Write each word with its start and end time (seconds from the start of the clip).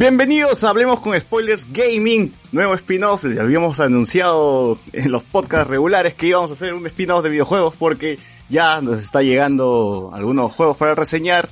Bienvenidos 0.00 0.64
a 0.64 0.70
Hablemos 0.70 1.00
con 1.00 1.20
Spoilers 1.20 1.70
Gaming, 1.70 2.32
nuevo 2.52 2.72
spin-off. 2.72 3.22
Ya 3.22 3.42
habíamos 3.42 3.80
anunciado 3.80 4.78
en 4.94 5.12
los 5.12 5.22
podcasts 5.24 5.68
regulares 5.68 6.14
que 6.14 6.28
íbamos 6.28 6.48
a 6.48 6.54
hacer 6.54 6.72
un 6.72 6.86
spin-off 6.86 7.22
de 7.22 7.28
videojuegos 7.28 7.74
porque 7.78 8.18
ya 8.48 8.80
nos 8.80 9.02
está 9.02 9.20
llegando 9.20 10.10
algunos 10.14 10.54
juegos 10.54 10.78
para 10.78 10.94
reseñar 10.94 11.50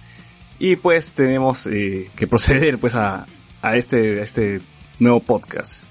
y 0.59 0.77
pues 0.77 1.13
tenemos 1.13 1.67
eh, 1.67 2.11
que 2.17 2.27
proceder 2.27 2.79
pues 2.79 2.95
a, 2.95 3.27
a, 3.61 3.77
este, 3.77 4.23
este 4.23 4.63
nuevo 4.99 5.21
podcast. 5.21 5.83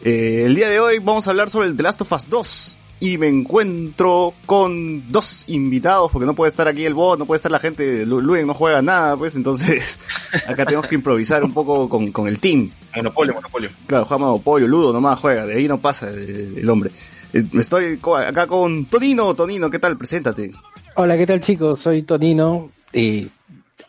Eh, 0.00 0.42
el 0.44 0.54
día 0.54 0.68
de 0.68 0.78
hoy 0.78 1.00
vamos 1.00 1.26
a 1.26 1.30
hablar 1.30 1.50
sobre 1.50 1.66
el 1.66 1.76
The 1.76 1.82
Last 1.82 2.00
of 2.02 2.12
Us 2.12 2.30
2 2.30 2.78
y 3.00 3.18
me 3.18 3.28
encuentro 3.28 4.34
con 4.46 5.10
dos 5.10 5.44
invitados, 5.48 6.10
porque 6.10 6.26
no 6.26 6.34
puede 6.34 6.48
estar 6.48 6.68
aquí 6.68 6.84
el 6.84 6.94
bot, 6.94 7.18
no 7.18 7.26
puede 7.26 7.36
estar 7.36 7.50
la 7.50 7.58
gente, 7.58 8.06
Luen 8.06 8.46
no 8.46 8.54
juega 8.54 8.82
nada, 8.82 9.16
pues 9.16 9.34
entonces 9.36 9.98
acá 10.48 10.64
tenemos 10.64 10.86
que 10.86 10.94
improvisar 10.94 11.42
un 11.44 11.52
poco 11.52 11.88
con, 11.88 12.12
con 12.12 12.28
el 12.28 12.38
team. 12.38 12.70
Monopolio, 12.96 13.34
monopolio. 13.34 13.70
Claro, 13.86 14.04
juega 14.04 14.24
monopolio, 14.24 14.68
Ludo 14.68 14.92
nomás 14.92 15.20
juega, 15.20 15.46
de 15.46 15.54
ahí 15.54 15.68
no 15.68 15.78
pasa 15.78 16.08
el, 16.08 16.54
el 16.56 16.70
hombre. 16.70 16.90
Eh, 17.32 17.44
Estoy 17.54 17.98
acá 18.26 18.46
con 18.46 18.86
Tonino, 18.86 19.34
Tonino, 19.34 19.68
¿qué 19.68 19.78
tal? 19.78 19.96
Preséntate. 19.96 20.52
Hola, 20.96 21.16
¿qué 21.16 21.26
tal 21.26 21.40
chicos? 21.40 21.80
Soy 21.80 22.02
Tonino 22.02 22.70
y 22.92 23.28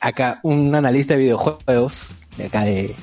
acá 0.01 0.39
un 0.43 0.73
analista 0.73 1.13
de 1.13 1.19
videojuegos, 1.21 2.15
de 2.37 2.45
acá 2.45 2.63
de, 2.63 2.95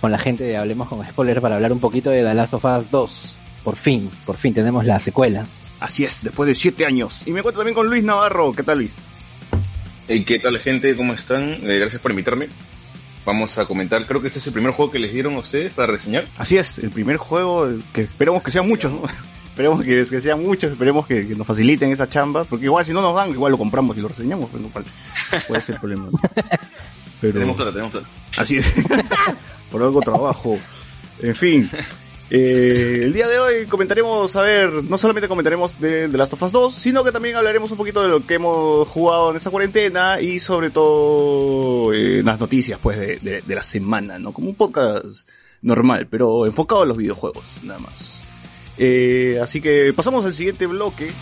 con 0.00 0.12
la 0.12 0.18
gente 0.18 0.44
de 0.44 0.56
Hablemos 0.56 0.88
con 0.88 1.04
Spoiler 1.04 1.40
para 1.40 1.56
hablar 1.56 1.72
un 1.72 1.80
poquito 1.80 2.10
de 2.10 2.22
The 2.22 2.34
Last 2.34 2.54
of 2.54 2.64
Us 2.64 2.90
2 2.90 3.38
por 3.64 3.76
fin, 3.76 4.10
por 4.26 4.36
fin 4.36 4.54
tenemos 4.54 4.84
la 4.84 5.00
secuela. 5.00 5.46
Así 5.80 6.04
es, 6.04 6.22
después 6.22 6.46
de 6.46 6.54
siete 6.54 6.86
años. 6.86 7.22
Y 7.26 7.32
me 7.32 7.40
encuentro 7.40 7.60
también 7.60 7.74
con 7.74 7.88
Luis 7.88 8.04
Navarro. 8.04 8.52
¿Qué 8.52 8.62
tal, 8.62 8.78
Luis? 8.78 8.94
Hey, 10.06 10.22
¿Qué 10.24 10.38
tal, 10.38 10.58
gente? 10.58 10.94
¿Cómo 10.94 11.14
están? 11.14 11.58
Eh, 11.62 11.78
gracias 11.78 12.00
por 12.00 12.10
invitarme. 12.10 12.48
Vamos 13.24 13.56
a 13.56 13.64
comentar, 13.64 14.04
creo 14.06 14.20
que 14.20 14.26
este 14.26 14.38
es 14.38 14.46
el 14.46 14.52
primer 14.52 14.72
juego 14.72 14.92
que 14.92 14.98
les 14.98 15.14
dieron 15.14 15.34
a 15.36 15.38
ustedes 15.38 15.72
para 15.72 15.90
reseñar. 15.90 16.26
Así 16.36 16.58
es, 16.58 16.78
el 16.78 16.90
primer 16.90 17.16
juego 17.16 17.70
que 17.94 18.02
esperemos 18.02 18.42
que 18.42 18.50
sean 18.50 18.68
muchos, 18.68 18.92
¿no? 18.92 19.02
esperemos 19.48 19.82
que, 19.82 20.04
que, 20.04 20.20
sean 20.20 20.42
muchos, 20.42 20.72
esperemos 20.72 21.06
que, 21.06 21.26
que, 21.26 21.34
nos 21.34 21.46
faciliten 21.46 21.90
esa 21.90 22.06
chamba, 22.06 22.44
porque 22.44 22.66
igual 22.66 22.84
si 22.84 22.92
no 22.92 23.00
nos 23.00 23.14
dan, 23.14 23.30
igual 23.30 23.52
lo 23.52 23.56
compramos 23.56 23.96
y 23.96 24.00
lo 24.00 24.08
reseñamos, 24.08 24.50
pero 24.52 24.64
no 24.64 24.68
puede 25.48 25.60
ser 25.62 25.76
el 25.76 25.80
problema. 25.80 26.08
Pero... 27.20 27.32
Tenemos 27.32 27.56
plata, 27.56 27.70
tenemos 27.70 27.92
plata. 27.92 28.06
Así 28.36 28.58
es, 28.58 28.74
por 29.70 29.82
algo 29.82 30.00
trabajo. 30.02 30.58
En 31.22 31.34
fin, 31.34 31.70
eh, 32.30 33.00
el 33.02 33.12
día 33.12 33.28
de 33.28 33.38
hoy 33.38 33.66
comentaremos, 33.66 34.34
a 34.36 34.42
ver, 34.42 34.72
no 34.84 34.96
solamente 34.96 35.28
comentaremos 35.28 35.78
de, 35.78 36.08
de 36.08 36.18
Last 36.18 36.32
of 36.32 36.42
Us 36.42 36.52
2, 36.52 36.74
sino 36.74 37.04
que 37.04 37.12
también 37.12 37.36
hablaremos 37.36 37.70
un 37.70 37.76
poquito 37.76 38.02
de 38.02 38.08
lo 38.08 38.24
que 38.26 38.34
hemos 38.34 38.88
jugado 38.88 39.30
en 39.30 39.36
esta 39.36 39.50
cuarentena 39.50 40.20
y 40.20 40.40
sobre 40.40 40.70
todo 40.70 41.92
eh, 41.92 42.22
las 42.24 42.40
noticias 42.40 42.78
pues 42.82 42.98
de, 42.98 43.42
la 43.46 43.62
semana, 43.62 44.18
¿no? 44.18 44.32
Como 44.32 44.48
un 44.48 44.54
podcast 44.54 45.28
normal, 45.60 46.08
pero 46.10 46.46
enfocado 46.46 46.82
en 46.82 46.88
los 46.88 46.96
videojuegos, 46.96 47.44
nada 47.62 47.78
más. 47.78 48.24
Eh, 48.78 49.38
así 49.42 49.60
que 49.60 49.92
pasamos 49.92 50.24
al 50.24 50.34
siguiente 50.34 50.66
bloque. 50.66 51.12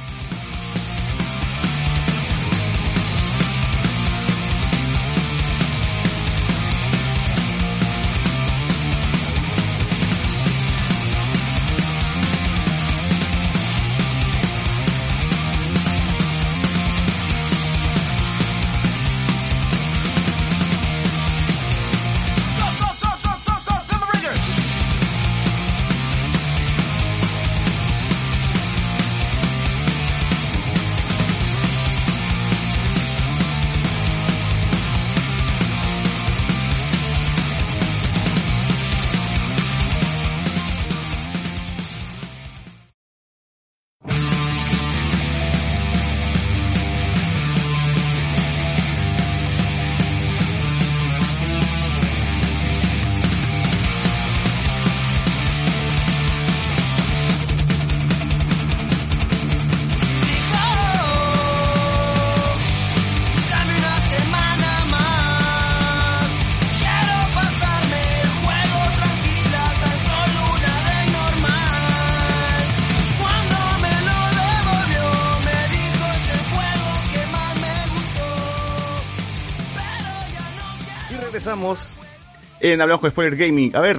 En 82.63 82.81
Hablamos 82.81 83.01
con 83.01 83.11
Spoiler 83.11 83.37
Gaming. 83.37 83.75
A 83.75 83.81
ver, 83.81 83.99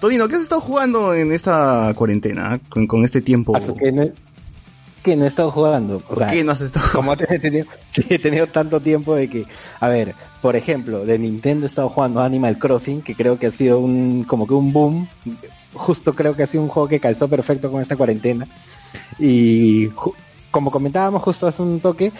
Todino, 0.00 0.28
¿qué 0.28 0.36
has 0.36 0.42
estado 0.42 0.60
jugando 0.60 1.14
en 1.14 1.32
esta 1.32 1.92
cuarentena? 1.94 2.58
Con, 2.68 2.86
con 2.86 3.04
este 3.04 3.20
tiempo. 3.20 3.52
Que 3.78 3.92
no, 3.92 4.10
que 5.02 5.14
no 5.16 5.24
he 5.24 5.28
estado 5.28 5.50
jugando. 5.50 6.00
¿Por 6.00 6.18
sea, 6.18 6.28
qué 6.28 6.42
no 6.42 6.52
has 6.52 6.62
estado 6.62 6.86
Como 6.92 7.12
he 7.12 7.38
tenido, 7.38 7.66
sí, 7.90 8.04
he 8.08 8.18
tenido 8.18 8.46
tanto 8.46 8.80
tiempo 8.80 9.14
de 9.14 9.28
que, 9.28 9.46
a 9.78 9.88
ver, 9.88 10.14
por 10.40 10.56
ejemplo, 10.56 11.04
de 11.04 11.18
Nintendo 11.18 11.66
he 11.66 11.68
estado 11.68 11.90
jugando 11.90 12.22
Animal 12.22 12.58
Crossing, 12.58 13.02
que 13.02 13.14
creo 13.14 13.38
que 13.38 13.48
ha 13.48 13.52
sido 13.52 13.78
un, 13.78 14.24
como 14.24 14.46
que 14.46 14.54
un 14.54 14.72
boom. 14.72 15.08
Justo 15.74 16.14
creo 16.14 16.34
que 16.34 16.42
ha 16.42 16.46
sido 16.46 16.62
un 16.62 16.70
juego 16.70 16.88
que 16.88 17.00
calzó 17.00 17.28
perfecto 17.28 17.70
con 17.70 17.82
esta 17.82 17.96
cuarentena. 17.96 18.48
Y 19.18 19.88
como 20.50 20.70
comentábamos 20.70 21.22
justo 21.22 21.46
hace 21.46 21.60
un 21.60 21.78
toque, 21.80 22.10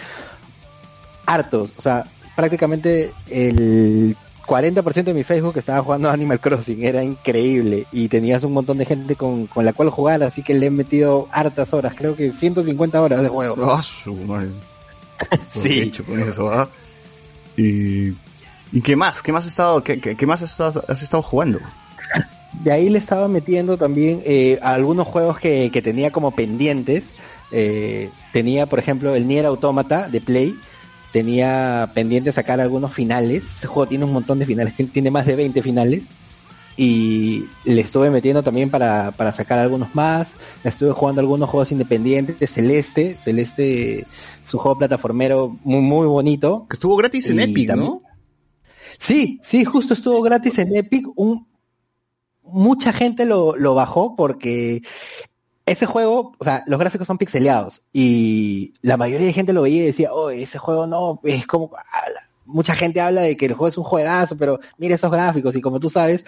hartos, 1.25 1.71
o 1.77 1.81
sea, 1.81 2.05
prácticamente 2.35 3.11
el 3.29 4.15
40% 4.49 5.03
de 5.03 5.13
mi 5.13 5.23
Facebook 5.23 5.57
estaba 5.57 5.83
jugando 5.83 6.09
Animal 6.11 6.39
Crossing, 6.39 6.83
era 6.83 7.03
increíble 7.03 7.85
y 7.91 8.09
tenías 8.09 8.43
un 8.43 8.53
montón 8.53 8.79
de 8.79 8.85
gente 8.85 9.15
con, 9.15 9.45
con 9.47 9.63
la 9.63 9.73
cual 9.73 9.91
jugar, 9.91 10.23
así 10.23 10.41
que 10.41 10.55
le 10.55 10.65
he 10.65 10.71
metido 10.71 11.27
hartas 11.31 11.73
horas, 11.73 11.93
creo 11.95 12.15
que 12.15 12.31
150 12.31 13.01
horas 13.01 13.21
de 13.21 13.29
juego. 13.29 13.71
Ah, 13.71 13.83
su 13.83 14.15
madre. 14.15 14.49
sí. 15.49 15.79
Hecho 15.79 16.03
con 16.03 16.19
eso, 16.19 16.49
¿ah? 16.51 16.69
Y, 17.55 18.09
¿Y 18.71 18.81
qué 18.83 18.95
más? 18.95 19.21
¿Qué 19.21 19.31
más 19.31 19.45
has 19.45 19.51
estado, 19.51 19.83
qué, 19.83 19.99
qué, 19.99 20.15
qué 20.15 20.25
más 20.25 20.41
has 20.41 20.51
estado, 20.51 20.83
has 20.87 21.01
estado 21.01 21.21
jugando? 21.21 21.59
De 22.63 22.71
ahí 22.71 22.89
le 22.89 22.97
estaba 22.97 23.27
metiendo 23.27 23.77
también 23.77 24.21
eh, 24.25 24.57
algunos 24.61 25.07
juegos 25.07 25.39
que, 25.39 25.69
que 25.71 25.81
tenía 25.81 26.11
como 26.11 26.31
pendientes. 26.31 27.11
Eh, 27.51 28.09
tenía, 28.31 28.65
por 28.65 28.79
ejemplo, 28.79 29.15
el 29.15 29.27
Nier 29.27 29.45
Automata 29.45 30.09
de 30.09 30.21
Play, 30.21 30.55
tenía 31.11 31.91
pendiente 31.93 32.31
sacar 32.31 32.59
algunos 32.59 32.93
finales. 32.93 33.45
Este 33.55 33.67
juego 33.67 33.87
tiene 33.87 34.05
un 34.05 34.13
montón 34.13 34.39
de 34.39 34.45
finales, 34.45 34.73
tiene 34.93 35.11
más 35.11 35.25
de 35.25 35.35
20 35.35 35.61
finales. 35.61 36.03
Y 36.77 37.43
le 37.65 37.81
estuve 37.81 38.09
metiendo 38.09 38.41
también 38.41 38.69
para, 38.69 39.11
para 39.11 39.33
sacar 39.33 39.59
algunos 39.59 39.93
más. 39.95 40.35
Estuve 40.63 40.91
jugando 40.91 41.19
algunos 41.19 41.49
juegos 41.49 41.73
independientes. 41.73 42.53
Celeste, 42.53 43.17
Celeste 43.21 44.05
es 44.45 44.53
un 44.53 44.59
juego 44.61 44.77
plataformero 44.77 45.57
muy, 45.65 45.81
muy 45.81 46.07
bonito. 46.07 46.65
Que 46.69 46.75
estuvo 46.75 46.95
gratis 46.95 47.29
en 47.29 47.41
Epic, 47.41 47.67
también, 47.67 47.91
¿no? 47.91 48.01
Sí, 48.97 49.41
sí, 49.43 49.65
justo 49.65 49.93
estuvo 49.93 50.21
gratis 50.21 50.57
en 50.57 50.73
Epic. 50.73 51.05
Un, 51.15 51.47
mucha 52.43 52.93
gente 52.93 53.25
lo, 53.25 53.57
lo 53.57 53.75
bajó 53.75 54.15
porque 54.15 54.81
ese 55.71 55.85
juego, 55.85 56.33
o 56.37 56.43
sea, 56.43 56.63
los 56.67 56.79
gráficos 56.79 57.07
son 57.07 57.17
pixeleados 57.17 57.81
y 57.93 58.73
la 58.81 58.97
mayoría 58.97 59.27
de 59.27 59.33
gente 59.33 59.53
lo 59.53 59.61
veía 59.61 59.83
y 59.83 59.87
decía, 59.87 60.11
oh, 60.11 60.29
ese 60.29 60.57
juego 60.57 60.87
no, 60.87 61.19
es 61.23 61.45
como, 61.45 61.71
mucha 62.45 62.75
gente 62.75 62.99
habla 62.99 63.21
de 63.21 63.37
que 63.37 63.45
el 63.45 63.53
juego 63.53 63.67
es 63.67 63.77
un 63.77 63.83
juegazo, 63.83 64.35
pero 64.35 64.59
mira 64.77 64.95
esos 64.95 65.11
gráficos 65.11 65.55
y 65.55 65.61
como 65.61 65.79
tú 65.79 65.89
sabes, 65.89 66.25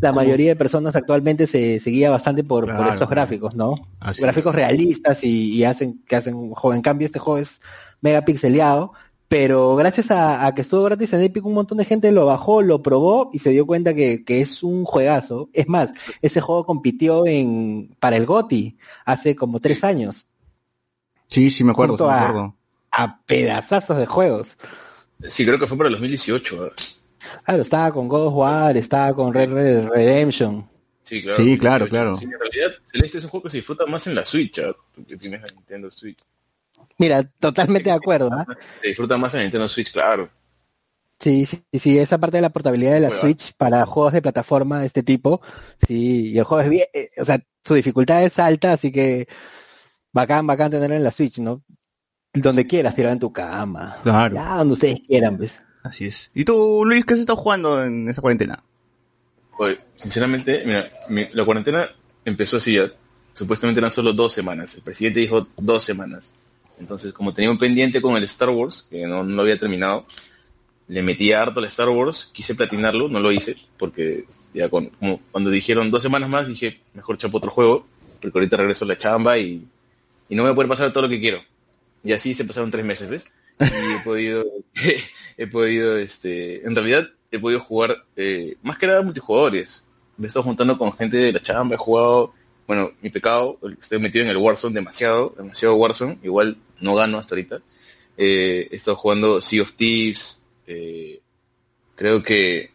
la 0.00 0.10
¿Cómo? 0.10 0.20
mayoría 0.20 0.50
de 0.50 0.56
personas 0.56 0.94
actualmente 0.96 1.46
se 1.46 1.80
seguía 1.80 2.10
bastante 2.10 2.44
por, 2.44 2.64
claro, 2.64 2.82
por 2.82 2.92
estos 2.92 3.08
gráficos, 3.08 3.54
¿no? 3.54 3.74
Gráficos 4.18 4.54
es. 4.54 4.56
realistas 4.56 5.24
y, 5.24 5.52
y, 5.52 5.64
hacen 5.64 6.02
que 6.06 6.16
hacen 6.16 6.34
un 6.34 6.50
juego. 6.54 6.74
En 6.74 6.82
cambio, 6.82 7.06
este 7.06 7.18
juego 7.18 7.38
es 7.38 7.60
mega 8.00 8.24
pixeleado, 8.24 8.92
pero 9.28 9.74
gracias 9.76 10.10
a, 10.10 10.46
a, 10.46 10.54
que 10.54 10.62
estuvo 10.62 10.84
gratis 10.84 11.12
en 11.12 11.22
Epic, 11.22 11.44
un 11.44 11.54
montón 11.54 11.78
de 11.78 11.84
gente 11.84 12.12
lo 12.12 12.26
bajó, 12.26 12.62
lo 12.62 12.82
probó 12.82 13.30
y 13.32 13.38
se 13.38 13.50
dio 13.50 13.66
cuenta 13.66 13.94
que, 13.94 14.24
que 14.24 14.40
es 14.40 14.62
un 14.62 14.84
juegazo. 14.84 15.48
Es 15.52 15.68
más, 15.68 15.92
ese 16.22 16.40
juego 16.40 16.64
compitió 16.64 17.26
en 17.26 17.96
para 17.98 18.16
el 18.16 18.26
GOTI 18.26 18.76
hace 19.04 19.34
como 19.34 19.60
tres 19.60 19.82
años. 19.82 20.26
Sí, 21.26 21.50
sí, 21.50 21.64
me 21.64 21.72
acuerdo, 21.72 21.96
sí, 21.96 22.04
me 22.04 22.10
acuerdo. 22.10 22.54
A, 22.90 23.02
a, 23.02 23.20
pedazazos 23.24 23.96
de 23.96 24.06
juegos. 24.06 24.56
Sí, 25.28 25.44
creo 25.44 25.58
que 25.58 25.66
fue 25.66 25.76
para 25.76 25.88
el 25.88 25.94
2018. 25.94 26.72
Claro, 27.44 27.62
estaba 27.62 27.92
con 27.92 28.08
God 28.08 28.26
of 28.26 28.34
War, 28.34 28.76
estaba 28.76 29.14
con 29.14 29.32
Red 29.32 29.52
Red 29.52 29.88
Redemption. 29.88 30.68
Sí, 31.02 31.22
claro. 31.22 31.36
Sí, 31.36 31.58
claro, 31.58 31.88
claro. 31.88 32.16
Sí, 32.16 32.24
en 32.24 32.32
realidad, 32.32 32.78
Celeste 32.84 33.18
es 33.18 33.24
un 33.24 33.30
juego 33.30 33.44
que 33.44 33.50
se 33.50 33.56
disfruta 33.58 33.84
más 33.86 34.06
en 34.06 34.14
la 34.14 34.24
Switch, 34.24 34.58
¿ah? 34.60 34.74
Tú 34.94 35.04
que 35.04 35.16
tienes 35.16 35.42
la 35.42 35.48
Nintendo 35.48 35.90
Switch. 35.90 36.18
Mira, 36.98 37.22
totalmente 37.40 37.90
de 37.90 37.96
acuerdo, 37.96 38.30
¿ah? 38.32 38.46
Se 38.80 38.88
disfruta 38.88 39.16
más 39.16 39.34
en 39.34 39.42
Nintendo 39.42 39.68
Switch, 39.68 39.92
claro. 39.92 40.28
Sí, 41.20 41.46
sí, 41.46 41.62
sí, 41.72 41.98
esa 41.98 42.18
parte 42.18 42.36
de 42.38 42.42
la 42.42 42.50
portabilidad 42.50 42.92
de 42.92 43.00
la 43.00 43.08
Juega. 43.08 43.20
Switch 43.22 43.52
para 43.56 43.86
juegos 43.86 44.12
de 44.12 44.22
plataforma 44.22 44.80
de 44.80 44.86
este 44.86 45.02
tipo, 45.02 45.40
sí, 45.86 46.32
y 46.32 46.38
el 46.38 46.44
juego 46.44 46.62
es 46.62 46.70
bien, 46.70 46.86
eh, 46.92 47.10
o 47.18 47.24
sea, 47.24 47.40
su 47.64 47.74
dificultad 47.74 48.22
es 48.24 48.38
alta, 48.38 48.72
así 48.72 48.92
que 48.92 49.26
bacán, 50.12 50.46
bacán 50.46 50.70
tenerlo 50.70 50.96
en 50.96 51.04
la 51.04 51.12
Switch, 51.12 51.38
¿no? 51.38 51.62
Donde 52.32 52.66
quieras, 52.66 52.94
tirado 52.94 53.12
en 53.12 53.20
tu 53.20 53.32
cama. 53.32 53.98
Claro. 54.02 54.34
Ya, 54.34 54.56
donde 54.56 54.74
ustedes 54.74 55.00
quieran, 55.06 55.36
pues. 55.36 55.60
Así 55.84 56.06
es. 56.06 56.30
¿Y 56.34 56.44
tú, 56.44 56.82
Luis, 56.84 57.04
qué 57.04 57.14
has 57.14 57.20
estado 57.20 57.36
jugando 57.36 57.82
en 57.84 58.08
esta 58.08 58.20
cuarentena? 58.20 58.62
Oye, 59.58 59.78
sinceramente, 59.96 60.62
mira, 60.66 60.90
mi- 61.08 61.28
la 61.32 61.44
cuarentena 61.44 61.88
empezó 62.24 62.56
así 62.56 62.74
ya. 62.74 62.90
Supuestamente 63.32 63.78
eran 63.80 63.92
solo 63.92 64.12
dos 64.12 64.32
semanas. 64.32 64.74
El 64.74 64.82
presidente 64.82 65.20
dijo 65.20 65.46
dos 65.56 65.84
semanas. 65.84 66.32
Entonces, 66.78 67.12
como 67.12 67.32
tenía 67.32 67.50
un 67.50 67.58
pendiente 67.58 68.02
con 68.02 68.16
el 68.16 68.24
Star 68.24 68.50
Wars, 68.50 68.86
que 68.90 69.06
no, 69.06 69.22
lo 69.22 69.42
había 69.42 69.58
terminado, 69.58 70.06
le 70.88 71.02
metí 71.02 71.32
harto 71.32 71.60
al 71.60 71.66
Star 71.66 71.88
Wars, 71.88 72.30
quise 72.32 72.54
platinarlo, 72.54 73.08
no 73.08 73.20
lo 73.20 73.32
hice, 73.32 73.56
porque 73.78 74.24
ya 74.52 74.68
con- 74.68 74.88
como 74.90 75.20
cuando 75.30 75.50
dijeron 75.50 75.90
dos 75.90 76.02
semanas 76.02 76.28
más, 76.28 76.48
dije, 76.48 76.80
mejor 76.94 77.16
chapo 77.18 77.38
otro 77.38 77.50
juego, 77.50 77.86
porque 78.20 78.38
ahorita 78.38 78.56
regreso 78.56 78.84
a 78.84 78.88
la 78.88 78.98
chamba 78.98 79.38
y, 79.38 79.66
y 80.28 80.34
no 80.34 80.42
voy 80.42 80.52
a 80.52 80.54
poder 80.54 80.68
pasar 80.68 80.92
todo 80.92 81.04
lo 81.04 81.08
que 81.08 81.20
quiero. 81.20 81.42
Y 82.02 82.12
así 82.12 82.34
se 82.34 82.44
pasaron 82.44 82.70
tres 82.70 82.84
meses, 82.84 83.08
¿ves? 83.08 83.24
Y 83.60 83.64
he 83.64 84.00
podido, 84.04 84.44
he 85.38 85.46
podido, 85.46 85.96
este, 85.96 86.66
en 86.66 86.74
realidad 86.74 87.08
he 87.30 87.38
podido 87.38 87.60
jugar 87.60 88.04
eh, 88.16 88.56
más 88.62 88.78
que 88.78 88.86
nada 88.86 89.02
multijugadores. 89.02 89.86
Me 90.16 90.26
he 90.26 90.28
estado 90.28 90.42
juntando 90.44 90.76
con 90.76 90.92
gente 90.92 91.16
de 91.16 91.32
la 91.32 91.40
chamba, 91.40 91.74
he 91.74 91.78
jugado, 91.78 92.34
bueno, 92.66 92.90
mi 93.02 93.10
pecado, 93.10 93.58
estoy 93.80 93.98
metido 93.98 94.24
en 94.24 94.30
el 94.30 94.36
Warzone 94.36 94.74
demasiado, 94.74 95.34
demasiado 95.36 95.74
Warzone, 95.76 96.18
igual 96.22 96.56
no 96.80 96.94
gano 96.94 97.18
hasta 97.18 97.34
ahorita. 97.34 97.60
Eh, 98.16 98.68
he 98.70 98.76
estado 98.76 98.96
jugando 98.96 99.40
Sea 99.40 99.62
of 99.62 99.72
Thieves, 99.74 100.42
eh, 100.66 101.20
creo 101.94 102.22
que 102.22 102.70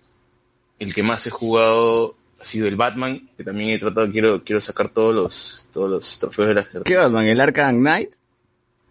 el 0.78 0.94
que 0.94 1.04
más 1.04 1.26
he 1.28 1.30
jugado 1.30 2.16
ha 2.40 2.46
sido 2.46 2.68
el 2.68 2.76
Batman, 2.76 3.30
que 3.36 3.44
también 3.44 3.70
he 3.72 3.80
tratado, 3.80 4.10
quiero, 4.12 4.44
quiero 4.44 4.62
sacar 4.62 4.90
todos 4.90 5.14
los, 5.14 5.68
todos 5.74 5.90
los 5.90 6.20
trofeos 6.20 6.50
de 6.50 6.54
la 6.54 6.68
¿Qué 6.86 6.96
Batman? 6.96 7.28
¿El 7.28 7.42
Arkham 7.42 7.80
Knight? 7.80 8.12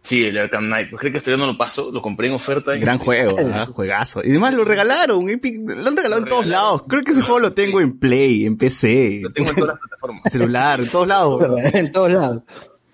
Sí, 0.01 0.25
el 0.25 0.39
Arkham 0.39 0.67
Knight. 0.67 0.91
Pues 0.91 1.01
creo 1.01 1.13
que 1.13 1.21
yo 1.31 1.37
no 1.37 1.47
lo 1.47 1.59
paso, 1.59 1.91
lo 1.93 2.01
compré 2.01 2.29
en 2.29 2.35
oferta. 2.35 2.75
en- 2.75 2.81
Gran 2.81 2.99
juego, 2.99 3.37
ah, 3.53 3.67
juegazo. 3.67 4.23
Y 4.25 4.31
además 4.31 4.55
lo 4.55 4.65
regalaron, 4.65 5.29
Epic, 5.29 5.57
lo 5.69 5.89
han 5.89 5.97
regalado 5.97 6.23
en 6.23 6.29
todos 6.29 6.47
lados. 6.47 6.83
Creo 6.89 7.03
que 7.03 7.11
ese 7.13 7.23
juego 7.23 7.41
lo 7.41 7.53
tengo 7.53 7.81
en 7.81 7.99
Play, 7.99 8.47
en 8.47 8.57
PC, 8.57 9.21
Lo 9.23 9.31
tengo 9.31 9.51
en 9.51 9.57
todas 9.57 9.69
las 9.75 9.81
plataformas. 9.81 10.23
en 10.25 10.31
celular, 10.33 10.81
en 10.81 10.89
todos 10.89 11.09
lados. 11.09 11.43
en 11.75 11.93
todos 11.93 12.11
lados. 12.11 12.43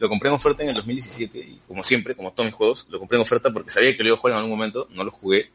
Lo 0.00 0.08
compré 0.08 0.28
en 0.28 0.34
oferta 0.34 0.62
en 0.64 0.70
el 0.70 0.74
2017 0.74 1.38
y 1.38 1.60
como 1.68 1.84
siempre, 1.84 2.14
como 2.14 2.32
todos 2.32 2.46
mis 2.46 2.54
juegos, 2.54 2.88
lo 2.90 2.98
compré 2.98 3.16
en 3.16 3.22
oferta 3.22 3.50
porque 3.52 3.70
sabía 3.70 3.96
que 3.96 4.02
lo 4.02 4.08
iba 4.08 4.16
a 4.16 4.20
jugar 4.20 4.32
en 4.32 4.38
algún 4.38 4.50
momento, 4.58 4.88
no 4.92 5.04
lo 5.04 5.10
jugué. 5.12 5.50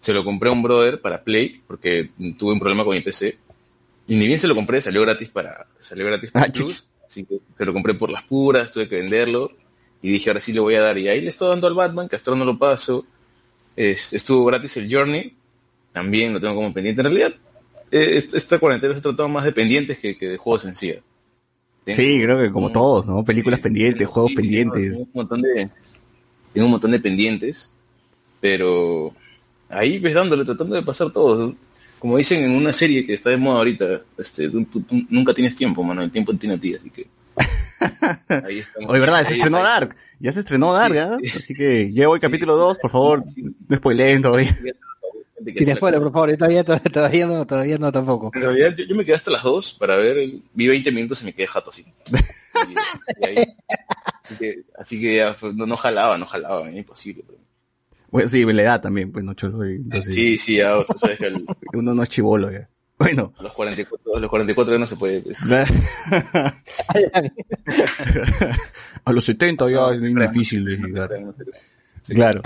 Se 0.00 0.12
lo 0.12 0.24
compré 0.24 0.48
a 0.48 0.52
un 0.52 0.62
brother 0.62 1.00
para 1.00 1.22
Play 1.22 1.62
porque 1.66 2.10
tuve 2.36 2.52
un 2.52 2.58
problema 2.58 2.84
con 2.84 2.94
mi 2.94 3.00
PC. 3.00 3.38
Y 4.08 4.16
ni 4.16 4.26
bien 4.26 4.38
se 4.38 4.48
lo 4.48 4.54
compré, 4.54 4.80
salió 4.80 5.02
gratis 5.02 5.28
para 5.30 5.66
salió 5.78 6.04
gratis 6.06 6.30
para 6.30 6.46
Ah, 6.46 6.52
Plus. 6.52 6.84
Así 7.08 7.24
que 7.24 7.38
se 7.56 7.64
lo 7.64 7.72
compré 7.72 7.94
por 7.94 8.10
las 8.10 8.22
puras, 8.24 8.72
tuve 8.72 8.88
que 8.88 8.96
venderlo. 8.96 9.52
Y 10.02 10.10
dije, 10.12 10.30
ahora 10.30 10.40
sí 10.40 10.52
le 10.52 10.60
voy 10.60 10.74
a 10.74 10.80
dar. 10.82 10.98
Y 10.98 11.08
ahí 11.08 11.20
le 11.20 11.30
estoy 11.30 11.48
dando 11.48 11.66
al 11.66 11.74
Batman, 11.74 12.08
que 12.08 12.16
hasta 12.16 12.30
ahora 12.30 12.38
no 12.40 12.44
lo 12.44 12.58
paso. 12.58 13.04
Es- 13.74 14.12
estuvo 14.12 14.44
gratis 14.44 14.76
el 14.76 14.92
Journey. 14.92 15.34
También 15.92 16.32
lo 16.32 16.40
tengo 16.40 16.54
como 16.54 16.72
pendiente. 16.72 17.00
En 17.00 17.06
realidad, 17.06 17.34
eh, 17.90 18.16
est- 18.18 18.34
esta 18.34 18.58
cuarentena 18.58 18.92
se 18.94 18.98
ha 19.00 19.02
tratado 19.02 19.28
más 19.28 19.44
de 19.44 19.52
pendientes 19.52 19.98
que, 19.98 20.16
que 20.16 20.28
de 20.28 20.36
juegos 20.36 20.64
en 20.66 20.76
sí. 20.76 20.94
Tengo 21.84 21.96
Sí, 21.96 22.20
creo 22.22 22.38
que 22.40 22.50
como 22.50 22.66
un- 22.66 22.72
todos, 22.72 23.06
¿no? 23.06 23.24
Películas 23.24 23.60
pendientes, 23.60 23.98
tengo- 24.00 24.10
juegos 24.12 24.30
sí, 24.30 24.36
pendientes. 24.36 24.90
Tengo 24.90 25.02
un 25.04 25.10
montón 25.14 25.42
de, 25.42 25.70
tengo 26.52 26.66
un 26.66 26.70
montón 26.72 26.90
de 26.90 27.00
pendientes, 27.00 27.72
pero 28.40 29.14
ahí 29.68 29.98
ves 29.98 30.14
dándole, 30.14 30.44
tratando 30.44 30.74
de 30.74 30.82
pasar 30.82 31.10
todo. 31.12 31.54
Como 31.98 32.18
dicen 32.18 32.44
en 32.44 32.50
una 32.52 32.72
serie 32.72 33.06
que 33.06 33.14
está 33.14 33.30
de 33.30 33.36
moda 33.38 33.58
ahorita, 33.58 34.02
este, 34.18 34.48
tú- 34.50 34.64
tú- 34.66 34.82
tú 34.82 34.96
nunca 35.08 35.32
tienes 35.32 35.54
tiempo, 35.56 35.82
mano, 35.82 36.02
el 36.02 36.10
tiempo 36.10 36.34
tiene 36.34 36.56
a 36.56 36.58
ti, 36.58 36.74
así 36.74 36.90
que. 36.90 37.06
Ahí 38.28 38.58
estamos. 38.60 38.90
Oye, 38.90 39.00
¿verdad? 39.00 39.24
Se 39.26 39.34
estrenó. 39.34 39.62
Dark. 39.62 39.96
Ya 40.18 40.32
se 40.32 40.40
estrenó 40.40 40.72
Dark, 40.72 40.94
Sí, 40.94 40.98
¿ah? 40.98 41.18
sí. 41.20 41.38
Así 41.38 41.54
que 41.54 41.92
ya 41.92 42.08
voy 42.08 42.18
capítulo 42.20 42.56
2, 42.56 42.78
por 42.78 42.90
favor. 42.90 43.24
No 43.68 43.76
spoileen 43.76 44.22
todavía. 44.22 44.56
La 45.44 45.52
spoiler, 45.76 46.00
casa. 46.00 46.04
por 46.04 46.12
favor, 46.12 46.30
yo 46.30 46.38
todavía, 46.38 46.64
todavía, 46.64 46.90
todavía 46.92 47.26
no, 47.26 47.46
todavía 47.46 47.78
no 47.78 47.92
tampoco. 47.92 48.30
En 48.34 48.40
realidad, 48.42 48.74
yo, 48.76 48.84
yo 48.84 48.96
me 48.96 49.04
quedé 49.04 49.14
hasta 49.14 49.30
las 49.30 49.42
2 49.42 49.74
para 49.74 49.94
ver, 49.96 50.16
el- 50.18 50.42
vi 50.54 50.66
20 50.66 50.90
minutos 50.90 51.22
y 51.22 51.26
me 51.26 51.32
quedé 51.34 51.46
jato 51.46 51.70
así. 51.70 51.82
Y- 51.82 53.22
y 53.22 53.26
ahí- 53.26 53.56
así 54.24 54.36
que, 54.38 54.62
así 54.78 55.00
que 55.00 55.16
ya 55.16 55.36
no, 55.54 55.66
no 55.66 55.76
jalaba, 55.76 56.16
no 56.18 56.26
jalaba, 56.26 56.66
era 56.68 56.76
imposible. 56.78 57.22
pero- 57.26 57.38
Bueno, 58.10 58.28
sí, 58.28 58.44
la 58.44 58.62
edad 58.62 58.80
también, 58.80 59.12
pues 59.12 59.24
no 59.24 59.34
cholo. 59.34 59.62
Entonces, 59.64 60.14
Sí, 60.14 60.38
sí, 60.38 60.56
ya, 60.56 60.82
tú 60.84 60.98
sabes 60.98 61.18
que 61.18 61.26
al- 61.26 61.44
uno 61.74 61.94
no 61.94 62.02
es 62.02 62.08
chivolo 62.08 62.50
ya. 62.50 62.68
Bueno. 62.98 63.32
a 63.38 63.42
los 63.42 63.52
44, 63.52 64.16
a 64.16 64.20
los 64.20 64.30
44 64.30 64.72
ya 64.72 64.78
no 64.78 64.86
se 64.86 64.96
puede. 64.96 65.22
A 69.04 69.12
los 69.12 69.24
70 69.24 69.70
ya 69.70 69.90
es 69.90 70.00
muy 70.00 70.14
difícil 70.14 70.64
de 70.64 70.76
llegar. 70.78 71.10
Claro. 72.08 72.42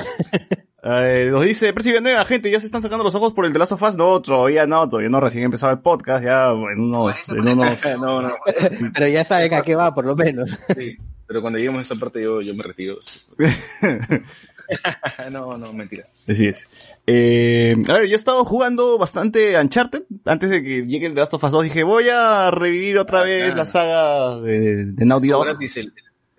Eh, 0.83 1.29
nos 1.31 1.45
dice 1.45 1.73
Percy 1.73 1.91
Villanueva, 1.91 2.25
gente, 2.25 2.51
ya 2.51 2.59
se 2.59 2.67
están 2.67 2.81
sacando 2.81 3.05
los 3.05 3.15
ojos 3.15 3.33
por 3.35 3.45
el 3.45 3.53
The 3.53 3.59
Last 3.59 3.73
of 3.73 3.83
Us. 3.83 3.97
No, 3.97 4.21
todavía 4.21 4.67
no, 4.67 4.89
todavía 4.89 5.11
no, 5.11 5.21
recién 5.21 5.45
empezado 5.45 5.73
el 5.73 5.81
podcast, 5.81 6.25
ya 6.25 6.51
en 6.51 6.81
unos, 6.81 7.29
en 7.29 7.49
unos, 7.49 7.79
no, 8.01 8.23
no. 8.23 8.35
Pero 8.95 9.09
ya 9.09 9.25
saben 9.25 9.55
a 9.55 9.63
qué 9.63 9.75
va, 9.75 9.95
por 9.95 10.07
lo 10.07 10.17
menos. 10.17 10.51
Sí, 10.75 10.97
pero 11.27 11.43
cuando 11.43 11.59
lleguemos 11.59 11.79
a 11.79 11.83
esa 11.83 12.01
parte 12.01 12.23
yo, 12.23 12.41
yo 12.41 12.55
me 12.55 12.63
retiro. 12.63 12.99
no, 15.31 15.57
no, 15.59 15.73
mentira. 15.73 16.07
Así 16.29 16.47
es. 16.47 16.69
Eh, 17.07 17.77
a 17.89 17.93
ver, 17.95 18.07
yo 18.07 18.13
he 18.13 18.17
estado 18.17 18.45
jugando 18.45 18.99
bastante 18.99 19.59
Uncharted. 19.59 20.03
Antes 20.25 20.51
de 20.51 20.63
que 20.63 20.85
llegue 20.85 21.07
el 21.07 21.15
The 21.15 21.21
Last 21.21 21.35
of 21.35 21.45
Us 21.45 21.51
2 21.51 21.65
dije, 21.65 21.83
voy 21.83 22.09
a 22.09 22.51
revivir 22.51 22.99
otra 22.99 23.21
Ah, 23.21 23.25
vez 23.25 23.43
claro. 23.45 23.57
las 23.57 23.71
sagas 23.73 24.43
de, 24.43 24.85
de 24.87 25.05
Naughty 25.07 25.29
Dog. 25.29 25.47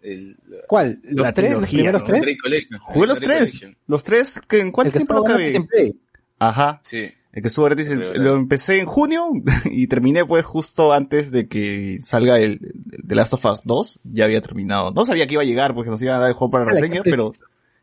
El, 0.03 0.35
¿Cuál? 0.67 0.99
¿La 1.03 1.23
La 1.23 1.33
3? 1.33 1.51
¿Los 1.53 1.69
trilogía, 1.69 1.77
primeros 1.91 2.01
¿no? 2.01 2.07
tres? 2.07 2.67
Jugué 2.81 3.07
los 3.07 3.19
tres. 3.19 3.37
Collection. 3.51 3.77
Los 3.87 4.03
tres, 4.03 4.41
que 4.47 4.59
¿en 4.59 4.71
cuánto 4.71 4.93
tiempo 4.93 5.13
lo 5.13 5.19
acabé? 5.21 5.55
en 5.55 5.67
Play. 5.67 5.95
Ajá. 6.39 6.81
Sí. 6.83 7.11
El 7.33 7.41
que 7.43 7.47
estuvo 7.47 7.65
gratis, 7.65 7.87
el- 7.91 8.21
lo 8.23 8.33
empecé 8.33 8.79
en 8.79 8.87
junio 8.87 9.25
y 9.65 9.85
terminé 9.87 10.25
pues 10.25 10.43
justo 10.43 10.91
antes 10.91 11.31
de 11.31 11.47
que 11.47 11.99
salga 12.03 12.39
el, 12.39 12.59
The 13.07 13.13
Last 13.15 13.33
of 13.35 13.45
Us 13.45 13.61
2. 13.63 13.99
Ya 14.05 14.25
había 14.25 14.41
terminado. 14.41 14.89
No 14.91 15.05
sabía 15.05 15.27
que 15.27 15.33
iba 15.33 15.43
a 15.43 15.45
llegar 15.45 15.75
porque 15.75 15.91
nos 15.91 16.01
iban 16.01 16.15
a 16.15 16.19
dar 16.19 16.29
el 16.29 16.33
juego 16.33 16.49
para 16.51 16.65
reseña, 16.65 17.01
pero 17.03 17.31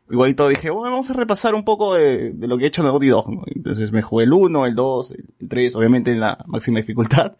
igualito 0.09 0.47
dije, 0.47 0.69
bueno, 0.69 0.91
vamos 0.91 1.09
a 1.09 1.13
repasar 1.13 1.55
un 1.55 1.63
poco 1.63 1.93
de, 1.93 2.31
de 2.31 2.47
lo 2.47 2.57
que 2.57 2.65
he 2.65 2.67
hecho 2.67 2.81
en 2.81 2.87
Naughty 2.87 3.07
Dog. 3.07 3.31
¿no? 3.31 3.43
Entonces 3.47 3.91
me 3.91 4.01
jugué 4.01 4.25
el 4.25 4.33
1, 4.33 4.65
el 4.65 4.75
2, 4.75 5.11
el 5.39 5.49
3, 5.49 5.75
obviamente 5.75 6.11
en 6.11 6.19
la 6.19 6.43
máxima 6.47 6.79
dificultad. 6.79 7.35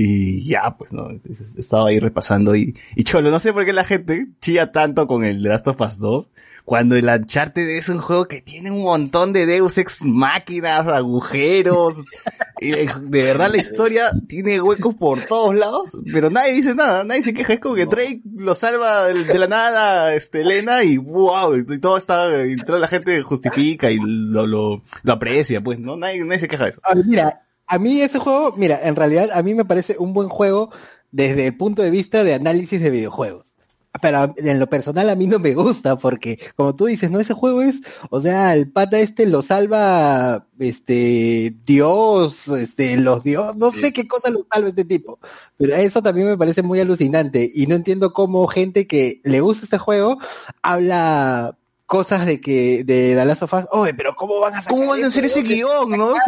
Y 0.00 0.44
ya, 0.44 0.76
pues, 0.78 0.92
¿no? 0.92 1.08
Estaba 1.24 1.88
ahí 1.88 1.98
repasando 1.98 2.54
y, 2.54 2.78
y 2.94 3.02
cholo, 3.02 3.32
no 3.32 3.40
sé 3.40 3.52
por 3.52 3.64
qué 3.64 3.72
la 3.72 3.82
gente 3.82 4.28
chilla 4.40 4.70
tanto 4.70 5.08
con 5.08 5.24
el 5.24 5.42
Last 5.42 5.66
of 5.66 5.80
Us 5.80 5.98
2, 5.98 6.30
cuando 6.64 6.94
el 6.94 7.08
Uncharted 7.08 7.68
es 7.68 7.88
un 7.88 7.98
juego 7.98 8.28
que 8.28 8.40
tiene 8.40 8.70
un 8.70 8.84
montón 8.84 9.32
de 9.32 9.44
Deus 9.44 9.76
Ex 9.76 10.02
máquinas, 10.02 10.86
agujeros, 10.86 11.96
y 12.60 12.70
de 12.70 13.22
verdad 13.24 13.50
la 13.50 13.56
historia 13.56 14.12
tiene 14.28 14.62
huecos 14.62 14.94
por 14.94 15.22
todos 15.22 15.56
lados, 15.56 15.98
pero 16.12 16.30
nadie 16.30 16.52
dice 16.52 16.76
nada, 16.76 17.02
nadie 17.02 17.24
se 17.24 17.34
queja, 17.34 17.54
es 17.54 17.60
como 17.60 17.74
que 17.74 17.86
Drake 17.86 18.20
lo 18.36 18.54
salva 18.54 19.06
de 19.06 19.36
la 19.36 19.48
nada, 19.48 20.14
este, 20.14 20.42
Elena, 20.42 20.84
y 20.84 20.96
wow, 20.96 21.56
y 21.56 21.80
todo 21.80 21.96
está, 21.96 22.46
y 22.46 22.54
toda 22.54 22.78
la 22.78 22.86
gente 22.86 23.20
justifica 23.24 23.90
y 23.90 23.98
lo, 24.00 24.46
lo, 24.46 24.84
lo 25.02 25.12
aprecia, 25.12 25.60
pues, 25.60 25.80
¿no? 25.80 25.96
Nadie, 25.96 26.24
nadie 26.24 26.38
se 26.38 26.46
queja 26.46 26.64
de 26.64 26.70
eso. 26.70 26.82
Mira, 27.04 27.47
a 27.68 27.78
mí 27.78 28.00
ese 28.00 28.18
juego, 28.18 28.54
mira, 28.56 28.80
en 28.82 28.96
realidad 28.96 29.30
a 29.32 29.42
mí 29.42 29.54
me 29.54 29.64
parece 29.64 29.96
un 29.98 30.12
buen 30.12 30.28
juego 30.28 30.70
desde 31.10 31.46
el 31.46 31.56
punto 31.56 31.82
de 31.82 31.90
vista 31.90 32.24
de 32.24 32.34
análisis 32.34 32.80
de 32.80 32.90
videojuegos. 32.90 33.54
Pero 34.00 34.34
en 34.36 34.60
lo 34.60 34.68
personal 34.68 35.08
a 35.10 35.16
mí 35.16 35.26
no 35.26 35.38
me 35.38 35.54
gusta 35.54 35.96
porque, 35.96 36.38
como 36.56 36.74
tú 36.76 36.86
dices, 36.86 37.10
no, 37.10 37.18
ese 37.18 37.34
juego 37.34 37.62
es, 37.62 37.80
o 38.10 38.20
sea, 38.20 38.54
el 38.54 38.70
pata 38.70 39.00
este 39.00 39.26
lo 39.26 39.42
salva, 39.42 40.46
este, 40.58 41.54
Dios, 41.64 42.48
este, 42.48 42.96
los 42.96 43.24
dios, 43.24 43.56
no 43.56 43.72
sé 43.72 43.92
qué 43.92 44.06
cosa 44.06 44.30
lo 44.30 44.46
salva 44.52 44.68
este 44.68 44.84
tipo. 44.84 45.18
Pero 45.56 45.74
eso 45.74 46.02
también 46.02 46.28
me 46.28 46.38
parece 46.38 46.62
muy 46.62 46.80
alucinante 46.80 47.50
y 47.52 47.66
no 47.66 47.74
entiendo 47.74 48.12
cómo 48.12 48.46
gente 48.46 48.86
que 48.86 49.20
le 49.24 49.40
gusta 49.40 49.64
este 49.64 49.78
juego 49.78 50.18
habla 50.62 51.56
cosas 51.88 52.26
de 52.26 52.38
que, 52.40 52.84
de 52.84 53.14
The 53.16 53.24
Last 53.24 53.42
of 53.42 53.52
Us, 53.54 53.64
oye, 53.72 53.94
pero 53.94 54.14
¿cómo 54.14 54.38
van 54.40 54.54
a 54.54 54.60
sacar 54.60 54.76
¿Cómo 54.78 54.90
van 54.90 55.02
a 55.02 55.06
hacer 55.08 55.24
ese 55.24 55.42
guion, 55.42 55.90
no? 55.90 56.14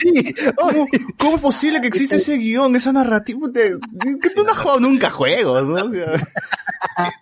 Sí, 0.00 0.32
¿Cómo, 0.56 0.86
cómo 1.18 1.34
es 1.36 1.42
posible 1.42 1.80
que 1.80 1.88
exista 1.88 2.14
ese 2.14 2.36
guion, 2.36 2.76
esa 2.76 2.92
narrativa? 2.92 3.48
De, 3.48 3.70
de- 3.74 4.18
que 4.22 4.30
tú 4.30 4.44
no 4.44 4.52
has 4.52 4.58
jugado 4.58 4.78
nunca 4.78 5.10
juegos, 5.10 5.66
¿no? 5.66 5.74
O 5.86 5.92
sea, 5.92 6.12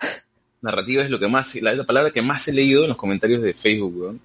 Narrativa 0.60 1.02
es 1.02 1.08
lo 1.10 1.18
que 1.18 1.26
más, 1.28 1.54
la, 1.56 1.72
la 1.74 1.84
palabra 1.84 2.10
que 2.10 2.20
más 2.22 2.46
he 2.48 2.52
leído 2.52 2.82
en 2.82 2.88
los 2.88 2.96
comentarios 2.98 3.40
de 3.42 3.54
Facebook, 3.54 3.94
weón. 3.98 4.20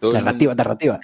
El 0.00 0.12
Narrativa, 0.12 0.54
narrativa. 0.54 1.00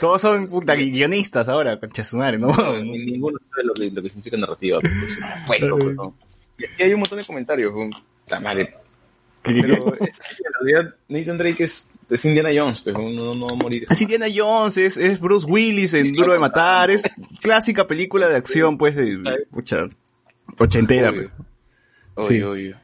Todos 0.00 0.22
son 0.22 0.46
puta, 0.48 0.74
guionistas 0.74 1.46
ahora, 1.48 1.78
concha 1.78 2.02
su 2.04 2.16
madre, 2.16 2.38
¿no? 2.38 2.48
No, 2.54 2.78
ni- 2.80 3.04
ninguno 3.04 3.38
sabe 3.50 3.64
lo 3.66 3.74
que, 3.74 3.90
lo 3.90 4.02
que 4.02 4.08
significa 4.08 4.36
narrativa. 4.38 4.78
Pues, 4.80 5.18
pues, 5.46 5.60
pues, 5.78 5.94
¿no? 5.96 6.14
Y 6.56 6.64
aquí 6.64 6.82
hay 6.84 6.94
un 6.94 7.00
montón 7.00 7.18
de 7.18 7.24
comentarios. 7.26 7.70
con- 7.72 7.90
La 8.28 8.40
madre. 8.40 8.74
¿Qué- 9.52 9.54
qué- 9.54 9.62
Pero 9.62 9.94
es 10.00 10.18
que 10.20 10.42
en 10.44 10.52
realidad 10.66 10.94
Nathan 11.08 11.38
Drake 11.38 11.64
es, 11.64 11.88
es 12.10 12.24
Indiana 12.24 12.50
Jones, 12.54 12.82
pero 12.84 12.98
no, 13.00 13.34
no 13.34 13.46
va 13.46 13.52
a 13.52 13.56
morir. 13.56 13.86
Es 13.90 14.00
Indiana 14.02 14.26
Jones, 14.34 14.76
es, 14.78 14.96
es 14.96 15.20
Bruce 15.20 15.46
Willis 15.46 15.94
en 15.94 16.12
Duro 16.12 16.32
de 16.32 16.38
Matar, 16.38 16.90
es 16.90 17.14
clásica 17.42 17.86
película 17.86 18.28
de 18.28 18.36
acción, 18.36 18.76
pues, 18.78 18.96
de, 18.96 19.18
pucha, 19.50 19.86
ochentera, 20.58 21.10
Obvio. 21.10 21.30
pues. 22.14 22.28
Obvio, 22.28 22.28
Sí. 22.28 22.42
obvio. 22.42 22.76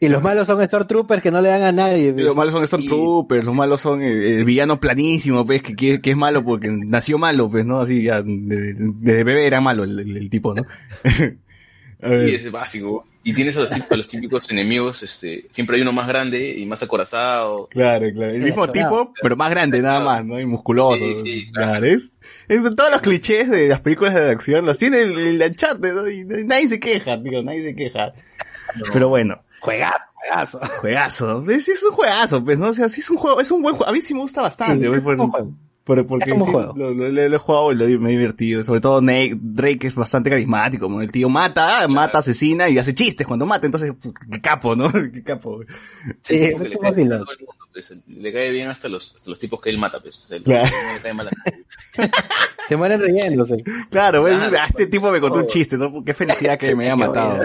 Y 0.00 0.08
los 0.08 0.20
malos 0.20 0.48
son 0.48 0.60
Stormtroopers 0.66 1.22
que 1.22 1.30
no 1.30 1.40
le 1.40 1.48
dan 1.48 1.62
a 1.62 1.70
nadie. 1.70 2.12
Y 2.16 2.22
Los 2.22 2.34
malos 2.34 2.52
son 2.52 2.66
Stormtroopers, 2.66 3.44
los 3.44 3.54
malos 3.54 3.80
son 3.80 4.02
eh, 4.02 4.38
el, 4.38 4.44
villano 4.44 4.80
planísimo, 4.80 5.46
pues, 5.46 5.62
que, 5.62 5.76
que, 5.76 6.00
que 6.00 6.10
es 6.10 6.16
malo 6.16 6.44
porque 6.44 6.68
nació 6.70 7.18
malo, 7.18 7.48
pues, 7.48 7.64
¿no? 7.64 7.78
Así 7.78 8.02
ya, 8.02 8.20
de- 8.20 8.32
de- 8.74 8.74
desde 8.76 9.22
bebé 9.22 9.46
era 9.46 9.60
malo 9.60 9.84
el, 9.84 9.96
el- 10.00 10.16
el 10.16 10.28
tipo, 10.28 10.54
¿no? 10.54 10.66
A 12.02 12.08
ver. 12.08 12.28
Y 12.30 12.34
es 12.34 12.50
básico. 12.50 13.06
Y 13.24 13.34
tienes 13.34 13.56
a 13.56 13.60
los, 13.60 13.68
típicos, 13.70 13.90
a 13.92 13.96
los 13.96 14.08
típicos 14.08 14.50
enemigos, 14.50 15.02
este, 15.02 15.46
siempre 15.52 15.76
hay 15.76 15.82
uno 15.82 15.92
más 15.92 16.08
grande 16.08 16.56
y 16.58 16.66
más 16.66 16.82
acorazado. 16.82 17.68
Claro, 17.68 18.06
claro. 18.12 18.32
El 18.32 18.40
mismo 18.42 18.66
Claro. 18.66 18.72
tipo, 18.72 19.14
pero 19.22 19.36
más 19.36 19.50
grande 19.50 19.80
nada 19.80 20.00
más, 20.00 20.24
¿no? 20.24 20.40
Y 20.40 20.46
musculoso. 20.46 20.98
Sí, 20.98 21.16
sí, 21.24 21.52
claro. 21.52 21.70
claro. 21.80 21.86
Es, 21.86 22.18
es 22.48 22.64
de 22.64 22.70
todos 22.72 22.90
los 22.90 23.00
clichés 23.00 23.48
de 23.48 23.68
las 23.68 23.80
películas 23.80 24.14
de 24.14 24.30
acción, 24.30 24.66
los 24.66 24.76
tiene 24.78 25.02
el, 25.02 25.16
el 25.40 25.42
Uncharted, 25.50 25.94
¿no? 25.94 26.10
Y 26.10 26.24
nadie 26.44 26.66
se 26.68 26.80
queja, 26.80 27.22
tío, 27.22 27.42
nadie 27.44 27.62
se 27.62 27.76
queja. 27.76 28.12
Pero 28.92 29.08
bueno, 29.08 29.42
Juegazo, 29.60 29.98
juegazo. 30.16 30.60
juegazo. 30.80 31.50
Es, 31.50 31.68
es 31.68 31.82
un 31.84 31.92
juegazo, 31.92 32.42
pues, 32.44 32.58
¿no? 32.58 32.68
O 32.70 32.74
sea, 32.74 32.88
sí 32.88 33.00
es 33.00 33.10
un 33.10 33.16
juego, 33.18 33.40
es 33.40 33.50
un 33.52 33.62
buen 33.62 33.76
juego. 33.76 33.88
A 33.88 33.92
mí 33.92 34.00
sí 34.00 34.14
me 34.14 34.20
gusta 34.20 34.42
bastante, 34.42 34.86
Sí, 34.86 34.92
pues, 35.84 35.98
por- 36.00 36.06
porque 36.06 36.30
Es 36.30 36.32
un 36.32 36.38
buen 36.38 36.50
sí, 36.50 36.52
juego. 36.52 36.74
Lo, 36.76 36.94
lo- 36.94 37.08
lo- 37.10 37.28
lo 37.28 37.36
he 37.36 37.38
jugado 37.38 37.72
y 37.72 37.74
lo 37.76 37.86
he- 37.86 37.98
me 37.98 38.10
he 38.10 38.18
divertido. 38.18 38.62
Sobre 38.62 38.80
todo 38.80 39.00
Nate- 39.00 39.36
Drake 39.40 39.86
es 39.88 39.94
bastante 39.94 40.30
carismático, 40.30 40.88
¿no? 40.88 41.00
El 41.02 41.10
tío 41.12 41.28
mata, 41.28 41.86
mata, 41.88 42.18
asesina 42.18 42.68
y 42.68 42.78
hace 42.78 42.94
chistes 42.94 43.26
cuando 43.26 43.46
mata, 43.46 43.66
entonces, 43.66 43.92
qué 44.30 44.40
capo, 44.40 44.76
¿no? 44.76 44.90
Qué 45.12 45.22
capo. 45.22 45.60
Sí, 46.22 46.34
es 46.36 46.58
le 46.60 46.78
cae 46.78 46.92
bien 46.94 47.08
mundo, 47.08 47.26
pues, 47.72 47.94
le 48.06 48.32
cae 48.32 48.50
bien 48.50 48.68
hasta 48.68 48.88
los, 48.88 49.14
hasta 49.16 49.30
los 49.30 49.38
tipos 49.38 49.60
que 49.60 49.70
él 49.70 49.78
mata, 49.78 50.00
pues. 50.00 50.26
El- 50.30 50.42
Claro. 50.42 50.68
Se 52.68 52.76
mueren 52.76 53.00
riéndose. 53.00 53.62
Claro, 53.90 54.24
Claro, 54.24 54.56
este 54.68 54.86
tipo 54.86 55.10
me 55.10 55.20
contó 55.20 55.36
un 55.38 55.42
todo. 55.42 55.50
chiste, 55.50 55.76
¿no? 55.76 56.04
Qué 56.04 56.14
felicidad 56.14 56.58
que 56.58 56.74
me 56.74 56.84
haya 56.84 56.96
matado. 56.96 57.44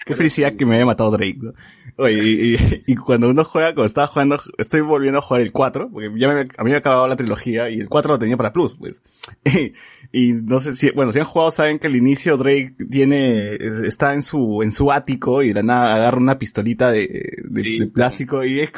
Qué 0.06 0.14
felicidad 0.14 0.54
que 0.56 0.64
me 0.66 0.76
haya 0.76 0.86
matado 0.86 1.10
Drake, 1.10 1.38
¿no? 1.40 1.52
Oye, 1.96 2.14
y, 2.24 2.54
y- 2.54 2.82
y 2.86 2.94
cuando 2.96 3.28
uno 3.28 3.44
juega, 3.44 3.68
cuando 3.74 3.84
estaba 3.84 4.06
jugando, 4.06 4.40
estoy 4.56 4.80
volviendo 4.80 5.18
a 5.18 5.22
jugar 5.22 5.42
el 5.42 5.52
4, 5.52 5.90
porque 5.92 6.08
ya 6.16 6.28
me, 6.32 6.40
a 6.40 6.64
mí 6.64 6.70
me 6.70 6.74
ha 6.74 6.78
acabado 6.78 7.06
la 7.06 7.16
trilogía 7.16 7.68
y 7.68 7.78
el 7.80 7.88
4 7.88 8.12
lo 8.14 8.18
tenía 8.18 8.36
para 8.38 8.52
Plus, 8.52 8.74
pues. 8.76 9.02
Y, 10.12 10.32
no 10.32 10.58
sé 10.58 10.72
si, 10.74 10.90
bueno, 10.90 11.12
si 11.12 11.20
han 11.20 11.24
jugado 11.24 11.50
saben 11.52 11.78
que 11.78 11.86
al 11.86 11.94
inicio 11.94 12.36
Drake 12.36 12.74
tiene, 12.90 13.54
está 13.86 14.12
en 14.14 14.22
su, 14.22 14.62
en 14.62 14.72
su 14.72 14.90
ático 14.90 15.42
y 15.42 15.48
de 15.48 15.54
la 15.54 15.62
nada 15.62 15.94
agarra 15.94 16.18
una 16.18 16.36
pistolita 16.38 16.90
de, 16.90 17.36
de, 17.44 17.62
Sí. 17.62 17.78
de 17.78 17.86
plástico 17.86 18.42
y 18.44 18.58
es, 18.60 18.70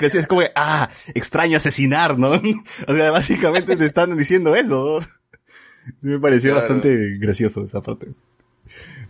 es, 0.00 0.14
es 0.16 0.26
como, 0.26 0.42
ah, 0.56 0.88
extraño 1.14 1.58
asesinar, 1.58 2.18
¿no? 2.18 2.32
O 2.88 2.94
sea, 2.94 3.10
básicamente 3.12 3.76
te 3.76 3.86
están 3.86 4.16
diciendo 4.16 4.56
eso, 4.56 5.00
me 6.00 6.18
pareció 6.18 6.52
Claro. 6.52 6.66
bastante 6.66 7.18
gracioso 7.18 7.64
esa 7.64 7.80
parte. 7.82 8.08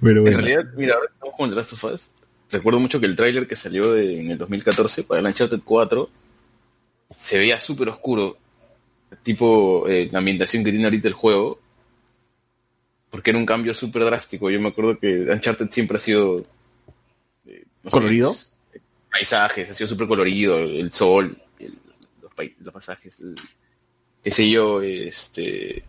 Pero 0.03 0.27
En 0.27 0.35
realidad, 0.35 0.65
mira, 0.77 0.95
ahora 0.95 1.09
estamos 1.13 1.35
con 1.37 1.51
The 1.51 1.57
Last 1.57 1.73
of 1.75 1.85
Us, 1.85 2.11
recuerdo 2.51 2.81
mucho 2.81 2.99
que 3.01 3.07
el 3.07 3.17
tráiler 3.17 3.47
que 3.47 3.57
salió 3.57 3.93
de- 3.93 4.21
en 4.21 4.31
el 4.31 4.39
2014 4.39 5.05
para 5.05 5.21
el 5.21 5.27
Uncharted 5.27 5.61
4 5.65 6.09
se 7.11 7.39
veía 7.39 7.59
súper 7.61 7.89
oscuro, 7.89 8.39
tipo 9.23 9.87
eh, 9.89 10.09
la 10.13 10.19
ambientación 10.21 10.65
que 10.65 10.71
tiene 10.71 10.85
ahorita 10.87 11.09
el 11.09 11.15
juego, 11.15 11.61
porque 13.11 13.31
era 13.31 13.39
un 13.39 13.47
cambio 13.47 13.75
súper 13.75 14.05
drástico. 14.05 14.51
Yo 14.51 14.61
me 14.61 14.69
acuerdo 14.69 14.99
que 14.99 15.23
Uncharted 15.31 15.69
siempre 15.71 15.97
ha 15.97 16.01
sido... 16.01 16.37
eh, 17.47 17.65
no 17.83 17.91
sé, 17.91 17.97
¿Colorido? 17.97 18.29
pues, 18.29 18.55
eh, 18.75 18.81
paisajes, 19.11 19.71
ha 19.71 19.75
sido 19.75 19.89
súper 19.89 20.07
colorido, 20.07 20.59
el 20.59 20.93
sol, 20.93 21.37
el- 21.59 21.75
los, 22.23 22.33
los 22.61 22.73
pasajes, 22.73 23.19
el- 23.21 23.35
qué 24.23 24.31
sé 24.31 24.49
yo, 24.49 24.81
este 24.83 25.83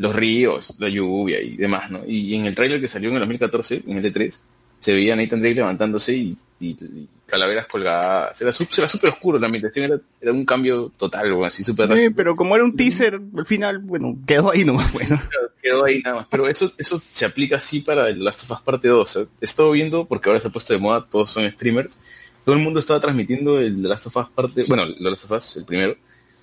los 0.00 0.16
ríos, 0.16 0.74
la 0.78 0.88
lluvia 0.88 1.40
y 1.40 1.56
demás, 1.56 1.90
¿no? 1.90 2.00
Y 2.06 2.34
en 2.34 2.46
el 2.46 2.54
tráiler 2.54 2.80
que 2.80 2.88
salió 2.88 3.10
en 3.10 3.16
el 3.16 3.20
2014, 3.20 3.82
en 3.86 3.98
el 3.98 4.04
E3, 4.14 4.38
se 4.80 4.94
veía 4.94 5.12
a 5.12 5.16
Nathan 5.16 5.40
Drake 5.40 5.56
levantándose 5.56 6.16
y, 6.16 6.36
y- 6.58 6.68
y 6.70 7.08
calaveras 7.26 7.66
colgadas. 7.66 8.40
Era 8.40 8.50
súper 8.50 8.78
era 8.78 8.88
súper 8.88 9.10
oscuro, 9.10 9.38
la 9.38 9.44
ambientación 9.46 9.84
era, 9.84 10.00
era 10.20 10.32
un 10.32 10.46
cambio 10.46 10.90
total, 10.96 11.30
o 11.32 11.44
así 11.44 11.62
súper 11.62 11.92
Sí, 11.94 12.08
pero 12.16 12.34
como 12.34 12.56
era 12.56 12.64
un 12.64 12.74
teaser, 12.74 13.20
al 13.36 13.44
final, 13.44 13.78
bueno, 13.78 14.16
quedó 14.26 14.50
ahí 14.52 14.64
nomás, 14.64 14.90
bueno. 14.94 15.20
Quedó 15.62 15.84
ahí 15.84 16.00
nada 16.02 16.16
más. 16.16 16.26
Pero 16.30 16.48
eso, 16.48 16.72
eso 16.78 17.02
se 17.12 17.26
aplica 17.26 17.56
así 17.56 17.80
para 17.80 18.08
el 18.08 18.24
Last 18.24 18.44
of 18.44 18.52
Us 18.52 18.62
parte 18.62 18.88
2. 18.88 19.16
¿eh? 19.16 19.26
He 19.42 19.44
estado 19.44 19.70
viendo, 19.72 20.06
porque 20.06 20.30
ahora 20.30 20.40
se 20.40 20.48
ha 20.48 20.50
puesto 20.50 20.72
de 20.72 20.78
moda, 20.78 21.06
todos 21.10 21.28
son 21.30 21.50
streamers. 21.52 21.98
Todo 22.46 22.54
el 22.56 22.62
mundo 22.62 22.80
estaba 22.80 23.00
transmitiendo 23.00 23.60
el 23.60 23.82
Last 23.82 24.06
of 24.06 24.16
Us 24.16 24.30
parte, 24.30 24.64
bueno, 24.66 24.84
el 24.84 24.96
Last 24.98 25.26
of 25.26 25.32
Us, 25.32 25.58
el 25.58 25.66
primero, 25.66 25.94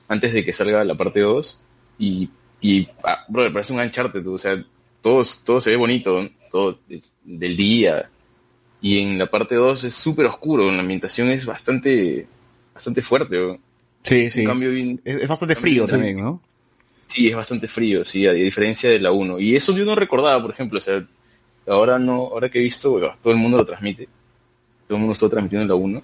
antes 0.08 0.32
de 0.32 0.46
que 0.46 0.54
salga 0.54 0.84
la 0.84 0.94
parte 0.94 1.22
2. 1.22 1.60
Y, 1.98 2.30
y 2.62 2.88
ah, 3.04 3.24
brother, 3.28 3.54
parece 3.54 3.74
un 3.74 3.80
Uncharted, 3.80 4.26
o 4.28 4.38
sea, 4.38 4.64
todo, 5.02 5.22
todo 5.46 5.62
se 5.62 5.70
ve 5.72 5.76
bonito, 5.76 6.22
¿no? 6.24 6.30
todo 6.52 6.80
de- 6.88 7.02
del 7.24 7.56
día. 7.58 8.10
Y 8.82 9.00
en 9.00 9.18
la 9.18 9.26
parte 9.26 9.56
2 9.56 9.84
es 9.84 9.94
súper 9.94 10.26
oscuro, 10.28 10.70
la 10.72 10.80
ambientación 10.80 11.30
es 11.32 11.46
bastante, 11.46 12.28
bastante 12.74 13.02
fuerte. 13.02 13.38
¿no? 13.38 13.60
Sí, 14.04 14.30
sí. 14.30 14.42
Un 14.42 14.46
cambio 14.48 14.72
bien, 14.72 15.02
Es, 15.04 15.16
es 15.16 15.28
bastante 15.28 15.56
frío 15.56 15.86
también, 15.86 16.18
¿no? 16.18 16.42
Sí, 17.08 17.30
es 17.30 17.36
bastante 17.36 17.68
frío, 17.68 18.04
sí, 18.06 18.28
a 18.28 18.34
diferencia 18.34 18.90
de 18.90 19.00
la 19.00 19.12
1. 19.12 19.40
Y 19.40 19.56
eso 19.56 19.76
yo 19.76 19.86
no 19.86 19.96
recordaba, 19.96 20.42
por 20.42 20.52
ejemplo, 20.52 20.78
o 20.78 20.82
sea, 20.82 21.06
ahora 21.68 21.98
no, 22.00 22.14
ahora 22.28 22.50
que 22.50 22.60
he 22.60 22.64
visto, 22.64 22.92
bueno, 22.92 23.14
todo 23.22 23.34
el 23.34 23.40
mundo 23.40 23.58
lo 23.58 23.66
transmite. 23.66 24.08
Todo 24.88 24.96
el 24.98 25.00
mundo 25.00 25.14
está 25.14 25.30
transmitiendo 25.30 25.68
la 25.68 25.76
1. 25.76 26.04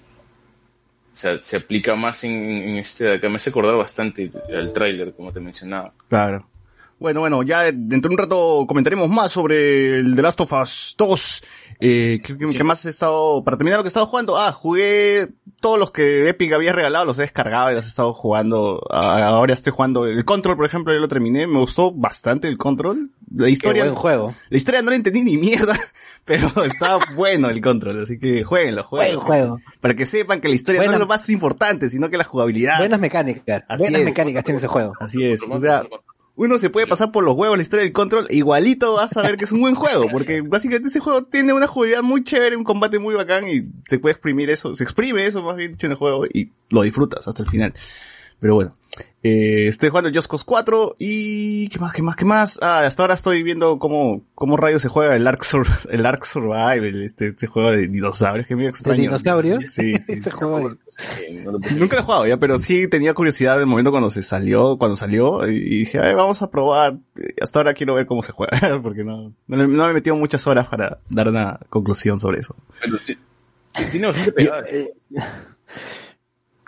O 1.14 1.16
sea, 1.16 1.38
se 1.40 1.56
aplica 1.58 1.94
más 1.94 2.24
en, 2.24 2.32
en 2.32 2.76
este 2.76 3.04
de 3.04 3.14
acá. 3.14 3.28
Me 3.28 3.36
hace 3.36 3.50
acordar 3.50 3.76
bastante 3.76 4.30
al 4.52 4.72
tráiler, 4.72 5.14
como 5.14 5.32
te 5.32 5.38
mencionaba. 5.40 5.92
Claro. 6.08 6.46
Bueno, 6.98 7.20
bueno, 7.20 7.42
ya 7.42 7.62
dentro 7.72 8.08
de 8.08 8.14
un 8.14 8.18
rato 8.18 8.64
comentaremos 8.68 9.08
más 9.08 9.30
sobre 9.32 9.98
el 9.98 10.14
The 10.16 10.22
Last 10.22 10.40
of 10.40 10.52
Us 10.52 10.94
2. 10.98 11.42
Eh, 11.80 12.20
¿qué, 12.24 12.36
qué- 12.38 12.48
Sí. 12.50 12.56
qué 12.56 12.64
más 12.64 12.84
he 12.86 12.90
estado, 12.90 13.42
para 13.44 13.56
terminar 13.56 13.78
lo 13.78 13.82
que 13.84 13.88
he 13.88 13.94
estado 13.94 14.06
jugando? 14.06 14.38
Ah, 14.38 14.52
jugué 14.52 15.28
todos 15.60 15.78
los 15.78 15.90
que 15.90 16.28
Epic 16.28 16.52
había 16.52 16.72
regalado, 16.72 17.04
los 17.04 17.18
he 17.18 17.22
descargado 17.22 17.70
y 17.72 17.74
los 17.74 17.84
he 17.84 17.88
estado 17.88 18.12
jugando. 18.14 18.80
Ah, 18.90 19.24
ahora 19.26 19.54
estoy 19.54 19.72
jugando 19.72 20.06
el 20.06 20.24
Control, 20.24 20.56
por 20.56 20.66
ejemplo, 20.66 20.92
ya 20.94 21.00
lo 21.00 21.08
terminé. 21.08 21.46
Me 21.46 21.58
gustó 21.58 21.90
bastante 21.92 22.48
el 22.48 22.56
Control. 22.58 23.10
La 23.36 23.46
Qué 23.46 23.52
historia, 23.52 23.84
buen 23.84 23.94
juego. 23.96 24.34
la 24.48 24.56
historia 24.56 24.82
no 24.82 24.90
la 24.90 24.96
entendí 24.96 25.22
ni 25.22 25.36
mierda, 25.36 25.76
pero 26.24 26.48
está 26.64 26.98
bueno 27.16 27.50
el 27.50 27.60
Control, 27.60 28.02
así 28.02 28.18
que 28.18 28.44
jueguenlo, 28.44 28.86
Buen 28.90 29.18
jueguenlo. 29.18 29.20
juego. 29.22 29.60
Para 29.80 29.94
que 29.94 30.06
sepan 30.06 30.40
que 30.40 30.48
la 30.48 30.54
historia 30.54 30.84
no 30.86 30.92
es 30.92 30.98
lo 30.98 31.06
más 31.06 31.28
importante, 31.30 31.88
sino 31.88 32.08
que 32.10 32.16
la 32.16 32.24
jugabilidad. 32.24 32.78
Buenas 32.78 33.00
mecánicas. 33.00 33.64
Así 33.68 33.82
buenas 33.82 34.00
es. 34.00 34.06
mecánicas 34.06 34.44
tiene 34.44 34.58
ese 34.58 34.68
juego. 34.68 34.92
Así 35.00 35.24
es. 35.24 35.40
O 35.48 35.58
sea, 35.58 35.84
uno 36.36 36.58
se 36.58 36.68
puede 36.70 36.86
pasar 36.86 37.12
por 37.12 37.22
los 37.24 37.36
huevos 37.36 37.56
la 37.56 37.62
historia 37.62 37.84
del 37.84 37.92
control, 37.92 38.26
igualito 38.30 38.94
vas 38.94 39.16
a 39.16 39.22
ver 39.22 39.36
que 39.36 39.44
es 39.44 39.52
un 39.52 39.60
buen 39.60 39.74
juego, 39.76 40.08
porque 40.10 40.40
básicamente 40.40 40.88
ese 40.88 40.98
juego 41.00 41.22
tiene 41.24 41.52
una 41.52 41.66
jugabilidad 41.68 42.02
muy 42.02 42.24
chévere, 42.24 42.56
un 42.56 42.64
combate 42.64 42.98
muy 42.98 43.14
bacán 43.14 43.48
y 43.48 43.68
se 43.88 43.98
puede 44.00 44.14
exprimir 44.14 44.50
eso, 44.50 44.74
se 44.74 44.82
exprime 44.84 45.26
eso 45.26 45.42
más 45.42 45.54
bien 45.56 45.72
dicho 45.72 45.86
en 45.86 45.92
el 45.92 45.98
juego 45.98 46.26
y 46.26 46.50
lo 46.70 46.82
disfrutas 46.82 47.26
hasta 47.28 47.42
el 47.42 47.48
final. 47.48 47.72
Pero 48.44 48.56
bueno, 48.56 48.76
eh, 49.22 49.68
estoy 49.68 49.88
jugando 49.88 50.10
Just 50.12 50.28
Cause 50.30 50.44
4 50.46 50.96
y 50.98 51.66
¿qué 51.68 51.78
más, 51.78 51.94
qué 51.94 52.02
más, 52.02 52.14
qué 52.14 52.26
más? 52.26 52.58
Ah, 52.60 52.80
hasta 52.84 53.02
ahora 53.02 53.14
estoy 53.14 53.42
viendo 53.42 53.78
cómo, 53.78 54.20
cómo 54.34 54.58
rayos 54.58 54.82
se 54.82 54.88
juega 54.88 55.16
el 55.16 55.26
Ark, 55.26 55.42
Sur- 55.44 55.66
el 55.88 56.04
Ark 56.04 56.26
Survival, 56.26 57.02
este, 57.02 57.28
este 57.28 57.46
juego 57.46 57.70
de 57.70 57.86
dinosaurios 57.88 58.46
que 58.46 58.54
me 58.54 58.64
¿De 58.64 58.68
extraño. 58.68 59.00
dinosaurios? 59.00 59.64
Sí, 59.72 59.94
sí. 59.94 60.02
Este 60.12 60.30
juego 60.30 60.68
de- 60.68 60.76
Eh, 61.26 61.42
Nunca 61.74 61.96
lo 61.96 62.02
he 62.02 62.04
jugado 62.04 62.26
ya, 62.26 62.36
pero 62.36 62.58
sí 62.58 62.86
tenía 62.86 63.14
curiosidad 63.14 63.56
del 63.56 63.64
momento 63.64 63.90
cuando 63.92 64.10
se 64.10 64.22
salió, 64.22 64.76
cuando 64.76 64.94
salió, 64.94 65.48
y 65.48 65.58
dije, 65.78 66.00
"Ay, 66.00 66.12
vamos 66.14 66.42
a 66.42 66.50
probar. 66.50 66.98
Y 67.16 67.42
Hasta 67.42 67.60
ahora 67.60 67.72
quiero 67.72 67.94
ver 67.94 68.04
cómo 68.04 68.22
se 68.22 68.32
juega, 68.32 68.50
porque 68.82 69.04
no, 69.04 69.32
no, 69.46 69.56
no 69.56 69.84
me 69.86 69.90
he 69.90 69.94
metido 69.94 70.16
muchas 70.16 70.46
horas 70.46 70.68
para 70.68 70.98
dar 71.08 71.28
una 71.28 71.60
conclusión 71.70 72.20
sobre 72.20 72.40
eso. 72.40 72.54
pero, 72.78 72.96
eh, 73.08 73.16
tiene 73.90 74.06
bastante 74.08 74.32
pegada. 74.32 74.64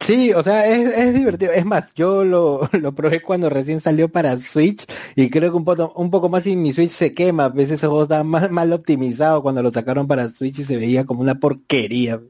Sí, 0.00 0.32
o 0.32 0.42
sea, 0.42 0.66
es, 0.68 0.86
es 0.88 1.14
divertido. 1.14 1.52
Es 1.52 1.64
más, 1.64 1.92
yo 1.94 2.22
lo, 2.24 2.68
lo 2.80 2.92
probé 2.94 3.22
cuando 3.22 3.48
recién 3.48 3.80
salió 3.80 4.08
para 4.08 4.38
Switch 4.38 4.86
y 5.14 5.30
creo 5.30 5.50
que 5.50 5.56
un 5.56 5.64
poco, 5.64 5.92
un 5.96 6.10
poco 6.10 6.28
más 6.28 6.46
y 6.46 6.54
mi 6.56 6.72
Switch 6.72 6.90
se 6.90 7.14
quema. 7.14 7.44
A 7.46 7.48
veces 7.48 7.72
ese 7.74 7.86
juego 7.86 8.02
estaba 8.04 8.22
más 8.24 8.50
mal 8.50 8.72
optimizado 8.72 9.42
cuando 9.42 9.62
lo 9.62 9.72
sacaron 9.72 10.06
para 10.06 10.28
Switch 10.28 10.58
y 10.58 10.64
se 10.64 10.76
veía 10.76 11.04
como 11.04 11.22
una 11.22 11.36
porquería. 11.36 12.20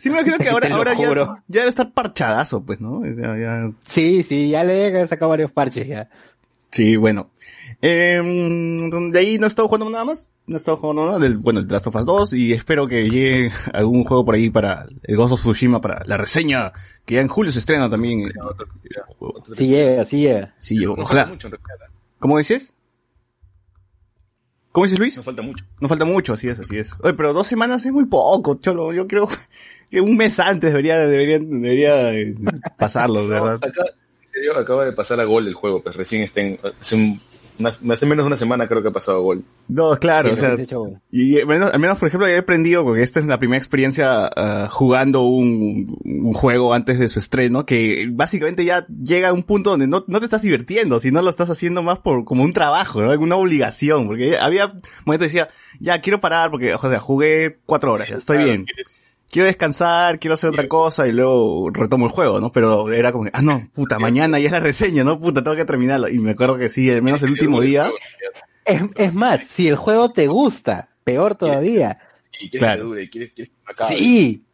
Sí, 0.00 0.10
me 0.10 0.16
imagino 0.16 0.38
que 0.38 0.48
ahora, 0.48 0.68
ahora 0.74 0.92
ya, 0.94 1.00
ya 1.48 1.60
debe 1.60 1.68
estar 1.70 1.92
parchadazo, 1.92 2.62
pues, 2.64 2.80
¿no? 2.80 2.98
O 3.00 3.14
sea, 3.14 3.38
ya- 3.38 3.70
Sí, 3.86 4.22
sí, 4.22 4.48
ya 4.50 4.64
le 4.64 4.86
he 5.02 5.06
sacado 5.06 5.28
varios 5.30 5.52
parches 5.52 5.86
ya. 5.86 6.08
Sí, 6.70 6.96
bueno. 6.96 7.30
Eh, 7.80 8.20
de 9.12 9.18
ahí 9.18 9.38
no 9.38 9.46
he 9.46 9.48
estado 9.48 9.68
jugando 9.68 9.88
nada 9.90 10.04
más. 10.04 10.32
No 10.46 10.56
he 10.56 10.58
estado 10.58 10.76
jugando 10.78 11.06
nada 11.06 11.18
del, 11.18 11.36
bueno, 11.38 11.60
el 11.60 11.66
The 11.68 11.74
Last 11.74 11.86
of 11.88 11.96
Us 11.96 12.06
2 12.06 12.32
y 12.32 12.52
espero 12.52 12.86
que 12.88 13.08
llegue 13.08 13.52
algún 13.72 14.04
juego 14.04 14.24
por 14.24 14.34
ahí 14.34 14.50
para 14.50 14.86
el 15.02 15.16
Ghost 15.16 15.34
of 15.34 15.40
Tsushima 15.40 15.80
para 15.80 16.02
la 16.06 16.16
reseña 16.16 16.72
que 17.04 17.16
ya 17.16 17.20
en 17.20 17.28
julio 17.28 17.52
se 17.52 17.58
estrena 17.60 17.88
también. 17.90 18.32
Sí 19.56 19.66
llega, 19.68 20.04
sí 20.06 20.20
llega. 20.22 20.54
Sí, 20.58 20.76
No 20.76 20.96
falta 20.96 21.02
ojalá. 21.02 21.38
¿Cómo 22.18 22.38
dices? 22.38 22.72
¿Cómo 24.72 24.84
dices 24.86 24.98
Luis? 24.98 25.16
No 25.16 25.22
falta 25.22 25.42
mucho. 25.42 25.64
No 25.80 25.88
falta 25.88 26.04
mucho, 26.04 26.32
así 26.34 26.48
es, 26.48 26.58
así 26.60 26.78
es. 26.78 26.90
Oye, 27.02 27.14
pero 27.14 27.32
dos 27.32 27.46
semanas 27.46 27.84
es 27.84 27.92
muy 27.92 28.04
poco, 28.06 28.54
cholo. 28.56 28.92
Yo 28.92 29.06
creo 29.06 29.28
que 29.90 30.00
un 30.00 30.16
mes 30.16 30.38
antes 30.40 30.70
debería, 30.70 30.98
debería, 30.98 31.38
debería 31.38 32.14
eh, 32.14 32.34
pasarlo, 32.78 33.26
¿verdad? 33.26 33.54
Acá, 33.56 33.82
en 34.22 34.30
serio, 34.32 34.56
acaba 34.58 34.84
de 34.84 34.92
pasar 34.92 35.20
a 35.20 35.24
gol 35.24 35.46
el 35.46 35.54
juego, 35.54 35.82
pues 35.82 35.96
recién 35.96 36.22
está 36.22 36.40
en, 36.42 36.58
hace, 36.80 36.96
un- 36.96 37.20
una- 37.58 37.68
hace 37.94 38.06
menos 38.06 38.24
de 38.24 38.26
una 38.28 38.36
semana 38.36 38.68
creo 38.68 38.82
que 38.82 38.88
ha 38.88 38.92
pasado 38.92 39.22
gol. 39.22 39.44
No, 39.68 39.96
claro, 39.98 40.32
o 40.32 40.36
sea, 40.36 40.56
y 41.10 41.38
al 41.40 41.46
menos, 41.46 41.72
al 41.74 41.80
menos, 41.80 41.98
por 41.98 42.08
ejemplo, 42.08 42.26
he 42.26 42.36
aprendido, 42.38 42.84
porque 42.84 43.02
esta 43.02 43.20
es 43.20 43.26
la 43.26 43.38
primera 43.38 43.58
experiencia 43.58 44.30
ah, 44.34 44.68
jugando 44.70 45.22
un, 45.22 45.98
un 46.04 46.32
juego 46.32 46.72
antes 46.74 46.98
de 46.98 47.08
su 47.08 47.18
estreno, 47.18 47.66
que 47.66 48.08
básicamente 48.10 48.64
ya 48.64 48.86
llega 48.86 49.28
a 49.28 49.32
un 49.32 49.42
punto 49.42 49.70
donde 49.70 49.86
no, 49.86 50.04
no 50.06 50.18
te 50.20 50.24
estás 50.24 50.42
divirtiendo, 50.42 51.00
sino 51.00 51.20
lo 51.22 51.30
estás 51.30 51.50
haciendo 51.50 51.82
más 51.82 51.98
por 51.98 52.24
como 52.24 52.42
un 52.44 52.52
trabajo, 52.52 53.02
¿no? 53.02 53.12
Una 53.20 53.36
obligación, 53.36 54.06
porque 54.06 54.38
había 54.38 54.68
momentos 55.04 55.28
que 55.28 55.38
decía, 55.38 55.48
ya 55.80 56.00
quiero 56.00 56.20
parar 56.20 56.50
porque, 56.50 56.74
o 56.74 56.78
sea, 56.78 56.98
jugué 57.00 57.58
cuatro 57.66 57.92
horas, 57.92 58.08
ya 58.08 58.16
estoy 58.16 58.36
Claro, 58.36 58.50
bien. 58.52 58.64
quieres- 58.64 58.86
quiero 59.30 59.46
descansar, 59.46 60.18
quiero 60.18 60.34
hacer 60.34 60.50
otra 60.50 60.66
cosa 60.68 61.06
y 61.06 61.12
luego 61.12 61.70
retomo 61.70 62.06
el 62.06 62.12
juego, 62.12 62.40
¿no? 62.40 62.50
Pero 62.50 62.90
era 62.92 63.12
como 63.12 63.24
que, 63.24 63.30
ah, 63.32 63.42
no, 63.42 63.68
puta, 63.74 63.98
mañana 63.98 64.38
ya 64.38 64.46
es 64.46 64.52
la 64.52 64.60
reseña, 64.60 65.04
¿no? 65.04 65.18
Puta, 65.18 65.42
tengo 65.42 65.56
que 65.56 65.64
terminarlo. 65.64 66.08
Y 66.08 66.18
me 66.18 66.32
acuerdo 66.32 66.58
que 66.58 66.68
sí, 66.68 66.90
al 66.90 67.02
menos 67.02 67.22
el 67.22 67.30
último 67.32 67.60
día, 67.60 67.90
Es, 68.64 68.82
es 68.96 69.14
más, 69.14 69.44
si 69.44 69.68
el 69.68 69.76
juego 69.76 70.10
te 70.12 70.26
gusta, 70.26 70.90
peor 71.04 71.34
todavía. 71.34 71.98
Y 72.40 72.50
quieres 72.50 72.58
Claro. 72.58 72.80
que 72.82 72.86
dure, 72.88 73.02
y 73.04 73.08
quieres, 73.10 73.32
quieres 73.32 73.52
que 73.54 73.70
acabe. 73.72 73.96
Sí. 73.96 74.44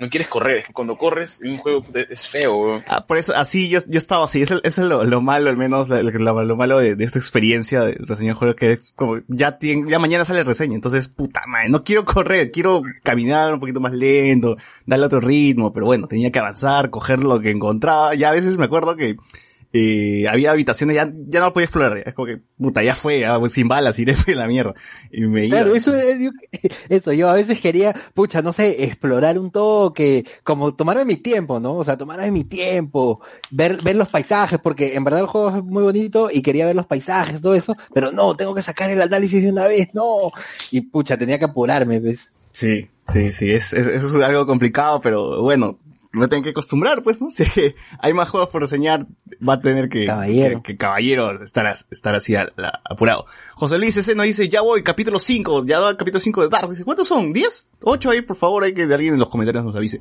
No 0.00 0.08
quieres 0.08 0.28
correr, 0.28 0.56
es 0.58 0.66
que 0.66 0.72
cuando 0.72 0.96
corres 0.96 1.40
un 1.44 1.58
juego 1.58 1.84
es 1.94 2.26
feo, 2.26 2.82
ah, 2.88 3.06
por 3.06 3.18
eso, 3.18 3.34
así 3.36 3.68
yo, 3.68 3.80
yo 3.86 3.98
estaba 3.98 4.24
así, 4.24 4.40
eso, 4.40 4.58
es 4.64 4.78
lo, 4.78 5.04
lo 5.04 5.20
malo, 5.20 5.50
al 5.50 5.58
menos, 5.58 5.88
lo, 5.90 6.00
lo- 6.02 6.42
lo 6.44 6.56
malo 6.56 6.78
de, 6.78 6.96
de 6.96 7.04
esta 7.04 7.18
experiencia 7.18 7.82
de 7.82 7.96
reseñar 8.00 8.34
juego, 8.34 8.54
que 8.56 8.72
es 8.72 8.94
como, 8.96 9.18
ya 9.28 9.58
tien- 9.58 9.88
ya 9.90 9.98
mañana 9.98 10.24
sale 10.24 10.42
reseña, 10.42 10.74
entonces, 10.74 11.08
puta 11.08 11.42
madre, 11.46 11.68
no 11.68 11.84
quiero 11.84 12.04
correr, 12.06 12.50
quiero 12.50 12.82
caminar 13.02 13.52
un 13.52 13.60
poquito 13.60 13.80
más 13.80 13.92
lento, 13.92 14.56
darle 14.86 15.04
otro 15.06 15.20
ritmo, 15.20 15.72
pero 15.72 15.84
bueno, 15.86 16.06
tenía 16.08 16.32
que 16.32 16.38
avanzar, 16.38 16.88
coger 16.88 17.20
lo 17.20 17.38
que 17.40 17.50
encontraba, 17.50 18.14
ya 18.14 18.30
a 18.30 18.32
veces 18.32 18.56
me 18.56 18.64
acuerdo 18.64 18.96
que, 18.96 19.16
eh, 19.72 20.26
había 20.28 20.50
habitaciones, 20.50 20.96
ya, 20.96 21.08
ya 21.28 21.40
no 21.40 21.46
lo 21.46 21.52
podía 21.52 21.66
explorar, 21.66 21.98
es 21.98 22.12
como 22.14 22.26
que, 22.26 22.40
puta, 22.58 22.82
ya 22.82 22.94
fue, 22.94 23.20
ya, 23.20 23.38
sin 23.48 23.68
balas, 23.68 23.98
iré 23.98 24.14
fue 24.16 24.34
la 24.34 24.46
mierda. 24.46 24.74
Y 25.12 25.20
me 25.22 25.46
iba. 25.46 25.58
Claro, 25.58 25.74
eso, 25.74 25.96
eh, 25.96 26.18
yo, 26.20 26.30
eso, 26.88 27.12
yo 27.12 27.28
a 27.28 27.34
veces 27.34 27.60
quería, 27.60 27.94
pucha, 28.14 28.42
no 28.42 28.52
sé, 28.52 28.84
explorar 28.84 29.38
un 29.38 29.50
toque, 29.50 30.24
como 30.42 30.74
tomarme 30.74 31.04
mi 31.04 31.16
tiempo, 31.16 31.60
¿no? 31.60 31.74
O 31.76 31.84
sea, 31.84 31.96
tomarme 31.96 32.30
mi 32.30 32.44
tiempo, 32.44 33.20
ver, 33.50 33.80
ver 33.82 33.96
los 33.96 34.08
paisajes, 34.08 34.58
porque 34.62 34.94
en 34.94 35.04
verdad 35.04 35.20
el 35.20 35.26
juego 35.26 35.56
es 35.56 35.62
muy 35.64 35.82
bonito 35.82 36.30
y 36.32 36.42
quería 36.42 36.66
ver 36.66 36.74
los 36.76 36.86
paisajes, 36.86 37.40
todo 37.40 37.54
eso, 37.54 37.76
pero 37.94 38.10
no, 38.12 38.34
tengo 38.34 38.54
que 38.54 38.62
sacar 38.62 38.90
el 38.90 39.00
análisis 39.00 39.42
de 39.42 39.50
una 39.50 39.68
vez, 39.68 39.88
no. 39.94 40.30
Y 40.72 40.80
pucha, 40.82 41.16
tenía 41.16 41.38
que 41.38 41.44
apurarme, 41.44 42.00
¿ves? 42.00 42.32
Sí, 42.52 42.88
sí, 43.12 43.30
sí, 43.30 43.52
es, 43.52 43.72
es- 43.72 43.86
eso 43.86 44.18
es 44.18 44.24
algo 44.24 44.44
complicado, 44.46 45.00
pero 45.00 45.40
bueno, 45.42 45.78
me 46.12 46.26
tengo 46.28 46.42
que 46.42 46.50
acostumbrar, 46.50 47.02
pues, 47.02 47.20
¿no? 47.22 47.30
Si 47.30 47.44
es 47.44 47.52
que 47.52 47.74
hay 48.00 48.12
más 48.12 48.28
juegos 48.28 48.48
por 48.50 48.62
reseñar, 48.62 49.06
va 49.46 49.54
a 49.54 49.60
tener 49.60 49.88
que, 49.88 50.06
Caballero. 50.06 50.62
que, 50.62 50.72
que 50.72 50.76
caballero 50.76 51.42
estar, 51.42 51.66
as- 51.66 51.86
estar 51.90 52.14
así 52.14 52.34
a- 52.34 52.52
la- 52.56 52.80
apurado. 52.84 53.26
José 53.54 53.78
Luis 53.78 53.96
ese 53.96 54.14
nos 54.14 54.26
dice, 54.26 54.48
ya 54.48 54.60
voy, 54.60 54.82
capítulo 54.82 55.18
5, 55.18 55.64
ya 55.66 55.78
va 55.80 55.90
el 55.90 55.96
capítulo 55.96 56.20
5 56.20 56.42
de 56.42 56.48
Dark. 56.48 56.70
Dice, 56.70 56.84
¿cuántos 56.84 57.06
son? 57.08 57.32
¿10? 57.32 57.68
¿8 57.82 58.10
ahí? 58.10 58.22
Por 58.22 58.36
favor, 58.36 58.64
hay 58.64 58.74
que 58.74 58.82
alguien 58.82 59.14
en 59.14 59.20
los 59.20 59.28
comentarios 59.28 59.64
nos 59.64 59.76
avise. 59.76 60.00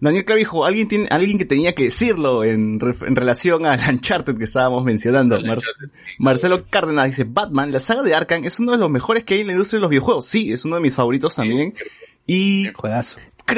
Daniel 0.00 0.24
Clavijo, 0.24 0.64
alguien 0.64 0.88
tiene, 0.88 1.08
alguien 1.10 1.36
que 1.36 1.44
tenía 1.44 1.74
que 1.74 1.84
decirlo 1.84 2.42
en, 2.44 2.78
en 2.80 3.16
relación 3.16 3.66
al 3.66 3.80
Uncharted 3.90 4.36
que 4.38 4.44
estábamos 4.44 4.84
mencionando. 4.84 5.40
Mar-. 5.42 5.58
Marcelo 6.18 6.64
Cárdenas 6.68 7.06
dice, 7.06 7.24
Batman, 7.28 7.70
la 7.72 7.80
saga 7.80 8.02
de 8.02 8.14
Arkham 8.14 8.44
es 8.44 8.58
uno 8.60 8.72
de 8.72 8.78
los 8.78 8.90
mejores 8.90 9.24
que 9.24 9.34
hay 9.34 9.40
en 9.40 9.48
la 9.48 9.52
industria 9.52 9.78
de 9.78 9.82
los 9.82 9.90
videojuegos. 9.90 10.26
Sí, 10.26 10.52
es 10.52 10.64
uno 10.64 10.76
de 10.76 10.82
mis 10.82 10.94
favoritos 10.94 11.34
también. 11.36 11.74
Y 12.26 12.68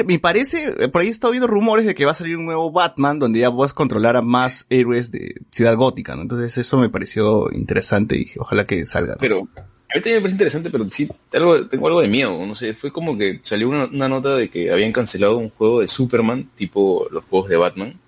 me 0.05 0.19
parece, 0.19 0.73
eh, 0.79 0.87
por 0.87 1.01
ahí 1.01 1.07
he 1.07 1.11
estado 1.11 1.31
viendo 1.31 1.47
rumores 1.47 1.85
de 1.85 1.95
que 1.95 2.05
va 2.05 2.11
a 2.11 2.15
salir 2.15 2.37
un 2.37 2.45
nuevo 2.45 2.71
Batman 2.71 3.19
donde 3.19 3.39
ya 3.39 3.51
puedes 3.51 3.73
controlar 3.73 4.15
a 4.15 4.21
más 4.21 4.65
héroes 4.69 5.11
de 5.11 5.35
Ciudad 5.51 5.75
Gótica, 5.75 6.15
¿no? 6.15 6.23
Entonces 6.23 6.57
eso 6.57 6.77
me 6.77 6.89
pareció 6.89 7.51
interesante 7.51 8.15
y 8.15 8.19
dije, 8.19 8.39
ojalá 8.39 8.65
que 8.65 8.85
salga. 8.85 9.13
¿no? 9.13 9.19
Pero, 9.19 9.47
a 9.93 9.97
mí 9.97 10.01
también 10.01 10.15
me 10.15 10.21
parece 10.21 10.33
interesante, 10.33 10.69
pero 10.69 10.89
sí, 10.89 11.07
algo, 11.33 11.67
tengo 11.67 11.87
algo 11.87 12.01
de 12.01 12.07
miedo, 12.07 12.45
no 12.45 12.55
sé, 12.55 12.73
fue 12.73 12.91
como 12.91 13.17
que 13.17 13.41
salió 13.43 13.69
una, 13.69 13.85
una 13.85 14.09
nota 14.09 14.35
de 14.35 14.49
que 14.49 14.71
habían 14.71 14.91
cancelado 14.91 15.37
un 15.37 15.51
juego 15.51 15.81
de 15.81 15.87
Superman, 15.87 16.49
tipo 16.55 17.07
los 17.11 17.23
juegos 17.25 17.49
de 17.49 17.57
Batman, 17.57 17.99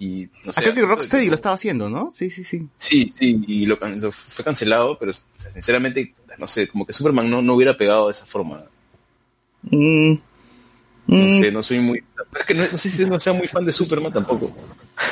y 0.00 0.28
no 0.44 0.52
sé... 0.52 0.60
Ah, 0.60 0.62
creo 0.62 0.74
que 0.74 0.80
asunto 0.80 0.80
de 0.80 0.86
Rocksteady 0.86 1.28
lo 1.28 1.34
estaba 1.34 1.54
haciendo, 1.54 1.88
¿no? 1.88 2.10
Sí, 2.10 2.30
sí, 2.30 2.42
sí. 2.42 2.66
Sí, 2.78 3.12
sí, 3.16 3.44
y 3.46 3.66
lo, 3.66 3.78
lo 4.00 4.10
fue 4.10 4.44
cancelado, 4.44 4.98
pero 4.98 5.12
o 5.12 5.14
sea, 5.14 5.52
sinceramente, 5.52 6.14
no 6.38 6.48
sé, 6.48 6.66
como 6.68 6.86
que 6.86 6.94
Superman 6.94 7.30
no, 7.30 7.42
no 7.42 7.54
hubiera 7.54 7.76
pegado 7.76 8.06
de 8.06 8.12
esa 8.12 8.26
forma. 8.26 8.64
Mm, 9.62 10.14
No 11.10 11.16
mm, 11.26 11.40
sé, 11.40 11.50
no 11.52 11.62
soy 11.62 11.80
muy... 11.80 12.04
Es 12.38 12.44
que 12.44 12.54
no, 12.54 12.64
no 12.70 12.78
sé 12.78 12.88
si 12.90 13.04
no 13.04 13.18
sea 13.18 13.32
muy 13.32 13.48
fan 13.48 13.64
de 13.64 13.72
Superman 13.72 14.12
tampoco. 14.12 14.54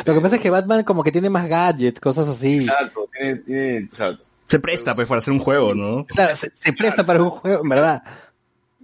Lo 0.04 0.14
que 0.14 0.20
pasa 0.20 0.36
es 0.36 0.42
que 0.42 0.50
Batman 0.50 0.84
como 0.84 1.02
que 1.02 1.10
tiene 1.10 1.28
más 1.28 1.48
gadgets, 1.48 1.98
cosas 2.00 2.28
así. 2.28 2.56
Exacto, 2.58 3.08
tiene, 3.12 3.34
tiene, 3.40 3.88
o 3.90 3.94
sea, 3.94 4.16
se 4.46 4.60
presta 4.60 4.94
pues 4.94 5.08
para 5.08 5.18
hacer 5.18 5.32
un 5.32 5.40
juego, 5.40 5.74
¿no? 5.74 6.04
Claro, 6.06 6.36
se, 6.36 6.50
se 6.54 6.72
presta 6.72 7.04
para 7.04 7.22
un 7.22 7.30
juego, 7.30 7.62
en 7.62 7.68
verdad. 7.68 8.02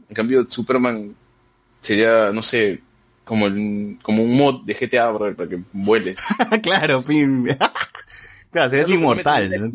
en 0.09 0.15
cambio 0.15 0.45
Superman 0.49 1.15
sería, 1.81 2.33
no 2.33 2.43
sé, 2.43 2.81
como, 3.25 3.47
el- 3.47 3.99
como 4.03 4.23
un 4.25 4.37
mod 4.37 4.65
de 4.65 4.75
GTA, 4.75 5.11
brother, 5.13 5.37
para 5.37 5.49
que 5.51 5.61
vueles. 5.73 6.19
claro, 6.63 7.01
fin. 7.03 7.47
claro, 8.51 8.71
serías 8.71 8.89
inmortal. 8.91 9.51
¿no? 9.51 9.73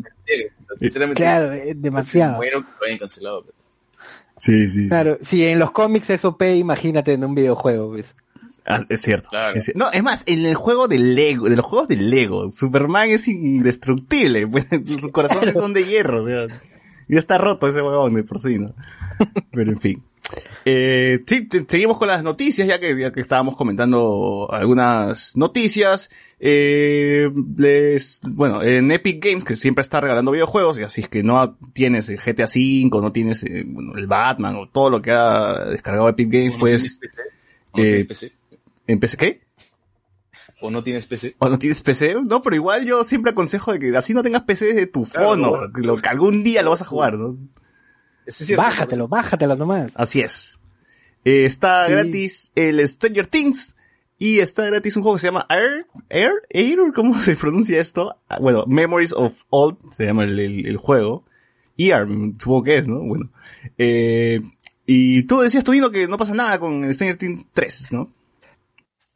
Sinceramente, 0.78 1.22
Claro, 1.22 1.52
es 1.52 1.80
demasiado. 1.80 2.36
Muero 2.36 2.60
que 2.60 2.68
lo 2.80 2.86
hayan 2.86 2.98
cancelado. 2.98 3.44
pero- 3.44 3.59
Sí, 4.40 4.68
sí. 4.68 4.88
Claro, 4.88 5.18
si 5.22 5.46
en 5.46 5.58
los 5.58 5.70
cómics 5.70 6.10
es 6.10 6.24
OP, 6.24 6.42
imagínate 6.56 7.12
en 7.12 7.24
un 7.24 7.34
videojuego, 7.34 7.90
¿ves? 7.90 8.14
Ah, 8.66 8.84
es 8.88 9.02
cierto. 9.02 9.28
Claro. 9.28 9.58
Es 9.58 9.72
no, 9.74 9.90
es 9.92 10.02
más, 10.02 10.22
en 10.26 10.44
el 10.46 10.54
juego 10.54 10.88
de 10.88 10.98
Lego, 10.98 11.48
de 11.48 11.56
los 11.56 11.66
juegos 11.66 11.88
de 11.88 11.96
Lego, 11.96 12.50
Superman 12.50 13.10
es 13.10 13.28
indestructible, 13.28 14.46
pues, 14.46 14.66
sus 14.86 15.10
corazones 15.10 15.54
son 15.54 15.74
de 15.74 15.84
hierro, 15.84 16.24
o 16.24 16.26
sea, 16.26 16.46
ya 17.08 17.18
está 17.18 17.38
roto 17.38 17.68
ese 17.68 17.82
huevón 17.82 18.14
de 18.14 18.22
por 18.22 18.38
sí, 18.38 18.58
¿no? 18.58 18.74
Pero 19.52 19.70
en 19.70 19.80
fin. 19.80 20.02
Eh, 20.64 21.20
sí, 21.26 21.46
te- 21.48 21.64
seguimos 21.66 21.96
con 21.98 22.08
las 22.08 22.22
noticias, 22.22 22.68
ya 22.68 22.78
que, 22.78 22.98
ya 22.98 23.10
que 23.12 23.20
estábamos 23.20 23.56
comentando 23.56 24.48
algunas 24.50 25.36
noticias. 25.36 26.10
Eh, 26.38 27.30
les, 27.56 28.20
bueno, 28.24 28.62
en 28.62 28.90
Epic 28.90 29.24
Games, 29.24 29.44
que 29.44 29.56
siempre 29.56 29.82
está 29.82 30.00
regalando 30.00 30.30
videojuegos, 30.30 30.78
y 30.78 30.82
así 30.82 31.00
es 31.02 31.08
que 31.08 31.22
no 31.22 31.56
tienes 31.72 32.08
el 32.08 32.18
GTA 32.18 32.44
V, 32.44 33.00
no 33.00 33.10
tienes 33.12 33.42
eh, 33.44 33.64
bueno, 33.66 33.94
el 33.96 34.06
Batman, 34.06 34.56
o 34.56 34.68
todo 34.68 34.90
lo 34.90 35.02
que 35.02 35.10
ha 35.12 35.64
descargado 35.66 36.08
Epic 36.08 36.30
Games, 36.30 36.50
¿O 36.50 36.54
no 36.54 36.58
pues, 36.60 37.00
tienes 37.00 37.00
PC? 37.00 37.22
¿O 37.72 37.78
no 37.78 37.84
eh? 37.84 38.08
¿en 38.86 39.00
PC 39.00 39.16
qué? 39.16 39.40
¿O 40.62 40.70
no 40.70 40.82
tienes 40.84 41.06
PC? 41.06 41.36
¿O 41.38 41.48
no 41.48 41.58
tienes 41.58 41.80
PC? 41.80 42.16
No, 42.26 42.42
pero 42.42 42.54
igual 42.56 42.84
yo 42.84 43.02
siempre 43.04 43.30
aconsejo 43.32 43.72
de 43.72 43.78
que 43.78 43.96
así 43.96 44.12
no 44.12 44.22
tengas 44.22 44.42
PC 44.42 44.74
de 44.74 44.86
tu 44.86 45.04
Claro, 45.04 45.28
fono, 45.28 45.68
lo, 45.74 45.96
que 45.96 46.08
algún 46.08 46.42
día 46.42 46.62
lo 46.62 46.70
vas 46.70 46.82
a 46.82 46.86
jugar, 46.86 47.16
¿no? 47.16 47.38
Bájatelo, 48.56 49.08
bájatelo 49.08 49.56
nomás. 49.56 49.92
Así 49.94 50.20
es. 50.20 50.58
Eh, 51.24 51.44
está 51.44 51.86
Sí. 51.86 51.92
gratis 51.92 52.52
el 52.54 52.86
Stranger 52.88 53.26
Things 53.26 53.76
y 54.18 54.38
está 54.40 54.66
gratis 54.66 54.96
un 54.96 55.02
juego 55.02 55.16
que 55.16 55.20
se 55.22 55.26
llama 55.28 55.46
Air, 55.48 55.86
Air, 56.08 56.32
Air, 56.50 56.78
¿cómo 56.94 57.18
se 57.20 57.36
pronuncia 57.36 57.80
esto? 57.80 58.16
Ah, 58.28 58.38
Bueno, 58.40 58.64
Memories 58.66 59.12
of 59.12 59.42
Old 59.50 59.76
se 59.92 60.04
llama 60.06 60.24
el, 60.24 60.38
el- 60.38 60.66
el 60.66 60.76
juego. 60.76 61.24
ER, 61.78 62.06
supongo 62.38 62.62
que 62.64 62.76
es, 62.78 62.88
¿no? 62.88 63.00
Bueno. 63.00 63.30
Eh, 63.78 64.40
y 64.86 65.22
tú 65.22 65.40
decías, 65.40 65.64
Tuvino, 65.64 65.90
que 65.90 66.06
no 66.08 66.18
pasa 66.18 66.34
nada 66.34 66.58
con 66.58 66.84
el 66.84 66.94
Stranger 66.94 67.16
Things 67.16 67.46
3, 67.54 67.86
¿no? 67.90 68.12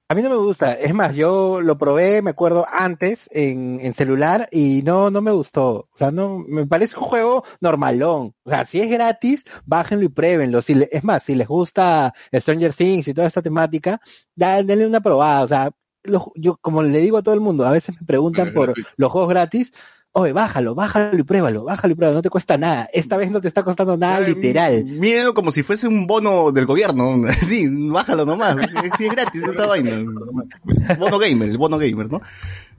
A 0.09 0.15
mí 0.15 0.21
no 0.23 0.29
me 0.29 0.37
gusta. 0.37 0.75
Es 0.75 0.93
más, 0.93 1.15
yo 1.15 1.63
lo 1.63 1.79
probé, 1.79 2.21
me 2.21 2.31
acuerdo, 2.31 2.67
antes 2.71 3.27
en, 3.33 3.79
en 3.81 3.95
celular 3.95 4.49
y 4.53 4.83
no, 4.85 5.11
no 5.11 5.23
me 5.23 5.31
gustó. 5.31 5.77
O 5.77 5.97
sea, 5.97 6.11
no, 6.11 6.45
me 6.47 6.67
parece 6.67 6.99
un 6.99 7.05
juego 7.05 7.43
normalón. 7.61 8.35
O 8.45 8.51
sea, 8.51 8.67
si 8.67 8.81
es 8.81 8.91
gratis, 8.91 9.45
bájenlo 9.65 10.05
y 10.05 10.09
pruébenlo. 10.11 10.61
Si 10.61 10.75
le- 10.75 10.91
es 10.93 11.03
más, 11.05 11.23
si 11.23 11.35
les 11.35 11.49
gusta 11.49 12.13
Stranger 12.35 12.75
Things 12.75 13.09
y 13.09 13.15
toda 13.15 13.27
esta 13.27 13.41
temática, 13.41 13.99
da- 14.35 14.63
denle 14.63 14.87
una 14.87 15.01
probada. 15.01 15.43
O 15.43 15.49
sea, 15.49 15.71
lo- 16.03 16.33
yo, 16.35 16.59
como 16.59 16.83
le 16.83 16.99
digo 16.99 17.17
a 17.17 17.23
todo 17.23 17.35
el 17.35 17.41
mundo, 17.41 17.67
a 17.67 17.71
veces 17.71 17.95
me 17.99 18.07
preguntan 18.07 18.49
por 18.55 18.75
los 18.97 19.11
juegos 19.11 19.31
gratis. 19.31 19.73
Oye, 20.17 20.33
bájalo, 20.33 20.77
bájalo 20.77 21.19
y 21.19 21.25
pruébalo, 21.25 21.65
bájalo 21.65 21.91
y 21.91 21.97
pruébalo, 21.97 22.19
no 22.19 22.23
te 22.23 22.31
cuesta 22.31 22.57
nada. 22.57 22.89
Esta 22.93 23.17
vez 23.17 23.33
no 23.33 23.41
te 23.41 23.49
está 23.49 23.65
costando 23.65 23.97
nada, 23.97 24.19
Ay, 24.19 24.33
literal. 24.33 24.85
Mírenlo 24.85 25.35
como 25.35 25.51
si 25.51 25.65
fuese 25.65 25.89
un 25.89 26.07
bono 26.07 26.53
del 26.53 26.67
gobierno. 26.67 27.23
Sí, 27.45 27.69
bájalo 27.89 28.25
nomás. 28.25 28.57
Sí, 28.97 29.07
es 29.07 29.11
gratis 29.11 29.43
esta 29.43 29.67
vaina. 29.67 29.91
Bono 31.01 31.19
gamer, 31.19 31.49
el 31.49 31.59
bono 31.59 31.79
gamer, 31.79 32.13
¿no? 32.13 32.21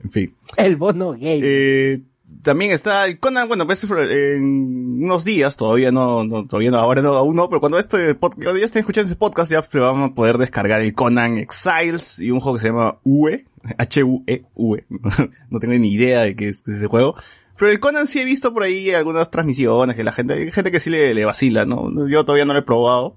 En 0.02 0.10
fin. 0.10 0.34
El 0.56 0.76
bono 0.76 1.12
gay. 1.12 1.40
Eh, 1.44 2.00
también 2.40 2.72
está 2.72 3.06
el 3.06 3.18
Conan, 3.18 3.48
bueno, 3.48 3.66
pues 3.66 3.84
en 3.84 5.04
unos 5.04 5.24
días, 5.24 5.56
todavía 5.56 5.92
no, 5.92 6.24
no 6.24 6.46
todavía 6.46 6.70
no, 6.70 6.78
ahora 6.78 7.02
no, 7.02 7.12
aún 7.14 7.36
no, 7.36 7.50
pero 7.50 7.60
cuando 7.60 7.78
este 7.78 8.14
podcast, 8.14 8.44
cuando 8.44 8.60
ya 8.60 8.64
estén 8.64 8.80
escuchando 8.80 9.12
este 9.12 9.18
podcast, 9.18 9.50
ya 9.50 9.62
van 9.80 10.02
a 10.02 10.14
poder 10.14 10.38
descargar 10.38 10.80
el 10.80 10.94
Conan 10.94 11.36
Exiles 11.36 12.18
y 12.18 12.30
un 12.30 12.40
juego 12.40 12.56
que 12.56 12.62
se 12.62 12.68
llama 12.68 12.96
UE, 13.04 13.44
H-U-E-V, 13.78 14.84
no 15.50 15.60
tengo 15.60 15.74
ni 15.74 15.92
idea 15.92 16.22
de 16.22 16.36
qué 16.36 16.48
es 16.48 16.62
ese 16.66 16.86
juego. 16.86 17.16
Pero 17.58 17.70
el 17.70 17.80
Conan 17.80 18.06
sí 18.06 18.18
he 18.20 18.24
visto 18.24 18.52
por 18.52 18.62
ahí 18.62 18.90
algunas 18.90 19.30
transmisiones 19.30 19.96
que 19.96 20.04
la 20.04 20.12
gente, 20.12 20.34
hay 20.34 20.50
gente 20.50 20.70
que 20.70 20.80
sí 20.80 20.90
le, 20.90 21.24
vacila, 21.24 21.64
¿no? 21.64 22.06
Yo 22.08 22.24
todavía 22.24 22.44
no 22.44 22.52
lo 22.52 22.58
he 22.58 22.62
probado. 22.62 23.16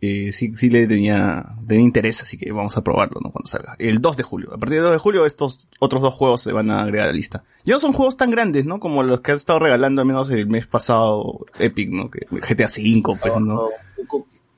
Eh, 0.00 0.32
sí, 0.32 0.52
sí 0.56 0.68
le 0.68 0.88
tenía, 0.88 1.46
interés, 1.70 2.22
así 2.22 2.36
que 2.36 2.50
vamos 2.50 2.76
a 2.76 2.82
probarlo, 2.82 3.20
¿no? 3.20 3.30
Cuando 3.30 3.48
salga. 3.48 3.76
El 3.78 4.00
2 4.00 4.16
de 4.16 4.22
julio. 4.22 4.48
A 4.52 4.58
partir 4.58 4.76
del 4.76 4.84
2 4.84 4.92
de 4.92 4.98
julio 4.98 5.26
estos 5.26 5.68
otros 5.78 6.02
dos 6.02 6.14
juegos 6.14 6.42
se 6.42 6.52
van 6.52 6.70
a 6.70 6.82
agregar 6.82 7.06
a 7.06 7.10
la 7.10 7.16
lista. 7.16 7.44
Ya 7.64 7.74
no 7.74 7.80
son 7.80 7.92
juegos 7.92 8.16
tan 8.16 8.30
grandes, 8.30 8.66
¿no? 8.66 8.80
Como 8.80 9.02
los 9.02 9.20
que 9.20 9.32
han 9.32 9.36
estado 9.36 9.60
regalando 9.60 10.00
al 10.00 10.06
menos 10.06 10.28
el 10.30 10.46
mes 10.48 10.66
pasado 10.66 11.46
Epic, 11.58 11.90
¿no? 11.90 12.08
GTA 12.08 12.66
V, 12.66 13.18
pues, 13.20 13.40
¿no? 13.40 13.68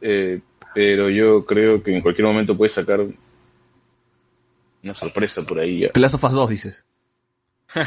eh, 0.01 0.41
pero 0.75 1.09
yo 1.09 1.47
creo 1.47 1.83
que 1.83 1.95
en 1.95 2.03
cualquier 2.03 2.27
momento 2.27 2.57
puedes 2.57 2.73
sacar 2.73 3.01
una 4.85 4.95
sorpresa 4.95 5.43
por 5.43 5.59
ahí 5.59 5.81
ya. 5.81 5.89
The 5.93 6.01
Last 6.01 6.15
of 6.15 6.25
Us 6.25 6.33
2, 6.33 6.51
dices. 6.51 6.87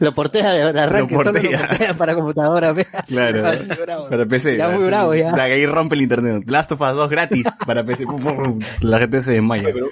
Lo 0.00 0.14
portea 0.14 0.52
de, 0.52 0.72
de 0.72 0.80
arranque, 0.80 1.12
Lo 1.12 1.24
solo 1.24 1.32
portea. 1.32 1.60
lo 1.60 1.66
portea 1.68 1.94
para 1.94 2.14
computadora. 2.14 2.74
Claro. 3.08 3.42
Bravo. 3.84 4.08
Para 4.08 4.26
PC. 4.26 4.56
Ya 4.56 4.68
muy 4.68 4.84
bravo, 4.86 5.12
ya. 5.14 5.32
la 5.34 5.46
que 5.46 5.54
ahí 5.54 5.66
rompe 5.66 5.96
el 5.96 6.02
internet. 6.02 6.44
The 6.46 6.52
Last 6.52 6.70
of 6.72 6.80
Us 6.80 6.92
2 6.94 7.10
gratis 7.10 7.46
para 7.66 7.84
PC. 7.84 8.04
La 8.80 8.98
gente 9.00 9.22
se 9.22 9.32
desmaya. 9.32 9.70
Pero, 9.72 9.86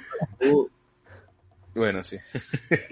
uh, 0.49 0.67
bueno, 1.77 2.03
sí. 2.03 2.17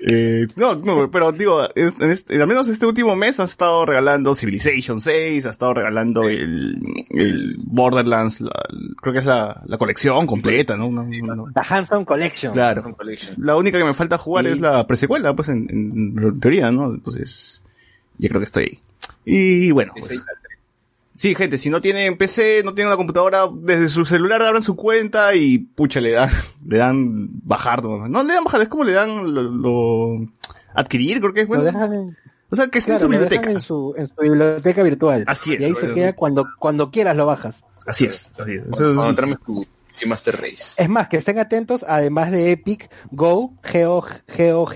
Eh, 0.08 0.46
no, 0.56 0.76
no, 0.76 1.10
pero 1.12 1.32
digo, 1.32 1.64
en 1.76 2.12
este- 2.12 2.40
al 2.40 2.48
menos 2.48 2.68
este 2.68 2.86
último 2.86 3.16
mes 3.16 3.40
han 3.40 3.46
estado 3.46 3.86
regalando 3.86 4.36
Civilization 4.36 5.02
6, 5.02 5.46
ha 5.46 5.50
estado 5.50 5.74
regalando 5.74 6.24
el, 6.30 6.78
el 7.10 7.56
Borderlands, 7.58 8.42
la- 8.42 8.52
creo 9.02 9.14
que 9.14 9.20
es 9.20 9.26
la, 9.26 9.62
la 9.68 9.78
colección 9.78 10.28
completa, 10.28 10.78
¿no? 10.78 10.90
No, 10.92 11.04
no, 11.04 11.36
no. 11.36 11.46
La 11.56 11.64
Handsome 11.68 12.06
Collection. 12.06 12.54
Claro. 12.54 12.96
Collection. 12.96 13.36
La 13.38 13.56
única 13.58 13.78
que 13.80 13.84
me 13.84 13.94
falta 13.94 14.18
jugar 14.18 14.46
es 14.48 14.60
la 14.62 14.86
presecuela, 14.88 15.36
pues 15.36 15.50
en, 15.50 15.68
en- 15.70 16.24
en 16.24 16.40
teoría, 16.40 16.72
¿no? 16.72 16.94
Entonces, 16.94 17.64
ya 18.18 18.30
creo 18.30 18.40
que 18.40 18.46
estoy 18.46 18.64
ahí. 18.64 18.80
Y 19.26 19.72
bueno, 19.72 19.94
pues, 20.00 20.24
Sí, 21.16 21.34
gente, 21.34 21.58
si 21.58 21.70
no 21.70 21.82
tienen 21.82 22.18
PC, 22.18 22.62
no 22.66 22.74
tienen 22.74 22.88
una 22.90 22.98
computadora, 22.98 23.48
desde 23.54 23.88
su 23.88 24.04
celular 24.06 24.42
abran 24.42 24.64
su 24.64 24.76
cuenta 24.76 25.34
y 25.34 25.58
pucha, 25.60 26.02
le 26.02 26.12
dan, 26.12 26.30
le 26.68 26.78
dan 26.78 27.30
bajar, 27.44 27.84
no, 27.84 28.08
no 28.08 28.24
le 28.24 28.34
dan 28.34 28.44
bajar, 28.44 28.62
es 28.62 28.68
como 28.68 28.84
le 28.84 28.92
dan 28.92 29.34
lo, 29.34 29.44
lo- 29.44 30.28
adquirir, 30.74 31.20
creo 31.22 31.34
que 31.34 31.42
es 31.42 31.46
Lo 31.48 31.56
bueno. 31.56 31.64
dejan 31.64 31.94
en, 31.94 32.18
O 32.52 32.56
sea, 32.56 32.68
que 32.68 32.80
esté 32.80 32.92
claro, 32.92 33.06
en 33.06 33.12
su 33.14 33.20
biblioteca. 33.20 33.52
en 33.52 33.62
su, 33.62 33.94
en 33.98 34.08
su 34.10 34.16
biblioteca 34.22 34.84
virtual. 34.84 35.24
Así 35.28 35.54
es, 35.54 35.62
Y 35.62 35.64
ahí 35.64 35.74
se 35.76 35.88
es. 35.88 35.94
queda 35.94 36.14
cuando, 36.14 36.46
cuando 36.60 36.92
quieras 36.92 37.16
lo 37.16 37.26
bajas. 37.26 37.64
Así 37.88 38.04
es, 38.06 38.34
así 38.38 38.54
es. 38.54 38.66
Eso 38.66 38.92
es- 38.92 38.98
Cuando 38.98 39.16
PC 39.88 40.08
Master 40.08 40.36
Race. 40.42 40.74
Es 40.84 40.90
más, 40.90 41.08
que 41.08 41.16
estén 41.16 41.40
atentos, 41.40 41.86
además 41.88 42.30
de 42.32 42.52
Epic, 42.52 42.90
Go, 43.12 43.54
GOG, 43.74 44.08
GOG, 44.38 44.74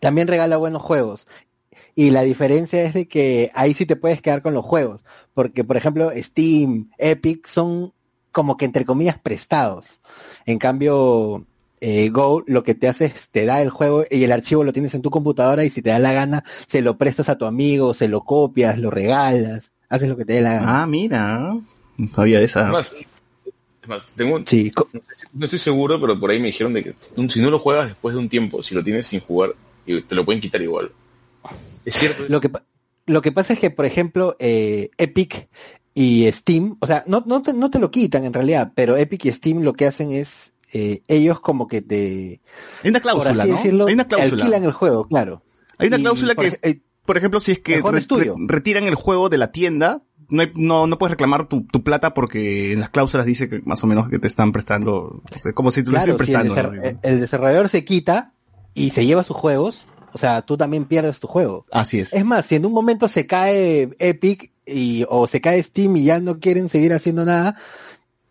también 0.00 0.26
regala 0.28 0.56
buenos 0.56 0.80
juegos. 0.80 1.28
Y 2.00 2.08
la 2.08 2.22
diferencia 2.22 2.82
es 2.82 2.94
de 2.94 3.06
que 3.06 3.50
ahí 3.54 3.74
sí 3.74 3.84
te 3.84 3.94
puedes 3.94 4.22
quedar 4.22 4.40
con 4.40 4.54
los 4.54 4.64
juegos. 4.64 5.04
Porque, 5.34 5.64
por 5.64 5.76
ejemplo, 5.76 6.10
Steam, 6.16 6.88
Epic 6.96 7.46
son 7.46 7.92
como 8.32 8.56
que 8.56 8.64
entre 8.64 8.86
comillas 8.86 9.18
prestados. 9.18 10.00
En 10.46 10.58
cambio, 10.58 11.44
eh, 11.82 12.08
Go 12.08 12.42
lo 12.46 12.64
que 12.64 12.74
te 12.74 12.88
hace 12.88 13.04
es 13.04 13.28
te 13.28 13.44
da 13.44 13.60
el 13.60 13.68
juego 13.68 14.06
y 14.10 14.24
el 14.24 14.32
archivo 14.32 14.64
lo 14.64 14.72
tienes 14.72 14.94
en 14.94 15.02
tu 15.02 15.10
computadora 15.10 15.62
y 15.62 15.68
si 15.68 15.82
te 15.82 15.90
da 15.90 15.98
la 15.98 16.14
gana, 16.14 16.42
se 16.66 16.80
lo 16.80 16.96
prestas 16.96 17.28
a 17.28 17.36
tu 17.36 17.44
amigo, 17.44 17.92
se 17.92 18.08
lo 18.08 18.22
copias, 18.22 18.78
lo 18.78 18.90
regalas, 18.90 19.70
haces 19.90 20.08
lo 20.08 20.16
que 20.16 20.24
te 20.24 20.32
dé 20.32 20.40
la 20.40 20.54
gana. 20.54 20.82
Ah, 20.82 20.86
mira. 20.86 21.54
No 21.98 22.14
sabía 22.14 22.38
de 22.38 22.44
esa. 22.46 22.64
Es 22.64 22.72
más, 22.72 22.96
es 23.82 23.88
más, 23.88 24.06
tengo, 24.16 24.40
Sí, 24.46 24.72
no 25.34 25.44
estoy 25.44 25.58
seguro, 25.58 26.00
pero 26.00 26.18
por 26.18 26.30
ahí 26.30 26.40
me 26.40 26.46
dijeron 26.46 26.72
de 26.72 26.82
que 26.82 26.94
si 27.28 27.42
no 27.42 27.50
lo 27.50 27.58
juegas 27.58 27.88
después 27.88 28.14
de 28.14 28.20
un 28.20 28.30
tiempo, 28.30 28.62
si 28.62 28.74
lo 28.74 28.82
tienes 28.82 29.06
sin 29.06 29.20
jugar, 29.20 29.50
y 29.84 30.00
te 30.00 30.14
lo 30.14 30.24
pueden 30.24 30.40
quitar 30.40 30.62
igual. 30.62 30.92
¿Es 31.84 31.94
cierto? 31.94 32.24
Lo 32.28 32.40
que, 32.40 32.50
lo 33.06 33.22
que 33.22 33.32
pasa 33.32 33.52
es 33.54 33.58
que, 33.60 33.70
por 33.70 33.86
ejemplo, 33.86 34.36
eh, 34.38 34.90
Epic 34.98 35.48
y 35.94 36.30
Steam, 36.32 36.76
o 36.80 36.86
sea, 36.86 37.04
no, 37.06 37.22
no, 37.26 37.42
te, 37.42 37.52
no 37.52 37.70
te 37.70 37.78
lo 37.78 37.90
quitan 37.90 38.24
en 38.24 38.32
realidad, 38.32 38.72
pero 38.74 38.96
Epic 38.96 39.24
y 39.26 39.32
Steam 39.32 39.62
lo 39.62 39.72
que 39.72 39.86
hacen 39.86 40.12
es, 40.12 40.52
eh, 40.72 41.02
ellos 41.08 41.40
como 41.40 41.66
que 41.66 41.82
te, 41.82 42.40
Hay 42.84 42.90
una 42.90 43.00
cláusula, 43.00 43.32
¿no? 43.44 43.52
decirlo, 43.56 43.86
Hay 43.86 43.94
una 43.94 44.06
cláusula. 44.06 44.42
alquilan 44.42 44.64
el 44.64 44.72
juego, 44.72 45.06
claro. 45.08 45.42
Hay 45.78 45.88
una 45.88 45.96
cláusula 45.98 46.34
que 46.34 46.46
es, 46.46 46.60
eh, 46.62 46.80
por 47.06 47.16
ejemplo, 47.16 47.40
si 47.40 47.52
es 47.52 47.58
que 47.58 47.80
re- 47.82 48.00
re- 48.00 48.32
retiran 48.46 48.84
el 48.84 48.94
juego 48.94 49.28
de 49.28 49.38
la 49.38 49.50
tienda, 49.50 50.02
no, 50.28 50.42
hay- 50.42 50.52
no, 50.54 50.86
no 50.86 50.96
puedes 50.98 51.10
reclamar 51.10 51.48
tu, 51.48 51.62
tu 51.66 51.82
plata 51.82 52.14
porque 52.14 52.72
en 52.72 52.80
las 52.80 52.90
cláusulas 52.90 53.26
dice 53.26 53.48
que 53.48 53.60
más 53.64 53.82
o 53.82 53.88
menos 53.88 54.08
que 54.08 54.20
te 54.20 54.28
están 54.28 54.52
prestando, 54.52 55.22
o 55.28 55.38
sea, 55.40 55.52
como 55.54 55.72
si 55.72 55.82
te 55.82 55.90
lo 55.90 55.96
claro, 55.96 56.04
si 56.04 56.10
el, 56.12 56.16
prestando. 56.16 56.54
el 57.02 57.18
desarrollador 57.20 57.68
se 57.68 57.84
quita 57.84 58.32
y 58.74 58.90
se 58.90 59.04
lleva 59.06 59.24
sus 59.24 59.36
juegos, 59.36 59.84
o 60.12 60.18
sea, 60.18 60.42
tú 60.42 60.56
también 60.56 60.84
pierdes 60.84 61.20
tu 61.20 61.26
juego. 61.26 61.64
Así 61.70 62.00
es. 62.00 62.12
Es 62.12 62.24
más, 62.24 62.46
si 62.46 62.56
en 62.56 62.66
un 62.66 62.72
momento 62.72 63.08
se 63.08 63.26
cae 63.26 63.90
Epic 63.98 64.52
y, 64.66 65.04
o 65.08 65.26
se 65.26 65.40
cae 65.40 65.62
Steam 65.62 65.96
y 65.96 66.04
ya 66.04 66.20
no 66.20 66.38
quieren 66.40 66.68
seguir 66.68 66.92
haciendo 66.92 67.24
nada, 67.24 67.56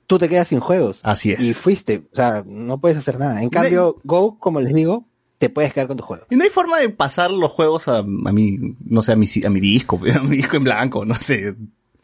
tú 0.07 0.17
te 0.17 0.29
quedas 0.29 0.47
sin 0.47 0.59
juegos. 0.59 0.99
Así 1.03 1.31
es. 1.31 1.41
Y 1.43 1.53
fuiste, 1.53 2.03
o 2.11 2.15
sea, 2.15 2.43
no 2.45 2.79
puedes 2.79 2.97
hacer 2.97 3.19
nada. 3.19 3.41
En 3.43 3.49
cambio, 3.49 3.95
Go, 4.03 4.37
como 4.39 4.59
les 4.61 4.73
digo, 4.73 5.05
te 5.37 5.49
puedes 5.49 5.73
quedar 5.73 5.87
con 5.87 5.97
tu 5.97 6.03
juego. 6.03 6.25
Y 6.29 6.35
no 6.35 6.43
hay 6.43 6.49
forma 6.49 6.79
de 6.79 6.89
pasar 6.89 7.31
los 7.31 7.51
juegos 7.51 7.87
a, 7.87 7.99
a 7.99 8.03
mi, 8.03 8.57
no 8.85 9.01
sé, 9.01 9.13
a 9.13 9.15
mi, 9.15 9.27
a 9.45 9.49
mi 9.49 9.59
disco, 9.59 9.99
a 10.15 10.19
mi 10.23 10.37
disco 10.37 10.57
en 10.57 10.63
blanco, 10.63 11.05
no 11.05 11.15
sé. 11.15 11.55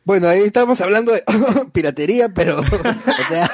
Bueno, 0.03 0.27
ahí 0.29 0.41
estamos 0.41 0.79
hablando 0.81 1.11
de 1.13 1.23
piratería, 1.73 2.29
pero, 2.29 2.59
o 2.61 3.27
sea, 3.27 3.49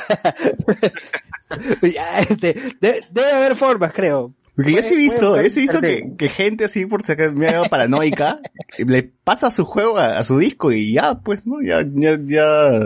ya, 1.94 2.20
este, 2.20 2.54
de- 2.80 3.04
debe 3.12 3.32
haber 3.32 3.56
formas, 3.56 3.94
creo. 3.94 4.34
Porque 4.56 4.74
yo 4.74 4.82
sí 4.82 4.94
he 4.94 4.98
visto, 4.98 5.42
yo 5.42 5.50
sí 5.50 5.60
he 5.60 5.62
visto 5.62 5.82
que, 5.82 6.14
que 6.18 6.30
gente 6.30 6.66
así, 6.66 6.86
por 6.86 7.04
si 7.04 7.14
acaso 7.14 7.32
me 7.34 7.48
ha 7.48 7.54
dado 7.54 7.66
paranoica, 7.66 8.40
le 8.78 9.04
pasa 9.04 9.50
su 9.52 9.66
juego 9.66 9.98
a, 9.98 10.18
a 10.18 10.24
su 10.24 10.38
disco 10.38 10.72
y 10.72 10.94
ya, 10.94 11.16
pues, 11.16 11.46
¿no? 11.46 11.62
Ya, 11.62 11.84
ya, 11.94 12.20
ya 12.24 12.86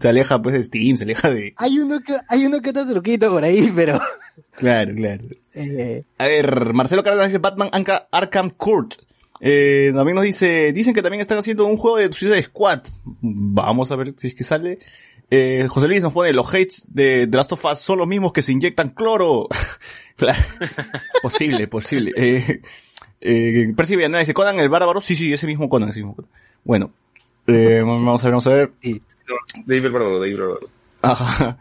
se 0.00 0.08
aleja, 0.08 0.40
pues, 0.40 0.54
de 0.54 0.64
Steam, 0.64 0.96
se 0.96 1.04
aleja 1.04 1.30
de... 1.30 1.54
Hay 1.56 1.78
uno 1.80 2.00
que, 2.00 2.16
hay 2.28 2.46
uno 2.46 2.60
que 2.60 2.70
otro 2.70 2.86
truquito 2.86 3.30
por 3.30 3.44
ahí, 3.44 3.72
pero, 3.74 4.00
Claro, 4.56 4.94
claro. 4.94 5.24
eh, 5.54 6.04
A 6.18 6.26
ver, 6.26 6.72
Marcelo 6.72 7.02
Cárdenas 7.02 7.28
dice 7.28 7.38
Batman 7.38 7.70
Arkham 8.10 8.50
Court. 8.50 8.94
Eh, 9.40 9.92
también 9.94 10.14
nos 10.14 10.24
dice, 10.24 10.72
dicen 10.72 10.94
que 10.94 11.02
también 11.02 11.20
están 11.20 11.36
haciendo 11.38 11.66
un 11.66 11.76
juego 11.76 11.98
de 11.98 12.10
Suicide 12.12 12.42
Squad. 12.44 12.80
Vamos 13.20 13.90
a 13.90 13.96
ver 13.96 14.14
si 14.16 14.28
es 14.28 14.34
que 14.34 14.44
sale. 14.44 14.78
Eh, 15.30 15.66
José 15.68 15.88
Luis 15.88 16.02
nos 16.02 16.12
pone, 16.12 16.32
los 16.32 16.48
hates 16.48 16.84
de 16.88 17.26
The 17.26 17.36
Last 17.36 17.52
of 17.52 17.64
Us 17.64 17.78
son 17.78 17.98
los 17.98 18.06
mismos 18.06 18.32
que 18.32 18.42
se 18.42 18.52
inyectan 18.52 18.90
cloro. 18.90 19.48
claro. 20.16 20.42
posible, 21.22 21.66
posible. 21.68 22.12
Eh, 22.16 22.60
eh, 23.20 23.72
Percy 23.76 23.96
Villanueva 23.96 24.20
dice, 24.20 24.34
Conan 24.34 24.60
el 24.60 24.68
bárbaro. 24.68 25.00
Sí, 25.00 25.16
sí, 25.16 25.32
ese 25.32 25.46
mismo 25.46 25.68
Conan, 25.68 25.88
ese 25.90 26.00
mismo 26.00 26.14
Conan. 26.14 26.30
Bueno. 26.64 26.92
Eh, 27.46 27.82
vamos 27.84 28.22
a 28.22 28.26
ver, 28.26 28.32
vamos 28.32 28.46
a 28.46 28.50
ver. 28.50 28.72
sí. 28.82 29.00
David 29.64 29.90
Bárbaro, 29.90 30.20
David 30.20 30.38
Bárbaro. 30.38 30.70
Ajá. 31.02 31.58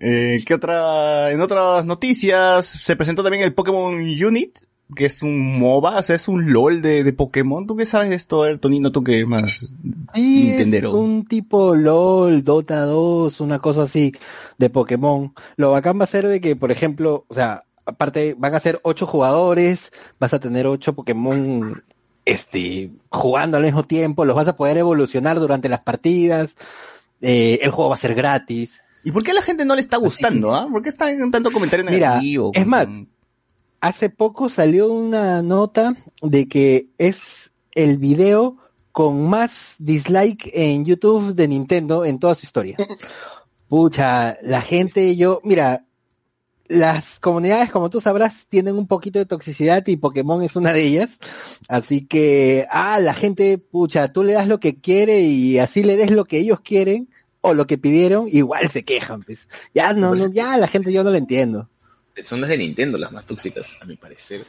Eh, 0.00 0.42
¿Qué 0.46 0.54
otra? 0.54 1.32
En 1.32 1.40
otras 1.40 1.84
noticias 1.84 2.66
se 2.66 2.96
presentó 2.96 3.22
también 3.22 3.42
el 3.42 3.54
Pokémon 3.54 3.94
Unit, 3.94 4.58
que 4.94 5.06
es 5.06 5.22
un 5.22 5.58
MOBA, 5.58 5.98
o 5.98 6.02
sea, 6.02 6.16
es 6.16 6.28
un 6.28 6.52
LOL 6.52 6.80
de, 6.80 7.04
de 7.04 7.12
Pokémon. 7.12 7.66
¿Tú 7.66 7.76
qué 7.76 7.84
sabes 7.84 8.08
de 8.08 8.16
esto, 8.16 8.40
ver, 8.40 8.58
Tonino? 8.58 8.90
¿Tú 8.90 9.04
qué 9.04 9.26
más? 9.26 9.66
Sí, 10.14 10.50
es 10.50 10.84
un 10.84 11.26
tipo 11.26 11.74
LOL, 11.74 12.42
Dota 12.42 12.80
2, 12.82 13.40
una 13.40 13.58
cosa 13.58 13.82
así 13.82 14.14
de 14.56 14.70
Pokémon. 14.70 15.34
Lo 15.56 15.72
bacán 15.72 15.98
va 16.00 16.04
a 16.04 16.08
ser 16.08 16.26
de 16.26 16.40
que, 16.40 16.56
por 16.56 16.72
ejemplo, 16.72 17.26
o 17.28 17.34
sea, 17.34 17.64
aparte 17.84 18.34
van 18.38 18.54
a 18.54 18.60
ser 18.60 18.80
ocho 18.82 19.06
jugadores, 19.06 19.92
vas 20.18 20.32
a 20.32 20.40
tener 20.40 20.66
ocho 20.66 20.94
Pokémon 20.94 21.82
este, 22.24 22.90
jugando 23.10 23.56
al 23.56 23.64
mismo 23.64 23.84
tiempo, 23.84 24.24
los 24.24 24.36
vas 24.36 24.48
a 24.48 24.56
poder 24.56 24.78
evolucionar 24.78 25.40
durante 25.40 25.68
las 25.68 25.82
partidas, 25.82 26.56
eh, 27.20 27.58
el 27.62 27.70
juego 27.70 27.90
va 27.90 27.94
a 27.94 27.98
ser 27.98 28.14
gratis. 28.14 28.80
¿Y 29.04 29.12
por 29.12 29.22
qué 29.22 29.30
a 29.30 29.34
la 29.34 29.42
gente 29.42 29.64
no 29.64 29.74
le 29.74 29.80
está 29.80 29.96
gustando, 29.96 30.54
ah? 30.54 30.68
¿Por 30.70 30.82
qué 30.82 30.88
está 30.88 31.10
en 31.10 31.30
tanto 31.30 31.50
comentario 31.50 31.84
Mira, 31.84 32.10
negativo? 32.10 32.50
es 32.54 32.66
más, 32.66 32.88
Hace 33.80 34.10
poco 34.10 34.48
salió 34.48 34.92
una 34.92 35.42
nota 35.42 35.96
de 36.20 36.48
que 36.48 36.88
es 36.98 37.52
el 37.74 37.98
video 37.98 38.56
con 38.90 39.28
más 39.28 39.76
dislike 39.78 40.50
en 40.52 40.84
YouTube 40.84 41.34
de 41.34 41.46
Nintendo 41.46 42.04
en 42.04 42.18
toda 42.18 42.34
su 42.34 42.44
historia. 42.44 42.76
Pucha, 43.68 44.38
la 44.42 44.62
gente, 44.62 45.14
yo, 45.14 45.40
mira, 45.44 45.84
las 46.66 47.20
comunidades, 47.20 47.70
como 47.70 47.88
tú 47.88 48.00
sabrás, 48.00 48.46
tienen 48.48 48.76
un 48.76 48.86
poquito 48.86 49.18
de 49.18 49.26
toxicidad 49.26 49.86
y 49.86 49.96
Pokémon 49.96 50.42
es 50.42 50.56
una 50.56 50.72
de 50.72 50.82
ellas. 50.82 51.18
Así 51.68 52.04
que, 52.04 52.66
ah, 52.70 52.98
la 53.00 53.14
gente, 53.14 53.58
pucha, 53.58 54.12
tú 54.12 54.24
le 54.24 54.32
das 54.32 54.48
lo 54.48 54.58
que 54.58 54.80
quiere 54.80 55.20
y 55.20 55.58
así 55.58 55.82
le 55.82 55.96
des 55.96 56.10
lo 56.10 56.24
que 56.24 56.38
ellos 56.38 56.60
quieren 56.60 57.08
o 57.40 57.54
lo 57.54 57.66
que 57.66 57.78
pidieron, 57.78 58.26
igual 58.28 58.70
se 58.70 58.82
quejan, 58.82 59.22
pues. 59.22 59.48
Ya 59.74 59.92
no, 59.92 60.14
no 60.14 60.26
ya 60.32 60.56
la 60.58 60.66
gente 60.66 60.92
yo 60.92 61.04
no 61.04 61.10
la 61.10 61.18
entiendo. 61.18 61.68
Son 62.24 62.40
las 62.40 62.50
de 62.50 62.58
Nintendo 62.58 62.98
las 62.98 63.12
más 63.12 63.24
tóxicas, 63.26 63.76
a 63.80 63.84
mi 63.84 63.96
parecer. 63.96 64.44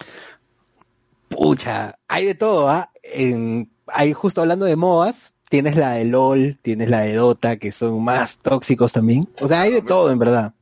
pucha, 1.29 1.97
hay 2.07 2.25
de 2.25 2.35
todo, 2.35 2.69
¿ah? 2.69 2.91
En- 3.03 3.69
Hay 3.91 4.13
justo 4.13 4.41
hablando 4.41 4.65
de 4.65 4.75
MOAs, 4.75 5.33
tienes 5.49 5.75
la 5.75 5.93
de 5.93 6.05
LOL, 6.05 6.59
tienes 6.61 6.89
la 6.89 6.99
de 7.01 7.15
Dota, 7.15 7.57
que 7.57 7.71
son 7.71 8.03
más 8.03 8.37
tóxicos 8.37 8.91
también. 8.93 9.27
O 9.41 9.47
sea, 9.47 9.61
hay 9.61 9.73
de 9.73 9.81
todo, 9.81 10.11
en 10.11 10.19
verdad. 10.19 10.53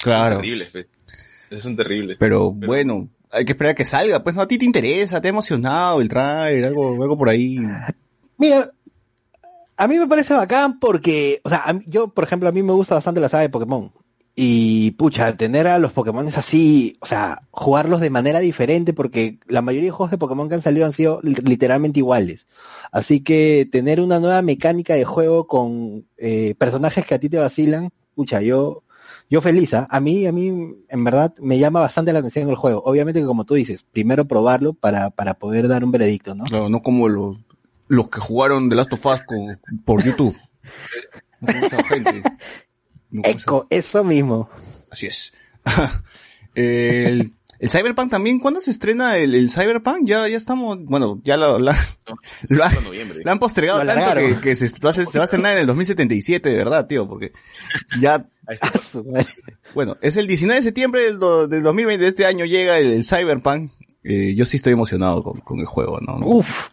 Son 0.00 0.12
Claro. 0.12 0.36
terribles, 0.36 0.68
pe. 0.70 0.86
Esos 1.50 1.64
son 1.64 1.74
terribles. 1.76 2.16
Pero 2.20 2.52
bueno, 2.52 3.08
hay 3.32 3.44
que 3.44 3.50
esperar 3.52 3.72
a 3.72 3.74
que 3.74 3.84
salga. 3.84 4.22
Pues 4.22 4.36
no, 4.36 4.42
a 4.42 4.46
ti 4.46 4.58
te 4.58 4.64
interesa, 4.64 5.20
te 5.20 5.26
ha 5.26 5.30
emocionado 5.30 6.00
el 6.00 6.08
trailer, 6.08 6.66
algo, 6.66 7.02
algo 7.02 7.18
por 7.18 7.28
ahí. 7.30 7.58
Mira, 8.36 8.70
a 9.76 9.88
mí 9.88 9.98
me 9.98 10.06
parece 10.06 10.34
bacán 10.34 10.78
porque, 10.78 11.40
o 11.42 11.48
sea, 11.48 11.64
mí- 11.72 11.82
yo, 11.88 12.06
por 12.08 12.22
ejemplo, 12.22 12.48
a 12.48 12.52
mí 12.52 12.62
me 12.62 12.72
gusta 12.74 12.94
bastante 12.94 13.20
la 13.20 13.28
saga 13.28 13.42
de 13.42 13.48
Pokémon. 13.48 13.90
Y, 14.40 14.92
pucha, 14.92 15.36
tener 15.36 15.66
a 15.66 15.80
los 15.80 15.92
Pokémon 15.92 16.28
así, 16.28 16.96
o 17.00 17.06
sea, 17.06 17.40
jugarlos 17.50 18.00
de 18.00 18.08
manera 18.08 18.38
diferente 18.38 18.92
porque 18.92 19.40
la 19.48 19.62
mayoría 19.62 19.88
de 19.88 19.96
juegos 19.96 20.12
de 20.12 20.18
Pokémon 20.18 20.48
que 20.48 20.54
han 20.54 20.60
salido 20.62 20.86
han 20.86 20.92
sido 20.92 21.18
li- 21.24 21.34
literalmente 21.42 21.98
iguales. 21.98 22.46
Así 22.92 23.20
que 23.20 23.68
tener 23.72 24.00
una 24.00 24.20
nueva 24.20 24.40
mecánica 24.42 24.94
de 24.94 25.04
juego 25.04 25.48
con 25.48 26.06
eh, 26.18 26.54
personajes 26.56 27.04
que 27.04 27.16
a 27.16 27.18
ti 27.18 27.28
te 27.28 27.38
vacilan, 27.38 27.90
pucha, 28.14 28.40
yo, 28.40 28.84
yo 29.28 29.40
feliz, 29.40 29.74
¿ah? 29.74 29.88
A 29.90 29.98
mí, 29.98 30.24
a 30.24 30.30
mí, 30.30 30.52
en 30.88 31.02
verdad, 31.04 31.34
me 31.40 31.58
llama 31.58 31.80
bastante 31.80 32.12
la 32.12 32.20
atención 32.20 32.48
el 32.48 32.54
juego. 32.54 32.80
Obviamente 32.84 33.18
que 33.18 33.26
como 33.26 33.44
tú 33.44 33.54
dices, 33.54 33.84
primero 33.90 34.26
probarlo 34.26 34.72
para, 34.72 35.10
para 35.10 35.34
poder 35.34 35.66
dar 35.66 35.82
un 35.82 35.90
veredicto, 35.90 36.36
¿no? 36.36 36.44
No, 36.52 36.68
no 36.68 36.80
como 36.80 37.08
los, 37.08 37.36
los 37.88 38.08
que 38.08 38.20
jugaron 38.20 38.68
The 38.68 38.76
Last 38.76 38.92
of 38.92 39.04
Us 39.04 39.20
con- 39.26 39.58
por 39.84 40.04
YouTube. 40.04 40.36
Esa 41.42 41.82
gente. 41.82 42.22
Eco, 43.24 43.66
eso 43.70 44.04
mismo. 44.04 44.48
Así 44.90 45.06
es. 45.06 45.32
el, 46.54 47.32
el 47.58 47.70
Cyberpunk 47.70 48.10
también, 48.10 48.38
¿cuándo 48.38 48.60
se 48.60 48.70
estrena 48.70 49.16
el, 49.16 49.34
el 49.34 49.50
Cyberpunk? 49.50 50.06
Ya, 50.06 50.28
ya 50.28 50.36
estamos, 50.36 50.78
bueno, 50.84 51.20
ya 51.24 51.36
lo, 51.36 51.58
la- 51.58 51.76
lo, 52.48 52.64
ha- 52.64 52.72
lo 53.24 53.30
han 53.30 53.38
postergado 53.38 53.82
Lo 53.82 53.94
tanto 53.94 54.14
que, 54.20 54.40
que 54.40 54.54
se, 54.56 54.68
va 54.84 54.90
a, 54.90 54.92
se 54.92 55.18
va 55.18 55.22
a 55.22 55.24
estrenar 55.24 55.52
en 55.54 55.60
el 55.60 55.66
2077, 55.66 56.48
de 56.48 56.56
verdad, 56.56 56.86
tío, 56.86 57.08
porque 57.08 57.32
ya, 58.00 58.26
Ahí 58.46 58.54
está. 58.60 58.78
Su 58.82 59.04
madre. 59.04 59.26
bueno, 59.74 59.96
es 60.00 60.16
el 60.16 60.26
19 60.26 60.60
de 60.60 60.62
septiembre 60.62 61.02
del, 61.02 61.18
do- 61.18 61.48
del 61.48 61.62
2020, 61.62 62.02
de 62.02 62.08
este 62.08 62.26
año 62.26 62.44
llega 62.44 62.78
el, 62.78 62.92
el 62.92 63.04
Cyberpunk. 63.04 63.72
Eh, 64.04 64.34
yo 64.34 64.46
sí 64.46 64.56
estoy 64.56 64.72
emocionado 64.72 65.22
con, 65.22 65.40
con 65.40 65.58
el 65.60 65.66
juego, 65.66 65.98
¿no? 66.00 66.18
Uf, 66.24 66.68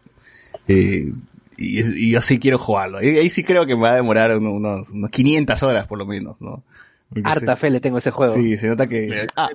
Eh, 0.68 1.12
y, 1.58 2.08
y 2.08 2.12
yo 2.12 2.22
sí 2.22 2.40
quiero 2.40 2.58
jugarlo. 2.58 2.98
Ahí, 3.00 3.10
ahí 3.18 3.30
sí 3.30 3.44
creo 3.44 3.66
que 3.66 3.76
me 3.76 3.82
va 3.84 3.92
a 3.94 3.96
demorar 3.96 4.38
uno- 4.38 4.52
unos, 4.54 4.90
unos 4.90 5.10
500 5.10 5.64
horas 5.64 5.88
por 5.88 5.98
lo 5.98 6.06
menos, 6.06 6.36
¿no? 6.40 6.64
Porque 7.10 7.22
harta 7.30 7.56
se- 7.56 7.62
fe 7.62 7.70
le 7.70 7.80
tengo 7.80 7.98
a 7.98 8.00
ese 8.00 8.12
juego. 8.12 8.34
Sí, 8.34 8.58
se 8.58 8.68
nota 8.68 8.88
que... 8.88 9.02
Mira, 9.02 9.28
Ah, 9.36 9.50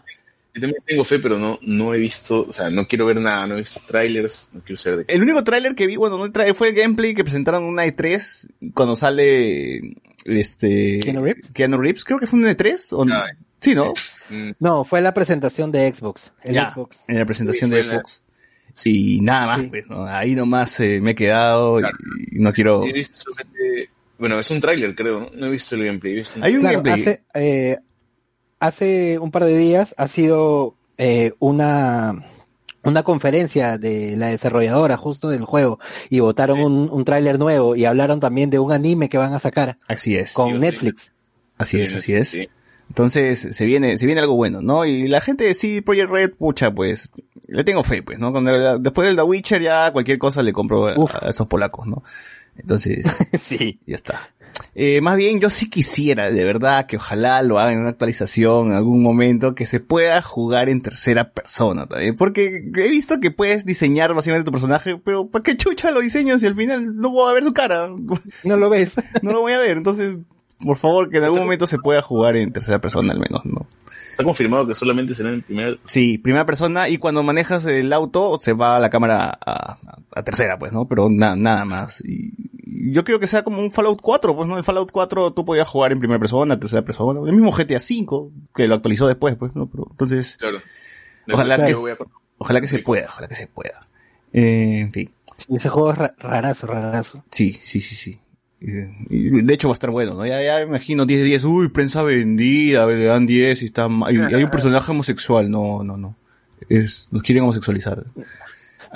Yo 0.54 0.60
también 0.62 0.82
tengo 0.84 1.04
fe, 1.04 1.18
pero 1.20 1.38
no, 1.38 1.58
no 1.62 1.94
he 1.94 1.98
visto, 1.98 2.46
o 2.48 2.52
sea, 2.52 2.70
no 2.70 2.86
quiero 2.88 3.06
ver 3.06 3.20
nada, 3.20 3.46
no 3.46 3.54
he 3.56 3.60
visto 3.60 3.80
trailers, 3.86 4.50
no 4.52 4.60
quiero 4.62 4.76
ser 4.76 4.96
de... 4.96 5.04
el 5.06 5.22
único 5.22 5.44
tráiler 5.44 5.74
que 5.76 5.86
vi, 5.86 5.94
bueno, 5.96 6.18
no 6.18 6.24
el 6.24 6.32
tráiler, 6.32 6.54
fue 6.56 6.68
el 6.70 6.74
gameplay 6.74 7.14
que 7.14 7.22
presentaron 7.22 7.62
en 7.62 7.68
una 7.68 7.86
E3 7.86 8.48
y 8.60 8.70
cuando 8.72 8.96
sale 8.96 9.94
este 10.24 11.00
¿Keanu 11.02 11.22
Reeves? 11.24 11.46
Keanu 11.52 11.78
Reeves, 11.78 12.04
creo 12.04 12.18
que 12.18 12.26
fue 12.26 12.38
una 12.40 12.50
E3 12.50 12.88
o 12.92 13.04
no? 13.04 13.14
Ah, 13.14 13.26
Sí, 13.60 13.74
¿no? 13.74 13.92
Mm, 14.30 14.52
No, 14.58 14.84
fue 14.84 15.02
la 15.02 15.12
presentación 15.12 15.70
de 15.70 15.92
Xbox. 15.92 16.32
El 16.42 16.54
Ya, 16.54 16.72
Xbox. 16.72 16.98
en 17.06 17.18
la 17.18 17.26
presentación 17.26 17.68
Sí, 17.70 17.76
de 17.76 17.82
Xbox. 17.84 18.22
Y 18.86 19.20
nada 19.20 19.46
más, 19.46 19.60
Sí. 19.60 19.66
pues, 19.68 19.86
¿no? 19.88 20.06
ahí 20.06 20.34
nomás 20.34 20.78
eh, 20.80 21.00
me 21.02 21.12
he 21.12 21.14
quedado 21.14 21.78
y- 21.78 21.82
Claro. 21.82 21.96
y, 22.32 22.38
no 22.38 22.52
quiero... 22.52 22.84
he 22.84 22.92
visto 22.92 23.30
bueno, 24.18 24.38
es 24.38 24.50
un 24.50 24.60
tráiler, 24.60 24.94
creo, 24.94 25.20
¿no? 25.20 25.30
No 25.34 25.46
he 25.46 25.50
visto 25.50 25.74
el 25.76 25.84
gameplay. 25.86 26.12
he 26.12 26.16
visto 26.16 26.38
un- 26.38 26.44
Hay 26.44 26.54
un 26.54 26.60
Claro, 26.60 26.82
gameplay. 26.82 27.00
hace, 27.00 27.22
eh, 27.34 27.78
hace 28.58 29.18
un 29.18 29.30
par 29.30 29.44
de 29.44 29.56
días 29.56 29.94
ha 29.98 30.08
sido 30.08 30.74
eh, 30.98 31.32
una, 31.38 32.26
una 32.84 33.02
conferencia 33.02 33.78
de 33.78 34.16
la 34.18 34.26
desarrolladora 34.28 34.98
justo 34.98 35.30
del 35.30 35.44
juego 35.46 35.78
y 36.10 36.20
votaron 36.20 36.58
Sí. 36.58 36.64
un, 36.64 36.88
un 36.92 37.04
tráiler 37.06 37.38
nuevo 37.38 37.74
y 37.76 37.86
hablaron 37.86 38.20
también 38.20 38.50
de 38.50 38.58
un 38.58 38.70
anime 38.72 39.08
que 39.08 39.16
van 39.16 39.32
a 39.32 39.38
sacar 39.40 39.78
Así 39.88 40.16
es. 40.16 40.34
con 40.34 40.48
sí, 40.48 40.52
sí. 40.54 40.58
Netflix. 40.58 41.12
Así 41.56 41.80
es, 41.80 41.90
Sí, 41.92 41.96
así 41.96 42.14
es. 42.14 42.48
Entonces, 42.90 43.48
se 43.52 43.66
viene, 43.66 43.96
se 43.96 44.04
viene 44.04 44.20
algo 44.20 44.34
bueno, 44.34 44.60
¿no? 44.60 44.84
Y 44.84 45.06
la 45.06 45.20
gente 45.20 45.44
de 45.44 45.54
CD 45.54 45.80
Projekt 45.80 46.10
Red, 46.10 46.30
pucha, 46.32 46.72
pues, 46.72 47.08
le 47.46 47.62
tengo 47.62 47.84
fe, 47.84 48.02
pues, 48.02 48.18
¿no? 48.18 48.32
Cuando, 48.32 48.78
después 48.80 49.06
del 49.06 49.14
The 49.16 49.22
Witcher 49.22 49.62
ya 49.62 49.92
cualquier 49.92 50.18
cosa 50.18 50.42
le 50.42 50.52
compro 50.52 50.88
a, 50.88 50.94
a 51.22 51.30
esos 51.30 51.46
polacos, 51.46 51.86
¿no? 51.86 52.02
Entonces, 52.56 53.06
sí. 53.40 53.78
ya 53.86 53.94
está. 53.94 54.30
Eh, 54.74 55.00
más 55.00 55.16
bien, 55.16 55.40
yo 55.40 55.50
sí 55.50 55.70
quisiera, 55.70 56.32
de 56.32 56.44
verdad, 56.44 56.86
que 56.86 56.96
ojalá 56.96 57.42
lo 57.42 57.60
hagan 57.60 57.74
en 57.74 57.80
una 57.80 57.90
actualización 57.90 58.66
en 58.66 58.72
algún 58.72 59.02
momento, 59.02 59.54
que 59.54 59.66
se 59.66 59.78
pueda 59.78 60.20
jugar 60.20 60.68
en 60.68 60.82
tercera 60.82 61.30
persona 61.30 61.86
también. 61.86 62.16
Porque 62.16 62.64
he 62.76 62.88
visto 62.88 63.20
que 63.20 63.30
puedes 63.30 63.64
diseñar 63.64 64.14
básicamente 64.14 64.46
tu 64.46 64.52
personaje, 64.52 64.96
pero 64.98 65.28
¿para 65.28 65.44
qué 65.44 65.56
chucha 65.56 65.92
lo 65.92 66.00
diseño 66.00 66.38
si 66.40 66.46
al 66.46 66.56
final 66.56 66.96
no 66.96 67.10
voy 67.10 67.30
a 67.30 67.34
ver 67.34 67.44
su 67.44 67.52
cara? 67.52 67.88
¿No 68.44 68.56
lo 68.56 68.68
ves? 68.68 68.96
No 69.22 69.32
lo 69.32 69.40
voy 69.42 69.52
a 69.52 69.58
ver, 69.58 69.76
entonces, 69.76 70.16
por 70.64 70.76
favor, 70.76 71.10
que 71.10 71.18
en 71.18 71.24
algún 71.24 71.40
momento 71.40 71.66
se 71.66 71.78
pueda 71.78 72.02
jugar 72.02 72.36
en 72.36 72.52
tercera 72.52 72.80
persona 72.80 73.12
al 73.12 73.18
menos, 73.20 73.44
¿no? 73.44 73.66
Está 74.10 74.24
confirmado 74.24 74.66
que 74.66 74.74
solamente 74.74 75.14
será 75.14 75.30
en 75.30 75.40
primer... 75.40 75.78
Sí, 75.86 76.18
primera 76.18 76.44
persona 76.44 76.88
y 76.90 76.98
cuando 76.98 77.22
manejas 77.22 77.64
el 77.64 77.90
auto 77.92 78.36
se 78.38 78.52
va 78.52 78.78
la 78.78 78.90
cámara 78.90 79.28
a, 79.30 79.72
a- 79.72 79.78
a 80.14 80.22
tercera, 80.22 80.58
pues, 80.58 80.72
¿no? 80.72 80.86
Pero 80.88 81.08
na- 81.08 81.36
nada 81.36 81.64
más. 81.64 82.02
Y, 82.04 82.32
yo 82.92 83.02
creo 83.04 83.18
que 83.20 83.26
sea 83.26 83.42
como 83.44 83.60
un 83.62 83.70
Fallout 83.70 84.00
4, 84.02 84.36
pues, 84.36 84.48
¿no? 84.48 84.58
En 84.58 84.64
Fallout 84.64 84.90
4 84.92 85.32
tú 85.32 85.44
podías 85.44 85.66
jugar 85.68 85.92
en 85.92 86.00
primera 86.00 86.18
persona, 86.18 86.58
tercera 86.60 86.82
persona. 86.82 87.20
El 87.20 87.32
mismo 87.34 87.50
GTA 87.52 87.80
5, 87.80 88.30
que 88.54 88.68
lo 88.68 88.74
actualizó 88.74 89.06
después, 89.06 89.36
pues, 89.36 89.54
¿no? 89.54 89.66
Pero, 89.70 89.86
entonces, 89.90 90.36
Claro. 90.38 90.58
Ojalá 91.32 91.56
que- 91.56 91.72
a- 91.72 91.96
ojalá 92.38 92.60
que 92.60 92.66
se 92.68 92.78
pueda, 92.80 93.06
ojalá 93.08 93.28
que 93.28 93.34
se 93.36 93.46
pueda. 93.46 93.86
Eh, 94.32 94.80
en 94.80 94.92
fin. 94.92 95.10
Ese 95.48 95.68
juego 95.70 95.92
es 95.92 95.98
ra- 95.98 96.14
rarazo, 96.18 96.66
rarazo. 96.66 97.24
Sí, 97.30 97.54
sí, 97.62 97.80
sí, 97.80 97.94
sí. 97.94 98.18
Eh, 98.60 98.90
y 99.08 99.42
de 99.42 99.54
hecho 99.54 99.68
va 99.68 99.72
a 99.72 99.74
estar 99.74 99.90
bueno, 99.90 100.14
¿no? 100.14 100.26
Ya, 100.26 100.42
ya 100.42 100.56
me 100.58 100.64
imagino 100.64 101.06
10 101.06 101.20
de 101.20 101.24
10, 101.26 101.44
uy, 101.44 101.68
prensa 101.68 102.02
vendida, 102.02 102.86
le 102.86 103.04
dan 103.06 103.26
10 103.26 103.62
y 103.62 103.64
está 103.66 103.84
hay 103.84 104.44
un 104.44 104.50
personaje 104.50 104.90
homosexual, 104.90 105.50
no, 105.50 105.82
no, 105.82 105.96
no. 105.96 106.16
Es, 106.68 107.08
nos 107.10 107.22
quieren 107.22 107.44
homosexualizar. 107.44 108.04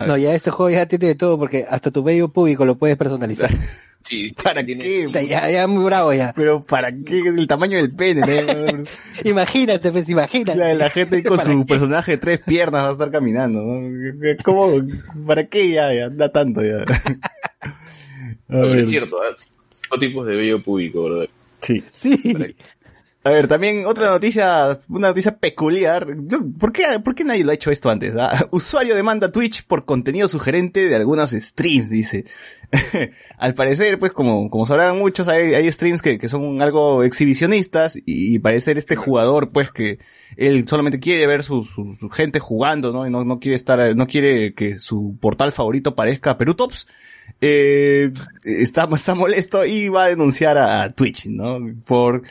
No, 0.07 0.16
ya 0.16 0.35
este 0.35 0.50
juego 0.50 0.70
ya 0.70 0.87
tiene 0.87 1.07
de 1.07 1.14
todo 1.14 1.38
porque 1.38 1.64
hasta 1.68 1.90
tu 1.90 2.03
bello 2.03 2.29
público 2.29 2.64
lo 2.64 2.77
puedes 2.77 2.96
personalizar. 2.96 3.50
Sí, 4.07 4.35
¿Para 4.42 4.62
qué? 4.62 5.09
Ya, 5.27 5.50
ya 5.50 5.66
muy 5.66 5.83
bravo 5.83 6.12
ya. 6.12 6.35
Pero 6.37 6.62
¿para 6.62 6.92
qué? 6.92 7.20
El 7.20 7.46
tamaño 7.46 7.79
del 7.79 7.90
pene, 7.90 8.20
¿no? 8.20 8.85
Imagínate, 9.24 9.90
pues 9.92 10.11
imagínate. 10.11 10.59
La, 10.59 10.74
la 10.74 10.90
gente 10.90 11.22
con 11.22 11.38
¿Para 11.38 11.50
su 11.50 11.61
qué? 11.61 11.64
personaje 11.64 12.11
de 12.12 12.18
tres 12.18 12.40
piernas 12.40 12.85
va 12.85 12.90
a 12.90 12.92
estar 12.92 13.11
caminando, 13.11 13.62
¿no? 13.62 13.90
¿Cómo? 14.44 14.72
¿Para 15.27 15.46
qué 15.46 15.70
ya? 15.70 15.94
Ya 15.94 16.11
da 16.11 16.29
tanto 16.31 16.61
ya. 16.62 16.83
A 17.62 17.72
Pero 18.48 18.68
ver, 18.68 18.81
es 18.81 18.90
cierto, 18.90 19.16
¿ah? 19.22 19.35
Cinco 19.84 19.98
tipos 19.98 20.26
de 20.26 20.36
bello 20.36 20.60
público, 20.60 21.04
¿verdad? 21.04 21.28
sí. 21.60 21.82
Sí. 22.00 22.20
A 23.26 23.30
ver, 23.30 23.48
también 23.48 23.87
otra 23.87 24.10
noticia, 24.10 24.78
una 24.90 25.08
noticia 25.08 25.38
peculiar. 25.38 26.06
¿Por 26.58 26.72
qué, 26.72 26.84
por 27.02 27.14
qué 27.14 27.24
nadie 27.24 27.42
lo 27.42 27.52
ha 27.52 27.54
hecho 27.54 27.70
esto 27.70 27.88
antes? 27.88 28.14
ah? 28.18 28.48
Usuario 28.52 28.94
demanda 28.94 29.32
Twitch 29.32 29.64
por 29.64 29.87
contenido 29.87 30.28
sugerente 30.28 30.90
de 30.90 30.94
algunos 30.94 31.30
streams, 31.30 31.88
dice. 31.88 32.26
Al 33.38 33.54
parecer, 33.54 33.98
pues 33.98 34.12
como, 34.12 34.50
como 34.50 34.66
sabrán 34.66 34.98
muchos, 34.98 35.26
hay, 35.26 35.54
hay 35.54 35.72
streams 35.72 36.02
que, 36.02 36.18
que 36.18 36.28
son 36.28 36.60
algo 36.60 37.02
exhibicionistas 37.02 37.96
y, 38.04 38.38
parecer 38.40 38.76
este 38.76 38.94
jugador, 38.94 39.52
pues 39.52 39.70
que 39.70 39.98
él 40.37 40.68
solamente 40.68 41.00
quiere 41.00 41.26
ver 41.26 41.42
su, 41.42 41.64
su, 41.64 41.94
su 41.94 42.10
gente 42.10 42.40
jugando, 42.40 42.92
¿no? 42.92 43.06
Y 43.06 43.10
no, 43.10 43.24
no 43.24 43.40
quiere 43.40 43.56
estar, 43.56 43.96
no 43.96 44.06
quiere 44.06 44.52
que 44.52 44.78
su 44.78 45.16
portal 45.18 45.50
favorito 45.50 45.94
parezca 45.94 46.37
Perú 46.37 46.56
Tops. 46.56 46.88
Eh, 47.40 48.12
está, 48.44 48.88
está 48.94 49.14
molesto 49.14 49.64
y 49.64 49.88
va 49.88 50.04
a 50.04 50.08
denunciar 50.08 50.58
a 50.58 50.90
Twitch, 50.92 51.26
¿no? 51.26 51.58
Por, 51.87 52.22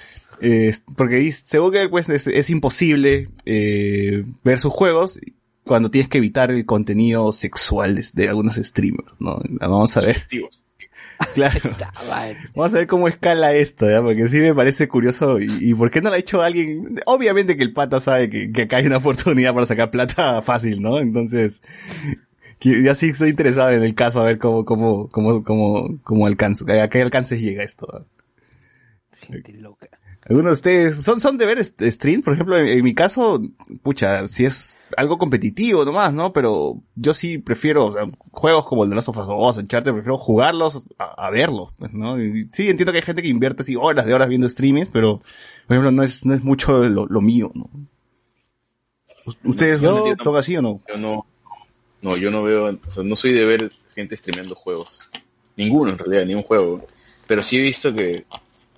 eh, 0.41 0.73
porque 0.95 1.31
según 1.31 1.71
que 1.71 1.87
pues 1.89 2.09
es, 2.09 2.27
es 2.27 2.49
imposible 2.49 3.29
eh, 3.45 4.23
ver 4.43 4.59
sus 4.59 4.71
juegos 4.73 5.19
cuando 5.63 5.89
tienes 5.91 6.09
que 6.09 6.17
evitar 6.17 6.51
el 6.51 6.65
contenido 6.65 7.31
sexual 7.31 7.95
de, 7.95 8.05
de 8.13 8.29
algunos 8.29 8.55
streamers, 8.55 9.07
¿no? 9.19 9.41
Vamos 9.61 9.95
a 9.97 10.01
ver, 10.01 10.21
claro. 11.35 11.59
Ah. 12.15 12.31
Vamos 12.55 12.73
a 12.73 12.77
ver 12.79 12.87
cómo 12.87 13.07
escala 13.07 13.53
esto, 13.53 13.89
¿ya? 13.89 14.01
Porque 14.01 14.27
sí 14.27 14.37
me 14.37 14.53
parece 14.53 14.87
curioso. 14.87 15.39
¿Y, 15.39 15.47
y 15.61 15.73
por 15.73 15.89
qué 15.89 15.99
no 16.01 16.09
lo 16.09 16.15
ha 16.15 16.19
hecho 16.19 16.41
alguien? 16.41 16.99
Obviamente 17.05 17.57
que 17.57 17.63
el 17.63 17.73
pata 17.73 17.99
sabe 17.99 18.29
que, 18.29 18.51
que 18.51 18.63
acá 18.63 18.77
hay 18.77 18.85
una 18.85 18.97
oportunidad 18.97 19.53
para 19.53 19.65
sacar 19.65 19.89
plata 19.89 20.41
fácil, 20.43 20.81
¿no? 20.81 20.99
Entonces, 20.99 21.61
que- 22.59 22.83
ya 22.83 22.93
sí 22.93 23.07
estoy 23.09 23.29
interesado 23.29 23.71
en 23.71 23.83
el 23.83 23.95
caso 23.95 24.21
a 24.21 24.25
ver 24.25 24.37
cómo, 24.37 24.63
cómo, 24.65 25.09
cómo, 25.09 25.43
cómo, 25.43 25.99
cómo 26.03 26.27
alcanza, 26.27 26.65
a 26.83 26.89
qué 26.89 27.01
alcances 27.01 27.41
llega 27.41 27.63
esto. 27.63 27.87
¿no? 27.91 28.05
Gente 29.21 29.53
loca. 29.53 29.87
¿Algunos 30.29 30.49
de 30.49 30.53
ustedes 30.53 31.03
son, 31.03 31.19
son 31.19 31.37
de 31.37 31.45
ver 31.45 31.59
est- 31.59 31.81
streams? 31.81 32.23
Por 32.23 32.33
ejemplo, 32.33 32.57
en, 32.57 32.67
en 32.67 32.83
mi 32.83 32.93
caso, 32.93 33.41
pucha, 33.81 34.27
si 34.29 34.45
es 34.45 34.77
algo 34.95 35.17
competitivo 35.17 35.83
nomás, 35.83 36.13
¿no? 36.13 36.31
Pero 36.31 36.81
yo 36.95 37.13
sí 37.13 37.39
prefiero, 37.39 37.87
o 37.87 37.91
sea, 37.91 38.03
juegos 38.31 38.65
como 38.65 38.83
el 38.85 38.89
de 38.89 38.95
Last 38.95 39.09
of 39.09 39.17
Us 39.17 39.27
2, 39.27 39.57
Uncharted, 39.57 39.91
prefiero 39.91 40.17
jugarlos 40.17 40.87
a, 40.97 41.25
a 41.27 41.29
verlos, 41.29 41.73
pues, 41.77 41.91
¿no? 41.93 42.21
Y 42.23 42.49
sí, 42.53 42.69
entiendo 42.69 42.91
que 42.93 42.99
hay 42.99 43.03
gente 43.03 43.21
que 43.21 43.27
invierte 43.27 43.63
así 43.63 43.75
horas 43.75 44.05
de 44.05 44.13
horas 44.13 44.29
viendo 44.29 44.47
streamings, 44.47 44.87
pero, 44.87 45.17
por 45.67 45.75
ejemplo, 45.75 45.91
no 45.91 46.03
es, 46.03 46.25
no 46.25 46.33
es 46.33 46.43
mucho 46.43 46.83
lo, 46.83 47.05
lo 47.05 47.19
mío, 47.21 47.51
¿no? 47.53 47.69
¿Ustedes 49.43 49.81
Yo- 49.81 50.15
son 50.23 50.35
así 50.37 50.55
o 50.57 50.61
no? 50.61 50.81
Yo 50.87 50.97
no, 50.97 51.25
No, 52.01 52.17
yo 52.17 52.29
no 52.31 52.43
veo, 52.43 52.65
o 52.85 52.91
sea, 52.91 53.03
no 53.03 53.15
soy 53.15 53.31
de 53.33 53.45
ver 53.45 53.71
gente 53.95 54.17
streameando 54.17 54.55
juegos. 54.55 54.99
Ninguno 55.55 55.91
en 55.91 55.97
realidad, 55.97 56.25
ni 56.25 56.35
un 56.35 56.43
juego. 56.43 56.85
Pero 57.27 57.41
sí 57.41 57.57
he 57.57 57.61
visto 57.61 57.93
que, 57.93 58.25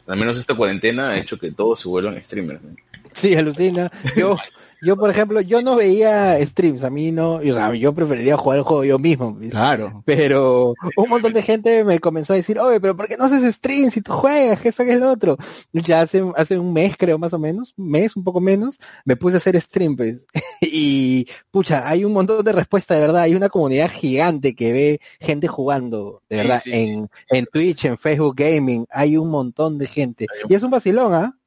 al 0.08 0.18
menos 0.18 0.38
esta 0.38 0.56
cuarentena 0.56 1.10
ha 1.10 1.18
hecho 1.18 1.38
que 1.38 1.52
todos 1.52 1.80
se 1.80 1.89
vuelvan 1.89 2.24
streamers. 2.24 2.62
¿no? 2.62 2.76
Sí, 3.13 3.36
alucina. 3.36 3.91
Yo, 4.15 4.38
yo 4.81 4.97
por 4.97 5.09
ejemplo, 5.09 5.41
yo 5.41 5.61
no 5.61 5.75
veía 5.75 6.43
streams, 6.45 6.83
a 6.83 6.89
mí 6.89 7.11
no, 7.11 7.35
o 7.35 7.41
sea, 7.41 7.73
yo 7.73 7.93
preferiría 7.93 8.38
jugar 8.38 8.59
el 8.59 8.63
juego 8.63 8.83
yo 8.83 8.99
mismo. 8.99 9.38
Claro. 9.49 10.03
Pero 10.05 10.73
un 10.97 11.09
montón 11.09 11.33
de 11.33 11.41
gente 11.41 11.83
me 11.83 11.99
comenzó 11.99 12.33
a 12.33 12.35
decir, 12.35 12.59
oye, 12.59 12.79
pero 12.79 12.95
¿por 12.95 13.07
qué 13.07 13.17
no 13.17 13.25
haces 13.25 13.55
stream 13.55 13.89
si 13.91 14.01
tú 14.01 14.11
juegas? 14.11 14.59
Que 14.59 14.69
eso 14.69 14.83
que 14.83 14.93
es 14.93 14.99
lo 14.99 15.11
otro. 15.11 15.38
Ya 15.73 16.01
hace, 16.01 16.23
hace 16.35 16.57
un 16.57 16.73
mes, 16.73 16.95
creo, 16.97 17.17
más 17.17 17.33
o 17.33 17.39
menos, 17.39 17.73
un 17.77 17.89
mes, 17.89 18.15
un 18.15 18.23
poco 18.23 18.41
menos, 18.41 18.77
me 19.05 19.15
puse 19.15 19.35
a 19.35 19.38
hacer 19.38 19.59
stream, 19.59 19.95
pues. 19.95 20.23
y, 20.61 21.27
pucha, 21.51 21.88
hay 21.88 22.05
un 22.05 22.13
montón 22.13 22.43
de 22.43 22.51
respuestas, 22.51 22.97
de 22.97 23.01
verdad. 23.01 23.23
Hay 23.23 23.35
una 23.35 23.49
comunidad 23.49 23.89
gigante 23.91 24.55
que 24.55 24.73
ve 24.73 25.01
gente 25.19 25.47
jugando, 25.47 26.21
de 26.29 26.35
Sí, 26.35 26.41
verdad, 26.41 26.61
sí, 26.63 26.71
en, 26.73 27.09
en 27.29 27.45
Twitch, 27.45 27.85
en 27.85 27.97
Facebook 27.97 28.35
Gaming. 28.35 28.85
Hay 28.89 29.17
un 29.17 29.29
montón 29.29 29.77
de 29.77 29.88
gente. 29.88 30.27
Y 30.49 30.53
es 30.53 30.63
un 30.63 30.71
vacilón, 30.71 31.13
¿ah? 31.13 31.38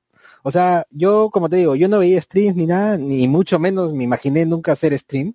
O 0.43 0.53
sea, 0.53 0.87
yo, 0.91 1.31
como 1.31 1.49
te 1.49 1.57
digo, 1.57 1.75
yo 1.77 1.89
no 1.89 1.99
veía 1.99 2.21
streams 2.21 2.57
ni 2.57 2.67
nada, 2.67 2.99
ni 2.99 3.29
mucho 3.29 3.59
menos 3.59 3.93
me 3.93 4.05
imaginé 4.05 4.47
nunca 4.47 4.73
hacer 4.73 4.97
stream. 4.99 5.35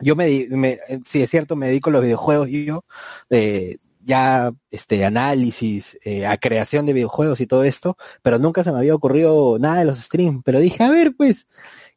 Yo 0.00 0.14
me, 0.16 0.46
me 0.50 0.78
sí 1.06 1.22
es 1.22 1.30
cierto, 1.30 1.56
me 1.56 1.68
dedico 1.68 1.90
a 1.90 1.94
los 1.94 2.02
videojuegos 2.02 2.48
y 2.48 2.66
yo, 2.66 2.84
eh, 3.30 3.78
ya, 4.00 4.52
este, 4.70 5.04
análisis, 5.04 5.98
eh, 6.04 6.26
a 6.26 6.36
creación 6.36 6.86
de 6.86 6.92
videojuegos 6.92 7.40
y 7.40 7.46
todo 7.46 7.64
esto, 7.64 7.96
pero 8.22 8.38
nunca 8.38 8.62
se 8.62 8.72
me 8.72 8.78
había 8.78 8.94
ocurrido 8.94 9.58
nada 9.58 9.78
de 9.80 9.84
los 9.86 9.98
streams. 9.98 10.42
Pero 10.44 10.60
dije, 10.60 10.82
a 10.84 10.90
ver, 10.90 11.14
pues, 11.16 11.46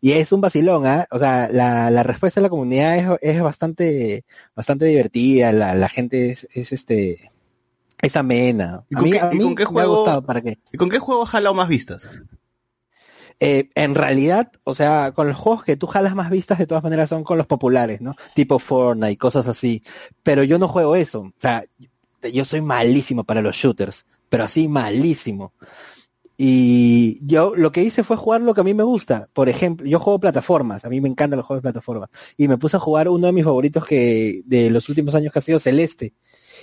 y 0.01 0.13
es 0.13 0.31
un 0.31 0.41
vacilón, 0.41 0.87
¿ah? 0.87 1.07
O 1.11 1.19
sea, 1.19 1.49
la, 1.51 1.91
la 1.91 2.03
respuesta 2.03 2.39
de 2.39 2.43
la 2.43 2.49
comunidad 2.49 2.97
es, 2.97 3.35
es 3.35 3.41
bastante, 3.41 4.25
bastante 4.55 4.85
divertida, 4.85 5.51
la, 5.51 5.75
la 5.75 5.89
gente 5.89 6.29
es, 6.29 6.47
es 6.53 6.71
este, 6.71 7.31
es 8.01 8.15
amena. 8.15 8.83
¿Y 8.89 8.95
A 8.95 8.99
con 8.99 9.05
mí, 9.05 9.11
qué- 9.11 9.19
a 9.19 9.29
y 9.33 9.37
mí 9.37 9.43
con 9.43 9.55
qué 9.55 9.63
me 9.63 9.69
ha 9.69 9.71
juego- 9.71 9.95
gustado, 9.97 10.21
¿para 10.25 10.41
qué? 10.41 10.59
¿Y 10.71 10.77
con 10.77 10.89
qué 10.89 10.99
juego 10.99 11.23
has 11.23 11.29
jalado 11.29 11.53
más 11.55 11.67
vistas? 11.67 12.09
Eh, 13.41 13.69
en 13.75 13.95
realidad, 13.95 14.51
o 14.65 14.75
sea, 14.75 15.13
con 15.13 15.29
los 15.29 15.37
juegos 15.37 15.63
que 15.63 15.77
tú 15.77 15.87
jalas 15.87 16.13
más 16.13 16.29
vistas 16.29 16.57
de 16.57 16.67
todas 16.67 16.83
maneras 16.83 17.07
son 17.09 17.23
con 17.23 17.37
los 17.37 17.47
populares, 17.47 18.01
¿no? 18.01 18.13
Tipo 18.35 18.59
Fortnite 18.59 19.11
y 19.13 19.17
cosas 19.17 19.47
así. 19.47 19.81
Pero 20.23 20.43
yo 20.43 20.59
no 20.59 20.67
juego 20.67 20.95
eso. 20.97 21.21
O 21.21 21.33
sea, 21.37 21.63
yo 22.33 22.43
soy 22.43 22.61
malísimo 22.61 23.23
para 23.23 23.41
los 23.41 23.55
shooters, 23.55 24.05
pero 24.27 24.43
así 24.43 24.67
malísimo. 24.67 25.53
Y 26.41 27.19
yo 27.25 27.53
lo 27.55 27.71
que 27.71 27.83
hice 27.83 28.03
fue 28.03 28.15
jugar 28.17 28.41
lo 28.41 28.53
que 28.53 28.61
a 28.61 28.63
mí 28.65 28.73
me 28.73 28.83
gusta. 28.83 29.27
Por 29.33 29.49
ejemplo, 29.49 29.85
yo 29.85 29.99
juego 29.99 30.19
plataformas, 30.19 30.83
a 30.85 30.89
mí 30.89 30.99
me 31.01 31.09
encantan 31.09 31.37
los 31.37 31.45
juegos 31.45 31.61
de 31.63 31.67
plataformas. 31.71 32.09
Y 32.37 32.47
me 32.47 32.57
puse 32.57 32.77
a 32.77 32.79
jugar 32.79 33.09
uno 33.09 33.27
de 33.27 33.33
mis 33.33 33.43
favoritos 33.43 33.85
que 33.85 34.41
de 34.45 34.69
los 34.69 34.87
últimos 34.89 35.15
años 35.15 35.31
que 35.33 35.39
ha 35.39 35.41
sido 35.41 35.59
Celeste. 35.59 36.13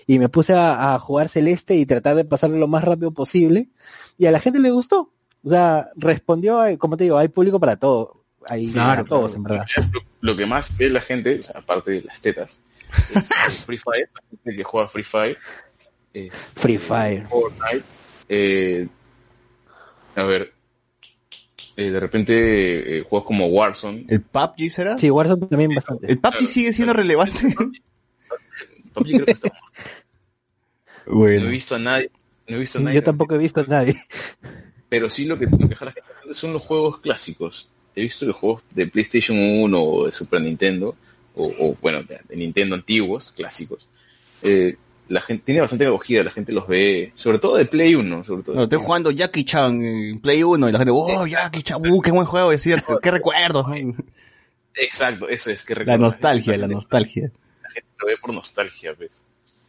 Y 0.07 0.19
me 0.19 0.29
puse 0.29 0.53
a, 0.55 0.95
a 0.95 0.99
jugar 0.99 1.29
Celeste 1.29 1.75
y 1.77 1.87
tratar 1.87 2.17
de 2.17 2.25
pasarlo 2.25 2.57
lo 2.59 2.69
más 2.69 2.85
rápido 2.85 3.11
posible. 3.13 3.69
Y 4.19 4.27
a 4.27 4.31
la 4.31 4.41
gente 4.41 4.59
le 4.61 4.71
gustó. 4.71 5.13
O 5.45 5.51
sea, 5.51 5.91
respondió, 5.97 6.61
a- 6.61 6.77
como 6.77 6.97
te 6.97 7.05
digo, 7.05 7.19
hay 7.19 7.29
público 7.29 7.61
para 7.61 7.77
todo. 7.77 8.25
Hay 8.49 8.71
Claro, 8.71 8.89
para 9.03 9.05
todos, 9.09 9.35
claro. 9.35 9.37
en 9.37 9.43
verdad. 9.45 9.67
Lo, 9.93 10.01
lo 10.33 10.37
que 10.37 10.47
más 10.47 10.77
ve 10.79 10.91
la 10.91 11.01
gente, 11.01 11.41
o 11.41 11.43
sea, 11.43 11.61
aparte 11.61 11.91
de 11.93 12.03
las 12.03 12.21
tetas, 12.21 12.63
es 13.15 13.29
el 13.49 13.53
Free 13.67 13.79
Fire, 13.79 14.09
la 14.15 14.21
gente 14.31 14.57
que 14.57 14.65
juega 14.65 14.89
Free 14.89 15.03
Fire. 15.05 15.37
este, 16.15 16.61
Free 16.61 16.79
Fire. 16.79 17.27
Fortnite. 17.29 17.85
eh, 18.29 18.89
a 20.15 20.23
ver, 20.23 20.53
eh, 21.77 21.91
de 21.91 22.01
repente 22.01 22.99
eh, 22.99 23.03
juegos 23.03 23.27
como 23.27 23.47
Warzone. 23.49 24.07
¿El 24.09 24.23
PUBG 24.23 24.71
será? 24.71 24.97
Sí, 24.97 25.11
Warzone 25.11 25.47
también 25.49 25.75
bastante. 25.75 26.11
¿El 26.11 26.19
PUBG 26.19 26.47
sigue 26.47 26.73
siendo 26.73 26.93
relevante? 26.95 27.55
PUBG 28.97 29.11
creo 29.13 29.27
que 29.27 29.33
está- 29.33 29.53
No 31.07 31.27
he 31.27 31.51
visto 31.51 31.75
a 31.77 31.79
nadie. 31.79 32.11
No 32.49 32.57
he 32.57 32.59
visto 32.61 32.79
a 32.79 32.83
nadie. 32.83 32.97
Yo 32.97 33.03
tampoco 33.03 33.35
he 33.35 33.39
visto 33.39 33.61
a 33.61 33.65
nadie. 33.65 33.95
Pero 34.89 35.09
sí 35.11 35.25
lo 35.25 35.39
que, 35.39 35.47
lo 35.47 35.69
que 35.69 35.77
son 36.33 36.53
los 36.53 36.63
juegos 36.63 36.99
clásicos. 37.01 37.69
He 37.95 38.03
visto 38.03 38.27
los 38.27 38.37
juegos 38.37 38.63
de 38.75 38.87
PlayStation 38.87 39.37
1 39.39 39.83
o 39.83 40.07
de 40.07 40.13
Super 40.13 40.41
Nintendo, 40.41 40.97
o, 41.35 41.47
o, 41.59 41.77
bueno, 41.81 42.03
de, 42.03 42.21
de 42.29 42.37
Nintendo 42.37 42.75
antiguos, 42.75 43.33
clásicos. 43.33 43.89
Eh, 44.43 44.77
la 45.09 45.21
gente 45.23 45.45
tiene 45.47 45.61
bastante 45.61 45.87
acogida, 45.87 46.23
la 46.25 46.31
gente 46.31 46.53
los 46.53 46.67
ve, 46.67 47.13
sobre 47.15 47.39
todo 47.39 47.57
de 47.57 47.65
Play 47.65 47.95
1, 47.95 48.25
sobre 48.25 48.43
todo. 48.43 48.55
No, 48.57 48.65
estoy 48.65 48.79
jugando 48.81 49.11
Jackie 49.13 49.45
Chan 49.45 49.83
en 49.83 50.21
Play 50.21 50.43
1 50.43 50.69
y 50.69 50.73
la 50.73 50.79
gente, 50.79 50.93
oh, 50.95 51.27
Jackie 51.27 51.63
Chan, 51.63 51.81
uh, 51.89 52.01
qué 52.03 52.11
buen 52.11 52.27
juego, 52.27 52.53
es 52.53 52.63
cierto, 52.63 52.99
qué 53.01 53.11
recuerdos. 53.13 53.67
Exacto, 54.75 55.29
eso 55.29 55.51
es 55.51 55.65
que 55.65 55.75
La 55.85 55.97
nostalgia, 55.97 56.57
la 56.59 56.69
nostalgia. 56.69 57.31
Lo 57.99 58.07
ve 58.07 58.17
por 58.21 58.33
nostalgia, 58.35 58.95
pues. 58.95 59.11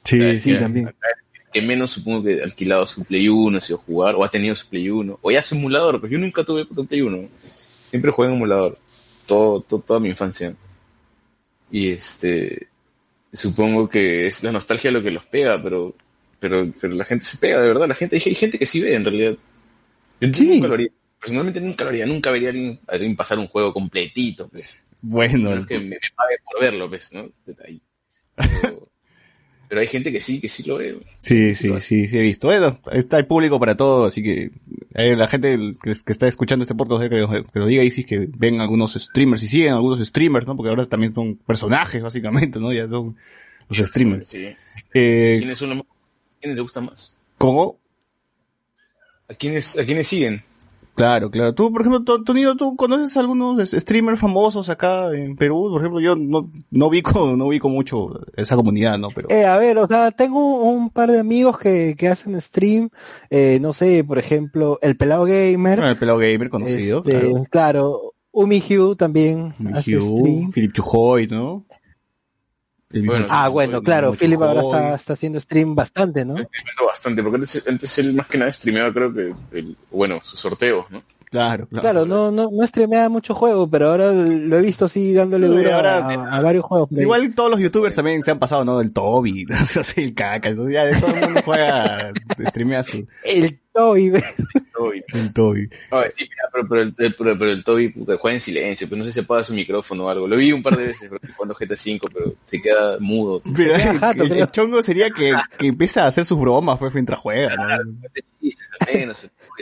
Sí, 0.04 0.20
O 0.20 0.24
sea, 0.24 0.40
sí, 0.40 0.52
que- 0.54 0.58
también. 0.60 0.96
Que 1.54 1.62
menos 1.62 1.92
supongo 1.92 2.24
que 2.24 2.42
ha 2.42 2.44
alquilado 2.44 2.86
su 2.86 3.04
Play 3.06 3.30
1, 3.30 3.58
ha 3.58 3.62
sido 3.62 3.78
jugar, 3.80 4.16
o 4.16 4.24
ha 4.24 4.30
tenido 4.30 4.54
su 4.56 4.68
Play 4.68 4.90
1, 4.90 5.18
o 5.22 5.32
ya 5.32 5.42
su 5.42 5.56
emulador, 5.56 6.00
pues 6.00 6.12
yo 6.12 6.18
nunca 6.20 6.44
tuve 6.44 6.68
un 6.76 6.88
Play 6.88 7.02
1. 7.02 7.30
Siempre 7.90 8.12
jugué 8.12 8.28
en 8.28 8.34
emulador. 8.36 8.78
Todo, 9.26 9.62
todo- 9.62 9.80
toda 9.82 10.00
mi 10.00 10.10
infancia. 10.10 10.54
Y 11.72 11.90
este 11.90 12.68
supongo 13.34 13.88
que 13.90 14.28
es 14.28 14.42
la 14.44 14.52
nostalgia 14.52 14.90
lo 14.92 15.04
que 15.04 15.12
los 15.12 15.26
pega, 15.26 15.62
pero, 15.62 15.96
pero, 16.40 16.72
pero 16.80 16.94
la 16.96 17.06
gente 17.06 17.26
se 17.26 17.38
pega, 17.38 17.62
de 17.62 17.68
verdad, 17.68 17.88
la 17.88 17.96
gente, 17.96 18.16
hay 18.24 18.36
gente 18.36 18.58
que 18.58 18.66
sí 18.66 18.80
ve 18.82 18.96
en 18.96 19.04
realidad. 19.04 19.36
Yo 20.22 20.34
Sí. 20.34 20.46
nunca 20.48 20.68
lo 20.68 20.74
haría. 20.76 20.90
Personalmente 21.20 21.60
nunca 21.62 21.84
lo 21.84 21.90
haría, 21.90 22.06
nunca 22.06 22.32
vería 22.32 22.50
a 22.50 22.52
alguien, 22.52 22.80
a 22.88 22.94
alguien 22.94 23.16
pasar 23.16 23.38
un 23.40 23.48
juego 23.48 23.74
completito, 23.74 24.48
pues. 24.50 24.82
Bueno, 25.02 25.52
No 25.56 25.62
es 25.62 25.68
que 25.68 25.80
me, 25.80 25.90
me 25.90 25.98
pague 26.16 26.38
por 26.44 26.62
verlo, 26.62 26.90
pues, 26.90 27.12
¿no? 27.14 27.30
Ahí. 27.66 27.82
Pero, 28.38 28.90
pero 29.68 29.82
hay 29.82 29.88
gente 29.88 30.12
que 30.12 30.22
sí, 30.22 30.40
que 30.40 30.48
sí 30.48 30.64
lo 30.64 30.78
ve. 30.78 30.98
sí, 31.20 31.56
sí, 31.56 31.70
sí, 31.82 32.08
sí 32.08 32.18
he 32.18 32.22
visto. 32.22 32.48
Bueno, 32.48 32.80
está 32.92 33.18
el 33.18 33.26
público 33.26 33.60
para 33.60 33.76
todo, 33.76 34.06
así 34.06 34.24
que 34.24 34.52
eh, 34.94 35.16
la 35.16 35.28
gente 35.28 35.76
que, 35.82 35.94
que 36.04 36.12
está 36.12 36.28
escuchando 36.28 36.64
este 36.64 36.76
podcast 36.76 37.04
eh, 37.04 37.10
que, 37.10 37.44
que 37.52 37.60
lo 37.60 37.68
diga 37.68 37.84
y 37.84 37.92
si 37.92 38.02
es 38.02 38.08
que 38.08 38.28
ven 38.38 38.62
algunos 38.62 38.94
streamers 38.94 39.44
y 39.44 39.48
siguen 39.48 39.74
algunos 39.74 40.00
streamers, 40.00 40.48
¿no? 40.48 40.56
Porque 40.56 40.70
ahora 40.70 40.86
también 40.86 41.14
son 41.14 41.36
personajes, 41.36 42.02
básicamente, 42.02 42.60
¿no? 42.60 42.72
Ya 42.72 42.88
son 42.88 43.16
los 43.70 43.78
streamers. 43.78 44.28
Sí. 44.28 44.56
Eh, 44.94 45.38
¿Quiénes 45.40 45.58
son 45.58 45.70
los 45.70 45.78
más? 45.80 45.88
¿Quiénes 46.40 46.56
te 46.56 46.62
gustan 46.62 46.86
más? 46.86 47.16
¿Cómo? 47.38 47.78
¿A 49.30 49.34
quiénes, 49.34 49.78
a 49.78 49.86
quiénes 49.86 50.08
siguen? 50.08 50.44
Claro, 50.98 51.30
claro. 51.30 51.54
Tú, 51.54 51.72
por 51.72 51.82
ejemplo, 51.82 52.04
To- 52.04 52.24
Tonino, 52.24 52.58
¿tú 52.58 52.76
conoces 52.76 53.16
algunos 53.18 53.62
s- 53.62 53.80
streamers 53.80 54.20
famosos 54.20 54.68
acá 54.70 55.14
en 55.14 55.36
Perú? 55.36 55.70
Por 55.72 55.80
ejemplo, 55.82 56.00
yo 56.02 56.16
no, 56.16 56.50
no 56.72 56.88
ubico, 56.88 57.36
no 57.38 57.46
ubico 57.46 57.70
mucho 57.70 58.20
esa 58.36 58.56
comunidad, 58.56 58.98
¿no? 58.98 59.10
Pero, 59.12 59.30
Eh, 59.30 59.46
a 59.46 59.58
ver, 59.58 59.78
o 59.78 59.86
sea, 59.88 60.10
tengo 60.10 60.60
un 60.72 60.90
par 60.90 61.12
de 61.12 61.20
amigos 61.20 61.60
que, 61.60 61.96
que 61.96 62.08
hacen 62.08 62.42
stream, 62.42 62.90
eh, 63.30 63.60
no 63.62 63.74
sé, 63.74 64.04
por 64.04 64.18
ejemplo, 64.18 64.80
el 64.82 64.98
Pelado 64.98 65.26
Gamer. 65.26 65.78
bueno, 65.78 65.92
el 65.92 65.98
pelado 65.98 66.18
gamer 66.18 66.50
conocido, 66.50 66.98
este, 67.06 67.12
claro. 67.12 67.44
claro. 67.52 68.02
Umi 68.32 68.58
Hugh 68.68 68.96
también 68.96 69.54
hace 69.74 69.98
Hugh. 69.98 70.52
Philip 70.54 70.74
Chujoy, 70.74 71.28
¿no? 71.28 71.66
Bueno, 72.90 73.26
Ah, 73.30 73.50
bueno, 73.50 73.82
claro. 73.84 74.14
Philip 74.14 74.42
ahora 74.42 74.62
está, 74.62 74.96
está 74.96 75.14
haciendo 75.14 75.40
stream 75.42 75.76
bastante, 75.76 76.24
¿no? 76.24 76.36
Bastante, 76.86 77.22
porque 77.22 77.36
antes, 77.38 77.64
antes 77.68 77.98
él 78.00 78.14
más 78.14 78.28
que 78.28 78.38
nada 78.38 78.54
streameaba, 78.54 78.94
creo 78.94 79.14
que, 79.14 79.34
el, 79.52 79.76
bueno, 79.92 80.20
sus 80.24 80.40
sorteos, 80.40 80.86
¿no? 80.90 81.04
Claro, 81.30 81.68
claro. 81.68 81.82
Claro, 81.82 82.06
no, 82.06 82.32
no, 82.32 82.50
no 82.50 82.66
streamea 82.66 83.10
mucho 83.10 83.34
juego, 83.36 83.70
pero 83.70 83.90
ahora 83.90 84.14
lo 84.14 84.58
he 84.58 84.62
visto 84.62 84.86
así 84.86 85.14
dándole 85.14 85.48
duro 85.48 85.76
ahora- 85.76 85.98
a, 86.08 86.38
a 86.38 86.42
varios 86.42 86.64
juegos. 86.64 86.88
Igual 86.94 87.36
todos 87.36 87.52
los 87.52 87.60
youtubers 87.60 87.94
también 87.94 88.24
se 88.24 88.32
han 88.32 88.40
pasado, 88.40 88.64
¿no? 88.64 88.80
El 88.80 88.94
Toby, 88.94 89.46
así 89.52 90.04
el 90.06 90.14
caca, 90.16 90.48
entonces 90.48 90.74
ya 90.74 90.86
de 90.86 90.98
todo 91.02 91.14
el 91.14 91.20
mundo 91.26 91.42
juega, 91.44 92.14
streamea 92.48 92.82
su, 92.84 93.06
El 93.26 93.60
Toby. 93.78 94.12
el 95.14 95.34
Toby. 95.34 95.70
No, 95.92 96.02
sí, 96.16 96.28
mira, 96.30 96.44
pero, 96.52 96.68
pero 96.68 96.82
el, 96.82 96.96
el- 96.98 97.16
pero, 97.16 97.38
pero 97.40 97.52
el 97.52 97.64
Toby 97.64 97.90
puta, 97.90 98.18
juega 98.18 98.36
en 98.36 98.42
silencio, 98.42 98.88
pero 98.90 99.00
no 99.00 99.06
sé 99.06 99.12
si 99.12 99.20
apaga 99.20 99.44
su 99.44 99.54
micrófono 99.54 100.06
o 100.06 100.10
algo. 100.10 100.28
Lo 100.28 100.36
vi 100.36 100.52
un 100.52 100.64
par 100.64 100.76
de 100.76 100.88
veces 100.88 101.10
cuando 101.36 101.54
GTA 101.56 101.76
V, 101.76 102.00
pero 102.14 102.34
se 102.46 102.62
queda 102.62 102.98
mudo. 103.00 103.42
Pero 103.56 103.76
el, 103.76 104.00
jato, 104.00 104.24
el- 104.24 104.30
creo. 104.30 104.44
el 104.46 104.52
chongo 104.52 104.82
sería 104.82 105.10
que, 105.12 105.34
que 105.58 105.68
empieza 105.68 106.04
a 106.04 106.08
hacer 106.08 106.26
sus 106.26 106.40
bromas, 106.40 106.78
pues, 106.80 106.94
mientras 106.94 107.20
juega, 107.20 107.56
¿no? 107.56 107.64
O 107.64 107.68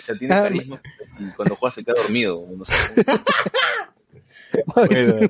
sea, 0.02 0.16
tiene 0.18 0.34
Ah, 0.34 0.44
carisma, 0.44 0.82
y 1.20 1.26
cuando 1.36 1.56
juega 1.56 1.74
se 1.76 1.84
queda 1.84 1.96
dormido. 2.02 2.46
No 2.58 2.66
sé. 2.66 2.74
Bueno. 4.68 4.86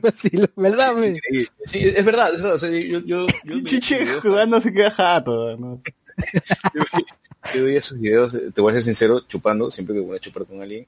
¿verdad? 0.56 0.94
Sí, 1.32 1.48
sí, 1.66 1.80
es 1.96 2.06
verdad, 2.06 2.32
es 2.34 2.42
verdad. 2.42 2.56
O 2.56 2.60
sea, 2.60 2.70
yo, 2.70 2.78
yo, 2.78 3.00
yo, 3.00 3.28
yo 3.44 3.60
Chiche 3.64 4.20
jugando 4.22 4.62
se 4.62 4.72
queda 4.74 4.92
jato, 4.92 5.58
¿no? 5.58 5.82
yo 7.54 7.66
veía- 7.66 7.82
sus 7.82 8.00
videos, 8.00 8.34
eh, 8.36 8.52
te 8.54 8.62
voy 8.62 8.72
a 8.72 8.76
ser 8.76 8.84
sincero, 8.84 9.22
chupando, 9.28 9.70
siempre 9.72 9.96
que 9.96 10.02
voy 10.02 10.18
a 10.18 10.20
chupar 10.20 10.46
con 10.46 10.62
alguien, 10.62 10.86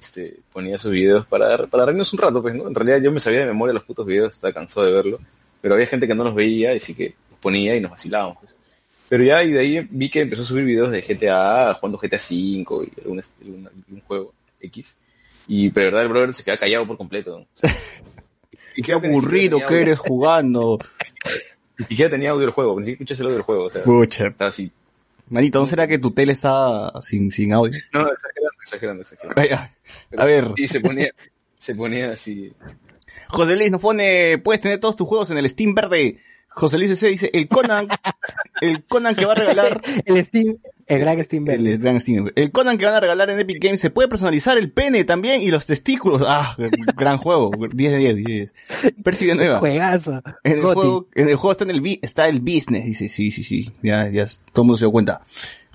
este, 0.00 0.36
ponía 0.52 0.78
sus 0.78 0.92
videos 0.92 1.26
para, 1.26 1.66
para 1.66 1.86
reírnos 1.86 2.12
un 2.12 2.18
rato, 2.20 2.40
pues, 2.42 2.54
¿no? 2.54 2.68
En 2.68 2.74
realidad 2.74 3.00
yo 3.02 3.12
me 3.12 3.20
sabía 3.20 3.40
de 3.40 3.46
memoria 3.46 3.72
los 3.74 3.84
putos 3.84 4.06
videos, 4.06 4.34
estaba 4.34 4.52
cansado 4.52 4.86
de 4.86 4.92
verlo, 4.92 5.18
pero 5.60 5.74
había 5.74 5.86
gente 5.86 6.06
que 6.06 6.14
no 6.14 6.24
los 6.24 6.34
veía, 6.34 6.74
y 6.74 6.80
sí 6.80 6.94
que 6.94 7.14
los 7.30 7.38
ponía 7.40 7.74
y 7.76 7.80
nos 7.80 7.90
vacilábamos, 7.90 8.38
pues. 8.40 8.52
Pero 9.08 9.24
ya, 9.24 9.42
y 9.42 9.52
de 9.52 9.58
ahí 9.60 9.88
vi 9.90 10.10
que 10.10 10.20
empezó 10.20 10.42
a 10.42 10.44
subir 10.44 10.64
videos 10.64 10.90
de 10.90 11.00
GTA, 11.02 11.74
jugando 11.74 11.98
GTA 11.98 12.16
V 12.18 12.36
y 12.36 12.66
algún, 13.00 13.22
algún, 13.40 13.66
algún 13.66 14.00
juego 14.06 14.34
X. 14.60 14.96
Y 15.46 15.70
pero 15.70 15.86
de 15.86 15.90
verdad 15.92 16.02
el 16.02 16.08
brother 16.10 16.34
se 16.34 16.44
queda 16.44 16.58
callado 16.58 16.86
por 16.86 16.98
completo. 16.98 17.38
¿no? 17.38 17.44
O 17.44 17.48
sea, 17.54 17.74
y 18.76 18.82
qué 18.82 18.92
aburrido 18.92 19.64
que 19.66 19.80
eres 19.80 19.98
jugando. 19.98 20.78
Ni 21.78 21.86
siquiera 21.86 22.10
tenía 22.10 22.30
audio 22.30 22.42
del 22.42 22.50
juego, 22.50 22.72
ni 22.78 22.84
siquiera 22.86 22.96
escuchas 22.96 23.20
el 23.20 23.26
audio 23.26 23.36
del 23.36 23.44
juego, 23.44 23.64
o 23.66 23.70
sea, 23.70 23.82
Pucha. 23.84 24.26
estaba 24.26 24.50
así. 24.50 24.70
Manito, 25.30 25.60
¿no 25.60 25.66
será 25.66 25.86
que 25.86 25.98
tu 25.98 26.10
tele 26.12 26.32
está 26.32 26.92
sin, 27.02 27.30
sin 27.30 27.52
audio? 27.52 27.78
No, 27.92 28.00
exagerando, 28.10 28.62
exagerando, 28.62 29.02
exagerando. 29.02 29.70
A 30.16 30.24
ver, 30.24 30.52
Y 30.56 30.68
se 30.68 30.80
ponía, 30.80 31.10
se 31.58 31.74
ponía 31.74 32.12
así. 32.12 32.52
José 33.28 33.56
Luis 33.56 33.70
nos 33.70 33.80
pone, 33.80 34.38
puedes 34.38 34.60
tener 34.60 34.80
todos 34.80 34.96
tus 34.96 35.06
juegos 35.06 35.30
en 35.30 35.38
el 35.38 35.48
Steam 35.48 35.74
verde. 35.74 36.18
José 36.48 36.78
Luis 36.78 36.98
C 36.98 37.08
dice, 37.08 37.30
el 37.32 37.46
Conan, 37.46 37.88
el 38.60 38.84
Conan 38.84 39.14
que 39.14 39.26
va 39.26 39.32
a 39.32 39.36
regalar, 39.36 39.82
El 40.06 40.24
Steam, 40.24 40.58
el 40.88 41.00
gran 41.00 41.22
Steam 41.22 41.48
el, 41.48 41.66
el 41.66 41.78
gran 41.78 42.00
el 42.34 42.50
Conan 42.52 42.78
que 42.78 42.84
van 42.86 42.94
a 42.94 43.00
regalar 43.00 43.30
en 43.30 43.38
Epic 43.38 43.62
Games 43.62 43.80
se 43.80 43.90
puede 43.90 44.08
personalizar 44.08 44.56
el 44.58 44.70
pene 44.72 45.04
también 45.04 45.42
y 45.42 45.50
los 45.50 45.66
testículos. 45.66 46.22
Ah, 46.26 46.56
gran 46.96 47.18
juego, 47.18 47.50
10 47.72 47.92
de 47.92 47.98
10, 47.98 48.14
10 48.16 48.26
de 48.26 48.32
10. 48.32 48.54
Percy 49.04 49.24
Villanueva. 49.26 49.58
Juegazo. 49.58 50.22
En 50.44 50.52
el, 50.52 50.62
Goti. 50.62 50.74
juego, 50.80 51.06
en 51.14 51.28
el 51.28 51.36
juego 51.36 51.52
está 51.52 51.64
en 51.64 51.70
el 51.70 51.80
bi- 51.80 52.00
está 52.02 52.28
el 52.28 52.40
business, 52.40 52.84
dice, 52.86 53.08
sí, 53.08 53.30
sí, 53.30 53.44
sí, 53.44 53.70
ya, 53.82 54.08
ya 54.08 54.26
todo 54.52 54.62
el 54.62 54.66
mundo 54.66 54.76
se 54.78 54.84
dio 54.86 54.90
cuenta. 54.92 55.20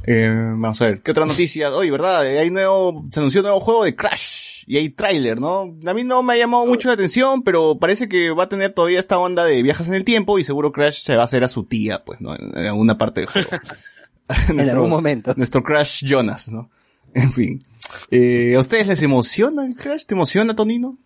Eh, 0.05 0.28
vamos 0.30 0.82
a 0.82 0.86
ver, 0.88 1.01
¿qué 1.01 1.11
otra 1.11 1.26
noticia? 1.26 1.74
Hoy, 1.74 1.89
¿verdad? 1.89 2.28
Eh, 2.30 2.39
Hay 2.39 2.49
nuevo, 2.49 3.05
se 3.11 3.20
anunció 3.22 3.39
un 3.39 3.43
nuevo 3.45 3.59
juego 3.61 3.86
de 3.86 3.95
Crash 3.95 4.64
y 4.68 4.76
hay 4.78 4.89
tráiler, 4.89 5.39
¿no? 5.39 5.74
A 5.86 5.93
mí 5.93 6.03
no 6.03 6.24
me 6.24 6.34
ha 6.34 6.38
llamado 6.38 6.66
mucho 6.66 6.89
la 6.89 6.95
atención, 6.95 7.41
pero 7.43 7.78
parece 7.80 8.09
que 8.09 8.30
va 8.32 8.43
a 8.43 8.49
tener 8.49 8.74
todavía 8.74 8.99
esta 8.99 9.18
onda 9.18 9.45
de 9.45 9.61
viajes 9.64 9.88
en 9.88 9.93
el 9.93 10.03
tiempo 10.03 10.39
y 10.39 10.43
seguro 10.43 10.72
Crash 10.74 11.03
se 11.03 11.16
va 11.16 11.22
a 11.22 11.26
hacer 11.26 11.43
a 11.45 11.47
su 11.47 11.64
tía, 11.66 12.03
pues, 12.03 12.20
¿no? 12.20 12.36
En 12.36 12.57
alguna 12.66 12.97
parte 12.97 13.22
del 13.22 13.30
juego. 13.30 13.49
En 14.49 14.59
algún 14.69 14.89
momento. 14.89 15.34
Nuestro 15.36 15.63
Crash 15.63 16.03
Jonas, 16.05 16.49
¿no? 16.49 16.69
En 17.13 17.32
fin. 17.32 17.63
Eh, 18.09 18.55
¿A 18.55 18.59
ustedes 18.59 18.88
les 18.88 19.01
emociona 19.01 19.65
el 19.65 19.76
Crash? 19.76 20.05
¿Te 20.05 20.15
emociona, 20.15 20.55
Tonino? 20.55 20.97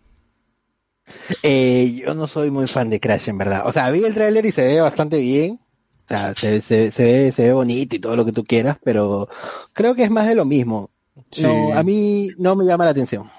Eh, 1.42 2.00
yo 2.04 2.14
no 2.14 2.26
soy 2.26 2.50
muy 2.50 2.66
fan 2.66 2.90
de 2.90 3.00
Crash, 3.00 3.28
en 3.28 3.38
verdad. 3.38 3.62
O 3.66 3.72
sea, 3.72 3.90
vi 3.90 4.04
el 4.04 4.14
tráiler 4.14 4.44
y 4.46 4.52
se 4.52 4.66
ve 4.66 4.80
bastante 4.80 5.18
bien. 5.18 5.60
O 6.04 6.08
sea, 6.08 6.34
se, 6.34 6.62
se, 6.62 6.90
se 6.90 7.04
ve, 7.04 7.32
se 7.32 7.42
ve 7.42 7.52
bonito 7.52 7.96
y 7.96 7.98
todo 7.98 8.16
lo 8.16 8.24
que 8.24 8.32
tú 8.32 8.44
quieras, 8.44 8.78
pero 8.82 9.28
creo 9.74 9.94
que 9.94 10.04
es 10.04 10.10
más 10.10 10.26
de 10.26 10.34
lo 10.34 10.46
mismo. 10.46 10.90
Sí. 11.30 11.42
No, 11.42 11.74
a 11.74 11.82
mí 11.82 12.30
no 12.38 12.56
me 12.56 12.64
llama 12.64 12.84
la 12.84 12.92
atención. 12.92 13.30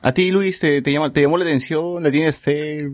¿A 0.00 0.12
ti, 0.12 0.30
Luis, 0.30 0.58
te, 0.60 0.80
te, 0.80 0.92
llama, 0.92 1.12
te 1.12 1.22
llamó 1.22 1.36
la 1.36 1.44
atención? 1.44 2.02
¿Le 2.02 2.10
tienes 2.10 2.36
fe? 2.36 2.90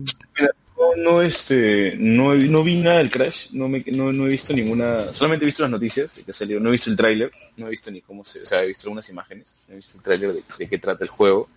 No, 0.81 0.95
no, 0.95 1.21
este, 1.21 1.95
no, 1.99 2.33
no 2.33 2.63
vi 2.63 2.75
nada 2.75 2.97
del 2.97 3.11
Crash, 3.11 3.51
no, 3.51 3.69
me, 3.69 3.83
no, 3.91 4.11
no 4.11 4.25
he 4.25 4.31
visto 4.31 4.51
ninguna, 4.51 5.13
solamente 5.13 5.45
he 5.45 5.45
visto 5.45 5.61
las 5.61 5.69
noticias 5.69 6.15
de 6.15 6.23
que 6.23 6.33
salió, 6.33 6.59
no 6.59 6.69
he 6.69 6.71
visto 6.71 6.89
el 6.89 6.97
tráiler, 6.97 7.31
no 7.55 7.67
he 7.67 7.69
visto 7.69 7.91
ni 7.91 8.01
cómo 8.01 8.25
se, 8.25 8.41
o 8.41 8.45
sea, 8.47 8.63
he 8.63 8.67
visto 8.67 8.87
algunas 8.87 9.07
imágenes, 9.07 9.55
no 9.67 9.75
he 9.75 9.77
visto 9.77 9.97
el 9.97 10.03
tráiler 10.03 10.33
de, 10.33 10.43
de 10.57 10.67
qué 10.67 10.79
trata 10.79 11.03
el 11.03 11.11
juego, 11.11 11.47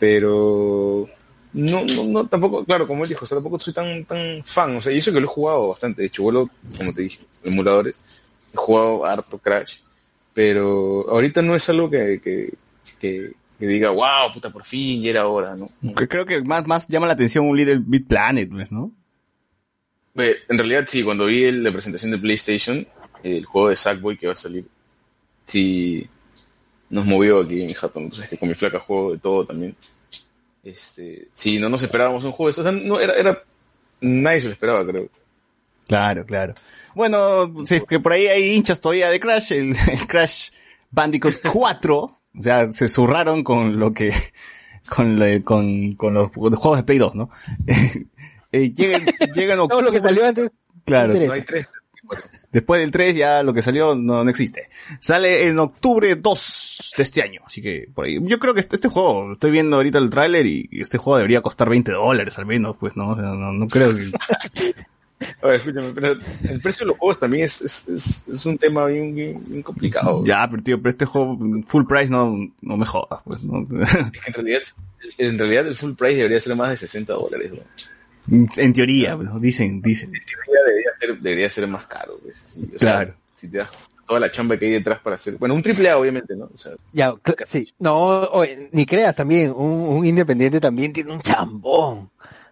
pero 0.00 1.08
no, 1.52 1.84
no, 1.84 2.26
tampoco, 2.26 2.64
claro, 2.64 2.88
como 2.88 3.04
él 3.04 3.10
dijo, 3.10 3.24
tampoco 3.26 3.60
soy 3.60 3.72
tan, 3.72 4.04
tan 4.04 4.42
fan, 4.44 4.74
o 4.74 4.82
sea, 4.82 4.92
y 4.92 4.98
eso 4.98 5.12
que 5.12 5.20
lo 5.20 5.26
he 5.26 5.28
jugado 5.28 5.68
bastante, 5.68 6.02
de 6.02 6.08
hecho, 6.08 6.24
vuelo, 6.24 6.50
como 6.76 6.92
te 6.92 7.02
dije, 7.02 7.20
emuladores, 7.44 8.00
he 8.52 8.56
jugado 8.56 9.04
harto 9.04 9.38
Crash, 9.38 9.76
pero 10.34 11.08
ahorita 11.08 11.42
no 11.42 11.54
es 11.54 11.68
algo 11.68 11.88
que, 11.88 12.20
que, 12.98 13.34
que 13.58 13.66
diga, 13.66 13.90
wow, 13.90 14.32
puta, 14.32 14.50
por 14.50 14.64
fin, 14.64 15.02
ya 15.02 15.10
era 15.10 15.26
hora, 15.26 15.56
¿no? 15.56 15.70
Creo 16.08 16.24
que 16.24 16.40
más, 16.42 16.66
más 16.66 16.86
llama 16.88 17.06
la 17.06 17.14
atención 17.14 17.46
un 17.46 17.56
Little 17.56 17.80
Big 17.84 18.06
Planet, 18.06 18.48
pues, 18.50 18.70
¿no? 18.70 18.92
Eh, 20.16 20.36
En 20.48 20.58
realidad 20.58 20.84
sí, 20.88 21.02
cuando 21.02 21.26
vi 21.26 21.44
el- 21.44 21.62
la 21.62 21.72
presentación 21.72 22.10
de 22.10 22.18
PlayStation, 22.18 22.86
el 23.22 23.44
juego 23.44 23.68
de 23.68 23.76
Sackboy 23.76 24.16
que 24.16 24.26
va 24.28 24.32
a 24.32 24.36
salir, 24.36 24.66
sí 25.46 26.08
nos 26.90 27.04
movió 27.04 27.40
aquí 27.40 27.60
en 27.60 27.66
mi 27.66 27.74
jato, 27.74 27.98
entonces 28.00 28.28
que 28.28 28.38
con 28.38 28.48
mi 28.48 28.54
flaca 28.54 28.78
juego 28.80 29.12
de 29.12 29.18
todo 29.18 29.44
también. 29.44 29.76
Este, 30.64 31.28
sí, 31.34 31.58
no 31.58 31.68
nos 31.68 31.82
esperábamos 31.82 32.24
un 32.24 32.32
juego 32.32 32.50
o 32.50 32.62
sea, 32.62 32.72
no, 32.72 32.98
era, 33.00 33.14
era, 33.14 33.42
nadie 34.00 34.40
se 34.40 34.46
lo 34.48 34.52
esperaba, 34.52 34.86
creo. 34.86 35.08
Claro, 35.86 36.24
claro. 36.26 36.54
Bueno, 36.94 37.64
si 37.66 37.76
es 37.76 37.84
que 37.84 38.00
por 38.00 38.12
ahí 38.12 38.26
hay 38.26 38.54
hinchas 38.54 38.80
todavía 38.80 39.08
de 39.10 39.20
Crash, 39.20 39.52
el, 39.52 39.74
el 39.90 40.06
Crash 40.08 40.50
Bandicoot 40.90 41.40
4, 41.52 42.17
o 42.36 42.42
sea, 42.42 42.70
se 42.72 42.88
zurraron 42.88 43.44
con 43.44 43.78
lo 43.78 43.92
que, 43.92 44.12
con, 44.88 45.18
lo- 45.18 45.44
con, 45.44 45.92
con 45.94 46.14
los 46.14 46.30
juegos 46.32 46.78
de 46.78 46.82
Play 46.84 46.98
2, 46.98 47.14
¿no? 47.14 47.30
Eh, 48.50 48.72
llega, 48.72 48.98
llega 49.34 49.52
en 49.54 49.60
Todo 49.68 49.82
lo 49.82 49.90
que 49.92 49.98
octubre- 49.98 50.08
salió 50.08 50.26
antes. 50.26 50.50
Claro. 50.86 51.12
No 51.12 51.32
hay 51.34 51.42
tres. 51.42 51.66
después 52.50 52.80
del 52.80 52.90
3 52.90 53.14
ya 53.14 53.42
lo 53.42 53.52
que 53.52 53.60
salió 53.60 53.94
no, 53.94 54.24
no 54.24 54.30
existe. 54.30 54.70
Sale 55.00 55.48
en 55.48 55.58
octubre 55.58 56.16
2 56.16 56.94
de 56.96 57.02
este 57.02 57.20
año, 57.22 57.42
así 57.44 57.60
que 57.60 57.88
por 57.94 58.06
ahí. 58.06 58.18
Yo 58.22 58.38
creo 58.38 58.54
que 58.54 58.60
este, 58.60 58.76
este 58.76 58.88
juego, 58.88 59.32
estoy 59.32 59.50
viendo 59.50 59.76
ahorita 59.76 59.98
el 59.98 60.08
tráiler 60.08 60.46
y, 60.46 60.66
y 60.72 60.80
este 60.80 60.96
juego 60.96 61.18
debería 61.18 61.42
costar 61.42 61.68
20 61.68 61.92
dólares 61.92 62.38
al 62.38 62.46
menos, 62.46 62.74
pues 62.80 62.96
no, 62.96 63.10
O 63.10 63.14
sea, 63.16 63.24
no, 63.34 63.52
no 63.52 63.68
creo 63.68 63.94
que... 63.94 64.10
A 65.42 65.46
ver, 65.48 65.56
escúchame, 65.60 65.92
pero 65.92 66.16
el 66.48 66.60
precio 66.60 66.84
de 66.84 66.88
los 66.92 66.98
juegos 66.98 67.18
también 67.18 67.44
es, 67.44 67.60
es, 67.60 67.88
es, 67.88 68.28
es 68.28 68.46
un 68.46 68.56
tema 68.58 68.86
bien, 68.86 69.14
bien, 69.14 69.42
bien 69.46 69.62
complicado. 69.62 70.24
Ya, 70.24 70.48
pero 70.48 70.62
tío, 70.62 70.78
pero 70.80 70.90
este 70.90 71.04
juego 71.06 71.38
full 71.66 71.84
price 71.86 72.08
no, 72.10 72.36
no 72.60 72.76
me 72.76 72.86
jodas, 72.86 73.20
pues, 73.24 73.42
¿no? 73.42 73.62
Es 74.12 74.20
que 74.22 74.28
en 74.28 74.34
realidad, 74.34 74.60
en 75.18 75.38
realidad 75.38 75.66
el 75.66 75.76
full 75.76 75.92
price 75.94 76.16
debería 76.16 76.40
ser 76.40 76.54
más 76.56 76.70
de 76.70 76.76
60 76.76 77.12
dólares, 77.12 77.52
¿no? 77.52 77.58
en 78.58 78.72
teoría, 78.74 79.16
pues, 79.16 79.28
dicen, 79.40 79.80
dicen. 79.80 80.12
debería, 80.12 80.36
debería 80.66 80.90
ser, 81.00 81.18
debería 81.18 81.50
ser 81.50 81.66
más 81.68 81.86
caro. 81.86 82.18
pues. 82.22 82.46
Sí, 82.54 82.70
o 82.76 82.78
sea, 82.78 82.92
Claro. 82.96 83.14
si 83.36 83.48
te 83.48 83.58
das 83.58 83.68
toda 84.06 84.20
la 84.20 84.30
chamba 84.30 84.56
que 84.58 84.66
hay 84.66 84.72
detrás 84.72 85.00
para 85.00 85.16
hacer. 85.16 85.36
Bueno, 85.38 85.54
un 85.54 85.62
triple 85.62 85.88
A, 85.90 85.98
obviamente, 85.98 86.36
¿no? 86.36 86.44
O 86.54 86.58
sea, 86.58 86.72
Ya, 86.92 87.14
sí. 87.48 87.72
No, 87.78 87.96
oye, 87.96 88.68
ni 88.72 88.84
creas 88.86 89.16
también, 89.16 89.50
un, 89.50 89.96
un 89.98 90.06
independiente 90.06 90.60
también 90.60 90.92
tiene 90.92 91.12
un 91.12 91.20
chambón. 91.22 92.10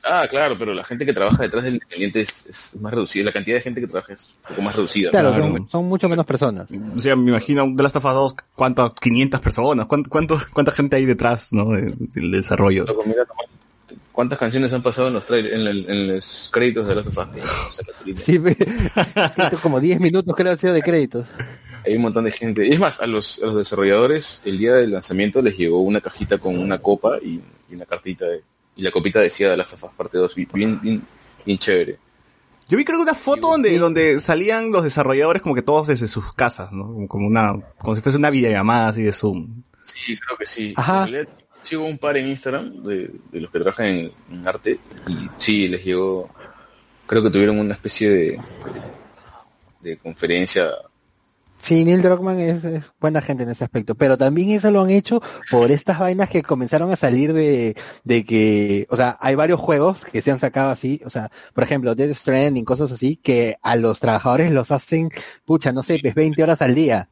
Ah, 0.09 0.27
claro, 0.29 0.57
pero 0.59 0.73
la 0.75 0.85
gente 0.85 1.05
que 1.07 1.13
trabaja 1.13 1.43
detrás 1.43 1.65
del 1.65 1.75
independiente 1.75 2.21
es, 2.21 2.47
es 2.47 2.77
más 2.81 2.93
reducida. 2.95 3.25
La 3.25 3.33
cantidad 3.33 3.57
de 3.57 3.63
gente 3.63 3.81
que 3.81 3.87
trabaja 3.87 4.13
es 4.15 4.29
un 4.43 4.49
poco 4.51 4.63
más 4.63 4.75
reducida. 4.77 5.11
Claro, 5.11 5.31
Claro. 5.31 5.49
Son, 5.57 5.69
son 5.71 5.85
mucho 5.87 6.09
menos 6.09 6.27
personas. 6.27 6.69
O 6.95 6.99
sea, 6.99 7.17
me 7.17 7.31
imagino 7.31 7.67
de 7.71 7.83
Last 7.83 7.97
of 7.97 8.05
Us 8.05 8.13
2, 8.13 8.35
¿cuántas? 8.55 8.93
500 9.01 9.41
personas, 9.41 9.87
¿cuánto, 9.87 10.09
cuánto, 10.11 10.41
cuánta 10.53 10.73
gente 10.73 10.97
hay 10.97 11.05
detrás, 11.05 11.53
¿no? 11.53 11.71
de- 11.71 11.95
del 11.97 12.31
desarrollo. 12.31 12.85
Loco, 12.85 13.03
mira, 13.07 13.25
¿Cuántas 14.13 14.39
canciones 14.39 14.73
han 14.73 14.83
pasado 14.83 15.09
en 15.09 15.15
los 15.15 15.31
en, 15.31 15.45
el- 15.45 15.91
en 15.91 16.15
los 16.15 16.49
créditos 16.51 16.89
de 16.89 16.95
Last 16.95 17.09
of 17.09 17.19
Us? 17.37 18.23
Sí, 18.23 18.41
como 19.63 19.79
10 19.79 20.01
minutos 20.01 20.35
creo 20.35 20.53
ha 20.53 20.57
sido 20.57 20.73
de 20.73 20.83
créditos. 20.83 21.27
Hay 21.85 21.95
un 21.97 22.03
montón 22.03 22.25
de 22.25 22.33
gente. 22.33 22.67
Y 22.67 22.73
es 22.73 22.81
más, 22.81 23.01
a 23.01 23.07
los, 23.07 23.41
a 23.43 23.47
los 23.47 23.59
desarrolladores, 23.59 24.41
el 24.45 24.59
día 24.59 24.73
del 24.75 24.93
lanzamiento 24.93 25.41
les 25.43 25.57
llegó 25.57 25.81
una 25.83 26.01
cajita 26.01 26.39
con 26.39 26.59
una 26.59 26.79
copa 26.79 27.19
y, 27.23 27.41
y 27.71 27.75
una 27.75 27.85
cartita 27.85 28.25
de, 28.25 28.43
y 28.77 28.83
la 28.83 28.91
copita 28.91 29.21
decía 29.21 29.51
de 29.51 29.57
Last 29.57 29.75
of 29.75 29.85
Us 29.85 29.91
parte 29.97 30.19
2, 30.19 30.35
bien, 30.35 30.81
bien, 30.81 31.03
bien 31.45 31.59
chévere. 31.59 31.99
Yo 32.69 32.77
vi 32.77 32.85
creo 32.85 32.99
que 32.99 33.05
una 33.05 33.15
foto 33.15 33.49
donde, 33.49 33.79
donde 33.79 34.21
salían 34.21 34.73
los 34.73 34.83
desarrolladores 34.83 35.41
como 35.41 35.55
que 35.55 35.63
todos 35.63 35.87
desde 35.87 36.09
sus 36.09 36.33
casas, 36.33 36.73
¿no? 36.73 37.07
Como, 37.07 37.27
una, 37.27 37.61
como 37.79 37.95
si 37.95 38.03
fuese 38.03 38.19
una 38.19 38.31
videollamada 38.31 38.89
así 38.89 39.03
de 39.03 39.13
Zoom. 39.13 39.63
Sí, 39.85 40.19
creo 40.19 40.37
que 40.37 40.47
sí. 40.47 40.75
Ajá. 40.77 41.05
En 41.05 41.13
realidad, 41.13 41.33
sigo 41.63 41.85
un 41.85 41.99
par 41.99 42.17
en 42.17 42.29
Instagram 42.29 42.83
de, 42.83 43.11
de 43.31 43.41
los 43.41 43.51
que 43.51 43.61
trabajan 43.61 43.87
en, 43.87 44.13
en 44.31 44.49
arte 44.49 44.79
y 45.07 45.29
sí, 45.37 45.69
les 45.69 45.85
llegó, 45.85 46.29
creo 47.07 47.23
que 47.23 47.31
tuvieron 47.31 47.59
una 47.59 47.75
especie 47.75 48.11
de, 48.11 48.41
de 49.81 49.97
conferencia. 49.99 50.71
Sí, 51.59 51.85
Neil 51.85 52.03
Druckmann 52.03 52.39
es, 52.39 52.63
es 52.65 52.85
buena 53.01 53.21
gente 53.21 53.43
en 53.45 53.49
ese 53.51 53.65
aspecto, 53.65 53.95
pero 53.95 54.17
también 54.19 54.51
eso 54.51 54.71
lo 54.71 54.83
han 54.83 54.91
hecho 54.91 55.21
por 55.51 55.71
estas 55.71 55.99
vainas 55.99 56.29
que 56.29 56.43
comenzaron 56.43 56.93
a 56.93 56.97
salir 56.97 57.33
de, 57.33 57.77
de 58.05 58.25
que, 58.25 58.87
o 58.91 58.97
sea, 58.97 59.17
hay 59.21 59.35
varios 59.35 59.59
juegos 59.59 60.05
que 60.05 60.23
se 60.23 60.31
han 60.31 60.39
sacado 60.39 60.71
así, 60.71 61.01
o 61.05 61.11
sea, 61.11 61.31
por 61.55 61.65
ejemplo, 61.65 61.95
Dead 61.95 62.15
Stranding, 62.15 62.65
cosas 62.65 62.93
así, 62.93 63.17
que 63.17 63.57
a 63.63 63.75
los 63.77 64.01
trabajadores 64.01 64.53
los 64.53 64.71
hacen, 64.71 65.11
pucha, 65.45 65.73
no 65.73 65.83
sé, 65.83 65.99
pues 66.01 66.15
20 66.15 66.43
horas 66.43 66.61
al 66.63 66.75
día. 66.75 67.09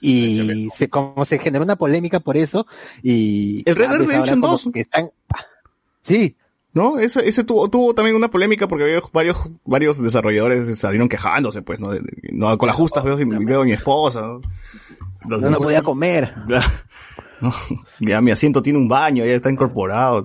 Y 0.00 0.68
se, 0.74 0.88
como 0.88 1.24
se 1.24 1.38
generó 1.38 1.62
una 1.62 1.76
polémica 1.76 2.18
por 2.18 2.36
eso, 2.36 2.66
y... 3.04 3.62
El 3.68 3.76
Red 3.76 3.88
Dead 3.88 3.96
pues 3.98 4.08
Redemption 4.08 4.40
como 4.40 4.52
2. 4.52 4.68
que 4.74 4.80
están- 4.80 5.10
Sí, 6.00 6.36
¿No? 6.74 6.98
Ese, 6.98 7.28
ese 7.28 7.44
tuvo, 7.44 7.68
tuvo 7.68 7.94
también 7.94 8.16
una 8.16 8.30
polémica 8.30 8.66
porque 8.66 8.84
había 8.84 9.00
varios, 9.12 9.38
varios 9.64 10.02
desarrolladores 10.02 10.78
salieron 10.78 11.08
quejándose, 11.08 11.60
pues, 11.62 11.78
¿no? 11.80 11.90
De- 11.90 12.00
de- 12.00 12.30
no 12.32 12.56
con 12.56 12.66
las 12.66 12.76
justas 12.76 13.04
veo, 13.04 13.16
veo 13.18 13.60
a 13.60 13.64
mi 13.64 13.72
esposa, 13.72 14.22
¿no? 14.22 14.40
Entonces, 15.22 15.50
no, 15.50 15.58
no 15.58 15.62
podía 15.64 15.82
comer. 15.82 16.34
Ya, 16.48 16.62
no, 17.40 17.52
ya 18.00 18.20
mi 18.22 18.30
asiento 18.30 18.62
tiene 18.62 18.78
un 18.78 18.88
baño, 18.88 19.24
ya 19.24 19.32
está 19.34 19.50
incorporado. 19.50 20.22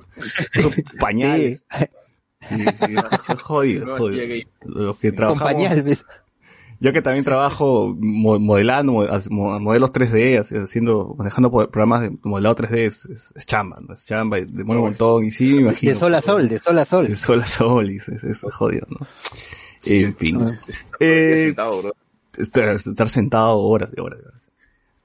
Pañales. 0.99 1.65
Sí, 1.69 1.85
Sí, 2.49 2.63
sí, 2.65 2.95
jodido, 3.41 3.97
jodido. 3.97 4.47
Los 4.63 4.97
que 4.99 5.11
trabajamos, 5.11 5.53
pañal, 5.53 5.81
¿ves? 5.81 6.05
Yo 6.79 6.93
que 6.93 7.01
también 7.01 7.23
trabajo 7.25 7.95
mo- 7.99 8.39
modelando 8.39 8.93
modelos 9.29 9.91
3D, 9.91 10.39
así, 10.39 10.55
haciendo, 10.55 11.15
manejando 11.17 11.49
programas 11.51 12.01
de 12.01 12.17
modelado 12.23 12.55
3D, 12.55 12.85
es, 12.85 13.05
es- 13.05 13.33
es 13.35 13.45
chamba, 13.45 13.77
¿no? 13.85 13.93
Es 13.93 14.05
chamba, 14.05 14.39
y 14.39 14.45
demora 14.45 14.79
un 14.79 14.85
montón, 14.87 15.25
y 15.25 15.31
sí, 15.31 15.53
me 15.53 15.61
imagino. 15.61 15.91
De 15.93 15.97
sol 15.99 16.13
a 16.15 16.21
sol, 16.21 16.47
de 16.49 16.59
sol 16.59 16.79
a 16.79 16.85
sol. 16.85 17.07
De 17.07 17.15
sol 17.15 17.41
a 17.41 17.47
sol, 17.47 17.91
y 17.91 17.95
es, 17.97 18.09
es, 18.09 18.23
es 18.23 18.41
jodido, 18.53 18.85
¿no? 18.89 19.07
En 19.85 20.15
fin. 20.15 20.41
Ah. 20.41 20.51
Eh, 20.99 21.43
sentado, 21.45 21.81
bro. 21.81 21.95
estar, 22.37 22.69
estar 22.75 23.09
sentado 23.09 23.57
horas 23.59 23.91
de 23.91 24.01
horas. 24.01 24.19
de 24.19 24.25
horas. 24.27 24.46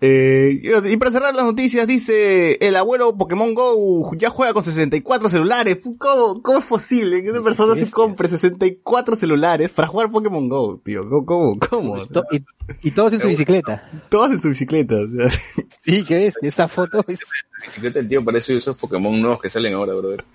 Eh, 0.04 0.60
y 0.90 0.96
para 0.96 1.12
cerrar 1.12 1.32
las 1.32 1.44
noticias, 1.44 1.86
dice 1.86 2.58
el 2.60 2.74
abuelo 2.74 3.16
Pokémon 3.16 3.54
Go 3.54 4.10
ya 4.16 4.30
juega 4.30 4.52
con 4.52 4.64
64 4.64 5.28
celulares. 5.28 5.78
¿Cómo, 5.96 6.42
cómo 6.42 6.58
es 6.58 6.64
posible 6.64 7.22
que 7.22 7.30
una 7.30 7.40
persona 7.40 7.76
se 7.76 7.88
compre 7.88 8.28
64 8.28 9.14
celulares 9.14 9.70
para 9.70 9.86
jugar 9.86 10.10
Pokémon 10.10 10.48
Go, 10.48 10.80
tío? 10.84 11.08
¿Cómo? 11.08 11.24
¿Cómo? 11.60 11.60
cómo? 11.60 11.98
Y, 12.32 12.42
y, 12.82 12.90
todos 12.90 13.12
en 13.12 13.20
su 13.20 13.28
bicicleta. 13.28 13.88
Todos 14.08 14.32
en 14.32 14.40
su 14.40 14.48
bicicleta. 14.48 14.96
O 14.96 15.08
sea. 15.08 15.28
Sí, 15.82 16.02
¿qué 16.02 16.26
es? 16.26 16.34
Esa 16.42 16.66
foto 16.66 17.04
es... 17.06 17.20
La 17.60 17.66
bicicleta 17.66 18.00
del 18.00 18.08
tío 18.08 18.24
parece 18.24 18.56
esos 18.56 18.76
Pokémon 18.76 19.20
nuevos 19.20 19.40
que 19.40 19.50
salen 19.50 19.74
ahora, 19.74 19.94
brother. 19.94 20.24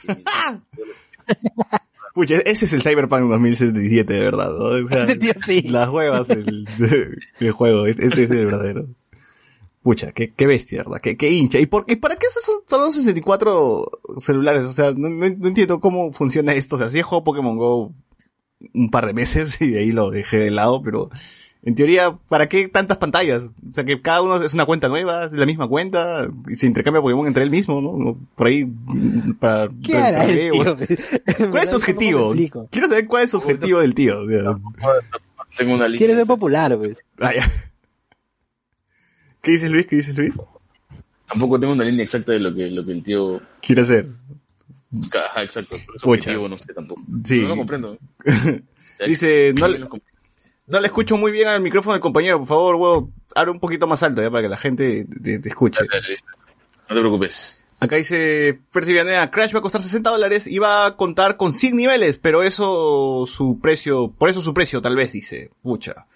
Sí. 0.00 0.08
Pucha, 2.14 2.36
ese 2.44 2.64
es 2.64 2.72
el 2.72 2.82
Cyberpunk 2.82 3.28
2077, 3.28 4.12
de 4.12 4.20
verdad. 4.20 4.50
¿no? 4.50 4.64
O 4.64 4.88
sea, 4.88 5.04
Ese 5.04 5.16
tío 5.16 5.32
sí. 5.44 5.62
Las 5.68 5.90
huevas 5.90 6.28
del, 6.28 6.66
del 7.38 7.52
juego. 7.52 7.86
Este 7.86 8.06
es 8.06 8.30
el 8.30 8.46
verdadero. 8.46 8.88
Pucha, 9.82 10.12
qué, 10.12 10.32
qué 10.32 10.46
bestia, 10.46 10.78
¿verdad? 10.78 11.00
Qué, 11.00 11.16
qué 11.16 11.30
hincha. 11.30 11.58
¿Y 11.58 11.66
por 11.66 11.86
qué, 11.86 11.96
para 11.96 12.16
qué 12.16 12.26
son 12.30 12.60
solo 12.66 12.92
64 12.92 13.84
celulares? 14.18 14.64
O 14.64 14.72
sea, 14.72 14.92
no, 14.96 15.08
no, 15.08 15.28
no 15.28 15.48
entiendo 15.48 15.80
cómo 15.80 16.12
funciona 16.12 16.54
esto. 16.54 16.76
O 16.76 16.78
sea, 16.78 16.88
sí 16.88 17.00
he 17.00 17.02
jugado 17.02 17.24
Pokémon 17.24 17.56
Go 17.56 17.92
un 18.74 18.90
par 18.90 19.06
de 19.06 19.12
meses 19.12 19.60
y 19.60 19.70
de 19.70 19.80
ahí 19.80 19.92
lo 19.92 20.10
dejé 20.10 20.38
de 20.38 20.50
lado, 20.50 20.82
pero 20.82 21.10
en 21.64 21.74
teoría, 21.76 22.18
¿para 22.28 22.48
qué 22.48 22.66
tantas 22.68 22.98
pantallas? 22.98 23.52
O 23.68 23.72
sea, 23.72 23.84
que 23.84 24.00
cada 24.02 24.22
uno 24.22 24.42
es 24.42 24.52
una 24.52 24.66
cuenta 24.66 24.88
nueva, 24.88 25.26
es 25.26 25.32
la 25.32 25.46
misma 25.46 25.68
cuenta, 25.68 26.28
y 26.48 26.56
se 26.56 26.66
intercambia 26.66 27.00
Pokémon 27.00 27.26
entre 27.26 27.44
él 27.44 27.50
mismo, 27.50 27.80
¿no? 27.80 28.18
Por 28.34 28.46
ahí, 28.48 28.66
para... 29.38 29.68
¿Qué 29.84 29.96
hará 29.96 30.24
el 30.24 30.50
tío? 30.50 30.52
¿Cuál 31.50 31.62
es 31.62 31.70
su 31.70 31.76
objetivo? 31.76 32.34
Quiero 32.68 32.88
saber 32.88 33.06
cuál 33.06 33.24
es 33.24 33.30
su 33.30 33.36
objetivo 33.36 33.78
del 33.78 33.94
tío. 33.94 34.22
O 34.22 34.28
sea, 34.28 34.58
Tengo 35.56 35.74
una 35.74 35.86
línea. 35.86 35.98
Quiere 35.98 36.16
ser 36.16 36.26
popular, 36.26 36.76
pues. 36.76 36.98
ah, 37.20 37.32
ya. 37.34 37.48
¿Qué 39.42 39.50
dices 39.52 39.70
Luis? 39.70 39.86
¿Qué 39.86 39.96
dices 39.96 40.16
Luis? 40.16 40.34
Tampoco 41.28 41.58
tengo 41.60 41.72
una 41.72 41.84
línea 41.84 42.04
exacta 42.04 42.32
de 42.32 42.38
lo 42.40 42.54
que, 42.54 42.70
lo 42.70 42.84
que 42.84 42.92
el 42.92 43.02
tío. 43.02 43.40
Quiere 43.60 43.82
hacer. 43.82 44.06
Ajá, 45.12 45.42
exacto. 45.42 45.76
Objetivo 46.02 46.48
no 46.48 46.58
sé 46.58 46.72
tampoco. 46.74 47.02
Sí. 47.24 47.40
No 47.40 47.48
lo 47.48 47.56
comprendo. 47.56 47.98
Dice, 49.06 49.52
no, 49.58 49.66
le- 49.66 49.80
no 49.80 50.80
le 50.80 50.86
escucho 50.86 51.16
muy 51.16 51.32
bien 51.32 51.48
al 51.48 51.60
micrófono 51.60 51.94
del 51.94 52.00
compañero, 52.00 52.38
por 52.38 52.46
favor, 52.46 52.76
huevo, 52.76 53.10
abre 53.34 53.50
un 53.50 53.58
poquito 53.58 53.86
más 53.88 54.02
alto 54.04 54.22
ya 54.22 54.30
para 54.30 54.42
que 54.44 54.48
la 54.48 54.56
gente 54.56 55.06
te, 55.22 55.38
te 55.40 55.48
escuche. 55.48 55.80
Dale, 55.80 55.88
dale, 55.92 56.08
listo. 56.08 56.28
No 56.88 56.94
te 56.94 57.00
preocupes. 57.00 57.64
Acá 57.80 57.96
dice 57.96 58.60
Percy 58.70 58.92
Vianea, 58.92 59.28
Crash 59.32 59.52
va 59.52 59.58
a 59.58 59.62
costar 59.62 59.80
60 59.82 60.08
dólares 60.10 60.46
y 60.46 60.58
va 60.58 60.86
a 60.86 60.96
contar 60.96 61.36
con 61.36 61.52
100 61.52 61.74
niveles, 61.76 62.18
pero 62.18 62.44
eso 62.44 63.24
su 63.26 63.58
precio, 63.60 64.12
por 64.16 64.28
eso 64.28 64.40
su 64.40 64.54
precio 64.54 64.80
tal 64.80 64.94
vez 64.94 65.10
dice, 65.10 65.50
pucha. 65.62 66.06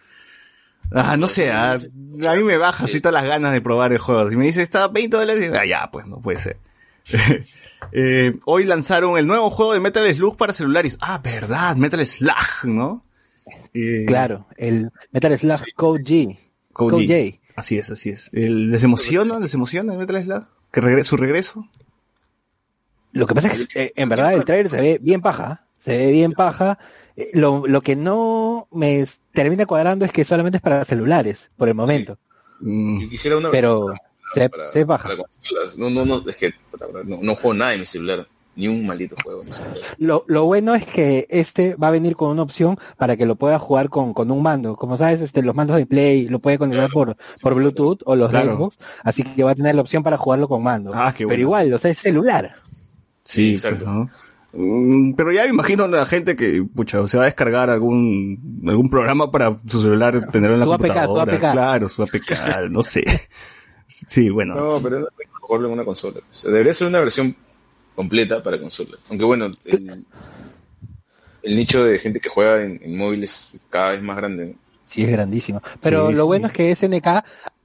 Ah, 0.92 1.16
no 1.16 1.28
sé, 1.28 1.50
ah, 1.50 1.72
a 1.74 2.34
mí 2.34 2.42
me 2.42 2.56
baja 2.58 2.84
así 2.84 3.00
todas 3.00 3.14
las 3.14 3.24
ganas 3.28 3.52
de 3.52 3.60
probar 3.60 3.92
el 3.92 3.98
juego. 3.98 4.28
Si 4.30 4.36
me 4.36 4.46
dice 4.46 4.62
está 4.62 4.84
a 4.84 4.88
20 4.88 5.16
dólares, 5.16 5.50
ah, 5.54 5.64
ya, 5.66 5.90
pues 5.90 6.06
no 6.06 6.18
puede 6.20 6.38
ser. 6.38 6.58
Eh, 7.92 8.36
hoy 8.46 8.64
lanzaron 8.64 9.16
el 9.16 9.26
nuevo 9.26 9.48
juego 9.50 9.72
de 9.74 9.80
Metal 9.80 10.12
Slug 10.12 10.36
para 10.36 10.52
celulares. 10.52 10.96
Ah, 11.00 11.20
verdad, 11.22 11.76
Metal 11.76 12.04
Slug, 12.04 12.64
¿no? 12.64 13.02
Eh, 13.74 14.04
Claro, 14.06 14.46
el 14.56 14.90
Metal 15.12 15.38
Slug 15.38 15.60
Code 15.76 16.02
G. 16.02 16.38
Code 16.72 16.90
Code 16.92 17.04
G. 17.06 17.32
J. 17.38 17.52
Así 17.54 17.78
es, 17.78 17.90
así 17.90 18.10
es. 18.10 18.30
El- 18.32 18.70
¿Les 18.72 18.82
emociona? 18.82 19.38
¿Les 19.38 19.54
emociona 19.54 19.92
el 19.92 19.98
Metal 20.00 20.20
Slug? 20.22 20.44
¿Que 20.72 20.80
regre- 20.80 21.04
su 21.04 21.16
regreso? 21.16 21.68
Lo 23.12 23.26
que 23.26 23.34
pasa 23.34 23.48
es 23.52 23.68
que 23.68 23.82
eh, 23.84 23.92
en 23.94 24.08
verdad 24.08 24.34
el 24.34 24.44
trailer 24.44 24.68
se 24.68 24.80
ve 24.80 24.98
bien 25.00 25.20
paja. 25.20 25.64
Se 25.78 25.96
ve 25.96 26.10
bien 26.10 26.32
paja. 26.32 26.78
Lo, 27.32 27.66
lo 27.66 27.80
que 27.80 27.96
no 27.96 28.68
me 28.72 29.04
termina 29.32 29.64
cuadrando 29.66 30.04
es 30.04 30.12
que 30.12 30.24
solamente 30.24 30.58
es 30.58 30.62
para 30.62 30.84
celulares, 30.84 31.48
por 31.56 31.68
el 31.68 31.74
momento. 31.74 32.18
Mm, 32.60 33.02
Yo 33.02 33.08
quisiera 33.08 33.36
una 33.38 33.50
Pero 33.50 33.94
se, 34.34 34.48
para, 34.50 34.70
consolas. 35.16 35.78
No, 35.78 35.88
no, 35.90 36.04
no, 36.04 36.22
es 36.28 36.36
que 36.36 36.52
no, 37.04 37.18
no 37.22 37.34
juego 37.36 37.54
nada 37.54 37.74
en 37.74 37.80
mi 37.80 37.86
celular. 37.86 38.26
Ni 38.58 38.68
un 38.68 38.86
maldito 38.86 39.16
juego 39.22 39.42
en 39.42 39.48
mi 39.48 39.52
celular. 39.52 39.76
Lo, 39.98 40.24
lo 40.28 40.44
bueno 40.46 40.74
es 40.74 40.86
que 40.86 41.26
este 41.28 41.74
va 41.76 41.88
a 41.88 41.90
venir 41.90 42.16
con 42.16 42.30
una 42.30 42.40
opción 42.42 42.78
para 42.96 43.14
que 43.16 43.26
lo 43.26 43.36
pueda 43.36 43.58
jugar 43.58 43.90
con, 43.90 44.14
con 44.14 44.30
un 44.30 44.42
mando. 44.42 44.76
Como 44.76 44.96
sabes, 44.96 45.20
este, 45.20 45.42
los 45.42 45.54
mandos 45.54 45.76
de 45.76 45.84
Play 45.84 46.26
lo 46.28 46.38
puede 46.38 46.56
conectar 46.58 46.90
por, 46.90 47.16
por 47.42 47.54
Bluetooth 47.54 48.00
o 48.06 48.16
los 48.16 48.30
de 48.32 48.40
Claro. 48.40 48.54
Xbox, 48.54 48.78
así 49.04 49.22
que 49.24 49.44
va 49.44 49.50
a 49.50 49.54
tener 49.54 49.74
la 49.74 49.82
opción 49.82 50.02
para 50.02 50.16
jugarlo 50.16 50.48
con 50.48 50.62
mando. 50.62 50.90
Ah, 50.94 51.12
qué 51.12 51.18
Pero 51.18 51.28
bueno. 51.28 51.40
igual, 51.42 51.74
o 51.74 51.78
sea, 51.78 51.90
es 51.90 51.98
celular. 51.98 52.54
Sí, 53.24 53.52
exacto. 53.52 53.84
pues, 53.84 53.94
¿no? 53.96 54.10
Mm, 54.52 55.14
Pero 55.14 55.32
ya 55.32 55.42
me 55.44 55.50
imagino 55.50 55.84
a 55.84 55.88
la 55.88 56.06
gente 56.06 56.34
que, 56.36 56.64
pucha, 56.74 57.06
se 57.06 57.16
va 57.16 57.24
a 57.24 57.26
descargar 57.26 57.68
algún, 57.70 58.62
algún 58.66 58.88
programa 58.90 59.30
para 59.30 59.56
su 59.68 59.80
celular, 59.82 60.30
tenerlo 60.30 60.54
en 60.56 60.60
la 60.60 60.66
Su 60.66 60.72
APK, 60.74 60.82
su 60.86 60.88
computadora. 60.92 61.32
APK. 61.34 61.40
Claro, 61.52 61.88
su 61.88 62.02
APK, 62.02 62.30
no 62.70 62.82
sé. 62.82 63.04
Sí, 63.86 64.30
bueno. 64.30 64.54
No, 64.54 64.80
pero 64.82 65.00
no 65.00 65.06
es 65.06 65.28
jugarlo 65.40 65.68
en 65.68 65.74
una 65.74 65.84
consola. 65.84 66.18
O 66.18 66.34
sea, 66.34 66.50
debería 66.50 66.74
ser 66.74 66.88
una 66.88 67.00
versión 67.00 67.34
completa 67.94 68.42
para 68.42 68.60
consola. 68.60 68.96
Aunque 69.10 69.24
bueno, 69.24 69.50
el, 69.64 70.04
el 71.42 71.56
nicho 71.56 71.84
de 71.84 71.98
gente 71.98 72.20
que 72.20 72.28
juega 72.28 72.62
en, 72.64 72.80
en 72.82 72.96
móviles 72.96 73.50
es 73.54 73.60
cada 73.70 73.92
vez 73.92 74.02
más 74.02 74.16
grande. 74.16 74.46
¿no? 74.46 74.54
Sí, 74.84 75.02
es 75.02 75.10
grandísimo. 75.10 75.62
Pero 75.80 76.08
Sí, 76.08 76.14
lo 76.14 76.22
sí. 76.22 76.26
bueno 76.26 76.46
es 76.48 76.52
que 76.52 76.74
SNK 76.74 77.06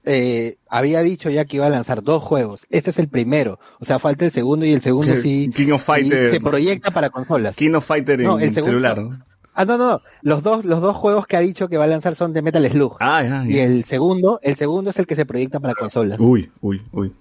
eh, 0.05 0.57
había 0.67 1.01
dicho 1.01 1.29
ya 1.29 1.45
que 1.45 1.57
iba 1.57 1.67
a 1.67 1.69
lanzar 1.69 2.01
dos 2.03 2.23
juegos. 2.23 2.65
Este 2.69 2.89
es 2.89 2.99
el 2.99 3.07
primero. 3.07 3.59
O 3.79 3.85
sea, 3.85 3.99
falta 3.99 4.25
el 4.25 4.31
segundo 4.31 4.65
y 4.65 4.71
el 4.71 4.81
segundo 4.81 5.15
sí, 5.15 5.49
King 5.55 5.71
of 5.71 5.81
sí 5.81 5.85
Fighter. 5.85 6.29
se 6.29 6.39
proyecta 6.39 6.91
para 6.91 7.09
consolas. 7.09 7.55
King 7.55 7.73
of 7.73 7.85
Fighter 7.85 8.19
en 8.21 8.27
No, 8.27 8.39
el 8.39 8.53
segundo- 8.53 8.65
celular, 8.65 8.97
¿no? 8.99 9.23
Ah, 9.53 9.65
no, 9.65 9.77
no. 9.77 9.99
Los 10.21 10.43
dos, 10.43 10.63
los 10.63 10.79
dos 10.81 10.95
juegos 10.95 11.27
que 11.27 11.35
ha 11.35 11.41
dicho 11.41 11.67
que 11.67 11.77
va 11.77 11.83
a 11.83 11.87
lanzar 11.87 12.15
son 12.15 12.31
de 12.33 12.41
Metal 12.41 12.65
Slug. 12.71 12.95
Ah, 13.01 13.21
ya, 13.21 13.45
Y 13.45 13.59
el 13.59 13.83
segundo, 13.83 14.39
el 14.43 14.55
segundo 14.55 14.91
es 14.91 14.97
el 14.99 15.05
que 15.05 15.15
se 15.15 15.25
proyecta 15.25 15.59
para 15.59 15.75
consolas. 15.75 16.19
Uy, 16.21 16.49
uy, 16.61 16.81
uy. 16.93 17.13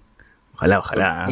Ojalá, 0.53 0.79
ojalá. 0.79 1.29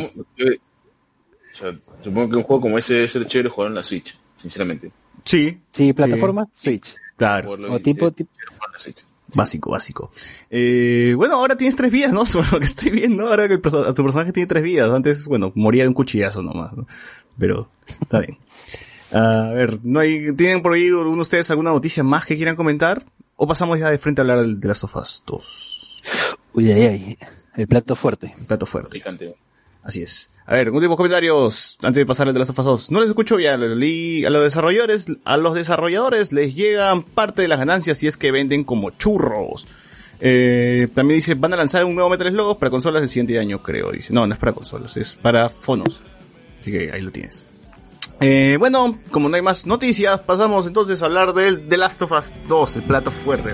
Supongo 2.02 2.30
que 2.30 2.36
un 2.38 2.44
juego 2.44 2.62
como 2.62 2.78
ese 2.78 2.94
debe 2.96 3.08
ser 3.08 3.28
chévere 3.28 3.50
jugar 3.50 3.70
en 3.70 3.76
la 3.76 3.84
Switch, 3.84 4.18
sinceramente. 4.36 4.92
Sí, 5.26 5.60
Sí, 5.72 5.94
plataforma 5.94 6.48
Switch. 6.52 6.96
claro. 7.18 7.52
O 7.52 7.80
tipo, 7.80 8.12
tipo- 8.12 8.30
en 8.74 8.80
Switch. 8.80 9.06
Básico, 9.36 9.72
básico. 9.72 10.12
Eh, 10.50 11.14
bueno, 11.16 11.36
ahora 11.36 11.56
tienes 11.56 11.76
tres 11.76 11.92
vidas, 11.92 12.12
¿no? 12.14 12.26
Sobre 12.28 12.50
lo 12.52 12.60
que 12.60 12.66
estoy 12.66 12.90
viendo, 12.92 13.28
ahora 13.28 13.48
que 13.48 13.56
el 13.56 13.62
perso- 13.62 13.94
tu 13.94 14.04
personaje 14.04 14.32
tiene 14.34 14.48
tres 14.48 14.64
vidas. 14.64 14.90
Antes, 14.92 15.26
bueno, 15.26 15.52
moría 15.56 15.84
de 15.84 15.90
un 15.90 15.94
cuchillazo 15.94 16.42
nomás, 16.42 16.74
¿no? 16.74 16.88
Pero, 17.38 17.70
está 18.02 18.20
bien. 18.20 18.38
A 19.12 19.52
ver, 19.54 19.80
¿no 19.84 20.00
hay, 20.00 20.34
¿tienen 20.36 20.62
por 20.62 20.74
ahí 20.74 20.88
alguno 20.88 21.16
de 21.16 21.22
ustedes 21.22 21.50
alguna 21.50 21.72
noticia 21.72 22.04
más 22.04 22.26
que 22.26 22.36
quieran 22.36 22.56
comentar? 22.56 23.04
¿O 23.36 23.48
pasamos 23.48 23.80
ya 23.80 23.90
de 23.90 23.98
frente 23.98 24.22
a 24.22 24.24
hablar 24.24 24.46
de 24.46 24.70
Us 24.70 25.24
2? 25.26 26.02
Uy, 26.54 26.72
ay, 26.72 26.82
ay. 26.84 27.18
El 27.56 27.68
plato 27.68 27.96
fuerte. 27.96 28.36
Plato 28.48 28.66
fuerte. 28.66 28.90
Picante. 28.92 29.36
Así 29.84 30.02
es. 30.02 30.30
A 30.46 30.56
ver, 30.56 30.72
últimos 30.72 30.98
comentarios 30.98 31.78
antes 31.82 32.02
de 32.02 32.06
pasar 32.06 32.28
al 32.28 32.34
de 32.34 32.40
las 32.40 32.50
of 32.50 32.58
Us 32.58 32.66
2. 32.66 32.92
No 32.92 33.02
les 33.02 33.10
escucho 33.10 33.36
bien, 33.36 33.54
a 33.54 34.30
los 34.30 34.44
desarrolladores, 34.44 35.06
a 35.24 35.38
los 35.38 35.54
desarrolladores 35.54 36.32
les 36.32 36.56
llegan 36.56 37.04
parte 37.04 37.44
de 37.44 37.48
las 37.48 37.60
ganancias 37.60 38.00
si 38.00 38.08
es 38.08 38.18
que 38.18 38.32
venden 38.32 38.64
como 38.64 38.90
churros. 38.90 39.68
Eh, 40.20 40.88
también 40.94 41.20
dice, 41.20 41.36
van 41.36 41.54
a 41.54 41.56
lanzar 41.56 41.86
un 41.86 41.96
nuevo 41.96 42.10
Metal 42.10 42.30
Slug 42.30 42.58
para 42.58 42.72
consolas 42.72 43.04
el 43.04 43.10
siguiente 43.10 43.38
año, 43.40 43.62
creo. 43.62 43.92
Dice, 43.92 44.12
no, 44.12 44.26
no 44.26 44.34
es 44.34 44.40
para 44.40 44.54
consolas, 44.54 44.98
es 44.98 45.14
para 45.14 45.50
fonos. 45.50 46.02
Así 46.60 46.72
que 46.72 46.92
ahí 46.92 47.02
lo 47.02 47.12
tienes. 47.12 47.46
Eh, 48.20 48.58
bueno, 48.60 49.00
como 49.12 49.30
no 49.30 49.36
hay 49.36 49.42
más 49.42 49.66
noticias, 49.66 50.20
pasamos 50.22 50.68
entonces 50.68 51.02
a 51.02 51.06
hablar 51.06 51.34
del 51.34 51.68
The 51.68 51.78
Last 51.78 52.02
of 52.02 52.12
Us 52.12 52.34
2, 52.48 52.76
el 52.78 52.82
plato 52.82 53.12
fuerte. 53.12 53.52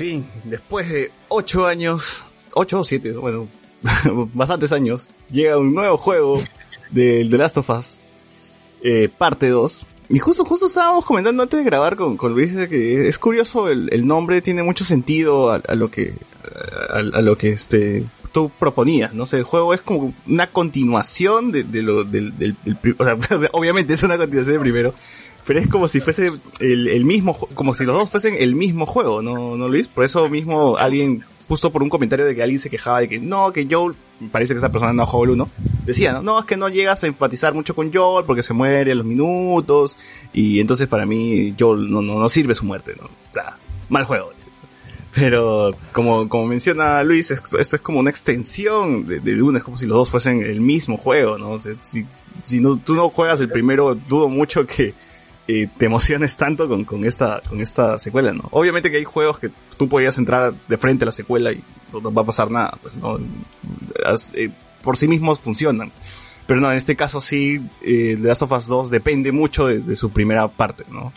Fin, 0.00 0.26
después 0.44 0.88
de 0.88 1.10
ocho 1.28 1.66
años, 1.66 2.24
ocho 2.54 2.80
o 2.80 2.84
siete, 2.84 3.12
bueno, 3.12 3.48
bastantes 4.34 4.72
años, 4.72 5.08
llega 5.30 5.58
un 5.58 5.74
nuevo 5.74 5.96
juego 5.96 6.42
de 6.90 7.26
The 7.30 7.36
Last 7.38 7.58
of 7.58 7.70
Us, 7.70 8.00
eh, 8.82 9.08
parte 9.16 9.48
2. 9.48 9.86
Y 10.08 10.18
justo, 10.18 10.44
justo 10.44 10.66
estábamos 10.66 11.04
comentando 11.04 11.42
antes 11.42 11.58
de 11.60 11.64
grabar 11.64 11.94
con, 11.96 12.16
con 12.16 12.32
Luis 12.32 12.54
de 12.54 12.68
que 12.68 13.06
es 13.08 13.18
curioso, 13.18 13.68
el, 13.68 13.88
el 13.92 14.06
nombre 14.06 14.40
tiene 14.42 14.62
mucho 14.62 14.84
sentido 14.84 15.52
a, 15.52 15.56
a 15.68 15.74
lo 15.76 15.88
que, 15.90 16.14
a, 16.90 16.96
a 16.98 17.20
lo 17.22 17.36
que 17.36 17.50
este, 17.50 18.06
tú 18.32 18.50
proponías, 18.58 19.14
no 19.14 19.24
sé, 19.26 19.36
el 19.36 19.44
juego 19.44 19.72
es 19.72 19.80
como 19.82 20.12
una 20.26 20.48
continuación 20.48 21.52
de, 21.52 21.62
de 21.62 21.82
lo, 21.82 22.02
del, 22.04 22.36
del, 22.38 22.56
del 22.64 22.76
pri- 22.76 22.96
o 22.98 23.04
sea, 23.04 23.16
obviamente 23.52 23.94
es 23.94 24.02
una 24.02 24.16
continuación 24.16 24.54
del 24.54 24.62
primero, 24.62 24.94
pero 25.50 25.58
es 25.58 25.66
como 25.66 25.88
si 25.88 25.98
fuese 25.98 26.30
el, 26.60 26.86
el 26.86 27.04
mismo, 27.04 27.36
como 27.54 27.74
si 27.74 27.84
los 27.84 27.96
dos 27.96 28.08
fuesen 28.08 28.36
el 28.38 28.54
mismo 28.54 28.86
juego, 28.86 29.20
¿no, 29.20 29.56
no 29.56 29.66
Luis? 29.66 29.88
Por 29.88 30.04
eso 30.04 30.28
mismo 30.28 30.76
alguien, 30.76 31.24
justo 31.48 31.72
por 31.72 31.82
un 31.82 31.88
comentario 31.88 32.24
de 32.24 32.36
que 32.36 32.42
alguien 32.44 32.60
se 32.60 32.70
quejaba 32.70 33.00
de 33.00 33.08
que 33.08 33.18
no, 33.18 33.52
que 33.52 33.66
Joel, 33.68 33.96
parece 34.30 34.54
que 34.54 34.58
esa 34.58 34.70
persona 34.70 34.92
no 34.92 35.04
jugó 35.06 35.24
el 35.24 35.30
1, 35.30 35.50
decía, 35.84 36.12
¿no? 36.12 36.22
no, 36.22 36.38
es 36.38 36.44
que 36.44 36.56
no 36.56 36.68
llegas 36.68 37.02
a 37.02 37.08
empatizar 37.08 37.52
mucho 37.52 37.74
con 37.74 37.92
Joel 37.92 38.24
porque 38.26 38.44
se 38.44 38.54
muere 38.54 38.92
a 38.92 38.94
los 38.94 39.04
minutos, 39.04 39.96
y 40.32 40.60
entonces 40.60 40.86
para 40.86 41.04
mí 41.04 41.52
Joel 41.58 41.90
no, 41.90 42.00
no, 42.00 42.20
no 42.20 42.28
sirve 42.28 42.54
su 42.54 42.64
muerte, 42.64 42.94
¿no? 42.96 43.10
Mal 43.88 44.04
juego. 44.04 44.30
Pero 45.12 45.74
como, 45.92 46.28
como 46.28 46.46
menciona 46.46 47.02
Luis, 47.02 47.32
esto, 47.32 47.58
es 47.58 47.74
como 47.82 47.98
una 47.98 48.10
extensión 48.10 49.04
de, 49.04 49.18
del 49.18 49.42
uno, 49.42 49.58
es 49.58 49.64
como 49.64 49.76
si 49.76 49.84
los 49.84 49.96
dos 49.96 50.10
fuesen 50.10 50.44
el 50.44 50.60
mismo 50.60 50.96
juego, 50.96 51.38
¿no? 51.38 51.58
Si, 51.58 52.06
si 52.44 52.60
no, 52.60 52.76
tú 52.76 52.94
no 52.94 53.08
juegas 53.08 53.40
el 53.40 53.48
primero, 53.48 53.96
dudo 53.96 54.28
mucho 54.28 54.64
que 54.64 54.94
te 55.78 55.86
emociones 55.86 56.36
tanto 56.36 56.68
con, 56.84 57.04
esta, 57.04 57.40
con 57.48 57.60
esta 57.60 57.98
secuela, 57.98 58.32
¿no? 58.32 58.48
Obviamente 58.50 58.90
que 58.90 58.98
hay 58.98 59.04
juegos 59.04 59.38
que 59.38 59.50
tú 59.76 59.88
podías 59.88 60.18
entrar 60.18 60.54
de 60.68 60.78
frente 60.78 61.04
a 61.04 61.06
la 61.06 61.12
secuela 61.12 61.52
y 61.52 61.62
no, 61.92 62.00
no 62.00 62.12
va 62.12 62.22
a 62.22 62.26
pasar 62.26 62.50
nada, 62.50 62.78
pues, 62.82 62.94
¿no? 62.94 63.18
Eh, 64.34 64.50
por 64.82 64.96
sí 64.96 65.08
mismos 65.08 65.40
funcionan. 65.40 65.92
Pero 66.46 66.60
no, 66.60 66.70
en 66.70 66.76
este 66.76 66.96
caso 66.96 67.20
sí, 67.20 67.60
eh, 67.82 68.18
The 68.20 68.28
Last 68.28 68.42
of 68.42 68.52
Us 68.52 68.66
2 68.66 68.90
depende 68.90 69.30
mucho 69.32 69.66
de, 69.66 69.96
su 69.96 70.10
primera 70.10 70.48
parte, 70.48 70.84
¿no? 70.90 71.12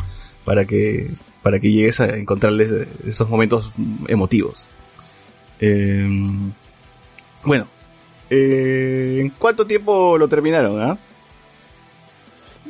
Para 0.45 0.65
que, 0.65 1.11
para 1.41 1.59
que 1.59 1.71
llegues 1.71 1.99
a 1.99 2.17
encontrarles 2.17 2.71
eh, 2.71 2.87
esos 3.07 3.29
momentos 3.29 3.71
emotivos. 4.07 4.67
Eh, 5.59 6.07
bueno, 7.43 7.67
eh, 8.29 9.17
¿en 9.21 9.29
cuánto 9.31 9.65
tiempo 9.65 10.17
lo 10.17 10.27
terminaron, 10.27 10.81
ah? 10.81 10.97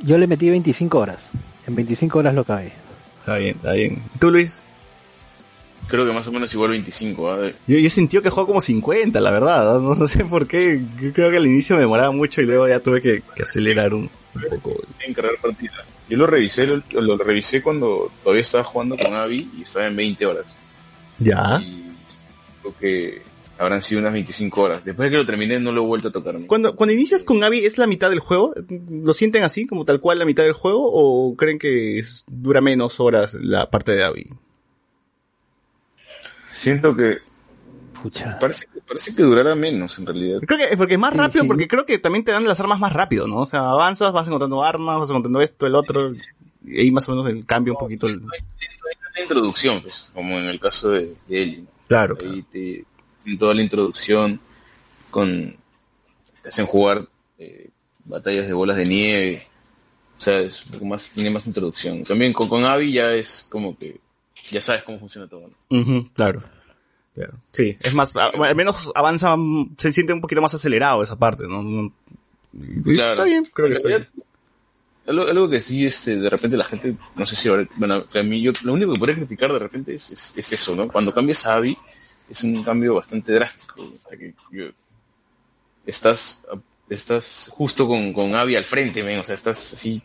Yo 0.02 0.18
le 0.18 0.28
metí 0.28 0.50
25 0.50 0.98
horas. 0.98 1.32
En 1.68 1.76
25 1.76 2.20
horas 2.20 2.34
lo 2.34 2.42
acabé. 2.42 2.74
Está 3.20 3.38
bien, 3.38 3.56
está 3.56 3.72
bien. 3.72 4.04
¿Tú, 4.20 4.32
Luis? 4.32 4.64
Creo 5.88 6.06
que 6.06 6.14
más 6.14 6.28
o 6.28 6.32
menos 6.32 6.54
igual 6.54 6.72
25. 6.72 7.32
¿ah? 7.32 7.52
Yo, 7.68 7.78
yo 7.78 7.90
sentí 7.90 8.20
que 8.20 8.30
jugó 8.30 8.48
como 8.48 8.62
50, 8.62 9.20
la 9.20 9.32
verdad. 9.32 9.80
No, 9.80 9.96
No 9.96 10.08
sé 10.08 10.26
por 10.26 10.48
qué. 10.48 10.82
Yo 11.02 11.14
creo 11.14 11.30
que 11.32 11.38
al 11.38 11.46
inicio 11.46 11.76
me 11.76 11.82
demoraba 11.82 12.12
mucho 12.12 12.42
y 12.42 12.46
luego 12.46 12.68
ya 12.68 12.80
tuve 12.80 13.02
que, 13.02 13.24
que 13.36 13.44
acelerar 13.44 13.94
un, 13.94 14.10
un 14.36 14.42
poco. 14.50 14.82
en 15.06 15.14
cargar 15.14 15.36
partida. 15.42 15.86
Yo 16.10 16.18
lo 16.18 16.28
revisé, 16.28 16.68
lo, 16.68 16.82
lo 16.92 17.18
revisé 17.18 17.62
cuando 17.62 18.12
todavía 18.24 18.42
estaba 18.42 18.64
jugando 18.64 18.98
con 18.98 19.14
Abby 19.14 19.50
y 19.58 19.62
estaba 19.64 19.88
en 19.88 19.96
20 19.96 20.26
horas. 20.26 20.46
Ya. 21.20 21.60
Y 21.62 21.96
creo 22.62 22.76
que 22.78 23.22
habrán 23.60 23.82
sido 23.84 24.00
unas 24.02 24.14
25 24.14 24.62
horas. 24.62 24.84
Después 24.86 25.08
de 25.08 25.12
que 25.12 25.18
lo 25.18 25.26
terminé 25.26 25.60
no 25.60 25.72
lo 25.72 25.84
he 25.84 25.86
vuelto 25.86 26.08
a 26.08 26.12
tocar. 26.12 26.36
¿no? 26.40 26.48
Cuando, 26.48 26.76
cuando 26.76 26.94
inicias 26.94 27.24
con 27.24 27.44
Abby, 27.44 27.66
¿es 27.66 27.78
la 27.78 27.88
mitad 27.88 28.10
del 28.10 28.20
juego? 28.20 28.54
¿Lo 28.90 29.14
sienten 29.14 29.44
así, 29.44 29.66
como 29.68 29.86
tal 29.86 30.00
cual 30.00 30.20
la 30.20 30.26
mitad 30.26 30.44
del 30.44 30.54
juego? 30.54 30.82
¿O 30.92 31.36
creen 31.36 31.60
que 31.60 32.02
dura 32.28 32.62
menos 32.62 33.00
horas 33.00 33.36
la 33.36 33.70
parte 33.70 33.92
de 33.94 34.04
Abby? 34.04 34.30
Siento 36.52 36.96
que 36.96 37.18
Pucha. 38.02 38.38
parece, 38.40 38.68
parece 38.88 39.16
que 39.16 39.24
durará 39.24 39.56
menos 39.56 39.98
en 39.98 40.06
realidad. 40.06 40.40
Creo 40.46 40.58
que 40.60 40.66
es 40.66 40.78
porque 40.78 40.94
es 40.96 41.00
más 41.00 41.14
Sí, 41.14 41.18
rápido, 41.18 41.42
sí. 41.44 41.48
porque 41.48 41.68
creo 41.68 41.86
que 41.86 41.98
también 42.00 42.24
te 42.26 42.32
dan 42.32 42.46
las 42.46 42.60
armas 42.60 42.80
más 42.80 42.94
rápido, 42.94 43.28
¿no? 43.28 43.38
O 43.38 43.46
sea, 43.46 43.62
avanzas, 43.72 44.12
vas 44.12 44.28
encontrando 44.28 44.64
armas, 44.64 45.00
vas 45.00 45.10
encontrando 45.10 45.42
esto, 45.42 45.66
el 45.66 45.76
otro, 45.76 46.12
y 46.66 46.80
ahí 46.80 46.92
más 46.92 47.08
o 47.10 47.16
menos 47.16 47.28
el 47.32 47.46
cambio 47.46 47.74
un 47.74 47.80
poquito. 47.80 48.08
el- 48.08 48.22
La 49.16 49.22
introducción, 49.22 49.82
pues, 49.82 50.10
como 50.14 50.38
en 50.40 50.46
el 50.46 50.60
caso 50.60 50.90
de, 50.90 51.16
de 51.28 51.42
Ellie. 51.44 51.58
¿no? 51.62 51.68
Claro. 51.88 52.18
Ahí 52.20 52.42
te 52.52 52.84
toda 53.38 53.54
la 53.54 53.62
introducción 53.62 54.40
con 55.10 55.56
te 56.42 56.50
hacen 56.50 56.66
jugar 56.66 57.08
eh, 57.40 57.70
batallas 58.06 58.48
de 58.48 58.54
bolas 58.54 58.78
de 58.78 58.86
nieve. 58.86 59.44
O 60.18 60.22
sea, 60.22 60.40
es 60.40 60.66
un 60.66 60.72
poco 60.74 60.86
más, 60.86 61.10
tiene 61.10 61.30
más 61.30 61.48
introducción. 61.48 62.04
También 62.04 62.34
con, 62.34 62.48
con 62.48 62.66
Abby 62.66 62.92
ya 62.92 63.14
es 63.14 63.48
como 63.50 63.78
que 63.78 64.00
ya 64.52 64.62
sabes 64.62 64.84
cómo 64.84 65.00
funciona 65.00 65.28
todo. 65.28 65.50
claro. 66.14 66.44
Claro. 67.16 67.34
Sí, 67.52 67.78
es 67.80 67.94
más, 67.94 68.12
al 68.16 68.56
menos 68.56 68.92
avanza, 68.96 69.36
se 69.78 69.94
siente 69.94 70.14
un 70.14 70.22
poquito 70.22 70.42
más 70.42 70.56
acelerado 70.56 71.04
esa 71.04 71.16
parte, 71.16 71.44
¿no? 71.48 71.94
Claro. 72.84 73.12
Está 73.12 73.24
bien, 73.24 73.48
creo 73.54 73.68
que 73.68 73.76
está 73.76 73.88
bien. 73.88 74.08
Algo, 75.06 75.24
algo 75.28 75.50
que 75.50 75.60
sí, 75.60 75.86
este, 75.86 76.18
de 76.18 76.28
repente 76.28 76.58
la 76.58 76.64
gente, 76.64 76.96
no 77.16 77.26
sé 77.28 77.36
si 77.36 77.50
bueno, 77.76 78.06
a 78.12 78.24
mí 78.24 78.42
yo, 78.42 78.52
lo 78.64 78.74
único 78.74 78.94
que 78.94 79.00
podría 79.00 79.16
criticar 79.18 79.54
de 79.54 79.60
repente 79.60 79.94
es, 79.94 80.10
es, 80.10 80.34
es 80.36 80.54
eso, 80.54 80.76
¿no? 80.76 80.88
Cuando 80.88 81.14
cambias 81.14 81.46
a 81.46 81.58
Abby, 81.58 81.78
es 82.34 82.44
un 82.44 82.64
cambio 82.64 82.96
bastante 82.96 83.32
drástico. 83.34 83.88
Sea, 84.10 84.18
que, 84.18 84.34
yo- 84.52 84.66
estás, 85.86 86.44
estás 86.90 87.50
justo 87.54 87.88
con, 87.88 88.14
con 88.14 88.36
Abby 88.36 88.56
al 88.56 88.66
frente, 88.66 89.04
men, 89.04 89.20
o 89.20 89.24
sea, 89.24 89.36
estás 89.36 89.74
así. 89.74 90.02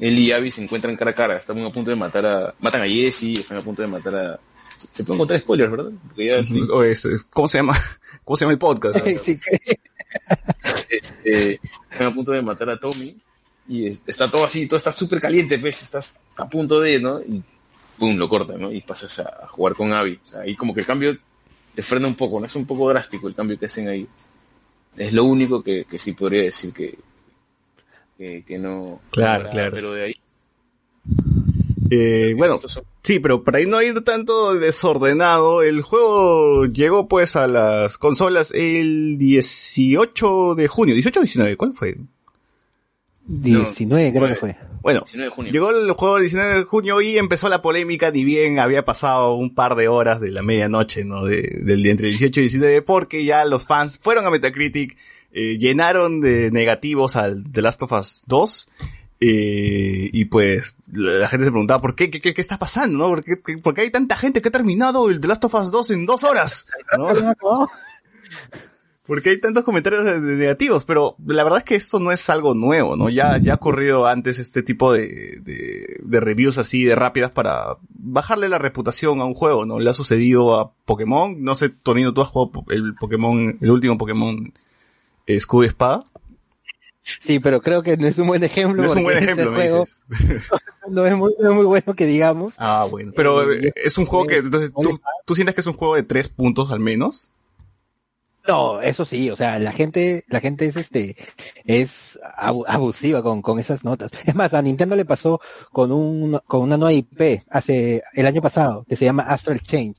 Él 0.00 0.18
y 0.18 0.30
Abby 0.32 0.50
se 0.50 0.62
encuentran 0.62 0.96
cara 0.96 1.10
a 1.10 1.14
cara, 1.14 1.36
están 1.38 1.58
a 1.64 1.70
punto 1.70 1.90
de 1.90 1.96
matar 1.96 2.24
a, 2.26 2.54
matan 2.60 2.82
a 2.82 2.86
Jesse, 2.88 3.38
están 3.40 3.58
a 3.58 3.62
punto 3.64 3.82
de 3.82 3.88
matar 3.88 4.14
a, 4.14 4.40
se, 4.92 5.02
pueden 5.02 5.18
contar 5.18 5.40
spoilers, 5.40 5.70
¿verdad? 5.70 5.90
Porque 6.08 6.26
ya 6.26 6.36
estoy- 6.38 6.68
O 6.70 6.84
es- 6.84 7.04
es- 7.04 7.24
¿Cómo 7.24 7.48
se 7.48 7.58
llama? 7.58 7.76
¿Cómo 8.24 8.36
se 8.36 8.44
llama 8.44 8.52
el 8.52 8.58
podcast? 8.58 8.98
Sí, 9.22 9.40
este, 10.88 11.60
están 11.90 12.06
a 12.08 12.14
punto 12.14 12.32
de 12.32 12.42
matar 12.42 12.70
a 12.70 12.78
Tommy 12.78 13.16
y 13.68 13.88
es- 13.88 14.00
está 14.06 14.30
todo 14.30 14.44
así, 14.44 14.66
todo 14.66 14.76
está 14.78 14.92
súper 14.92 15.20
caliente, 15.20 15.58
pues, 15.58 15.82
estás 15.82 16.20
a 16.36 16.48
punto 16.48 16.80
de, 16.80 17.00
¿no? 17.00 17.20
Y 17.20 17.42
pum, 17.98 18.16
lo 18.16 18.28
cortan, 18.28 18.60
¿no? 18.60 18.72
Y 18.72 18.80
pasas 18.80 19.18
a, 19.20 19.46
jugar 19.48 19.74
con 19.74 19.92
Abby. 19.92 20.18
O 20.24 20.28
sea, 20.28 20.40
ahí 20.40 20.54
como 20.54 20.72
que 20.74 20.80
el 20.80 20.86
cambio 20.86 21.16
te 21.74 21.82
frena 21.82 22.06
un 22.06 22.14
poco, 22.14 22.40
¿no? 22.40 22.46
Es 22.46 22.54
un 22.56 22.66
poco 22.66 22.88
drástico 22.88 23.28
el 23.28 23.34
cambio 23.34 23.58
que 23.58 23.66
hacen 23.66 23.88
ahí. 23.88 24.06
Es 24.96 25.12
lo 25.12 25.24
único 25.24 25.62
que, 25.62 25.84
que 25.84 25.98
sí 25.98 26.12
podría 26.12 26.42
decir 26.42 26.72
que, 26.72 26.98
que, 28.16 28.44
que 28.44 28.58
no. 28.58 29.00
Claro, 29.10 29.48
claro. 29.50 29.72
Pero 29.72 29.92
de 29.92 30.04
ahí. 30.04 30.14
Eh, 31.90 32.34
bueno, 32.36 32.60
son- 32.66 32.84
sí, 33.02 33.18
pero 33.18 33.42
para 33.44 33.58
ahí 33.58 33.66
no 33.66 33.80
ir 33.80 34.02
tanto 34.02 34.54
desordenado, 34.54 35.62
el 35.62 35.82
juego 35.82 36.66
llegó 36.66 37.08
pues 37.08 37.36
a 37.36 37.46
las 37.46 37.96
consolas 37.96 38.52
el 38.52 39.16
18 39.18 40.54
de 40.54 40.68
junio, 40.68 40.94
18 40.94 41.20
o 41.20 41.22
19, 41.22 41.56
¿cuál 41.56 41.72
fue? 41.74 41.96
19 43.28 44.12
creo 44.12 44.28
que 44.28 44.34
fue. 44.34 44.56
Bueno, 44.80 45.00
19 45.00 45.24
de 45.24 45.34
junio. 45.34 45.52
llegó 45.52 45.70
el 45.70 45.90
juego 45.92 46.16
el 46.16 46.22
19 46.22 46.54
de 46.54 46.62
junio 46.64 47.00
y 47.00 47.18
empezó 47.18 47.48
la 47.48 47.60
polémica, 47.62 48.10
ni 48.10 48.24
bien 48.24 48.58
había 48.58 48.84
pasado 48.84 49.34
un 49.34 49.54
par 49.54 49.74
de 49.74 49.88
horas 49.88 50.20
de 50.20 50.30
la 50.30 50.42
medianoche, 50.42 51.04
¿no? 51.04 51.24
De, 51.24 51.42
del 51.62 51.82
día 51.82 51.92
entre 51.92 52.06
el 52.08 52.12
18 52.12 52.40
y 52.40 52.42
19, 52.44 52.82
porque 52.82 53.24
ya 53.24 53.44
los 53.44 53.66
fans 53.66 53.98
fueron 53.98 54.24
a 54.26 54.30
Metacritic, 54.30 54.96
eh, 55.32 55.58
llenaron 55.58 56.20
de 56.20 56.50
negativos 56.50 57.16
al 57.16 57.44
The 57.52 57.60
Last 57.62 57.82
of 57.82 57.92
Us 57.92 58.22
2, 58.26 58.68
eh, 59.20 60.10
y 60.12 60.24
pues 60.26 60.76
la, 60.92 61.12
la 61.14 61.28
gente 61.28 61.44
se 61.44 61.50
preguntaba 61.50 61.80
por 61.82 61.94
qué, 61.96 62.08
qué, 62.08 62.20
qué, 62.20 62.32
qué 62.32 62.40
está 62.40 62.58
pasando, 62.58 62.98
¿no? 62.98 63.08
¿Por 63.08 63.24
qué, 63.24 63.40
qué- 63.44 63.58
por 63.58 63.74
qué 63.74 63.80
hay 63.82 63.90
tanta 63.90 64.16
gente 64.16 64.40
que 64.40 64.48
ha 64.48 64.52
terminado 64.52 65.10
el 65.10 65.20
The 65.20 65.28
Last 65.28 65.44
of 65.44 65.54
Us 65.54 65.70
2 65.72 65.90
en 65.90 66.06
dos 66.06 66.22
horas? 66.24 66.66
¿no? 66.96 67.08
Porque 69.08 69.30
hay 69.30 69.40
tantos 69.40 69.64
comentarios 69.64 70.04
de- 70.04 70.20
de 70.20 70.36
negativos, 70.36 70.84
pero 70.84 71.16
la 71.26 71.42
verdad 71.42 71.58
es 71.60 71.64
que 71.64 71.74
esto 71.74 71.98
no 71.98 72.12
es 72.12 72.28
algo 72.30 72.54
nuevo, 72.54 72.94
¿no? 72.94 73.08
Ya, 73.08 73.38
ya 73.38 73.54
ha 73.54 73.56
ocurrido 73.56 74.06
antes 74.06 74.38
este 74.38 74.62
tipo 74.62 74.92
de, 74.92 75.40
de, 75.42 75.98
de 76.02 76.20
reviews 76.20 76.58
así 76.58 76.84
de 76.84 76.94
rápidas 76.94 77.32
para 77.32 77.78
bajarle 77.88 78.48
la 78.50 78.58
reputación 78.58 79.20
a 79.20 79.24
un 79.24 79.32
juego, 79.34 79.64
¿no? 79.64 79.80
Le 79.80 79.88
ha 79.90 79.94
sucedido 79.94 80.60
a 80.60 80.72
Pokémon, 80.84 81.42
no 81.42 81.54
sé, 81.54 81.70
Tonino, 81.70 82.12
tú 82.14 82.20
has 82.20 82.28
jugado 82.28 82.64
el 82.68 82.94
Pokémon, 82.94 83.58
el 83.60 83.70
último 83.70 83.96
Pokémon 83.98 84.52
eh, 85.26 85.34
Escudo 85.36 85.64
y 85.64 85.68
Espada. 85.68 86.04
Sí, 87.20 87.38
pero 87.40 87.62
creo 87.62 87.82
que 87.82 87.96
no 87.96 88.06
es 88.06 88.18
un 88.18 88.26
buen 88.26 88.44
ejemplo. 88.44 88.82
No 88.82 88.88
es 88.90 88.94
un 88.94 89.02
buen 89.04 89.16
ejemplo, 89.16 89.50
me 89.50 89.56
juego 89.56 89.80
dices. 89.86 90.02
no, 90.90 91.06
es 91.06 91.16
muy, 91.16 91.34
no 91.40 91.48
es 91.50 91.56
muy 91.56 91.64
bueno 91.64 91.94
que 91.94 92.04
digamos. 92.04 92.56
Ah, 92.58 92.86
bueno. 92.90 93.12
Pero 93.16 93.50
Eh, 93.50 93.68
eh, 93.68 93.72
es 93.76 93.96
un 93.96 94.04
juego 94.04 94.26
que, 94.26 94.36
entonces, 94.36 94.70
¿tú, 94.74 95.00
¿tú 95.24 95.34
sientes 95.34 95.54
que 95.54 95.62
es 95.62 95.66
un 95.66 95.72
juego 95.72 95.94
de 95.94 96.02
tres 96.02 96.28
puntos 96.28 96.70
al 96.70 96.80
menos? 96.80 97.30
No, 98.48 98.80
eso 98.80 99.04
sí, 99.04 99.28
o 99.30 99.36
sea, 99.36 99.58
la 99.58 99.72
gente, 99.72 100.24
la 100.28 100.40
gente 100.40 100.64
es 100.64 100.76
este, 100.76 101.16
es 101.66 102.18
abu- 102.34 102.64
abusiva 102.66 103.22
con, 103.22 103.42
con 103.42 103.58
esas 103.58 103.84
notas. 103.84 104.10
Es 104.24 104.34
más, 104.34 104.54
a 104.54 104.62
Nintendo 104.62 104.96
le 104.96 105.04
pasó 105.04 105.38
con 105.70 105.92
un, 105.92 106.40
con 106.46 106.62
una 106.62 106.78
nueva 106.78 106.94
IP 106.94 107.42
hace, 107.50 108.02
el 108.14 108.26
año 108.26 108.40
pasado, 108.40 108.86
que 108.88 108.96
se 108.96 109.04
llama 109.04 109.24
Astral 109.24 109.60
Change. 109.60 109.96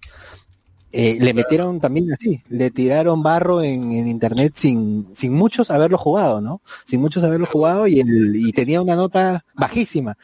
Eh, 0.92 1.18
le 1.20 1.34
metieron 1.34 1.80
también 1.80 2.12
así, 2.12 2.42
le 2.50 2.72
tiraron 2.72 3.22
barro 3.22 3.62
en, 3.62 3.92
en, 3.92 4.08
internet 4.08 4.54
sin, 4.56 5.08
sin 5.14 5.34
muchos 5.34 5.70
haberlo 5.70 5.98
jugado, 5.98 6.42
¿no? 6.42 6.62
Sin 6.86 7.00
muchos 7.02 7.24
haberlo 7.24 7.46
jugado 7.46 7.86
y, 7.88 8.00
el, 8.00 8.36
y 8.36 8.52
tenía 8.54 8.82
una 8.82 8.96
nota 8.96 9.46
bajísima. 9.54 10.18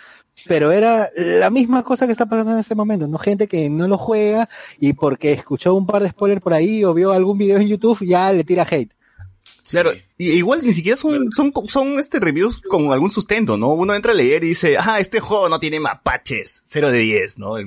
Pero 0.48 0.72
era 0.72 1.10
la 1.16 1.50
misma 1.50 1.84
cosa 1.84 2.06
que 2.06 2.12
está 2.12 2.26
pasando 2.26 2.54
en 2.54 2.60
este 2.60 2.76
momento, 2.76 3.08
¿no? 3.08 3.18
Gente 3.18 3.48
que 3.48 3.70
no 3.70 3.88
lo 3.88 3.98
juega 3.98 4.50
y 4.80 4.94
porque 4.94 5.32
escuchó 5.32 5.76
un 5.76 5.86
par 5.86 6.04
de 6.04 6.10
spoilers 6.10 6.42
por 6.42 6.54
ahí 6.54 6.84
o 6.84 6.94
vio 6.94 7.12
algún 7.12 7.38
video 7.38 7.58
en 7.58 7.68
YouTube 7.68 8.06
ya 8.06 8.34
le 8.34 8.44
tira 8.44 8.66
hate. 8.70 8.92
Claro, 9.70 9.94
y 10.18 10.32
igual 10.32 10.62
ni 10.64 10.74
siquiera 10.74 10.96
son, 10.96 11.32
son, 11.32 11.52
son 11.68 12.00
este 12.00 12.20
reviews 12.20 12.62
con 12.62 12.92
algún 12.92 13.10
sustento, 13.10 13.58
¿no? 13.58 13.70
Uno 13.70 13.96
entra 13.96 14.12
a 14.12 14.16
leer 14.16 14.44
y 14.44 14.50
dice, 14.50 14.78
ah, 14.78 15.00
este 15.00 15.20
juego 15.20 15.50
no 15.50 15.60
tiene 15.60 15.80
mapaches, 15.80 16.64
0 16.68 16.92
de 16.92 17.00
10, 17.00 17.40
¿no? 17.40 17.58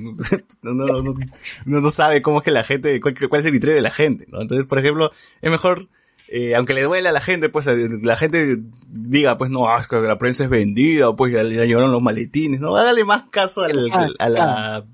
No, 0.62 0.72
no, 0.74 1.02
no, 1.02 1.80
no, 1.80 1.90
sabe 1.90 2.22
cómo 2.22 2.38
es 2.38 2.44
que 2.44 2.50
la 2.52 2.62
gente, 2.62 3.00
cuál, 3.00 3.16
cuál 3.28 3.40
es 3.40 3.46
el 3.46 3.52
criterio 3.52 3.74
de 3.74 3.82
la 3.82 3.90
gente, 3.90 4.26
¿no? 4.28 4.40
Entonces, 4.40 4.66
por 4.66 4.78
ejemplo, 4.78 5.10
es 5.42 5.50
mejor, 5.50 5.88
eh, 6.28 6.54
aunque 6.54 6.74
le 6.74 6.82
duele 6.82 7.08
a 7.08 7.12
la 7.12 7.20
gente, 7.20 7.48
pues 7.48 7.66
la 7.66 8.16
gente 8.16 8.58
diga, 8.88 9.36
pues 9.36 9.50
no, 9.50 9.68
ah, 9.68 9.80
es 9.80 9.88
que 9.88 9.96
la 9.96 10.18
prensa 10.18 10.44
es 10.44 10.50
vendida, 10.50 11.14
pues 11.16 11.32
ya, 11.32 11.42
ya 11.42 11.64
llevaron 11.64 11.90
los 11.90 12.02
maletines, 12.02 12.60
¿no? 12.60 12.76
Hágale 12.76 13.04
más 13.04 13.24
caso 13.30 13.62
al, 13.62 13.90
a 14.18 14.28
la 14.28 14.84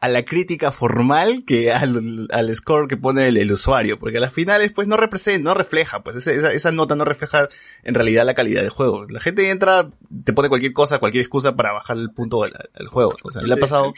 a 0.00 0.08
la 0.08 0.24
crítica 0.24 0.70
formal 0.70 1.44
que 1.44 1.72
al, 1.72 2.28
al 2.30 2.54
score 2.54 2.86
que 2.86 2.96
pone 2.96 3.28
el, 3.28 3.36
el, 3.36 3.50
usuario, 3.50 3.98
porque 3.98 4.18
a 4.18 4.20
las 4.20 4.32
finales 4.32 4.70
pues 4.72 4.86
no 4.86 4.96
representa, 4.96 5.50
no 5.50 5.54
refleja, 5.54 6.02
pues 6.04 6.26
esa, 6.26 6.52
esa, 6.52 6.70
nota 6.70 6.94
no 6.94 7.04
refleja 7.04 7.48
en 7.82 7.94
realidad 7.94 8.24
la 8.24 8.34
calidad 8.34 8.60
del 8.60 8.70
juego. 8.70 9.06
La 9.06 9.18
gente 9.18 9.50
entra, 9.50 9.90
te 10.24 10.32
pone 10.32 10.48
cualquier 10.48 10.72
cosa, 10.72 11.00
cualquier 11.00 11.22
excusa 11.22 11.56
para 11.56 11.72
bajar 11.72 11.96
el 11.96 12.10
punto 12.10 12.42
del, 12.42 12.88
juego. 12.88 13.16
O 13.22 13.30
sea, 13.30 13.42
le 13.42 13.52
ha 13.54 13.56
pasado... 13.56 13.92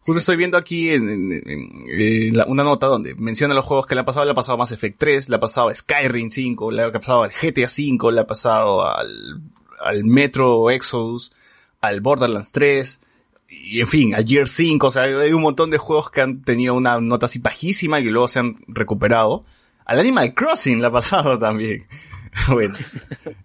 Justo 0.00 0.20
estoy 0.20 0.36
viendo 0.36 0.56
aquí 0.56 0.90
en, 0.90 1.32
en, 1.32 2.40
una 2.46 2.62
nota 2.62 2.86
donde 2.86 3.16
menciona 3.16 3.54
los 3.54 3.64
juegos 3.64 3.86
que 3.86 3.96
le 3.96 4.02
ha 4.02 4.04
pasado. 4.04 4.24
Le 4.24 4.30
ha 4.30 4.34
pasado 4.34 4.54
a 4.54 4.58
Mass 4.58 4.70
Effect 4.70 4.98
3, 5.00 5.28
le 5.28 5.34
ha 5.34 5.40
pasado 5.40 5.68
a 5.68 5.74
Skyrim 5.74 6.30
5, 6.30 6.70
le 6.70 6.82
ha 6.84 6.92
pasado 6.92 7.24
al 7.24 7.32
GTA 7.32 7.68
5, 7.68 8.12
le 8.12 8.20
ha 8.20 8.26
pasado 8.26 8.86
al, 8.86 9.40
al 9.80 10.04
Metro 10.04 10.70
Exodus, 10.70 11.32
al 11.80 12.00
Borderlands 12.02 12.52
3, 12.52 13.00
y 13.48 13.80
en 13.80 13.88
fin, 13.88 14.14
a 14.14 14.22
Gear 14.22 14.48
5, 14.48 14.86
o 14.86 14.90
sea, 14.90 15.04
hay 15.04 15.32
un 15.32 15.42
montón 15.42 15.70
de 15.70 15.78
juegos 15.78 16.10
que 16.10 16.20
han 16.20 16.42
tenido 16.42 16.74
una 16.74 17.00
nota 17.00 17.26
así 17.26 17.38
bajísima 17.38 18.00
y 18.00 18.04
que 18.04 18.10
luego 18.10 18.28
se 18.28 18.40
han 18.40 18.56
recuperado. 18.66 19.44
Al 19.84 20.00
Animal 20.00 20.34
Crossing 20.34 20.80
le 20.80 20.86
ha 20.86 20.90
pasado 20.90 21.38
también. 21.38 21.86
bueno. 22.48 22.76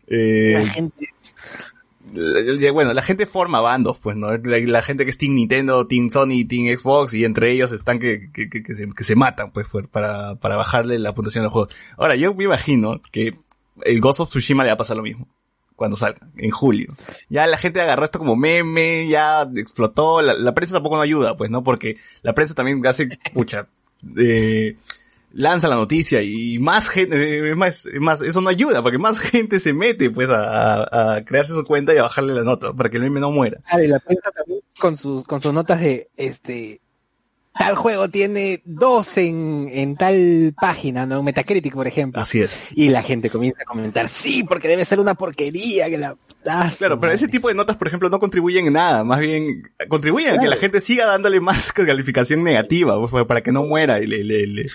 Eh, 0.08 0.54
la 0.54 0.70
gente. 0.70 1.08
Bueno, 2.74 2.94
la 2.94 3.02
gente 3.02 3.26
forma 3.26 3.62
bandos, 3.62 4.00
pues, 4.00 4.18
¿no? 4.18 4.36
La, 4.36 4.82
gente 4.82 5.06
que 5.06 5.12
es 5.12 5.18
Team 5.18 5.36
Nintendo, 5.36 5.88
Team 5.88 6.10
Sony, 6.10 6.46
Team 6.48 6.78
Xbox, 6.78 7.14
y 7.14 7.24
entre 7.24 7.52
ellos 7.52 7.72
están 7.72 8.00
que, 8.00 8.32
que, 8.34 8.50
que, 8.50 8.76
se, 8.76 8.90
que 8.90 9.04
se, 9.06 9.16
matan, 9.16 9.52
pues, 9.52 9.68
para, 9.90 10.36
para 10.36 10.58
bajarle 10.58 11.00
la 11.00 11.14
puntuación 11.14 11.44
del 11.44 11.52
juego. 11.52 11.70
Ahora, 11.96 12.18
yo 12.18 12.34
me 12.34 12.44
imagino 12.44 13.02
que 13.12 13.40
el 13.84 14.02
Ghost 14.02 14.20
of 14.20 14.30
Tsushima 14.30 14.64
le 14.64 14.72
va 14.72 14.74
a 14.74 14.78
pasar 14.78 14.98
lo 14.98 15.04
mismo 15.04 15.30
cuando 15.82 15.98
salga, 15.98 16.20
en 16.38 16.52
julio. 16.52 16.94
Ya 17.28 17.48
la 17.48 17.58
gente 17.58 17.82
agarró 17.82 18.06
esto 18.06 18.20
como 18.20 18.36
meme, 18.36 19.08
ya 19.10 19.50
explotó, 19.56 20.22
la, 20.22 20.54
prensa 20.54 20.76
tampoco 20.76 20.96
no 20.96 21.02
ayuda, 21.02 21.36
pues, 21.36 21.50
¿no? 21.50 21.64
Porque 21.64 21.98
la 22.22 22.34
prensa 22.34 22.54
también 22.54 22.86
hace, 22.86 23.10
pucha, 23.34 23.68
eh, 24.16 24.78
lanza 25.34 25.68
la 25.68 25.78
noticia 25.78 26.22
y 26.22 26.60
más 26.60 26.88
gente, 26.90 27.50
eh, 27.50 27.56
más, 27.56 27.88
más, 28.00 28.22
eso 28.22 28.42
no 28.42 28.50
ayuda, 28.50 28.84
porque 28.84 29.00
más 29.00 29.20
gente 29.20 29.58
se 29.58 29.74
mete, 29.74 30.12
pues, 30.12 30.30
a, 30.30 31.16
a, 31.16 31.26
crearse 31.26 31.56
su 31.56 31.66
cuenta 31.66 31.96
y 31.96 31.98
a 31.98 32.04
bajarle 32.04 32.36
la 32.36 32.44
nota, 32.44 32.74
para 32.74 32.92
que 32.92 32.98
el 32.98 33.04
meme 33.04 33.20
no 33.20 33.32
muera. 33.32 33.60
Claro, 33.68 33.84
y 33.84 33.88
la 33.88 33.98
prensa 33.98 34.30
también 34.30 34.60
con 34.78 34.98
sus, 34.98 35.24
con 35.24 35.42
sus 35.42 35.52
notas 35.52 35.82
de, 35.82 36.12
este, 36.16 36.80
tal 37.58 37.76
juego 37.76 38.10
tiene 38.10 38.62
dos 38.66 39.18
en, 39.18 39.70
en 39.72 39.96
tal 39.96 40.54
página, 40.60 41.06
¿no? 41.06 41.24
Metacritic, 41.24 41.74
por 41.74 41.88
ejemplo. 41.88 42.22
Así 42.22 42.42
es. 42.42 42.70
Y 42.74 42.90
la 42.90 43.04
gente 43.04 43.30
comienza 43.30 43.64
a 43.64 43.66
comentar, 43.66 44.10
sí, 44.10 44.44
porque 44.44 44.68
debe 44.68 44.86
ser 44.86 45.00
una 45.00 45.16
porquería 45.16 45.90
que 45.90 45.98
la... 45.98 46.16
claro, 46.44 47.00
pero 47.00 47.12
ese 47.12 47.28
tipo 47.28 47.48
de 47.48 47.54
notas, 47.54 47.78
por 47.78 47.88
ejemplo, 47.88 48.10
no 48.10 48.20
contribuyen 48.20 48.68
en 48.68 48.74
nada, 48.74 49.04
más 49.04 49.20
bien 49.20 49.70
contribuyen 49.88 50.36
a 50.36 50.38
que 50.40 50.48
la 50.48 50.56
gente 50.56 50.82
siga 50.82 51.06
dándole 51.06 51.40
más 51.40 51.72
calificación 51.72 52.44
negativa, 52.44 53.00
pues, 53.00 53.26
para 53.26 53.42
que 53.42 53.52
no 53.52 53.64
muera 53.64 54.00
y 54.00 54.08
le, 54.08 54.24
le, 54.24 54.48
le, 54.48 54.68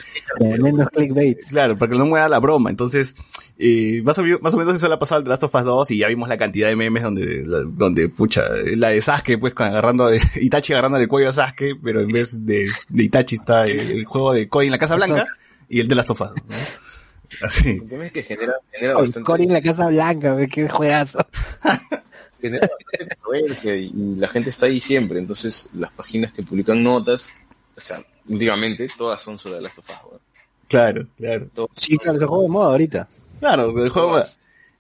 clickbait. 0.92 1.38
Claro, 1.48 1.76
para 1.76 1.92
que 1.92 1.98
no 1.98 2.06
muera 2.06 2.28
la 2.28 2.38
broma. 2.38 2.70
Entonces, 2.70 3.16
eh, 3.58 4.02
más, 4.04 4.18
o, 4.18 4.22
más 4.40 4.54
o 4.54 4.56
menos 4.56 4.74
eso 4.74 4.88
le 4.88 4.94
ha 4.94 4.98
pasado 4.98 5.18
al 5.18 5.24
The 5.24 5.30
Last 5.30 5.42
of 5.44 5.54
Us 5.54 5.64
2 5.64 5.90
y 5.92 5.98
ya 5.98 6.08
vimos 6.08 6.28
la 6.28 6.36
cantidad 6.36 6.68
de 6.68 6.76
memes 6.76 7.02
donde, 7.02 7.42
donde, 7.44 8.08
pucha, 8.08 8.42
la 8.76 8.88
de 8.88 9.00
Sasuke, 9.00 9.38
pues, 9.38 9.52
agarrando, 9.56 10.10
Itachi 10.40 10.72
agarrando 10.72 10.98
el 10.98 11.08
cuello 11.08 11.30
a 11.30 11.32
Sasuke, 11.32 11.76
pero 11.82 12.00
en 12.00 12.08
vez 12.08 12.44
de, 12.46 12.70
de 12.88 13.02
Itachi 13.02 13.36
está 13.36 13.66
el, 13.66 14.04
juego 14.04 14.32
de 14.32 14.48
Koi 14.48 14.66
en 14.66 14.72
la 14.72 14.78
Casa 14.78 14.96
Blanca 14.96 15.26
y 15.68 15.80
el 15.80 15.88
de 15.88 15.94
Last 15.94 16.10
of 16.10 16.20
Us, 16.20 16.30
¿no? 16.30 16.85
Así. 17.42 17.80
El 17.90 18.02
es 18.02 18.12
que 18.12 18.22
genera, 18.22 18.54
genera 18.72 18.94
bastante... 18.94 19.22
Cory 19.22 19.44
en 19.44 19.52
la 19.52 19.62
Casa 19.62 19.88
Blanca, 19.88 20.36
qué 20.46 20.68
juegazo. 20.68 21.26
genera 22.40 22.68
bastante 22.68 23.76
y 23.76 23.92
la 24.16 24.28
gente 24.28 24.50
está 24.50 24.66
ahí 24.66 24.80
siempre, 24.80 25.18
entonces 25.18 25.68
las 25.74 25.92
páginas 25.92 26.32
que 26.32 26.42
publican 26.42 26.82
notas, 26.82 27.32
o 27.76 27.80
sea, 27.80 28.04
últimamente 28.28 28.88
todas 28.96 29.20
son 29.22 29.38
sobre 29.38 29.56
The 29.56 29.62
Last 29.62 29.78
of 29.78 29.90
Us, 29.90 30.20
Claro, 30.68 31.06
claro. 31.16 31.48
Sí, 31.76 31.96
claro, 31.96 32.18
el 32.18 32.26
juego 32.26 32.42
de 32.42 32.48
moda 32.48 32.66
ahorita. 32.70 33.08
Claro, 33.38 33.84
el 33.84 33.88
juego. 33.90 34.22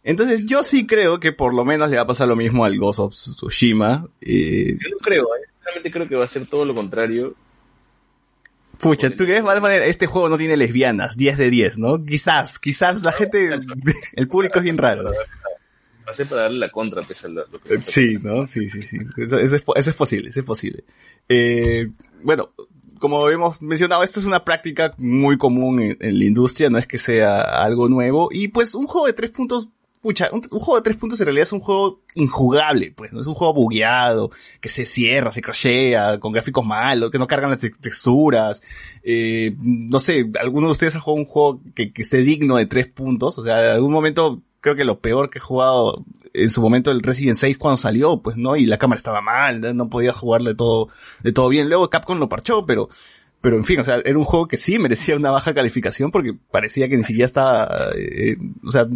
Entonces 0.02 0.44
yo 0.44 0.62
sí 0.62 0.86
creo 0.86 1.20
que 1.20 1.32
por 1.32 1.54
lo 1.54 1.64
menos 1.64 1.90
le 1.90 1.96
va 1.96 2.02
a 2.02 2.06
pasar 2.06 2.28
lo 2.28 2.36
mismo 2.36 2.64
al 2.64 2.78
Ghost 2.78 2.98
of 2.98 3.14
Tsushima. 3.14 4.06
Eh... 4.20 4.76
Yo 4.80 4.90
no 4.90 4.98
creo, 4.98 5.24
¿eh? 5.24 5.46
realmente 5.64 5.90
creo 5.90 6.08
que 6.08 6.16
va 6.16 6.24
a 6.24 6.28
ser 6.28 6.46
todo 6.46 6.64
lo 6.64 6.74
contrario. 6.74 7.34
Pucha, 8.78 9.10
¿tú 9.10 9.24
crees? 9.24 9.44
De 9.44 9.60
manera, 9.60 9.86
este 9.86 10.06
juego 10.06 10.28
no 10.28 10.38
tiene 10.38 10.56
lesbianas, 10.56 11.16
10 11.16 11.38
de 11.38 11.50
10, 11.50 11.78
¿no? 11.78 12.04
Quizás, 12.04 12.58
quizás 12.58 13.02
la 13.02 13.12
gente, 13.12 13.50
el 14.14 14.28
público 14.28 14.58
es 14.58 14.64
bien 14.64 14.78
raro. 14.78 15.04
Va 15.04 16.12
a 16.12 16.14
ser 16.14 16.26
para 16.26 16.42
darle 16.42 16.58
la 16.58 16.70
contra, 16.70 17.02
pese 17.02 17.26
a 17.26 17.30
lo, 17.30 17.46
que 17.50 17.80
Sí, 17.80 18.18
¿no? 18.22 18.46
Sí, 18.46 18.68
sí, 18.68 18.82
sí. 18.82 18.98
Eso, 19.16 19.38
eso, 19.38 19.56
es, 19.56 19.62
eso 19.76 19.90
es 19.90 19.96
posible, 19.96 20.28
eso 20.28 20.40
es 20.40 20.46
posible. 20.46 20.84
Eh, 21.28 21.90
bueno, 22.22 22.52
como 22.98 23.28
hemos 23.30 23.60
mencionado, 23.62 24.02
esta 24.02 24.20
es 24.20 24.26
una 24.26 24.44
práctica 24.44 24.94
muy 24.98 25.36
común 25.36 25.80
en, 25.80 26.18
la 26.18 26.24
industria, 26.24 26.70
no 26.70 26.78
es 26.78 26.86
que 26.86 26.98
sea 26.98 27.40
algo 27.40 27.88
nuevo. 27.88 28.28
Y 28.30 28.48
pues 28.48 28.74
un 28.74 28.86
juego 28.86 29.06
de 29.06 29.12
tres 29.12 29.30
puntos, 29.30 29.68
pucha, 30.00 30.28
un, 30.32 30.42
juego 30.42 30.76
de 30.76 30.82
tres 30.82 30.96
puntos 30.96 31.20
en 31.20 31.26
realidad 31.26 31.44
es 31.44 31.52
un 31.52 31.60
juego 31.60 32.00
injugable, 32.14 32.92
pues, 32.96 33.12
no 33.12 33.20
es 33.20 33.26
un 33.26 33.34
juego 33.34 33.54
bugueado, 33.54 34.30
que 34.60 34.68
se 34.68 34.86
cierra, 34.86 35.32
se 35.32 35.42
crashea, 35.42 36.18
con 36.20 36.32
gráficos 36.32 36.64
malos, 36.64 37.10
que 37.10 37.18
no 37.18 37.26
cargan 37.26 37.50
las 37.50 37.60
texturas. 37.60 38.62
Eh, 39.02 39.56
no 39.60 40.00
sé, 40.00 40.30
¿alguno 40.40 40.68
de 40.68 40.72
ustedes 40.72 40.96
ha 40.96 41.00
jugado 41.00 41.20
un 41.20 41.26
juego 41.26 41.60
que, 41.74 41.92
que 41.92 42.02
esté 42.02 42.18
digno 42.18 42.56
de 42.56 42.66
tres 42.66 42.88
puntos? 42.88 43.38
O 43.38 43.42
sea, 43.42 43.64
en 43.64 43.70
algún 43.72 43.92
momento 43.92 44.42
creo 44.60 44.76
que 44.76 44.84
lo 44.84 45.00
peor 45.00 45.30
que 45.30 45.38
he 45.38 45.40
jugado 45.40 46.04
en 46.36 46.50
su 46.50 46.60
momento 46.60 46.90
el 46.90 47.02
Resident 47.02 47.38
6 47.38 47.58
cuando 47.58 47.76
salió, 47.76 48.20
pues 48.20 48.36
no, 48.36 48.56
y 48.56 48.66
la 48.66 48.78
cámara 48.78 48.98
estaba 48.98 49.20
mal, 49.20 49.76
no 49.76 49.88
podía 49.88 50.12
jugarle 50.12 50.54
todo, 50.54 50.88
de 51.22 51.32
todo 51.32 51.48
bien. 51.48 51.68
Luego 51.68 51.88
Capcom 51.88 52.18
lo 52.18 52.28
parchó, 52.28 52.66
pero, 52.66 52.88
pero 53.40 53.56
en 53.56 53.64
fin, 53.64 53.80
o 53.80 53.84
sea, 53.84 54.00
era 54.04 54.18
un 54.18 54.24
juego 54.24 54.46
que 54.46 54.58
sí 54.58 54.78
merecía 54.78 55.16
una 55.16 55.30
baja 55.30 55.54
calificación 55.54 56.10
porque 56.10 56.34
parecía 56.50 56.88
que 56.88 56.96
ni 56.96 57.04
siquiera 57.04 57.26
estaba, 57.26 57.90
eh, 57.96 58.36
o 58.64 58.70
sea, 58.70 58.86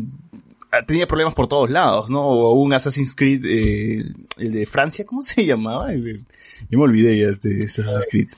tenía 0.86 1.06
problemas 1.06 1.34
por 1.34 1.48
todos 1.48 1.70
lados, 1.70 2.10
¿no? 2.10 2.22
O 2.26 2.52
un 2.52 2.72
Assassin's 2.72 3.14
Creed, 3.14 3.44
eh, 3.44 4.04
el 4.38 4.52
de 4.52 4.66
Francia, 4.66 5.04
¿cómo 5.04 5.22
se 5.22 5.44
llamaba? 5.46 5.92
yo 5.94 6.78
me 6.78 6.84
olvidé 6.84 7.18
ya 7.18 7.26
de 7.26 7.32
este 7.32 7.64
Assassin's 7.64 8.08
Creed 8.10 8.28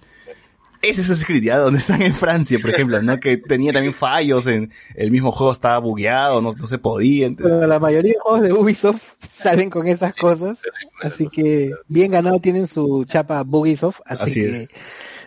ese 0.83 1.13
es 1.13 1.25
Creed, 1.25 1.45
ya 1.45 1.59
donde 1.59 1.79
están 1.79 2.03
en 2.03 2.15
Francia, 2.15 2.59
por 2.61 2.71
ejemplo, 2.71 3.01
¿no? 3.01 3.19
Que 3.21 3.37
tenía 3.37 3.73
también 3.73 3.95
fallos 3.95 4.47
en 4.47 4.73
el 4.95 5.11
mismo 5.11 5.31
juego 5.31 5.53
estaba 5.53 5.79
bugueado, 5.79 6.41
no, 6.41 6.53
no 6.53 6.67
se 6.67 6.79
podía. 6.79 7.27
Entonces... 7.27 7.69
la 7.69 7.79
mayoría 7.79 8.13
de 8.13 8.19
juegos 8.19 8.43
de 8.43 8.53
Ubisoft 8.53 9.03
salen 9.33 9.71
con 9.71 9.87
esas 9.87 10.15
cosas, 10.15 10.61
así 11.01 11.29
que 11.29 11.73
bien 11.89 12.11
ganado 12.11 12.41
tienen 12.41 12.67
su 12.67 13.05
chapa 13.05 13.43
Ubisoft, 13.49 14.01
así, 14.05 14.25
así 14.25 14.41
que 14.41 14.51
es 14.51 14.71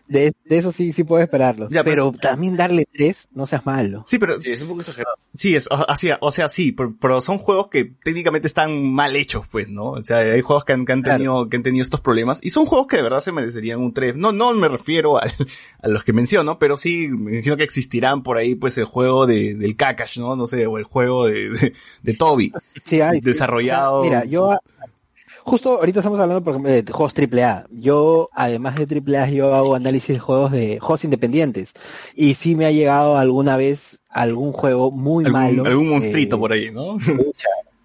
de, 0.08 0.34
de, 0.46 0.58
eso 0.58 0.72
sí, 0.72 0.94
sí 0.94 1.04
puedo 1.04 1.22
esperarlo. 1.22 1.68
Ya, 1.70 1.84
pero, 1.84 2.12
pero, 2.12 2.22
también 2.22 2.56
darle 2.56 2.88
tres, 2.92 3.28
no 3.34 3.46
seas 3.46 3.66
malo. 3.66 4.04
Sí, 4.06 4.20
pero... 4.20 4.42
Sí, 4.42 4.52
es 4.52 4.62
un 4.62 4.70
poco 4.70 4.82
exagerado. 4.82 5.16
Sí, 5.34 5.56
es, 5.56 5.68
así, 5.88 6.10
o 6.20 6.32
sea, 6.32 6.48
sí, 6.48 6.72
pero, 6.72 6.96
pero, 7.00 7.22
son 7.22 7.38
juegos 7.38 7.68
que 7.70 7.86
técnicamente 8.04 8.48
están 8.48 8.94
mal 8.94 9.16
hechos, 9.16 9.48
pues, 9.48 9.70
¿no? 9.70 9.92
O 9.92 10.04
sea, 10.04 10.20
hay 10.20 10.42
juegos 10.42 10.64
que 10.64 10.74
han, 10.74 10.86
que 10.86 10.94
han 10.94 11.04
tenido, 11.04 11.34
claro. 11.34 11.50
que 11.50 11.58
han 11.58 11.64
tenido 11.64 11.84
estos 11.84 12.02
problemas 12.02 12.44
y 12.44 12.50
son 12.50 12.66
juegos 12.66 12.88
que 12.88 12.98
de 12.98 13.04
verdad 13.04 13.22
se 13.22 13.32
merecerían 13.32 13.80
un 13.80 13.94
tres. 13.94 14.16
No, 14.16 14.32
no 14.32 14.54
me 14.54 14.68
refiero 14.68 15.18
a, 15.18 15.24
a 15.82 15.88
los 15.88 16.04
que 16.04 16.14
menciono, 16.14 16.60
pero 16.60 16.78
sí, 16.78 17.08
me 17.10 17.34
imagino 17.34 17.58
que 17.58 17.64
existirán 17.64 18.24
por 18.24 18.38
ahí, 18.38 18.56
pues, 18.56 18.78
el 18.78 18.86
juego 18.86 19.26
de, 19.26 19.56
del 19.56 19.76
Kakash, 19.76 20.20
¿no? 20.20 20.36
No 20.36 20.46
sé, 20.46 20.68
o 20.68 20.78
el 20.78 20.84
juego 20.84 21.28
de, 21.28 21.50
de, 21.50 21.74
de 22.04 22.14
Toby. 22.14 22.54
Sí, 22.84 23.02
hay. 23.02 23.20
Desarrollado. 23.20 24.02
O 24.02 24.08
sea, 24.08 24.22
mira, 24.22 24.26
yo, 24.26 24.58
justo 25.46 25.78
ahorita 25.78 26.00
estamos 26.00 26.20
hablando 26.20 26.44
por 26.44 26.54
ejemplo, 26.54 26.72
de 26.72 26.92
juegos 26.92 27.14
AAA. 27.16 27.68
Yo, 27.70 28.30
además 28.34 28.76
de 28.76 29.02
AAA, 29.02 29.30
yo 29.30 29.54
hago 29.54 29.76
análisis 29.76 30.16
de 30.16 30.20
juegos 30.20 30.52
de 30.52 30.80
juegos 30.80 31.04
independientes. 31.04 31.74
Y 32.16 32.34
sí 32.34 32.56
me 32.56 32.66
ha 32.66 32.72
llegado 32.72 33.18
alguna 33.18 33.56
vez 33.56 34.02
algún 34.10 34.52
juego 34.52 34.92
muy 34.92 35.26
¿Algún, 35.26 35.40
malo. 35.40 35.66
Algún 35.66 35.90
monstruito 35.90 36.36
eh, 36.36 36.40
por 36.40 36.52
ahí, 36.52 36.72
¿no? 36.72 36.98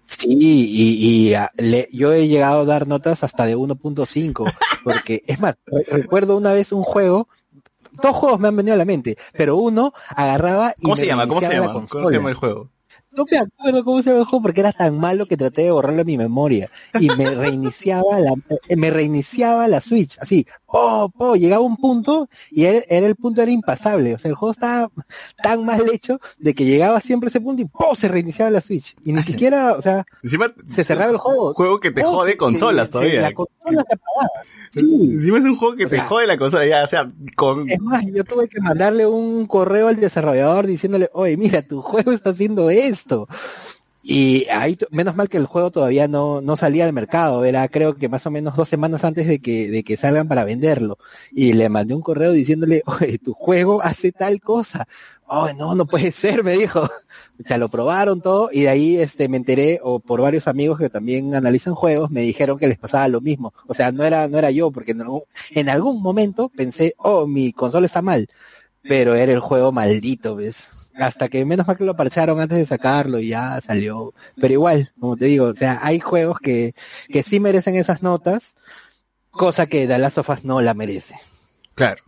Sí, 0.03 0.27
y, 0.27 1.29
y 1.29 1.33
a, 1.35 1.51
le, 1.55 1.87
yo 1.93 2.11
he 2.11 2.27
llegado 2.27 2.61
a 2.61 2.65
dar 2.65 2.85
notas 2.85 3.23
hasta 3.23 3.45
de 3.45 3.55
1.5, 3.55 4.51
porque 4.83 5.23
es 5.25 5.39
más, 5.39 5.55
recuerdo 5.89 6.35
una 6.35 6.51
vez 6.51 6.73
un 6.73 6.83
juego, 6.83 7.29
dos 8.03 8.15
juegos 8.15 8.39
me 8.39 8.49
han 8.49 8.55
venido 8.57 8.73
a 8.73 8.77
la 8.77 8.85
mente, 8.85 9.17
pero 9.31 9.55
uno 9.55 9.93
agarraba 10.09 10.73
y 10.77 10.81
¿Cómo 10.81 10.95
me 10.95 10.99
se 10.99 11.07
llama? 11.07 11.27
¿Cómo 11.27 11.41
se 11.41 11.53
llama? 11.53 11.73
¿Cómo 11.87 12.07
se 12.07 12.13
llama 12.13 12.29
el 12.29 12.35
juego? 12.35 12.69
No 13.13 13.25
me 13.29 13.37
acuerdo 13.39 13.83
cómo 13.83 14.01
se 14.01 14.09
llama 14.09 14.21
el 14.21 14.25
juego 14.25 14.43
porque 14.43 14.61
era 14.61 14.71
tan 14.71 14.97
malo 14.97 15.25
que 15.25 15.35
traté 15.35 15.63
de 15.63 15.71
borrarlo 15.71 16.01
en 16.01 16.07
mi 16.07 16.17
memoria 16.17 16.69
y 16.99 17.09
me 17.17 17.25
reiniciaba 17.35 18.19
la 18.19 18.33
me 18.75 18.89
reiniciaba 18.89 19.67
la 19.67 19.81
Switch, 19.81 20.17
así, 20.19 20.45
po, 20.65 21.09
po, 21.09 21.35
llegaba 21.35 21.61
un 21.61 21.75
punto 21.77 22.29
y 22.49 22.63
era, 22.65 22.79
era 22.87 23.07
el 23.07 23.15
punto 23.15 23.41
era 23.41 23.51
impasable, 23.51 24.15
o 24.15 24.17
sea, 24.17 24.29
el 24.29 24.35
juego 24.35 24.51
estaba 24.53 24.89
tan 25.43 25.65
mal 25.65 25.89
hecho 25.91 26.19
de 26.39 26.53
que 26.55 26.63
llegaba 26.65 27.01
siempre 27.01 27.29
ese 27.29 27.41
punto 27.41 27.61
y 27.61 27.65
po, 27.65 27.95
se 27.95 28.07
reiniciaba 28.07 28.49
la 28.49 28.61
Switch 28.61 28.95
y 29.03 29.11
ni 29.11 29.21
siquiera, 29.23 29.73
o 29.73 29.81
sea, 29.81 30.05
Encima, 30.23 30.53
se 30.69 30.83
cerraba 30.85 31.11
el 31.11 31.17
juego. 31.17 31.53
juego 31.53 31.79
que 31.81 31.91
te 31.91 32.03
jode 32.03 32.31
se- 32.31 32.37
consolas 32.37 32.87
se- 32.87 32.91
todavía. 32.93 33.21
La 33.21 33.33
consola 33.33 33.83
se 33.87 33.95
apagaba. 33.95 34.29
Sí. 34.71 34.79
Encima 34.79 35.37
es 35.37 35.45
un 35.45 35.55
juego 35.55 35.75
que 35.75 35.85
O 35.85 35.89
te 35.89 35.97
sea, 35.97 36.05
jode 36.05 36.27
la 36.27 36.37
consola, 36.37 36.65
ya, 36.65 36.83
o 36.83 36.87
sea, 36.87 37.11
con... 37.35 37.69
Es 37.69 37.79
más, 37.81 38.05
yo 38.05 38.23
tuve 38.23 38.47
que 38.47 38.61
mandarle 38.61 39.05
un 39.05 39.45
correo 39.45 39.89
al 39.89 39.97
desarrollador 39.97 40.65
diciéndole, 40.65 41.09
oye, 41.13 41.35
mira, 41.35 41.61
tu 41.61 41.81
juego 41.81 42.11
está 42.11 42.29
haciendo 42.29 42.69
esto. 42.69 43.27
Y 44.03 44.47
ahí, 44.49 44.77
menos 44.89 45.15
mal 45.15 45.29
que 45.29 45.37
el 45.37 45.45
juego 45.45 45.69
todavía 45.69 46.07
no, 46.07 46.41
no 46.41 46.57
salía 46.57 46.85
al 46.85 46.93
mercado, 46.93 47.45
era 47.45 47.67
creo 47.67 47.95
que 47.95 48.09
más 48.09 48.25
o 48.25 48.31
menos 48.31 48.55
dos 48.55 48.67
semanas 48.67 49.03
antes 49.03 49.27
de 49.27 49.39
que, 49.39 49.69
de 49.69 49.83
que 49.83 49.95
salgan 49.95 50.27
para 50.27 50.43
venderlo. 50.43 50.97
Y 51.31 51.53
le 51.53 51.69
mandé 51.69 51.93
un 51.93 52.01
correo 52.01 52.31
diciéndole, 52.31 52.81
oye, 52.85 53.19
tu 53.19 53.33
juego 53.33 53.81
hace 53.83 54.11
tal 54.11 54.41
cosa. 54.41 54.87
Ay, 55.33 55.55
no, 55.55 55.73
no 55.75 55.85
puede 55.85 56.11
ser, 56.11 56.43
me 56.43 56.57
dijo. 56.57 56.87
Ya 57.47 57.57
lo 57.57 57.69
probaron 57.69 58.21
todo 58.21 58.51
y 58.53 58.61
de 58.63 58.69
ahí 58.69 58.97
este 58.97 59.27
me 59.27 59.37
enteré 59.37 59.79
o 59.81 59.99
por 59.99 60.21
varios 60.21 60.47
amigos 60.47 60.77
que 60.77 60.91
también 60.91 61.33
analizan 61.33 61.73
juegos 61.73 62.11
me 62.11 62.21
dijeron 62.21 62.59
que 62.59 62.67
les 62.67 62.77
pasaba 62.77 63.07
lo 63.07 63.19
mismo. 63.19 63.51
O 63.65 63.73
sea, 63.73 63.91
no 63.91 64.03
era 64.03 64.27
no 64.27 64.37
era 64.37 64.51
yo 64.51 64.69
porque 64.69 64.91
en 64.91 65.01
algún, 65.01 65.23
en 65.49 65.67
algún 65.67 66.03
momento 66.03 66.49
pensé, 66.49 66.93
"Oh, 66.97 67.25
mi 67.25 67.51
consola 67.51 67.87
está 67.87 68.03
mal." 68.03 68.27
Pero 68.83 69.15
era 69.15 69.31
el 69.31 69.39
juego 69.39 69.71
maldito, 69.71 70.35
¿ves? 70.35 70.67
Hasta 70.93 71.29
que 71.29 71.43
menos 71.43 71.65
mal 71.65 71.77
que 71.77 71.85
lo 71.85 71.95
parcharon 71.95 72.39
antes 72.39 72.59
de 72.59 72.65
sacarlo 72.67 73.17
y 73.17 73.29
ya 73.29 73.59
salió. 73.61 74.13
Pero 74.39 74.53
igual, 74.53 74.91
como 74.99 75.17
te 75.17 75.25
digo, 75.25 75.45
o 75.45 75.55
sea, 75.55 75.79
hay 75.81 75.99
juegos 75.99 76.39
que 76.39 76.75
que 77.09 77.23
sí 77.23 77.39
merecen 77.39 77.75
esas 77.75 78.03
notas, 78.03 78.55
cosa 79.31 79.65
que 79.65 79.87
The 79.87 79.97
Last 79.97 80.19
of 80.19 80.29
Us 80.29 80.43
no 80.43 80.61
la 80.61 80.75
merece. 80.75 81.15
Claro. 81.73 82.03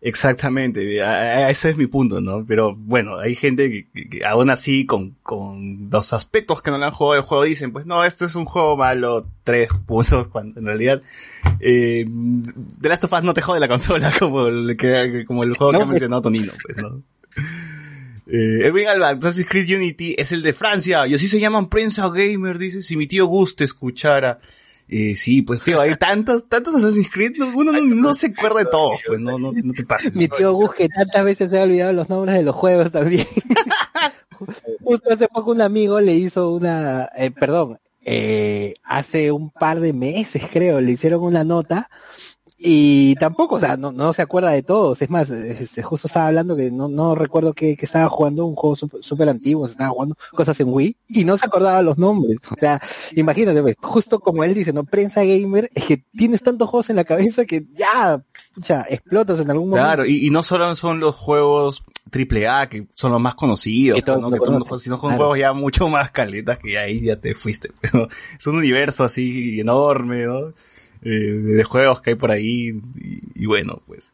Exactamente, 0.00 1.02
a- 1.02 1.10
a- 1.46 1.50
ese 1.50 1.70
es 1.70 1.76
mi 1.76 1.86
punto, 1.88 2.20
¿no? 2.20 2.44
Pero 2.46 2.76
bueno, 2.76 3.18
hay 3.18 3.34
gente 3.34 3.68
que, 3.68 3.88
que- 3.92 4.08
que 4.08 4.24
aún 4.24 4.48
así 4.48 4.86
con, 4.86 5.16
con 5.24 5.88
los 5.90 6.12
aspectos 6.12 6.62
que 6.62 6.70
no 6.70 6.78
le 6.78 6.84
han 6.86 6.92
jugado 6.92 7.16
el 7.16 7.22
juego 7.22 7.42
dicen, 7.44 7.72
pues 7.72 7.84
no, 7.84 8.04
este 8.04 8.24
es 8.26 8.36
un 8.36 8.44
juego 8.44 8.76
malo, 8.76 9.26
tres 9.42 9.68
puntos, 9.86 10.28
cuando 10.28 10.60
en 10.60 10.66
realidad 10.66 11.02
eh, 11.58 12.06
The 12.80 12.88
Last 12.88 13.04
of 13.04 13.12
Us 13.12 13.22
no 13.24 13.34
te 13.34 13.42
jode 13.42 13.58
la 13.58 13.66
consola 13.68 14.12
como 14.18 14.46
el, 14.46 14.76
que, 14.76 15.24
como 15.26 15.42
el 15.42 15.56
juego 15.56 15.72
que 15.72 15.78
ha 15.82 15.86
mencionado 15.86 16.22
Tonino, 16.22 16.52
pues, 16.64 16.76
¿no? 16.76 17.02
Eh, 18.30 18.66
Edwin 18.66 18.86
Alba, 18.88 19.08
Assassin's 19.10 19.48
Creed 19.48 19.74
Unity 19.74 20.14
es 20.18 20.32
el 20.32 20.42
de 20.42 20.52
Francia, 20.52 21.06
y 21.06 21.14
así 21.14 21.28
se 21.28 21.40
llaman 21.40 21.68
prensa 21.68 22.08
gamer, 22.10 22.58
dice, 22.58 22.82
si 22.82 22.96
mi 22.96 23.06
tío 23.06 23.26
Gus 23.26 23.56
te 23.56 23.64
escuchara. 23.64 24.38
Eh, 24.88 25.14
sí, 25.16 25.42
pues 25.42 25.62
tío, 25.62 25.80
hay 25.80 25.96
tantos, 25.96 26.48
tantos 26.48 26.74
Assassin's 26.76 27.10
Creed, 27.10 27.32
no- 27.36 27.52
uno 27.54 27.72
no, 27.72 27.80
no 27.82 28.14
se 28.14 28.28
acuerda 28.28 28.60
de 28.60 28.66
todos, 28.70 29.00
pues 29.06 29.20
no, 29.20 29.38
no, 29.38 29.52
no 29.52 29.72
te 29.74 29.84
pases. 29.84 30.14
Mi 30.14 30.28
tío 30.28 30.52
Gus 30.54 30.74
que 30.74 30.88
tantas 30.88 31.24
veces 31.24 31.50
se 31.50 31.58
ha 31.58 31.64
olvidado 31.64 31.92
los 31.92 32.08
nombres 32.08 32.36
de 32.36 32.42
los 32.42 32.54
juegos 32.56 32.90
también. 32.90 33.26
Justo 34.82 35.12
hace 35.12 35.28
poco 35.28 35.50
un 35.50 35.60
amigo 35.60 36.00
le 36.00 36.14
hizo 36.14 36.50
una, 36.52 37.10
eh, 37.16 37.30
perdón, 37.30 37.78
eh, 38.02 38.74
hace 38.84 39.32
un 39.32 39.50
par 39.50 39.80
de 39.80 39.92
meses 39.92 40.42
creo, 40.50 40.80
le 40.80 40.92
hicieron 40.92 41.22
una 41.22 41.44
nota 41.44 41.90
y 42.60 43.14
tampoco, 43.14 43.54
o 43.54 43.60
sea, 43.60 43.76
no, 43.76 43.92
no 43.92 44.12
se 44.12 44.22
acuerda 44.22 44.50
de 44.50 44.64
todos. 44.64 45.00
Es 45.00 45.08
más, 45.08 45.30
este, 45.30 45.80
justo 45.82 46.08
estaba 46.08 46.26
hablando 46.26 46.56
que 46.56 46.72
no, 46.72 46.88
no 46.88 47.14
recuerdo 47.14 47.54
que, 47.54 47.76
que 47.76 47.86
estaba 47.86 48.08
jugando 48.08 48.44
un 48.46 48.56
juego 48.56 48.74
súper 48.74 49.28
antiguo, 49.28 49.64
estaba 49.64 49.90
jugando 49.90 50.16
cosas 50.32 50.58
en 50.58 50.68
Wii 50.68 50.96
y 51.06 51.24
no 51.24 51.36
se 51.36 51.46
acordaba 51.46 51.80
los 51.82 51.98
nombres. 51.98 52.38
O 52.50 52.56
sea, 52.58 52.80
imagínate, 53.14 53.62
pues, 53.62 53.76
justo 53.80 54.18
como 54.18 54.42
él 54.42 54.54
dice, 54.54 54.72
¿no? 54.72 54.82
Prensa 54.82 55.22
gamer, 55.22 55.70
es 55.72 55.84
que 55.84 56.04
tienes 56.16 56.42
tantos 56.42 56.68
juegos 56.68 56.90
en 56.90 56.96
la 56.96 57.04
cabeza 57.04 57.44
que 57.44 57.64
ya, 57.74 58.20
pucha, 58.54 58.84
explotas 58.88 59.38
en 59.38 59.50
algún 59.52 59.70
momento. 59.70 59.86
Claro, 59.86 60.06
y, 60.06 60.26
y 60.26 60.30
no 60.30 60.42
solo 60.42 60.74
son 60.74 60.98
los 60.98 61.14
juegos 61.14 61.84
triple 62.10 62.48
A 62.48 62.66
que 62.68 62.88
son 62.94 63.12
los 63.12 63.20
más 63.20 63.34
conocidos, 63.34 63.96
Que 63.96 64.02
todo 64.02 64.18
¿no? 64.18 64.30
que 64.30 64.38
todo 64.38 64.52
mundo 64.52 64.78
sino 64.78 64.96
son 64.96 65.10
claro. 65.10 65.16
juegos 65.16 65.38
ya 65.38 65.52
mucho 65.52 65.88
más 65.88 66.10
caletas 66.10 66.58
que 66.58 66.78
ahí 66.78 67.04
ya 67.04 67.16
te 67.16 67.34
fuiste. 67.34 67.70
Pero 67.80 68.08
es 68.36 68.46
un 68.46 68.56
universo 68.56 69.04
así 69.04 69.60
enorme, 69.60 70.24
¿no? 70.24 70.50
Eh, 71.02 71.10
de 71.10 71.64
juegos 71.64 72.00
que 72.00 72.10
hay 72.10 72.16
por 72.16 72.30
ahí 72.30 72.80
y, 72.96 73.42
y 73.42 73.46
bueno, 73.46 73.80
pues 73.86 74.12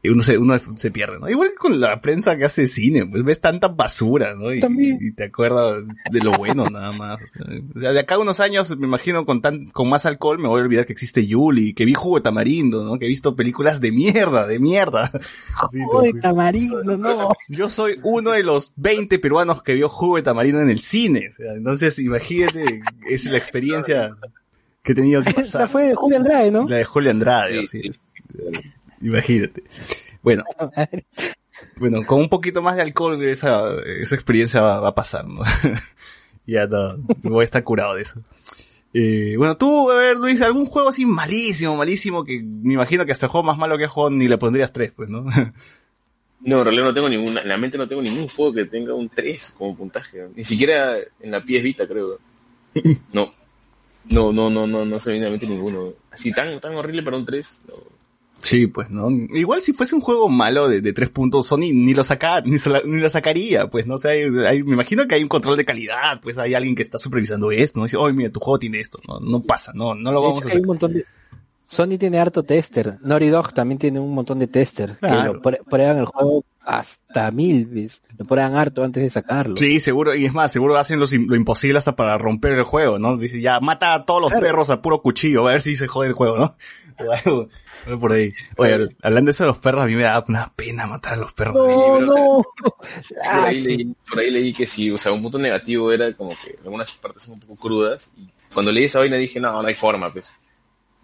y 0.00 0.10
uno 0.10 0.22
se, 0.22 0.38
uno 0.38 0.56
se 0.76 0.92
pierde, 0.92 1.18
¿no? 1.18 1.28
Igual 1.28 1.50
con 1.58 1.80
la 1.80 2.00
prensa 2.00 2.36
que 2.36 2.44
hace 2.44 2.68
cine, 2.68 3.04
pues 3.04 3.24
ves 3.24 3.40
tanta 3.40 3.66
basura, 3.66 4.36
¿no? 4.36 4.54
Y, 4.54 4.60
También. 4.60 4.96
y 5.00 5.10
te 5.10 5.24
acuerdas 5.24 5.82
de 6.12 6.20
lo 6.20 6.30
bueno 6.32 6.66
nada 6.70 6.92
más. 6.92 7.18
O 7.74 7.80
sea, 7.80 7.92
de 7.92 7.98
acá 7.98 8.14
a 8.14 8.18
unos 8.20 8.38
años, 8.38 8.76
me 8.78 8.86
imagino, 8.86 9.26
con 9.26 9.42
tan, 9.42 9.66
con 9.66 9.88
más 9.88 10.06
alcohol 10.06 10.38
me 10.38 10.46
voy 10.46 10.60
a 10.60 10.64
olvidar 10.64 10.86
que 10.86 10.92
existe 10.92 11.26
Yuli, 11.26 11.74
que 11.74 11.84
vi 11.84 11.94
Jugo 11.94 12.18
de 12.18 12.22
Tamarindo, 12.22 12.84
¿no? 12.84 12.96
Que 13.00 13.06
he 13.06 13.08
visto 13.08 13.34
películas 13.34 13.80
de 13.80 13.90
mierda, 13.90 14.46
de 14.46 14.60
mierda. 14.60 15.10
Te- 16.02 16.20
tamarindo, 16.20 16.96
no. 16.96 17.32
yo 17.48 17.68
soy 17.68 17.98
uno 18.04 18.30
de 18.30 18.44
los 18.44 18.72
20 18.76 19.18
peruanos 19.18 19.64
que 19.64 19.74
vio 19.74 19.88
Jugo 19.88 20.14
de 20.16 20.22
Tamarindo 20.22 20.60
en 20.60 20.70
el 20.70 20.80
cine. 20.80 21.28
O 21.28 21.32
sea, 21.34 21.54
entonces, 21.54 21.98
imagínate, 21.98 22.82
es 23.10 23.24
la 23.24 23.36
experiencia 23.36 24.16
que 24.88 24.92
he 24.92 24.94
tenido 24.94 25.22
que 25.22 25.32
Esa 25.32 25.42
pasar. 25.42 25.68
fue 25.68 25.88
de 25.88 25.94
Julio 25.94 26.16
Andrade, 26.16 26.50
¿no? 26.50 26.66
La 26.66 26.76
de 26.76 26.84
Julio 26.84 27.10
Andrade, 27.10 27.66
Sí, 27.66 27.78
así 27.78 27.88
es. 27.88 28.00
Imagínate. 29.02 29.62
Bueno, 30.22 30.44
bueno, 31.76 32.06
con 32.06 32.20
un 32.20 32.30
poquito 32.30 32.62
más 32.62 32.76
de 32.76 32.82
alcohol 32.82 33.22
esa, 33.22 33.64
esa 33.84 34.14
experiencia 34.14 34.62
va, 34.62 34.80
va 34.80 34.88
a 34.88 34.94
pasar, 34.94 35.26
¿no? 35.26 35.42
ya 36.46 36.66
no, 36.66 36.96
voy 37.22 37.42
a 37.42 37.44
estar 37.44 37.62
curado 37.64 37.96
de 37.96 38.02
eso. 38.02 38.22
Eh, 38.94 39.34
bueno, 39.36 39.58
tú, 39.58 39.90
a 39.90 39.94
ver, 39.94 40.16
Luis, 40.16 40.40
algún 40.40 40.64
juego 40.64 40.88
así 40.88 41.04
malísimo, 41.04 41.76
malísimo, 41.76 42.24
que 42.24 42.42
me 42.42 42.72
imagino 42.72 43.04
que 43.04 43.12
hasta 43.12 43.26
el 43.26 43.30
juego 43.30 43.46
más 43.46 43.58
malo 43.58 43.76
que 43.76 43.84
has 43.84 43.90
jugado 43.92 44.16
ni 44.16 44.26
le 44.26 44.38
pondrías 44.38 44.72
tres, 44.72 44.90
pues, 44.96 45.10
¿no? 45.10 45.26
No, 46.40 46.58
en 46.60 46.64
realidad 46.64 46.84
no 46.84 46.94
tengo 46.94 47.08
ninguna, 47.08 47.42
en 47.42 47.48
la 47.48 47.58
mente 47.58 47.76
no 47.76 47.88
tengo 47.88 48.00
ningún 48.00 48.28
juego 48.28 48.54
que 48.54 48.64
tenga 48.64 48.94
un 48.94 49.08
3 49.08 49.56
como 49.58 49.76
puntaje. 49.76 50.28
Ni 50.36 50.44
siquiera 50.44 50.96
en 51.20 51.32
la 51.32 51.40
PS 51.40 51.62
Vita, 51.64 51.88
creo. 51.88 52.20
No. 53.12 53.34
No, 54.10 54.32
no, 54.32 54.48
no, 54.50 54.66
no, 54.66 54.84
no 54.84 55.00
se 55.00 55.10
viene 55.12 55.26
a 55.26 55.28
la 55.28 55.32
mente 55.32 55.46
ninguno. 55.46 55.92
Así 56.10 56.32
tan, 56.32 56.58
tan 56.60 56.74
horrible 56.74 57.02
para 57.02 57.16
un 57.16 57.26
3. 57.26 57.60
no. 57.68 57.74
Sí, 58.40 58.68
pues, 58.68 58.88
¿no? 58.88 59.10
Igual 59.10 59.62
si 59.62 59.72
fuese 59.72 59.96
un 59.96 60.00
juego 60.00 60.28
malo 60.28 60.68
de, 60.68 60.80
de 60.80 60.92
tres 60.92 61.08
puntos, 61.10 61.46
Sony 61.48 61.72
ni 61.74 61.92
lo 61.92 62.04
saca, 62.04 62.40
ni, 62.42 62.56
se 62.58 62.70
la- 62.70 62.82
ni 62.84 63.00
lo 63.00 63.10
sacaría, 63.10 63.68
pues, 63.68 63.88
no 63.88 63.98
sé, 63.98 64.10
hay- 64.10 64.46
hay- 64.46 64.62
me 64.62 64.74
imagino 64.74 65.08
que 65.08 65.16
hay 65.16 65.24
un 65.24 65.28
control 65.28 65.56
de 65.56 65.64
calidad, 65.64 66.20
pues 66.22 66.38
hay 66.38 66.54
alguien 66.54 66.76
que 66.76 66.82
está 66.82 66.98
supervisando 66.98 67.50
esto, 67.50 67.80
no 67.80 67.86
dice, 67.86 67.96
oye, 67.96 68.12
mira, 68.14 68.30
tu 68.30 68.38
juego 68.38 68.60
tiene 68.60 68.78
esto, 68.78 69.00
no, 69.08 69.18
no 69.18 69.40
pasa, 69.42 69.72
no, 69.74 69.96
no 69.96 70.12
lo 70.12 70.22
vamos 70.22 70.38
hecho, 70.44 70.50
a 70.50 70.52
hay 70.52 70.56
un 70.58 70.62
sacar. 70.62 70.66
montón 70.68 70.92
de... 70.94 71.04
Sony 71.66 71.98
tiene 71.98 72.18
harto 72.20 72.44
tester. 72.44 72.98
Naughty 73.02 73.26
Dog 73.28 73.52
también 73.52 73.78
tiene 73.80 73.98
un 73.98 74.14
montón 74.14 74.38
de 74.38 74.46
tester. 74.46 74.96
Claro. 75.00 75.32
Que 75.32 75.36
lo 75.36 75.42
prue- 75.42 75.64
prueban 75.68 75.98
el 75.98 76.06
juego 76.06 76.44
hasta 76.68 77.30
mil, 77.30 77.64
¿ves? 77.66 78.02
Lo 78.18 78.26
prueban 78.26 78.54
harto 78.56 78.84
antes 78.84 79.02
de 79.02 79.08
sacarlo. 79.10 79.56
Sí, 79.56 79.80
seguro, 79.80 80.14
y 80.14 80.26
es 80.26 80.34
más, 80.34 80.52
seguro 80.52 80.76
hacen 80.76 81.00
los 81.00 81.12
lo 81.12 81.34
imposible 81.34 81.78
hasta 81.78 81.96
para 81.96 82.18
romper 82.18 82.52
el 82.52 82.62
juego, 82.62 82.98
¿no? 82.98 83.16
Dice, 83.16 83.40
ya, 83.40 83.58
mata 83.60 83.94
a 83.94 84.04
todos 84.04 84.20
los 84.20 84.30
Claro. 84.30 84.44
perros 84.46 84.70
a 84.70 84.82
puro 84.82 85.00
cuchillo, 85.00 85.46
a 85.48 85.52
ver 85.52 85.60
si 85.62 85.76
se 85.76 85.88
jode 85.88 86.08
el 86.08 86.12
juego, 86.12 86.36
¿no? 86.36 86.56
O 87.06 87.12
algo, 87.24 87.48
algo 87.86 88.00
por 88.00 88.12
ahí. 88.12 88.34
Oye, 88.58 88.88
hablando 89.02 89.28
de 89.28 89.32
eso 89.32 89.44
de 89.44 89.48
los 89.48 89.58
perros, 89.58 89.82
a 89.82 89.86
mí 89.86 89.94
me 89.94 90.02
da 90.02 90.22
una 90.28 90.52
pena 90.54 90.86
matar 90.86 91.14
a 91.14 91.16
los 91.16 91.32
perros. 91.32 91.54
No, 91.56 92.00
no. 92.00 92.42
Por 92.62 92.74
Ah, 93.24 93.44
ahí, 93.46 93.62
sí. 93.62 93.66
leí, 93.68 93.94
por 94.10 94.18
ahí 94.18 94.30
leí 94.30 94.52
que 94.52 94.66
sí, 94.66 94.90
o 94.90 94.98
sea, 94.98 95.12
un 95.12 95.22
punto 95.22 95.38
negativo 95.38 95.90
era 95.90 96.12
como 96.14 96.30
que 96.30 96.58
algunas 96.62 96.92
partes 96.92 97.22
son 97.22 97.34
un 97.34 97.40
poco 97.40 97.56
crudas. 97.56 98.12
Y 98.18 98.28
cuando 98.52 98.72
leí 98.72 98.84
esa 98.84 98.98
vaina 98.98 99.16
dije, 99.16 99.40
no, 99.40 99.62
no 99.62 99.66
hay 99.68 99.74
forma, 99.74 100.12
pues. 100.12 100.26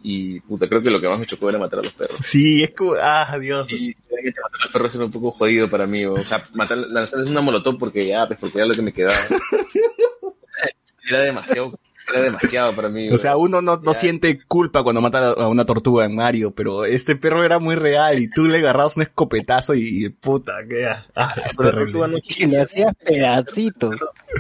Y 0.06 0.38
puta, 0.40 0.68
creo 0.68 0.82
que 0.82 0.90
lo 0.90 1.00
que 1.00 1.08
más 1.08 1.18
me 1.18 1.24
chocó 1.24 1.48
era 1.48 1.58
matar 1.58 1.78
a 1.78 1.82
los 1.82 1.94
perros. 1.94 2.20
Sí, 2.22 2.62
es 2.62 2.72
como, 2.72 2.92
ah, 3.00 3.38
Dios. 3.40 3.72
Y 3.72 3.96
matar 4.10 4.50
a 4.52 4.64
los 4.64 4.70
perros 4.70 4.94
era 4.96 5.04
un 5.06 5.10
poco 5.10 5.30
jodido 5.32 5.70
para 5.70 5.86
mí. 5.86 6.04
O 6.04 6.22
sea, 6.22 6.42
matar, 6.52 6.76
lanzarles 6.76 7.30
una 7.30 7.40
molotov 7.40 7.78
porque 7.78 8.06
ya, 8.06 8.26
pues 8.26 8.38
porque 8.38 8.58
era 8.58 8.66
lo 8.66 8.74
que 8.74 8.82
me 8.82 8.92
quedaba. 8.92 9.16
era 11.08 11.20
demasiado, 11.20 11.78
era 12.12 12.24
demasiado 12.24 12.74
para 12.74 12.90
mí. 12.90 13.08
O 13.10 13.16
sea, 13.16 13.38
uno 13.38 13.62
no, 13.62 13.78
no 13.78 13.94
siente 13.94 14.44
culpa 14.46 14.82
cuando 14.82 15.00
mata 15.00 15.30
a 15.30 15.48
una 15.48 15.64
tortuga 15.64 16.04
en 16.04 16.14
Mario, 16.16 16.50
pero 16.50 16.84
este 16.84 17.16
perro 17.16 17.42
era 17.42 17.58
muy 17.58 17.74
real 17.74 18.18
y 18.18 18.28
tú 18.28 18.44
le 18.44 18.58
agarrabas 18.58 18.98
un 18.98 19.04
escopetazo 19.04 19.74
y, 19.74 20.04
y 20.04 20.08
puta, 20.10 20.52
que 20.68 20.86
ah, 20.86 21.06
ah, 21.14 21.34
es 21.46 21.56
Pero 21.56 21.70
la 21.70 21.76
terrible. 21.76 21.92
tortuga 21.98 22.06
no 22.08 22.56
lo 22.58 22.62
hacías 22.62 22.92
pedacitos. 23.02 23.96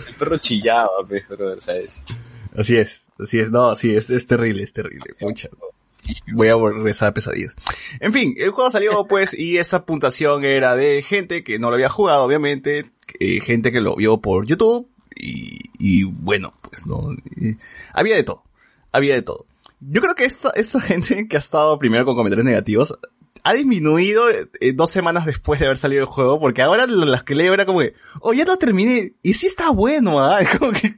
El 0.08 0.14
perro 0.14 0.36
chillaba, 0.36 0.90
pues, 1.08 1.26
brother, 1.26 1.62
¿sabes? 1.62 2.02
Así 2.54 2.76
es, 2.76 3.06
así 3.18 3.38
es, 3.40 3.50
no, 3.50 3.74
sí, 3.74 3.94
es, 3.94 4.10
es 4.10 4.26
terrible, 4.26 4.62
es 4.62 4.72
terrible, 4.72 5.06
mucha. 5.20 5.48
Voy 6.34 6.48
a 6.48 6.56
rezar 6.56 7.14
pesadillas. 7.14 7.56
En 7.98 8.12
fin, 8.12 8.34
el 8.36 8.50
juego 8.50 8.70
salió 8.70 9.06
pues 9.06 9.36
y 9.36 9.56
esa 9.56 9.86
puntuación 9.86 10.44
era 10.44 10.76
de 10.76 11.02
gente 11.02 11.42
que 11.42 11.58
no 11.58 11.70
lo 11.70 11.74
había 11.74 11.88
jugado, 11.88 12.22
obviamente, 12.24 12.90
eh, 13.18 13.40
gente 13.40 13.72
que 13.72 13.80
lo 13.80 13.96
vio 13.96 14.18
por 14.18 14.46
YouTube 14.46 14.88
y, 15.16 15.58
y 15.78 16.04
bueno, 16.04 16.54
pues 16.60 16.86
no, 16.86 17.16
había 17.92 18.16
de 18.16 18.24
todo, 18.24 18.44
había 18.92 19.14
de 19.14 19.22
todo. 19.22 19.46
Yo 19.80 20.00
creo 20.00 20.14
que 20.14 20.24
esta, 20.24 20.50
esta 20.54 20.80
gente 20.82 21.26
que 21.28 21.36
ha 21.36 21.40
estado 21.40 21.78
primero 21.78 22.04
con 22.04 22.16
comentarios 22.16 22.46
negativos 22.46 22.98
ha 23.42 23.52
disminuido 23.52 24.30
eh, 24.30 24.72
dos 24.74 24.90
semanas 24.90 25.26
después 25.26 25.60
de 25.60 25.66
haber 25.66 25.76
salido 25.76 26.00
el 26.00 26.06
juego, 26.06 26.40
porque 26.40 26.62
ahora 26.62 26.86
las 26.86 27.24
que 27.24 27.34
leo 27.34 27.52
era 27.52 27.66
como 27.66 27.80
que, 27.80 27.92
oh, 28.20 28.32
ya 28.32 28.46
lo 28.46 28.56
terminé, 28.56 29.12
y 29.22 29.34
sí 29.34 29.46
está 29.46 29.70
bueno, 29.70 30.24
¿ah? 30.24 30.40
Es 30.40 30.58
como 30.58 30.72
que, 30.72 30.94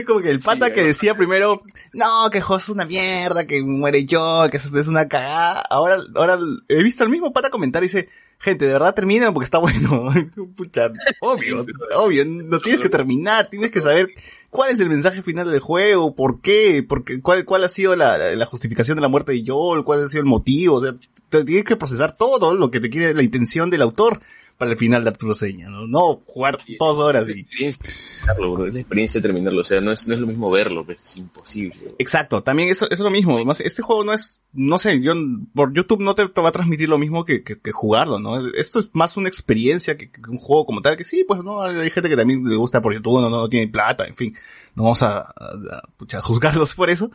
es 0.00 0.06
como 0.06 0.20
que 0.20 0.30
el 0.30 0.40
pata 0.40 0.72
que 0.72 0.82
decía 0.82 1.14
primero, 1.14 1.62
no, 1.92 2.30
que 2.30 2.40
juego 2.40 2.60
es 2.60 2.68
una 2.68 2.84
mierda, 2.84 3.46
que 3.46 3.62
muere 3.62 4.04
yo, 4.04 4.46
que 4.50 4.56
eso 4.56 4.76
es 4.78 4.88
una 4.88 5.08
cagada, 5.08 5.62
ahora, 5.70 5.98
ahora 6.14 6.38
he 6.68 6.82
visto 6.82 7.04
al 7.04 7.10
mismo 7.10 7.32
pata 7.32 7.50
comentar 7.50 7.82
y 7.82 7.86
dice, 7.86 8.08
gente, 8.38 8.66
de 8.66 8.72
verdad 8.72 8.94
termina 8.94 9.32
porque 9.32 9.44
está 9.44 9.58
bueno. 9.58 10.12
Pucha, 10.56 10.92
obvio, 11.20 11.64
obvio, 11.96 12.24
no 12.24 12.58
tienes 12.58 12.80
que 12.80 12.88
terminar, 12.88 13.48
tienes 13.48 13.70
que 13.70 13.80
saber 13.80 14.08
cuál 14.50 14.70
es 14.70 14.80
el 14.80 14.88
mensaje 14.88 15.22
final 15.22 15.50
del 15.50 15.60
juego, 15.60 16.14
por 16.14 16.40
qué, 16.40 16.84
porque, 16.86 17.20
cuál, 17.20 17.44
cuál 17.44 17.64
ha 17.64 17.68
sido 17.68 17.94
la, 17.94 18.18
la 18.18 18.46
justificación 18.46 18.96
de 18.96 19.02
la 19.02 19.08
muerte 19.08 19.32
de 19.32 19.44
Joel, 19.46 19.84
cuál 19.84 20.04
ha 20.04 20.08
sido 20.08 20.22
el 20.22 20.28
motivo, 20.28 20.76
o 20.76 20.80
sea, 20.80 20.94
tienes 21.28 21.64
que 21.64 21.76
procesar 21.76 22.16
todo 22.16 22.54
lo 22.54 22.70
que 22.70 22.80
te 22.80 22.90
quiere 22.90 23.14
la 23.14 23.22
intención 23.22 23.70
del 23.70 23.82
autor 23.82 24.20
para 24.62 24.70
el 24.70 24.78
final 24.78 25.02
de 25.02 25.10
Arturo 25.10 25.34
Seña, 25.34 25.68
¿no? 25.68 25.88
No 25.88 26.20
jugar 26.24 26.56
dos 26.78 27.00
horas 27.00 27.28
y... 27.28 27.48
Es 27.58 27.80
la 28.28 28.78
experiencia 28.78 29.18
de 29.20 29.22
terminarlo, 29.26 29.62
o 29.62 29.64
sea, 29.64 29.80
no 29.80 29.90
es, 29.90 30.06
no 30.06 30.14
es 30.14 30.20
lo 30.20 30.28
mismo 30.28 30.52
verlo, 30.52 30.86
pues, 30.86 30.98
es 31.04 31.16
imposible. 31.16 31.96
Exacto, 31.98 32.44
también 32.44 32.68
eso, 32.68 32.84
eso 32.84 32.94
es 32.94 33.00
lo 33.00 33.10
mismo, 33.10 33.34
además, 33.34 33.60
este 33.60 33.82
juego 33.82 34.04
no 34.04 34.12
es, 34.12 34.40
no 34.52 34.78
sé, 34.78 35.02
yo, 35.02 35.14
por 35.52 35.74
YouTube 35.74 36.00
no 36.00 36.14
te, 36.14 36.26
va 36.26 36.50
a 36.50 36.52
transmitir 36.52 36.88
lo 36.88 36.96
mismo 36.96 37.24
que, 37.24 37.42
que, 37.42 37.58
que, 37.58 37.72
jugarlo, 37.72 38.20
¿no? 38.20 38.52
Esto 38.54 38.78
es 38.78 38.90
más 38.92 39.16
una 39.16 39.26
experiencia 39.26 39.96
que, 39.96 40.12
que, 40.12 40.30
un 40.30 40.38
juego 40.38 40.64
como 40.64 40.80
tal, 40.80 40.96
que 40.96 41.02
sí, 41.02 41.24
pues 41.26 41.42
no, 41.42 41.60
hay 41.60 41.90
gente 41.90 42.08
que 42.08 42.16
también 42.16 42.44
le 42.44 42.54
gusta 42.54 42.80
por 42.80 42.94
YouTube, 42.94 43.20
no, 43.20 43.30
no, 43.30 43.48
tiene 43.48 43.66
plata, 43.66 44.06
en 44.06 44.14
fin, 44.14 44.32
no 44.76 44.84
vamos 44.84 45.02
a, 45.02 45.22
a, 45.22 45.32
a, 45.72 46.18
a 46.18 46.22
juzgarlos 46.22 46.76
por 46.76 46.88
eso, 46.88 47.10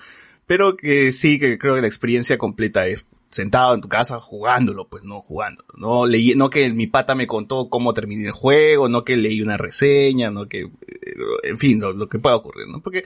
pero 0.46 0.76
que 0.76 1.14
sí, 1.14 1.40
que 1.40 1.58
creo 1.58 1.76
que 1.76 1.82
la 1.82 1.88
experiencia 1.88 2.38
completa 2.38 2.88
es 2.88 3.08
sentado 3.30 3.74
en 3.74 3.82
tu 3.82 3.90
casa 3.90 4.20
jugándolo, 4.20 4.88
pues 4.88 5.04
no 5.04 5.22
jugándolo, 5.22 5.68
no 5.76 6.06
leí, 6.06 6.34
no 6.36 6.50
que 6.50 6.72
mi 6.72 6.88
pata 6.88 7.16
me 7.16 7.28
contó 7.28 7.70
cómo 7.70 7.94
terminé 7.94 8.28
el 8.28 8.32
juego, 8.32 8.88
no 8.90 9.04
que 9.04 9.18
leí 9.18 9.42
una 9.42 9.58
reseña, 9.58 10.32
no 10.32 10.48
que, 10.48 10.70
en 11.44 11.58
fin, 11.58 11.80
lo, 11.80 12.08
que 12.10 12.20
pueda 12.20 12.36
ocurrir, 12.36 12.68
¿no? 12.68 12.82
Porque 12.82 13.06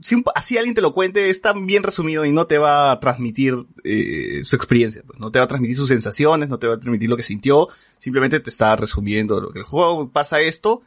si 0.00 0.22
así 0.34 0.56
alguien 0.56 0.74
te 0.74 0.82
lo 0.82 0.92
cuente, 0.92 1.30
es 1.30 1.40
tan 1.40 1.66
bien 1.66 1.82
resumido 1.82 2.24
y 2.24 2.32
no 2.32 2.46
te 2.46 2.58
va 2.58 2.92
a 2.92 3.00
transmitir 3.00 3.56
eh, 3.82 4.42
su 4.44 4.56
experiencia, 4.56 5.02
pues 5.06 5.18
no 5.18 5.30
te 5.30 5.38
va 5.38 5.46
a 5.46 5.48
transmitir 5.48 5.76
sus 5.76 5.88
sensaciones, 5.88 6.48
no 6.48 6.58
te 6.58 6.66
va 6.66 6.74
a 6.74 6.80
transmitir 6.80 7.08
lo 7.08 7.16
que 7.16 7.22
sintió, 7.22 7.68
simplemente 7.98 8.40
te 8.40 8.50
está 8.50 8.76
resumiendo 8.76 9.40
lo 9.40 9.50
que 9.50 9.60
el 9.60 9.64
juego 9.64 10.10
pasa 10.10 10.40
esto 10.40 10.82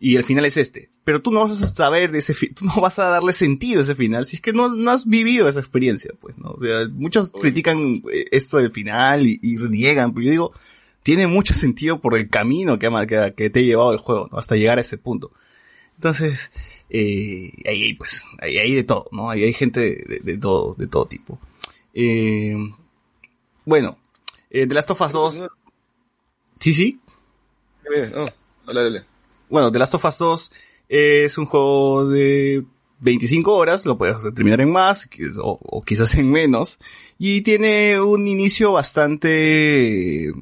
y 0.00 0.16
el 0.16 0.24
final 0.24 0.46
es 0.46 0.56
este. 0.56 0.90
Pero 1.04 1.22
tú 1.22 1.30
no 1.30 1.40
vas 1.40 1.52
a 1.52 1.66
saber 1.66 2.10
de 2.10 2.18
ese 2.18 2.34
tú 2.54 2.64
no 2.64 2.80
vas 2.80 2.98
a 2.98 3.08
darle 3.08 3.32
sentido 3.32 3.80
a 3.80 3.82
ese 3.84 3.94
final 3.94 4.26
si 4.26 4.36
es 4.36 4.42
que 4.42 4.52
no, 4.52 4.68
no 4.70 4.90
has 4.90 5.06
vivido 5.06 5.48
esa 5.48 5.60
experiencia, 5.60 6.12
pues, 6.18 6.36
¿no? 6.38 6.52
O 6.52 6.60
sea, 6.60 6.88
muchos 6.90 7.30
critican 7.30 8.02
eh, 8.12 8.24
esto 8.32 8.56
del 8.56 8.72
final 8.72 9.26
y, 9.26 9.38
y 9.42 9.58
reniegan, 9.58 10.12
pero 10.12 10.24
yo 10.24 10.30
digo, 10.30 10.52
tiene 11.02 11.26
mucho 11.26 11.54
sentido 11.54 12.00
por 12.00 12.16
el 12.16 12.28
camino 12.28 12.78
que, 12.78 12.88
que, 13.06 13.34
que 13.36 13.50
te 13.50 13.60
ha 13.60 13.62
llevado 13.62 13.92
el 13.92 13.98
juego, 13.98 14.28
¿no? 14.32 14.38
Hasta 14.38 14.56
llegar 14.56 14.78
a 14.78 14.82
ese 14.82 14.98
punto. 14.98 15.32
Entonces, 15.96 16.50
eh, 16.88 17.52
ahí 17.66 17.92
pues, 17.92 18.24
ahí 18.40 18.56
hay 18.56 18.74
de 18.74 18.84
todo, 18.84 19.06
¿no? 19.12 19.28
Ahí 19.28 19.44
hay 19.44 19.52
gente 19.52 19.80
de, 19.80 20.04
de, 20.08 20.20
de 20.20 20.38
todo, 20.38 20.74
de 20.78 20.86
todo 20.86 21.04
tipo. 21.04 21.38
Eh, 21.92 22.56
bueno, 23.66 23.98
eh, 24.48 24.66
The 24.66 24.74
Last 24.74 24.90
of 24.90 25.00
Us 25.02 25.12
2. 25.12 25.42
Sí, 26.58 26.72
sí. 26.72 27.00
Dale, 27.84 28.10
dale. 28.66 29.09
Bueno, 29.50 29.72
The 29.72 29.78
Last 29.80 29.94
of 29.94 30.04
Us 30.04 30.18
2 30.18 30.52
es 30.88 31.36
un 31.36 31.46
juego 31.46 32.08
de 32.08 32.64
25 33.00 33.52
horas, 33.54 33.84
lo 33.84 33.98
puedes 33.98 34.22
terminar 34.34 34.60
en 34.60 34.70
más 34.70 35.08
o, 35.42 35.58
o, 35.60 35.82
quizás 35.82 36.14
en 36.14 36.30
menos, 36.30 36.78
y 37.18 37.40
tiene 37.40 38.00
un 38.00 38.28
inicio 38.28 38.72
bastante 38.72 40.32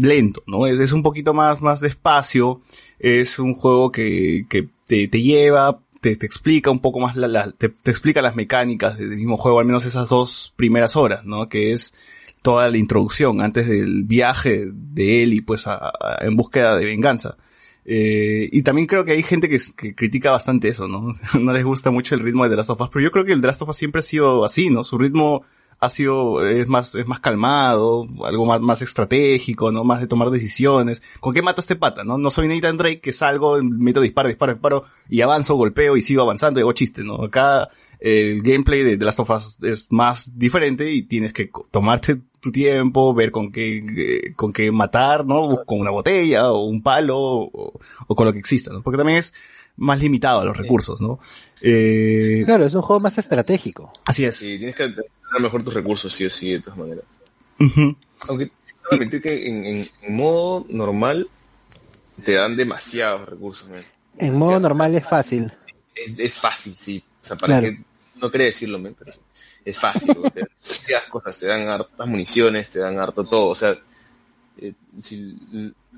lento, 0.00 0.42
¿no? 0.46 0.66
Es, 0.66 0.92
un 0.92 1.02
poquito 1.02 1.32
más, 1.32 1.62
más 1.62 1.80
despacio, 1.80 2.60
es 2.98 3.38
un 3.38 3.54
juego 3.54 3.92
que, 3.92 4.46
que 4.48 4.68
te, 4.86 5.08
lleva, 5.08 5.80
te, 6.00 6.12
explica 6.12 6.70
un 6.70 6.80
poco 6.80 6.98
más, 7.00 7.16
la, 7.16 7.28
la 7.28 7.52
te, 7.52 7.66
explica 7.84 8.22
las 8.22 8.34
mecánicas 8.34 8.98
del 8.98 9.16
mismo 9.16 9.36
juego, 9.36 9.60
al 9.60 9.66
menos 9.66 9.84
esas 9.84 10.08
dos 10.08 10.52
primeras 10.56 10.96
horas, 10.96 11.24
¿no? 11.24 11.48
Que 11.48 11.72
es 11.72 11.94
toda 12.42 12.68
la 12.68 12.78
introducción 12.78 13.40
antes 13.42 13.68
del 13.68 14.04
viaje 14.04 14.70
de 14.72 15.22
él 15.22 15.44
pues 15.44 15.66
a, 15.66 15.92
en 16.20 16.36
búsqueda 16.36 16.76
de 16.76 16.84
venganza. 16.84 17.36
Eh, 17.88 18.48
y 18.50 18.62
también 18.62 18.88
creo 18.88 19.04
que 19.04 19.12
hay 19.12 19.22
gente 19.22 19.48
que, 19.48 19.60
critica 19.94 20.32
bastante 20.32 20.68
eso, 20.68 20.88
¿no? 20.88 21.10
no 21.40 21.52
les 21.52 21.64
gusta 21.64 21.92
mucho 21.92 22.16
el 22.16 22.20
ritmo 22.20 22.48
de 22.48 22.56
The 22.56 22.72
of 22.72 22.80
Us, 22.80 22.90
pero 22.90 23.04
yo 23.04 23.12
creo 23.12 23.24
que 23.24 23.32
el 23.32 23.40
The 23.40 23.48
of 23.48 23.68
Us 23.68 23.76
siempre 23.76 24.00
ha 24.00 24.02
sido 24.02 24.44
así, 24.44 24.70
¿no? 24.70 24.82
Su 24.82 24.98
ritmo 24.98 25.44
ha 25.78 25.88
sido, 25.88 26.44
es 26.44 26.66
más, 26.66 26.94
es 26.94 27.06
más 27.06 27.20
calmado, 27.20 28.06
algo 28.24 28.46
más, 28.46 28.60
más 28.60 28.82
estratégico, 28.82 29.70
¿no? 29.70 29.84
Más 29.84 30.00
de 30.00 30.08
tomar 30.08 30.30
decisiones. 30.30 31.02
¿Con 31.20 31.32
qué 31.32 31.42
mato 31.42 31.60
a 31.60 31.62
este 31.62 31.76
pata, 31.76 32.02
no? 32.02 32.18
No 32.18 32.30
soy 32.30 32.48
Nathan 32.48 32.76
Drake 32.76 33.00
que 33.00 33.12
salgo, 33.12 33.62
meto 33.62 34.00
disparo, 34.00 34.28
disparo, 34.28 34.54
disparo, 34.54 34.84
y 35.08 35.20
avanzo, 35.20 35.54
golpeo 35.54 35.96
y 35.96 36.02
sigo 36.02 36.22
avanzando 36.22 36.58
y 36.58 36.62
hago 36.62 36.72
chiste, 36.72 37.04
¿no? 37.04 37.22
Acá, 37.22 37.68
el 38.00 38.42
gameplay 38.42 38.82
de 38.82 38.98
The 38.98 39.04
Last 39.04 39.20
of 39.20 39.30
Us 39.30 39.56
es 39.62 39.86
más 39.90 40.38
diferente 40.38 40.90
y 40.90 41.02
tienes 41.02 41.32
que 41.32 41.50
tomarte 41.70 42.20
tu 42.40 42.52
tiempo, 42.52 43.14
ver 43.14 43.30
con 43.30 43.50
qué, 43.50 44.32
con 44.36 44.52
qué 44.52 44.70
matar, 44.70 45.26
¿no? 45.26 45.64
Con 45.64 45.80
una 45.80 45.90
botella 45.90 46.50
o 46.52 46.66
un 46.66 46.82
palo 46.82 47.18
o, 47.18 47.80
o 48.06 48.14
con 48.14 48.26
lo 48.26 48.32
que 48.32 48.38
exista, 48.38 48.72
¿no? 48.72 48.82
Porque 48.82 48.98
también 48.98 49.18
es 49.18 49.34
más 49.76 50.00
limitado 50.00 50.40
a 50.40 50.44
los 50.44 50.56
recursos, 50.56 51.00
¿no? 51.00 51.18
Eh... 51.60 52.42
Claro, 52.44 52.64
es 52.64 52.74
un 52.74 52.82
juego 52.82 53.00
más 53.00 53.18
estratégico. 53.18 53.90
Así 54.04 54.24
es. 54.24 54.36
Sí, 54.36 54.58
tienes 54.58 54.74
que 54.74 54.88
dar 54.88 55.40
mejor 55.40 55.64
tus 55.64 55.74
recursos, 55.74 56.12
sí 56.12 56.24
o 56.24 56.30
sí, 56.30 56.52
de 56.52 56.60
todas 56.60 56.78
maneras. 56.78 57.04
Uh 57.58 57.64
-huh. 57.64 57.96
Aunque, 58.28 58.50
admitir 58.90 59.22
que 59.22 59.48
en, 59.48 59.64
en, 59.64 59.88
en, 60.02 60.16
modo 60.16 60.66
normal 60.68 61.28
te 62.24 62.32
dan 62.32 62.56
demasiados 62.56 63.28
recursos, 63.28 63.68
man. 63.68 63.82
En 64.18 64.34
modo 64.36 64.58
normal 64.60 64.94
es 64.94 65.06
fácil. 65.06 65.52
Es, 65.94 66.18
es 66.18 66.36
fácil, 66.36 66.74
sí. 66.78 67.04
O 67.26 67.28
sea, 67.28 67.36
para 67.36 67.58
claro. 67.58 67.74
que, 67.74 67.82
no 68.20 68.30
quería 68.30 68.46
decirlo, 68.46 68.80
pero 68.96 69.12
es 69.64 69.76
fácil. 69.76 70.14
te 70.32 70.40
dan 70.40 70.48
demasiadas 70.62 71.08
cosas, 71.08 71.38
te 71.38 71.46
dan 71.46 71.68
hartas 71.68 72.06
municiones, 72.06 72.70
te 72.70 72.78
dan 72.78 73.00
harto 73.00 73.24
todo. 73.24 73.48
O 73.48 73.54
sea, 73.56 73.76
eh, 74.58 74.72
si, 75.02 75.36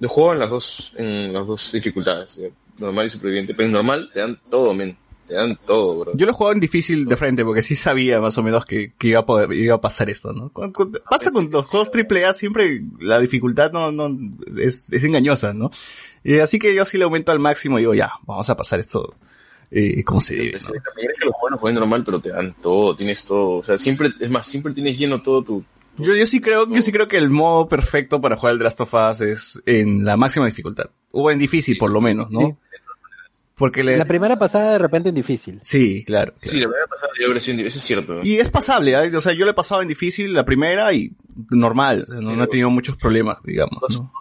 lo 0.01 0.09
juego 0.09 0.33
en 0.33 0.39
las 0.39 0.49
dos, 0.49 0.95
en 0.97 1.35
las 1.35 1.47
dos 1.47 1.71
dificultades, 1.71 2.39
eh, 2.39 2.51
normal 2.79 3.07
y 3.07 3.11
superviviente. 3.11 3.53
Pero 3.53 3.67
en 3.67 3.73
normal 3.73 4.11
te 4.11 4.21
dan 4.21 4.41
todo, 4.49 4.73
men. 4.73 4.97
Te 5.27 5.35
dan 5.35 5.59
todo, 5.67 5.99
bro. 5.99 6.13
Yo 6.17 6.25
lo 6.25 6.33
he 6.33 6.35
jugado 6.35 6.55
en 6.55 6.61
difícil 6.61 7.05
de 7.05 7.15
frente 7.19 7.45
porque 7.45 7.61
sí 7.61 7.77
sabía 7.77 8.19
más 8.19 8.39
o 8.39 8.43
menos 8.43 8.65
que, 8.65 8.95
que 8.97 9.09
iba 9.09 9.21
a 9.21 9.27
poder, 9.27 9.53
iba 9.53 9.75
a 9.75 9.81
pasar 9.83 10.09
esto, 10.09 10.33
¿no? 10.33 10.51
Con, 10.51 10.73
con, 10.73 10.91
pasa 11.11 11.31
con 11.31 11.51
los 11.51 11.67
juegos 11.67 11.91
AAA 11.95 12.33
siempre 12.33 12.83
la 12.99 13.21
dificultad 13.21 13.71
no, 13.71 13.93
no, 13.93 14.09
es, 14.57 14.91
es 14.91 15.05
engañosa, 15.05 15.53
¿no? 15.53 15.71
Y 16.25 16.39
así 16.39 16.59
que 16.59 16.75
yo 16.75 16.87
sí 16.87 16.97
le 16.97 17.05
aumento 17.05 17.31
al 17.31 17.41
máximo 17.41 17.79
y 17.79 17.83
digo, 17.83 17.93
ya, 17.93 18.13
vamos 18.27 18.49
a 18.49 18.57
pasar 18.57 18.81
esto, 18.81 19.15
eh, 19.71 20.03
como 20.05 20.21
se 20.21 20.37
debe. 20.37 20.53
¿no? 20.53 20.81
También 20.83 21.11
es 21.11 21.19
que 21.19 21.25
los 21.27 21.35
juegos 21.35 21.51
no 21.53 21.59
juegan 21.59 21.81
normal, 21.81 22.05
pero 22.05 22.21
te 22.21 22.31
dan 22.31 22.55
todo, 22.61 22.97
tienes 22.97 23.25
todo, 23.25 23.59
o 23.59 23.63
sea, 23.63 23.79
siempre, 23.79 24.13
es 24.21 24.31
más, 24.31 24.47
siempre 24.47 24.73
tienes 24.73 24.99
lleno 24.99 25.23
todo 25.23 25.43
tu, 25.43 25.65
yo, 25.99 26.15
yo 26.15 26.27
sí 26.27 26.41
creo, 26.41 26.69
yo 26.69 26.81
sí 26.81 26.93
creo 26.93 27.09
que 27.09 27.19
el 27.19 27.29
modo 27.29 27.69
perfecto 27.69 28.21
para 28.21 28.37
jugar 28.37 28.55
el 28.55 28.63
Last 28.63 28.81
of 28.81 28.95
Us 28.95 29.21
es 29.21 29.63
en 29.67 30.05
la 30.05 30.17
máxima 30.17 30.47
dificultad. 30.47 30.91
O 31.11 31.31
en 31.31 31.39
difícil, 31.39 31.77
por 31.77 31.91
lo 31.91 32.01
menos, 32.01 32.31
¿no? 32.31 32.57
Sí. 33.59 33.61
Porque 33.61 33.83
le... 33.83 33.97
La 33.97 34.05
primera 34.05 34.39
pasada 34.39 34.73
de 34.73 34.79
repente 34.79 35.09
en 35.09 35.15
difícil. 35.15 35.61
Sí, 35.63 36.05
claro. 36.05 36.33
claro. 36.41 36.53
Sí, 36.53 36.61
la 36.61 36.69
primera 36.69 36.87
pasada 36.87 37.13
yo 37.19 37.27
creo 37.27 37.35
que 37.35 37.67
eso 37.67 37.79
es 37.79 37.85
cierto. 37.85 38.21
Y 38.23 38.37
es 38.37 38.51
pasable, 38.51 38.93
¿eh? 38.93 39.17
o 39.17 39.21
sea, 39.21 39.33
yo 39.33 39.45
le 39.45 39.51
he 39.51 39.55
pasado 39.55 39.83
en 39.83 39.89
difícil 39.89 40.33
la 40.33 40.45
primera 40.45 40.93
y 40.93 41.13
normal, 41.51 42.05
o 42.09 42.13
sea, 42.13 42.21
no, 42.21 42.35
no, 42.35 42.45
he 42.45 42.49
tenido 42.49 42.71
muchos 42.71 42.97
problemas, 42.97 43.39
digamos. 43.45 43.81
¿no? 43.91 44.13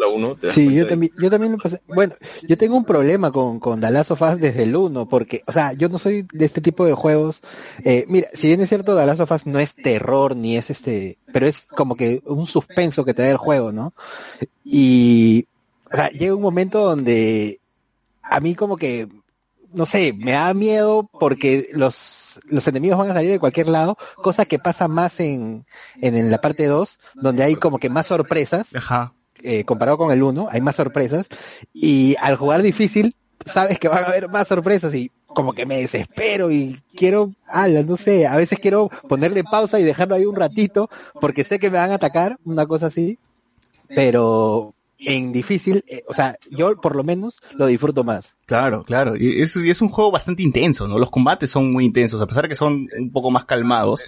La 0.00 0.06
1 0.06 0.38
Sí, 0.48 0.72
yo 0.74 0.86
también, 0.86 1.12
yo 1.18 1.30
también 1.30 1.52
lo 1.52 1.58
pasé. 1.58 1.80
Bueno, 1.86 2.14
yo 2.48 2.56
tengo 2.56 2.76
un 2.76 2.84
problema 2.84 3.30
con, 3.30 3.60
con 3.60 3.80
The 3.80 3.90
Last 3.90 4.10
of 4.12 4.22
Us 4.22 4.38
desde 4.38 4.62
el 4.62 4.74
1, 4.74 5.08
porque, 5.08 5.42
o 5.46 5.52
sea, 5.52 5.72
yo 5.72 5.88
no 5.88 5.98
soy 5.98 6.26
de 6.32 6.44
este 6.44 6.60
tipo 6.60 6.84
de 6.86 6.94
juegos. 6.94 7.42
Eh, 7.84 8.04
mira, 8.08 8.28
si 8.32 8.48
bien 8.48 8.60
es 8.60 8.68
cierto, 8.68 8.96
The 8.96 9.06
Last 9.06 9.20
of 9.20 9.30
Us 9.30 9.46
no 9.46 9.58
es 9.58 9.74
terror 9.74 10.36
ni 10.36 10.56
es 10.56 10.70
este, 10.70 11.18
pero 11.32 11.46
es 11.46 11.66
como 11.66 11.96
que 11.96 12.22
un 12.24 12.46
suspenso 12.46 13.04
que 13.04 13.14
te 13.14 13.22
da 13.22 13.30
el 13.30 13.36
juego, 13.36 13.72
¿no? 13.72 13.92
Y, 14.64 15.46
o 15.92 15.96
sea, 15.96 16.10
llega 16.10 16.34
un 16.34 16.42
momento 16.42 16.80
donde 16.80 17.60
a 18.30 18.40
mí 18.40 18.54
como 18.54 18.76
que, 18.76 19.08
no 19.72 19.86
sé, 19.86 20.12
me 20.12 20.32
da 20.32 20.52
miedo 20.54 21.08
porque 21.18 21.68
los, 21.72 22.40
los 22.44 22.66
enemigos 22.68 22.98
van 22.98 23.10
a 23.10 23.14
salir 23.14 23.30
de 23.30 23.38
cualquier 23.38 23.68
lado, 23.68 23.96
cosa 24.16 24.44
que 24.44 24.58
pasa 24.58 24.88
más 24.88 25.20
en, 25.20 25.66
en, 26.00 26.16
en 26.16 26.30
la 26.30 26.40
parte 26.40 26.66
2, 26.66 26.98
donde 27.14 27.44
hay 27.44 27.56
como 27.56 27.78
que 27.78 27.90
más 27.90 28.06
sorpresas. 28.06 28.74
Ajá. 28.74 29.12
Eh, 29.42 29.64
comparado 29.64 29.98
con 29.98 30.10
el 30.12 30.22
1, 30.22 30.48
hay 30.50 30.60
más 30.60 30.76
sorpresas. 30.76 31.26
Y 31.72 32.16
al 32.20 32.36
jugar 32.36 32.62
difícil, 32.62 33.14
sabes 33.44 33.78
que 33.78 33.88
van 33.88 34.04
a 34.04 34.08
haber 34.08 34.28
más 34.28 34.48
sorpresas 34.48 34.94
y 34.94 35.10
como 35.26 35.52
que 35.52 35.66
me 35.66 35.80
desespero 35.80 36.50
y 36.50 36.80
quiero, 36.94 37.32
ala, 37.46 37.82
no 37.82 37.98
sé, 37.98 38.26
a 38.26 38.36
veces 38.36 38.58
quiero 38.58 38.88
ponerle 39.08 39.44
pausa 39.44 39.78
y 39.78 39.84
dejarlo 39.84 40.14
ahí 40.14 40.24
un 40.24 40.36
ratito 40.36 40.88
porque 41.20 41.44
sé 41.44 41.58
que 41.58 41.70
me 41.70 41.76
van 41.76 41.90
a 41.90 41.96
atacar, 41.96 42.38
una 42.44 42.66
cosa 42.66 42.86
así. 42.86 43.18
Pero 43.88 44.74
en 44.98 45.32
difícil, 45.32 45.84
eh, 45.88 46.02
o 46.08 46.14
sea, 46.14 46.38
yo 46.50 46.80
por 46.80 46.96
lo 46.96 47.04
menos 47.04 47.40
lo 47.54 47.66
disfruto 47.66 48.02
más. 48.04 48.34
Claro, 48.46 48.82
claro. 48.84 49.16
Y 49.16 49.42
es, 49.42 49.54
y 49.56 49.70
es 49.70 49.80
un 49.82 49.88
juego 49.88 50.10
bastante 50.10 50.42
intenso, 50.42 50.86
¿no? 50.88 50.98
Los 50.98 51.10
combates 51.10 51.50
son 51.50 51.72
muy 51.72 51.84
intensos, 51.84 52.20
a 52.20 52.26
pesar 52.26 52.44
de 52.44 52.48
que 52.50 52.56
son 52.56 52.88
un 52.98 53.10
poco 53.12 53.30
más 53.30 53.44
calmados. 53.44 54.04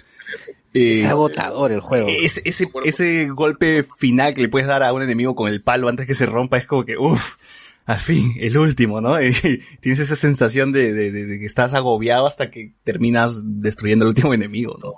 Eh, 0.73 1.01
Es 1.01 1.05
agotador 1.07 1.71
el 1.71 1.79
juego. 1.81 2.07
ese, 2.07 2.41
ese, 2.45 2.69
ese 2.83 3.27
golpe 3.29 3.83
final 3.97 4.33
que 4.33 4.41
le 4.43 4.49
puedes 4.49 4.67
dar 4.67 4.83
a 4.83 4.93
un 4.93 5.01
enemigo 5.01 5.35
con 5.35 5.49
el 5.49 5.61
palo 5.63 5.89
antes 5.89 6.05
que 6.07 6.13
se 6.15 6.25
rompa 6.25 6.57
es 6.57 6.65
como 6.65 6.85
que, 6.85 6.97
uff, 6.97 7.35
al 7.85 7.99
fin, 7.99 8.33
el 8.39 8.57
último, 8.57 9.01
¿no? 9.01 9.19
Y 9.21 9.31
tienes 9.81 9.99
esa 9.99 10.15
sensación 10.15 10.71
de, 10.71 10.93
de, 10.93 11.11
de- 11.11 11.25
de 11.25 11.39
que 11.39 11.45
estás 11.45 11.73
agobiado 11.73 12.27
hasta 12.27 12.51
que 12.51 12.73
terminas 12.83 13.41
destruyendo 13.43 14.05
al 14.05 14.09
último 14.09 14.33
enemigo, 14.33 14.77
¿no? 14.81 14.93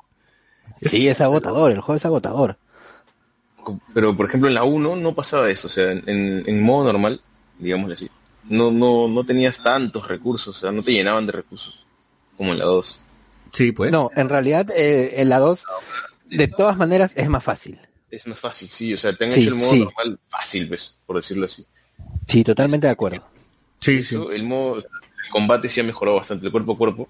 Sí, 0.81 1.07
es 1.07 1.21
agotador, 1.21 1.71
el 1.71 1.79
juego 1.81 1.95
es 1.97 2.05
agotador. 2.05 2.57
Pero, 3.93 4.15
por 4.15 4.27
ejemplo, 4.27 4.47
en 4.49 4.55
la 4.55 4.63
1 4.63 4.95
no 4.95 5.13
pasaba 5.15 5.49
eso. 5.49 5.67
O 5.67 5.69
sea, 5.69 5.91
en, 5.91 6.03
en 6.07 6.63
modo 6.63 6.85
normal, 6.85 7.21
digámosle 7.59 7.93
así, 7.93 8.09
no, 8.49 8.71
no, 8.71 9.07
no 9.07 9.23
tenías 9.23 9.61
tantos 9.61 10.07
recursos. 10.07 10.55
O 10.57 10.59
sea, 10.59 10.71
no 10.71 10.83
te 10.83 10.91
llenaban 10.93 11.25
de 11.25 11.31
recursos 11.33 11.85
como 12.37 12.51
en 12.53 12.59
la 12.59 12.65
2. 12.65 13.01
Sí, 13.51 13.71
pues. 13.71 13.91
No, 13.91 14.09
en 14.15 14.29
realidad 14.29 14.69
eh, 14.75 15.15
en 15.21 15.29
la 15.29 15.39
2, 15.39 15.65
de 16.29 16.47
todas 16.47 16.77
maneras, 16.77 17.11
es 17.15 17.27
más 17.29 17.43
fácil. 17.43 17.79
Es 18.09 18.25
más 18.27 18.39
fácil, 18.39 18.67
sí. 18.69 18.93
O 18.93 18.97
sea, 18.97 19.13
te 19.15 19.25
han 19.25 19.31
Sí, 19.31 19.41
hecho 19.41 19.51
el 19.51 19.59
modo 19.59 19.71
sí. 19.71 19.79
normal 19.83 20.19
fácil, 20.29 20.67
pues, 20.67 20.95
por 21.05 21.15
decirlo 21.17 21.45
así. 21.45 21.65
Sí, 22.27 22.43
totalmente 22.43 22.87
de 22.87 22.91
acuerdo. 22.93 23.23
Sí, 23.79 24.03
sí. 24.03 24.15
El 24.31 24.43
modo 24.43 24.77
el 24.77 24.85
combate 25.31 25.69
sí 25.69 25.79
ha 25.79 25.83
mejorado 25.83 26.17
bastante, 26.17 26.45
el 26.45 26.51
cuerpo 26.51 26.73
a 26.73 26.77
cuerpo. 26.77 27.07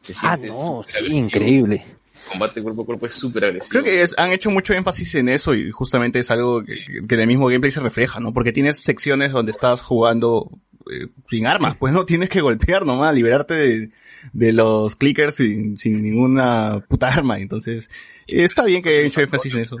Se 0.00 0.12
Ah, 0.22 0.36
siente 0.36 0.48
no, 0.48 0.84
sí, 0.86 0.96
agresivo. 0.96 1.18
increíble. 1.24 1.84
Combate 2.30 2.62
cuerpo 2.62 2.82
a 2.82 2.86
cuerpo 2.86 3.06
es 3.06 3.14
súper 3.14 3.44
agresivo. 3.44 3.70
Creo 3.70 3.82
que 3.84 4.02
es- 4.02 4.14
han 4.18 4.32
hecho 4.32 4.50
mucho 4.50 4.72
énfasis 4.74 5.14
en 5.16 5.28
eso 5.28 5.54
y 5.54 5.70
justamente 5.70 6.18
es 6.20 6.30
algo 6.30 6.62
que, 6.64 6.84
que- 6.84 7.06
que 7.06 7.14
en 7.14 7.20
el 7.20 7.26
mismo 7.26 7.46
gameplay 7.48 7.70
se 7.72 7.80
refleja, 7.80 8.20
¿no? 8.20 8.32
Porque 8.32 8.52
tienes 8.52 8.78
secciones 8.78 9.32
donde 9.32 9.52
estás 9.52 9.80
jugando 9.80 10.50
eh, 10.90 11.06
sin 11.28 11.46
armas, 11.46 11.76
pues 11.78 11.92
no 11.92 12.04
tienes 12.06 12.28
que 12.28 12.40
golpear 12.40 12.84
nomás, 12.84 13.14
liberarte 13.14 13.54
de, 13.54 13.90
de 14.32 14.52
los 14.52 14.96
clickers 14.96 15.36
sin, 15.36 15.76
sin 15.76 16.02
ninguna 16.02 16.84
puta 16.88 17.08
arma. 17.12 17.38
Entonces, 17.38 17.88
está 18.26 18.64
bien 18.64 18.82
que 18.82 18.88
hayan 18.90 19.06
hecho 19.06 19.20
énfasis 19.20 19.54
en 19.54 19.60
eso. 19.60 19.76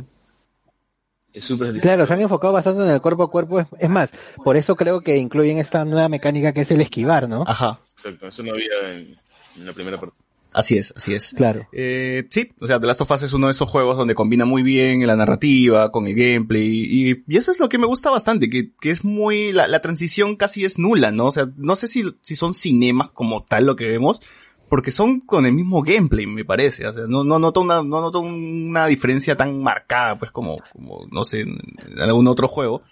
Es 1.32 1.44
súper 1.44 1.68
satisfactorio. 1.68 1.80
Claro, 1.82 2.06
se 2.06 2.12
han 2.14 2.20
enfocado 2.20 2.52
bastante 2.52 2.82
en 2.84 2.90
el 2.90 3.00
cuerpo 3.00 3.22
a 3.24 3.30
cuerpo. 3.30 3.58
Es, 3.60 3.66
es 3.80 3.88
más, 3.88 4.10
por 4.44 4.56
eso 4.56 4.76
creo 4.76 5.00
que 5.00 5.16
incluyen 5.16 5.58
esta 5.58 5.84
nueva 5.84 6.08
mecánica 6.08 6.52
que 6.52 6.60
es 6.60 6.70
el 6.70 6.80
esquivar, 6.82 7.28
¿no? 7.28 7.44
Ajá, 7.46 7.80
Exacto, 7.96 8.28
eso 8.28 8.42
no 8.42 8.52
había 8.52 8.90
en, 8.92 9.16
en 9.56 9.66
la 9.66 9.72
primera 9.72 9.98
parte. 9.98 10.14
Así 10.52 10.78
es, 10.78 10.92
así 10.96 11.14
es. 11.14 11.32
Claro. 11.36 11.66
Eh, 11.72 12.26
sí, 12.30 12.50
o 12.60 12.66
sea, 12.66 12.80
The 12.80 12.86
Last 12.86 13.00
of 13.00 13.10
Us 13.10 13.22
es 13.22 13.32
uno 13.32 13.46
de 13.46 13.52
esos 13.52 13.70
juegos 13.70 13.96
donde 13.96 14.14
combina 14.14 14.44
muy 14.44 14.62
bien 14.62 15.06
la 15.06 15.16
narrativa 15.16 15.90
con 15.90 16.06
el 16.06 16.14
gameplay 16.14 16.68
y, 16.68 17.24
y 17.26 17.36
eso 17.36 17.52
es 17.52 17.60
lo 17.60 17.68
que 17.68 17.78
me 17.78 17.86
gusta 17.86 18.10
bastante, 18.10 18.48
que, 18.50 18.72
que 18.80 18.90
es 18.90 19.04
muy, 19.04 19.52
la, 19.52 19.66
la 19.68 19.80
transición 19.80 20.36
casi 20.36 20.64
es 20.64 20.78
nula, 20.78 21.10
¿no? 21.10 21.26
O 21.26 21.32
sea, 21.32 21.48
no 21.56 21.76
sé 21.76 21.88
si, 21.88 22.04
si 22.20 22.36
son 22.36 22.54
cinemas 22.54 23.10
como 23.10 23.44
tal 23.44 23.66
lo 23.66 23.76
que 23.76 23.88
vemos, 23.88 24.20
porque 24.72 24.90
son 24.90 25.20
con 25.20 25.44
el 25.44 25.52
mismo 25.52 25.82
gameplay, 25.82 26.26
me 26.26 26.46
parece. 26.46 26.86
O 26.86 26.92
sea, 26.94 27.04
no, 27.06 27.24
no 27.24 27.38
noto 27.38 27.60
una, 27.60 27.82
no 27.82 28.00
noto 28.00 28.20
una 28.20 28.86
diferencia 28.86 29.36
tan 29.36 29.62
marcada, 29.62 30.16
pues 30.16 30.30
como, 30.30 30.56
como, 30.72 31.06
no 31.10 31.24
sé, 31.24 31.40
en, 31.40 31.58
en 31.90 32.00
algún 32.00 32.26
otro 32.26 32.48
juego. 32.48 32.82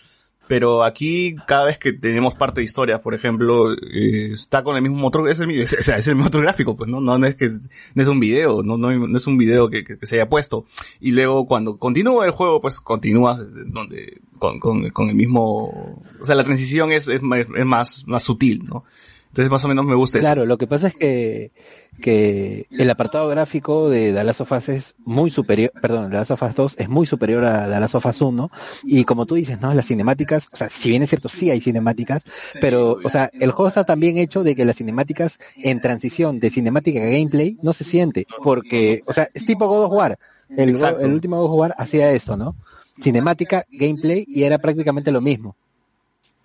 Pero 0.51 0.83
aquí, 0.83 1.37
cada 1.47 1.67
vez 1.67 1.79
que 1.79 1.93
tenemos 1.93 2.35
parte 2.35 2.61
de 2.61 2.65
historias, 2.65 2.99
por 3.03 3.15
ejemplo, 3.15 3.73
eh, 3.73 4.33
está 4.33 4.65
con 4.65 4.75
el 4.75 4.83
mismo 4.83 4.97
motor, 4.97 5.31
es 5.31 5.39
el, 5.39 5.69
sea, 5.69 5.97
es 5.97 6.09
el 6.09 6.17
gráfico, 6.19 6.77
pues 6.77 6.91
no, 6.91 7.01
no, 7.01 7.25
es 7.25 7.37
que 7.37 7.45
es, 7.45 7.61
no 7.95 8.03
es 8.03 8.09
un 8.09 8.19
video, 8.19 8.65
no, 8.65 8.77
no, 8.77 9.17
es 9.17 9.27
un 9.29 9.39
video 9.39 9.69
que, 9.69 9.85
se 10.03 10.17
haya 10.17 10.29
puesto. 10.29 10.67
Y 10.99 11.13
luego 11.13 11.47
cuando 11.47 11.79
continúa 11.79 12.27
el 12.27 12.33
juego, 12.33 12.61
pues 12.61 12.81
continúa 12.81 13.39
donde, 13.67 14.23
con, 14.41 15.09
el 15.09 15.15
mismo, 15.15 16.03
o 16.21 16.25
sea, 16.25 16.35
la 16.35 16.43
transición 16.43 16.91
es, 16.91 17.07
es, 17.07 17.23
es 17.23 17.67
más 17.67 18.05
sutil, 18.19 18.65
¿no? 18.65 18.83
Entonces 19.31 19.51
más 19.51 19.65
o 19.65 19.69
menos 19.69 19.85
me 19.85 19.95
gusta 19.95 20.19
eso. 20.19 20.27
Claro, 20.27 20.45
lo 20.45 20.59
que 20.59 20.67
pasa 20.67 20.89
es 20.89 20.97
que, 20.97 21.53
que 22.01 22.67
el 22.73 22.91
apartado 22.91 23.29
gráfico 23.29 23.89
de 23.89 24.13
The 24.13 24.25
Last 24.25 24.41
of 24.41 24.51
Us 24.51 24.69
es 24.69 24.95
muy 25.05 25.31
superior, 25.31 25.71
perdón, 25.81 26.11
The 26.11 26.17
Last 26.17 26.33
of 26.33 26.43
Us 26.43 26.55
2 26.57 26.75
es 26.79 26.89
muy 26.89 27.07
superior 27.07 27.45
a 27.45 27.71
The 27.71 27.79
Last 27.79 27.95
of 27.95 28.07
Us 28.07 28.21
1, 28.21 28.51
y 28.83 29.05
como 29.05 29.27
tú 29.27 29.37
dices, 29.37 29.61
¿no? 29.61 29.73
Las 29.73 29.87
cinemáticas, 29.87 30.49
o 30.53 30.57
sea, 30.57 30.69
si 30.69 30.89
bien 30.89 31.05
es 31.05 31.11
cierto, 31.11 31.29
sí 31.29 31.49
hay 31.49 31.61
cinemáticas, 31.61 32.25
pero, 32.61 32.99
o 33.05 33.09
sea, 33.09 33.31
el 33.33 33.53
juego 33.53 33.69
está 33.69 33.85
tan 33.85 34.01
bien 34.01 34.19
hecho 34.19 34.43
de 34.43 34.57
que 34.57 34.65
las 34.65 34.77
cinemáticas 34.77 35.39
en 35.57 35.81
transición 35.81 36.41
de 36.41 36.51
cinemática 36.51 37.01
a 37.01 37.07
gameplay 37.07 37.57
no 37.63 37.73
se 37.73 37.85
siente, 37.85 38.27
porque, 38.43 39.03
o 39.07 39.13
sea, 39.13 39.29
es 39.33 39.47
tipo 39.47 39.69
God 39.69 39.85
of 39.85 39.93
War, 39.93 40.19
el, 40.49 40.77
el 41.01 41.13
último 41.13 41.37
God 41.37 41.53
of 41.53 41.57
War 41.57 41.75
hacía 41.79 42.11
esto, 42.11 42.37
¿no? 42.37 42.57
Cinemática, 43.01 43.65
gameplay, 43.71 44.25
y 44.27 44.43
era 44.43 44.59
prácticamente 44.59 45.13
lo 45.13 45.21
mismo. 45.21 45.55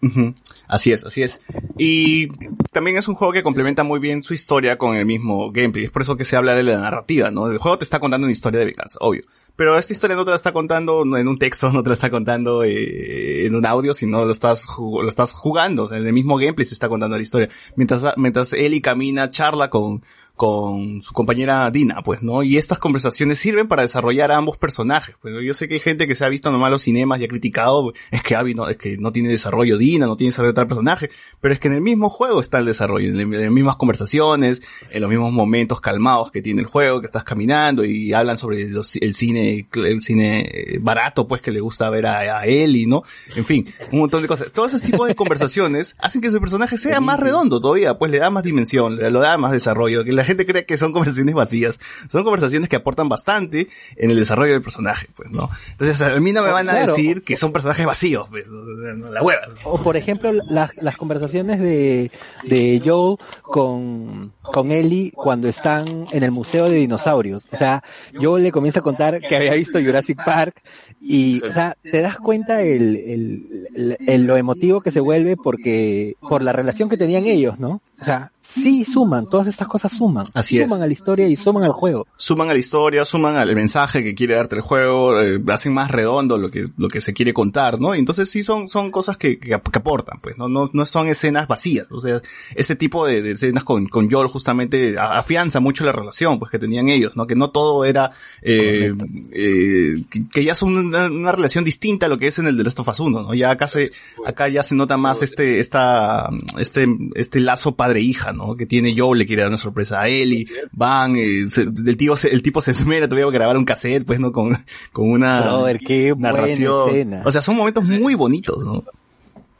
Ujú. 0.01 0.35
Así 0.67 0.91
es, 0.91 1.03
así 1.03 1.23
es. 1.23 1.41
Y 1.77 2.29
también 2.71 2.97
es 2.97 3.07
un 3.07 3.15
juego 3.15 3.33
que 3.33 3.43
complementa 3.43 3.83
muy 3.83 3.99
bien 3.99 4.23
su 4.23 4.33
historia 4.33 4.77
con 4.77 4.95
el 4.95 5.05
mismo 5.05 5.51
gameplay. 5.51 5.85
Es 5.85 5.91
por 5.91 6.01
eso 6.01 6.15
que 6.17 6.25
se 6.25 6.35
habla 6.35 6.55
de 6.55 6.63
la 6.63 6.79
narrativa, 6.79 7.31
¿no? 7.31 7.47
El 7.47 7.57
juego 7.57 7.77
te 7.77 7.83
está 7.83 7.99
contando 7.99 8.25
una 8.25 8.31
historia 8.31 8.59
de 8.59 8.65
venganza, 8.65 8.97
obvio. 9.01 9.23
Pero 9.55 9.77
esta 9.77 9.93
historia 9.93 10.15
no 10.15 10.25
te 10.25 10.31
la 10.31 10.35
está 10.35 10.51
contando 10.51 11.03
en 11.17 11.27
un 11.27 11.37
texto, 11.37 11.69
no 11.73 11.81
te 11.81 11.89
la 11.89 11.95
está 11.95 12.09
contando 12.09 12.63
eh, 12.63 13.45
en 13.45 13.55
un 13.55 13.65
audio, 13.65 13.93
sino 13.93 14.25
lo 14.25 14.31
estás, 14.31 14.65
lo 14.77 15.07
estás 15.07 15.33
jugando. 15.33 15.83
O 15.83 15.87
sea, 15.87 15.97
en 15.97 16.05
el 16.05 16.13
mismo 16.13 16.37
gameplay 16.37 16.65
se 16.65 16.73
está 16.73 16.89
contando 16.89 17.15
la 17.15 17.23
historia. 17.23 17.49
Mientras, 17.75 18.03
mientras 18.17 18.53
Ellie 18.53 18.81
camina, 18.81 19.29
charla 19.29 19.69
con, 19.69 20.03
con 20.35 21.01
su 21.01 21.13
compañera 21.13 21.69
Dina, 21.71 22.01
pues, 22.03 22.21
¿no? 22.21 22.43
Y 22.43 22.57
estas 22.57 22.77
conversaciones 22.77 23.39
sirven 23.39 23.67
para 23.67 23.83
desarrollar 23.83 24.31
a 24.31 24.37
ambos 24.37 24.57
personajes. 24.57 25.15
Pero 25.21 25.41
yo 25.41 25.53
sé 25.53 25.67
que 25.67 25.75
hay 25.75 25.79
gente 25.79 26.07
que 26.07 26.15
se 26.15 26.25
ha 26.25 26.29
visto 26.29 26.51
nomás 26.51 26.71
los 26.71 26.81
cinemas 26.81 27.21
y 27.21 27.23
ha 27.23 27.27
criticado, 27.27 27.93
es 28.11 28.21
que 28.21 28.35
Abby 28.35 28.53
no, 28.53 28.67
es 28.67 28.77
que 28.77 28.97
no 28.97 29.11
tiene 29.11 29.29
desarrollo 29.29 29.77
Dina, 29.77 30.05
no 30.05 30.17
tiene 30.17 30.31
desarrollo 30.31 30.53
tal 30.53 30.67
personaje, 30.67 31.09
pero 31.39 31.53
es 31.53 31.59
que 31.59 31.69
en 31.69 31.75
el 31.75 31.81
mismo 31.81 32.09
juego 32.09 32.41
está 32.41 32.59
el 32.59 32.65
desarrollo, 32.65 33.09
en, 33.09 33.31
las 33.31 33.51
mismas 33.51 33.77
conversaciones, 33.77 34.61
en 34.91 35.01
los 35.01 35.09
mismos 35.09 35.31
momentos 35.31 35.79
calmados 35.79 36.31
que 36.31 36.41
tiene 36.41 36.61
el 36.61 36.67
juego, 36.67 36.99
que 36.99 37.05
estás 37.05 37.23
caminando 37.23 37.85
y 37.85 38.13
hablan 38.13 38.37
sobre 38.37 38.67
los- 38.67 38.97
el 38.97 39.13
cine, 39.13 39.67
el 39.73 40.01
cine 40.01 40.77
barato, 40.81 41.27
pues, 41.27 41.41
que 41.41 41.51
le 41.51 41.61
gusta 41.61 41.89
ver 41.89 42.05
a, 42.07 42.39
a 42.39 42.45
Ellie, 42.45 42.87
¿no? 42.87 43.03
En 43.35 43.45
fin, 43.45 43.73
un 43.91 43.99
montón 43.99 44.21
de 44.21 44.27
cosas. 44.27 44.51
Todos 44.51 44.73
esos 44.73 44.83
tipos 44.83 45.07
de 45.07 45.15
conversaciones 45.15 45.95
hacen 45.99 46.21
que 46.21 46.31
su 46.31 46.39
personaje 46.39 46.77
sea 46.77 46.99
más 46.99 47.19
redondo 47.19 47.61
todavía, 47.61 47.97
pues 47.97 48.11
le 48.11 48.19
da 48.19 48.29
más 48.29 48.43
dimensión, 48.43 48.97
le, 48.97 49.09
le 49.09 49.19
da 49.19 49.37
más 49.37 49.51
desarrollo, 49.51 50.03
que 50.03 50.11
la 50.11 50.24
gente 50.25 50.45
cree 50.45 50.65
que 50.65 50.77
son 50.77 50.91
conversaciones 50.91 51.35
vacías, 51.35 51.79
son 52.09 52.23
conversaciones 52.23 52.69
que 52.69 52.75
aportan 52.75 53.07
bastante 53.09 53.67
en 53.95 54.11
el 54.11 54.17
desarrollo 54.17 54.53
del 54.53 54.61
personaje, 54.61 55.07
pues, 55.15 55.31
¿no? 55.31 55.49
Entonces 55.71 56.01
a 56.01 56.19
mí 56.19 56.31
no 56.31 56.43
me 56.43 56.49
van 56.49 56.67
a 56.69 56.71
Claro. 56.73 56.91
decir 56.93 57.23
que 57.23 57.37
son 57.37 57.51
personajes 57.53 57.85
vacíos, 57.85 58.27
pues, 58.29 58.45
la 58.47 59.21
hueva. 59.23 59.41
O 59.63 59.81
por 59.81 59.95
ejemplo, 59.97 60.31
las, 60.49 60.71
las 60.81 60.97
conversaciones 60.97 61.59
de, 61.59 62.11
de 62.43 62.81
Joel 62.83 63.17
con, 63.41 64.33
con 64.41 64.71
Ellie 64.71 65.11
cuando 65.15 65.47
están 65.47 66.05
en 66.11 66.23
el 66.23 66.31
museo 66.31 66.69
de 66.69 66.77
dinosaurios. 66.77 67.45
O 67.51 67.57
sea, 67.57 67.83
Joel 68.19 68.43
le 68.43 68.51
comienza 68.51 68.79
a 68.79 68.83
contar 68.83 69.19
que 69.21 69.35
había 69.35 69.53
visto 69.53 69.79
Jurassic 69.79 70.23
Park 70.23 70.61
y, 71.01 71.41
o 71.43 71.53
sea, 71.53 71.75
te 71.83 72.01
das 72.01 72.17
cuenta 72.17 72.61
el, 72.63 72.95
el, 72.95 73.67
el- 73.75 73.97
el- 74.07 74.23
lo 74.25 74.37
emotivo 74.37 74.81
que 74.81 74.91
se 74.91 74.99
vuelve 74.99 75.37
porque, 75.37 76.15
por 76.19 76.41
la 76.41 76.51
relación 76.51 76.89
que 76.89 76.97
tenían 76.97 77.25
ellos, 77.25 77.59
¿no? 77.59 77.81
O 77.99 78.03
sea, 78.03 78.31
sí 78.41 78.83
suman, 78.83 79.29
todas 79.29 79.47
estas 79.47 79.67
cosas 79.69 79.93
suman. 79.95 80.27
Así 80.33 80.57
es. 80.59 80.65
suman 80.67 80.81
a 80.81 80.87
la 80.87 80.91
historia 80.93 81.27
y 81.29 81.35
suman 81.37 81.63
al 81.63 81.71
juego. 81.71 82.05
suman 82.17 82.49
a 82.49 82.53
la 82.53 82.59
historia, 82.59 83.05
suman 83.05 83.37
al 83.37 83.55
mensaje 83.55 84.03
que 84.03 84.13
quiere 84.13 84.35
darte 84.35 84.55
el 84.57 84.61
juego, 84.61 85.19
eh, 85.21 85.41
hacen 85.47 85.73
más 85.73 85.91
redondo 85.91 86.37
lo 86.37 86.51
que, 86.51 86.67
lo 86.77 86.89
que 86.89 86.99
se 86.99 87.13
quiere 87.13 87.33
contar, 87.33 87.79
¿no? 87.79 87.93
Entonces 87.95 88.29
sí 88.29 88.43
son, 88.43 88.67
son 88.67 88.91
cosas 88.91 89.15
que, 89.17 89.39
que, 89.39 89.53
ap- 89.53 89.69
que 89.69 89.79
aportan, 89.79 90.19
pues, 90.21 90.37
¿no? 90.37 90.49
No, 90.49 90.69
no 90.73 90.85
son 90.85 91.07
escenas 91.07 91.47
vacías, 91.47 91.87
o 91.89 91.99
sea, 91.99 92.21
ese 92.55 92.75
tipo 92.75 93.05
de, 93.05 93.21
de 93.21 93.31
escenas 93.31 93.63
con, 93.63 93.87
con 93.87 94.09
Joel 94.11 94.27
justamente 94.27 94.97
afianza 94.99 95.59
mucho 95.61 95.85
la 95.85 95.91
relación, 95.93 96.37
pues, 96.37 96.51
que 96.51 96.59
tenían 96.59 96.89
ellos, 96.89 97.15
¿no? 97.15 97.25
Que 97.27 97.35
no 97.35 97.49
todo 97.51 97.85
era, 97.85 98.11
eh, 98.41 98.93
eh, 99.31 100.03
que, 100.09 100.27
que 100.29 100.43
ya 100.43 100.53
son 100.55 100.84
una, 100.87 101.05
una 101.07 101.31
relación 101.31 101.63
distinta 101.63 102.05
a 102.05 102.09
lo 102.09 102.17
que 102.17 102.27
es 102.27 102.39
en 102.39 102.47
el 102.47 102.57
de 102.57 102.63
Last 102.63 102.79
of 102.79 102.87
Us 102.87 102.99
1, 102.99 103.21
¿no? 103.23 103.33
Ya 103.33 103.51
acá 103.51 103.67
se, 103.67 103.91
acá 104.25 104.47
ya 104.49 104.63
se 104.63 104.75
nota 104.75 104.97
más 104.97 105.21
este, 105.21 105.59
esta, 105.59 106.29
este, 106.57 106.87
este 107.15 107.39
lazo 107.39 107.75
padre-hija, 107.75 108.33
¿no? 108.33 108.55
Que 108.55 108.65
tiene 108.65 108.93
Joel, 108.97 109.19
le 109.19 109.25
quiere 109.25 109.41
dar 109.43 109.49
una 109.49 109.57
sorpresa 109.57 110.01
a 110.01 110.07
Ellie, 110.09 110.47
van, 110.71 111.15
eh, 111.15 111.45
se- 111.47 111.61
el 111.63 111.97
tío, 111.97 112.15
se- 112.17 112.29
el 112.33 112.41
tipo 112.41 112.61
se 112.61 112.71
esmera 112.71 113.07
todavía 113.07 113.27
a 113.27 113.31
grabar 113.31 113.57
un 113.57 113.65
cassette, 113.65 114.05
pues, 114.05 114.19
¿no? 114.19 114.31
Con, 114.31 114.57
con 114.91 115.09
una 115.09 115.41
Brother, 115.41 115.79
qué 115.79 116.11
buena 116.13 116.31
narración. 116.33 117.21
O 117.25 117.31
sea, 117.31 117.41
son 117.41 117.55
momentos 117.55 117.83
muy 117.83 118.15
bonitos, 118.15 118.63
¿no? 118.63 118.83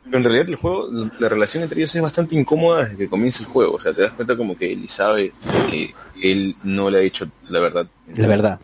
Pero 0.06 0.18
en 0.18 0.24
realidad 0.24 0.48
el 0.50 0.56
juego, 0.56 0.88
la 1.20 1.30
relación 1.30 1.64
entre 1.64 1.80
ellos 1.80 1.96
es 1.96 2.02
bastante 2.02 2.36
incómoda 2.36 2.84
desde 2.84 2.98
que 2.98 3.10
comienza 3.10 3.40
el 3.44 3.50
juego. 3.50 3.74
O 3.74 3.80
sea, 3.80 3.92
te 3.92 4.04
das 4.04 4.12
cuenta 4.14 4.38
como 4.38 4.56
que 4.56 4.72
Ellie 4.72 4.88
sabe 4.88 5.34
que 5.72 5.94
él 6.22 6.56
no 6.64 6.92
le 6.92 7.00
ha 7.00 7.02
dicho 7.02 7.28
la 7.50 7.60
verdad. 7.60 7.88
La 8.16 8.28
verdad. 8.28 8.60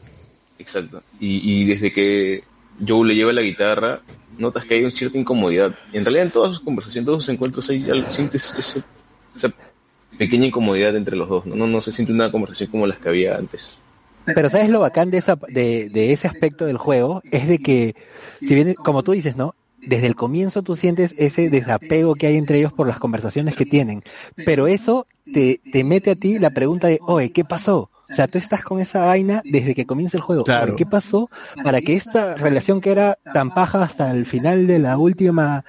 Exacto. 0.60 1.02
Y, 1.20 1.62
y 1.64 1.66
desde 1.66 1.92
que 1.92 2.44
Joe 2.86 3.08
le 3.08 3.16
lleva 3.16 3.34
la 3.34 3.41
guitarra, 3.41 4.02
notas 4.38 4.66
que 4.66 4.76
hay 4.76 4.82
una 4.82 4.91
cierta 4.91 5.18
incomodidad. 5.18 5.76
Y 5.94 5.98
en 5.98 6.06
realidad 6.06 6.26
en 6.26 6.32
todas 6.32 6.52
sus 6.52 6.62
conversaciones, 6.62 7.06
todos 7.06 7.24
sus 7.26 7.34
encuentros, 7.34 7.70
ahí 7.70 7.84
ya 7.84 8.10
sientes 8.10 8.53
ese- 8.58 8.84
esa 9.36 9.52
pequeña 10.18 10.48
incomodidad 10.48 10.95
entre 10.95 11.16
los 11.16 11.30
dos. 11.30 11.45
¿no? 11.45 11.56
No, 11.56 11.68
no 11.68 11.82
se 11.82 11.91
siente 11.91 12.12
una 12.14 12.32
conversación 12.32 12.70
como 12.70 12.88
las 12.88 12.98
que 12.98 13.10
había 13.10 13.36
antes. 13.38 13.78
Pero 14.26 14.49
sabes 14.49 14.70
lo 14.70 14.80
bacán 14.80 15.10
de 15.10 15.18
esa, 15.18 15.36
de, 15.48 15.90
de 15.90 16.12
ese 16.14 16.28
aspecto 16.28 16.66
del 16.66 16.78
juego 16.78 17.22
es 17.32 17.48
de 17.48 17.58
que, 17.60 17.95
si 18.40 18.53
bien, 18.53 18.74
como 18.76 19.03
tú 19.03 19.14
dices, 19.14 19.36
¿no? 19.36 19.56
Desde 19.84 20.06
el 20.06 20.16
comienzo 20.16 20.62
tú 20.62 20.76
sientes 20.76 21.16
ese 21.18 21.49
desapego 21.49 22.14
que 22.16 22.28
hay 22.28 22.38
entre 22.38 22.60
ellos 22.60 22.72
por 22.72 22.88
las 22.88 22.99
conversaciones 22.99 23.56
que 23.56 23.66
tienen. 23.66 24.03
Pero 24.36 24.68
eso 24.68 25.08
te, 25.34 25.60
te 25.72 25.84
mete 25.84 26.12
a 26.12 26.16
ti 26.16 26.38
la 26.38 26.52
pregunta 26.52 26.88
de, 26.88 26.99
oye, 27.02 27.32
¿qué 27.32 27.44
pasó? 27.45 27.90
O 28.12 28.14
sea, 28.14 28.28
tú 28.28 28.38
estás 28.38 28.64
con 28.64 28.80
esa 28.80 29.06
vaina 29.06 29.42
desde 29.46 29.74
que 29.74 29.86
comienza 29.86 30.18
el 30.18 30.24
juego. 30.24 30.44
Claro. 30.44 30.76
¿Qué 30.76 30.86
pasó 30.86 31.30
para 31.64 31.82
que 31.82 31.96
esta 31.96 32.36
relación 32.36 32.82
que 32.82 32.92
era 32.92 33.18
tan 33.34 33.54
paja 33.54 33.82
hasta 33.82 34.12
el 34.12 34.26
final 34.26 34.68
de 34.68 34.80
la 34.80 34.98
última, 34.98 35.64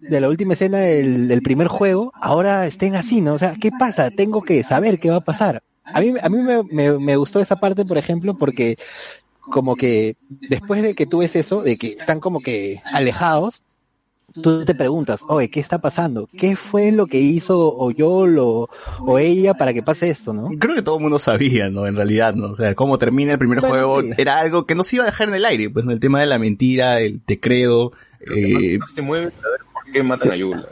de 0.00 0.20
la 0.20 0.28
última 0.28 0.52
escena 0.52 0.78
del, 0.78 1.28
del 1.28 1.42
primer 1.42 1.68
juego, 1.68 2.12
ahora 2.20 2.66
estén 2.66 2.96
así, 2.96 3.20
¿no? 3.20 3.34
O 3.34 3.38
sea, 3.38 3.54
¿qué 3.60 3.70
pasa? 3.72 4.10
Tengo 4.10 4.42
que 4.42 4.62
saber 4.62 4.98
qué 4.98 5.10
va 5.10 5.16
a 5.16 5.24
pasar. 5.24 5.62
A 5.84 6.00
mí, 6.00 6.14
a 6.22 6.28
mí 6.28 6.38
me, 6.38 6.62
me, 6.64 6.98
me 6.98 7.16
gustó 7.16 7.40
esa 7.40 7.56
parte, 7.56 7.84
por 7.84 7.98
ejemplo, 7.98 8.36
porque 8.36 8.76
como 9.50 9.74
que 9.74 10.16
después 10.28 10.82
de 10.82 10.94
que 10.94 11.06
tú 11.06 11.18
ves 11.18 11.34
eso, 11.34 11.62
de 11.62 11.76
que 11.76 11.88
están 11.88 12.20
como 12.20 12.40
que 12.40 12.82
alejados, 12.84 13.64
tú 14.40 14.64
te 14.64 14.74
preguntas, 14.74 15.20
oye, 15.28 15.50
¿qué 15.50 15.60
está 15.60 15.78
pasando? 15.78 16.28
¿Qué 16.36 16.56
fue 16.56 16.92
lo 16.92 17.06
que 17.06 17.20
hizo 17.20 17.58
o 17.58 17.90
yo 17.90 18.26
lo, 18.26 18.68
o 19.00 19.18
ella 19.18 19.54
para 19.54 19.72
que 19.72 19.82
pase 19.82 20.10
esto, 20.10 20.32
no? 20.32 20.48
Creo 20.58 20.74
que 20.74 20.82
todo 20.82 20.96
el 20.96 21.02
mundo 21.02 21.18
sabía, 21.18 21.70
¿no? 21.70 21.86
En 21.86 21.96
realidad, 21.96 22.34
¿no? 22.34 22.48
O 22.48 22.54
sea, 22.54 22.74
cómo 22.74 22.98
termina 22.98 23.32
el 23.32 23.38
primer 23.38 23.60
Bueno, 23.60 23.74
juego 23.74 24.02
sí. 24.02 24.10
era 24.18 24.40
algo 24.40 24.66
que 24.66 24.74
no 24.74 24.82
se 24.82 24.96
iba 24.96 25.04
a 25.04 25.06
dejar 25.06 25.28
en 25.28 25.34
el 25.34 25.44
aire, 25.44 25.70
pues, 25.70 25.84
¿no? 25.84 25.92
El 25.92 26.00
tema 26.00 26.20
de 26.20 26.26
la 26.26 26.38
mentira, 26.38 27.00
el 27.00 27.20
te 27.20 27.40
creo, 27.40 27.92
eh, 28.20 28.78
Más 28.78 28.94
te 28.94 29.02
mueve 29.02 29.30
saber 29.40 29.60
por 29.72 29.92
qué 29.92 30.02
matan 30.02 30.32
a 30.32 30.38
Joel. 30.38 30.66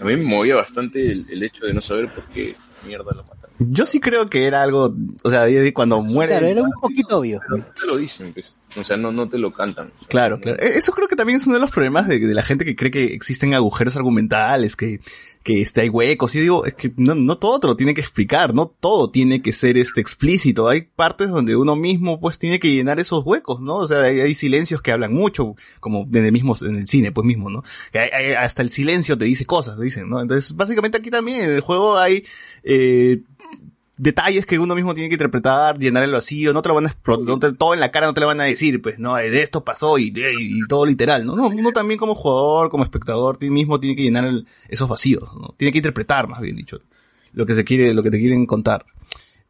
A 0.00 0.04
mí 0.04 0.16
me 0.16 0.24
movía 0.24 0.56
bastante 0.56 1.12
el, 1.12 1.26
el 1.30 1.42
hecho 1.42 1.66
de 1.66 1.74
no 1.74 1.80
saber 1.80 2.12
por 2.12 2.24
qué 2.28 2.56
mierda 2.86 3.12
lo 3.14 3.22
matan. 3.24 3.50
yo 3.58 3.86
sí 3.86 4.00
creo 4.00 4.26
que 4.26 4.46
era 4.46 4.62
algo, 4.62 4.94
o 5.22 5.30
sea, 5.30 5.46
cuando 5.72 6.02
muere... 6.02 6.32
Claro, 6.32 6.46
era 6.46 6.62
un 6.62 6.72
poquito 6.80 7.18
obvio. 7.18 7.40
Pero 7.48 7.58
no 7.58 7.92
lo 7.92 7.98
dicen, 7.98 8.32
pues. 8.32 8.54
O 8.76 8.82
sea, 8.84 8.96
no, 8.96 9.12
no 9.12 9.28
te 9.28 9.38
lo 9.38 9.52
cantan. 9.52 9.92
O 9.96 9.98
sea, 10.00 10.08
Claro, 10.08 10.36
no- 10.36 10.42
claro. 10.42 10.58
E- 10.62 10.78
Eso 10.78 10.92
creo 10.92 11.06
que 11.08 11.16
también 11.16 11.36
es 11.36 11.46
uno 11.46 11.54
de 11.54 11.60
los 11.60 11.70
problemas 11.70 12.08
de, 12.08 12.18
de 12.18 12.34
la 12.34 12.42
gente 12.42 12.64
que 12.64 12.74
cree 12.74 12.90
que 12.90 13.14
existen 13.14 13.54
agujeros 13.54 13.94
argumentales, 13.96 14.74
que, 14.74 14.98
que 15.44 15.60
este, 15.60 15.82
hay 15.82 15.88
huecos. 15.88 16.34
Y 16.34 16.38
yo 16.38 16.42
digo, 16.42 16.64
es 16.66 16.74
que 16.74 16.92
no, 16.96 17.14
no 17.14 17.38
todo 17.38 17.60
te 17.60 17.66
lo 17.68 17.76
tiene 17.76 17.94
que 17.94 18.00
explicar, 18.00 18.52
no 18.54 18.66
todo 18.80 19.10
tiene 19.10 19.42
que 19.42 19.52
ser 19.52 19.78
este 19.78 20.00
explícito. 20.00 20.68
Hay 20.68 20.82
partes 20.82 21.28
donde 21.30 21.54
uno 21.56 21.76
mismo 21.76 22.18
pues 22.18 22.38
tiene 22.38 22.58
que 22.58 22.72
llenar 22.72 22.98
esos 22.98 23.24
huecos, 23.24 23.60
¿no? 23.60 23.76
O 23.76 23.86
sea, 23.88 24.00
hay, 24.02 24.20
hay 24.20 24.34
silencios 24.34 24.82
que 24.82 24.90
hablan 24.90 25.12
mucho, 25.12 25.54
como 25.80 26.08
en 26.12 26.24
el 26.24 26.32
mismo, 26.32 26.56
en 26.62 26.76
el 26.76 26.88
cine, 26.88 27.12
pues 27.12 27.26
mismo, 27.26 27.50
¿no? 27.50 27.62
Que 27.92 28.00
hay- 28.00 28.10
hay- 28.12 28.32
hasta 28.32 28.62
el 28.62 28.70
silencio 28.70 29.16
te 29.16 29.24
dice 29.26 29.46
cosas, 29.46 29.78
dicen, 29.78 30.08
¿no? 30.08 30.20
Entonces, 30.20 30.56
básicamente 30.56 30.98
aquí 30.98 31.10
también 31.10 31.42
en 31.42 31.50
el 31.50 31.60
juego 31.60 31.96
hay, 31.98 32.24
eh, 32.64 33.20
detalles 33.96 34.44
que 34.46 34.58
uno 34.58 34.74
mismo 34.74 34.94
tiene 34.94 35.08
que 35.08 35.14
interpretar, 35.14 35.78
llenar 35.78 36.02
el 36.02 36.12
vacío, 36.12 36.52
no 36.52 36.62
te 36.62 36.68
lo 36.68 36.74
van 36.74 36.86
a 36.86 36.96
no 37.24 37.38
te- 37.38 37.52
todo 37.52 37.74
en 37.74 37.80
la 37.80 37.90
cara 37.92 38.06
no 38.06 38.14
te 38.14 38.20
lo 38.20 38.26
van 38.26 38.40
a 38.40 38.44
decir, 38.44 38.82
pues, 38.82 38.98
no, 38.98 39.14
de 39.16 39.42
esto 39.42 39.64
pasó 39.64 39.98
y, 39.98 40.10
de- 40.10 40.34
y 40.38 40.66
todo 40.68 40.84
literal, 40.86 41.24
¿no? 41.24 41.36
No, 41.36 41.48
uno 41.48 41.72
también 41.72 41.98
como 41.98 42.14
jugador, 42.14 42.68
como 42.70 42.82
espectador, 42.84 43.36
ti 43.36 43.50
mismo 43.50 43.78
tiene 43.80 43.96
que 43.96 44.02
llenar 44.02 44.24
el- 44.26 44.46
esos 44.68 44.88
vacíos, 44.88 45.30
¿no? 45.40 45.54
Tiene 45.56 45.72
que 45.72 45.78
interpretar, 45.78 46.26
más 46.28 46.40
bien 46.40 46.56
dicho, 46.56 46.80
lo 47.32 47.46
que 47.46 47.54
se 47.54 47.64
quiere, 47.64 47.94
lo 47.94 48.02
que 48.02 48.10
te 48.10 48.18
quieren 48.18 48.46
contar. 48.46 48.84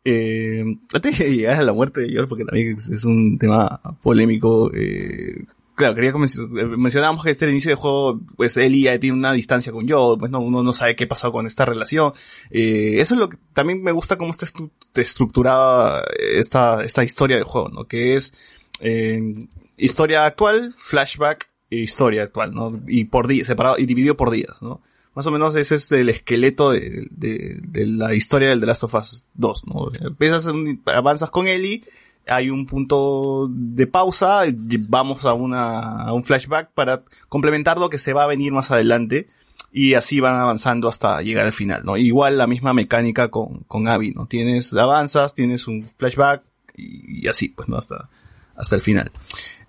Eh, 0.05 0.62
antes 0.93 1.19
de 1.19 1.35
llegar 1.35 1.57
a 1.57 1.62
la 1.62 1.73
muerte 1.73 2.03
de 2.03 2.11
George, 2.11 2.29
porque 2.29 2.45
también 2.45 2.77
es, 2.77 2.89
es 2.91 3.05
un 3.05 3.39
tema 3.39 3.81
polémico, 4.03 4.71
eh, 4.75 5.45
claro, 5.74 5.94
quería 5.94 6.12
que 6.12 6.18
eh, 6.18 6.64
mencionábamos 6.76 7.24
que 7.24 7.30
este 7.30 7.48
inicio 7.51 7.70
de 7.70 7.74
juego, 7.76 8.20
pues 8.36 8.56
Ellie 8.56 8.84
ya 8.84 8.98
tiene 8.98 9.16
una 9.16 9.32
distancia 9.32 9.72
con 9.72 9.88
Joel, 9.88 10.18
pues 10.18 10.30
no, 10.30 10.40
uno 10.40 10.62
no 10.62 10.72
sabe 10.72 10.96
qué 10.96 11.06
pasó 11.06 11.32
con 11.32 11.46
esta 11.46 11.64
relación. 11.64 12.12
Eh, 12.51 12.96
eso 13.01 13.14
es 13.14 13.20
lo 13.20 13.28
que 13.28 13.36
también 13.52 13.82
me 13.82 13.92
gusta 13.92 14.16
cómo 14.16 14.30
está 14.30 14.46
estru- 14.46 14.70
estructurada 14.94 16.05
esta, 16.18 16.82
esta 16.84 17.05
historia 17.05 17.36
del 17.36 17.44
juego, 17.44 17.68
¿no? 17.68 17.84
Que 17.84 18.16
es, 18.16 18.34
eh, 18.80 19.46
historia 19.76 20.26
actual, 20.26 20.72
flashback 20.76 21.51
e 21.70 21.76
historia 21.78 22.24
actual, 22.24 22.55
¿no? 22.55 22.72
Y 22.86 23.05
por 23.05 23.26
día, 23.28 23.44
separado, 23.44 23.76
y 23.78 23.86
dividido 23.86 24.16
por 24.16 24.30
días, 24.30 24.62
¿no? 24.62 24.80
Más 25.14 25.26
o 25.28 25.30
menos 25.30 25.55
ese 25.55 25.76
es 25.76 25.92
el 25.92 26.09
esqueleto 26.09 26.72
de, 26.72 27.06
de, 27.10 27.86
la 27.86 28.14
historia 28.14 28.48
del 28.48 28.59
The 28.59 28.66
Last 28.66 28.82
of 28.82 28.94
Us 28.94 29.28
2, 29.34 29.66
¿no? 29.68 29.74
O 29.74 29.90
sea, 29.92 30.09
empiezas, 30.09 30.48
avanzas 30.86 31.30
con 31.30 31.46
Ellie, 31.46 31.82
hay 32.26 32.51
un 32.51 32.66
punto 32.66 33.48
de 33.51 33.86
pausa, 33.86 34.46
y 34.46 34.55
vamos 34.78 35.24
a 35.24 35.32
una, 35.34 36.05
a 36.05 36.12
un 36.12 36.24
flashback 36.24 36.70
para 36.72 37.02
complementar 37.28 37.78
lo 37.78 37.90
que 37.90 37.98
se 37.98 38.12
va 38.12 38.24
a 38.24 38.26
venir 38.26 38.52
más 38.52 38.70
adelante, 38.70 39.28
y 39.72 39.94
así 39.94 40.20
van 40.20 40.36
avanzando 40.36 40.88
hasta 40.88 41.20
llegar 41.22 41.46
al 41.46 41.52
final, 41.52 41.84
¿no? 41.84 41.96
Igual 41.96 42.38
la 42.38 42.46
misma 42.46 42.72
mecánica 42.74 43.28
con, 43.28 43.60
con 43.64 43.88
Abby, 43.88 44.12
¿no? 44.12 44.26
Tienes, 44.26 44.72
avanzas, 44.74 45.34
tienes 45.34 45.66
un 45.66 45.88
flashback, 45.96 46.42
y, 46.76 47.24
y 47.24 47.28
así, 47.28 47.48
pues, 47.48 47.68
¿no? 47.68 47.76
Hasta, 47.76 48.09
hasta 48.56 48.76
el 48.76 48.80
final. 48.80 49.10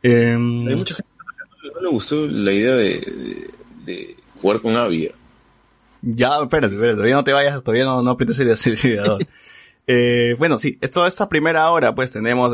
Em, 0.03 0.67
Hay 0.67 0.75
mucha 0.75 0.95
gente 0.95 1.09
que 1.61 1.69
no 1.71 1.81
le 1.81 1.89
gustó 1.89 2.27
la 2.27 2.51
idea 2.51 2.75
de, 2.75 2.99
de, 2.99 3.51
de 3.85 4.15
jugar 4.41 4.61
con 4.61 4.75
Abby. 4.75 5.11
Ya, 6.01 6.37
espérate, 6.41 6.75
espérate, 6.75 6.95
todavía 6.95 7.15
no 7.15 7.23
te 7.23 7.33
vayas, 7.33 7.63
todavía 7.63 7.85
no, 7.85 8.03
no 8.03 8.11
aprietes 8.11 8.37
el 8.39 8.51
acelerador. 8.51 9.25
eh, 9.87 10.35
bueno, 10.39 10.57
sí, 10.57 10.77
esto, 10.81 11.05
esta 11.05 11.29
primera 11.29 11.69
hora, 11.71 11.93
pues 11.93 12.09
tenemos 12.11 12.53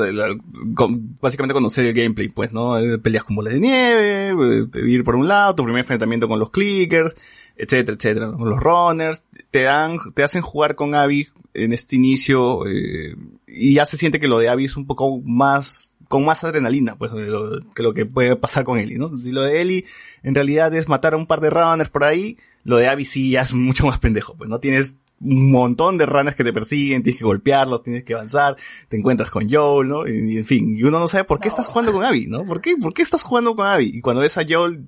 con- 0.75 1.15
básicamente 1.21 1.53
conocer 1.53 1.85
el 1.85 1.93
gameplay, 1.93 2.27
pues, 2.29 2.51
¿no? 2.51 2.77
Eh, 2.77 2.97
Peleas 2.97 3.23
con 3.23 3.35
bolas 3.37 3.53
de 3.53 3.59
nieve, 3.59 4.29
eh, 4.29 4.67
ir 4.87 5.03
por 5.03 5.15
un 5.15 5.27
lado, 5.27 5.55
tu 5.55 5.63
primer 5.63 5.79
enfrentamiento 5.81 6.27
con 6.27 6.39
los 6.39 6.51
clickers, 6.51 7.15
etcétera, 7.55 7.95
etcétera, 7.97 8.31
con 8.31 8.49
los 8.49 8.59
runners, 8.59 9.23
te 9.51 9.61
dan, 9.63 9.97
te 10.13 10.23
hacen 10.23 10.41
jugar 10.41 10.75
con 10.75 10.93
Abby 10.95 11.27
en 11.53 11.73
este 11.73 11.95
inicio, 11.95 12.65
eh, 12.67 13.15
y 13.47 13.73
ya 13.75 13.85
se 13.85 13.97
siente 13.97 14.19
que 14.19 14.27
lo 14.27 14.39
de 14.39 14.49
Abby 14.49 14.65
es 14.65 14.75
un 14.77 14.85
poco 14.87 15.19
más, 15.21 15.93
con 16.07 16.25
más 16.25 16.43
adrenalina, 16.43 16.97
pues, 16.97 17.11
lo- 17.13 17.61
que 17.73 17.83
lo 17.83 17.93
que 17.93 18.05
puede 18.05 18.35
pasar 18.35 18.63
con 18.63 18.77
Ellie, 18.79 18.97
¿no? 18.97 19.09
Y 19.23 19.31
lo 19.31 19.41
de 19.43 19.61
Ellie, 19.61 19.85
en 20.23 20.35
realidad 20.35 20.73
es 20.73 20.89
matar 20.89 21.13
a 21.13 21.17
un 21.17 21.27
par 21.27 21.39
de 21.39 21.49
runners 21.49 21.89
por 21.89 22.03
ahí, 22.03 22.37
lo 22.63 22.77
de 22.77 22.87
Abby 22.87 23.05
sí 23.05 23.31
ya 23.31 23.41
es 23.41 23.53
mucho 23.53 23.85
más 23.85 23.99
pendejo, 23.99 24.35
pues 24.35 24.49
no 24.49 24.59
tienes 24.59 24.97
un 25.23 25.51
montón 25.51 25.97
de 25.97 26.05
runners 26.05 26.35
que 26.35 26.43
te 26.43 26.51
persiguen, 26.53 27.03
tienes 27.03 27.19
que 27.19 27.25
golpearlos, 27.25 27.83
tienes 27.83 28.03
que 28.03 28.13
avanzar, 28.13 28.55
te 28.89 28.97
encuentras 28.97 29.29
con 29.29 29.49
Joel, 29.49 29.87
¿no? 29.87 30.07
Y, 30.07 30.33
y 30.33 30.37
en 30.37 30.45
fin, 30.45 30.75
y 30.77 30.83
uno 30.83 30.99
no 30.99 31.07
sabe 31.07 31.23
por 31.25 31.39
qué 31.39 31.47
estás 31.47 31.67
jugando 31.67 31.93
con 31.93 32.03
Abby, 32.03 32.27
¿no? 32.27 32.43
¿Por 32.45 32.61
qué, 32.61 32.75
por 32.77 32.93
qué 32.93 33.01
estás 33.01 33.23
jugando 33.23 33.55
con 33.55 33.67
Abby? 33.67 33.91
Y 33.93 34.01
cuando 34.01 34.21
ves 34.21 34.37
a 34.37 34.43
Joel, 34.49 34.85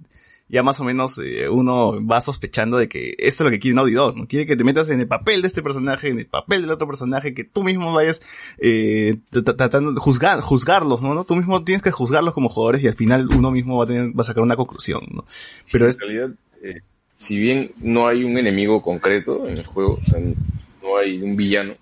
ya 0.50 0.62
más 0.62 0.80
o 0.80 0.84
menos 0.84 1.20
eh, 1.24 1.48
uno 1.50 2.06
va 2.06 2.20
sospechando 2.22 2.78
de 2.78 2.88
que 2.90 3.16
esto 3.18 3.44
es 3.44 3.46
lo 3.46 3.50
que 3.50 3.60
quiere 3.60 3.76
Naughty 3.76 3.94
Dog, 3.94 4.18
¿no? 4.18 4.28
Quiere 4.28 4.46
que 4.46 4.56
te 4.56 4.64
metas 4.64 4.90
en 4.90 5.00
el 5.00 5.08
papel 5.08 5.42
de 5.42 5.48
este 5.48 5.64
personaje, 5.64 6.10
en 6.10 6.20
el 6.20 6.28
papel 6.28 6.62
del 6.62 6.72
otro 6.72 6.86
personaje, 6.86 7.34
que 7.34 7.44
tú 7.44 7.64
mismo 7.64 7.92
vayas 7.94 8.22
eh, 8.60 9.18
tra- 9.32 9.56
tratando 9.56 9.94
de 9.94 10.00
juzgar, 10.00 10.42
juzgarlos, 10.42 11.02
¿no? 11.02 11.14
¿no? 11.16 11.24
Tú 11.24 11.36
mismo 11.36 11.64
tienes 11.64 11.82
que 11.82 11.92
juzgarlos 11.92 12.34
como 12.34 12.50
jugadores 12.50 12.84
y 12.84 12.88
al 12.88 12.94
final 12.94 13.30
uno 13.36 13.52
mismo 13.52 13.78
va 13.78 13.86
a 13.86 13.88
tener, 13.88 14.08
va 14.10 14.22
a 14.22 14.26
sacar 14.26 14.44
una 14.44 14.56
conclusión, 14.56 15.02
¿no? 15.12 15.26
Pero 15.72 15.88
es, 15.88 15.96
En 15.96 16.02
realidad, 16.02 16.30
eh, 16.62 16.82
si 17.24 17.38
bien 17.38 17.72
no 17.82 18.08
hay 18.08 18.24
un 18.24 18.38
enemigo 18.38 18.82
concreto 18.82 19.48
en 19.48 19.58
el 19.58 19.66
juego, 19.66 20.00
o 20.06 20.10
sea, 20.10 20.20
no 20.20 20.98
hay 20.98 21.22
un 21.22 21.36
villano, 21.36 21.74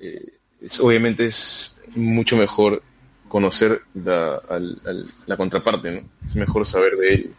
eh, 0.00 0.22
es- 0.60 0.80
obviamente 0.80 1.24
es 1.26 1.76
mucho 1.94 2.36
mejor 2.36 2.82
conocer 3.28 3.80
la, 3.94 4.36
al- 4.50 4.80
al- 4.86 5.06
la 5.26 5.36
contraparte, 5.36 5.90
¿no? 5.92 6.00
Es 6.26 6.36
mejor 6.36 6.66
saber 6.66 6.96
de 6.96 7.14
él, 7.14 7.30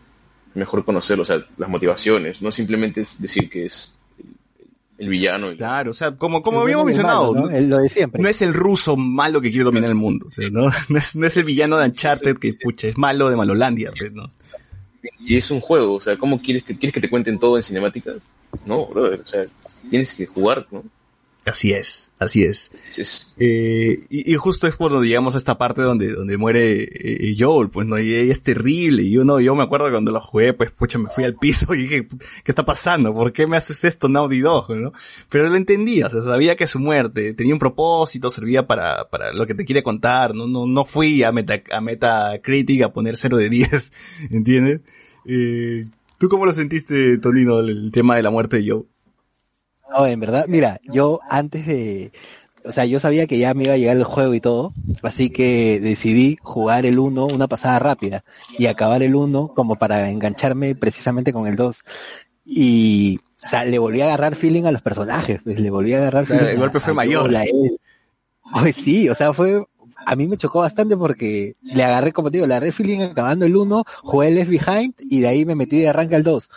mejor 0.56 0.84
conocerlo, 0.84 1.22
o 1.22 1.26
sea, 1.26 1.46
las 1.58 1.70
motivaciones, 1.70 2.42
no 2.42 2.52
simplemente 2.52 3.02
es 3.02 3.22
decir 3.22 3.50
que 3.50 3.68
es 3.68 3.94
el, 4.98 5.10
villano. 5.10 5.52
y- 5.52 5.56
claro, 5.58 5.92
o 5.92 5.94
sea, 5.94 6.16
como, 6.16 6.42
como 6.42 6.58
El 6.58 6.64
habíamos 6.64 6.86
mencionado, 6.88 7.34
malo, 7.36 7.50
¿no? 7.52 7.60
Lo 7.62 7.78
de 7.78 7.90
siempre. 7.90 8.20
No 8.22 8.28
es 8.30 8.42
el 8.42 8.54
ruso 8.56 8.98
malo 8.98 9.40
que 9.42 9.50
quiere 9.52 9.64
dominar 9.66 9.90
el 9.92 9.96
mundo, 9.96 10.26
o 10.26 10.30
sea, 10.30 10.50
¿no? 10.50 10.70
No 10.90 10.98
es, 10.98 11.16
no 11.16 11.28
es 11.28 11.38
el 11.38 11.44
villano 11.44 11.78
de 11.78 11.86
Uncharted 11.86 12.38
que, 12.40 12.56
pucha, 12.56 12.88
es 12.88 12.98
malo 12.98 13.30
de 13.30 13.36
Malolandia, 13.36 13.92
pues, 13.98 14.12
¿no? 14.12 14.32
Y 15.20 15.38
es 15.38 15.52
un 15.52 15.62
juego, 15.62 15.96
o 15.96 16.02
sea, 16.02 16.18
¿cómo 16.18 16.42
quieres 16.42 16.64
que, 16.64 16.78
quieres 16.78 16.94
que 16.94 17.02
te 17.02 17.10
cuenten 17.10 17.40
todo 17.40 17.58
en 17.58 17.64
cinemáticas? 17.64 18.18
No, 18.66 18.86
brother, 18.88 19.22
o 19.22 19.28
sea, 19.28 19.46
tienes 19.90 20.14
que 20.14 20.26
jugar, 20.26 20.66
¿no? 20.72 20.84
Así 21.48 21.72
es, 21.72 22.12
así 22.20 22.44
es. 22.44 22.72
Eh, 23.38 24.06
y, 24.10 24.34
y 24.34 24.36
justo 24.36 24.68
es 24.68 24.76
cuando 24.76 25.02
llegamos 25.02 25.34
a 25.34 25.38
esta 25.38 25.58
parte 25.58 25.82
donde, 25.82 26.12
donde 26.14 26.38
muere 26.38 26.84
eh, 26.84 27.36
Joel, 27.40 27.70
pues 27.70 27.88
no, 27.88 27.98
y 27.98 28.14
ella 28.14 28.34
es 28.34 28.42
terrible, 28.42 29.04
y 29.04 29.18
uno, 29.18 29.40
yo 29.40 29.56
me 29.56 29.64
acuerdo 29.64 29.90
cuando 29.90 30.12
lo 30.12 30.20
jugué, 30.20 30.52
pues 30.52 30.72
pucha, 30.72 31.00
me 31.00 31.10
fui 31.10 31.24
al 31.24 31.36
piso 31.36 31.74
y 31.74 31.84
dije, 31.84 32.06
¿qué 32.08 32.52
está 32.52 32.66
pasando? 32.66 33.14
¿Por 33.14 33.32
qué 33.32 33.48
me 33.48 33.56
haces 33.56 33.86
esto, 33.86 34.10
Naughty 34.10 34.42
Dog, 34.42 34.76
no? 34.76 34.92
Pero 35.30 35.48
lo 35.48 35.56
entendía, 35.56 36.08
o 36.08 36.10
sea, 36.10 36.22
sabía 36.22 36.58
que 36.58 36.68
su 36.68 36.80
muerte 36.80 37.34
tenía 37.34 37.54
un 37.54 37.60
propósito, 37.60 38.30
servía 38.30 38.68
para, 38.68 39.10
para 39.10 39.32
lo 39.32 39.48
que 39.48 39.56
te 39.56 39.64
quiere 39.64 39.84
contar, 39.84 40.36
no, 40.36 40.48
no, 40.48 40.68
no 40.68 40.84
fui 40.84 41.24
a 41.24 41.32
meta, 41.32 41.62
a 41.72 41.80
Metacritic 41.80 42.84
a 42.84 42.92
poner 42.92 43.16
0 43.16 43.38
de 43.38 43.50
10, 43.50 43.92
¿entiendes? 44.32 44.82
Eh, 45.26 45.86
¿Tú 46.18 46.28
cómo 46.28 46.46
lo 46.46 46.52
sentiste, 46.52 47.20
Tonino, 47.20 47.60
el, 47.60 47.70
el 47.70 47.92
tema 47.92 48.18
de 48.18 48.24
la 48.24 48.32
muerte 48.32 48.58
de 48.58 48.70
Joel? 48.70 48.86
No, 49.90 50.06
en 50.06 50.20
verdad, 50.20 50.46
mira, 50.48 50.80
yo 50.84 51.20
antes 51.30 51.66
de, 51.66 52.12
o 52.66 52.72
sea, 52.72 52.86
yo 52.86 53.00
sabía 53.00 53.26
que 53.28 53.38
ya 53.38 53.54
me 53.54 53.66
iba 53.66 53.74
a 53.74 53.78
llegar 53.78 53.96
el 53.98 54.04
juego 54.04 54.34
y 54.34 54.42
todo, 54.42 54.74
así 55.02 55.30
que 55.30 55.80
decidí 55.82 56.38
jugar 56.42 56.86
el 56.86 57.00
1 57.00 57.26
una 57.26 57.48
pasada 57.48 57.80
rápida 57.80 58.24
y 58.58 58.66
acabar 58.68 59.02
el 59.04 59.16
1 59.16 59.48
como 59.50 59.76
para 59.78 60.10
engancharme 60.10 60.76
precisamente 60.76 61.32
con 61.34 61.48
el 61.48 61.56
2. 61.56 61.84
Y, 62.46 63.20
o 63.44 63.48
sea, 63.48 63.66
le 63.66 63.80
volví 63.80 64.02
a 64.02 64.06
agarrar 64.06 64.36
feeling 64.36 64.64
a 64.64 64.72
los 64.72 64.82
personajes, 64.82 65.42
pues 65.44 65.60
le 65.60 65.70
volví 65.70 65.94
a 65.94 65.98
agarrar 66.00 66.24
O 66.24 66.26
sea, 66.26 66.38
feeling 66.38 66.52
el 66.54 66.60
golpe 66.60 66.78
a- 66.78 66.82
fue 66.82 66.92
a 66.92 66.96
mayor. 66.96 67.32
Pues 68.62 68.76
sí, 68.76 69.10
o 69.10 69.16
sea, 69.16 69.34
fue, 69.34 69.66
a 70.06 70.16
mí 70.16 70.28
me 70.28 70.38
chocó 70.38 70.60
bastante 70.60 70.96
porque 70.96 71.56
le 71.62 71.84
agarré, 71.84 72.14
como 72.14 72.32
te 72.32 72.38
digo, 72.38 72.48
le 72.48 72.54
agarré 72.56 72.72
feeling 72.72 73.02
acabando 73.02 73.46
el 73.46 73.56
1, 73.56 73.84
jugué 74.04 74.30
el 74.30 74.36
Left 74.36 74.50
Behind 74.52 74.94
y 75.00 75.20
de 75.22 75.28
ahí 75.28 75.46
me 75.46 75.56
metí 75.56 75.80
de 75.80 75.90
arranque 75.90 76.16
al 76.16 76.24
2. 76.24 76.50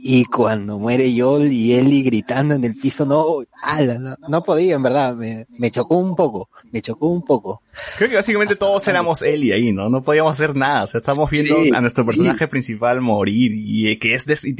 Y 0.00 0.26
cuando 0.26 0.78
muere 0.78 1.12
Joel 1.18 1.52
y 1.52 1.74
Ellie 1.74 2.02
gritando 2.04 2.54
en 2.54 2.62
el 2.62 2.76
piso, 2.76 3.04
no, 3.04 3.40
ala, 3.62 3.98
no, 3.98 4.16
no 4.28 4.42
podía, 4.44 4.76
en 4.76 4.82
verdad, 4.84 5.16
me, 5.16 5.46
me 5.50 5.72
chocó 5.72 5.96
un 5.96 6.14
poco, 6.14 6.50
me 6.70 6.80
chocó 6.80 7.08
un 7.08 7.24
poco. 7.24 7.62
Creo 7.96 8.08
que 8.08 8.14
básicamente 8.14 8.54
todos 8.54 8.86
éramos 8.86 9.22
Ellie 9.22 9.52
ahí, 9.52 9.72
¿no? 9.72 9.88
No 9.88 10.00
podíamos 10.02 10.32
hacer 10.32 10.54
nada, 10.54 10.84
o 10.84 10.86
sea, 10.86 10.98
estamos 10.98 11.28
viendo 11.30 11.56
Sí, 11.64 11.72
a 11.74 11.80
nuestro 11.80 12.06
personaje 12.06 12.38
sí. 12.38 12.46
principal 12.46 13.00
morir 13.00 13.50
y 13.54 13.96
que 13.98 14.14
es, 14.14 14.24
des- 14.24 14.44
y 14.44 14.54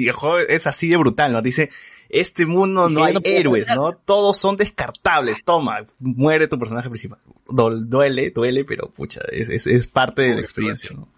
es 0.48 0.66
así 0.66 0.89
de 0.89 0.97
brutal, 0.97 1.32
¿no? 1.32 1.40
Dice, 1.40 1.70
este 2.09 2.44
mundo 2.44 2.89
no 2.89 3.05
hay 3.05 3.15
no 3.15 3.20
héroes. 3.23 3.69
¿no? 3.77 3.93
Todos 3.93 4.39
son 4.39 4.56
descartables, 4.56 5.44
toma, 5.44 5.86
muere 6.01 6.48
tu 6.48 6.59
personaje 6.59 6.89
principal. 6.90 7.20
Duele, 7.48 8.31
duele, 8.31 8.65
pero 8.65 8.90
pucha, 8.90 9.20
es, 9.31 9.48
es, 9.51 9.69
es 9.69 9.86
parte 9.86 10.23
de 10.23 10.35
la 10.35 10.40
experiencia, 10.40 10.90
¿no? 10.93 11.09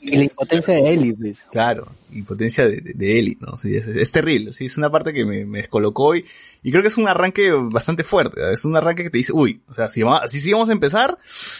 La 0.00 0.22
impotencia 0.22 0.74
de 0.74 0.90
Ellie, 0.92 1.14
pues. 1.14 1.44
Claro, 1.50 1.92
impotencia 2.12 2.66
de, 2.68 2.80
de, 2.80 3.36
¿no? 3.40 3.56
Sí, 3.56 3.74
es, 3.74 4.12
terrible, 4.12 4.52
sí, 4.52 4.66
es 4.66 4.76
una 4.78 4.90
parte 4.90 5.12
que 5.12 5.24
me, 5.24 5.44
me 5.44 5.58
descolocó 5.58 6.14
y, 6.14 6.24
y 6.62 6.70
creo 6.70 6.82
que 6.82 6.88
es 6.88 6.96
un 6.96 7.08
arranque 7.08 7.50
bastante 7.52 8.04
fuerte, 8.04 8.40
es 8.52 8.64
un 8.64 8.76
arranque 8.76 9.02
que 9.02 9.10
te 9.10 9.18
dice, 9.18 9.32
uy, 9.32 9.60
o 9.68 9.74
sea, 9.74 9.90
si, 9.90 10.02
va- 10.02 10.26
si 10.28 10.52
vamos 10.52 10.68
a 10.68 10.72
empezar, 10.72 11.18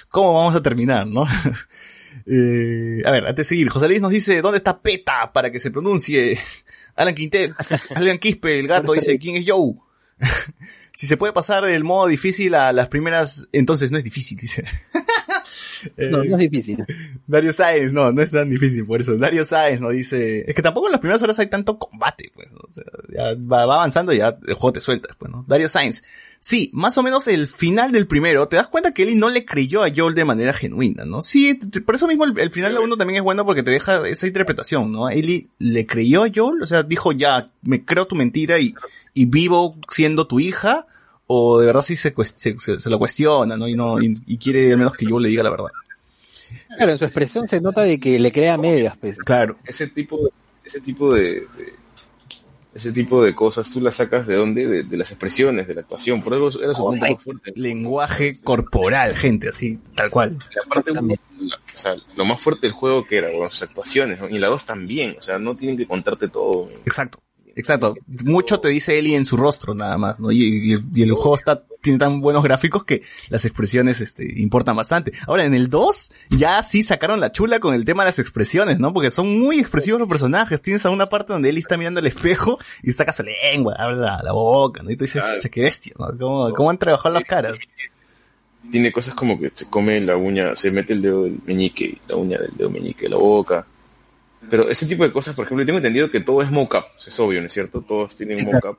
¿cómo 0.09 0.35
vamos 0.35 0.55
a 0.55 0.63
terminar, 0.63 1.07
no? 1.07 1.27
Eh, 2.27 3.03
a 3.07 3.11
ver, 3.11 3.27
antes 3.27 3.47
de 3.47 3.49
seguir, 3.49 3.69
José 3.71 3.89
Luis 3.89 4.01
nos 4.01 4.11
dice, 4.11 4.43
¿dónde 4.43 4.59
está 4.59 4.81
PETA? 4.81 5.33
Para 5.33 5.51
que 5.51 5.61
se 5.61 5.71
pronuncie. 5.71 6.39
Alan 6.97 7.15
Quinte, 7.15 7.55
Alan 7.95 8.19
Quispe, 8.19 8.59
el 8.59 8.67
gato, 8.67 8.93
dice, 8.93 9.19
¿quién 9.19 9.37
es 9.37 9.45
Joe? 9.47 9.75
si 10.97 11.07
se 11.07 11.17
puede 11.17 11.33
pasar 11.33 11.65
del 11.65 11.85
modo 11.85 12.09
difícil 12.09 12.55
a 12.55 12.73
las 12.73 12.89
primeras, 12.89 13.47
entonces 13.53 13.91
no 13.93 13.99
es 13.99 14.05
difícil, 14.05 14.37
dice. 14.37 14.65
Eh, 15.97 16.09
No, 16.11 16.25
no 16.25 16.37
es 16.37 16.51
difícil. 16.51 16.85
Dario 17.27 17.53
Sáenz, 17.53 17.93
no, 17.93 18.13
no 18.13 18.23
es 18.23 18.31
tan 18.31 18.49
difícil 18.49 18.85
por 18.87 19.01
eso. 19.01 19.17
Dario 19.17 19.45
Sáenz 19.45 19.81
nos 19.81 19.93
dice, 19.93 20.45
es 20.49 20.55
que 20.55 20.63
tampoco 20.63 20.87
en 20.87 20.93
las 20.93 21.01
primeras 21.01 21.23
horas 21.23 21.39
hay 21.39 21.49
tanto 21.49 21.79
combate, 21.79 22.31
pues. 22.35 22.49
O 22.53 22.73
sea, 22.73 22.85
ya 23.09 23.35
va, 23.41 23.67
va 23.67 23.75
avanzando 23.77 24.13
y 24.13 24.19
ya 24.19 24.39
el 24.47 24.55
juego 24.55 24.73
te 24.73 24.81
suelta 24.81 25.09
después, 25.09 25.31
¿no? 25.31 25.45
Dario 25.49 25.69
Sáenz, 25.69 26.03
sí, 26.41 26.71
más 26.73 26.97
o 26.99 27.03
menos 27.03 27.29
el 27.29 27.49
final 27.49 27.93
del 27.93 28.07
primero, 28.07 28.49
te 28.49 28.57
das 28.57 28.69
cuenta 28.69 28.93
que 28.93 29.03
Ellie 29.03 29.17
no 29.17 29.29
le 29.29 29.45
creyó 29.45 29.83
a 29.85 29.91
Joel 29.95 30.15
de 30.15 30.25
manera 30.25 30.53
genuina, 30.53 31.05
¿no? 31.05 31.23
Sí, 31.23 31.55
por 31.85 31.95
eso 31.95 32.07
mismo 32.07 32.25
el, 32.25 32.39
el 32.39 32.51
final 32.51 32.73
de 32.75 32.81
uno 32.81 32.97
también 32.97 33.19
es 33.19 33.23
bueno 33.23 33.45
porque 33.45 33.63
te 33.63 33.71
deja 33.71 34.07
esa 34.09 34.27
interpretación, 34.27 34.93
¿no? 34.93 35.09
Ellie 35.11 35.49
le 35.59 35.87
creyó 35.87 36.25
a 36.25 36.29
Joel, 36.35 36.63
o 36.63 36.67
sea, 36.67 36.83
dijo, 36.83 37.13
ya, 37.13 37.51
me 37.63 37.85
creo 37.85 38.07
tu 38.07 38.15
mentira 38.15 38.59
y, 38.59 38.75
y 39.15 39.25
vivo 39.27 39.77
siendo 39.91 40.27
tu 40.27 40.41
hija, 40.41 40.85
o 41.29 41.61
de 41.61 41.67
verdad 41.67 41.83
sí 41.83 41.95
se, 41.95 42.13
cuest- 42.15 42.35
se, 42.39 42.59
se- 42.59 42.81
se 42.81 42.91
lo 42.91 42.99
cuestiona, 42.99 43.57
¿no? 43.57 43.69
Y 43.69 43.75
no, 43.75 44.03
y, 44.03 44.21
y 44.27 44.37
quiere 44.39 44.73
al 44.73 44.79
menos 44.79 44.95
que 44.95 45.07
Joel 45.07 45.23
le 45.23 45.29
diga 45.29 45.43
la 45.45 45.51
verdad. 45.51 45.67
Claro, 46.77 46.93
en 46.93 46.99
su 46.99 47.05
expresión 47.05 47.47
se 47.47 47.61
nota 47.61 47.83
de 47.83 48.01
que 48.01 48.19
le 48.19 48.33
crea 48.33 48.57
medias, 48.59 48.97
pues. 48.97 49.19
Claro. 49.19 49.57
ese 49.67 49.87
tipo 49.87 50.19
de, 50.25 50.31
ese 50.65 50.81
tipo 50.81 51.15
de, 51.15 51.23
de- 51.57 51.79
ese 52.75 52.93
tipo 52.93 53.25
de 53.25 53.35
cosas 53.35 53.69
tú 53.71 53.81
las 53.81 53.97
sacas 53.97 54.27
de 54.27 54.37
dónde 54.37 54.67
de, 54.67 54.83
de 54.85 54.97
las 54.97 55.11
expresiones 55.11 55.67
de 55.67 55.75
la 55.75 55.81
actuación 55.81 56.23
por 56.23 56.33
algo 56.35 56.49
era 56.49 56.75
su 56.75 56.83
punto 56.85 57.01
Correcto. 57.01 57.15
más 57.17 57.23
fuerte 57.25 57.53
lenguaje 57.57 58.41
corporal, 58.43 59.17
gente, 59.17 59.49
así, 59.49 59.79
tal 59.97 60.11
cual. 60.11 60.37
la 60.55 60.63
parte 60.75 60.93
la- 60.93 61.01
o 61.01 61.79
sea, 61.79 61.97
lo 62.15 62.25
más 62.25 62.41
fuerte 62.41 62.67
del 62.67 62.73
juego 62.73 63.05
que 63.05 63.17
era 63.19 63.31
bueno, 63.31 63.51
sus 63.51 63.63
actuaciones 63.63 64.21
¿no? 64.21 64.29
y 64.29 64.39
la 64.39 64.49
dos 64.49 64.65
también 64.67 65.17
o 65.19 65.23
sea 65.23 65.39
no 65.39 65.57
tienen 65.57 65.77
que 65.77 65.87
contarte 65.87 66.29
todo 66.29 66.69
Exacto. 66.85 67.19
Exacto. 67.59 67.97
Mucho 68.25 68.61
te 68.61 68.69
dice 68.69 68.99
Ellie 69.01 69.17
en 69.17 69.25
su 69.25 69.37
rostro 69.37 69.75
nada 69.75 69.99
más, 69.99 70.21
¿no? 70.21 70.31
Y, 70.31 70.75
y- 70.75 70.85
y 70.95 71.03
el 71.03 71.11
juego 71.13 71.35
está, 71.35 71.65
tiene 71.81 71.99
tan 71.99 72.21
buenos 72.21 72.45
gráficos 72.45 72.85
que 72.85 73.03
las 73.31 73.45
expresiones, 73.45 74.01
este, 74.01 74.41
importan 74.41 74.77
bastante. 74.77 75.13
Ahora, 75.27 75.45
en 75.45 75.55
el 75.55 75.69
2, 75.69 76.11
ya 76.31 76.63
sí 76.63 76.85
sacaron 76.85 77.19
la 77.19 77.33
chula 77.33 77.59
con 77.59 77.75
el 77.75 77.85
tema 77.85 78.05
de 78.05 78.11
las 78.11 78.21
expresiones, 78.21 78.79
¿no? 78.79 78.93
Porque 78.93 79.11
son 79.11 79.41
muy 79.41 79.59
expresivos 79.59 79.99
los 79.99 80.09
personajes. 80.09 80.63
Tienes 80.63 80.87
a 80.87 80.91
una 80.91 81.09
parte 81.09 81.33
donde 81.33 81.49
Ellie 81.49 81.59
está 81.59 81.77
mirando 81.77 81.99
el 81.99 82.07
espejo 82.07 82.59
y 82.83 82.93
saca 82.93 83.13
su 83.13 83.25
lengua, 83.25 83.75
habla 83.77 84.21
la 84.23 84.33
boca, 84.33 84.83
¿no? 84.85 84.91
Y 84.93 84.97
tú 84.97 85.05
dices, 85.05 85.21
Claro. 85.21 85.41
"Che, 85.41 85.51
qué 85.51 85.63
bestia, 85.63 85.95
¿no? 85.99 86.17
¿Cómo, 86.17 86.53
cómo 86.55 86.71
han 86.71 86.79
trabajado 86.79 87.15
las 87.17 87.25
caras? 87.25 87.59
tiene 88.71 88.93
cosas 88.93 89.15
como 89.15 89.39
que 89.41 89.51
se 89.55 89.69
come 89.71 90.01
la 90.01 90.17
uña 90.17 90.55
se 90.55 90.71
mete 90.71 90.93
el 90.93 91.01
dedo 91.01 91.25
del 91.25 91.39
meñique 91.47 91.99
la 92.09 92.17
uña 92.17 92.39
del 92.39 92.51
dedo 92.57 92.69
meñique 92.69 93.09
la 93.09 93.17
boca 93.17 93.67
pero 94.51 94.69
ese 94.71 94.87
tipo 94.87 95.05
de 95.05 95.13
cosas 95.13 95.35
por 95.35 95.45
ejemplo 95.47 95.65
tengo 95.67 95.79
entendido 95.79 96.11
que 96.11 96.21
todo 96.21 96.43
es 96.43 96.51
mocap 96.51 96.87
es 96.97 97.21
obvio 97.21 97.41
no 97.41 97.47
es 97.47 97.53
cierto 97.53 97.81
todos 97.83 98.17
tienen 98.17 98.45
mocap 98.45 98.77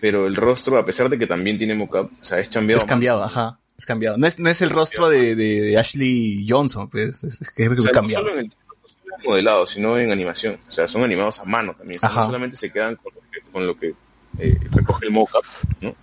pero 0.00 0.26
el 0.26 0.36
rostro 0.36 0.76
a 0.78 0.84
pesar 0.84 1.08
de 1.08 1.18
que 1.18 1.26
también 1.26 1.56
tiene 1.58 1.74
mocap 1.74 2.10
o 2.20 2.24
sea 2.24 2.38
es 2.40 2.48
cambiado 2.48 2.78
Es 2.82 2.84
cambiado, 2.88 3.24
ajá. 3.24 3.58
Es 3.76 3.86
cambiado. 3.86 4.16
No 4.16 4.26
es, 4.28 4.38
no 4.38 4.48
es 4.50 4.62
el 4.62 4.70
rostro 4.70 5.08
de, 5.08 5.34
de, 5.34 5.60
de 5.60 5.78
Ashley 5.78 6.46
Johnson, 6.48 6.88
pues, 6.88 7.24
es, 7.24 7.40
es 7.40 7.50
que 7.50 7.64
es 7.64 7.72
O 7.72 7.80
sea, 7.80 7.90
no 7.90 7.92
cambiado. 7.92 8.24
solo 8.24 8.38
en 8.38 8.44
el 8.44 8.46
no 8.46 8.88
solo 8.88 9.16
en 9.18 9.28
modelado, 9.28 9.66
sino 9.66 9.98
en 9.98 10.12
animación. 10.12 10.58
O 10.68 10.70
sea, 10.70 10.86
son 10.86 11.02
animados 11.02 11.40
a 11.40 11.44
mano 11.44 11.74
también. 11.74 11.98
Ajá. 12.00 12.20
no 12.20 12.26
solamente 12.26 12.56
se 12.56 12.70
quedan 12.70 12.94
con 12.94 13.12
lo 13.14 13.20
que, 13.30 13.40
con 13.50 13.66
lo 13.66 13.76
que 13.76 13.94
eh, 14.38 14.56
recoge 14.70 15.06
el 15.06 15.10
mockup, 15.10 15.44
¿no? 15.80 15.96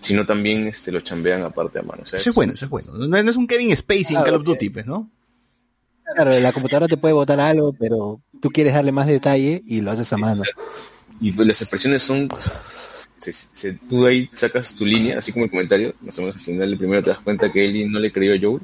Sino 0.00 0.24
también 0.24 0.68
este, 0.68 0.90
lo 0.90 1.00
chambean 1.00 1.42
aparte 1.42 1.80
a 1.80 1.82
mano. 1.82 2.02
O 2.02 2.06
sea, 2.06 2.18
Eso 2.18 2.30
es 2.30 2.34
bueno, 2.34 2.54
eso 2.54 2.64
es 2.64 2.70
bueno. 2.70 2.92
No, 2.94 3.22
no 3.22 3.30
es 3.30 3.36
un 3.36 3.46
Kevin 3.46 3.76
Spacey 3.76 4.16
en 4.16 4.22
Call 4.22 4.36
of 4.36 4.44
Duty, 4.44 4.70
pues, 4.70 4.86
¿no? 4.86 5.10
Claro, 6.14 6.38
la 6.40 6.52
computadora 6.52 6.88
te 6.88 6.96
puede 6.96 7.14
botar 7.14 7.38
algo, 7.40 7.72
pero 7.72 8.20
tú 8.40 8.50
quieres 8.50 8.74
darle 8.74 8.92
más 8.92 9.06
detalle 9.06 9.62
y 9.66 9.80
lo 9.80 9.90
haces 9.90 10.12
a 10.12 10.16
mano. 10.16 10.42
Y 11.20 11.32
pues, 11.32 11.46
las 11.48 11.60
expresiones 11.62 12.02
son, 12.02 12.28
o 12.32 12.40
sea, 12.40 12.62
se- 13.20 13.32
se- 13.32 13.72
tú 13.74 14.06
ahí 14.06 14.28
sacas 14.34 14.74
tu 14.74 14.84
línea, 14.86 15.18
así 15.18 15.32
como 15.32 15.44
el 15.44 15.50
comentario, 15.50 15.94
más 16.00 16.18
o 16.18 16.22
menos 16.22 16.36
al 16.36 16.42
final 16.42 16.70
del 16.70 16.78
primero 16.78 17.02
te 17.02 17.10
das 17.10 17.20
cuenta 17.20 17.50
que 17.52 17.64
Ellie 17.64 17.86
no 17.88 17.98
le 17.98 18.12
creyó 18.12 18.34
a 18.34 18.38
Joel. 18.40 18.62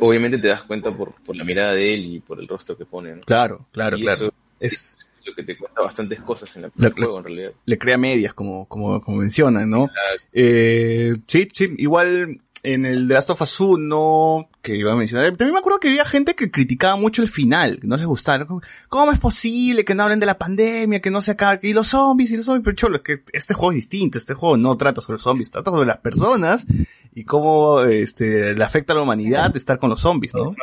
Obviamente 0.00 0.38
te 0.38 0.48
das 0.48 0.62
cuenta 0.64 0.90
por, 0.90 1.12
por 1.22 1.36
la 1.36 1.44
mirada 1.44 1.72
de 1.74 1.92
él 1.94 2.04
y 2.14 2.20
por 2.20 2.40
el 2.40 2.48
rostro 2.48 2.76
que 2.78 2.86
pone, 2.86 3.14
¿no? 3.14 3.20
Claro, 3.22 3.66
claro, 3.72 3.96
Y 3.98 4.02
claro. 4.02 4.16
eso- 4.26 4.34
Es, 4.58 4.96
Es 5.20 5.26
lo 5.28 5.34
que 5.34 5.42
te 5.44 5.56
cuenta 5.56 5.82
bastantes 5.82 6.20
cosas 6.20 6.54
en 6.56 6.62
la- 6.62 6.70
Lo- 6.74 6.88
el 6.88 6.94
juego, 6.94 7.18
en 7.18 7.24
realidad. 7.24 7.52
le 7.66 7.78
crea 7.78 7.96
medias, 7.98 8.32
como, 8.34 8.66
como, 8.66 9.00
como 9.00 9.18
mencionan, 9.18 9.68
¿no? 9.70 9.88
Eh, 10.32 11.14
sí, 11.26 11.46
sí, 11.52 11.74
igual 11.78 12.40
en 12.62 12.86
el 12.86 13.08
The 13.08 13.14
Last 13.14 13.30
of 13.30 13.42
Us 13.42 13.60
1, 13.60 14.48
que 14.62 14.76
iba 14.76 14.92
a 14.92 14.96
mencionar, 14.96 15.36
también 15.36 15.52
me 15.52 15.58
acuerdo 15.58 15.80
que 15.80 15.88
había 15.88 16.04
gente 16.04 16.34
que 16.34 16.50
criticaba 16.50 16.96
mucho 16.96 17.22
el 17.22 17.28
final, 17.28 17.80
que 17.80 17.88
no 17.88 17.96
les 17.96 18.06
gustaba. 18.06 18.46
¿Cómo 18.88 19.12
es 19.12 19.18
posible 19.18 19.84
que 19.84 19.94
no 19.94 20.04
hablen 20.04 20.20
de 20.20 20.26
la 20.26 20.38
pandemia, 20.38 21.00
que 21.00 21.10
no 21.10 21.20
se 21.20 21.32
acabe, 21.32 21.60
y 21.62 21.72
los 21.72 21.88
zombies, 21.88 22.30
y 22.30 22.36
los 22.36 22.46
zombies? 22.46 22.64
Pero 22.64 22.76
cholo, 22.76 22.96
es 22.98 23.02
que 23.02 23.24
este 23.32 23.54
juego 23.54 23.72
es 23.72 23.76
distinto, 23.76 24.18
este 24.18 24.34
juego 24.34 24.56
no 24.56 24.76
trata 24.76 25.00
sobre 25.00 25.14
los 25.14 25.22
zombies, 25.22 25.50
trata 25.50 25.70
sobre 25.70 25.86
las 25.86 25.98
personas 25.98 26.66
y 27.14 27.24
cómo 27.24 27.82
este, 27.82 28.54
le 28.54 28.64
afecta 28.64 28.92
a 28.92 28.96
la 28.96 29.02
humanidad 29.02 29.56
estar 29.56 29.78
con 29.78 29.90
los 29.90 30.00
zombies, 30.00 30.34
¿no? 30.34 30.54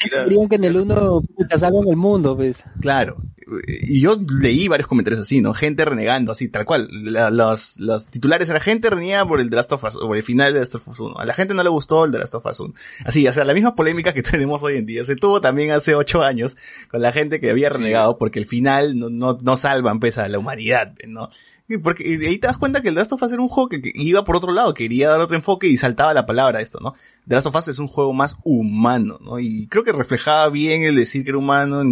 Querían 0.00 0.48
que 0.48 0.56
en 0.56 0.64
el 0.64 0.74
salgan 1.58 1.88
el 1.88 1.96
mundo, 1.96 2.36
pues. 2.36 2.62
Claro. 2.80 3.16
Y 3.66 4.00
yo 4.00 4.16
leí 4.40 4.68
varios 4.68 4.86
comentarios 4.86 5.20
así, 5.20 5.40
¿no? 5.40 5.52
Gente 5.52 5.84
renegando, 5.84 6.32
así, 6.32 6.48
tal 6.48 6.64
cual. 6.64 6.88
La- 6.90 7.30
los, 7.30 7.78
los 7.78 8.06
titulares 8.06 8.48
era 8.48 8.60
gente 8.60 8.88
renegada 8.88 9.26
por 9.26 9.40
el 9.40 9.50
The 9.50 9.56
Last 9.56 9.72
of 9.72 9.84
Us, 9.84 9.98
por 9.98 10.16
el 10.16 10.22
final 10.22 10.52
de 10.52 10.60
The 10.60 10.60
Last 10.60 10.74
of 10.76 10.88
Us 10.88 11.00
1. 11.00 11.18
A 11.18 11.26
la 11.26 11.34
gente 11.34 11.52
no 11.52 11.62
le 11.62 11.68
gustó 11.68 12.04
el 12.04 12.12
The 12.12 12.18
Last 12.18 12.34
of 12.34 12.46
Us 12.46 12.60
1. 12.60 12.74
Así, 13.04 13.26
o 13.26 13.32
sea, 13.32 13.44
la 13.44 13.52
misma 13.52 13.74
polémica 13.74 14.12
que 14.14 14.22
tenemos 14.22 14.62
hoy 14.62 14.76
en 14.76 14.86
día. 14.86 15.04
Se 15.04 15.16
tuvo 15.16 15.40
también 15.40 15.70
hace 15.72 15.94
ocho 15.94 16.22
años 16.22 16.56
con 16.90 17.02
la 17.02 17.12
gente 17.12 17.40
que 17.40 17.50
había 17.50 17.68
renegado 17.68 18.16
porque 18.16 18.38
el 18.38 18.46
final 18.46 18.98
no, 18.98 19.10
no, 19.10 19.38
no 19.42 19.56
salvan, 19.56 20.00
pues, 20.00 20.16
a 20.18 20.28
la 20.28 20.38
humanidad, 20.38 20.94
¿no? 21.06 21.28
Y 21.74 21.78
Porque 21.78 22.16
de 22.18 22.28
ahí 22.28 22.38
te 22.38 22.46
das 22.46 22.58
cuenta 22.58 22.80
que 22.82 22.88
el 22.88 22.94
The 22.94 23.00
Last 23.00 23.12
of 23.12 23.22
Us 23.22 23.32
era 23.32 23.40
un 23.42 23.48
juego 23.48 23.68
que, 23.68 23.80
que 23.80 23.90
iba 23.94 24.24
por 24.24 24.36
otro 24.36 24.52
lado, 24.52 24.74
quería 24.74 25.08
dar 25.08 25.20
otro 25.20 25.36
enfoque 25.36 25.66
y 25.68 25.76
saltaba 25.76 26.12
la 26.14 26.26
palabra 26.26 26.60
esto, 26.60 26.78
¿no? 26.80 26.94
The 27.28 27.34
Last 27.36 27.46
of 27.46 27.54
Us 27.56 27.68
es 27.68 27.78
un 27.78 27.88
juego 27.88 28.12
más 28.12 28.36
humano, 28.44 29.18
¿no? 29.22 29.38
Y 29.38 29.66
creo 29.68 29.84
que 29.84 29.92
reflejaba 29.92 30.48
bien 30.50 30.82
el 30.84 30.96
decir 30.96 31.24
que 31.24 31.30
era 31.30 31.38
humano, 31.38 31.82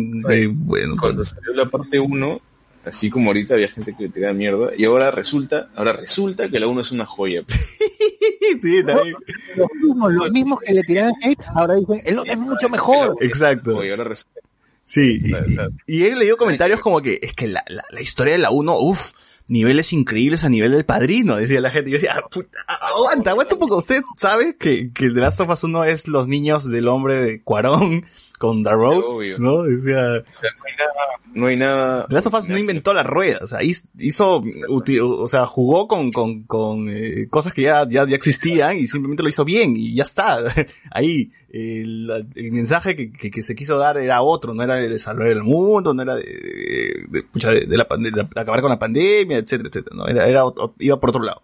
bueno, 0.52 0.96
cuando 0.98 1.24
salió 1.24 1.52
la 1.54 1.66
parte 1.66 1.98
1, 2.00 2.40
así 2.84 3.10
como 3.10 3.28
ahorita 3.30 3.54
había 3.54 3.68
gente 3.68 3.94
que 3.98 4.08
te 4.08 4.20
da 4.20 4.32
mierda, 4.32 4.70
y 4.76 4.84
ahora 4.84 5.10
resulta, 5.10 5.68
ahora 5.76 5.92
resulta 5.92 6.48
que 6.48 6.58
la 6.60 6.66
1 6.66 6.80
es 6.80 6.90
una 6.92 7.06
joya. 7.06 7.42
sí, 8.60 8.82
también. 8.84 9.14
Los 9.56 9.68
mismos, 9.82 10.12
los 10.12 10.30
mismos 10.30 10.60
que 10.60 10.72
le 10.72 10.82
tiraban 10.82 11.12
hate, 11.22 11.40
ahora 11.54 11.74
dicen, 11.74 12.02
el 12.04 12.18
otro 12.18 12.32
es 12.32 12.38
mucho 12.38 12.68
mejor. 12.68 13.16
Exacto. 13.20 13.74
Joya, 13.76 13.92
ahora 13.92 14.04
resulta. 14.04 14.40
Sí, 14.84 15.20
y, 15.22 15.30
y- 15.32 16.00
y 16.00 16.04
él 16.06 16.18
le 16.18 16.24
dio 16.24 16.36
comentarios 16.36 16.80
como 16.80 17.00
que 17.00 17.20
es 17.22 17.32
que 17.34 17.46
la, 17.46 17.62
la, 17.68 17.84
la 17.90 18.00
historia 18.00 18.32
de 18.32 18.40
la 18.40 18.50
1, 18.50 18.76
uff, 18.80 19.12
niveles 19.50 19.92
increíbles 19.92 20.44
a 20.44 20.48
nivel 20.48 20.72
del 20.72 20.84
padrino, 20.84 21.36
decía 21.36 21.60
la 21.60 21.70
gente. 21.70 21.90
Yo 21.90 21.96
decía, 21.96 22.14
"Ah, 22.16 22.28
puta, 22.30 22.58
aguanta, 22.66 23.30
aguanta 23.30 23.54
un 23.54 23.60
poco. 23.60 23.76
Usted 23.76 24.02
sabe 24.16 24.56
que, 24.56 24.92
que 24.92 25.10
The 25.10 25.20
Last 25.20 25.40
of 25.40 25.50
Us 25.50 25.64
1 25.64 25.84
es 25.84 26.08
los 26.08 26.28
niños 26.28 26.70
del 26.70 26.88
hombre 26.88 27.14
de 27.22 27.42
Cuarón 27.42 28.04
con 28.40 28.64
The 28.64 28.70
Road. 28.70 29.02
¿no? 29.38 29.62
Decía, 29.64 30.00
O 30.00 30.40
sea, 30.40 30.50
no 30.56 30.64
hay 30.66 30.76
nada, 30.78 30.92
no 31.34 31.46
hay 31.46 31.56
nada. 31.56 32.06
The 32.08 32.14
Last 32.14 32.26
of 32.28 32.34
Us 32.34 32.48
no 32.48 32.56
inventó 32.56 32.94
la 32.94 33.02
rueda, 33.02 33.38
o 33.42 33.46
sea, 33.46 33.60
hiz- 33.60 33.88
hizo, 33.98 34.42
o 34.72 35.28
sea, 35.28 35.44
jugó 35.44 35.86
con, 35.86 36.10
con, 36.10 36.44
con 36.44 36.88
eh, 36.88 37.26
cosas 37.28 37.52
que 37.52 37.62
ya, 37.62 37.86
ya, 37.86 38.06
ya 38.06 38.16
existían 38.16 38.78
y 38.78 38.86
simplemente 38.86 39.22
lo 39.22 39.28
hizo 39.28 39.44
bien 39.44 39.74
y 39.76 39.94
ya 39.94 40.04
está. 40.04 40.38
Ahí, 40.90 41.30
el, 41.50 42.10
el 42.34 42.52
mensaje 42.52 42.96
que, 42.96 43.12
que, 43.12 43.30
que 43.30 43.42
se 43.42 43.54
quiso 43.54 43.76
dar 43.76 43.98
era 43.98 44.22
otro, 44.22 44.54
no 44.54 44.62
era 44.62 44.76
de 44.76 44.98
salvar 44.98 45.28
el 45.28 45.42
mundo, 45.42 45.92
no 45.92 46.00
era 46.02 46.14
de, 46.16 46.22
de, 46.22 47.24
de, 47.32 47.66
de 47.66 47.76
la, 47.76 47.86
de 47.98 48.26
acabar 48.40 48.62
con 48.62 48.70
la 48.70 48.78
pandemia, 48.78 49.36
etcétera, 49.36 49.68
etcétera, 49.68 49.96
no, 49.96 50.06
era, 50.08 50.26
era, 50.26 50.44
iba 50.78 50.98
por 50.98 51.10
otro 51.10 51.22
lado. 51.22 51.42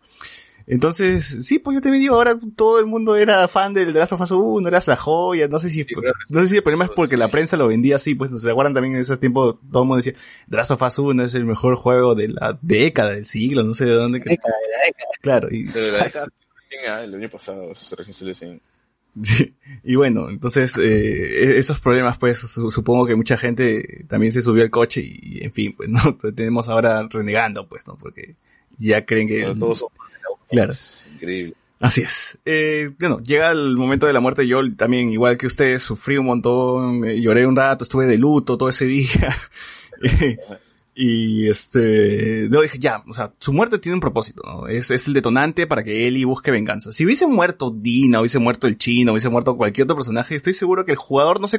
Entonces, 0.69 1.25
sí, 1.47 1.61
pues 1.61 1.77
yo 1.77 1.81
también 1.81 2.03
digo, 2.03 2.17
ahora 2.17 2.37
todo 2.57 2.81
el 2.81 2.87
mundo 2.87 3.15
era 3.15 3.47
fan 3.47 3.73
del 3.73 3.93
The 3.93 3.99
Last 4.01 4.13
of 4.13 4.21
Us 4.21 4.33
1, 4.33 4.67
eras 4.69 4.89
la 4.89 4.97
joya, 4.97 5.47
no 5.47 5.61
sé 5.61 5.71
si, 5.71 5.87
no 6.29 6.43
sé 6.43 6.49
si 6.49 6.57
el 6.57 6.63
problema 6.65 6.87
es 6.87 6.91
porque 6.91 7.17
la 7.17 7.29
prensa 7.29 7.57
lo 7.57 7.69
vendía 7.69 7.97
así, 7.97 8.17
pues, 8.17 8.31
¿se 8.41 8.51
acuerdan 8.51 8.75
también 8.75 8.97
en 8.97 9.03
ese 9.03 9.17
tiempo? 9.17 9.61
Todo 9.71 9.83
el 9.83 9.89
mundo 9.89 10.03
decía, 10.03 10.15
The 10.51 10.57
Last 10.57 10.73
of 10.73 10.83
Us 10.83 10.99
1 10.99 11.25
es 11.25 11.35
el 11.37 11.45
mejor 11.45 11.77
juego 11.77 12.17
de 12.17 12.29
la 12.29 12.59
década, 12.63 13.11
del 13.11 13.27
siglo, 13.27 13.63
no 13.63 13.75
sé 13.75 13.85
de 13.85 13.93
dónde. 13.93 14.19
Década, 14.19 14.55
de 14.61 14.71
la 14.73 14.85
década. 14.87 15.11
Claro, 15.21 15.49
y, 15.53 15.67
Pero 15.71 15.93
la 15.93 16.05
década, 16.05 16.29
ah, 16.89 17.05
el 17.05 17.15
año 17.15 17.29
pasado, 17.31 17.73
se 17.75 17.95
recién 17.95 18.61
Sí, 19.23 19.55
y 19.83 19.95
bueno, 19.95 20.29
entonces 20.29 20.77
eh, 20.79 21.57
esos 21.57 21.81
problemas 21.81 22.19
pues 22.19 22.39
su- 22.39 22.71
supongo 22.71 23.07
que 23.07 23.15
mucha 23.15 23.39
gente 23.39 24.05
también 24.09 24.31
se 24.31 24.43
subió 24.43 24.63
al 24.63 24.69
coche 24.71 25.01
y, 25.01 25.43
en 25.43 25.53
fin, 25.53 25.75
pues 25.75 25.89
no 25.91 26.17
tenemos 26.35 26.69
ahora 26.69 27.07
renegando 27.09 27.67
pues, 27.69 27.87
¿no? 27.87 27.97
Porque 27.97 28.35
ya 28.79 29.07
creen 29.07 29.29
que... 29.29 29.37
Pero 29.39 29.55
todos 29.55 29.79
son 29.79 29.89
Claro. 30.49 30.73
es 30.73 31.07
increíble. 31.15 31.55
Así 31.79 32.01
es. 32.01 32.39
Eh, 32.45 32.91
bueno, 32.99 33.21
llega 33.21 33.51
el 33.51 33.77
momento 33.77 34.07
de 34.07 34.13
la 34.13 34.21
muerte. 34.21 34.47
Yo 34.47 34.61
también, 34.77 35.11
igual 35.11 35.37
que 35.37 35.47
ustedes, 35.47 35.83
sufrí 35.83 36.17
un 36.17 36.27
montón, 36.27 37.05
eh, 37.05 37.21
lloré 37.21 37.47
un 37.47 37.57
rato, 37.57 37.85
estuve 37.85 38.07
de 38.07 38.17
luto 38.17 38.57
todo 38.57 38.69
ese 38.69 38.85
día. 38.87 39.37
Eh, 40.03 40.39
y 40.95 41.49
este, 41.51 42.49
yo 42.51 42.63
dije, 42.63 42.79
ya, 42.79 43.03
o 43.07 43.13
sea, 43.13 43.33
su 43.39 43.53
muerte 43.53 43.79
tiene 43.79 43.95
un 43.95 44.01
propósito, 44.01 44.43
¿no? 44.47 44.67
Es, 44.67 44.91
es 44.91 45.07
el 45.07 45.13
detonante 45.13 45.67
para 45.67 45.85
que 45.85 46.09
Ellie 46.09 46.25
busque 46.25 46.51
venganza. 46.51 46.91
Si 46.91 47.05
hubiese 47.05 47.27
muerto 47.27 47.71
Dina, 47.71 48.21
hubiese 48.21 48.39
muerto 48.39 48.67
el 48.67 48.79
chino, 48.79 49.13
hubiese 49.13 49.29
muerto 49.29 49.59
cualquier 49.59 49.85
otro 49.85 49.97
personaje, 49.97 50.35
estoy 50.35 50.55
seguro 50.55 50.87
que 50.87 50.93
el 50.93 50.99
jugador 50.99 51.41
no 51.41 51.49
se, 51.49 51.59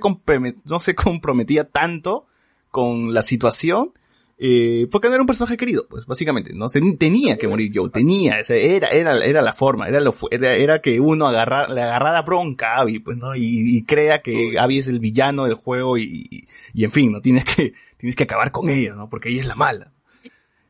no 0.66 0.80
se 0.80 0.96
comprometía 0.96 1.66
tanto 1.66 2.26
con 2.72 3.14
la 3.14 3.22
situación 3.22 3.92
eh, 4.40 4.88
porque 4.92 5.08
no 5.08 5.16
era 5.16 5.24
un 5.24 5.28
personaje 5.28 5.58
querido, 5.58 5.88
pues 5.90 6.06
básicamente, 6.06 6.52
no 6.54 6.68
Se- 6.68 6.80
tenía 6.98 7.38
que 7.38 7.48
morir 7.48 7.72
Joe, 7.74 7.90
tenía, 7.90 8.38
o 8.42 8.44
sea, 8.44 8.56
era, 8.56 8.90
era, 8.90 9.26
era 9.26 9.42
la 9.42 9.54
forma, 9.54 9.88
era 9.88 10.00
lo, 10.00 10.14
era, 10.30 10.54
era 10.54 10.80
que 10.82 11.00
uno 11.00 11.28
agarra, 11.28 11.68
le 11.68 11.82
agarrara 11.82 12.22
bronca 12.22 12.76
a 12.76 12.82
Abby, 12.82 13.00
pues, 13.00 13.18
¿no? 13.18 13.36
Y, 13.36 13.78
y 13.78 13.84
crea 13.84 14.22
que 14.22 14.58
Abby 14.60 14.78
es 14.80 14.88
el 14.88 15.00
villano 15.00 15.46
del 15.46 15.56
juego 15.56 15.98
y, 15.98 16.04
y, 16.30 16.42
y, 16.74 16.84
en 16.84 16.92
fin, 16.92 17.12
no 17.12 17.22
tienes 17.22 17.46
que, 17.46 17.74
tienes 17.98 18.16
que 18.16 18.24
acabar 18.26 18.52
con 18.52 18.70
ella, 18.70 18.94
¿no? 18.94 19.10
Porque 19.10 19.30
ella 19.30 19.42
es 19.42 19.48
la 19.48 19.56
mala. 19.56 19.92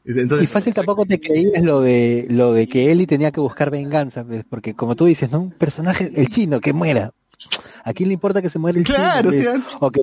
Y 0.06 0.18
Entonces, 0.18 0.50
fácil 0.50 0.74
tampoco 0.74 1.06
te 1.06 1.20
creías 1.20 1.62
lo 1.64 1.82
de 1.82 2.28
lo 2.30 2.54
de 2.54 2.70
que 2.70 2.92
Ellie 2.94 3.06
tenía 3.08 3.32
que 3.34 3.42
buscar 3.42 3.70
venganza, 3.70 4.24
pues, 4.24 4.46
porque 4.50 4.74
como 4.74 4.96
tú 4.96 5.04
dices, 5.06 5.30
¿no? 5.30 5.42
Un 5.42 5.52
personaje, 5.52 6.10
el 6.16 6.30
chino, 6.30 6.62
que 6.62 6.72
muera. 6.72 7.12
¿A 7.84 7.94
quién 7.94 8.10
le 8.10 8.14
importa 8.14 8.42
que 8.42 8.50
se 8.50 8.60
muera 8.60 8.78
el 8.78 8.84
Claro, 8.86 9.32
chino? 9.32 9.52
o 9.52 9.54
sea- 9.56 9.78
o, 9.80 9.92
que, 9.92 10.02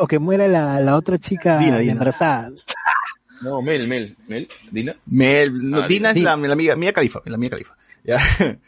o 0.00 0.06
que 0.06 0.18
muera 0.18 0.46
la, 0.48 0.80
la 0.80 0.96
otra 0.96 1.18
chica 1.18 1.58
Dina, 1.58 1.78
Dina. 1.78 1.92
embarazada. 1.92 2.50
No, 3.42 3.60
Mel, 3.60 3.86
Mel, 3.88 4.16
Mel, 4.26 4.48
Dina. 4.70 4.96
Mel, 5.06 5.70
no, 5.70 5.82
Ah, 5.82 5.88
Dina 5.88 6.10
es 6.10 6.14
Dina. 6.14 6.36
la, 6.36 6.46
la 6.46 6.52
amiga, 6.54 6.76
Mía 6.76 6.92
Califa, 6.92 7.20
la 7.26 7.36
Mía 7.36 7.50
Califa. 7.50 7.76
Ya. 8.04 8.20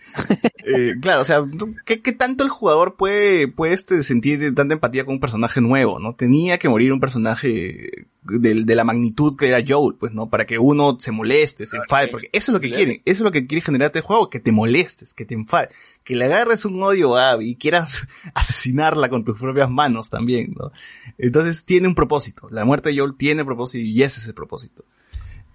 Eh, 0.68 0.94
claro, 1.00 1.20
o 1.20 1.24
sea, 1.24 1.42
¿qué, 1.84 2.02
qué 2.02 2.10
tanto 2.10 2.42
el 2.42 2.50
jugador 2.50 2.96
puede, 2.96 3.46
puede 3.46 3.72
este, 3.72 4.02
sentir 4.02 4.52
tanta 4.52 4.74
empatía 4.74 5.04
con 5.04 5.14
un 5.14 5.20
personaje 5.20 5.60
nuevo, 5.60 6.00
no? 6.00 6.16
Tenía 6.16 6.58
que 6.58 6.68
morir 6.68 6.92
un 6.92 6.98
personaje 6.98 8.08
de, 8.22 8.64
de 8.64 8.74
la 8.74 8.82
magnitud 8.82 9.36
que 9.36 9.46
era 9.46 9.62
Joel, 9.64 9.94
pues, 9.94 10.12
¿no? 10.12 10.28
Para 10.28 10.44
que 10.44 10.58
uno 10.58 10.96
se 10.98 11.12
moleste, 11.12 11.66
se 11.66 11.76
enfade, 11.76 12.08
porque 12.08 12.30
eso 12.32 12.50
es 12.50 12.54
lo 12.54 12.60
que 12.60 12.72
quieren, 12.72 13.00
eso 13.04 13.18
es 13.18 13.20
lo 13.20 13.30
que 13.30 13.46
quiere 13.46 13.60
generarte 13.60 14.00
el 14.00 14.04
juego, 14.04 14.28
que 14.28 14.40
te 14.40 14.50
molestes, 14.50 15.14
que 15.14 15.24
te 15.24 15.34
enfades, 15.34 15.72
que 16.02 16.16
le 16.16 16.24
agarres 16.24 16.64
un 16.64 16.82
odio 16.82 17.14
a 17.14 17.30
Abby 17.30 17.50
y 17.50 17.54
quieras 17.54 18.08
asesinarla 18.34 19.08
con 19.08 19.24
tus 19.24 19.38
propias 19.38 19.70
manos 19.70 20.10
también, 20.10 20.52
¿no? 20.58 20.72
Entonces 21.16 21.64
tiene 21.64 21.86
un 21.86 21.94
propósito, 21.94 22.48
la 22.50 22.64
muerte 22.64 22.88
de 22.88 22.98
Joel 22.98 23.14
tiene 23.16 23.44
propósito 23.44 23.84
y 23.84 24.02
ese 24.02 24.18
es 24.18 24.26
el 24.26 24.34
propósito. 24.34 24.84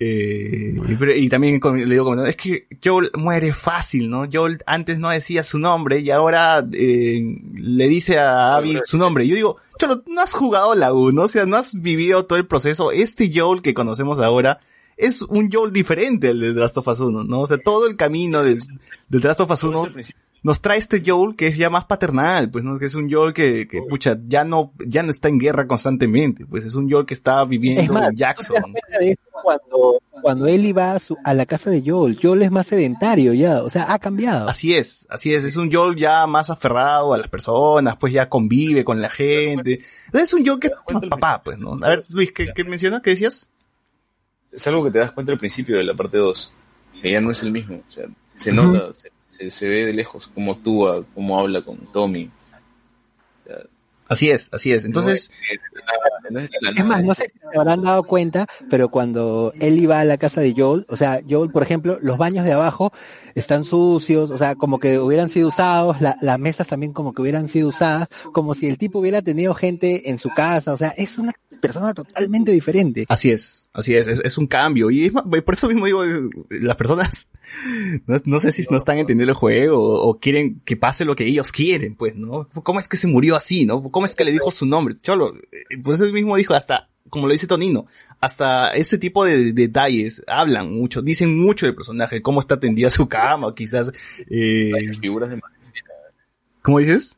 Eh, 0.04 0.76
y, 0.90 0.96
pero- 0.96 1.14
y 1.16 1.30
también 1.30 1.60
le 1.64 1.86
digo 1.86 2.06
comentando, 2.06 2.28
es 2.28 2.36
que 2.36 2.66
Joel 2.84 3.12
muere 3.14 3.54
fácil, 3.54 4.10
¿no? 4.10 4.28
Joel 4.32 4.58
antes 4.66 4.98
no 4.98 5.10
decía 5.12 5.44
su 5.44 5.60
nombre 5.60 6.00
y 6.00 6.10
ahora 6.10 6.66
eh, 6.74 7.22
le 7.54 7.88
dice 7.88 8.18
a 8.18 8.56
Abby 8.56 8.80
su 8.84 8.98
nombre. 8.98 9.28
Yo 9.28 9.36
digo, 9.36 9.58
Cholo, 9.78 10.02
no 10.08 10.22
has 10.22 10.34
jugado 10.34 10.74
la 10.74 10.92
1, 10.92 11.22
o 11.22 11.28
sea, 11.28 11.46
no 11.46 11.56
has 11.56 11.80
vivido 11.80 12.26
todo 12.26 12.40
el 12.40 12.48
proceso. 12.48 12.92
Este 12.92 13.32
Joel 13.32 13.62
que 13.62 13.76
conocemos 13.76 14.20
ahora 14.20 14.60
es 14.98 15.22
un 15.22 15.52
Joel 15.52 15.72
diferente 15.72 16.30
al 16.30 16.40
de 16.40 16.52
The 16.56 16.60
Last 16.60 16.78
of 16.78 16.88
Us 16.88 17.00
1, 17.00 17.24
¿no? 17.26 17.42
O 17.42 17.48
sea, 17.48 17.60
todo 17.60 17.86
el 17.86 17.96
camino 17.96 18.42
del, 18.42 18.60
del 19.08 19.22
The 19.22 19.28
Last 19.28 19.42
of 19.42 19.52
Us 19.52 19.64
1 19.64 19.84
Al 19.84 19.92
principio, 19.94 20.22
nos 20.44 20.62
trae 20.62 20.80
este 20.80 21.04
Joel 21.06 21.36
que 21.36 21.48
es 21.48 21.58
ya 21.58 21.70
más 21.70 21.86
paternal, 21.86 22.50
pues, 22.50 22.64
¿no? 22.64 22.80
Que 22.80 22.86
es 22.88 22.96
un 22.96 23.12
Joel 23.12 23.34
que, 23.34 23.68
que 23.68 23.82
pucha, 23.88 24.18
ya 24.28 24.44
no, 24.44 24.74
ya 24.86 25.04
no 25.04 25.12
está 25.12 25.28
en 25.30 25.38
guerra 25.40 25.68
constantemente, 25.68 26.46
pues 26.46 26.66
es 26.66 26.76
un 26.76 26.90
Joel 26.90 27.06
que 27.06 27.14
está 27.14 27.44
viviendo 27.46 27.82
Es 27.82 27.90
más, 27.92 28.10
en 28.10 28.16
Jackson. 28.16 28.62
cuenta 28.62 28.98
de 29.00 29.12
eso 29.12 29.22
cuando, 29.44 30.02
cuando 30.22 30.46
Ellie 30.48 30.74
va 30.74 30.94
a, 30.94 31.00
su- 31.00 31.18
a 31.24 31.34
la 31.34 31.46
casa 31.46 31.70
de 31.70 31.84
Joel. 31.86 32.18
Joel 32.22 32.42
es 32.44 32.52
más 32.52 32.68
sedentario 32.68 33.34
ya, 33.34 33.64
o 33.64 33.70
sea, 33.70 33.92
ha 33.94 34.00
cambiado. 34.00 34.48
Así 34.50 34.76
es, 34.76 35.08
así 35.10 35.34
es, 35.34 35.44
es 35.44 35.56
un 35.58 35.72
Joel 35.72 35.96
ya 35.96 36.26
más 36.28 36.50
aferrado 36.50 37.14
a 37.14 37.18
las 37.18 37.28
personas, 37.28 37.98
pues 37.98 38.14
ya 38.14 38.30
convive 38.30 38.84
con 38.84 39.02
la 39.02 39.10
gente. 39.10 39.80
Es 40.14 40.34
un 40.34 40.46
Joel 40.46 40.60
que 40.60 40.68
es 40.68 40.74
más 40.94 41.04
papá, 41.10 41.42
pues, 41.44 41.58
¿no? 41.60 41.74
A 41.84 41.90
ver, 41.90 42.04
Luis, 42.10 42.32
¿qué, 42.32 42.52
qué 42.56 42.64
mencionas? 42.64 43.02
¿Qué 43.02 43.12
decías? 43.12 43.48
es 44.52 44.68
algo 44.68 44.84
que 44.84 44.92
te 44.92 45.00
das 45.00 45.12
cuenta 45.14 45.32
al 45.32 45.38
principio 45.40 45.78
de 45.78 45.84
la 45.86 45.94
parte 45.94 46.18
2, 46.18 46.54
que 47.02 47.12
ya 47.12 47.22
no 47.22 47.32
es 47.32 47.42
el 47.42 47.52
mismo. 47.54 47.82
O 47.88 47.92
sea, 47.92 48.06
se 48.36 48.52
nota, 48.52 48.92
se, 49.00 49.10
se- 49.42 49.52
se 49.52 49.68
ve 49.70 49.86
de 49.88 49.94
lejos 49.94 50.30
cómo 50.34 50.54
actúa, 50.54 51.04
cómo 51.16 51.40
habla 51.40 51.62
con 51.62 51.78
Tommy. 51.92 52.30
Así 54.08 54.30
es, 54.30 54.50
así 54.52 54.74
es. 54.74 54.84
Entonces, 54.84 55.32
No 55.32 55.46
es, 55.54 55.62
de 55.72 55.80
la 55.80 55.86
nada, 55.86 56.30
no 56.32 56.40
es 56.42 56.50
de 56.52 56.58
la 56.62 56.70
Es 56.72 56.76
nada. 56.76 56.90
más, 56.90 57.06
no 57.06 57.14
sé 57.14 57.30
si 57.32 57.40
se 57.40 57.58
habrán 57.58 57.82
dado 57.82 58.04
cuenta, 58.04 58.46
pero 58.70 58.90
cuando 58.90 59.54
él 59.62 59.80
iba 59.80 60.02
a 60.02 60.04
la 60.04 60.18
casa 60.18 60.42
de 60.42 60.54
Joel, 60.54 60.86
o 60.90 60.98
sea, 60.98 61.22
Joel, 61.30 61.50
por 61.50 61.64
ejemplo, 61.64 61.98
los 62.02 62.18
baños 62.18 62.44
de 62.44 62.52
abajo 62.52 62.92
están 63.36 63.64
sucios, 63.64 64.30
o 64.30 64.38
sea, 64.38 64.56
como 64.56 64.80
que 64.82 65.00
hubieran 65.00 65.30
sido 65.30 65.48
usados, 65.48 66.02
la- 66.02 66.18
las 66.22 66.38
mesas 66.40 66.68
también 66.68 66.92
como 66.92 67.14
que 67.14 67.22
hubieran 67.22 67.48
sido 67.48 67.70
usadas, 67.70 68.10
como 68.34 68.54
si 68.54 68.68
el 68.68 68.78
tipo 68.78 69.00
hubiera 69.00 69.22
tenido 69.22 69.54
gente 69.56 70.10
en 70.10 70.18
su 70.18 70.28
casa, 70.30 70.74
o 70.74 70.78
sea, 70.78 70.90
es 70.98 71.18
una 71.18 71.32
persona 71.62 71.94
totalmente 71.94 72.52
diferente. 72.52 73.06
así 73.08 73.32
es, 73.32 73.70
así 73.72 73.96
es, 73.96 74.08
es, 74.08 74.22
es 74.24 74.38
un 74.38 74.48
cambio. 74.48 74.92
Y 74.92 75.06
es 75.06 75.12
por 75.12 75.54
eso 75.54 75.68
mismo 75.68 75.86
digo, 75.86 76.04
eh, 76.04 76.30
las 76.50 76.76
personas, 76.76 77.30
no, 78.08 78.18
no 78.26 78.40
sé 78.40 78.52
si 78.52 78.64
no 78.70 78.78
están 78.78 78.98
entendiendo 78.98 79.32
el 79.32 79.38
juego 79.38 79.80
o, 79.80 80.10
o 80.10 80.20
quieren 80.20 80.62
que 80.66 80.76
pase 80.76 81.06
lo 81.06 81.16
que 81.16 81.26
ellos 81.26 81.52
quieren, 81.52 81.96
pues, 81.96 82.16
¿no? 82.16 82.50
¿Cómo 82.64 82.80
es 82.80 82.88
que 82.88 82.98
se 82.98 83.08
murió 83.08 83.36
así, 83.36 83.66
no? 83.66 83.82
¿Cómo 83.92 84.06
es 84.06 84.16
que 84.16 84.26
le 84.26 84.32
dijo 84.32 84.52
su 84.52 84.66
nombre? 84.66 84.98
Cholo, 85.02 85.36
eh, 85.52 85.78
por 85.84 85.96
eso 85.96 86.06
mismo 86.12 86.36
dijo 86.36 86.54
hasta, 86.54 86.90
como 87.10 87.28
lo 87.28 87.34
dice 87.34 87.48
Tonino, 87.48 87.86
hasta 88.20 88.74
ese 88.74 88.98
tipo 88.98 89.24
de 89.24 89.54
detalles 89.54 90.24
hablan 90.28 90.72
mucho, 90.72 91.02
dicen 91.02 91.40
mucho 91.40 91.66
del 91.66 91.76
personaje, 91.76 92.22
cómo 92.22 92.40
está 92.40 92.60
tendida 92.60 92.90
su 92.90 93.08
cama, 93.08 93.54
quizás, 93.56 93.92
eh, 94.30 94.72
Hay 94.76 94.88
figuras 94.96 95.30
de 95.30 95.38
madera. 95.38 95.62
¿cómo 96.62 96.80
dices? 96.80 97.18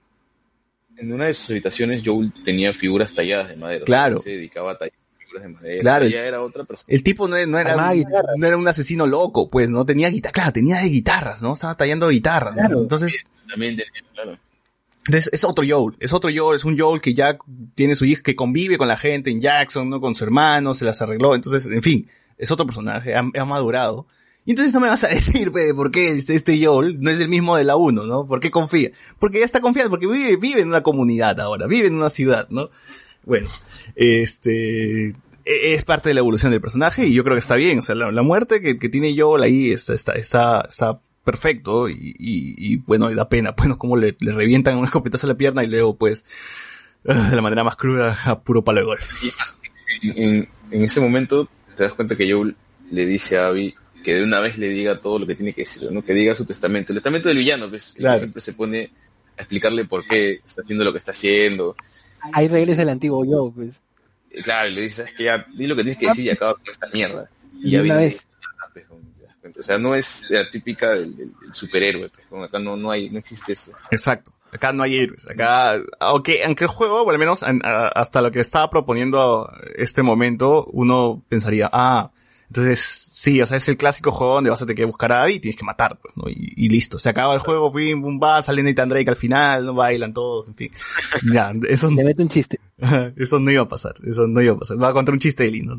En 0.98 1.12
una 1.12 1.26
de 1.26 1.34
sus 1.34 1.50
habitaciones 1.52 2.02
Joel 2.06 2.32
tenía 2.44 2.74
figuras 2.74 3.14
talladas 3.14 3.50
de 3.50 3.56
madera. 3.58 3.84
o 3.84 3.86
sea, 3.86 3.86
Claro. 3.86 4.20
se 4.20 4.30
dedicaba 4.32 4.72
a 4.72 4.78
tallar 4.78 4.94
figuras 5.18 5.44
de 5.44 5.50
madera. 5.50 5.80
Claro. 5.82 6.06
Ella 6.06 6.26
era 6.26 6.42
otra 6.42 6.64
persona. 6.64 6.88
El 6.94 7.04
tipo 7.04 7.28
no, 7.28 7.46
no 7.48 7.60
era, 7.60 7.92
guitarra. 7.94 8.30
no 8.38 8.48
era 8.48 8.58
un 8.58 8.68
asesino 8.68 9.08
loco, 9.08 9.50
pues, 9.50 9.68
¿no? 9.70 9.86
Tenía 9.86 10.10
guitarra, 10.10 10.32
claro, 10.34 10.54
tenía 10.54 10.78
de 10.78 10.90
guitarras, 10.90 11.42
¿no? 11.42 11.54
Estaba 11.54 11.76
tallando 11.76 12.08
guitarras, 12.10 12.56
¿no? 12.56 12.60
Claro. 12.62 12.82
Entonces, 12.82 13.24
También 13.50 13.76
tenía, 13.78 13.92
claro. 14.14 14.38
es, 15.12 15.30
es 15.34 15.44
otro 15.44 15.66
Joel, 15.68 15.96
es 16.00 16.14
otro 16.14 16.30
Joel, 16.34 16.56
es 16.58 16.64
un 16.66 16.78
Joel 16.80 17.02
que 17.02 17.14
ya 17.14 17.38
tiene 17.76 17.96
su 17.96 18.06
hija, 18.06 18.22
que 18.22 18.36
convive 18.36 18.78
con 18.78 18.88
la 18.88 18.98
gente 18.98 19.32
en 19.32 19.42
Jackson, 19.42 19.90
¿no? 19.90 20.00
Con 20.00 20.14
su 20.16 20.24
hermano, 20.24 20.74
se 20.74 20.86
las 20.86 21.02
arregló, 21.02 21.36
entonces, 21.36 21.66
en 21.72 21.82
fin, 21.82 22.08
es 22.38 22.52
otro 22.52 22.66
personaje, 22.66 23.16
ha, 23.16 23.20
ha 23.20 23.46
madurado. 23.46 24.08
Y 24.46 24.52
entonces 24.52 24.74
no 24.74 24.80
me 24.82 24.88
vas 24.90 25.04
a 25.04 25.08
decir, 25.10 25.52
pues, 25.52 25.74
por 25.74 25.92
qué 25.92 26.10
este, 26.10 26.36
este 26.36 26.64
Joel 26.66 26.98
no 27.02 27.10
es 27.10 27.20
el 27.20 27.30
mismo 27.30 27.56
de 27.56 27.64
la 27.64 27.76
1, 27.76 28.04
¿no? 28.06 28.26
¿Por 28.26 28.40
qué 28.40 28.52
confía? 28.52 28.92
Porque 29.20 29.40
ya 29.40 29.46
está 29.46 29.62
confiado, 29.62 29.90
porque 29.90 30.08
vive, 30.08 30.36
vive 30.38 30.62
en 30.62 30.68
una 30.68 30.84
comunidad 30.84 31.40
ahora, 31.40 31.68
vive 31.68 31.88
en 31.88 31.96
una 31.96 32.10
ciudad, 32.10 32.48
¿no? 32.50 32.70
Bueno, 33.26 33.48
este, 33.96 35.08
e- 35.10 35.16
es 35.46 35.84
parte 35.86 36.10
de 36.10 36.14
la 36.16 36.20
evolución 36.20 36.52
del 36.52 36.62
personaje 36.62 37.06
y 37.08 37.14
yo 37.14 37.24
creo 37.24 37.36
que 37.36 37.40
está 37.40 37.56
bien, 37.56 37.80
o 37.80 37.82
sea, 37.82 37.96
la, 37.96 38.22
muerte 38.22 38.62
que, 38.62 38.78
que 38.78 38.90
tiene 38.90 39.16
Joel 39.18 39.44
ahí 39.44 39.72
está, 39.72 39.94
está, 39.94 40.14
está, 40.14 40.66
está 40.68 41.00
perfecto 41.24 41.88
y, 41.88 42.16
y, 42.20 42.78
bueno, 42.78 43.10
da 43.16 43.30
pena, 43.30 43.52
bueno, 43.58 43.78
como 43.78 43.96
le, 43.98 44.16
le 44.20 44.32
revientan 44.34 44.78
un 44.78 44.86
escopetazo 44.86 45.28
a 45.28 45.30
la 45.30 45.38
pierna 45.38 45.64
y 45.64 45.68
luego 45.68 45.96
pues, 45.96 46.26
ah, 47.08 47.30
de 47.30 47.36
la 47.36 47.42
manera 47.42 47.64
más 47.64 47.76
cruda, 47.78 48.18
a 48.26 48.42
puro 48.42 48.64
palo 48.64 48.82
de 48.82 48.86
golf. 48.86 49.24
En- 50.02 50.50
en 50.72 50.84
ese 50.84 51.00
momento 51.00 51.48
te 51.78 51.84
das 51.84 51.94
cuenta 51.94 52.18
que 52.18 52.30
Joel 52.32 52.56
le 52.92 53.06
dice 53.06 53.38
a 53.38 53.48
Abby 53.48 53.74
que 54.04 54.16
de 54.16 54.24
una 54.24 54.40
vez 54.40 54.58
le 54.58 54.68
diga 54.70 55.00
todo 55.00 55.18
lo 55.20 55.26
que 55.28 55.36
tiene 55.36 55.54
que 55.54 55.62
decir, 55.62 55.92
¿no? 55.92 56.04
Que 56.04 56.14
diga 56.14 56.36
su 56.36 56.46
testamento. 56.46 56.92
El 56.92 56.98
testamento 56.98 57.30
del 57.30 57.38
villano, 57.38 57.70
pues, 57.70 57.90
el 57.90 57.94
que 57.96 58.00
Claro. 58.02 58.18
siempre 58.20 58.42
se 58.42 58.54
pone 58.54 58.92
a 59.38 59.42
explicarle 59.42 59.86
por 59.86 60.06
qué 60.06 60.42
está 60.46 60.62
haciendo 60.62 60.84
lo 60.84 60.92
que 60.92 61.00
está 61.00 61.12
haciendo. 61.12 61.76
Ahí 62.34 62.48
regresa 62.48 62.82
el 62.84 62.90
antiguo 62.90 63.26
Joel, 63.26 63.54
pues. 63.56 63.82
Y 64.32 64.42
claro, 64.42 64.70
y 64.70 64.74
le 64.76 64.82
dices, 64.82 65.08
es 65.08 65.14
que 65.16 65.24
ya, 65.26 65.46
di 65.56 65.68
lo 65.68 65.76
que 65.76 65.84
tienes 65.84 65.98
que 66.00 66.08
decir 66.08 66.26
y 66.26 66.30
acaba 66.30 66.54
con 66.56 66.64
esta 66.72 66.88
mierda. 66.94 67.30
Y 67.62 67.68
Y 67.68 67.72
ya 67.72 67.78
una 67.80 67.84
viene 67.96 68.00
vez. 68.00 68.28
pues. 68.74 68.86
O 69.60 69.64
sea, 69.64 69.78
no 69.78 69.94
es 69.94 70.26
la 70.30 70.50
típica 70.50 70.92
del, 70.92 71.16
del- 71.18 71.34
del 71.40 71.54
superhéroe, 71.54 72.10
pues, 72.30 72.44
acá 72.46 72.60
no, 72.60 72.78
no 72.78 72.90
hay, 72.92 73.10
no 73.10 73.20
existe 73.20 73.54
eso. 73.54 73.74
Exacto. 73.92 74.32
Acá 74.52 74.72
no 74.72 74.84
hay 74.84 74.96
héroes. 74.98 75.28
Acá, 75.30 75.82
aunque, 76.00 76.44
aunque 76.44 76.64
el 76.66 76.70
juego, 76.70 77.02
o 77.04 77.10
al 77.10 77.18
menos 77.20 77.44
a- 77.44 77.88
hasta 77.90 78.22
lo 78.22 78.32
que 78.32 78.40
estaba 78.40 78.70
proponiendo 78.70 79.52
este 79.76 80.02
momento, 80.04 80.66
uno 80.72 81.24
pensaría, 81.28 81.70
ah, 81.74 82.12
Entonces, 82.54 82.82
sí, 83.12 83.42
o 83.42 83.48
sea, 83.48 83.58
es 83.58 83.68
el 83.68 83.78
clásico 83.78 84.12
juego 84.12 84.36
donde 84.36 84.52
vas 84.52 84.62
a 84.62 84.68
tener 84.68 84.76
que 84.76 84.86
buscar 84.86 85.12
a 85.12 85.24
Abby 85.24 85.34
y 85.34 85.40
tienes 85.40 85.58
que 85.58 85.66
matar, 85.66 85.98
pues, 86.00 86.16
¿no? 86.16 86.30
Y, 86.30 86.54
y 86.56 86.70
listo. 86.70 87.00
Se 87.00 87.10
acaba 87.10 87.34
el 87.34 87.40
juego, 87.40 87.74
bim, 87.74 88.00
bum, 88.00 88.20
va, 88.22 88.44
sale 88.44 88.62
Nathan 88.62 88.90
Drake 88.90 89.10
al 89.10 89.16
final, 89.16 89.66
no 89.66 89.74
bailan 89.74 90.14
todos, 90.14 90.48
en 90.50 90.54
fin. 90.54 90.72
Ya, 91.34 91.52
eso, 91.68 91.90
Le 91.90 92.04
meto 92.04 92.22
un 92.22 92.30
chiste. 92.30 92.60
eso 93.18 93.40
no 93.40 93.50
iba 93.50 93.64
a 93.64 93.68
pasar, 93.68 93.96
eso 94.06 94.28
no 94.28 94.40
iba 94.40 94.54
a 94.54 94.60
pasar. 94.60 94.80
Va 94.80 94.90
a 94.90 94.94
contar 94.94 95.14
un 95.14 95.20
chiste 95.20 95.42
de 95.42 95.50
Eli, 95.50 95.62
¿no? 95.64 95.76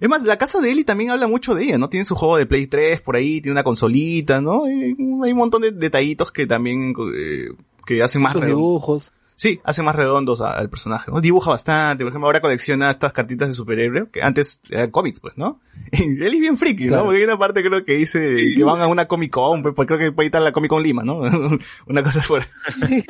Es 0.00 0.08
más, 0.08 0.24
la 0.24 0.36
casa 0.36 0.60
de 0.60 0.72
Eli 0.72 0.82
también 0.82 1.10
habla 1.10 1.28
mucho 1.28 1.54
de 1.54 1.62
ella, 1.62 1.78
¿no? 1.78 1.88
Tiene 1.88 2.04
su 2.04 2.16
juego 2.16 2.38
de 2.38 2.46
Play 2.46 2.66
3 2.66 3.02
por 3.02 3.14
ahí, 3.14 3.40
tiene 3.40 3.52
una 3.52 3.62
consolita, 3.62 4.40
¿no? 4.40 4.68
Y 4.68 4.82
hay 4.82 5.32
un 5.32 5.38
montón 5.38 5.62
de 5.62 5.70
detallitos 5.70 6.32
que 6.32 6.44
también, 6.44 6.92
eh, 7.14 7.50
que 7.86 8.02
hacen 8.02 8.20
más 8.20 8.32
Sus 8.32 8.46
dibujos. 8.46 9.12
Sí, 9.40 9.58
hace 9.64 9.80
más 9.82 9.96
redondos 9.96 10.42
a- 10.42 10.52
al 10.52 10.68
personaje, 10.68 11.10
¿no? 11.10 11.18
Dibuja 11.22 11.50
bastante, 11.52 12.04
por 12.04 12.10
ejemplo, 12.10 12.26
ahora 12.26 12.42
colecciona 12.42 12.90
estas 12.90 13.14
cartitas 13.14 13.48
de 13.48 13.54
superhéroe, 13.54 14.10
que 14.12 14.22
antes 14.22 14.60
eran 14.68 14.90
cómics, 14.90 15.18
pues, 15.18 15.32
¿no? 15.38 15.60
Y 15.92 16.02
él 16.22 16.34
es 16.34 16.40
bien 16.40 16.58
friki, 16.58 16.88
Claro. 16.88 16.98
¿no? 16.98 17.04
Porque 17.06 17.20
hay 17.20 17.24
una 17.24 17.38
parte 17.38 17.62
creo 17.62 17.82
que 17.82 17.94
dice 17.94 18.52
que 18.54 18.62
van 18.64 18.82
a 18.82 18.86
una 18.86 19.08
Comic 19.08 19.30
Con, 19.32 19.62
pues, 19.62 19.74
porque 19.74 19.94
creo 19.94 19.98
que 19.98 20.12
puede 20.12 20.26
estar 20.26 20.42
la 20.42 20.52
Comic 20.52 20.68
Con 20.68 20.82
Lima, 20.82 21.02
¿no? 21.04 21.20
una 21.88 22.02
cosa 22.02 22.20
fuera. 22.20 22.46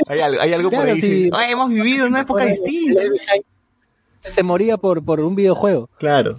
Hay 0.07 0.21
algo, 0.21 0.41
hay 0.41 0.53
algo 0.53 0.71
por 0.71 0.79
Claro, 0.79 0.93
ahí, 0.95 1.01
sí. 1.01 1.25
sí. 1.25 1.31
Ay, 1.35 1.51
hemos 1.51 1.69
vivido 1.69 2.07
en 2.07 2.13
una 2.13 2.21
época 2.21 2.45
distinta. 2.47 3.01
Se 4.21 4.45
moría 4.45 4.77
por, 4.77 5.03
por 5.05 5.19
un 5.19 5.35
videojuego. 5.35 5.91
Claro, 5.99 6.37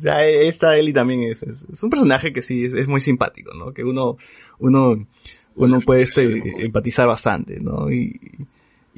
ya 0.00 0.24
esta 0.24 0.76
Ellie 0.76 0.92
también 0.92 1.22
es, 1.22 1.44
es, 1.44 1.64
es 1.70 1.80
un 1.82 1.90
personaje 1.90 2.32
que 2.32 2.42
sí 2.42 2.64
es, 2.64 2.74
es 2.74 2.88
muy 2.88 3.00
simpático, 3.00 3.54
¿no? 3.54 3.72
Que 3.72 3.84
uno, 3.84 4.16
uno, 4.58 5.06
uno 5.54 5.80
puede 5.80 6.02
este, 6.02 6.64
empatizar 6.64 7.06
bastante, 7.06 7.60
¿no? 7.60 7.88
Y, 7.92 8.18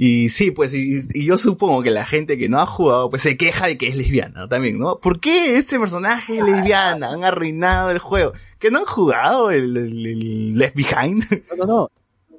y 0.01 0.29
sí, 0.29 0.53
pues, 0.53 0.73
y, 0.75 1.09
y 1.13 1.27
yo 1.27 1.37
supongo 1.39 1.83
que 1.83 1.91
la 1.91 2.07
gente 2.07 2.39
que 2.39 2.49
no 2.49 2.61
ha 2.61 2.67
jugado, 2.67 3.11
pues 3.11 3.23
se 3.23 3.37
queja 3.37 3.67
de 3.67 3.77
que 3.77 3.89
es 3.89 3.97
lesbiana 3.97 4.47
también, 4.47 4.79
¿no? 4.79 5.01
¿Por 5.01 5.19
qué 5.19 5.57
este 5.59 5.77
personaje 5.77 6.39
es 6.39 6.45
lesbiana? 6.45 7.11
Han 7.11 7.25
arruinado 7.25 7.91
el 7.91 7.99
juego. 7.99 8.33
¿Que 8.61 8.71
no 8.71 8.79
han 8.79 8.85
jugado 8.85 9.51
el, 9.51 9.77
el, 9.77 10.07
el 10.07 10.55
Left 10.57 10.77
Behind? 10.77 11.25
No, 11.59 11.67
no, 11.67 11.67
no. 11.67 11.91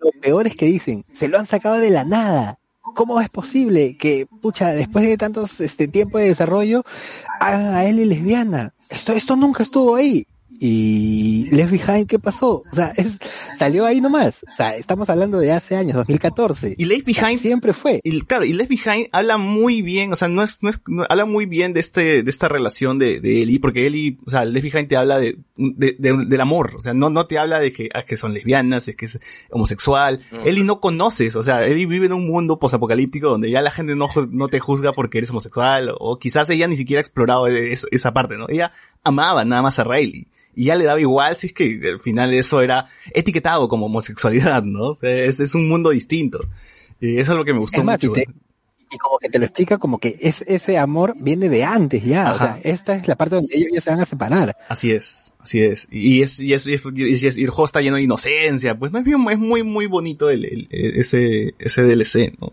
Lo 0.02 0.12
peor 0.22 0.48
es 0.48 0.56
que 0.56 0.68
dicen, 0.68 1.04
se 1.12 1.28
lo 1.28 1.38
han 1.38 1.48
sacado 1.48 1.80
de 1.80 1.90
la 1.90 2.06
nada. 2.06 2.60
¿Cómo 2.96 3.20
es 3.20 3.30
posible 3.30 3.98
que, 3.98 4.26
pucha, 4.42 4.70
después 4.70 5.06
de 5.06 5.18
tantos 5.18 5.60
este 5.60 5.90
tiempo 5.90 6.18
de 6.18 6.30
desarrollo, 6.30 6.86
hagan 7.42 7.74
a 7.74 7.84
él 7.84 8.08
lesbiana? 8.08 8.74
Esto, 8.90 9.12
esto 9.12 9.36
nunca 9.36 9.64
estuvo 9.64 9.98
ahí. 9.98 10.26
Y 10.62 11.48
Left 11.52 11.72
Behind, 11.72 12.08
¿qué 12.08 12.20
pasó? 12.20 12.64
O 12.72 12.76
sea, 12.76 12.94
es, 12.98 13.18
salió 13.58 13.86
ahí 13.86 14.02
nomás. 14.02 14.44
O 14.52 14.56
sea, 14.56 14.76
estamos 14.76 15.10
hablando 15.10 15.40
de 15.40 15.52
hace 15.52 15.76
años, 15.76 15.96
2014. 15.96 16.76
Y 16.78 16.86
Left 16.86 17.06
Behind 17.06 17.40
Siempre 17.40 17.74
fue. 17.74 18.02
Y 18.04 18.22
claro, 18.22 18.44
y 18.46 18.54
Left 18.54 18.70
Behind 18.70 19.08
habla 19.12 19.38
muy 19.38 19.82
bien, 19.82 20.12
o 20.12 20.16
sea, 20.16 20.28
no 20.28 20.44
es, 20.44 20.60
no 20.62 20.70
es, 20.70 20.82
no- 20.88 21.06
habla 21.10 21.26
muy 21.26 21.46
bien 21.46 21.74
de 21.74 21.80
este, 21.80 22.24
de 22.24 22.30
esta 22.30 22.48
relación 22.50 23.00
de, 23.00 23.20
de 23.22 23.42
Ellie, 23.42 23.60
porque 23.60 23.88
Ellie, 23.88 24.18
o 24.26 24.30
sea, 24.30 24.44
Left 24.46 24.64
Behind 24.74 24.88
te 24.90 24.98
habla 24.98 25.18
de, 25.18 25.38
de, 25.56 25.96
de- 25.98 26.26
del 26.26 26.42
amor, 26.42 26.74
o 26.78 26.82
sea, 26.82 26.94
no, 26.94 27.10
no 27.10 27.26
te 27.26 27.40
habla 27.40 27.60
de 27.60 27.72
que, 27.72 27.90
ah, 27.94 28.04
que 28.04 28.18
son 28.18 28.34
lesbianas, 28.34 28.88
es 28.88 28.96
que 28.96 29.06
es 29.06 29.20
homosexual. 29.52 30.20
No. 30.32 30.42
Ellie 30.44 30.64
no 30.64 30.80
conoce 30.82 31.26
eso, 31.28 31.40
o 31.40 31.44
sea, 31.44 31.66
Ellie 31.66 31.86
vive 31.86 32.08
en 32.08 32.14
un 32.14 32.28
mundo 32.28 32.60
posapocalíptico 32.60 33.30
donde 33.30 33.50
ya 33.50 33.62
la 33.62 33.72
gente 33.72 33.96
no, 33.96 34.08
no 34.30 34.48
te 34.50 34.60
juzga 34.60 34.94
porque 34.94 35.20
eres 35.20 35.30
homosexual, 35.30 35.94
o 36.00 36.20
quizás 36.20 36.50
ella 36.50 36.68
ni 36.68 36.76
siquiera 36.76 37.00
ha 37.00 37.02
explorado 37.02 37.48
eso- 37.48 37.88
esa 37.92 38.14
parte, 38.14 38.38
¿no? 38.38 38.46
Ella 38.50 38.72
amaba 39.04 39.46
nada 39.46 39.62
más 39.62 39.80
a 39.80 39.84
Riley. 39.84 40.28
Y 40.60 40.66
ya 40.66 40.76
le 40.76 40.84
daba 40.84 41.00
igual 41.00 41.38
si 41.38 41.48
es 41.48 41.54
que 41.54 41.80
al 41.90 42.00
final 42.00 42.34
eso 42.34 42.60
era 42.62 42.86
etiquetado 43.14 43.70
como 43.70 43.86
homosexualidad, 43.86 44.64
¿no? 44.64 44.88
O 44.90 44.96
sea, 44.96 45.10
es, 45.24 45.40
es 45.40 45.56
un 45.56 45.70
mundo 45.70 45.92
distinto. 45.92 46.40
Y 47.00 47.18
eso 47.18 47.32
es 47.32 47.38
lo 47.38 47.46
que 47.46 47.54
me 47.54 47.60
gustó 47.60 47.80
Es 47.80 47.86
más, 47.86 48.04
mucho. 48.04 48.20
y, 48.20 48.26
te- 48.26 48.32
y 48.92 48.98
como 48.98 49.20
que 49.20 49.30
te 49.30 49.40
lo 49.40 49.46
explica 49.46 49.78
como 49.78 50.00
que 50.00 50.18
es, 50.20 50.42
ese 50.48 50.78
amor 50.78 51.14
viene 51.22 51.48
de 51.48 51.64
antes 51.64 52.04
ya. 52.04 52.34
O 52.34 52.38
sea, 52.38 52.60
esta 52.64 52.96
es 52.96 53.08
la 53.08 53.16
parte 53.16 53.36
donde 53.36 53.56
ellos 53.56 53.70
ya 53.74 53.80
se 53.82 53.90
van 53.92 54.02
a 54.02 54.06
separar. 54.06 54.58
Así 54.68 54.92
es, 54.92 55.32
así 55.40 55.62
es. 55.62 55.88
Y 55.92 56.24
es, 56.24 56.40
y 56.40 56.54
es, 56.54 56.66
y 56.66 56.74
es- 56.74 56.82
y 56.94 57.26
es- 57.28 57.38
y 57.38 57.44
el 57.44 57.52
juego 57.52 57.66
está 57.66 57.80
lleno 57.82 57.96
de 57.96 58.02
inocencia, 58.04 58.78
pues 58.78 58.92
no 58.92 59.00
es 59.00 59.06
bien, 59.06 59.26
es 59.30 59.38
muy, 59.38 59.64
muy 59.64 59.86
bonito 59.86 60.30
el, 60.30 60.44
el- 60.44 60.68
ese, 60.72 61.54
ese 61.60 61.84
DLC, 61.84 62.34
¿no? 62.42 62.52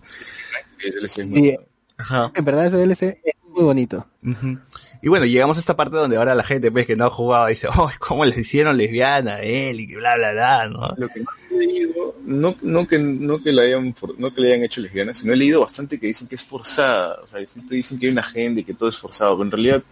El 0.85 0.93
DLC 1.01 1.19
es 1.23 1.27
muy 1.27 1.39
Sí. 1.41 1.43
bueno. 1.57 1.63
Ajá. 1.99 2.31
En 2.35 2.45
verdad 2.45 2.67
ese 2.67 2.77
DLC 2.77 3.19
es 3.25 3.35
muy 3.49 3.65
bonito. 3.65 4.07
Ujú. 4.23 4.59
Y 5.03 5.09
bueno, 5.09 5.27
llegamos 5.27 5.57
a 5.57 5.61
esta 5.61 5.77
parte 5.77 5.97
donde 5.97 6.17
ahora 6.17 6.35
la 6.35 6.43
gente, 6.43 6.71
pues, 6.71 6.87
que 6.87 6.97
no 6.97 7.07
ha 7.07 7.11
jugado, 7.11 7.47
dice, 7.47 7.69
oh, 7.69 7.91
¿cómo 7.99 8.25
les 8.25 8.39
hicieron 8.39 8.77
lesbiana 8.77 9.35
a 9.37 9.41
él? 9.41 9.81
Y 9.81 9.87
que 9.87 9.97
bla, 9.97 10.17
bla, 10.17 10.33
bla, 10.33 10.69
¿no? 10.69 10.89
Lo 10.97 11.09
que 11.09 11.21
más 11.21 11.35
he 11.51 11.57
leído, 11.59 12.15
no, 12.25 12.57
no 12.63 12.87
que 12.89 12.99
no 12.99 13.43
que 13.43 13.53
la 13.53 13.63
hayan 13.63 13.95
no 14.19 14.33
que 14.33 14.41
le 14.41 14.49
hayan 14.53 14.65
hecho 14.65 14.81
lesbiana, 14.81 15.15
sino 15.15 15.33
he 15.33 15.37
leído 15.37 15.61
bastante 15.61 15.99
que 16.01 16.07
dicen 16.09 16.29
que 16.29 16.35
es 16.35 16.43
forzada, 16.45 17.21
o 17.23 17.27
sea, 17.29 17.45
siempre 17.47 17.77
dicen 17.77 17.99
que 17.99 18.07
hay 18.07 18.13
una 18.13 18.23
agenda 18.23 18.61
y 18.61 18.65
que 18.65 18.75
todo 18.75 18.89
es 18.89 18.97
forzado, 18.99 19.37
pero 19.37 19.45
en 19.45 19.51
realidad 19.53 19.83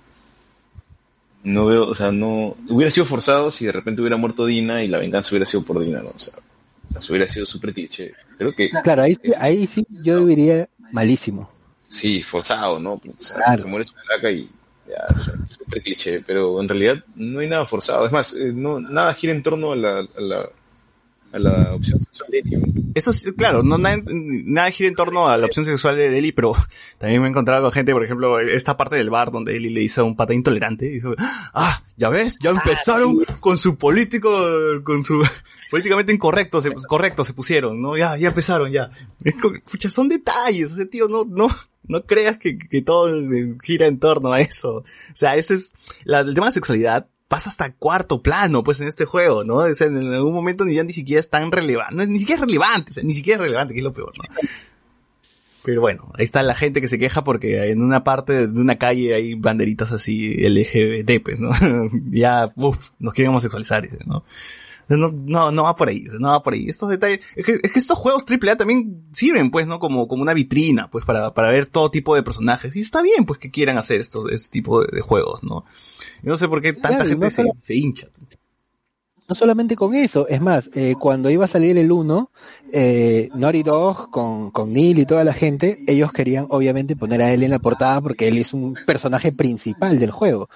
no 1.43 1.67
veo, 1.67 1.87
o 1.89 1.95
sea, 1.95 2.11
no 2.11 2.57
hubiera 2.69 2.91
sido 2.91 3.05
forzado 3.07 3.51
si 3.51 3.67
de 3.67 3.73
repente 3.73 4.01
hubiera 4.01 4.17
muerto 4.17 4.47
Dina 4.47 4.83
y 4.83 4.89
la 4.89 4.99
venganza 4.99 5.31
hubiera 5.31 5.45
sido 5.47 5.63
por 5.63 5.79
Dina, 5.85 6.03
¿no? 6.03 6.11
O 6.11 6.19
sea, 6.19 6.35
eso 6.99 7.13
hubiera 7.13 7.29
sido 7.29 7.45
súper 7.45 7.75
cliché. 7.75 8.13
Creo 8.39 8.55
que 8.55 8.71
Claro, 8.83 9.03
ahí, 9.03 9.15
sí- 9.23 9.33
ahí 9.39 9.67
sí 9.67 9.87
yo 9.91 10.25
diría 10.27 10.69
malísimo. 10.93 11.51
sí, 11.91 12.23
forzado, 12.23 12.79
¿no? 12.81 12.95
O 12.95 13.01
sea, 13.19 13.37
Claro. 13.37 13.63
se 13.63 13.69
muere 13.69 13.85
su 13.85 13.95
flaca 13.95 14.31
y 14.31 14.49
ya, 14.89 15.07
súper 15.51 15.83
cliché, 15.83 16.23
pero 16.27 16.61
en 16.61 16.69
realidad 16.69 17.05
no 17.15 17.41
hay 17.41 17.49
nada 17.49 17.65
forzado. 17.65 18.07
Es 18.07 18.13
más, 18.13 18.35
eh, 18.35 18.53
no, 18.55 18.81
nada 18.81 19.15
gira 19.15 19.33
en 19.33 19.43
torno 19.43 19.73
a 19.73 19.77
la, 19.77 19.99
a 20.01 20.21
la, 20.21 20.49
a 21.35 21.39
la 21.39 21.75
opción 21.75 21.99
sexual 22.01 22.31
de 22.31 22.39
Ellie. 22.39 22.63
Eso 22.95 23.13
sí, 23.13 23.33
claro, 23.33 23.63
no 23.63 23.77
nada, 23.77 23.99
nada 24.07 24.71
gira 24.71 24.89
en 24.89 24.95
torno 24.95 25.29
a 25.29 25.37
la 25.37 25.47
opción 25.47 25.65
sexual 25.65 25.97
de 25.97 26.17
Ellie, 26.17 26.33
pero 26.33 26.55
también 26.99 27.21
me 27.21 27.27
he 27.27 27.31
encontrado 27.31 27.63
con 27.63 27.73
gente, 27.73 27.93
por 27.93 28.05
ejemplo, 28.05 28.39
esta 28.39 28.77
parte 28.77 28.97
del 28.97 29.11
bar 29.11 29.33
donde 29.33 29.57
Ellie 29.57 29.71
le 29.71 29.83
hizo 29.83 30.05
un 30.05 30.17
pata 30.17 30.33
intolerante 30.33 30.87
y 30.87 30.91
dijo, 30.91 31.15
ah, 31.19 31.83
ya 31.97 32.09
ves, 32.09 32.39
ya 32.41 32.51
empezaron 32.51 33.25
con 33.41 33.59
su 33.59 33.77
político, 33.77 34.31
con 34.85 35.03
su 35.03 35.27
políticamente 35.71 36.13
incorrecto, 36.13 36.63
se, 36.63 36.73
correcto 36.73 37.25
se 37.25 37.35
pusieron, 37.35 37.81
¿no? 37.81 37.97
Ya, 37.97 38.17
ya 38.17 38.29
empezaron, 38.29 38.71
ya. 38.71 38.89
Es 39.25 39.35
como, 39.35 39.57
pucha, 39.71 39.91
son 39.91 40.09
detalles, 40.09 40.71
ese 40.71 40.87
tío, 40.87 41.09
no, 41.09 41.25
no, 41.25 41.49
no 41.89 42.05
creas 42.05 42.39
que, 42.39 42.59
que 42.59 42.81
todo 42.81 43.13
eh, 43.13 43.57
gira 43.63 43.87
en 43.87 43.99
torno 43.99 44.33
a 44.33 44.41
eso. 44.41 44.77
O 44.77 44.85
sea, 45.15 45.35
ese 45.35 45.55
es, 45.55 45.75
la, 46.05 46.21
el 46.21 46.35
tema 46.35 46.47
de 46.47 46.51
la 46.51 46.55
sexualidad 46.55 47.09
pasa 47.29 47.49
hasta 47.49 47.73
cuarto 47.73 48.23
plano, 48.23 48.63
pues, 48.63 48.81
en 48.81 48.89
este 48.89 49.05
juego, 49.05 49.45
¿no? 49.45 49.57
O 49.57 49.75
sea, 49.75 49.87
en 49.87 50.13
algún 50.13 50.35
momento 50.35 50.65
ni 50.65 50.75
ya 50.75 50.85
ni 50.85 50.93
siquiera 50.93 51.21
es 51.21 51.31
tan 51.31 51.51
relevante, 51.51 52.07
ni 52.07 52.19
siquiera 52.19 52.43
es 52.43 52.47
relevante, 52.47 52.91
o 52.91 52.95
sea, 52.95 53.03
ni 53.03 53.15
siquiera 53.15 53.41
es 53.41 53.47
relevante, 53.47 53.75
que 53.75 53.81
es 53.81 53.85
lo 53.85 53.93
peor, 53.93 54.13
¿no? 54.17 54.25
Pero 55.65 55.81
bueno, 55.81 56.13
ahí 56.19 56.25
está 56.25 56.43
la 56.43 56.55
gente 56.55 56.83
que 56.83 56.89
se 56.89 56.99
queja 56.99 57.25
porque 57.25 57.71
en 57.71 57.81
una 57.81 58.05
parte 58.05 58.49
de 58.49 58.61
una 58.61 58.77
calle 58.77 59.15
hay 59.15 59.35
banderitas 59.35 59.93
así 59.93 60.37
LGBT, 60.47 61.23
pues, 61.25 61.39
¿no? 61.39 61.51
ya, 62.11 62.53
uff, 62.55 62.91
nos 62.99 63.15
quieren 63.15 63.31
homosexualizar, 63.31 63.89
¿no? 64.05 64.25
No, 64.87 65.11
no, 65.11 65.51
no 65.51 65.63
va 65.63 65.75
por 65.75 65.89
ahí, 65.89 66.05
no 66.21 66.29
va 66.29 66.43
por 66.43 66.53
ahí. 66.53 66.69
Estos 66.69 66.91
detalles, 66.91 67.21
es 67.35 67.47
que, 67.47 67.53
es 67.63 67.73
que 67.73 67.79
estos 67.79 67.97
juegos 67.97 68.27
AAA 68.29 68.57
también 68.57 69.07
sirven, 69.13 69.51
pues, 69.51 69.67
¿no? 69.67 69.79
Como, 69.79 70.07
como 70.07 70.21
una 70.21 70.35
vitrina, 70.35 70.91
pues, 70.91 71.07
para, 71.07 71.33
para 71.33 71.51
ver 71.51 71.65
todo 71.65 71.91
tipo 71.91 72.15
de 72.15 72.23
personajes. 72.23 72.77
Y 72.77 72.81
está 72.81 73.01
bien, 73.01 73.25
pues, 73.25 73.39
que 73.39 73.51
quieran 73.51 73.79
hacer 73.79 74.01
estos, 74.01 74.31
este 74.31 74.51
tipo 74.51 74.83
de, 74.83 74.89
de 74.95 75.01
juegos, 75.01 75.43
¿no? 75.43 75.65
Yo 76.25 76.31
no 76.31 76.37
sé 76.39 76.49
por 76.49 76.63
qué 76.63 76.73
tanta 76.73 76.89
Claro, 76.89 77.05
gente 77.05 77.27
no 77.27 77.53
se, 77.61 77.75
hincha. 77.75 78.09
No 79.29 79.35
solamente 79.35 79.77
con 79.77 79.95
eso, 79.95 80.27
es 80.27 80.41
más, 80.41 80.71
eh, 80.75 80.95
cuando 80.99 81.29
iba 81.29 81.45
a 81.45 81.49
salir 81.49 81.77
el 81.77 81.93
1, 81.93 82.31
eh, 82.73 83.29
Naughty 83.35 83.63
Dog 83.63 84.11
con, 84.11 84.51
con 84.51 84.73
Neil 84.73 84.99
y 84.99 85.07
toda 85.07 85.23
la 85.25 85.35
gente, 85.35 85.79
ellos 85.87 86.13
querían 86.13 86.47
obviamente 86.49 86.97
poner 86.97 87.21
a 87.21 87.31
él 87.33 87.43
en 87.43 87.51
la 87.51 87.59
portada 87.59 88.01
porque 88.01 88.29
él 88.29 88.39
es 88.39 88.55
un 88.55 88.75
personaje 88.87 89.33
principal 89.33 89.99
del 89.99 90.11
juego. 90.11 90.49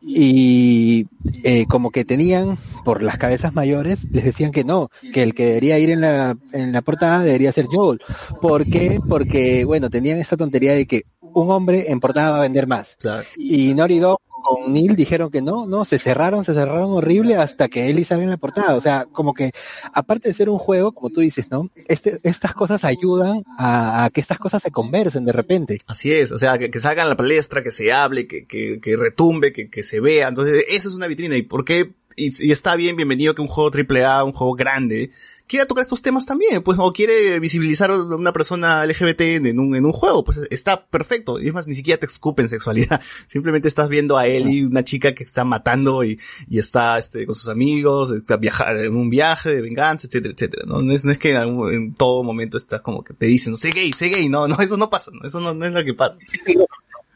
Y 0.00 1.06
eh, 1.44 1.66
como 1.68 1.92
que 1.92 2.04
tenían, 2.04 2.58
por 2.84 3.02
las 3.04 3.16
cabezas 3.18 3.54
mayores, 3.54 4.04
les 4.10 4.24
decían 4.24 4.50
que 4.50 4.64
no, 4.64 4.90
que 5.12 5.22
el 5.22 5.34
que 5.34 5.46
debería 5.46 5.78
ir 5.78 5.90
en 5.90 6.00
la, 6.00 6.36
en 6.52 6.72
la 6.72 6.82
portada 6.82 7.22
debería 7.22 7.52
ser 7.52 7.66
Joel. 7.66 8.00
¿Por 8.40 8.66
qué? 8.66 8.98
Porque, 9.08 9.64
bueno, 9.64 9.88
tenían 9.88 10.18
esta 10.18 10.36
tontería 10.36 10.74
de 10.74 10.86
que 10.86 11.04
un 11.20 11.50
hombre 11.50 11.90
en 11.90 12.00
portada 12.00 12.32
va 12.32 12.38
a 12.38 12.42
vender 12.42 12.66
más. 12.66 12.96
Claro. 13.00 13.24
Y 13.36 13.74
Naughty 13.74 14.00
Dog 14.00 14.20
con 14.42 14.72
Neil 14.72 14.96
dijeron 14.96 15.30
que 15.30 15.40
no, 15.40 15.66
no, 15.66 15.84
se 15.84 15.98
cerraron, 15.98 16.44
se 16.44 16.54
cerraron 16.54 16.92
horrible 16.92 17.36
hasta 17.36 17.68
que 17.68 17.88
Ellie 17.88 18.04
salga 18.04 18.24
en 18.24 18.30
la 18.30 18.36
portada. 18.36 18.74
O 18.74 18.80
sea, 18.80 19.06
como 19.10 19.34
que, 19.34 19.52
aparte 19.92 20.28
de 20.28 20.34
ser 20.34 20.48
un 20.48 20.58
juego, 20.58 20.92
como 20.92 21.10
tú 21.10 21.20
dices, 21.20 21.50
¿no? 21.50 21.70
Este, 21.88 22.18
estas 22.22 22.54
cosas 22.54 22.84
ayudan 22.84 23.44
a, 23.58 24.04
a 24.04 24.10
que 24.10 24.20
estas 24.20 24.38
cosas 24.38 24.62
se 24.62 24.70
conversen 24.70 25.24
de 25.24 25.32
repente. 25.32 25.80
Así 25.86 26.12
es, 26.12 26.32
o 26.32 26.38
sea, 26.38 26.58
que, 26.58 26.70
que 26.70 26.80
salgan 26.80 27.06
a 27.06 27.10
la 27.10 27.16
palestra, 27.16 27.62
que 27.62 27.70
se 27.70 27.92
hable, 27.92 28.26
que, 28.26 28.46
que, 28.46 28.80
que 28.80 28.96
retumbe, 28.96 29.52
que, 29.52 29.70
que 29.70 29.82
se 29.82 30.00
vea. 30.00 30.28
Entonces, 30.28 30.64
eso 30.68 30.88
es 30.88 30.94
una 30.94 31.06
vitrina. 31.06 31.36
¿Y 31.36 31.42
por 31.42 31.64
qué? 31.64 31.92
Y, 32.16 32.46
y 32.46 32.52
está 32.52 32.76
bien, 32.76 32.96
bienvenido 32.96 33.34
que 33.34 33.42
un 33.42 33.48
juego 33.48 33.70
AAA, 33.76 34.24
un 34.24 34.32
juego 34.32 34.54
grande, 34.54 35.10
quiera 35.46 35.66
tocar 35.66 35.82
estos 35.82 36.00
temas 36.02 36.24
también, 36.24 36.62
pues, 36.62 36.78
o 36.80 36.92
quiere 36.92 37.38
visibilizar 37.40 37.90
a 37.90 37.96
una 38.02 38.32
persona 38.32 38.84
LGBT 38.86 39.20
en 39.46 39.58
un, 39.58 39.74
en 39.76 39.84
un 39.84 39.92
juego, 39.92 40.24
pues 40.24 40.40
está 40.50 40.86
perfecto. 40.86 41.38
Y 41.40 41.48
es 41.48 41.54
más, 41.54 41.66
ni 41.66 41.74
siquiera 41.74 41.98
te 42.00 42.06
escupen 42.06 42.48
sexualidad. 42.48 43.00
Simplemente 43.26 43.68
estás 43.68 43.88
viendo 43.88 44.16
a 44.18 44.26
él 44.26 44.48
y 44.48 44.62
una 44.64 44.82
chica 44.84 45.12
que 45.12 45.24
está 45.24 45.44
matando 45.44 46.04
y, 46.04 46.18
y 46.48 46.58
está, 46.58 46.98
este, 46.98 47.26
con 47.26 47.34
sus 47.34 47.48
amigos, 47.48 48.10
está 48.10 48.36
viajar 48.36 48.76
en 48.78 48.94
un 48.96 49.10
viaje 49.10 49.54
de 49.54 49.60
venganza, 49.60 50.06
etcétera, 50.06 50.32
etcétera. 50.34 50.62
No, 50.66 50.80
no 50.80 50.92
es, 50.92 51.04
no 51.04 51.12
es 51.12 51.18
que 51.18 51.30
en, 51.32 51.36
algún- 51.36 51.72
en 51.72 51.94
todo 51.94 52.22
momento 52.22 52.56
estás 52.56 52.80
como 52.80 53.02
que 53.04 53.12
te 53.14 53.26
dicen, 53.26 53.56
sé 53.56 53.70
gay, 53.70 53.92
sé 53.92 54.08
gay. 54.08 54.28
No, 54.28 54.48
no, 54.48 54.58
eso 54.60 54.76
no 54.76 54.88
pasa, 54.90 55.10
no, 55.12 55.26
eso 55.28 55.40
no, 55.40 55.52
no 55.54 55.66
es 55.66 55.72
lo 55.72 55.84
que 55.84 55.94
pasa. 55.94 56.16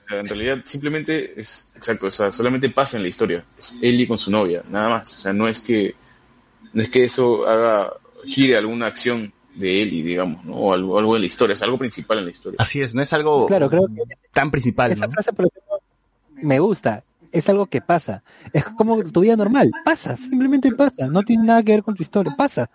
En 0.09 0.28
realidad 0.28 0.59
simplemente 0.65 1.41
es, 1.41 1.69
exacto, 1.74 2.07
o 2.07 2.11
sea, 2.11 2.33
solamente 2.33 2.70
pasa 2.70 2.97
en 2.97 3.03
la 3.03 3.09
historia. 3.09 3.45
Es 3.59 3.77
Ellie 3.83 4.07
con 4.07 4.19
su 4.19 4.31
novia, 4.31 4.62
nada 4.70 4.89
más. 4.89 5.16
O 5.16 5.20
sea, 5.20 5.33
no 5.33 5.49
es 5.49 5.61
que, 5.61 5.95
no 6.73 6.83
es 6.83 6.91
que 6.91 7.05
eso 7.05 7.47
haga, 7.49 7.93
gire 8.24 8.57
alguna 8.57 8.87
acción 8.87 9.33
de 9.55 9.83
Ellie, 9.83 10.03
digamos, 10.03 10.45
¿no? 10.45 10.55
O 10.55 10.73
algo, 10.73 10.99
algo 10.99 11.15
de 11.15 11.20
la 11.20 11.27
historia, 11.27 11.55
es 11.55 11.62
algo 11.62 11.78
principal 11.78 12.19
en 12.19 12.27
la 12.27 12.31
historia. 12.31 12.57
Así 12.61 12.81
es, 12.81 12.95
no 12.95 13.03
es 13.03 13.12
algo 13.12 13.47
Claro, 13.47 13.69
creo 13.69 13.87
que 13.87 14.15
tan 14.33 14.51
principal, 14.51 14.93
esa 14.93 15.07
¿no? 15.07 15.12
frase, 15.12 15.33
por 15.33 15.47
ejemplo, 15.47 15.81
me 16.31 16.59
gusta. 16.61 17.03
Es 17.33 17.49
algo 17.49 17.66
que 17.66 17.81
pasa. 17.81 18.23
Es 18.53 18.65
como 18.65 19.03
tu 19.05 19.20
vida 19.20 19.37
normal. 19.37 19.70
Pasa, 19.85 20.16
simplemente 20.16 20.73
pasa. 20.73 21.09
No 21.09 21.23
tiene 21.23 21.45
nada 21.45 21.62
que 21.62 21.73
ver 21.73 21.83
con 21.83 21.95
tu 21.95 22.03
historia. 22.03 22.33
Pasa. 22.37 22.70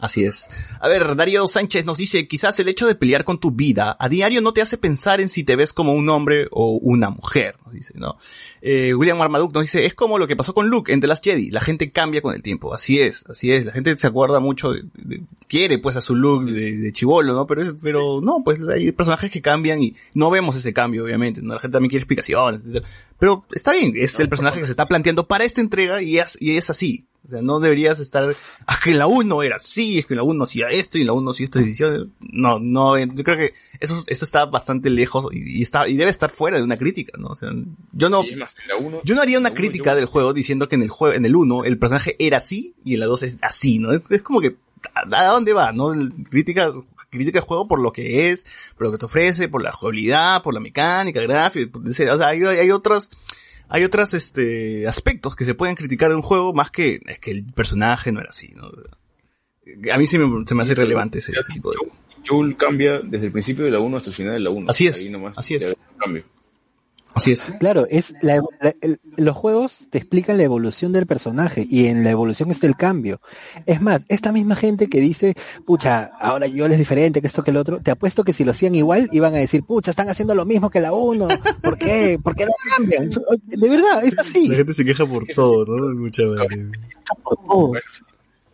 Así 0.00 0.24
es. 0.24 0.48
A 0.80 0.88
ver, 0.88 1.16
Darío 1.16 1.48
Sánchez 1.48 1.84
nos 1.86 1.96
dice, 1.96 2.28
quizás 2.28 2.58
el 2.60 2.68
hecho 2.68 2.86
de 2.86 2.94
pelear 2.94 3.24
con 3.24 3.38
tu 3.38 3.52
vida 3.52 3.96
a 3.98 4.08
diario 4.08 4.42
no 4.42 4.52
te 4.52 4.60
hace 4.60 4.76
pensar 4.76 5.20
en 5.20 5.28
si 5.30 5.44
te 5.44 5.56
ves 5.56 5.72
como 5.72 5.94
un 5.94 6.08
hombre 6.10 6.46
o 6.50 6.72
una 6.82 7.08
mujer, 7.08 7.56
nos 7.64 7.72
dice, 7.72 7.94
¿no? 7.96 8.18
Eh, 8.60 8.92
William 8.94 9.16
Marmaduke 9.16 9.54
nos 9.54 9.62
dice, 9.62 9.86
es 9.86 9.94
como 9.94 10.18
lo 10.18 10.26
que 10.26 10.36
pasó 10.36 10.52
con 10.52 10.68
Luke 10.68 10.92
en 10.92 11.00
The 11.00 11.06
Last 11.06 11.24
Jedi, 11.24 11.50
la 11.50 11.60
gente 11.60 11.90
cambia 11.90 12.20
con 12.20 12.34
el 12.34 12.42
tiempo, 12.42 12.74
así 12.74 13.00
es, 13.00 13.24
así 13.30 13.50
es, 13.52 13.64
la 13.64 13.72
gente 13.72 13.96
se 13.96 14.06
acuerda 14.06 14.40
mucho, 14.40 14.72
de- 14.72 14.82
de- 14.94 15.22
quiere 15.48 15.78
pues 15.78 15.96
a 15.96 16.02
su 16.02 16.14
look 16.14 16.44
de, 16.46 16.76
de 16.76 16.92
chivolo, 16.92 17.32
¿no? 17.32 17.46
Pero, 17.46 17.62
es- 17.62 17.74
pero 17.80 18.20
no, 18.20 18.42
pues 18.44 18.60
hay 18.68 18.92
personajes 18.92 19.30
que 19.30 19.40
cambian 19.40 19.80
y 19.82 19.94
no 20.12 20.28
vemos 20.30 20.54
ese 20.56 20.74
cambio, 20.74 21.04
obviamente, 21.04 21.40
¿no? 21.40 21.54
La 21.54 21.60
gente 21.60 21.72
también 21.76 21.88
quiere 21.90 22.02
explicaciones, 22.02 22.60
etcétera. 22.62 22.86
Pero 23.18 23.46
está 23.54 23.72
bien, 23.72 23.92
es 23.96 24.18
el 24.20 24.28
personaje 24.28 24.58
que 24.60 24.66
se 24.66 24.72
está 24.72 24.86
planteando 24.86 25.26
para 25.28 25.44
esta 25.44 25.60
entrega 25.62 26.02
y 26.02 26.18
es, 26.18 26.36
y 26.40 26.56
es 26.56 26.68
así. 26.68 27.06
O 27.24 27.28
sea, 27.28 27.40
no 27.40 27.58
deberías 27.58 28.00
estar, 28.00 28.36
ah, 28.66 28.78
que 28.84 28.90
en 28.90 28.98
la 28.98 29.06
1 29.06 29.42
era 29.42 29.56
así, 29.56 29.98
es 29.98 30.04
que 30.06 30.12
en 30.14 30.18
la 30.18 30.24
1 30.24 30.44
hacía 30.44 30.68
esto 30.68 30.98
y 30.98 31.00
en 31.00 31.06
la 31.06 31.14
1 31.14 31.30
hacía 31.30 31.44
estas 31.44 31.62
decisiones. 31.64 32.02
No, 32.20 32.58
no, 32.58 32.96
eh, 32.98 33.08
yo 33.14 33.24
creo 33.24 33.38
que 33.38 33.54
eso, 33.80 34.04
eso 34.06 34.24
está 34.26 34.44
bastante 34.44 34.90
lejos 34.90 35.28
y, 35.32 35.58
y 35.58 35.62
está, 35.62 35.88
y 35.88 35.96
debe 35.96 36.10
estar 36.10 36.30
fuera 36.30 36.58
de 36.58 36.62
una 36.62 36.76
crítica, 36.76 37.16
¿no? 37.18 37.28
O 37.28 37.34
sea, 37.34 37.48
yo 37.92 38.10
no, 38.10 38.22
más, 38.36 38.54
uno- 38.78 39.00
yo 39.04 39.14
no 39.14 39.22
haría 39.22 39.38
una 39.38 39.48
uno 39.48 39.56
crítica 39.56 39.92
yo- 39.92 39.96
del 39.96 40.04
juego 40.06 40.32
diciendo 40.34 40.68
que 40.68 40.74
en 40.74 40.82
el 40.82 40.90
juego, 40.90 41.14
en 41.14 41.24
el 41.24 41.34
1 41.34 41.64
el 41.64 41.78
personaje 41.78 42.14
era 42.18 42.38
así 42.38 42.74
y 42.84 42.94
en 42.94 43.00
la 43.00 43.06
2 43.06 43.22
es 43.22 43.38
así, 43.40 43.78
¿no? 43.78 43.92
Es, 43.92 44.02
es 44.10 44.20
como 44.22 44.40
que, 44.42 44.56
¿a, 44.94 45.20
a 45.28 45.32
dónde 45.32 45.54
va, 45.54 45.72
no? 45.72 45.92
Crítica, 46.28 46.72
crítica 47.08 47.38
el 47.38 47.44
juego 47.46 47.66
por 47.66 47.80
lo 47.80 47.90
que 47.92 48.30
es, 48.30 48.44
por 48.76 48.86
lo 48.88 48.92
que 48.92 48.98
te 48.98 49.06
ofrece, 49.06 49.48
por 49.48 49.62
la 49.62 49.72
jugabilidad, 49.72 50.42
por 50.42 50.52
la 50.52 50.60
mecánica, 50.60 51.22
gráfica, 51.22 51.78
o 51.78 51.90
sea, 52.18 52.28
hay, 52.28 52.42
hay 52.42 52.70
otros, 52.70 53.08
hay 53.68 53.84
otros 53.84 54.14
este 54.14 54.86
aspectos 54.86 55.36
que 55.36 55.44
se 55.44 55.54
pueden 55.54 55.74
criticar 55.76 56.10
de 56.10 56.16
un 56.16 56.22
juego 56.22 56.52
más 56.52 56.70
que 56.70 57.00
es 57.06 57.18
que 57.18 57.30
el 57.30 57.44
personaje 57.44 58.12
no 58.12 58.20
era 58.20 58.30
así, 58.30 58.52
¿no? 58.54 58.70
A 59.92 59.98
mí 59.98 60.06
sí 60.06 60.18
me, 60.18 60.46
se 60.46 60.54
me 60.54 60.62
hace 60.62 60.72
irrelevante 60.72 61.18
ese, 61.18 61.32
ese 61.32 61.52
tipo 61.52 61.70
de 61.70 61.78
Joel 62.26 62.56
cambia 62.56 63.00
desde 63.00 63.26
el 63.26 63.32
principio 63.32 63.64
de 63.64 63.70
la 63.70 63.80
1 63.80 63.96
hasta 63.96 64.10
el 64.10 64.16
final 64.16 64.34
de 64.34 64.40
la 64.40 64.50
1. 64.50 64.70
Así 64.70 64.86
es, 64.86 64.96
Ahí 64.96 65.10
nomás 65.10 65.38
así 65.38 65.54
es. 65.54 65.76
cambio. 65.98 66.24
Así 67.14 67.30
es. 67.32 67.44
Claro, 67.60 67.86
es 67.88 68.14
la, 68.22 68.42
la- 68.60 68.74
el- 68.80 69.00
los 69.16 69.36
juegos 69.36 69.86
te 69.90 69.98
explican 69.98 70.36
la 70.36 70.42
evolución 70.42 70.92
del 70.92 71.06
personaje 71.06 71.64
y 71.68 71.86
en 71.86 72.02
la 72.02 72.10
evolución 72.10 72.50
está 72.50 72.66
el 72.66 72.76
cambio. 72.76 73.20
Es 73.66 73.80
más, 73.80 74.02
esta 74.08 74.32
misma 74.32 74.56
gente 74.56 74.88
que 74.88 75.00
dice, 75.00 75.34
pucha, 75.64 76.10
ahora 76.20 76.46
yo 76.48 76.66
es 76.66 76.76
diferente 76.76 77.20
que 77.20 77.28
esto 77.28 77.44
que 77.44 77.52
el 77.52 77.56
otro, 77.56 77.80
te 77.80 77.92
apuesto 77.92 78.24
que 78.24 78.32
si 78.32 78.44
lo 78.44 78.50
hacían 78.50 78.74
igual 78.74 79.08
iban 79.12 79.34
a 79.34 79.38
decir, 79.38 79.62
pucha, 79.62 79.90
están 79.92 80.08
haciendo 80.08 80.34
lo 80.34 80.44
mismo 80.44 80.70
que 80.70 80.80
la 80.80 80.92
uno, 80.92 81.28
¿por 81.62 81.78
qué? 81.78 82.18
¿Por 82.22 82.34
qué 82.34 82.46
no 82.46 82.52
cambian? 82.76 83.10
De 83.10 83.68
verdad, 83.68 84.04
es 84.04 84.18
así. 84.18 84.48
La 84.48 84.56
gente 84.56 84.74
se 84.74 84.84
queja 84.84 85.06
por 85.06 85.24
todo, 85.26 85.64
¿no? 85.66 85.94
Mucha 85.94 86.24
madre. 86.24 86.70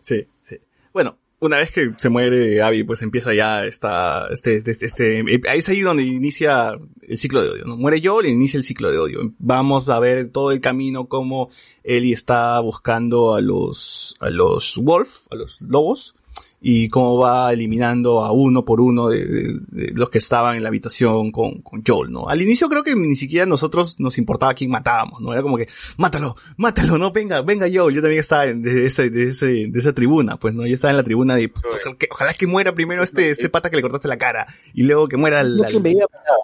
Sí, 0.03 0.27
sí. 0.43 0.57
Bueno, 0.93 1.17
una 1.41 1.57
vez 1.57 1.71
que 1.71 1.91
se 1.97 2.11
muere 2.11 2.63
Abby, 2.63 2.85
pues 2.85 3.03
empieza 3.03 3.33
ya 3.33 3.65
esta, 3.65 4.29
este, 4.31 4.59
este, 4.59 4.87
este, 4.87 5.25
ahí 5.49 5.59
es 5.59 5.69
ahí 5.69 5.81
donde 5.81 6.05
inicia 6.05 6.79
el 7.03 7.19
ciclo 7.19 7.43
de 7.43 7.49
odio, 7.49 7.65
¿no? 7.65 7.77
Muere 7.77 8.01
Joel 8.05 8.27
y 8.27 8.33
inicia 8.33 8.59
el 8.59 8.65
ciclo 8.65 8.91
de 8.91 8.99
odio. 8.99 9.33
Vamos 9.39 9.89
a 9.89 9.99
ver 9.99 10.31
todo 10.31 10.53
el 10.53 10.61
camino 10.61 11.09
como 11.09 11.49
Ellie 11.83 12.13
está 12.13 12.61
buscando 12.61 13.35
a 13.35 13.41
los, 13.41 14.15
a 14.21 14.29
los 14.29 14.77
Wolf, 14.77 15.27
a 15.31 15.35
los 15.37 15.61
lobos, 15.63 16.15
y 16.63 16.89
cómo 16.91 17.17
va 17.17 17.51
eliminando 17.53 18.23
a 18.23 18.33
uno 18.33 18.67
por 18.67 18.83
uno 18.83 19.09
de, 19.09 19.25
de- 19.25 19.61
de 19.69 19.93
los 19.95 20.11
que 20.11 20.19
estaban 20.19 20.57
en 20.57 20.63
la 20.63 20.69
habitación 20.69 21.33
con, 21.33 21.63
con 21.63 21.83
Joel, 21.87 22.13
¿no? 22.13 22.29
Al 22.29 22.43
inicio 22.43 22.69
creo 22.69 22.83
que 22.83 22.95
ni 22.95 23.17
siquiera 23.17 23.47
nosotros 23.47 23.99
nos 23.99 24.19
importaba 24.19 24.53
quién 24.53 24.71
matábamos, 24.71 25.23
¿no? 25.23 25.33
Era 25.33 25.41
como 25.43 25.57
que, 25.57 25.69
mátalo, 25.97 26.37
mátalo, 26.59 26.99
no, 26.99 27.13
venga, 27.13 27.41
venga 27.41 27.67
Joel, 27.73 27.95
yo 27.95 28.03
también 28.03 28.21
estaba 28.21 28.45
en- 28.47 28.61
de, 28.63 28.85
ese, 28.85 29.09
de, 29.09 29.31
ese, 29.31 29.47
de 29.47 29.79
esa 29.79 29.95
tribuna, 29.95 30.37
pues, 30.39 30.55
¿no? 30.55 30.67
Yo 30.67 30.75
estaba 30.75 30.91
en 30.91 30.99
la 30.99 31.05
tribuna 31.05 31.35
de, 31.37 31.49
pues, 31.49 31.65
ojalá, 31.65 31.97
que, 31.97 32.09
ojalá 32.11 32.35
que 32.35 32.47
muera 32.47 32.75
primero 32.75 33.03
este, 33.03 33.31
este 33.31 33.49
pata 33.49 33.71
que 33.71 33.77
le 33.77 33.83
cortaste 33.83 34.09
la 34.09 34.19
cara, 34.19 34.47
y 34.75 34.83
luego 34.83 35.09
que 35.09 35.17
muera 35.17 35.41
el... 35.41 35.57
yo 35.57 35.65
a 35.65 35.69
quien 35.69 35.83
veía 35.83 36.05
mataba. 36.13 36.39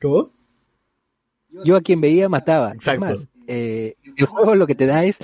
¿Cómo? 0.00 0.30
Yo 1.64 1.76
a 1.76 1.80
quien 1.82 2.00
veía 2.00 2.28
mataba. 2.28 2.72
Exacto. 2.72 3.22
eh, 3.46 3.96
el 4.16 4.26
juego 4.26 4.54
lo 4.54 4.66
que 4.66 4.74
te 4.74 4.86
da 4.86 5.04
es, 5.04 5.18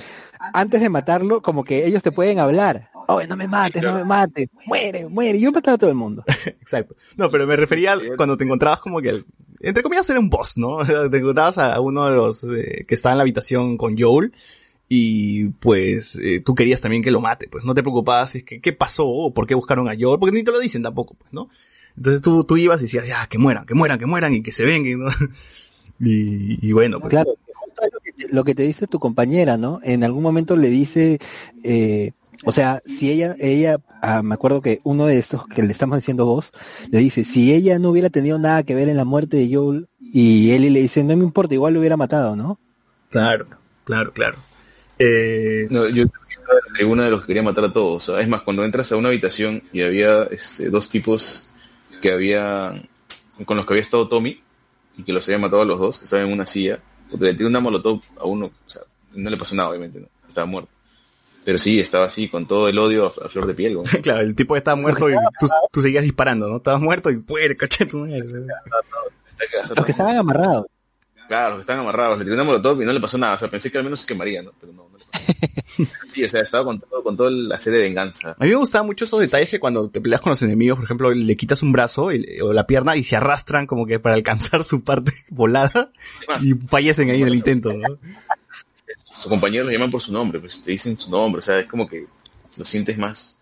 antes 0.53 0.81
de 0.81 0.89
matarlo, 0.89 1.41
como 1.41 1.63
que 1.63 1.85
ellos 1.87 2.03
te 2.03 2.11
pueden 2.11 2.37
hablar. 2.39 2.89
Oye, 3.07 3.27
no 3.27 3.35
me 3.37 3.47
mates, 3.47 3.81
no 3.83 3.93
me 3.93 4.03
mates. 4.03 4.49
Muere, 4.65 5.07
muere. 5.07 5.39
Yo 5.39 5.49
he 5.49 5.51
matado 5.51 5.75
a 5.75 5.77
todo 5.77 5.89
el 5.89 5.95
mundo. 5.95 6.23
Exacto. 6.45 6.95
No, 7.17 7.29
pero 7.29 7.45
me 7.47 7.55
refería 7.55 7.93
al- 7.93 8.15
cuando 8.17 8.37
te 8.37 8.43
encontrabas 8.43 8.79
como 8.81 9.01
que, 9.01 9.09
el- 9.09 9.25
entre 9.61 9.83
comillas, 9.83 10.09
era 10.09 10.19
un 10.19 10.29
boss, 10.29 10.57
¿no? 10.57 10.77
Te 11.09 11.17
encontrabas 11.17 11.57
a 11.57 11.79
uno 11.81 12.09
de 12.09 12.15
los 12.15 12.43
eh, 12.43 12.85
que 12.87 12.95
estaba 12.95 13.13
en 13.13 13.17
la 13.17 13.23
habitación 13.23 13.77
con 13.77 13.97
Joel 13.97 14.31
y 14.87 15.45
pues 15.49 16.17
eh, 16.21 16.41
tú 16.45 16.53
querías 16.53 16.81
también 16.81 17.01
que 17.01 17.09
lo 17.11 17.19
mate, 17.21 17.47
pues 17.47 17.63
no 17.65 17.73
te 17.73 17.81
preocupabas 17.81 18.31
si 18.31 18.39
es 18.39 18.43
que 18.43 18.61
qué 18.61 18.71
pasó 18.73 19.07
o 19.07 19.33
por 19.33 19.47
qué 19.47 19.55
buscaron 19.55 19.89
a 19.89 19.93
Joel, 19.99 20.19
porque 20.19 20.35
ni 20.35 20.43
te 20.43 20.51
lo 20.51 20.59
dicen 20.59 20.83
tampoco, 20.83 21.15
pues, 21.15 21.33
¿no? 21.33 21.49
Entonces 21.97 22.21
tú, 22.21 22.43
tú 22.43 22.57
ibas 22.57 22.81
y 22.81 22.83
decías, 22.83 23.07
ya, 23.07 23.25
que 23.27 23.37
mueran, 23.39 23.65
que 23.65 23.73
mueran, 23.73 23.97
que 23.97 24.05
mueran 24.05 24.33
y 24.33 24.43
que 24.43 24.51
se 24.51 24.63
vengan, 24.63 24.99
¿no? 24.99 25.07
Y, 25.99 26.59
y 26.67 26.71
bueno, 26.73 26.99
pues 26.99 27.11
Claro, 27.11 27.29
justo 27.53 27.81
es 27.83 27.93
lo 27.93 27.99
que, 28.01 28.11
te, 28.11 28.27
lo 28.33 28.43
que 28.43 28.53
te 28.55 28.63
dice 28.63 28.85
tu 28.85 28.99
compañera, 28.99 29.57
¿no? 29.57 29.79
En 29.81 30.03
algún 30.03 30.23
momento 30.23 30.55
le 30.57 30.69
dice, 30.69 31.19
eh, 31.63 32.11
o 32.43 32.51
sea, 32.51 32.81
si 32.85 33.11
ella, 33.11 33.35
ella, 33.39 33.77
ah, 34.01 34.21
me 34.21 34.33
acuerdo 34.33 34.61
que 34.61 34.81
uno 34.83 35.05
de 35.05 35.17
estos 35.17 35.47
que 35.47 35.63
le 35.63 35.71
estamos 35.71 35.97
diciendo 35.97 36.25
vos, 36.25 36.51
le 36.89 36.99
dice, 36.99 37.23
si 37.23 37.53
ella 37.53 37.79
no 37.79 37.89
hubiera 37.89 38.09
tenido 38.09 38.37
nada 38.37 38.63
que 38.63 38.75
ver 38.75 38.89
en 38.89 38.97
la 38.97 39.05
muerte 39.05 39.37
de 39.37 39.55
Joel, 39.55 39.87
y 39.99 40.51
Ellie 40.51 40.69
le 40.69 40.81
dice, 40.81 41.03
no 41.03 41.15
me 41.15 41.23
importa, 41.23 41.53
igual 41.53 41.73
lo 41.73 41.79
hubiera 41.79 41.97
matado, 41.97 42.35
¿no? 42.35 42.59
claro, 43.09 43.45
claro, 43.83 44.11
claro. 44.11 44.37
Eh, 44.99 45.67
No, 45.69 45.87
yo 45.89 46.05
la 46.05 46.73
tribuna 46.73 47.05
de 47.05 47.11
los 47.11 47.21
que 47.21 47.27
quería 47.27 47.43
matar 47.43 47.65
a 47.65 47.73
todos. 47.73 48.09
o 48.09 48.13
sea, 48.13 48.21
Es 48.21 48.29
más, 48.29 48.43
cuando 48.43 48.63
entras 48.63 48.91
a 48.91 48.97
una 48.97 49.09
habitación 49.09 49.63
y 49.73 49.81
había 49.81 50.23
este, 50.23 50.69
dos 50.69 50.89
tipos 50.89 51.51
que 52.01 52.11
había 52.11 52.81
con 53.45 53.57
los 53.57 53.65
que 53.65 53.73
había 53.73 53.81
estado 53.81 54.07
Tommy 54.07 54.41
y 54.97 55.03
que 55.03 55.11
los 55.11 55.27
había 55.27 55.39
matado 55.39 55.63
a 55.63 55.65
los 55.65 55.79
dos, 55.79 55.99
que 55.99 56.05
estaban 56.05 56.27
en 56.27 56.33
una 56.33 56.45
silla, 56.45 56.79
le 57.19 57.33
tiró 57.33 57.49
una 57.49 57.59
molotov 57.59 58.01
a 58.17 58.25
uno, 58.25 58.45
o 58.45 58.69
sea, 58.69 58.83
no 59.13 59.29
le 59.29 59.37
pasó 59.37 59.55
nada, 59.55 59.69
obviamente, 59.69 59.99
¿no? 59.99 60.07
estaba 60.27 60.45
muerto. 60.47 60.69
Pero 61.45 61.59
sí, 61.59 61.79
estaba 61.79 62.05
así, 62.05 62.27
con 62.27 62.45
todo 62.47 62.67
el 62.67 62.77
odio 62.79 63.05
a, 63.05 63.25
a 63.27 63.29
flor 63.29 63.45
de 63.45 63.53
piel. 63.53 63.75
¿no? 63.75 63.83
claro, 64.01 64.21
el 64.21 64.35
tipo 64.35 64.57
estaba 64.57 64.75
muerto 64.75 65.09
y 65.09 65.13
tú, 65.39 65.47
tú 65.71 65.81
seguías 65.81 66.03
disparando, 66.03 66.49
¿no? 66.49 66.57
Estabas 66.57 66.81
muerto 66.81 67.09
y 67.11 67.17
puere, 67.19 67.55
caché 67.55 67.85
tu 67.85 67.99
madre. 67.99 68.23
Los 69.75 69.85
que 69.85 69.91
estaban 69.91 70.17
amarrados. 70.17 70.65
Claro, 71.27 71.49
los 71.49 71.57
que 71.57 71.61
estaban 71.61 71.81
amarrados, 71.81 72.17
le 72.19 72.23
tiró 72.23 72.35
una 72.35 72.43
molotov 72.43 72.81
y 72.81 72.85
no 72.85 72.93
le 72.93 72.99
pasó 72.99 73.17
nada, 73.17 73.35
o 73.35 73.37
sea, 73.37 73.47
pensé 73.47 73.71
que 73.71 73.77
al 73.79 73.83
menos 73.83 74.01
se 74.01 74.07
quemaría, 74.07 74.43
¿no? 74.43 74.51
Pero 74.59 74.73
no, 74.73 74.87
no 74.89 74.97
le 74.97 75.05
pasó. 75.05 75.25
Sí, 76.13 76.23
o 76.23 76.29
sea, 76.29 76.41
estaba 76.41 76.63
con 76.63 76.79
todo, 76.79 77.03
con 77.03 77.17
todo 77.17 77.29
la 77.29 77.59
sed 77.59 77.73
de 77.73 77.79
venganza. 77.79 78.37
A 78.39 78.43
mí 78.45 78.49
me 78.51 78.55
gustaban 78.55 78.85
mucho 78.87 79.03
esos 79.03 79.19
detalles 79.19 79.49
que 79.49 79.59
cuando 79.59 79.89
te 79.89 79.99
peleas 79.99 80.21
con 80.21 80.29
los 80.29 80.41
enemigos, 80.41 80.77
por 80.77 80.85
ejemplo, 80.85 81.11
le 81.11 81.35
quitas 81.35 81.61
un 81.63 81.73
brazo 81.73 82.13
y- 82.13 82.39
o 82.41 82.53
la 82.53 82.65
pierna 82.65 82.95
y 82.95 83.03
se 83.03 83.17
arrastran 83.17 83.67
como 83.67 83.85
que 83.85 83.99
para 83.99 84.15
alcanzar 84.15 84.63
su 84.63 84.83
parte 84.85 85.11
volada 85.29 85.91
y 86.41 86.53
fallecen 86.53 87.09
ahí 87.09 87.21
en 87.23 87.27
el 87.27 87.35
intento, 87.35 87.73
¿no? 87.73 87.97
Sus 89.15 89.27
compañeros 89.27 89.67
lo 89.67 89.71
llaman 89.71 89.91
por 89.91 90.01
su 90.01 90.11
nombre, 90.11 90.39
pues 90.39 90.61
te 90.61 90.71
dicen 90.71 90.97
su 90.97 91.09
nombre, 91.09 91.39
o 91.39 91.41
sea, 91.41 91.59
es 91.59 91.67
como 91.67 91.87
que 91.87 92.05
lo 92.57 92.65
sientes 92.65 92.97
más, 92.97 93.34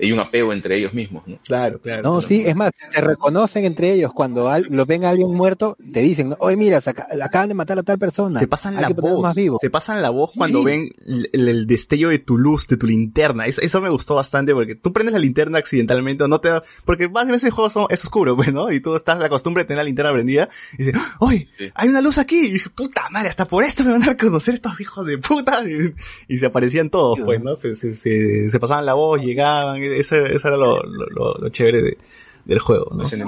hay 0.00 0.12
un 0.12 0.20
apego 0.20 0.52
entre 0.52 0.76
ellos 0.76 0.92
mismos, 0.94 1.22
¿no? 1.26 1.38
Claro, 1.44 1.80
claro. 1.80 2.02
No, 2.02 2.20
sí, 2.20 2.42
es 2.46 2.54
más, 2.56 2.72
se 2.90 3.00
reconocen 3.00 3.64
entre 3.64 3.92
ellos. 3.92 4.12
Cuando 4.14 4.48
al- 4.48 4.66
lo 4.70 4.86
ven 4.86 5.04
a 5.04 5.10
alguien 5.10 5.32
muerto, 5.34 5.76
te 5.92 6.00
dicen, 6.00 6.34
oye, 6.38 6.56
mira, 6.56 6.80
saca- 6.80 7.06
acaban 7.22 7.48
de 7.48 7.54
matar 7.54 7.78
a 7.78 7.82
tal 7.82 7.98
persona. 7.98 8.38
Se 8.38 8.46
pasan 8.46 8.74
la 8.76 8.88
voz, 8.88 9.22
más 9.22 9.34
vivo. 9.34 9.58
se 9.60 9.70
pasan 9.70 10.02
la 10.02 10.10
voz 10.10 10.32
cuando 10.36 10.60
Sí. 10.60 10.64
ven 10.64 10.88
el, 11.06 11.48
el 11.48 11.66
destello 11.66 12.08
de 12.08 12.18
tu 12.18 12.38
luz, 12.38 12.66
de 12.68 12.76
tu 12.76 12.86
linterna. 12.86 13.46
Eso, 13.46 13.60
eso 13.60 13.80
me 13.80 13.88
gustó 13.88 14.14
bastante 14.14 14.52
porque 14.54 14.74
tú 14.74 14.92
prendes 14.92 15.12
la 15.12 15.18
linterna 15.18 15.58
accidentalmente 15.58 16.24
o 16.24 16.28
no 16.28 16.40
te 16.40 16.48
da, 16.48 16.62
porque 16.84 17.08
más 17.08 17.26
veces 17.28 17.44
el 17.44 17.50
juego 17.52 17.70
son- 17.70 17.86
es 17.90 18.04
oscuro, 18.04 18.36
pues, 18.36 18.52
¿no? 18.52 18.70
Y 18.72 18.80
tú 18.80 18.94
estás 18.96 19.18
la 19.18 19.28
costumbre 19.28 19.62
de 19.64 19.68
tener 19.68 19.78
la 19.78 19.84
linterna 19.84 20.12
prendida 20.12 20.48
y 20.74 20.84
dices, 20.84 21.00
oye, 21.20 21.48
Sí. 21.58 21.70
hay 21.74 21.88
una 21.88 22.00
luz 22.00 22.18
aquí. 22.18 22.36
Y 22.46 22.50
dije, 22.52 22.70
puta 22.70 23.08
madre, 23.10 23.28
hasta 23.28 23.44
por 23.46 23.64
esto 23.64 23.84
me 23.84 23.92
van 23.92 24.02
a 24.02 24.06
reconocer 24.06 24.54
estos 24.54 24.80
hijos 24.80 25.06
de 25.06 25.18
puta. 25.18 25.62
Y, 25.68 25.94
y 26.34 26.38
se 26.38 26.46
aparecían 26.46 26.90
todos, 26.90 27.20
pues, 27.20 27.42
¿no? 27.42 27.54
Se, 27.54 27.74
se, 27.74 27.92
se, 27.94 28.48
se 28.48 28.60
pasaban 28.60 28.86
la 28.86 28.94
voz, 28.94 29.20
llegaban, 29.22 29.80
eso, 29.92 30.16
eso 30.26 30.48
era 30.48 30.56
lo, 30.56 30.82
lo, 30.82 31.06
lo- 31.06 31.34
lo 31.38 31.48
chévere 31.48 31.82
de, 31.82 31.98
del 32.44 32.58
juego, 32.58 32.86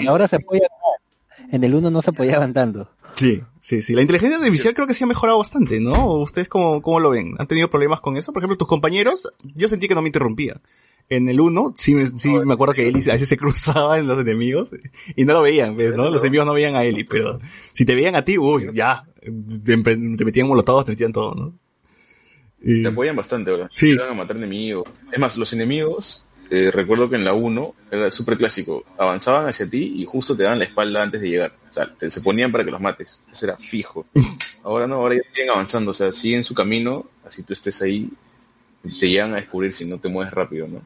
ahora 0.08 0.28
se 0.28 0.36
apoyan. 0.36 0.68
En 1.50 1.64
el 1.64 1.74
uno 1.74 1.90
no 1.90 2.02
se 2.02 2.10
apoyaban 2.10 2.52
tanto. 2.52 2.90
Sí, 3.14 3.40
sí, 3.58 3.80
sí. 3.80 3.94
La 3.94 4.02
inteligencia 4.02 4.36
artificial 4.38 4.74
creo 4.74 4.86
que 4.86 4.92
sí 4.94 5.04
ha 5.04 5.06
mejorado 5.06 5.38
bastante, 5.38 5.80
¿no? 5.80 6.14
¿Ustedes 6.16 6.48
cómo, 6.48 6.82
cómo 6.82 7.00
lo 7.00 7.10
ven? 7.10 7.34
¿Han 7.38 7.46
tenido 7.46 7.70
problemas 7.70 8.00
con 8.00 8.16
eso? 8.18 8.32
Por 8.32 8.42
ejemplo, 8.42 8.58
tus 8.58 8.68
compañeros, 8.68 9.30
yo 9.54 9.68
sentí 9.68 9.88
que 9.88 9.94
no 9.94 10.02
me 10.02 10.08
interrumpían. 10.08 10.60
en 11.10 11.26
el 11.30 11.40
1, 11.40 11.72
sí, 11.74 11.94
me- 11.94 12.04
sí 12.06 12.28
me 12.28 12.52
acuerdo 12.52 12.74
que 12.74 12.86
Eli 12.86 13.00
a 13.08 13.14
veces 13.14 13.28
se 13.28 13.38
cruzaba 13.38 13.98
en 13.98 14.06
los 14.08 14.18
enemigos 14.20 14.72
y 15.16 15.24
no 15.24 15.32
lo 15.32 15.40
veían, 15.42 15.74
¿ves, 15.74 15.94
¿no? 15.96 16.10
Los 16.10 16.20
enemigos 16.22 16.46
no 16.46 16.52
veían 16.52 16.76
a 16.76 16.84
Eli, 16.84 17.04
pero 17.04 17.38
si 17.72 17.86
te 17.86 17.94
veían 17.94 18.14
a 18.14 18.22
ti, 18.26 18.36
uy, 18.36 18.68
ya, 18.74 19.06
te, 19.64 19.72
te 19.74 20.24
metían 20.26 20.48
molotovos, 20.48 20.84
te 20.84 20.92
metían 20.92 21.12
todo, 21.14 21.34
¿no? 21.34 21.54
Y- 22.62 22.82
Te 22.82 22.88
apoyan 22.88 23.16
bastante, 23.16 23.50
¿verdad? 23.52 23.70
Sí. 23.72 23.86
Te 23.86 23.92
ayudan 24.02 24.10
a 24.10 24.14
matar 24.14 24.36
enemigos. 24.36 24.84
Es 25.10 25.18
más, 25.18 25.38
los 25.38 25.50
enemigos, 25.54 26.24
eh, 26.50 26.70
recuerdo 26.72 27.08
que 27.10 27.16
en 27.16 27.24
la 27.24 27.32
1 27.34 27.74
era 27.90 28.10
súper 28.10 28.36
clásico. 28.36 28.84
Avanzaban 28.98 29.46
hacia 29.48 29.68
ti 29.68 29.92
y 29.96 30.04
justo 30.04 30.36
te 30.36 30.42
daban 30.44 30.58
la 30.58 30.64
espalda 30.66 31.02
antes 31.02 31.20
de 31.20 31.28
llegar. 31.30 31.52
O 31.70 31.72
sea, 31.72 31.92
te- 31.94 32.10
se 32.10 32.20
ponían 32.20 32.50
para 32.52 32.64
que 32.64 32.70
los 32.70 32.80
mates. 32.80 33.20
Eso 33.32 33.46
era 33.46 33.56
fijo. 33.56 34.06
Ahora 34.64 34.86
no, 34.86 34.96
ahora 34.96 35.14
ya 35.14 35.22
siguen 35.32 35.50
avanzando. 35.50 35.92
O 35.92 35.94
sea, 35.94 36.12
siguen 36.12 36.44
su 36.44 36.52
camino. 36.54 37.06
Así 37.26 37.42
tú 37.42 37.52
estés 37.54 37.80
ahí. 37.82 38.10
Te 39.00 39.08
llegan 39.08 39.32
a 39.32 39.36
descubrir 39.36 39.72
si 39.72 39.84
no 39.86 39.98
te 39.98 40.08
mueves 40.08 40.32
rápido, 40.32 40.68
¿no? 40.68 40.82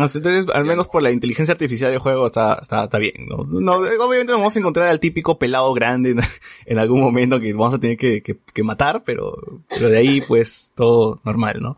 Así, 0.00 0.18
Entonces, 0.18 0.46
al 0.54 0.64
menos 0.64 0.86
por 0.88 1.02
la 1.02 1.10
inteligencia 1.10 1.52
artificial 1.52 1.90
del 1.90 1.98
juego 2.00 2.24
está, 2.26 2.58
está, 2.62 2.84
está 2.84 2.98
bien, 2.98 3.26
¿no? 3.28 3.44
No, 3.44 3.72
obviamente 3.74 4.32
no 4.32 4.38
vamos 4.38 4.56
a 4.56 4.58
encontrar 4.58 4.88
al 4.88 5.00
típico 5.00 5.38
pelado 5.38 5.72
grande 5.74 6.10
en, 6.12 6.20
en 6.66 6.78
algún 6.78 7.00
momento 7.00 7.38
que 7.40 7.52
vamos 7.52 7.74
a 7.74 7.78
tener 7.78 7.96
que, 7.98 8.22
que, 8.22 8.38
que 8.54 8.62
matar, 8.62 9.02
pero, 9.04 9.36
pero 9.68 9.88
de 9.90 9.98
ahí, 9.98 10.20
pues, 10.26 10.72
todo 10.74 11.20
normal, 11.24 11.58
¿no? 11.60 11.76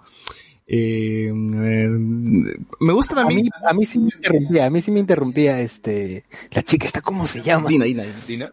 Eh, 0.70 1.30
a 1.30 1.32
me 1.34 2.92
gusta 2.92 3.14
A 3.14 3.16
también... 3.16 3.44
mí, 3.44 3.50
a 3.66 3.72
mí 3.72 3.86
sí 3.86 3.98
me 3.98 4.10
interrumpía, 4.14 4.66
a 4.66 4.70
mí 4.70 4.82
sí 4.82 4.90
me 4.90 5.00
interrumpía 5.00 5.60
este, 5.60 6.24
la 6.50 6.62
chica 6.62 6.86
esta, 6.86 7.00
¿cómo 7.00 7.26
se 7.26 7.40
llama? 7.42 7.68
Dina, 7.70 7.86
Dina, 7.86 8.04
Dina, 8.26 8.52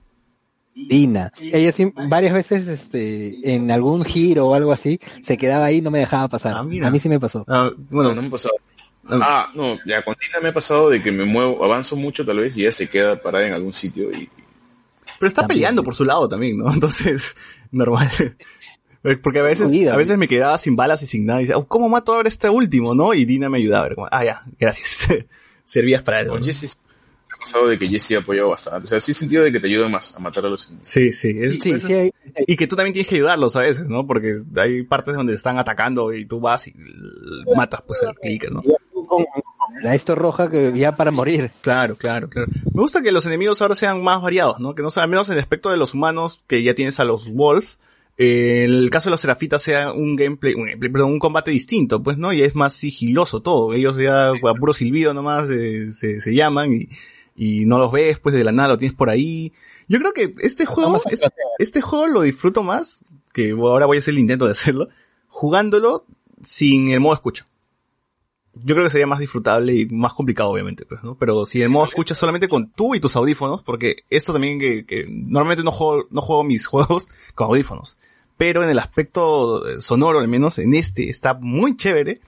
Dina. 0.74 1.32
Ella 1.40 1.72
sí, 1.74 1.92
varias 2.10 2.34
veces, 2.34 2.68
este, 2.68 3.54
en 3.54 3.70
algún 3.70 4.04
giro 4.06 4.48
o 4.48 4.54
algo 4.56 4.72
así, 4.72 5.00
se 5.22 5.38
quedaba 5.38 5.66
ahí 5.66 5.78
y 5.78 5.82
no 5.82 5.92
me 5.92 6.00
dejaba 6.00 6.28
pasar. 6.30 6.56
Ah, 6.56 6.60
a 6.60 6.64
mí 6.64 7.00
sí 7.00 7.10
me 7.10 7.20
pasó. 7.20 7.44
Ah, 7.48 7.72
bueno, 7.90 8.16
no 8.16 8.22
me 8.22 8.28
ha 8.30 8.32
pasado. 8.32 8.56
ah, 9.10 9.20
Ah, 9.22 9.52
no, 9.54 9.78
ya 9.86 10.02
con 10.04 10.16
Dina 10.20 10.40
me 10.42 10.50
ha 10.50 10.54
pasado 10.54 10.90
de 10.90 11.04
que 11.04 11.12
me 11.12 11.26
muevo, 11.26 11.64
avanzo 11.66 11.96
mucho 11.98 12.26
tal 12.26 12.38
vez 12.40 12.56
y 12.58 12.62
ella 12.62 12.72
se 12.72 12.90
queda 12.90 13.22
parada 13.22 13.46
en 13.48 13.54
algún 13.54 13.74
sitio 13.74 14.12
y 14.12 14.30
pero 15.20 15.28
está 15.28 15.42
también. 15.44 15.60
peleando 15.60 15.84
por 15.84 15.96
su 15.96 16.04
lado 16.04 16.28
también, 16.28 16.58
¿no? 16.58 16.70
Entonces, 16.74 17.36
normal. 17.72 18.10
Porque 19.22 19.40
a 19.40 19.44
veces, 19.44 19.72
a 19.92 19.96
veces 19.96 20.18
me 20.18 20.28
quedaba 20.28 20.58
sin 20.58 20.76
balas 20.76 21.02
y 21.04 21.08
sin 21.08 21.26
nada. 21.26 21.42
Y 21.42 21.44
decía, 21.46 21.58
oh, 21.58 21.68
¿cómo 21.68 21.90
mato 21.90 22.14
ahora 22.14 22.30
este 22.30 22.50
último, 22.50 22.96
no? 22.96 23.14
Y 23.14 23.26
Dina 23.26 23.50
me 23.50 23.58
ayudaba. 23.58 23.90
Como, 23.94 24.08
ah, 24.12 24.24
ya, 24.26 24.44
gracias. 24.60 25.08
Servías 25.64 26.04
para 26.04 26.20
algo. 26.20 26.38
Jesse 26.40 26.78
me 27.28 27.34
ha 27.36 27.38
pasado 27.40 27.68
de 27.68 27.78
que 27.80 27.88
Jesse 27.88 28.14
ha 28.14 28.20
apoyado 28.20 28.50
bastante. 28.50 28.84
O 28.86 28.88
sea, 28.88 29.00
sí 29.00 29.14
sentido 29.14 29.44
de 29.44 29.52
que 29.52 29.60
te 29.60 29.68
ayuda 29.68 29.90
más 29.90 30.16
a 30.16 30.20
matar 30.20 30.46
a 30.46 30.50
los 30.50 30.66
enemigos. 30.68 30.88
Sí, 30.90 31.12
sí. 31.12 31.36
es- 31.40 31.58
Sí, 31.62 31.72
eso 31.72 31.88
sí, 31.88 31.94
hay- 31.94 32.12
Y 32.48 32.56
que 32.56 32.68
tú 32.68 32.76
también 32.76 32.94
tienes 32.94 33.08
que 33.08 33.16
ayudarlos 33.16 33.56
a 33.56 33.62
veces, 33.62 33.88
¿no? 33.88 34.06
Porque 34.08 34.38
hay 34.58 34.84
partes 34.84 35.16
donde 35.16 35.34
están 35.34 35.58
atacando 35.58 36.14
y 36.14 36.26
tú 36.26 36.40
vas 36.40 36.68
y 36.68 36.74
matas 37.56 37.82
pues 37.86 38.02
el 38.04 38.14
clicker, 38.16 38.52
¿no? 38.52 38.62
la 39.82 39.94
esto 39.96 40.16
roja 40.16 40.50
que 40.50 40.72
ya 40.76 40.96
para 40.96 41.12
morir. 41.12 41.52
Claro, 41.62 41.96
claro, 41.96 42.30
claro. 42.30 42.48
Me 42.74 42.82
gusta 42.82 43.02
que 43.02 43.12
los 43.12 43.26
enemigos 43.26 43.62
ahora 43.62 43.76
sean 43.76 44.04
más 44.04 44.22
variados, 44.22 44.60
¿no? 44.60 44.74
Que 44.76 44.82
no 44.82 44.90
sea, 44.90 45.04
al 45.04 45.10
menos 45.10 45.28
en 45.30 45.34
el 45.34 45.40
aspecto 45.40 45.70
de 45.70 45.78
los 45.78 45.94
humanos, 45.94 46.44
que 46.48 46.64
ya 46.64 46.74
tienes 46.76 47.00
a 47.00 47.04
los 47.06 47.30
Wolf, 47.32 47.76
eh, 48.18 48.64
en 48.66 48.72
el 48.72 48.90
caso 48.90 49.10
de 49.10 49.12
los 49.12 49.22
Serafitas 49.22 49.62
sea 49.62 49.92
un 49.92 50.16
gameplay, 50.16 50.54
un 50.54 50.66
gameplay, 50.66 50.92
perdón, 50.92 51.12
un 51.12 51.20
combate 51.20 51.52
distinto, 51.52 52.02
pues, 52.02 52.18
¿no? 52.18 52.32
Y 52.34 52.42
es 52.42 52.56
más 52.56 52.74
sigiloso 52.74 53.42
todo. 53.42 53.74
Ellos 53.74 53.98
ya 53.98 54.30
a 54.30 54.54
puro 54.54 54.74
silbido 54.74 55.14
nomás 55.14 55.50
eh, 55.50 55.92
se, 55.92 56.22
se 56.22 56.34
llaman 56.34 56.74
y, 56.74 56.88
y 57.36 57.66
no 57.66 57.78
los 57.78 57.92
ves, 57.92 58.20
pues 58.20 58.34
de 58.34 58.44
la 58.44 58.52
nada 58.52 58.70
lo 58.70 58.78
tienes 58.78 58.96
por 58.96 59.10
ahí. 59.10 59.52
Yo 59.88 60.00
creo 60.00 60.14
que 60.14 60.34
este 60.40 60.66
juego, 60.66 61.02
este, 61.10 61.28
este 61.60 61.82
juego 61.82 62.08
lo 62.08 62.22
disfruto 62.22 62.64
más, 62.64 63.04
que 63.34 63.52
ahora 63.52 63.86
voy 63.86 63.98
a 63.98 64.00
hacer 64.00 64.14
el 64.14 64.20
intento 64.20 64.46
de 64.46 64.52
hacerlo, 64.52 64.88
jugándolo 65.28 66.06
sin 66.42 66.90
el 66.90 67.02
modo 67.02 67.16
escucha. 67.16 67.48
Yo 68.64 68.76
creo 68.76 68.86
que 68.86 68.92
sería 68.92 69.08
más 69.08 69.20
disfrutable 69.20 69.74
y 69.74 69.86
más 69.88 70.14
complicado, 70.14 70.50
obviamente, 70.50 70.86
pues, 70.86 71.04
¿no? 71.04 71.16
Pero 71.16 71.46
si 71.46 71.62
el 71.62 71.70
modo 71.70 71.86
escucha 71.86 72.16
solamente 72.16 72.48
con 72.48 72.72
tú 72.72 72.96
y 72.96 73.00
tus 73.00 73.16
audífonos, 73.16 73.64
porque 73.64 74.04
esto 74.10 74.34
también 74.34 74.60
que, 74.60 74.86
que 74.86 75.06
normalmente 75.08 75.64
no 75.64 75.72
juego, 75.72 76.08
no 76.10 76.22
juego 76.22 76.44
mis 76.44 76.66
juegos 76.68 77.10
con 77.34 77.48
audífonos. 77.48 77.98
Pero 78.38 78.64
en 78.64 78.70
el 78.70 78.80
aspecto 78.80 79.68
eh, 79.68 79.82
sonoro, 79.82 80.20
al 80.20 80.28
menos 80.28 80.60
en 80.60 80.74
este, 80.74 81.10
está 81.10 81.34
muy 81.34 81.78
chévere. 81.78 82.22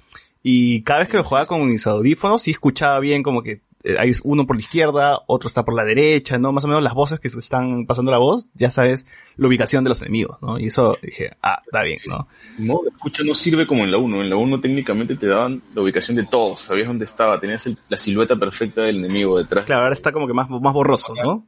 Y 0.44 0.82
cada 0.84 1.00
vez 1.00 1.10
que 1.10 1.18
lo 1.18 1.24
jugaba 1.24 1.46
con 1.46 1.68
mis 1.68 1.86
audífonos, 1.88 2.42
sí 2.42 2.52
escuchaba 2.52 3.00
bien 3.00 3.24
como 3.24 3.42
que 3.42 3.62
hay 4.00 4.12
uno 4.24 4.46
por 4.46 4.56
la 4.56 4.62
izquierda, 4.62 5.20
otro 5.28 5.48
está 5.48 5.64
por 5.64 5.76
la 5.76 5.84
derecha, 5.84 6.38
¿no? 6.38 6.52
Más 6.52 6.64
o 6.66 6.68
menos 6.68 6.84
las 6.84 6.94
voces 6.94 7.20
que 7.20 7.30
se 7.30 7.40
están 7.40 7.86
pasando 7.86 8.12
la 8.12 8.18
voz, 8.18 8.48
ya 8.54 8.70
sabes 8.72 9.06
la 9.38 9.48
ubicación 9.48 9.84
de 9.84 9.90
los 9.90 10.02
enemigos, 10.02 10.38
¿no? 10.42 10.60
Y 10.60 10.68
eso 10.68 10.98
dije, 11.02 11.32
ah, 11.42 11.62
está 11.66 11.84
bien, 11.84 12.00
¿no? 12.08 12.28
No, 12.58 12.82
escucha 12.88 13.24
no 13.24 13.36
sirve 13.36 13.66
como 13.68 13.84
en 13.84 13.92
la 13.92 13.98
1. 13.98 14.22
En 14.24 14.30
la 14.30 14.36
1 14.36 14.60
técnicamente 14.60 15.16
te 15.16 15.28
daban 15.28 15.62
la 15.74 15.82
ubicación 15.82 16.18
de 16.18 16.24
todos. 16.26 16.62
Sabías 16.62 16.88
dónde 16.88 17.06
estaba. 17.06 17.40
Tenías 17.40 17.66
el- 17.68 17.78
la 17.90 17.98
silueta 17.98 18.36
perfecta 18.36 18.82
del 18.82 18.98
enemigo 18.98 19.38
detrás. 19.38 19.66
Claro, 19.66 19.84
ahora 19.84 19.94
está 19.96 20.12
como 20.12 20.28
que 20.28 20.34
más, 20.34 20.50
más 20.50 20.74
borroso, 20.74 21.14
¿no? 21.16 21.46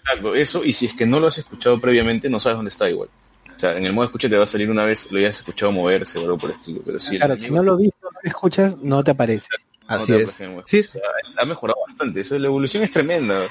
Exacto, 0.00 0.34
eso. 0.34 0.64
Y 0.64 0.72
si 0.72 0.86
es 0.86 0.94
que 0.94 1.06
no 1.06 1.20
lo 1.20 1.28
has 1.28 1.38
escuchado 1.38 1.80
previamente, 1.80 2.28
no 2.28 2.40
sabes 2.40 2.56
dónde 2.56 2.70
está 2.70 2.88
igual. 2.90 3.08
O 3.54 3.58
sea, 3.58 3.76
en 3.78 3.84
el 3.84 3.92
modo 3.92 4.06
escucha 4.06 4.28
te 4.28 4.36
va 4.36 4.44
a 4.44 4.46
salir 4.48 4.68
una 4.68 4.84
vez, 4.84 5.10
lo 5.12 5.18
hayas 5.18 5.38
escuchado 5.38 5.70
moverse 5.72 6.18
o 6.18 6.22
algo 6.22 6.38
por 6.38 6.50
el 6.50 6.56
estilo. 6.56 6.80
Pero 6.84 6.98
si 6.98 7.14
el 7.14 7.18
Claro, 7.20 7.38
si 7.38 7.50
no 7.50 7.62
lo 7.62 7.76
viste, 7.76 7.96
no 8.02 8.08
lo 8.10 8.28
escuchas, 8.28 8.76
no 8.82 9.04
te 9.04 9.12
aparece. 9.12 9.46
Así 9.86 10.12
es. 10.14 10.30
Sí, 10.66 10.78
escucha. 10.78 11.04
O 11.26 11.30
sea, 11.30 11.42
ha 11.42 11.46
mejorado 11.46 11.78
bastante. 11.86 12.20
Eso, 12.20 12.38
la 12.38 12.46
evolución 12.46 12.82
es 12.82 12.90
tremenda. 12.90 13.48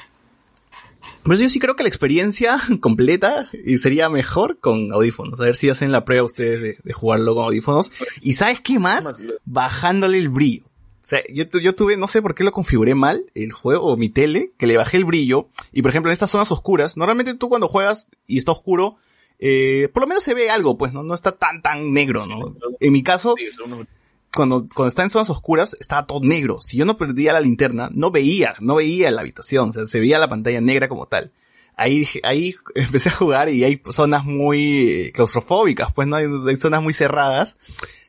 Pero 1.23 1.35
yo 1.39 1.49
sí 1.49 1.59
creo 1.59 1.75
que 1.75 1.83
la 1.83 1.89
experiencia 1.89 2.59
completa 2.81 3.47
y 3.65 3.77
sería 3.77 4.09
mejor 4.09 4.59
con 4.59 4.91
audífonos. 4.91 5.39
A 5.39 5.43
ver 5.45 5.55
si 5.55 5.69
hacen 5.69 5.91
la 5.91 6.05
prueba 6.05 6.23
ustedes 6.25 6.61
de, 6.61 6.77
de 6.83 6.93
jugarlo 6.93 7.35
con 7.35 7.45
audífonos. 7.45 7.91
Y 8.21 8.33
¿sabes 8.33 8.59
qué 8.61 8.79
más? 8.79 9.05
Bajándole 9.45 10.17
el 10.17 10.29
brillo. 10.29 10.63
O 10.65 11.05
sea, 11.05 11.21
yo, 11.33 11.47
tu- 11.49 11.59
yo 11.59 11.75
tuve, 11.75 11.97
no 11.97 12.07
sé 12.07 12.21
por 12.21 12.33
qué 12.33 12.45
lo 12.45 12.53
configuré 12.53 12.95
mal, 12.95 13.25
el 13.35 13.51
juego 13.51 13.87
o 13.87 13.97
mi 13.97 14.07
tele, 14.07 14.53
que 14.57 14.67
le 14.67 14.77
bajé 14.77 14.95
el 14.97 15.03
brillo. 15.05 15.49
Y 15.73 15.81
por 15.81 15.89
ejemplo, 15.91 16.09
en 16.09 16.13
estas 16.13 16.29
zonas 16.29 16.49
oscuras, 16.51 16.95
normalmente 16.95 17.33
tú 17.33 17.49
cuando 17.49 17.67
juegas 17.67 18.07
y 18.25 18.37
está 18.37 18.53
oscuro, 18.53 18.95
eh, 19.39 19.89
por 19.93 20.03
lo 20.03 20.07
menos 20.07 20.23
se 20.23 20.33
ve 20.33 20.49
algo, 20.49 20.77
pues, 20.77 20.93
¿no? 20.93 21.03
No 21.03 21.13
está 21.13 21.33
tan, 21.33 21.61
tan 21.61 21.91
negro, 21.91 22.25
¿no? 22.25 22.55
En 22.79 22.93
mi 22.93 23.03
caso, 23.03 23.35
cuando, 24.35 24.67
cuando 24.73 24.87
está 24.87 25.03
en 25.03 25.09
zonas 25.09 25.29
oscuras, 25.29 25.75
estaba 25.79 26.05
todo 26.05 26.21
negro. 26.21 26.61
Si 26.61 26.77
yo 26.77 26.85
no 26.85 26.97
perdía 26.97 27.33
la 27.33 27.41
linterna, 27.41 27.89
no 27.93 28.11
veía, 28.11 28.55
no 28.59 28.75
veía 28.75 29.11
la 29.11 29.21
habitación, 29.21 29.69
o 29.69 29.73
sea, 29.73 29.85
se 29.85 29.99
veía 29.99 30.19
la 30.19 30.29
pantalla 30.29 30.61
negra 30.61 30.87
como 30.87 31.07
tal. 31.07 31.31
Ahí 31.75 32.05
ahí 32.23 32.55
empecé 32.75 33.09
a 33.09 33.13
jugar 33.13 33.49
y 33.49 33.63
hay 33.63 33.81
zonas 33.89 34.25
muy 34.25 34.89
eh, 34.89 35.11
claustrofóbicas, 35.11 35.91
pues 35.93 36.07
no 36.07 36.15
hay, 36.15 36.25
hay 36.25 36.55
zonas 36.55 36.81
muy 36.81 36.93
cerradas 36.93 37.57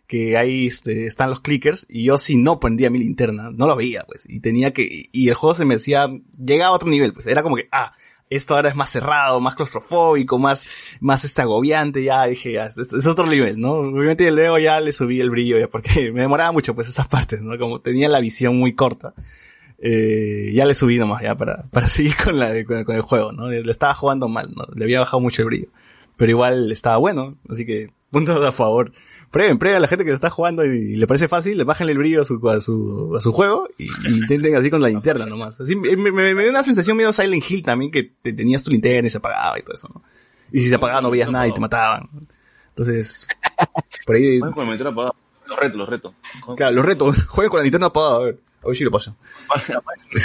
que 0.07 0.37
ahí 0.37 0.67
este, 0.67 1.07
están 1.07 1.31
los 1.31 1.41
clickers 1.41 1.87
y 1.89 2.05
yo 2.05 2.19
si 2.19 2.37
no 2.37 2.61
prendía 2.61 2.91
mi 2.91 2.99
linterna, 2.99 3.51
no 3.51 3.67
lo 3.67 3.75
veía, 3.75 4.05
pues, 4.07 4.25
y 4.29 4.41
tenía 4.41 4.73
que, 4.73 5.09
y 5.11 5.29
el 5.29 5.35
juego 5.35 5.55
se 5.55 5.65
me 5.65 5.75
decía, 5.75 6.09
llegaba 6.39 6.73
a 6.73 6.77
otro 6.77 6.91
nivel, 6.91 7.15
pues, 7.15 7.27
era 7.27 7.43
como 7.43 7.57
que, 7.57 7.69
ah, 7.73 7.95
esto 8.37 8.55
ahora 8.55 8.69
es 8.69 8.77
más 8.77 8.91
cerrado, 8.91 9.41
más 9.41 9.55
claustrofóbico, 9.55 10.39
más, 10.39 10.65
más 11.01 11.25
este 11.25 11.43
agobiante, 11.43 12.03
ya 12.03 12.27
dije, 12.27 12.53
ya, 12.53 12.67
es, 12.67 13.07
otro 13.07 13.27
nivel, 13.27 13.61
¿no? 13.61 13.73
Obviamente 13.73 14.31
ya 14.63 14.81
le 14.81 14.93
subí 14.93 15.21
el 15.21 15.31
brillo, 15.31 15.59
ya, 15.59 15.69
porque 15.69 16.13
me 16.13 16.23
demoraba 16.23 16.53
mucho, 16.53 16.75
pues, 16.75 16.89
esas 16.89 17.09
partes, 17.09 17.43
¿no? 17.43 17.59
Como 17.59 17.81
tenía 17.81 18.09
la 18.09 18.21
visión 18.21 18.57
muy 18.57 18.75
corta, 18.75 19.13
eh, 19.79 20.51
ya 20.55 20.65
le 20.65 20.75
subí 20.75 20.99
nomás, 20.99 21.23
ya, 21.23 21.35
para, 21.35 21.65
para 21.71 21.89
seguir 21.91 22.17
con 22.17 22.39
la, 22.39 22.65
con, 22.65 22.85
con 22.85 22.97
el 22.97 23.03
juego, 23.03 23.33
¿no? 23.33 23.49
Le 23.49 23.71
estaba 23.71 23.95
jugando 23.95 24.29
mal, 24.29 24.51
¿no? 24.55 24.67
Le 24.75 24.85
había 24.85 25.01
bajado 25.01 25.21
mucho 25.21 25.43
el 25.43 25.47
brillo. 25.47 25.69
Pero 26.17 26.31
igual 26.31 26.71
estaba 26.71 26.97
bueno, 26.97 27.37
así 27.49 27.67
que, 27.67 27.91
puntos 28.15 28.43
a 28.43 28.53
favor. 28.53 28.93
Prueben, 29.31 29.59
prueben 29.59 29.79
a 29.79 29.81
la 29.81 29.89
gente 29.89 30.05
que 30.05 30.11
lo 30.11 30.15
está 30.15 30.31
jugando 30.31 30.65
y, 30.65 30.97
le 30.97 31.07
parece 31.09 31.27
fácil, 31.27 31.59
le 31.59 31.65
bajen 31.65 31.89
el 31.89 31.99
brillo 31.99 32.23
a 32.23 32.25
su, 32.25 32.49
a 32.49 32.61
su, 32.61 33.15
a 33.17 33.21
su 33.21 33.33
juego 33.33 33.69
y, 33.77 33.85
y 33.85 34.19
intenten 34.19 34.55
así 34.55 34.71
con 34.71 34.81
la 34.81 34.89
linterna 34.89 35.27
nomás. 35.27 35.61
Así, 35.61 35.75
me, 35.75 35.97
me, 35.97 36.13
me 36.13 36.43
dio 36.43 36.51
una 36.51 36.63
sensación 36.63 36.97
medio 36.97 37.13
Silent 37.13 37.45
Hill 37.51 37.63
también, 37.63 37.91
que 37.91 38.05
te, 38.05 38.33
tenías 38.33 38.63
tu 38.63 38.71
linterna 38.71 39.09
y 39.09 39.11
se 39.11 39.19
apagaba 39.19 39.59
y 39.59 39.63
todo 39.63 39.75
eso, 39.75 39.89
¿no? 39.93 40.03
Y 40.53 40.61
si 40.61 40.69
se 40.69 40.77
apagaba 40.77 41.01
no 41.01 41.11
veías 41.11 41.29
nada 41.29 41.49
y 41.49 41.53
te 41.53 41.59
mataban. 41.59 42.09
Entonces, 42.69 43.27
por 44.07 44.15
ahí. 44.17 44.39
Los 45.47 45.59
retos, 45.59 45.77
los 45.79 45.89
retos. 45.89 46.15
claro, 46.57 46.75
los 46.75 46.87
retos, 46.87 47.25
jueguen 47.29 47.51
con 47.51 47.59
la 47.59 47.65
linterna 47.65 47.89
apagada, 47.89 48.17
a 48.17 48.21
ver, 48.21 48.41
a 48.63 48.67
ver 48.69 48.77
si 48.77 48.85
lo 48.85 48.91
pasa. 48.93 49.17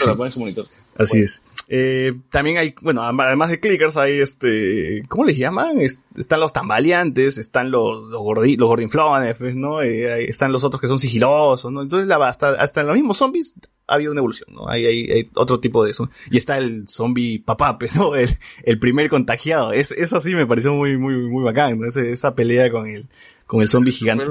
Apaga 0.08 0.30
su 0.30 0.40
monitor. 0.40 0.66
Así 0.98 1.20
es. 1.20 1.42
Eh, 1.72 2.14
también 2.32 2.58
hay, 2.58 2.74
bueno, 2.82 3.04
además 3.04 3.50
de 3.50 3.60
clickers 3.60 3.96
hay 3.96 4.20
este, 4.20 5.04
¿cómo 5.08 5.24
les 5.26 5.38
llaman? 5.38 5.80
Es- 5.82 6.02
están 6.18 6.40
los 6.40 6.52
tambaleantes, 6.52 7.38
están 7.38 7.70
los, 7.70 8.10
los, 8.10 8.22
gordi, 8.24 8.58
los 8.58 8.68
gordinflones, 8.68 9.36
pues, 9.36 9.56
¿no? 9.56 9.80
Eh, 9.84 10.12
hay- 10.12 10.26
están 10.26 10.52
los 10.52 10.64
otros 10.64 10.82
que 10.82 10.88
son 10.88 10.98
sigilosos, 10.98 11.72
¿no? 11.72 11.84
Entonces 11.84 12.08
la, 12.08 12.16
hasta, 12.28 12.50
hasta 12.54 12.82
en 12.82 12.88
los 12.88 12.96
mismos 12.96 13.18
zombies 13.18 13.54
ha 13.86 13.94
habido 13.96 14.12
una 14.12 14.20
evolución, 14.20 14.50
¿no? 14.56 14.68
Hay, 14.68 14.86
hay, 14.88 15.12
hay 15.12 15.30
otro 15.36 15.60
tipo 15.60 15.84
de 15.86 15.92
eso. 15.92 16.10
Y 16.32 16.38
está 16.38 16.58
el 16.58 16.88
zombie 16.88 17.38
papape, 17.40 17.90
¿no? 17.96 18.16
El, 18.16 18.30
el 18.64 18.80
primer 18.80 19.08
contagiado. 19.08 19.72
Es, 19.72 19.92
eso 19.92 20.20
sí 20.22 20.34
me 20.34 20.48
pareció 20.48 20.74
muy, 20.74 20.98
muy, 20.98 21.14
muy 21.30 21.44
bacán, 21.44 21.80
¿no? 21.80 21.88
Ese- 21.88 22.12
esa 22.12 22.34
pelea 22.34 22.72
con 22.72 22.88
el, 22.88 23.08
con 23.46 23.62
el 23.62 23.70
zombie 23.70 23.92
gigante. 23.92 24.26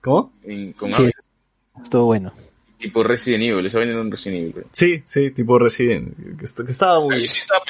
¿Cómo? 0.00 0.32
Sí, 0.94 1.10
estuvo 1.82 2.06
bueno. 2.06 2.32
Tipo 2.82 3.02
Resident 3.02 3.44
Evil. 3.44 3.64
Esa 3.64 3.78
vaina 3.78 3.92
era 3.92 4.00
un 4.00 4.10
Resident 4.10 4.50
Evil. 4.50 4.66
Sí, 4.72 5.02
sí, 5.04 5.30
tipo 5.30 5.58
Resident, 5.58 6.14
que, 6.38 6.64
que 6.64 6.72
estaba 6.72 7.00
muy, 7.00 7.26
sí 7.28 7.38
estaba 7.38 7.62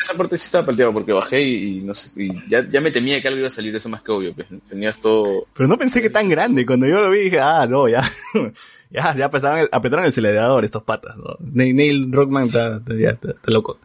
esa 0.00 0.14
parte 0.14 0.38
sí 0.38 0.44
estaba 0.44 0.64
palteado 0.64 0.92
porque 0.92 1.12
bajé 1.12 1.42
y, 1.42 1.80
no 1.80 1.94
sé, 1.94 2.10
y 2.16 2.48
ya, 2.48 2.68
ya 2.68 2.80
me 2.80 2.90
temía 2.90 3.20
que 3.20 3.28
algo 3.28 3.40
iba 3.40 3.48
a 3.48 3.52
salir, 3.52 3.74
eso 3.74 3.88
más 3.88 4.02
que 4.02 4.12
obvio, 4.12 4.32
pues. 4.32 4.46
Tenías 4.68 5.00
todo. 5.00 5.46
Pero 5.54 5.68
no 5.68 5.76
pensé 5.76 6.00
que 6.00 6.10
tan 6.10 6.28
grande. 6.28 6.64
Cuando 6.64 6.86
yo 6.86 7.00
lo 7.00 7.10
vi 7.10 7.24
dije, 7.24 7.40
ah, 7.40 7.66
no, 7.68 7.88
ya. 7.88 8.02
ya, 8.90 9.14
ya 9.14 9.26
apretaron 9.26 9.60
el, 9.60 9.68
apretaron 9.72 10.04
el 10.04 10.12
acelerador 10.12 10.64
estos 10.64 10.84
patas, 10.84 11.16
¿no? 11.16 11.36
Neil 11.40 12.10
está, 12.44 12.76
está, 12.76 12.94
está, 12.94 13.30
está 13.30 13.50
loco. 13.50 13.78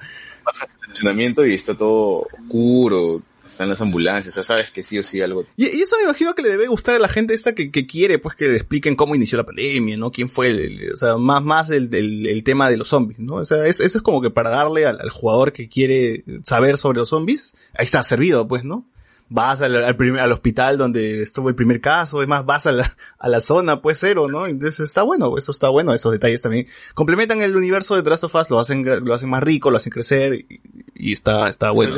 Baja 0.45 0.65
el 0.65 0.83
estacionamiento 0.83 1.45
y 1.45 1.55
está 1.55 1.73
todo 1.75 2.27
oscuro, 2.31 3.23
están 3.45 3.69
las 3.69 3.81
ambulancias, 3.81 4.33
o 4.33 4.41
sea, 4.41 4.43
sabes 4.43 4.71
que 4.71 4.83
sí 4.83 4.97
o 4.97 5.03
sí 5.03 5.21
algo. 5.21 5.45
Y, 5.57 5.65
y, 5.65 5.81
eso 5.81 5.97
me 5.97 6.03
imagino 6.03 6.33
que 6.33 6.41
le 6.41 6.49
debe 6.49 6.67
gustar 6.67 6.95
a 6.95 6.99
la 6.99 7.09
gente 7.09 7.33
esta 7.33 7.53
que, 7.53 7.71
que 7.71 7.85
quiere, 7.85 8.19
pues, 8.19 8.35
que 8.35 8.47
le 8.47 8.55
expliquen 8.55 8.95
cómo 8.95 9.15
inició 9.15 9.37
la 9.37 9.45
pandemia, 9.45 9.97
¿no? 9.97 10.11
Quién 10.11 10.29
fue, 10.29 10.49
el, 10.49 10.91
o 10.93 10.97
sea, 10.97 11.17
más, 11.17 11.43
más 11.43 11.69
el, 11.69 11.93
el, 11.93 12.25
el, 12.25 12.43
tema 12.43 12.69
de 12.69 12.77
los 12.77 12.89
zombies, 12.89 13.19
¿no? 13.19 13.35
O 13.35 13.45
sea, 13.45 13.65
es, 13.67 13.79
eso 13.79 13.97
es 13.97 14.01
como 14.01 14.21
que 14.21 14.29
para 14.29 14.49
darle 14.49 14.85
al, 14.85 14.99
al, 14.99 15.09
jugador 15.09 15.51
que 15.51 15.69
quiere 15.69 16.23
saber 16.43 16.77
sobre 16.77 16.99
los 16.99 17.09
zombies, 17.09 17.53
ahí 17.77 17.85
está 17.85 18.01
servido, 18.03 18.47
pues, 18.47 18.63
¿no? 18.63 18.87
Vas 19.29 19.61
al, 19.61 19.83
al, 19.83 19.95
primer, 19.95 20.21
al 20.21 20.31
hospital 20.31 20.77
donde 20.77 21.21
estuvo 21.21 21.49
el 21.49 21.55
primer 21.55 21.81
caso, 21.81 22.21
es 22.21 22.27
más, 22.27 22.45
vas 22.45 22.67
a 22.67 22.71
la, 22.71 22.95
a 23.19 23.27
la 23.27 23.41
zona, 23.41 23.81
pues, 23.81 23.99
cero, 23.99 24.27
¿no? 24.29 24.47
Entonces 24.47 24.79
está 24.79 25.03
bueno, 25.03 25.37
eso 25.37 25.51
está 25.51 25.69
bueno, 25.69 25.93
esos 25.93 26.11
detalles 26.11 26.41
también. 26.41 26.67
Complementan 26.93 27.41
el 27.41 27.55
universo 27.55 27.95
de 27.95 28.03
The 28.03 28.09
Last 28.09 28.23
of 28.23 28.35
Us, 28.35 28.49
lo 28.49 28.59
hacen, 28.59 28.85
lo 28.85 29.13
hacen 29.13 29.29
más 29.29 29.43
rico, 29.43 29.69
lo 29.69 29.77
hacen 29.77 29.91
crecer, 29.91 30.33
y, 30.33 30.61
y 30.95 31.11
está, 31.11 31.49
está 31.49 31.71
bueno 31.71 31.95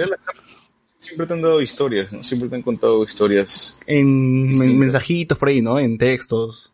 siempre 1.05 1.27
te 1.27 1.33
han 1.33 1.41
dado 1.41 1.61
historias, 1.61 2.11
¿no? 2.11 2.23
Siempre 2.23 2.49
te 2.49 2.55
han 2.55 2.61
contado 2.61 3.03
historias. 3.03 3.77
En 3.85 4.49
distintas. 4.49 4.77
mensajitos 4.77 5.37
por 5.37 5.49
ahí, 5.49 5.61
¿no? 5.61 5.79
En 5.79 5.97
textos. 5.97 6.71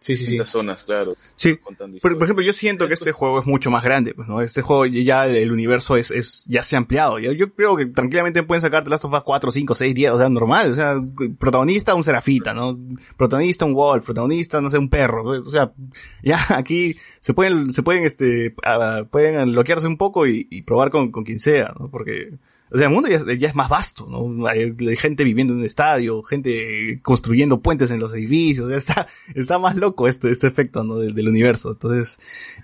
Sí, 0.00 0.16
sí, 0.16 0.26
sí. 0.26 0.36
En 0.36 0.46
zonas, 0.46 0.82
claro. 0.82 1.14
Sí. 1.36 1.60
Por, 2.00 2.18
por, 2.18 2.24
ejemplo, 2.24 2.42
yo 2.42 2.52
siento 2.52 2.88
que 2.88 2.94
este 2.94 3.12
juego 3.12 3.38
es 3.38 3.46
mucho 3.46 3.70
más 3.70 3.84
grande, 3.84 4.14
pues, 4.14 4.26
¿no? 4.26 4.42
Este 4.42 4.60
juego 4.60 4.84
ya 4.86 5.28
el 5.28 5.52
universo 5.52 5.96
es, 5.96 6.10
es 6.10 6.44
ya 6.48 6.64
se 6.64 6.74
ha 6.74 6.78
ampliado. 6.78 7.20
Yo, 7.20 7.30
yo 7.30 7.54
creo 7.54 7.76
que 7.76 7.86
tranquilamente 7.86 8.42
pueden 8.42 8.62
sacarte 8.62 8.90
Last 8.90 9.04
of 9.04 9.12
Us 9.12 9.22
4, 9.22 9.52
5, 9.52 9.74
6, 9.76 9.94
10, 9.94 10.10
o 10.10 10.18
sea, 10.18 10.28
normal. 10.28 10.72
O 10.72 10.74
sea, 10.74 10.96
protagonista 11.38 11.94
un 11.94 12.02
serafita, 12.02 12.52
¿no? 12.52 12.76
Protagonista 13.16 13.64
un 13.64 13.74
wolf, 13.74 14.04
protagonista, 14.04 14.60
no 14.60 14.70
sé, 14.70 14.78
un 14.78 14.88
perro. 14.88 15.22
O 15.24 15.50
sea, 15.50 15.72
ya 16.20 16.44
aquí 16.48 16.96
se 17.20 17.32
pueden, 17.32 17.72
se 17.72 17.84
pueden, 17.84 18.02
este, 18.02 18.56
uh, 18.66 19.06
pueden 19.06 19.52
bloquearse 19.52 19.86
un 19.86 19.98
poco 19.98 20.26
y, 20.26 20.48
y 20.50 20.62
probar 20.62 20.90
con, 20.90 21.12
con 21.12 21.22
quien 21.22 21.38
sea, 21.38 21.74
¿no? 21.78 21.88
Porque, 21.88 22.32
o 22.72 22.78
sea, 22.78 22.86
el 22.86 22.92
mundo 22.92 23.08
ya, 23.08 23.20
ya, 23.34 23.48
es 23.48 23.54
más 23.54 23.68
vasto, 23.68 24.06
¿no? 24.08 24.46
Hay, 24.46 24.74
hay, 24.78 24.96
gente 24.96 25.24
viviendo 25.24 25.52
en 25.52 25.60
un 25.60 25.66
estadio, 25.66 26.22
gente 26.22 27.00
construyendo 27.02 27.60
puentes 27.60 27.90
en 27.90 28.00
los 28.00 28.14
edificios, 28.14 28.66
o 28.66 28.68
sea, 28.70 28.78
está, 28.78 29.06
está 29.34 29.58
más 29.58 29.76
loco 29.76 30.08
este, 30.08 30.30
este 30.30 30.46
efecto, 30.46 30.82
¿no? 30.82 30.96
Del, 30.96 31.14
del 31.14 31.28
universo. 31.28 31.72
Entonces, 31.72 32.18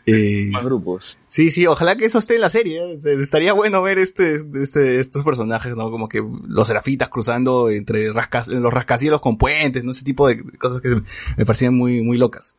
eh, 0.06 0.48
más 0.51 0.64
grupos. 0.64 1.18
Sí, 1.28 1.51
sí, 1.51 1.66
ojalá 1.66 1.97
que 1.97 2.06
eso 2.06 2.18
esté 2.18 2.36
en 2.36 2.40
la 2.40 2.48
serie. 2.48 2.80
¿eh? 2.82 2.98
Estaría 3.20 3.52
bueno 3.52 3.82
ver 3.82 3.98
este, 3.98 4.36
este, 4.55 4.98
estos 4.98 5.24
personajes, 5.24 5.76
¿no? 5.76 5.90
Como 5.90 6.09
que 6.09 6.24
los 6.47 6.68
serafitas 6.68 7.10
cruzando 7.10 7.68
entre 7.68 8.10
rascas, 8.10 8.48
los 8.48 8.72
rascacielos 8.72 9.20
con 9.20 9.36
puentes, 9.36 9.85
¿no? 9.85 9.90
Ese 9.90 10.05
tipo 10.05 10.26
de 10.26 10.43
cosas 10.56 10.80
que 10.80 11.02
me 11.36 11.44
parecían 11.44 11.74
muy, 11.74 12.02
muy 12.02 12.16
locas. 12.16 12.56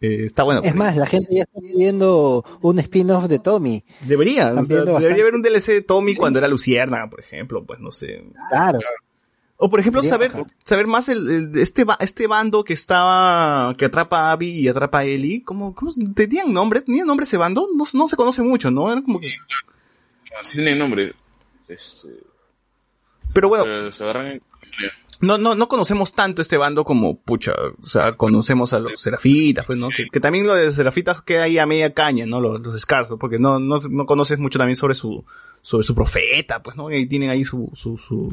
Eh, 0.00 0.24
está 0.24 0.42
bueno. 0.42 0.60
Es 0.62 0.74
más, 0.74 0.96
la 0.96 1.06
gente 1.06 1.34
ya 1.34 1.42
está 1.44 1.60
pidiendo 1.60 2.44
un 2.60 2.78
spin-off 2.78 3.28
de 3.28 3.38
Tommy. 3.38 3.84
Debería, 4.00 4.52
o 4.52 4.62
sea, 4.62 4.84
debería 4.84 5.22
haber 5.22 5.34
un 5.34 5.42
DLC 5.42 5.66
de 5.68 5.82
Tommy 5.82 6.12
sí. 6.12 6.18
cuando 6.18 6.38
era 6.38 6.48
Luciérnaga, 6.48 7.08
por 7.08 7.20
ejemplo, 7.20 7.64
pues 7.64 7.80
no 7.80 7.90
sé. 7.90 8.24
Claro. 8.50 8.78
O 9.58 9.70
por 9.70 9.80
ejemplo, 9.80 10.02
saber, 10.02 10.32
saber 10.64 10.86
más 10.86 11.08
el, 11.08 11.30
el, 11.30 11.58
este, 11.58 11.86
este 12.00 12.26
bando 12.26 12.62
que 12.62 12.74
estaba, 12.74 13.74
que 13.78 13.86
atrapa 13.86 14.28
a 14.28 14.32
Abby 14.32 14.50
y 14.50 14.68
atrapa 14.68 14.98
a 14.98 15.04
Ellie, 15.04 15.42
¿cómo, 15.42 15.74
cómo, 15.74 15.92
tenían 16.14 16.52
nombre? 16.52 16.82
¿Tenían 16.82 17.06
nombre 17.06 17.24
ese 17.24 17.38
bando? 17.38 17.66
No, 17.74 17.84
no 17.90 18.08
se 18.08 18.16
conoce 18.16 18.42
mucho, 18.42 18.70
¿no? 18.70 18.92
Era 18.92 19.00
como 19.00 19.18
que... 19.18 19.28
Sí 20.42 20.58
tiene 20.58 20.76
nombre. 20.76 21.14
Este... 21.68 22.08
Pero 23.32 23.48
bueno. 23.48 23.64
Eh, 23.66 23.92
se 23.92 24.04
agarran 24.04 24.42
no, 25.20 25.38
no, 25.38 25.54
no 25.54 25.68
conocemos 25.68 26.12
tanto 26.12 26.42
este 26.42 26.56
bando 26.56 26.84
como, 26.84 27.18
pucha, 27.18 27.52
o 27.82 27.86
sea, 27.86 28.12
conocemos 28.12 28.72
a 28.72 28.78
los 28.78 29.00
serafitas, 29.00 29.66
pues, 29.66 29.78
¿no? 29.78 29.88
Que, 29.88 30.20
también 30.20 30.46
lo 30.46 30.54
de 30.54 30.70
serafitas 30.72 31.22
queda 31.22 31.44
ahí 31.44 31.58
a 31.58 31.66
media 31.66 31.94
caña, 31.94 32.26
¿no? 32.26 32.40
Los, 32.40 32.60
los 32.60 32.74
escarzos, 32.74 33.18
porque 33.18 33.38
no, 33.38 33.58
no, 33.58 33.78
no 33.90 34.06
conoces 34.06 34.38
mucho 34.38 34.58
también 34.58 34.76
sobre 34.76 34.94
su, 34.94 35.24
sobre 35.60 35.84
su 35.84 35.94
profeta, 35.94 36.62
pues, 36.62 36.76
¿no? 36.76 36.90
Y 36.92 37.06
tienen 37.06 37.30
ahí 37.30 37.44
su, 37.44 37.70
su, 37.74 37.96
su, 37.96 38.28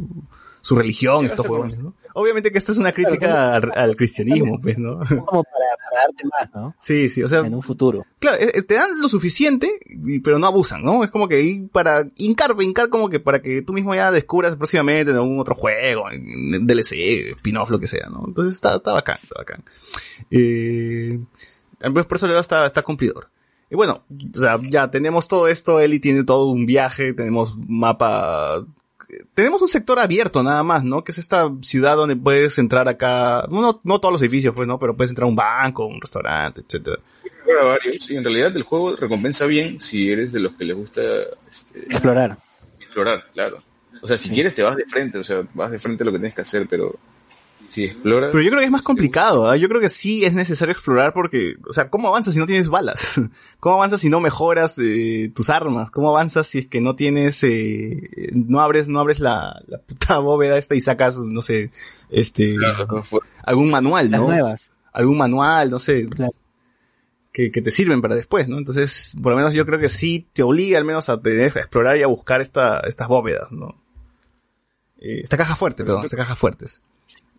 su 0.64 0.76
religión, 0.76 1.26
estos 1.26 1.46
juegos, 1.46 1.78
¿no? 1.78 1.94
Obviamente 2.14 2.50
que 2.52 2.58
esta 2.58 2.72
es 2.72 2.78
una 2.78 2.94
crítica 2.94 3.56
al, 3.56 3.72
al 3.76 3.96
cristianismo, 3.98 4.58
pues, 4.62 4.78
¿no? 4.78 4.98
Como 5.26 5.44
para, 5.44 5.66
para, 5.78 6.02
darte 6.04 6.24
más, 6.26 6.56
¿no? 6.56 6.76
Sí, 6.80 7.10
sí, 7.10 7.22
o 7.22 7.28
sea. 7.28 7.40
En 7.40 7.54
un 7.54 7.62
futuro. 7.62 8.06
Claro, 8.20 8.38
te 8.38 8.74
dan 8.74 9.02
lo 9.02 9.10
suficiente, 9.10 9.70
pero 10.24 10.40
no 10.40 10.48
abusan, 10.48 10.82
¿no? 10.82 11.04
Es 11.04 11.12
como 11.12 11.28
que 11.28 11.42
ir 11.42 11.68
para 11.68 12.08
hincar, 12.16 12.56
hincar 12.62 12.88
como 12.88 13.10
que 13.10 13.20
para 13.20 13.42
que 13.42 13.62
tú 13.62 13.74
mismo 13.74 13.94
ya 13.94 14.10
descubras 14.10 14.56
próximamente 14.56 15.12
en 15.12 15.18
algún 15.18 15.38
otro 15.38 15.54
juego, 15.54 16.10
en 16.10 16.66
DLC, 16.66 17.36
spin-off, 17.36 17.70
lo 17.70 17.80
que 17.80 17.88
sea, 17.88 18.08
¿no? 18.10 18.24
Entonces 18.26 18.54
está, 18.54 18.78
está 18.78 18.94
bacán, 18.94 19.18
está 19.22 19.40
bacán. 19.40 19.64
Eh, 20.32 21.20
por 21.92 22.16
eso 22.16 22.28
le 22.28 22.40
está, 22.40 22.66
está 22.66 22.84
cumplidor. 22.84 23.30
Y 23.70 23.76
bueno, 23.76 24.04
o 24.34 24.40
sea, 24.40 24.62
ya 24.64 24.90
tenemos 24.92 25.28
todo 25.28 25.50
esto, 25.50 25.82
Eli 25.82 26.00
tiene 26.00 26.24
todo 26.24 26.48
un 26.48 26.66
viaje, 26.66 27.14
tenemos 27.14 27.58
mapa 27.58 28.66
tenemos 29.34 29.62
un 29.62 29.68
sector 29.68 30.00
abierto 30.00 30.44
nada 30.44 30.64
más, 30.64 30.84
¿no? 30.84 31.04
Que 31.04 31.12
es 31.12 31.18
esta 31.18 31.52
ciudad 31.62 31.96
donde 31.96 32.16
puedes 32.16 32.58
entrar 32.58 32.88
acá, 32.88 33.46
no, 33.50 33.80
no 33.84 34.00
todos 34.00 34.12
los 34.12 34.22
edificios, 34.22 34.54
pues, 34.54 34.68
¿no? 34.68 34.80
Pero 34.80 34.96
puedes 34.96 35.12
entrar 35.12 35.26
a 35.26 35.30
un 35.30 35.36
banco, 35.36 35.86
un 35.86 36.02
restaurante, 36.02 36.62
etcétera. 36.62 36.98
Sí, 38.00 38.16
en 38.16 38.24
realidad 38.24 38.56
el 38.56 38.64
juego 38.64 38.96
recompensa 38.96 39.46
bien 39.46 39.82
si 39.82 40.12
eres 40.12 40.32
de 40.32 40.40
los 40.40 40.54
que 40.54 40.66
les 40.66 40.76
gusta 40.76 41.02
este, 41.50 41.80
explorar. 41.80 42.38
Explorar, 42.80 43.26
claro. 43.34 43.64
O 44.02 44.08
sea, 44.08 44.18
si 44.18 44.30
sí. 44.30 44.34
quieres 44.34 44.56
te 44.56 44.64
vas 44.64 44.76
de 44.76 44.86
frente, 44.86 45.18
o 45.18 45.24
sea, 45.24 45.44
vas 45.54 45.72
de 45.72 45.80
frente 45.80 46.04
a 46.04 46.06
lo 46.06 46.12
que 46.12 46.20
tienes 46.20 46.36
que 46.36 46.42
hacer, 46.42 46.68
pero 46.70 46.98
si 47.74 47.86
exploras. 47.86 48.30
Pero 48.32 48.44
yo 48.44 48.50
creo 48.50 48.60
que 48.60 48.66
es 48.66 48.72
más 48.72 48.84
complicado, 48.84 49.52
¿eh? 49.52 49.60
yo 49.60 49.68
creo 49.68 49.82
que 49.82 49.90
sí 49.90 50.24
es 50.26 50.36
necesario 50.36 50.72
explorar 50.72 51.12
porque, 51.12 51.56
o 51.68 51.74
sea, 51.74 51.90
¿cómo 51.90 52.08
avanzas 52.08 52.36
si 52.36 52.40
no 52.40 52.46
tienes 52.46 52.68
balas? 52.68 53.20
¿Cómo 53.60 53.76
avanzas 53.76 54.00
si 54.00 54.10
no 54.10 54.20
mejoras 54.20 54.78
eh, 54.80 55.32
tus 55.34 55.50
armas? 55.50 55.90
¿Cómo 55.90 56.10
avanzas 56.10 56.46
si 56.46 56.60
es 56.60 56.68
que 56.68 56.82
no 56.82 56.96
tienes, 56.96 57.44
eh, 57.44 58.30
no 58.34 58.60
abres, 58.60 58.88
no 58.88 59.00
abres 59.00 59.20
la, 59.20 59.60
la 59.66 59.80
puta 59.80 60.18
bóveda 60.20 60.58
esta 60.60 60.76
y 60.76 60.82
sacas, 60.82 61.18
no 61.18 61.42
sé, 61.42 61.72
este, 62.10 62.56
claro, 62.56 63.04
algún 63.44 63.72
manual, 63.72 64.12
¿no? 64.12 64.18
Las 64.18 64.28
nuevas. 64.28 64.72
Algún 64.92 65.18
manual, 65.18 65.72
no 65.72 65.80
sé. 65.80 66.06
Claro. 66.06 66.32
Que, 67.32 67.52
que, 67.52 67.64
te 67.64 67.72
sirven 67.72 68.00
para 68.00 68.14
después, 68.14 68.48
¿no? 68.48 68.60
Entonces, 68.60 69.16
por 69.20 69.32
lo 69.32 69.38
menos 69.38 69.56
yo 69.56 69.66
creo 69.66 69.80
que 69.80 69.90
sí 69.90 70.28
te 70.34 70.44
obliga 70.44 70.78
al 70.78 70.86
menos 70.86 71.10
a, 71.10 71.20
tener, 71.20 71.58
a 71.58 71.62
explorar 71.62 71.98
y 71.98 72.04
a 72.04 72.08
buscar 72.08 72.42
esta, 72.42 72.82
estas 72.82 73.08
bóvedas, 73.08 73.52
¿no? 73.52 73.82
Eh, 75.00 75.22
esta 75.24 75.38
caja 75.38 75.56
fuerte, 75.56 75.84
perdón, 75.84 76.04
estas 76.04 76.20
cajas 76.20 76.38
fuertes. 76.38 76.84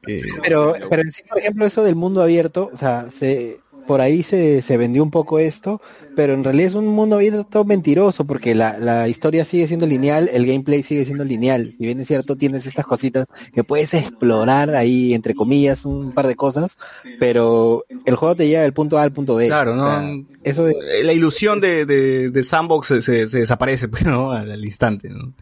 Eh, 0.06 0.22
pero, 0.42 0.74
pero 0.88 1.02
en 1.02 1.12
sí, 1.12 1.22
por 1.28 1.38
ejemplo, 1.38 1.66
eso 1.66 1.82
del 1.82 1.96
mundo 1.96 2.22
abierto, 2.22 2.70
o 2.72 2.76
sea, 2.76 3.10
se, 3.10 3.60
por 3.86 4.00
ahí 4.00 4.22
se, 4.22 4.62
se 4.62 4.76
vendió 4.76 5.02
un 5.02 5.10
poco 5.10 5.38
esto, 5.38 5.80
pero 6.16 6.32
en 6.34 6.44
realidad 6.44 6.68
es 6.68 6.74
un 6.74 6.86
mundo 6.86 7.16
abierto 7.16 7.64
mentiroso, 7.64 8.24
porque 8.24 8.54
la, 8.54 8.78
la 8.78 9.08
historia 9.08 9.44
sigue 9.44 9.66
siendo 9.66 9.86
lineal, 9.86 10.30
el 10.32 10.46
gameplay 10.46 10.82
sigue 10.82 11.04
siendo 11.04 11.24
lineal, 11.24 11.74
y 11.78 11.86
bien 11.86 12.00
es 12.00 12.08
cierto, 12.08 12.36
tienes 12.36 12.66
estas 12.66 12.86
cositas 12.86 13.26
que 13.52 13.64
puedes 13.64 13.94
explorar 13.94 14.74
ahí, 14.74 15.14
entre 15.14 15.34
comillas, 15.34 15.84
un 15.84 16.12
par 16.12 16.26
de 16.26 16.36
cosas, 16.36 16.78
pero 17.18 17.84
el 18.04 18.16
juego 18.16 18.34
te 18.34 18.48
lleva 18.48 18.62
del 18.62 18.72
punto 18.72 18.98
A 18.98 19.02
al 19.02 19.12
punto 19.12 19.36
B. 19.36 19.46
Claro, 19.46 19.74
¿no? 19.74 19.84
O 19.84 20.00
sea, 20.00 20.16
eso 20.44 20.64
de... 20.64 20.74
La 21.02 21.12
ilusión 21.12 21.60
de, 21.60 21.84
de, 21.86 22.30
de 22.30 22.42
Sandbox 22.42 22.86
se, 22.86 23.00
se, 23.00 23.26
se 23.26 23.38
desaparece, 23.40 23.88
pues, 23.88 24.04
¿no? 24.04 24.32
Al, 24.32 24.50
al 24.50 24.64
instante, 24.64 25.08
¿no? 25.10 25.32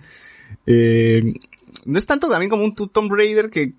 Eh, 0.66 1.34
no 1.84 1.98
es 1.98 2.06
tanto 2.06 2.28
también 2.28 2.50
como 2.50 2.64
un 2.64 2.74
Tomb 2.74 3.12
Raider 3.12 3.50
que, 3.50 3.72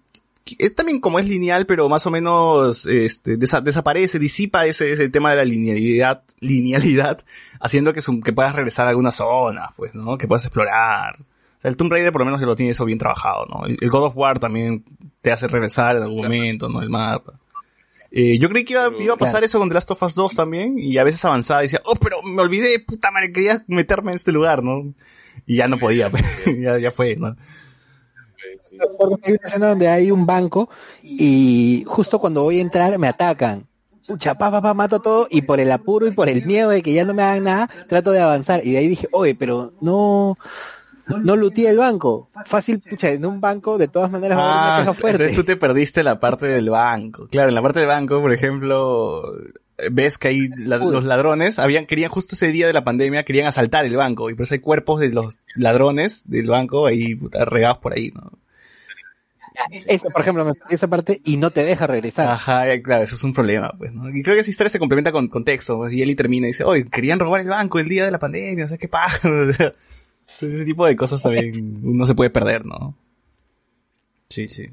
es 0.59 0.75
también 0.75 0.99
como 0.99 1.19
es 1.19 1.27
lineal, 1.27 1.65
pero 1.65 1.87
más 1.89 2.05
o 2.05 2.11
menos 2.11 2.85
este, 2.85 3.37
desa 3.37 3.61
desaparece, 3.61 4.19
disipa 4.19 4.65
ese, 4.65 4.91
ese 4.91 5.09
tema 5.09 5.31
de 5.31 5.37
la 5.37 5.45
linealidad, 5.45 6.23
linealidad, 6.39 7.23
haciendo 7.59 7.93
que, 7.93 8.01
que 8.23 8.33
puedas 8.33 8.53
regresar 8.53 8.87
a 8.87 8.89
alguna 8.89 9.11
zona, 9.11 9.71
pues, 9.75 9.95
¿no? 9.95 10.17
Que 10.17 10.27
puedas 10.27 10.45
explorar. 10.45 11.15
O 11.19 11.61
sea, 11.61 11.69
el 11.69 11.77
Tomb 11.77 11.91
Raider 11.91 12.11
por 12.11 12.21
lo 12.21 12.25
menos 12.25 12.39
que 12.39 12.45
lo 12.45 12.55
tiene 12.55 12.71
eso 12.71 12.85
bien 12.85 12.99
trabajado, 12.99 13.45
¿no? 13.45 13.65
El, 13.65 13.77
el 13.79 13.89
God 13.89 14.03
of 14.03 14.17
War 14.17 14.39
también 14.39 14.83
te 15.21 15.31
hace 15.31 15.47
regresar 15.47 15.95
en 15.95 16.03
algún 16.03 16.23
momento, 16.23 16.67
¿no? 16.67 16.81
El 16.81 16.89
mapa. 16.89 17.39
Eh, 18.15 18.37
yo 18.37 18.47
creí 18.49 18.63
que 18.63 18.73
iba, 18.73 18.91
iba 18.99 19.15
a 19.15 19.17
pasar 19.17 19.35
claro. 19.35 19.45
eso 19.47 19.59
con 19.59 19.69
The 19.69 19.73
Last 19.73 19.89
of 19.89 20.03
Us 20.03 20.13
2 20.13 20.35
también, 20.35 20.77
y 20.77 20.99
a 20.99 21.03
veces 21.03 21.25
avanzaba 21.25 21.63
y 21.63 21.65
decía, 21.65 21.81
oh, 21.85 21.95
pero 21.95 22.21
me 22.21 22.43
olvidé, 22.43 22.77
puta 22.79 23.09
madre, 23.09 23.31
quería 23.31 23.63
meterme 23.67 24.11
en 24.11 24.17
este 24.17 24.31
lugar, 24.31 24.61
¿no? 24.61 24.93
Y 25.47 25.55
ya 25.55 25.67
no 25.67 25.79
podía, 25.79 26.11
ya, 26.59 26.77
ya 26.77 26.91
fue, 26.91 27.15
¿no? 27.15 27.35
Hay 29.23 29.31
una 29.33 29.47
escena 29.47 29.67
donde 29.69 29.87
hay 29.87 30.11
un 30.11 30.25
banco 30.25 30.69
y 31.01 31.83
justo 31.87 32.19
cuando 32.19 32.43
voy 32.43 32.57
a 32.59 32.61
entrar 32.61 32.97
me 32.97 33.07
atacan. 33.07 33.65
Pucha, 34.07 34.35
pa, 34.35 34.51
pa, 34.51 34.61
pa, 34.61 34.73
mato 34.73 34.99
todo 34.99 35.27
y 35.31 35.43
por 35.43 35.59
el 35.61 35.71
apuro 35.71 36.07
y 36.07 36.11
por 36.11 36.27
el 36.27 36.45
miedo 36.45 36.69
de 36.69 36.81
que 36.83 36.91
ya 36.93 37.05
no 37.05 37.13
me 37.13 37.23
hagan 37.23 37.45
nada, 37.45 37.69
trato 37.87 38.11
de 38.11 38.19
avanzar. 38.19 38.59
Y 38.65 38.71
de 38.73 38.79
ahí 38.79 38.87
dije, 38.89 39.07
oye, 39.13 39.33
pero 39.33 39.71
no, 39.79 40.37
no 41.07 41.35
luteé 41.37 41.69
el 41.69 41.77
banco. 41.77 42.29
Fácil, 42.45 42.81
pucha, 42.81 43.11
en 43.11 43.25
un 43.25 43.39
banco 43.39 43.77
de 43.77 43.87
todas 43.87 44.11
maneras 44.11 44.37
va 44.37 44.43
a 44.43 44.45
haber 44.51 44.61
una 44.61 44.75
Ah, 44.75 44.79
caja 44.79 44.93
fuerte. 44.93 45.23
Entonces 45.23 45.35
tú 45.37 45.43
te 45.45 45.55
perdiste 45.55 46.03
la 46.03 46.19
parte 46.19 46.47
del 46.47 46.69
banco. 46.69 47.27
Claro, 47.29 47.47
en 47.47 47.55
la 47.55 47.61
parte 47.61 47.79
del 47.79 47.87
banco, 47.87 48.19
por 48.21 48.33
ejemplo, 48.33 49.21
ves 49.89 50.17
que 50.17 50.27
ahí 50.27 50.49
la- 50.57 50.77
los 50.77 51.05
ladrones 51.05 51.57
habían, 51.57 51.85
querían 51.85 52.09
justo 52.11 52.35
ese 52.35 52.47
día 52.47 52.67
de 52.67 52.73
la 52.73 52.83
pandemia, 52.83 53.23
querían 53.23 53.47
asaltar 53.47 53.85
el 53.85 53.95
banco, 53.95 54.29
y 54.29 54.35
por 54.35 54.43
eso 54.43 54.53
hay 54.53 54.59
cuerpos 54.59 54.99
de 54.99 55.09
los 55.09 55.37
ladrones 55.55 56.23
del 56.25 56.47
banco 56.47 56.87
ahí 56.87 57.17
regados 57.31 57.77
por 57.77 57.93
ahí, 57.93 58.11
¿no? 58.13 58.31
Eso, 59.87 60.09
por 60.09 60.21
ejemplo, 60.21 60.45
me 60.45 60.53
perdí 60.53 60.75
esa 60.75 60.87
parte 60.87 61.21
y 61.23 61.37
no 61.37 61.51
te 61.51 61.63
deja 61.63 61.87
regresar. 61.87 62.29
Ajá, 62.29 62.71
eh, 62.71 62.81
claro, 62.81 63.03
eso 63.03 63.15
es 63.15 63.23
un 63.23 63.33
problema, 63.33 63.73
pues, 63.77 63.93
¿no? 63.93 64.09
Y 64.09 64.23
creo 64.23 64.35
que 64.35 64.41
esa 64.41 64.49
historia 64.49 64.69
se 64.69 64.79
complementa 64.79 65.11
con 65.11 65.27
contexto, 65.27 65.77
pues, 65.77 65.93
y 65.93 66.01
Eli 66.01 66.15
termina 66.15 66.47
y 66.47 66.51
dice, 66.51 66.63
oye, 66.63 66.85
querían 66.85 67.19
robar 67.19 67.41
el 67.41 67.49
banco 67.49 67.79
el 67.79 67.89
día 67.89 68.05
de 68.05 68.11
la 68.11 68.19
pandemia, 68.19 68.65
o 68.65 68.67
sea, 68.67 68.77
qué 68.77 68.87
paja. 68.87 69.27
Entonces, 69.27 69.73
ese 70.41 70.65
tipo 70.65 70.85
de 70.85 70.95
cosas 70.95 71.21
también 71.21 71.81
uno 71.83 72.05
se 72.05 72.15
puede 72.15 72.29
perder, 72.29 72.65
¿no? 72.65 72.97
Sí, 74.29 74.47
sí. 74.47 74.69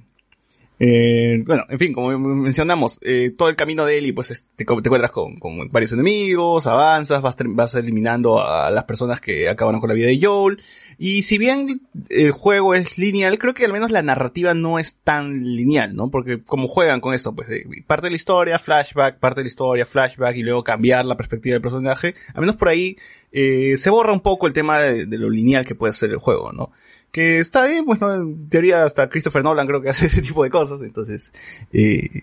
Eh, 0.82 1.42
bueno, 1.44 1.66
en 1.68 1.78
fin, 1.78 1.92
como 1.92 2.18
mencionamos, 2.18 2.98
eh, 3.02 3.34
todo 3.36 3.50
el 3.50 3.56
camino 3.56 3.84
de 3.84 3.98
Eli, 3.98 4.12
pues 4.12 4.30
es- 4.30 4.46
te, 4.46 4.64
te 4.64 4.72
encuentras 4.72 5.10
con, 5.10 5.38
varios 5.70 5.92
enemigos, 5.92 6.66
avanzas, 6.66 7.20
vas, 7.20 7.36
vas 7.38 7.74
eliminando 7.74 8.40
a 8.42 8.70
las 8.70 8.84
personas 8.84 9.20
que 9.20 9.50
acabaron 9.50 9.78
con 9.78 9.88
la 9.88 9.94
vida 9.94 10.06
de 10.06 10.18
Joel. 10.22 10.62
Y 10.96 11.22
si 11.22 11.36
bien 11.36 11.82
el 12.08 12.32
juego 12.32 12.74
es 12.74 12.96
lineal, 12.96 13.38
creo 13.38 13.52
que 13.52 13.66
al 13.66 13.74
menos 13.74 13.90
la 13.90 14.02
narrativa 14.02 14.54
no 14.54 14.78
es 14.78 14.96
tan 14.96 15.44
lineal, 15.44 15.94
¿no? 15.94 16.10
Porque 16.10 16.42
como 16.42 16.66
juegan 16.66 17.02
con 17.02 17.12
esto, 17.12 17.34
pues 17.34 17.48
de 17.48 17.66
parte 17.86 18.06
de 18.06 18.10
la 18.12 18.16
historia, 18.16 18.58
flashback, 18.58 19.18
parte 19.18 19.40
de 19.40 19.44
la 19.44 19.48
historia, 19.48 19.84
flashback 19.84 20.36
y 20.36 20.42
luego 20.42 20.64
cambiar 20.64 21.04
la 21.04 21.16
perspectiva 21.16 21.54
del 21.54 21.62
personaje, 21.62 22.14
al 22.32 22.40
menos 22.40 22.56
por 22.56 22.68
ahí 22.68 22.96
eh, 23.32 23.76
se 23.76 23.90
borra 23.90 24.12
un 24.14 24.20
poco 24.20 24.46
el 24.46 24.54
tema 24.54 24.78
de 24.80 25.18
lo 25.18 25.28
lineal 25.28 25.66
que 25.66 25.74
puede 25.74 25.92
ser 25.92 26.10
el 26.10 26.16
juego, 26.16 26.52
¿no? 26.52 26.72
Que 27.12 27.40
está 27.40 27.66
bien, 27.66 27.84
pues 27.84 28.00
no, 28.00 28.14
en 28.14 28.48
teoría 28.48 28.84
hasta 28.84 29.08
Christopher 29.08 29.42
Nolan 29.42 29.66
creo 29.66 29.80
que 29.82 29.88
hace 29.88 30.06
ese 30.06 30.22
tipo 30.22 30.44
de 30.44 30.50
cosas, 30.50 30.80
entonces 30.82 31.32
eh, 31.72 32.22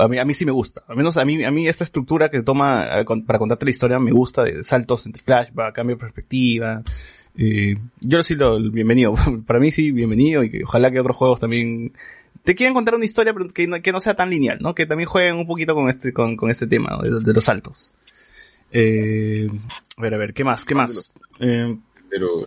a, 0.00 0.08
mí, 0.08 0.18
a 0.18 0.24
mí 0.24 0.34
sí 0.34 0.44
me 0.46 0.52
gusta, 0.52 0.84
al 0.86 0.96
menos 0.96 1.16
a 1.16 1.24
mí, 1.24 1.42
a 1.44 1.50
mí 1.50 1.66
esta 1.66 1.84
estructura 1.84 2.30
que 2.30 2.40
toma 2.42 3.00
eh, 3.00 3.04
para 3.26 3.38
contarte 3.38 3.64
la 3.64 3.70
historia 3.70 3.98
me 3.98 4.12
gusta, 4.12 4.44
de 4.44 4.62
saltos 4.62 5.06
entre 5.06 5.22
flashback, 5.22 5.74
cambio 5.74 5.96
de 5.96 6.00
perspectiva, 6.00 6.82
eh, 7.36 7.78
yo 8.00 8.22
sí 8.22 8.36
lo, 8.36 8.60
bienvenido, 8.70 9.14
para 9.46 9.58
mí 9.58 9.72
sí, 9.72 9.90
bienvenido 9.90 10.44
y 10.44 10.50
que 10.50 10.62
ojalá 10.64 10.90
que 10.90 11.00
otros 11.00 11.16
juegos 11.16 11.40
también 11.40 11.92
te 12.44 12.54
quieran 12.54 12.74
contar 12.74 12.94
una 12.94 13.04
historia 13.04 13.32
pero 13.32 13.48
que 13.48 13.66
no, 13.66 13.82
que 13.82 13.92
no 13.92 14.00
sea 14.00 14.14
tan 14.14 14.30
lineal, 14.30 14.58
¿no? 14.60 14.74
Que 14.74 14.86
también 14.86 15.08
jueguen 15.08 15.36
un 15.36 15.46
poquito 15.46 15.74
con 15.74 15.88
este, 15.88 16.12
con, 16.12 16.36
con 16.36 16.50
este 16.50 16.66
tema, 16.66 16.90
¿no? 16.90 17.02
de, 17.02 17.20
de 17.20 17.32
los 17.32 17.44
saltos. 17.44 17.92
Eh, 18.72 19.48
a 19.96 20.02
ver, 20.02 20.14
a 20.14 20.18
ver, 20.18 20.32
¿qué 20.32 20.44
más? 20.44 20.64
¿Qué 20.64 20.74
más? 20.74 21.10
Eh, 21.40 21.76
Pero 22.08 22.46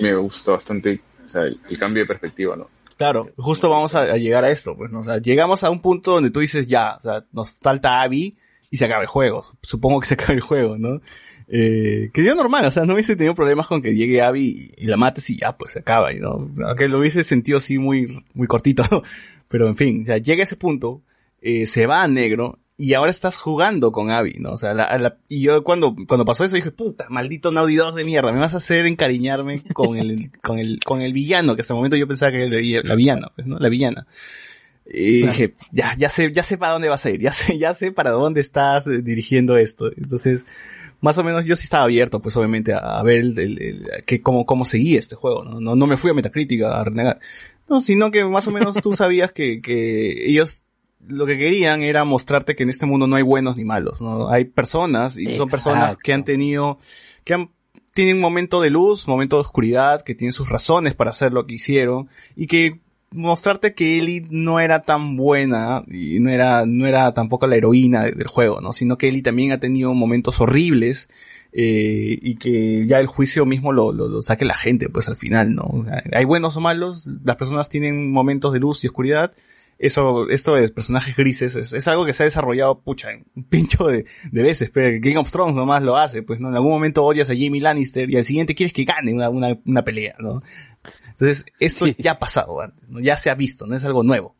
me 0.00 0.14
gusta 0.14 0.52
bastante 0.52 1.00
el, 1.34 1.78
cambio 1.78 2.02
de 2.02 2.06
perspectiva, 2.06 2.56
¿no? 2.56 2.68
Claro, 2.96 3.30
justo 3.36 3.70
vamos 3.70 3.94
a, 3.94 4.16
llegar 4.16 4.44
a 4.44 4.50
esto, 4.50 4.76
pues, 4.76 4.90
¿no? 4.90 5.00
O 5.00 5.04
sea, 5.04 5.18
llegamos 5.18 5.64
a 5.64 5.70
un 5.70 5.80
punto 5.80 6.12
donde 6.12 6.30
tú 6.30 6.40
dices, 6.40 6.66
ya, 6.66 6.96
o 6.96 7.00
sea, 7.00 7.24
nos 7.32 7.58
falta 7.58 8.02
Abby 8.02 8.36
y 8.70 8.76
se 8.76 8.84
acaba 8.84 9.02
el 9.02 9.08
juego. 9.08 9.44
Supongo 9.62 10.00
que 10.00 10.06
se 10.06 10.14
acaba 10.14 10.34
el 10.34 10.40
juego, 10.40 10.76
¿no? 10.76 11.00
Eh, 11.48 12.10
que 12.12 12.22
yo 12.22 12.34
normal, 12.34 12.66
o 12.66 12.70
sea, 12.70 12.84
no 12.84 12.94
hubiese 12.94 13.16
tenido 13.16 13.34
problemas 13.34 13.66
con 13.66 13.80
que 13.80 13.94
llegue 13.94 14.20
Abby 14.22 14.72
y, 14.76 14.86
la 14.86 14.96
mates 14.96 15.30
y 15.30 15.38
ya, 15.38 15.56
pues 15.56 15.72
se 15.72 15.80
acaba, 15.80 16.12
¿no? 16.12 16.48
Aunque 16.66 16.88
lo 16.88 16.98
hubiese 16.98 17.24
sentido 17.24 17.58
así 17.58 17.78
muy, 17.78 18.24
muy 18.34 18.46
cortito, 18.46 18.84
pero 19.48 19.66
en 19.66 19.76
fin, 19.76 20.02
o 20.02 20.04
sea, 20.04 20.18
llega 20.18 20.42
ese 20.42 20.56
punto, 20.56 21.02
eh, 21.40 21.66
se 21.66 21.86
va 21.86 22.02
a 22.02 22.08
negro 22.08 22.58
y 22.80 22.94
ahora 22.94 23.10
estás 23.10 23.36
jugando 23.36 23.92
con 23.92 24.10
Abby, 24.10 24.36
¿no? 24.40 24.52
O 24.52 24.56
sea, 24.56 24.72
la, 24.74 24.96
la- 24.98 25.16
y 25.28 25.42
yo 25.42 25.62
cuando, 25.64 25.94
cuando 26.08 26.24
pasó 26.24 26.44
eso 26.44 26.54
dije, 26.56 26.70
puta, 26.70 27.06
maldito 27.10 27.52
Naughty 27.52 27.76
2 27.76 27.94
de 27.94 28.04
mierda, 28.04 28.32
me 28.32 28.38
vas 28.40 28.54
a 28.54 28.56
hacer 28.56 28.86
encariñarme 28.86 29.62
con 29.72 29.96
el, 29.98 30.30
con 30.42 30.58
el, 30.58 30.80
con 30.84 31.02
el 31.02 31.12
villano, 31.12 31.54
que 31.54 31.60
hasta 31.62 31.74
el 31.74 31.76
momento 31.76 31.96
yo 31.96 32.08
pensaba 32.08 32.32
que 32.32 32.38
era 32.38 32.46
la, 32.48 32.56
vi- 32.58 32.82
la 32.82 32.94
villana, 32.94 33.30
pues, 33.34 33.46
¿no? 33.46 33.58
La 33.58 33.68
villana. 33.68 34.06
Y 34.92 35.20
Claro. 35.20 35.32
dije, 35.32 35.54
ya, 35.70 35.94
ya 35.96 36.10
sé, 36.10 36.32
ya 36.32 36.42
sé 36.42 36.58
para 36.58 36.72
dónde 36.72 36.88
vas 36.88 37.04
a 37.06 37.10
ir, 37.10 37.20
ya 37.20 37.32
sé, 37.34 37.58
ya 37.58 37.74
sé 37.74 37.92
para 37.92 38.10
dónde 38.10 38.40
estás 38.40 38.86
eh, 38.86 39.02
dirigiendo 39.02 39.56
esto. 39.56 39.90
Entonces, 39.96 40.46
más 41.00 41.16
o 41.18 41.22
menos 41.24 41.44
yo 41.44 41.54
sí 41.56 41.64
estaba 41.64 41.84
abierto, 41.84 42.20
pues 42.20 42.36
obviamente, 42.36 42.72
a, 42.72 42.78
a 42.78 43.02
ver 43.02 43.18
el, 43.18 43.38
el- 43.38 43.62
el- 43.62 44.04
que, 44.04 44.20
cómo, 44.20 44.46
cómo 44.46 44.64
seguía 44.64 44.98
este 44.98 45.16
juego, 45.16 45.44
¿no? 45.44 45.60
¿no? 45.60 45.76
No 45.76 45.86
me 45.86 45.96
fui 45.96 46.10
a 46.10 46.14
Metacritic 46.14 46.62
a 46.62 46.82
renegar. 46.82 47.20
No, 47.68 47.80
sino 47.80 48.10
que 48.10 48.24
más 48.24 48.48
o 48.48 48.50
menos 48.50 48.74
tú 48.82 48.94
sabías 48.94 49.30
que, 49.32 49.60
que 49.60 50.28
ellos 50.28 50.64
lo 51.08 51.26
que 51.26 51.38
querían 51.38 51.82
era 51.82 52.04
mostrarte 52.04 52.54
que 52.54 52.62
en 52.62 52.70
este 52.70 52.86
mundo 52.86 53.06
no 53.06 53.16
hay 53.16 53.22
buenos 53.22 53.56
ni 53.56 53.64
malos, 53.64 54.00
¿no? 54.00 54.28
Hay 54.30 54.44
personas, 54.44 55.16
y 55.16 55.24
son 55.36 55.48
personas 55.48 55.96
que 56.02 56.12
han 56.12 56.24
tenido, 56.24 56.78
que 57.24 57.34
han, 57.34 57.50
tienen 57.94 58.16
un 58.16 58.22
momento 58.22 58.60
de 58.60 58.70
luz, 58.70 59.08
momento 59.08 59.36
de 59.36 59.40
oscuridad, 59.42 60.02
que 60.02 60.14
tienen 60.14 60.32
sus 60.32 60.48
razones 60.48 60.94
para 60.94 61.10
hacer 61.10 61.32
lo 61.32 61.46
que 61.46 61.54
hicieron, 61.54 62.08
y 62.36 62.46
que 62.46 62.80
mostrarte 63.12 63.74
que 63.74 63.98
Ellie 63.98 64.24
no 64.30 64.60
era 64.60 64.82
tan 64.82 65.16
buena, 65.16 65.82
y 65.90 66.20
no 66.20 66.30
era, 66.30 66.64
no 66.66 66.86
era 66.86 67.12
tampoco 67.12 67.46
la 67.48 67.56
heroína 67.56 68.04
de- 68.04 68.12
del 68.12 68.28
juego, 68.28 68.60
¿no? 68.60 68.72
Sino 68.72 68.96
que 68.98 69.08
Ellie 69.08 69.22
también 69.22 69.50
ha 69.52 69.58
tenido 69.58 69.92
momentos 69.94 70.40
horribles, 70.40 71.08
eh, 71.52 72.16
y 72.22 72.36
que 72.36 72.86
ya 72.86 73.00
el 73.00 73.08
juicio 73.08 73.44
mismo 73.44 73.72
lo, 73.72 73.90
lo, 73.92 74.06
lo 74.06 74.22
saque 74.22 74.44
la 74.44 74.56
gente, 74.56 74.88
pues 74.88 75.08
al 75.08 75.16
final, 75.16 75.52
¿no? 75.56 75.84
Hay 76.12 76.24
buenos 76.24 76.56
o 76.56 76.60
malos, 76.60 77.08
las 77.24 77.34
personas 77.34 77.68
tienen 77.68 78.12
momentos 78.12 78.52
de 78.52 78.60
luz 78.60 78.84
y 78.84 78.86
oscuridad, 78.86 79.32
eso, 79.80 80.28
esto 80.28 80.54
de 80.54 80.68
personajes 80.68 81.16
grises 81.16 81.56
es, 81.56 81.72
es 81.72 81.88
algo 81.88 82.04
que 82.04 82.12
se 82.12 82.22
ha 82.22 82.26
desarrollado, 82.26 82.80
pucha, 82.80 83.10
en 83.12 83.26
un 83.34 83.44
pincho 83.44 83.86
de, 83.86 84.04
de 84.30 84.42
veces, 84.42 84.70
pero 84.70 84.98
Game 85.00 85.16
of 85.18 85.30
Thrones 85.30 85.56
nomás 85.56 85.82
lo 85.82 85.96
hace, 85.96 86.22
pues, 86.22 86.38
¿no? 86.38 86.48
En 86.50 86.54
algún 86.54 86.70
momento 86.70 87.02
odias 87.04 87.30
a 87.30 87.34
Jamie 87.34 87.60
Lannister 87.60 88.08
y 88.10 88.16
al 88.16 88.24
siguiente 88.24 88.54
quieres 88.54 88.72
que 88.74 88.84
gane 88.84 89.12
una, 89.12 89.30
una, 89.30 89.58
una 89.64 89.82
pelea, 89.82 90.14
¿no? 90.18 90.42
Entonces, 91.10 91.44
esto 91.58 91.86
Sí. 91.86 91.96
ya 91.98 92.12
ha 92.12 92.18
pasado 92.18 92.60
antes, 92.60 92.88
¿no? 92.88 93.00
Ya 93.00 93.16
se 93.16 93.30
ha 93.30 93.34
visto, 93.34 93.66
no 93.66 93.74
es 93.74 93.84
algo 93.84 94.02
nuevo. 94.02 94.36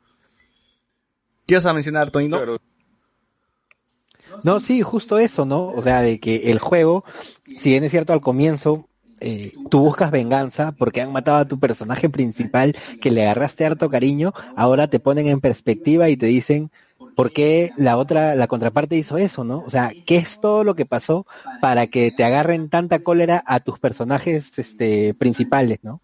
¿Qué 1.47 1.55
vas 1.55 1.67
a 1.67 1.73
mencionar, 1.75 2.11
Tonino? 2.11 2.37
Claro, 2.37 2.59
No, 4.45 4.61
sí, 4.61 4.83
justo 4.83 5.19
eso, 5.19 5.45
¿no? 5.47 5.67
O 5.69 5.83
sea, 5.83 6.03
de 6.03 6.21
que 6.21 6.51
el 6.51 6.59
juego, 6.59 7.05
si 7.57 7.71
bien 7.71 7.83
es 7.85 7.91
cierto 7.91 8.13
al 8.13 8.21
comienzo, 8.21 8.89
eh, 9.21 9.53
tú 9.71 9.81
buscas 9.81 10.11
venganza 10.11 10.73
porque 10.73 11.01
han 11.01 11.13
matado 11.13 11.39
a 11.39 11.49
tu 11.49 11.59
personaje 11.59 12.09
principal 12.09 12.77
que 13.01 13.11
le 13.11 13.23
agarraste 13.23 13.65
harto 13.65 13.91
cariño, 13.91 14.33
ahora 14.57 14.89
te 14.89 15.01
ponen 15.01 15.29
en 15.29 15.41
perspectiva 15.41 16.09
y 16.09 16.17
te 16.17 16.27
dicen 16.27 16.71
por 17.17 17.33
qué 17.33 17.73
la 17.77 17.97
otra, 17.99 18.35
la 18.35 18.47
contraparte 18.47 18.97
hizo 18.97 19.19
eso, 19.19 19.45
¿no? 19.45 19.63
O 19.67 19.71
sea, 19.71 19.93
¿qué 20.07 20.17
es 20.17 20.41
todo 20.41 20.65
lo 20.65 20.75
que 20.75 20.87
pasó 20.87 21.27
para 21.61 21.87
que 21.89 22.11
te 22.11 22.25
agarren 22.25 22.71
tanta 22.71 23.01
cólera 23.01 23.43
a 23.47 23.61
tus 23.61 23.79
personajes, 23.79 24.59
este, 24.59 25.15
principales, 25.15 25.81
¿no? 25.83 26.01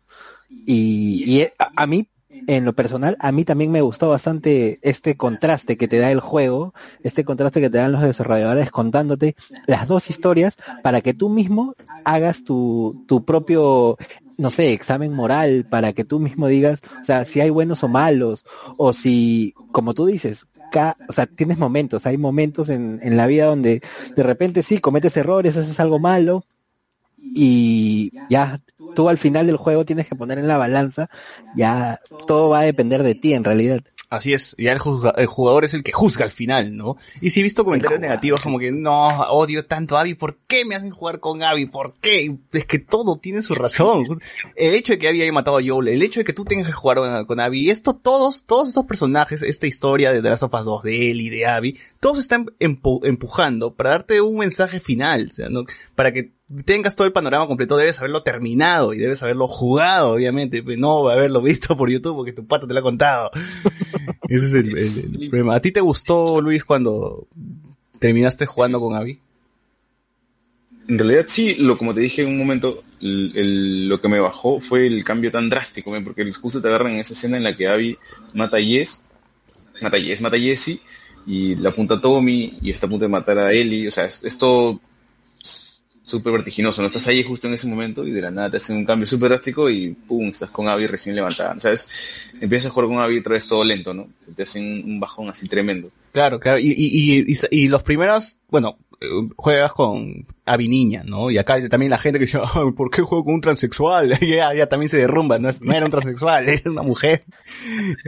Y, 0.67 1.43
a, 1.59 1.71
a 1.77 1.87
mí, 1.87 2.09
en 2.47 2.65
lo 2.65 2.75
personal, 2.75 3.17
a 3.21 3.33
mí 3.33 3.45
también 3.45 3.71
me 3.73 3.81
gustó 3.81 4.09
bastante 4.11 4.79
este 4.83 5.17
contraste 5.17 5.77
que 5.77 5.89
te 5.89 5.99
da 5.99 6.11
el 6.13 6.21
juego, 6.21 6.75
este 7.03 7.25
contraste 7.25 7.61
que 7.61 7.71
te 7.71 7.79
dan 7.79 7.93
los 7.93 8.03
desarrolladores 8.03 8.71
contándote 8.71 9.35
las 9.67 9.89
dos 9.89 10.11
historias 10.11 10.57
para 10.81 11.01
que 11.01 11.15
tú 11.15 11.29
mismo 11.29 11.75
hagas 12.05 12.45
tu, 12.45 12.99
tu 13.07 13.25
propio, 13.25 13.97
no 14.37 14.51
sé, 14.51 14.73
examen 14.73 15.13
moral, 15.13 15.67
para 15.69 15.93
que 15.93 16.05
tú 16.05 16.21
mismo 16.21 16.47
digas, 16.47 16.81
o 16.85 16.89
sea, 17.03 17.25
si 17.25 17.41
hay 17.41 17.51
buenos 17.51 17.83
o 17.83 17.89
malos, 17.89 18.45
o 18.77 18.93
si, 18.93 19.57
como 19.73 19.93
tú 19.95 20.07
dices, 20.07 20.47
ca- 20.69 20.99
o 21.09 21.13
sea, 21.13 21.27
tienes 21.27 21.59
momentos, 21.59 22.07
hay 22.07 22.17
momentos 22.17 22.69
en, 22.69 23.01
en 23.03 23.17
la 23.17 23.27
vida 23.27 23.47
donde 23.47 23.81
de 24.15 24.23
repente 24.23 24.63
sí 24.63 24.79
cometes 24.79 25.17
errores, 25.17 25.57
haces 25.57 25.81
algo 25.81 25.99
malo, 25.99 26.45
y 27.35 28.13
ya 28.31 28.61
tú 28.95 29.09
al 29.09 29.19
final 29.19 29.47
del 29.47 29.57
juego 29.57 29.85
tienes 29.85 30.09
que 30.09 30.15
poner 30.17 30.39
en 30.39 30.49
la 30.49 30.59
balanza, 30.59 31.09
ya 31.55 32.01
todo 32.27 32.51
va 32.51 32.61
a 32.61 32.65
depender 32.65 33.03
de 33.03 33.15
ti 33.15 33.35
en 33.35 33.45
realidad. 33.45 33.81
Así 34.09 34.33
es, 34.33 34.55
ya 34.57 34.73
el, 34.73 34.79
juzga- 34.79 35.15
el 35.17 35.27
jugador 35.27 35.65
es 35.65 35.75
el 35.75 35.83
que 35.83 35.91
juzga 35.91 36.25
al 36.25 36.31
final, 36.31 36.77
¿no? 36.77 36.97
Y 37.21 37.31
si 37.31 37.41
he 37.41 37.43
visto 37.43 37.65
comentarios 37.65 38.01
negativos 38.01 38.41
como 38.41 38.61
que 38.61 38.71
no, 38.71 39.09
odio 39.31 39.67
tanto 39.67 39.97
a 39.97 40.03
Abby, 40.03 40.15
¿por 40.15 40.37
qué 40.47 40.65
me 40.65 40.77
hacen 40.77 40.93
jugar 40.93 41.19
con 41.19 41.43
Abby? 41.43 41.67
¿Por 41.67 41.95
qué? 42.01 42.37
Es 42.53 42.67
que 42.67 42.79
todo 42.79 43.17
tiene 43.17 43.43
su 43.43 43.57
razón. 43.57 44.05
El 44.55 44.75
hecho 44.77 44.93
de 44.93 45.01
que 45.01 45.09
Abby 45.09 45.23
haya 45.23 45.33
matado 45.33 45.59
a 45.59 45.63
Joel, 45.67 45.89
el 45.89 46.03
hecho 46.03 46.21
de 46.21 46.25
que 46.25 46.33
tú 46.33 46.45
tengas 46.45 46.69
que 46.69 46.73
jugar 46.73 46.99
con- 47.27 47.41
Abby, 47.41 47.63
y 47.63 47.71
esto 47.71 47.95
todos, 47.95 48.45
todos 48.47 48.69
estos 48.69 48.87
personajes, 48.87 49.43
esta 49.43 49.67
historia 49.67 50.13
de 50.13 50.23
The 50.23 50.31
Last 50.31 50.45
of 50.45 50.55
Us 50.55 50.65
2, 50.65 50.83
de 50.85 51.11
Ellie, 51.11 51.29
de 51.31 51.47
Abby, 51.47 51.77
todos 51.99 52.21
están 52.21 52.47
empu- 52.61 53.05
empujando 53.05 53.75
para 53.75 53.91
darte 53.91 54.21
un 54.21 54.39
mensaje 54.39 54.79
final, 54.79 55.31
o 55.33 55.35
sea, 55.35 55.49
¿no? 55.49 55.65
Para 55.97 56.13
que 56.13 56.31
tengas 56.65 56.95
todo 56.95 57.07
el 57.07 57.13
panorama 57.13 57.47
completo, 57.47 57.77
debes 57.77 57.99
haberlo 57.99 58.23
terminado 58.23 58.95
y 58.95 58.99
debes 58.99 59.23
haberlo 59.23 59.49
jugado, 59.49 60.13
obviamente, 60.13 60.63
pues, 60.63 60.79
no 60.79 61.09
haberlo 61.09 61.43
visto 61.43 61.77
por 61.77 61.91
YouTube 61.91 62.17
porque 62.17 62.33
tu 62.33 62.47
pata 62.47 62.67
te 62.67 62.75
lo 62.75 62.81
ha 62.81 62.83
contado. 62.83 63.31
Ese 64.29 64.47
es 64.47 64.55
el, 64.55 64.77
el- 64.79 64.99
el 65.23 65.29
problema. 65.29 65.57
¿A 65.57 65.61
ti 65.61 65.73
te 65.73 65.81
gustó, 65.81 66.41
Luis, 66.41 66.65
cuando 66.65 67.27
terminaste 67.99 68.47
jugando 68.47 68.81
con 68.81 68.95
Abby? 68.95 69.19
En 70.89 70.99
realidad 70.99 71.25
sí, 71.27 71.57
lo 71.57 71.77
como 71.77 71.93
te 71.95 72.01
dije 72.01 72.23
en 72.23 72.29
un 72.29 72.39
momento, 72.39 72.85
el- 73.01 73.33
el- 73.35 73.89
lo 73.89 74.01
que 74.01 74.09
me 74.09 74.21
bajó 74.21 74.61
fue 74.61 74.87
el 74.87 75.03
cambio 75.03 75.33
tan 75.33 75.49
drástico, 75.51 75.91
¿me? 75.91 76.01
porque 76.01 76.31
justo 76.33 76.63
te 76.63 76.69
agarran 76.69 76.93
en 76.93 77.01
esa 77.01 77.13
escena 77.15 77.37
en 77.37 77.43
la 77.43 77.57
que 77.57 77.67
Abby 77.67 77.99
mata 78.35 78.59
a 78.59 78.63
Jess, 78.63 79.05
mata 79.83 79.97
a 79.97 80.01
Jess, 80.01 80.21
mata 80.21 80.37
a 80.37 80.41
Jessie, 80.41 80.81
y 81.27 81.57
la 81.57 81.71
apunta 81.71 81.95
a 81.95 82.01
Tommy, 82.01 82.57
y 82.63 82.71
está 82.71 82.87
a 82.87 82.89
punto 82.89 83.05
de 83.05 83.09
matar 83.09 83.37
a 83.39 83.53
Ellie, 83.53 83.89
o 83.89 83.91
sea, 83.91 84.05
es, 84.05 84.23
es 84.23 84.39
todo 84.39 84.81
súper 86.07 86.33
vertiginoso, 86.33 86.81
no 86.81 86.87
estás 86.87 87.07
ahí 87.09 87.23
justo 87.25 87.49
en 87.49 87.55
ese 87.55 87.67
momento 87.67 88.07
y 88.07 88.13
de 88.13 88.23
la 88.23 88.31
nada 88.31 88.51
te 88.53 88.57
hacen 88.59 88.77
un 88.77 88.85
cambio 88.87 89.07
súper 89.07 89.29
drástico 89.29 89.69
y 89.69 89.91
pum, 89.91 90.29
estás 90.29 90.51
con 90.51 90.69
Abby 90.69 90.87
recién 90.87 91.17
levantada, 91.17 91.59
¿sabes? 91.59 92.31
Empiezas 92.41 92.71
a 92.71 92.75
jugar 92.75 92.89
con 92.89 92.99
Abby 93.01 93.17
y 93.17 93.19
otra 93.19 93.33
vez 93.33 93.47
todo 93.47 93.65
lento, 93.65 93.93
¿no? 93.93 94.09
Te 94.35 94.45
hacen 94.45 94.85
un 94.85 95.01
bajón 95.01 95.29
así 95.29 95.49
tremendo. 95.49 95.91
Claro, 96.13 96.39
claro. 96.39 96.61
Y, 96.61 96.69
y, 96.69 97.21
y, 97.21 97.37
y 97.51 97.69
los 97.69 97.83
primeros, 97.83 98.39
bueno, 98.49 98.79
eh, 99.01 99.07
juegas 99.37 99.73
con 99.73 100.27
Avi 100.47 100.69
niña, 100.69 101.03
¿no? 101.05 101.31
Y 101.31 101.39
acá 101.39 101.69
también 101.69 101.91
la 101.91 101.99
gente 101.99 102.21
que 102.21 102.27
dice, 102.27 102.39
¿por 102.77 102.91
qué 102.91 103.03
juego 103.03 103.25
con 103.25 103.35
un 103.35 103.41
transexual? 103.41 104.19
ya, 104.21 104.55
ya 104.55 104.69
también 104.69 104.89
se 104.89 104.97
derrumba, 104.97 105.39
no, 105.39 105.49
es, 105.49 105.63
no 105.63 105.73
era 105.75 105.85
un 105.85 105.91
transexual, 105.91 106.49
era 106.49 106.71
una 106.71 106.83
mujer. 106.83 107.25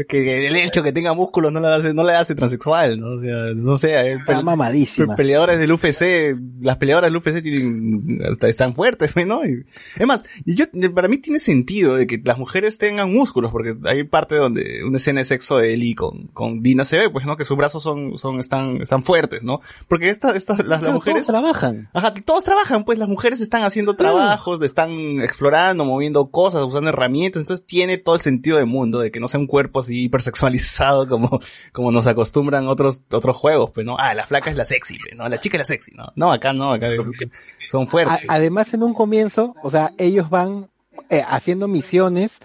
que 0.09 0.47
el 0.47 0.57
hecho 0.57 0.83
que 0.83 0.93
tenga 0.93 1.15
músculos 1.15 1.53
no 1.53 1.61
le 1.61 1.69
hace, 1.69 1.93
no 1.93 2.05
le 2.05 2.15
hace 2.15 2.37
transexual, 2.37 3.01
¿no? 3.01 3.11
O 3.15 3.21
sea, 3.21 3.55
no 3.55 3.77
sé, 3.77 4.13
el 4.13 4.19
Está 4.21 4.41
mamadísima. 4.43 5.17
peleadores 5.17 5.59
del 5.59 5.73
UFC, 5.73 6.39
las 6.61 6.77
peleadoras 6.77 7.11
del 7.11 7.17
UFC 7.17 7.43
tienen, 7.43 8.21
están 8.43 8.75
fuertes, 8.75 9.15
¿no? 9.27 9.45
Y, 9.45 9.65
es 9.97 10.07
más, 10.07 10.25
yo, 10.47 10.67
para 10.95 11.09
mí 11.09 11.19
tiene 11.19 11.41
sentido 11.41 11.97
de 11.97 12.07
que 12.07 12.21
las 12.25 12.39
mujeres 12.39 12.79
tengan 12.79 13.13
músculos, 13.13 13.51
porque 13.51 13.75
hay 13.85 14.05
parte 14.05 14.37
donde 14.37 14.85
una 14.85 14.99
escena 14.99 15.21
de 15.21 15.25
sexo 15.25 15.59
de 15.59 15.75
Eli 15.75 15.95
con, 15.95 16.29
con 16.29 16.63
Dina 16.63 16.85
se 16.85 16.99
ve, 16.99 17.11
pues, 17.11 17.27
¿no? 17.27 17.37
Que 17.37 17.45
sus 17.45 17.57
brazos 17.57 17.83
son, 17.83 18.17
son, 18.17 18.39
están, 18.39 18.81
están 18.81 19.03
fuertes, 19.03 19.43
¿no? 19.43 19.61
Porque 19.89 20.11
estas, 20.11 20.37
estas, 20.37 20.65
las, 20.65 20.83
las 20.83 20.93
mujeres. 20.93 21.27
Trabajan. 21.27 21.89
Ajá, 21.93 22.15
todos 22.29 22.45
trabajan, 22.45 22.85
pues 22.85 22.99
las 22.99 23.09
mujeres 23.09 23.41
están 23.41 23.63
haciendo 23.63 23.97
trabajos, 23.97 24.61
están 24.61 24.91
explorando, 25.23 25.87
moviendo 25.87 26.31
cosas, 26.31 26.63
usando 26.63 26.91
herramientas, 26.91 27.41
entonces 27.41 27.65
tiene 27.65 27.97
todo 27.97 28.17
el 28.17 28.21
sentido 28.21 28.59
del 28.59 28.67
mundo 28.67 28.99
de 28.99 29.11
que 29.11 29.19
no 29.19 29.29
sea 29.29 29.41
un 29.41 29.47
cuerpo 29.47 29.81
así 29.81 30.03
hipersexualizado 30.03 31.07
como, 31.09 31.41
como 31.73 31.91
nos 31.91 32.07
acostumbran 32.07 32.69
otros, 32.69 33.01
otros 33.11 33.35
juegos, 33.35 33.71
pues, 33.71 33.87
¿no? 33.87 33.97
Ah, 33.99 34.13
la 34.13 34.27
flaca 34.27 34.51
es 34.51 34.57
la 34.57 34.67
sexy, 34.67 34.99
pues, 34.99 35.17
¿no? 35.17 35.27
La 35.27 35.41
chica 35.41 35.57
es 35.57 35.61
la 35.61 35.65
sexy, 35.65 35.93
¿no? 35.95 36.13
No, 36.17 36.31
acá 36.31 36.53
no, 36.53 36.73
acá 36.73 36.89
son 37.71 37.87
fuertes. 37.87 38.19
además, 38.29 38.75
en 38.75 38.83
un 38.83 38.93
comienzo, 38.93 39.55
o 39.63 39.71
sea, 39.71 39.95
ellos 39.97 40.29
van 40.29 40.69
eh, 41.09 41.23
haciendo 41.27 41.67
misiones, 41.67 42.41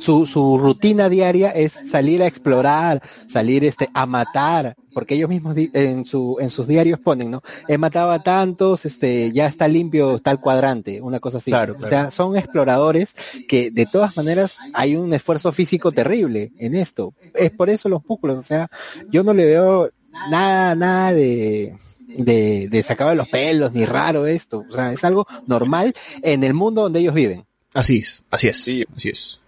su, 0.00 0.26
su 0.26 0.58
rutina 0.58 1.08
diaria 1.08 1.50
es 1.50 1.74
salir 1.88 2.24
a 2.24 2.26
explorar, 2.26 3.02
salir 3.28 3.64
este, 3.64 3.88
a 3.94 4.06
matar, 4.06 4.74
porque 4.92 5.14
ellos 5.14 5.28
mismos 5.28 5.56
en, 5.56 6.04
su, 6.04 6.36
en 6.40 6.50
sus 6.50 6.66
diarios 6.66 6.98
ponen, 7.00 7.30
¿no? 7.30 7.42
He 7.68 7.78
matado 7.78 8.10
a 8.10 8.22
tantos, 8.22 8.84
este, 8.84 9.32
ya 9.32 9.46
está 9.46 9.68
limpio 9.68 10.18
tal 10.18 10.40
cuadrante, 10.40 11.00
una 11.00 11.20
cosa 11.20 11.38
así. 11.38 11.52
O 11.52 11.86
sea, 11.86 12.10
son 12.10 12.36
exploradores 12.36 13.14
que 13.48 13.70
de 13.70 13.86
todas 13.86 14.16
maneras 14.16 14.58
hay 14.74 14.96
un 14.96 15.12
esfuerzo 15.12 15.52
físico 15.52 15.92
terrible 15.92 16.52
en 16.58 16.74
esto. 16.74 17.14
Es 17.34 17.50
por 17.50 17.70
eso 17.70 17.88
los 17.88 18.02
músculos, 18.06 18.38
o 18.38 18.42
sea, 18.42 18.68
yo 19.10 19.22
no 19.22 19.34
le 19.34 19.46
veo 19.46 19.90
nada, 20.30 20.74
nada 20.74 21.12
de, 21.12 21.76
de, 22.06 22.68
de 22.68 22.82
sacado 22.82 23.10
de 23.10 23.16
los 23.16 23.28
pelos, 23.28 23.72
ni 23.72 23.84
raro 23.84 24.26
esto. 24.26 24.64
O 24.68 24.72
sea, 24.72 24.92
es 24.92 25.04
algo 25.04 25.26
normal 25.46 25.94
en 26.22 26.44
el 26.44 26.54
mundo 26.54 26.82
donde 26.82 27.00
ellos 27.00 27.14
viven. 27.14 27.44
Así 27.72 27.98
es, 27.98 28.24
así 28.30 28.48
es, 28.48 28.62
sí. 28.62 28.84
así 28.96 29.10
es. 29.10 29.40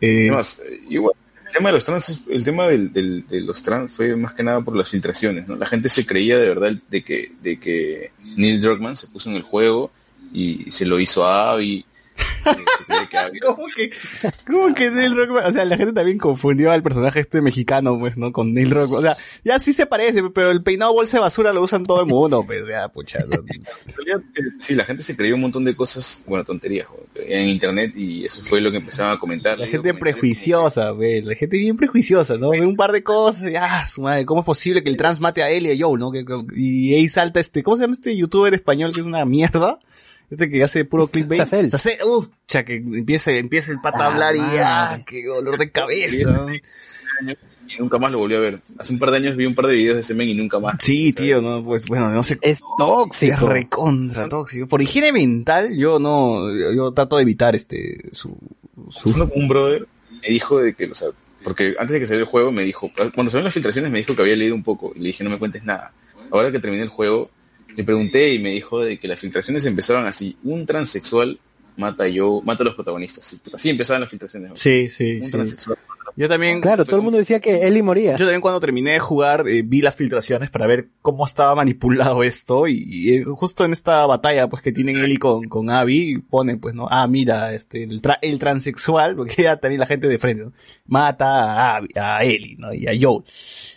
Eh, 0.00 0.30
igual, 0.88 1.14
el 1.16 1.21
tema 1.52 1.68
de 1.68 1.74
los 1.74 1.84
trans, 1.84 2.24
el 2.28 2.44
tema 2.44 2.66
del, 2.66 2.92
de 2.92 3.40
los 3.40 3.62
trans 3.62 3.92
fue 3.92 4.16
más 4.16 4.34
que 4.34 4.42
nada 4.42 4.60
por 4.60 4.76
las 4.76 4.88
filtraciones, 4.88 5.46
¿no? 5.46 5.56
La 5.56 5.66
gente 5.66 5.88
se 5.88 6.04
creía 6.04 6.38
de 6.38 6.48
verdad 6.48 6.72
de 6.88 7.04
que, 7.04 7.32
de 7.42 7.60
que 7.60 8.12
Neil 8.36 8.60
Druckmann 8.60 8.96
se 8.96 9.08
puso 9.08 9.30
en 9.30 9.36
el 9.36 9.42
juego 9.42 9.90
y 10.32 10.70
se 10.70 10.86
lo 10.86 10.98
hizo 10.98 11.26
a 11.26 11.52
Abby 11.52 11.84
¿Cómo 13.44 13.66
que, 13.74 13.90
cómo 14.46 14.74
que 14.74 14.90
Neil 14.90 15.16
Rockman? 15.16 15.44
O 15.44 15.52
sea, 15.52 15.64
la 15.64 15.76
gente 15.76 15.92
también 15.92 16.18
confundió 16.18 16.72
al 16.72 16.82
personaje 16.82 17.20
este 17.20 17.40
mexicano, 17.40 17.98
pues, 17.98 18.16
¿no? 18.16 18.32
Con 18.32 18.54
Neil 18.54 18.70
Rockman. 18.70 18.98
O 18.98 19.02
sea, 19.02 19.16
ya 19.44 19.58
sí 19.58 19.72
se 19.72 19.86
parece, 19.86 20.22
pero 20.34 20.50
el 20.50 20.62
peinado 20.62 20.92
bolsa 20.92 21.18
de 21.18 21.22
basura 21.22 21.52
lo 21.52 21.62
usan 21.62 21.84
todo 21.84 22.00
el 22.00 22.06
mundo, 22.06 22.44
pues, 22.46 22.68
ya, 22.68 22.88
pucha. 22.88 23.20
sí, 24.60 24.74
la 24.74 24.84
gente 24.84 25.02
se 25.02 25.16
creyó 25.16 25.34
un 25.34 25.42
montón 25.42 25.64
de 25.64 25.74
cosas, 25.74 26.24
bueno, 26.26 26.44
tonterías, 26.44 26.86
en 27.14 27.48
internet 27.48 27.92
y 27.96 28.24
eso 28.24 28.42
fue 28.42 28.60
lo 28.60 28.70
que 28.70 28.78
empezaban 28.78 29.16
a 29.16 29.18
comentar. 29.18 29.58
La 29.58 29.66
gente 29.66 29.94
prejuiciosa, 29.94 30.92
ve, 30.92 31.22
la 31.22 31.34
gente 31.34 31.58
bien 31.58 31.76
prejuiciosa, 31.76 32.38
¿no? 32.38 32.50
Ve 32.50 32.62
un 32.62 32.76
par 32.76 32.92
de 32.92 33.02
cosas 33.02 33.50
y, 33.50 33.56
ah, 33.56 33.86
su 33.86 34.02
madre, 34.02 34.24
¿cómo 34.24 34.40
es 34.40 34.46
posible 34.46 34.82
que 34.82 34.90
el 34.90 34.96
trans 34.96 35.20
mate 35.20 35.42
a 35.42 35.50
él 35.50 35.66
y 35.66 35.70
a 35.70 35.86
Joe, 35.86 35.98
¿no? 35.98 36.12
y 36.54 36.94
ahí 36.94 37.08
salta 37.08 37.40
este, 37.40 37.62
¿cómo 37.62 37.76
se 37.76 37.82
llama 37.82 37.94
este 37.94 38.16
youtuber 38.16 38.54
español 38.54 38.92
que 38.92 39.00
es 39.00 39.06
una 39.06 39.24
mierda? 39.24 39.78
Este 40.32 40.48
que 40.48 40.64
hace 40.64 40.86
puro 40.86 41.08
clickbait. 41.08 41.42
Sacel. 41.42 41.70
Sacel, 41.70 41.98
uh, 42.06 42.26
cha, 42.46 42.64
que 42.64 42.76
empieza, 42.76 43.32
empieza 43.32 43.70
el 43.70 43.82
pata 43.82 43.98
a 43.98 44.04
ah, 44.04 44.06
hablar 44.06 44.34
y 44.34 44.40
ah, 44.64 45.02
qué 45.04 45.26
dolor 45.26 45.58
de 45.58 45.70
cabeza. 45.70 46.46
Y 47.68 47.78
nunca 47.78 47.98
más 47.98 48.10
lo 48.10 48.18
volví 48.18 48.34
a 48.34 48.40
ver. 48.40 48.62
Hace 48.78 48.94
un 48.94 48.98
par 48.98 49.10
de 49.10 49.18
años 49.18 49.36
vi 49.36 49.44
un 49.44 49.54
par 49.54 49.66
de 49.66 49.74
videos 49.74 49.96
de 49.96 50.00
ese 50.00 50.14
men 50.14 50.30
y 50.30 50.34
nunca 50.34 50.58
más. 50.58 50.76
Sí, 50.80 51.12
tío, 51.12 51.42
no, 51.42 51.62
pues 51.62 51.86
bueno, 51.86 52.10
no 52.10 52.24
sé. 52.24 52.38
Es 52.40 52.60
tóxico. 52.78 53.34
Es 53.34 53.40
recontra 53.40 54.26
tóxico. 54.30 54.66
Por 54.66 54.80
higiene 54.80 55.12
mental, 55.12 55.76
yo 55.76 55.98
no, 55.98 56.50
yo, 56.74 56.92
trato 56.92 57.16
de 57.16 57.22
evitar 57.22 57.54
este, 57.54 57.98
su, 58.10 58.34
su... 58.88 59.30
Un 59.34 59.48
brother 59.48 59.86
me 60.22 60.28
dijo 60.28 60.60
de 60.60 60.72
que, 60.72 60.86
o 60.86 60.94
sea, 60.94 61.08
porque 61.44 61.74
antes 61.78 61.92
de 61.92 62.00
que 62.00 62.06
saliera 62.06 62.24
el 62.24 62.30
juego 62.30 62.52
me 62.52 62.62
dijo, 62.62 62.90
cuando 62.94 63.30
salieron 63.30 63.44
las 63.44 63.54
filtraciones 63.54 63.90
me 63.90 63.98
dijo 63.98 64.16
que 64.16 64.22
había 64.22 64.36
leído 64.36 64.54
un 64.54 64.62
poco 64.62 64.92
y 64.94 65.00
le 65.00 65.08
dije 65.08 65.24
no 65.24 65.28
me 65.30 65.38
cuentes 65.38 65.62
nada. 65.62 65.92
Ahora 66.30 66.50
que 66.50 66.58
terminé 66.58 66.84
el 66.84 66.88
juego, 66.88 67.30
le 67.76 67.84
pregunté 67.84 68.34
y 68.34 68.38
me 68.38 68.50
dijo 68.50 68.80
de 68.80 68.98
que 68.98 69.08
las 69.08 69.20
filtraciones 69.20 69.64
empezaron 69.66 70.06
así, 70.06 70.36
un 70.44 70.66
transexual 70.66 71.38
mata 71.76 72.06
yo, 72.08 72.42
mata 72.44 72.62
a 72.62 72.66
los 72.66 72.74
protagonistas. 72.74 73.40
Así 73.52 73.70
empezaban 73.70 74.02
las 74.02 74.10
filtraciones. 74.10 74.52
Sí, 74.54 74.88
sí, 74.88 75.20
un 75.22 75.30
Transexual 75.30 75.78
yo 76.16 76.28
también. 76.28 76.60
Claro, 76.60 76.84
todo 76.84 76.96
el 76.96 77.02
mundo 77.02 77.18
decía 77.18 77.40
que 77.40 77.66
Eli 77.66 77.82
moría. 77.82 78.12
Yo 78.12 78.24
también 78.24 78.40
cuando 78.40 78.60
terminé 78.60 78.92
de 78.92 78.98
jugar 78.98 79.48
eh, 79.48 79.62
vi 79.64 79.82
las 79.82 79.94
filtraciones 79.94 80.50
para 80.50 80.66
ver 80.66 80.88
cómo 81.00 81.24
estaba 81.24 81.54
manipulado 81.54 82.22
esto 82.22 82.66
y, 82.66 83.14
eh, 83.14 83.24
justo 83.24 83.64
en 83.64 83.72
esta 83.72 84.04
batalla 84.06 84.48
pues 84.48 84.62
que 84.62 84.72
tienen 84.72 84.96
Eli 84.96 85.16
con, 85.16 85.44
con 85.48 85.70
Abby 85.70 86.18
ponen 86.18 86.60
pues 86.60 86.74
no, 86.74 86.88
ah 86.90 87.06
mira, 87.06 87.54
este, 87.54 87.84
el, 87.84 88.00
el 88.22 88.38
transexual, 88.38 89.16
porque 89.16 89.42
ya 89.42 89.56
también 89.56 89.80
la 89.80 89.86
gente 89.86 90.08
de 90.08 90.18
frente, 90.18 90.44
¿no? 90.44 90.52
mata 90.86 91.26
a, 91.26 91.76
Abby, 91.76 91.88
a 91.96 92.24
Eli, 92.24 92.56
¿no? 92.56 92.72
Y 92.74 92.86
a 92.86 92.92
Joel. 93.00 93.24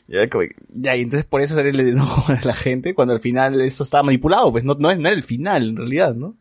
Ya, 0.07 0.95
y 0.95 1.01
entonces 1.01 1.25
por 1.25 1.41
eso 1.41 1.55
sale 1.55 1.69
el 1.69 1.79
enojo 1.79 2.31
de 2.31 2.39
la 2.43 2.53
gente 2.53 2.93
cuando 2.93 3.13
al 3.13 3.19
final 3.19 3.59
esto 3.61 3.83
estaba 3.83 4.03
manipulado, 4.03 4.51
pues 4.51 4.63
no, 4.63 4.75
no 4.75 4.91
es, 4.91 4.99
no 4.99 5.07
era 5.07 5.17
el 5.17 5.23
final 5.23 5.69
en 5.69 5.77
realidad, 5.77 6.13
¿no? 6.13 6.35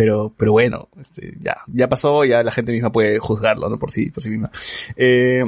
Pero, 0.00 0.32
pero 0.34 0.52
bueno, 0.52 0.88
este, 0.98 1.34
ya, 1.40 1.58
ya 1.66 1.86
pasó, 1.86 2.24
ya 2.24 2.42
la 2.42 2.50
gente 2.52 2.72
misma 2.72 2.90
puede 2.90 3.18
juzgarlo, 3.18 3.68
¿no? 3.68 3.76
Por 3.76 3.90
sí, 3.90 4.10
por 4.10 4.22
sí 4.22 4.30
misma. 4.30 4.50
Eh, 4.96 5.44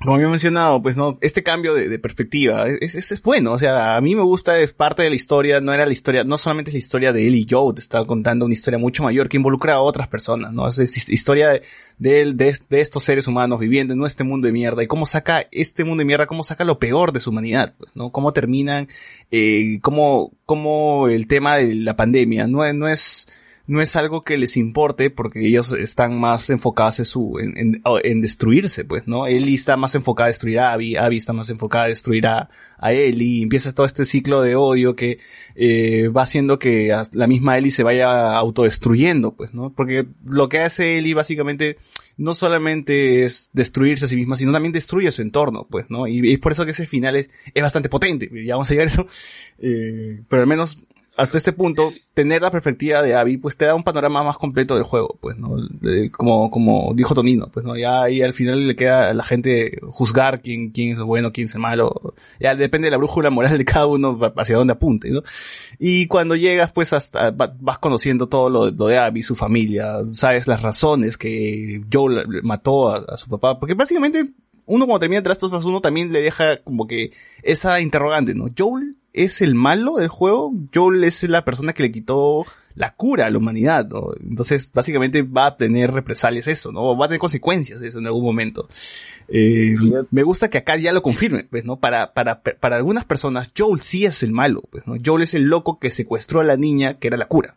como 0.00 0.14
había 0.14 0.30
mencionado, 0.30 0.80
pues 0.80 0.96
no, 0.96 1.18
este 1.20 1.42
cambio 1.42 1.74
de, 1.74 1.98
perspectiva 1.98 2.66
es, 2.68 2.94
es, 2.94 3.12
es, 3.12 3.20
bueno, 3.20 3.52
o 3.52 3.58
sea, 3.58 3.96
a 3.96 4.00
mí 4.00 4.14
me 4.14 4.22
gusta, 4.22 4.58
es 4.58 4.72
parte 4.72 5.02
de 5.02 5.10
la 5.10 5.16
historia, 5.16 5.60
no 5.60 5.74
era 5.74 5.84
la 5.84 5.92
historia, 5.92 6.24
no 6.24 6.38
solamente 6.38 6.70
es 6.70 6.74
la 6.74 6.78
historia 6.78 7.12
de 7.12 7.26
él 7.26 7.34
y 7.34 7.46
Joe, 7.48 7.74
te 7.74 7.82
estaba 7.82 8.06
contando 8.06 8.46
una 8.46 8.54
historia 8.54 8.78
mucho 8.78 9.02
mayor 9.02 9.28
que 9.28 9.36
involucra 9.36 9.74
a 9.74 9.80
otras 9.80 10.08
personas, 10.08 10.54
¿no? 10.54 10.66
Es, 10.68 11.08
historia 11.10 11.50
de, 11.50 11.62
de, 11.98 12.58
de, 12.66 12.80
estos 12.80 13.04
seres 13.04 13.26
humanos 13.26 13.60
viviendo 13.60 13.92
en 13.92 14.02
este 14.06 14.24
mundo 14.24 14.46
de 14.46 14.54
mierda 14.54 14.82
y 14.82 14.86
cómo 14.86 15.04
saca 15.04 15.48
este 15.52 15.84
mundo 15.84 16.00
de 16.00 16.06
mierda, 16.06 16.26
cómo 16.26 16.44
saca 16.44 16.64
lo 16.64 16.78
peor 16.78 17.12
de 17.12 17.20
su 17.20 17.28
humanidad, 17.28 17.74
pues, 17.76 17.90
¿no? 17.94 18.10
Cómo 18.10 18.32
terminan, 18.32 18.88
eh, 19.30 19.80
cómo, 19.82 20.32
cómo 20.46 21.08
el 21.08 21.26
tema 21.26 21.56
de 21.58 21.74
la 21.74 21.94
pandemia 21.94 22.46
no, 22.46 22.72
no 22.72 22.88
es, 22.88 23.28
no 23.66 23.82
es 23.82 23.96
algo 23.96 24.22
que 24.22 24.38
les 24.38 24.56
importe 24.56 25.10
porque 25.10 25.46
ellos 25.46 25.72
están 25.72 26.18
más 26.18 26.50
enfocados 26.50 27.00
en 27.00 27.04
su, 27.04 27.38
en, 27.40 27.82
en, 27.84 28.20
destruirse, 28.20 28.84
pues, 28.84 29.06
¿no? 29.06 29.26
Ellie 29.26 29.54
está 29.54 29.76
más 29.76 29.94
enfocada 29.94 30.26
a 30.26 30.28
destruir 30.28 30.60
a 30.60 30.72
Abby, 30.72 30.96
Abby 30.96 31.16
está 31.16 31.32
más 31.32 31.50
enfocada 31.50 31.84
a 31.84 31.88
destruir 31.88 32.26
a, 32.26 32.48
a 32.78 32.92
Ellie, 32.92 33.38
y 33.38 33.42
empieza 33.42 33.74
todo 33.74 33.86
este 33.86 34.04
ciclo 34.04 34.40
de 34.42 34.54
odio 34.54 34.94
que 34.94 35.18
eh, 35.56 36.08
va 36.08 36.22
haciendo 36.22 36.58
que 36.58 36.96
la 37.12 37.26
misma 37.26 37.58
Ellie 37.58 37.72
se 37.72 37.82
vaya 37.82 38.36
autodestruyendo, 38.36 39.34
pues, 39.34 39.52
¿no? 39.52 39.72
Porque 39.72 40.06
lo 40.28 40.48
que 40.48 40.60
hace 40.60 40.98
Ellie 40.98 41.14
básicamente 41.14 41.78
no 42.16 42.34
solamente 42.34 43.24
es 43.24 43.50
destruirse 43.52 44.04
a 44.04 44.08
sí 44.08 44.16
misma, 44.16 44.36
sino 44.36 44.52
también 44.52 44.72
destruye 44.72 45.10
su 45.10 45.22
entorno, 45.22 45.66
pues, 45.68 45.86
¿no? 45.88 46.06
Y, 46.06 46.32
es 46.32 46.38
por 46.38 46.52
eso 46.52 46.64
que 46.64 46.70
ese 46.70 46.86
final 46.86 47.16
es, 47.16 47.30
es 47.52 47.62
bastante 47.62 47.88
potente, 47.88 48.30
ya 48.44 48.54
vamos 48.54 48.70
a 48.70 48.74
llegar 48.74 48.86
a 48.86 48.90
eso, 48.90 49.06
eh, 49.58 50.22
pero 50.28 50.42
al 50.42 50.48
menos 50.48 50.78
hasta 51.16 51.38
este 51.38 51.52
punto, 51.52 51.92
tener 52.12 52.42
la 52.42 52.50
perspectiva 52.50 53.02
de 53.02 53.14
Abby, 53.14 53.38
pues 53.38 53.56
te 53.56 53.64
da 53.64 53.74
un 53.74 53.82
panorama 53.82 54.22
más 54.22 54.36
completo 54.36 54.74
del 54.74 54.84
juego, 54.84 55.16
pues, 55.20 55.36
¿no? 55.38 55.56
como, 56.12 56.50
como 56.50 56.92
dijo 56.94 57.14
Tonino, 57.14 57.48
pues, 57.50 57.64
¿no? 57.64 57.74
Ya 57.76 58.02
ahí 58.02 58.20
al 58.20 58.34
final 58.34 58.66
le 58.66 58.76
queda 58.76 59.10
a 59.10 59.14
la 59.14 59.24
gente 59.24 59.78
juzgar 59.88 60.42
quién, 60.42 60.70
quién 60.70 60.92
es 60.92 61.00
bueno, 61.00 61.32
quién 61.32 61.46
es 61.46 61.56
malo. 61.56 62.14
Ya 62.38 62.54
depende 62.54 62.86
de 62.86 62.90
la 62.90 62.98
brújula 62.98 63.30
moral 63.30 63.56
de 63.56 63.64
cada 63.64 63.86
uno 63.86 64.18
hacia 64.36 64.56
dónde 64.56 64.74
apunte, 64.74 65.10
¿no? 65.10 65.22
Y 65.78 66.06
cuando 66.06 66.36
llegas, 66.36 66.72
pues, 66.72 66.92
hasta, 66.92 67.30
vas 67.30 67.78
conociendo 67.78 68.28
todo 68.28 68.50
lo, 68.50 68.70
de 68.70 68.98
Abby, 68.98 69.22
su 69.22 69.34
familia, 69.34 70.04
sabes 70.04 70.46
las 70.46 70.60
razones 70.60 71.16
que 71.16 71.82
Joe 71.90 72.24
mató 72.42 72.90
a, 72.90 73.16
su 73.16 73.30
papá, 73.30 73.58
porque 73.58 73.74
básicamente 73.74 74.24
uno 74.66 74.86
cuando 74.86 75.00
termina 75.00 75.22
of 75.30 75.64
uno 75.64 75.80
también 75.80 76.12
le 76.12 76.20
deja 76.20 76.62
como 76.62 76.86
que 76.86 77.12
esa 77.42 77.80
interrogante, 77.80 78.34
¿no? 78.34 78.46
Joel 78.56 78.96
es 79.16 79.42
el 79.42 79.54
malo 79.54 79.96
del 79.96 80.08
juego, 80.08 80.52
Joel 80.72 81.02
es 81.04 81.22
la 81.24 81.44
persona 81.44 81.72
que 81.72 81.82
le 81.82 81.90
quitó 81.90 82.44
la 82.76 82.94
cura 82.94 83.26
a 83.26 83.30
la 83.30 83.38
humanidad, 83.38 83.88
¿no? 83.88 84.10
Entonces, 84.20 84.70
básicamente 84.72 85.22
va 85.22 85.46
a 85.46 85.56
tener 85.56 85.92
represalias 85.92 86.46
eso, 86.46 86.70
¿no? 86.72 86.96
Va 86.96 87.06
a 87.06 87.08
tener 87.08 87.18
consecuencias 87.18 87.80
eso 87.80 87.98
en 87.98 88.06
algún 88.06 88.22
momento. 88.22 88.68
Eh, 89.28 89.74
me 90.10 90.22
gusta 90.22 90.50
que 90.50 90.58
acá 90.58 90.76
ya 90.76 90.92
lo 90.92 91.02
confirme, 91.02 91.44
pues, 91.44 91.64
¿no? 91.64 91.80
Para, 91.80 92.12
para, 92.12 92.42
para 92.42 92.76
algunas 92.76 93.06
personas, 93.06 93.50
Joel 93.56 93.80
sí 93.80 94.04
es 94.04 94.22
el 94.22 94.32
malo, 94.32 94.62
pues, 94.70 94.86
¿no? 94.86 94.96
Joel 95.02 95.22
es 95.22 95.32
el 95.32 95.44
loco 95.44 95.78
que 95.78 95.90
secuestró 95.90 96.40
a 96.40 96.44
la 96.44 96.56
niña 96.56 96.98
que 96.98 97.08
era 97.08 97.16
la 97.16 97.28
cura. 97.28 97.56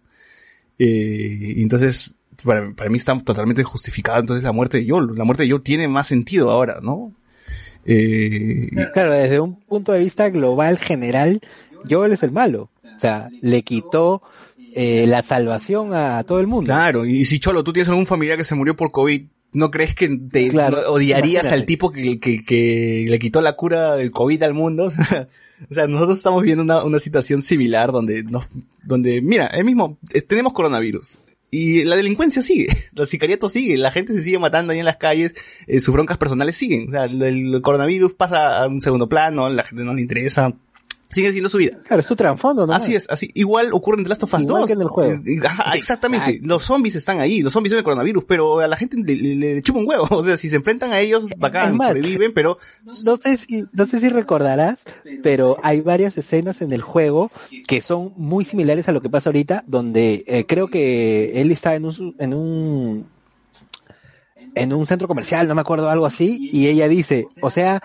Eh, 0.80 1.56
entonces, 1.58 2.16
para, 2.42 2.72
para 2.74 2.90
mí 2.90 2.96
está 2.96 3.18
totalmente 3.20 3.64
justificada 3.64 4.20
entonces 4.20 4.44
la 4.44 4.54
muerte 4.54 4.78
de 4.78 4.90
Joel. 4.90 5.16
La 5.16 5.26
muerte 5.26 5.44
de 5.44 5.50
Joel 5.50 5.64
tiene 5.64 5.90
más 5.90 6.08
sentido 6.08 6.50
ahora, 6.50 6.80
¿no? 6.82 7.14
Eh, 7.86 8.70
claro, 8.94 9.14
desde 9.14 9.40
un 9.40 9.56
punto 9.56 9.92
de 9.92 10.00
vista 10.00 10.30
global 10.30 10.78
general, 10.78 11.42
Joel 11.90 12.14
es 12.14 12.24
el 12.24 12.32
malo. 12.32 12.70
O 12.96 13.00
sea, 13.00 13.30
le 13.42 13.64
quitó 13.64 14.22
eh, 14.74 15.06
la 15.08 15.24
salvación 15.24 15.94
a, 15.94 16.24
todo 16.24 16.40
el 16.40 16.48
mundo. 16.48 16.68
Claro, 16.68 17.06
y 17.06 17.26
si 17.26 17.40
Cholo, 17.40 17.64
tú 17.64 17.74
tienes 17.74 17.90
algún 17.90 18.06
familiar 18.06 18.38
que 18.38 18.44
se 18.44 18.56
murió 18.56 18.76
por 18.76 18.92
COVID, 18.92 19.24
¿no 19.54 19.72
crees 19.72 19.96
que 19.96 20.10
te 20.10 20.52
odiarías 20.88 21.52
al 21.52 21.66
tipo 21.66 21.92
que, 21.92 22.20
que, 22.20 22.44
que, 22.44 23.06
le 23.08 23.20
quitó 23.20 23.42
la 23.42 23.54
cura 23.54 23.96
del 23.96 24.12
COVID 24.12 24.44
al 24.44 24.54
mundo? 24.54 24.86
o 25.70 25.74
sea, 25.74 25.88
nosotros 25.88 26.18
estamos 26.18 26.42
viviendo 26.42 26.64
una, 26.64 26.84
una 26.84 27.00
situación 27.00 27.42
similar 27.42 27.92
donde, 27.92 28.24
nos, 28.24 28.48
donde, 28.84 29.22
mira, 29.22 29.48
el 29.48 29.66
mismo, 29.66 29.98
eh, 30.14 30.22
tenemos 30.22 30.54
coronavirus. 30.54 31.18
Y 31.52 31.84
la 31.84 31.96
delincuencia 31.96 32.42
sigue, 32.42 32.68
los 32.94 33.10
sicariatos 33.10 33.54
siguen, 33.54 33.82
la 33.82 33.92
gente 33.92 34.14
se 34.14 34.22
sigue 34.22 34.40
matando 34.40 34.72
ahí 34.72 34.80
en 34.80 34.86
las 34.86 34.98
calles, 34.98 35.34
eh, 35.68 35.80
sus 35.80 35.94
broncas 35.94 36.18
personales 36.18 36.56
siguen. 36.56 36.90
O 36.90 36.92
sea, 36.92 37.06
el 37.06 37.60
coronavirus 37.62 38.14
pasa 38.14 38.64
a 38.64 38.68
un 38.68 38.82
segundo 38.82 39.10
plano, 39.10 39.50
la 39.50 39.64
gente 39.64 39.84
no 39.84 39.94
le 39.94 40.02
interesa, 40.02 40.54
sigue 41.12 41.32
siendo 41.32 41.50
su 41.50 41.58
vida. 41.58 41.78
Claro, 41.84 42.02
es 42.02 42.08
tu 42.08 42.16
trasfondo, 42.16 42.68
¿no? 42.68 42.74
Así 42.74 42.96
es, 42.96 43.10
así. 43.10 43.32
Igual 43.34 43.70
ocurre 43.74 43.98
en 43.98 44.04
The 44.04 44.10
Last 44.10 44.24
of 44.24 44.34
Us 44.34 44.42
Igual 44.42 44.62
2. 44.62 44.68
Que 44.68 44.74
en 44.74 44.82
el 44.82 44.88
juego. 44.88 45.24
Ajá, 45.46 45.74
exactamente. 45.76 46.40
Los 46.44 46.64
zombies 46.64 46.96
están 46.96 47.20
ahí, 47.20 47.42
los 47.42 47.54
zombies 47.54 47.72
son 47.72 47.80
el 47.80 47.84
coronavirus, 47.84 48.24
pero 48.26 48.60
a 48.60 48.68
la 48.68 48.78
gente 48.78 48.98
le, 48.98 49.16
le, 49.16 49.62
chupa 49.62 49.80
un 49.80 49.88
huevo. 49.88 50.08
O 50.20 50.24
sea, 50.24 50.36
si 50.36 50.50
se 50.50 50.58
enfrentan 50.58 50.92
a 50.92 51.00
ellos, 51.00 51.28
bacán, 51.38 51.78
sobreviven, 51.78 52.34
pero... 52.34 52.58
No 53.06 53.18
sé 53.18 53.38
si, 53.38 53.66
no 53.72 53.86
sé 53.86 54.00
si 54.00 54.10
recordarás, 54.10 54.84
pero 55.24 55.58
hay 55.64 55.82
varias 55.82 56.18
escenas 56.18 56.62
en 56.62 56.74
el 56.74 56.82
juego 56.82 57.32
que 57.68 57.82
son 57.82 58.14
muy 58.18 58.44
similares 58.44 58.90
a 58.90 58.92
lo 58.92 59.02
que 59.02 59.10
pasa 59.10 59.30
ahorita, 59.30 59.64
donde 59.66 60.26
eh, 60.28 60.46
creo 60.46 60.68
que 60.68 61.42
él 61.42 61.52
está 61.52 61.76
en 61.76 61.86
un, 61.86 62.16
en 62.20 62.34
un 62.34 63.06
en 64.56 64.74
un 64.74 64.86
centro 64.86 65.08
comercial, 65.08 65.48
no 65.48 65.56
me 65.56 65.62
acuerdo, 65.62 65.90
algo 65.90 66.06
así, 66.06 66.50
y 66.52 66.68
ella 66.68 66.88
dice, 66.88 67.28
o 67.42 67.50
sea, 67.50 67.82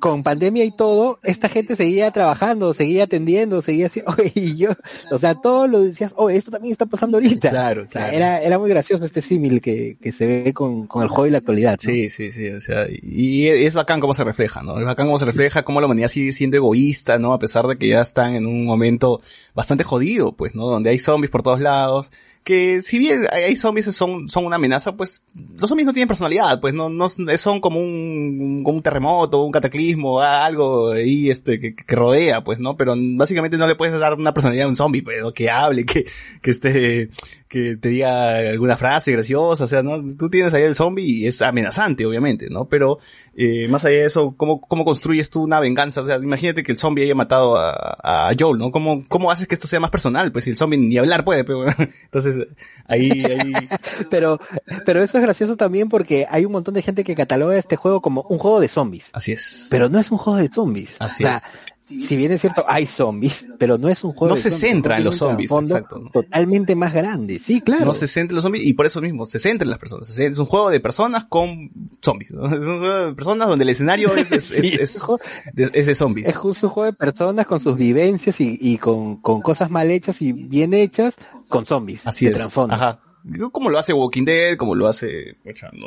con 0.00 0.22
pandemia 0.22 0.64
y 0.64 0.70
todo, 0.70 1.18
esta 1.22 1.48
gente 1.48 1.76
seguía 1.76 2.10
trabajando, 2.10 2.72
seguía 2.72 3.04
atendiendo, 3.04 3.60
seguía 3.60 3.86
así, 3.86 4.02
y 4.34 4.56
yo, 4.56 4.70
o 5.10 5.18
sea, 5.18 5.34
todo 5.34 5.66
lo 5.66 5.82
decías, 5.82 6.14
oh, 6.16 6.30
esto 6.30 6.50
también 6.50 6.72
está 6.72 6.86
pasando 6.86 7.18
ahorita. 7.18 7.50
Claro, 7.50 7.86
era, 7.94 8.40
era 8.40 8.58
muy 8.58 8.70
gracioso 8.70 9.04
este 9.04 9.22
símil 9.22 9.60
que, 9.60 9.96
que 10.00 10.12
se 10.12 10.26
ve 10.26 10.54
con, 10.54 10.86
con 10.86 11.02
el 11.02 11.08
juego 11.08 11.26
y 11.26 11.30
la 11.30 11.38
actualidad. 11.38 11.78
Sí, 11.80 12.08
sí, 12.10 12.30
sí, 12.30 12.48
o 12.48 12.60
sea, 12.60 12.86
y 12.90 13.46
es 13.46 13.74
bacán 13.74 14.00
cómo 14.00 14.14
se 14.14 14.24
refleja, 14.24 14.62
¿no? 14.62 14.78
Es 14.78 14.86
bacán 14.86 15.06
cómo 15.06 15.18
se 15.18 15.26
refleja, 15.26 15.62
cómo 15.62 15.80
la 15.80 15.86
humanidad 15.86 16.08
sigue 16.08 16.32
siendo 16.32 16.56
egoísta, 16.56 17.18
¿no? 17.18 17.32
A 17.34 17.38
pesar 17.38 17.66
de 17.66 17.76
que 17.76 17.88
ya 17.88 18.00
están 18.00 18.34
en 18.34 18.46
un 18.46 18.64
momento 18.64 19.20
bastante 19.54 19.84
jodido, 19.84 20.32
pues, 20.32 20.54
¿no? 20.54 20.66
Donde 20.66 20.90
hay 20.90 20.98
zombies 20.98 21.30
por 21.30 21.42
todos 21.42 21.60
lados, 21.60 22.10
que 22.46 22.80
si 22.80 23.00
bien 23.00 23.26
hay 23.32 23.56
zombies 23.56 23.86
son, 23.86 24.28
son 24.28 24.46
una 24.46 24.54
amenaza, 24.54 24.96
pues 24.96 25.24
los 25.58 25.68
zombies 25.68 25.84
no 25.84 25.92
tienen 25.92 26.06
personalidad, 26.06 26.60
pues 26.60 26.74
no, 26.74 26.88
no 26.88 27.08
son 27.08 27.60
como 27.60 27.80
un, 27.80 28.62
como 28.62 28.76
un 28.76 28.82
terremoto, 28.84 29.42
un 29.42 29.50
cataclismo, 29.50 30.20
algo 30.20 30.92
ahí 30.92 31.28
este 31.28 31.58
que, 31.58 31.74
que, 31.74 31.96
rodea, 31.96 32.44
pues, 32.44 32.60
¿no? 32.60 32.76
Pero 32.76 32.94
básicamente 32.96 33.56
no 33.56 33.66
le 33.66 33.74
puedes 33.74 33.98
dar 33.98 34.14
una 34.14 34.32
personalidad 34.32 34.66
a 34.66 34.68
un 34.68 34.76
zombie, 34.76 35.02
pues, 35.02 35.20
que 35.32 35.50
hable, 35.50 35.84
que, 35.86 36.06
que 36.40 36.50
esté, 36.52 37.10
que 37.48 37.76
te 37.76 37.90
diga 37.90 38.38
alguna 38.38 38.76
frase 38.76 39.12
graciosa, 39.12 39.64
o 39.64 39.68
sea, 39.68 39.82
¿no? 39.82 40.02
Tú 40.16 40.28
tienes 40.28 40.52
ahí 40.54 40.62
el 40.62 40.74
zombie 40.74 41.04
y 41.04 41.26
es 41.26 41.40
amenazante, 41.42 42.04
obviamente, 42.04 42.48
¿no? 42.50 42.68
Pero, 42.68 42.98
eh, 43.36 43.68
más 43.68 43.84
allá 43.84 43.98
de 43.98 44.04
eso, 44.06 44.34
¿cómo, 44.36 44.60
cómo 44.60 44.84
construyes 44.84 45.30
tú 45.30 45.42
una 45.42 45.60
venganza? 45.60 46.00
O 46.00 46.06
sea, 46.06 46.16
imagínate 46.16 46.62
que 46.62 46.72
el 46.72 46.78
zombie 46.78 47.04
haya 47.04 47.14
matado 47.14 47.56
a, 47.56 47.70
a 48.02 48.30
Joel, 48.38 48.58
¿no? 48.58 48.72
¿Cómo, 48.72 49.04
cómo 49.08 49.30
haces 49.30 49.46
que 49.46 49.54
esto 49.54 49.68
sea 49.68 49.78
más 49.78 49.90
personal? 49.90 50.32
Pues 50.32 50.44
si 50.44 50.50
el 50.50 50.56
zombie 50.56 50.78
ni 50.78 50.98
hablar 50.98 51.24
puede, 51.24 51.44
pero, 51.44 51.64
entonces, 52.04 52.48
ahí, 52.86 53.10
ahí. 53.24 53.52
pero, 54.10 54.40
pero 54.84 55.02
eso 55.02 55.18
es 55.18 55.24
gracioso 55.24 55.56
también 55.56 55.88
porque 55.88 56.26
hay 56.28 56.44
un 56.44 56.52
montón 56.52 56.74
de 56.74 56.82
gente 56.82 57.04
que 57.04 57.14
cataloga 57.14 57.56
este 57.56 57.76
juego 57.76 58.00
como 58.00 58.22
un 58.22 58.38
juego 58.38 58.60
de 58.60 58.68
zombies. 58.68 59.10
Así 59.12 59.32
es. 59.32 59.68
Pero 59.70 59.88
no 59.88 60.00
es 60.00 60.10
un 60.10 60.18
juego 60.18 60.38
de 60.38 60.48
zombies. 60.48 60.96
Así 60.98 61.24
o 61.24 61.28
sea, 61.28 61.36
es 61.36 61.44
si 61.86 62.16
bien 62.16 62.32
es 62.32 62.40
cierto, 62.40 62.64
hay 62.66 62.84
zombies, 62.84 63.46
pero 63.58 63.78
no 63.78 63.88
es 63.88 64.02
un 64.02 64.12
juego. 64.12 64.34
No 64.34 64.40
se 64.40 64.50
centra 64.50 64.98
en 64.98 65.04
los 65.04 65.16
zombies, 65.18 65.52
exacto. 65.52 66.02
Totalmente 66.12 66.74
más 66.74 66.92
grande, 66.92 67.38
sí, 67.38 67.60
claro. 67.60 67.84
No 67.84 67.94
se 67.94 68.08
centra 68.08 68.32
en 68.32 68.36
los 68.36 68.42
zombies 68.42 68.64
y 68.66 68.72
por 68.72 68.86
eso 68.86 69.00
mismo 69.00 69.24
se 69.24 69.38
centra 69.38 69.64
en 69.64 69.70
las 69.70 69.78
personas. 69.78 70.18
Es 70.18 70.38
un 70.40 70.46
juego 70.46 70.68
de 70.68 70.80
personas 70.80 71.26
con 71.26 71.70
zombies. 72.02 72.30
Es 72.56 72.66
un 72.66 72.78
juego 72.78 73.06
de 73.06 73.14
personas 73.14 73.48
donde 73.48 73.62
el 73.62 73.68
escenario 73.68 74.14
es, 74.16 74.32
es, 74.32 74.50
es, 74.52 75.06
de, 75.54 75.94
zombies. 75.94 76.28
Es 76.28 76.36
justo 76.36 76.66
un 76.66 76.72
juego 76.72 76.90
de 76.90 76.96
personas 76.96 77.46
con 77.46 77.60
sus 77.60 77.76
vivencias 77.76 78.40
y, 78.40 78.58
y 78.60 78.78
con, 78.78 79.16
con 79.20 79.40
cosas 79.40 79.70
mal 79.70 79.88
hechas 79.90 80.20
y 80.22 80.32
bien 80.32 80.74
hechas 80.74 81.14
con 81.48 81.66
zombies. 81.66 82.06
Así 82.06 82.26
es. 82.26 82.40
Ajá 82.56 83.05
como 83.52 83.70
lo 83.70 83.78
hace 83.78 83.92
Walking 83.92 84.24
Dead, 84.24 84.56
como 84.56 84.74
lo 84.74 84.86
hace, 84.88 85.36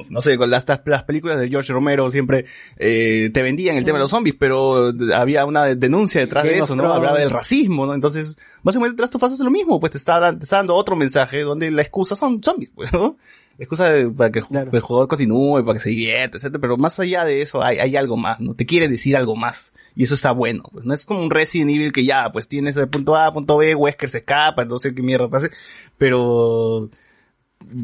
no, 0.09 0.21
sé, 0.21 0.37
con 0.37 0.49
las, 0.49 0.65
las 0.85 1.03
películas 1.03 1.39
de 1.39 1.49
George 1.49 1.71
Romero 1.71 2.09
siempre 2.09 2.45
eh, 2.77 3.29
te 3.33 3.41
vendían 3.41 3.77
el 3.77 3.85
tema 3.85 3.97
de 3.97 4.03
los 4.03 4.09
zombies, 4.09 4.35
pero 4.37 4.91
había 5.13 5.45
una 5.45 5.65
denuncia 5.75 6.21
detrás 6.21 6.43
de 6.43 6.59
eso, 6.59 6.75
¿no? 6.75 6.91
Hablaba 6.91 7.17
del 7.17 7.29
racismo, 7.29 7.85
¿no? 7.85 7.93
Entonces, 7.93 8.35
básicamente 8.63 9.01
Last 9.01 9.15
of 9.15 9.23
Us 9.23 9.33
es 9.33 9.39
lo 9.39 9.51
mismo, 9.51 9.79
pues 9.79 9.91
te 9.91 9.97
está, 9.97 10.37
te 10.37 10.43
está 10.43 10.57
dando 10.57 10.75
otro 10.75 10.95
mensaje 10.95 11.41
donde 11.41 11.71
la 11.71 11.81
excusa 11.81 12.15
son 12.15 12.43
zombies, 12.43 12.71
pues, 12.75 12.91
¿no? 12.91 13.17
Excusa 13.57 13.91
para 14.15 14.31
que 14.31 14.39
el 14.39 14.79
jugador 14.79 15.09
continúe, 15.09 15.65
para 15.65 15.73
que 15.73 15.83
se 15.83 15.89
divierta, 15.89 16.37
etcétera, 16.37 16.61
pero 16.61 16.77
más 16.77 16.97
allá 16.99 17.25
de 17.25 17.41
eso 17.41 17.61
hay, 17.61 17.77
hay 17.79 17.97
algo 17.97 18.15
más, 18.15 18.39
¿no? 18.39 18.53
Te 18.53 18.65
quiere 18.65 18.87
decir 18.87 19.17
algo 19.17 19.35
más, 19.35 19.73
y 19.95 20.03
eso 20.03 20.15
está 20.15 20.31
bueno, 20.31 20.63
pues, 20.71 20.85
no 20.85 20.93
es 20.93 21.05
como 21.05 21.21
un 21.21 21.29
Resident 21.29 21.71
Evil 21.71 21.91
que 21.91 22.05
ya, 22.05 22.31
pues 22.31 22.47
tienes 22.47 22.77
el 22.77 22.87
punto 22.87 23.17
A, 23.17 23.33
punto 23.33 23.57
B, 23.57 23.75
Wesker 23.75 24.09
se 24.09 24.19
escapa, 24.19 24.63
no 24.63 24.79
sé 24.79 24.95
qué 24.95 25.01
mierda 25.01 25.29
pase, 25.29 25.49
pero 25.97 26.89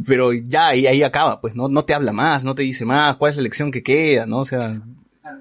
pero 0.07 0.33
ya 0.33 0.69
ahí, 0.69 0.87
ahí 0.87 1.03
acaba, 1.03 1.41
pues, 1.41 1.55
¿no? 1.55 1.67
No 1.67 1.85
te 1.85 1.93
habla 1.93 2.11
más, 2.11 2.43
no 2.43 2.55
te 2.55 2.63
dice 2.63 2.85
más, 2.85 3.17
cuál 3.17 3.31
es 3.31 3.37
la 3.37 3.43
lección 3.43 3.71
que 3.71 3.83
queda, 3.83 4.25
¿no? 4.25 4.39
O 4.39 4.45
sea. 4.45 4.81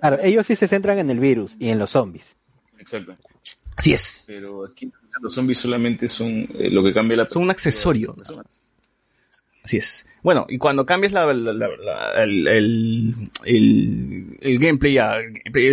Claro, 0.00 0.18
ellos 0.22 0.46
sí 0.46 0.56
se 0.56 0.68
centran 0.68 0.98
en 0.98 1.10
el 1.10 1.18
virus 1.18 1.56
y 1.58 1.70
en 1.70 1.78
los 1.78 1.90
zombies. 1.90 2.36
Exacto. 2.78 3.14
Así 3.76 3.92
es. 3.92 4.24
Pero 4.26 4.64
aquí 4.66 4.92
los 5.20 5.34
zombies 5.34 5.58
solamente 5.58 6.08
son 6.08 6.48
eh, 6.54 6.70
lo 6.70 6.82
que 6.82 6.92
cambia 6.92 7.16
la 7.16 7.28
Son 7.28 7.42
un 7.42 7.50
accesorio. 7.50 8.16
Así 9.62 9.78
es. 9.78 10.06
Bueno, 10.22 10.46
y 10.48 10.58
cuando 10.58 10.84
cambias 10.84 11.12
la, 11.12 11.30
el, 11.30 12.46
el, 12.46 13.30
el, 14.40 14.58
gameplay, 14.58 14.98
a, 14.98 15.16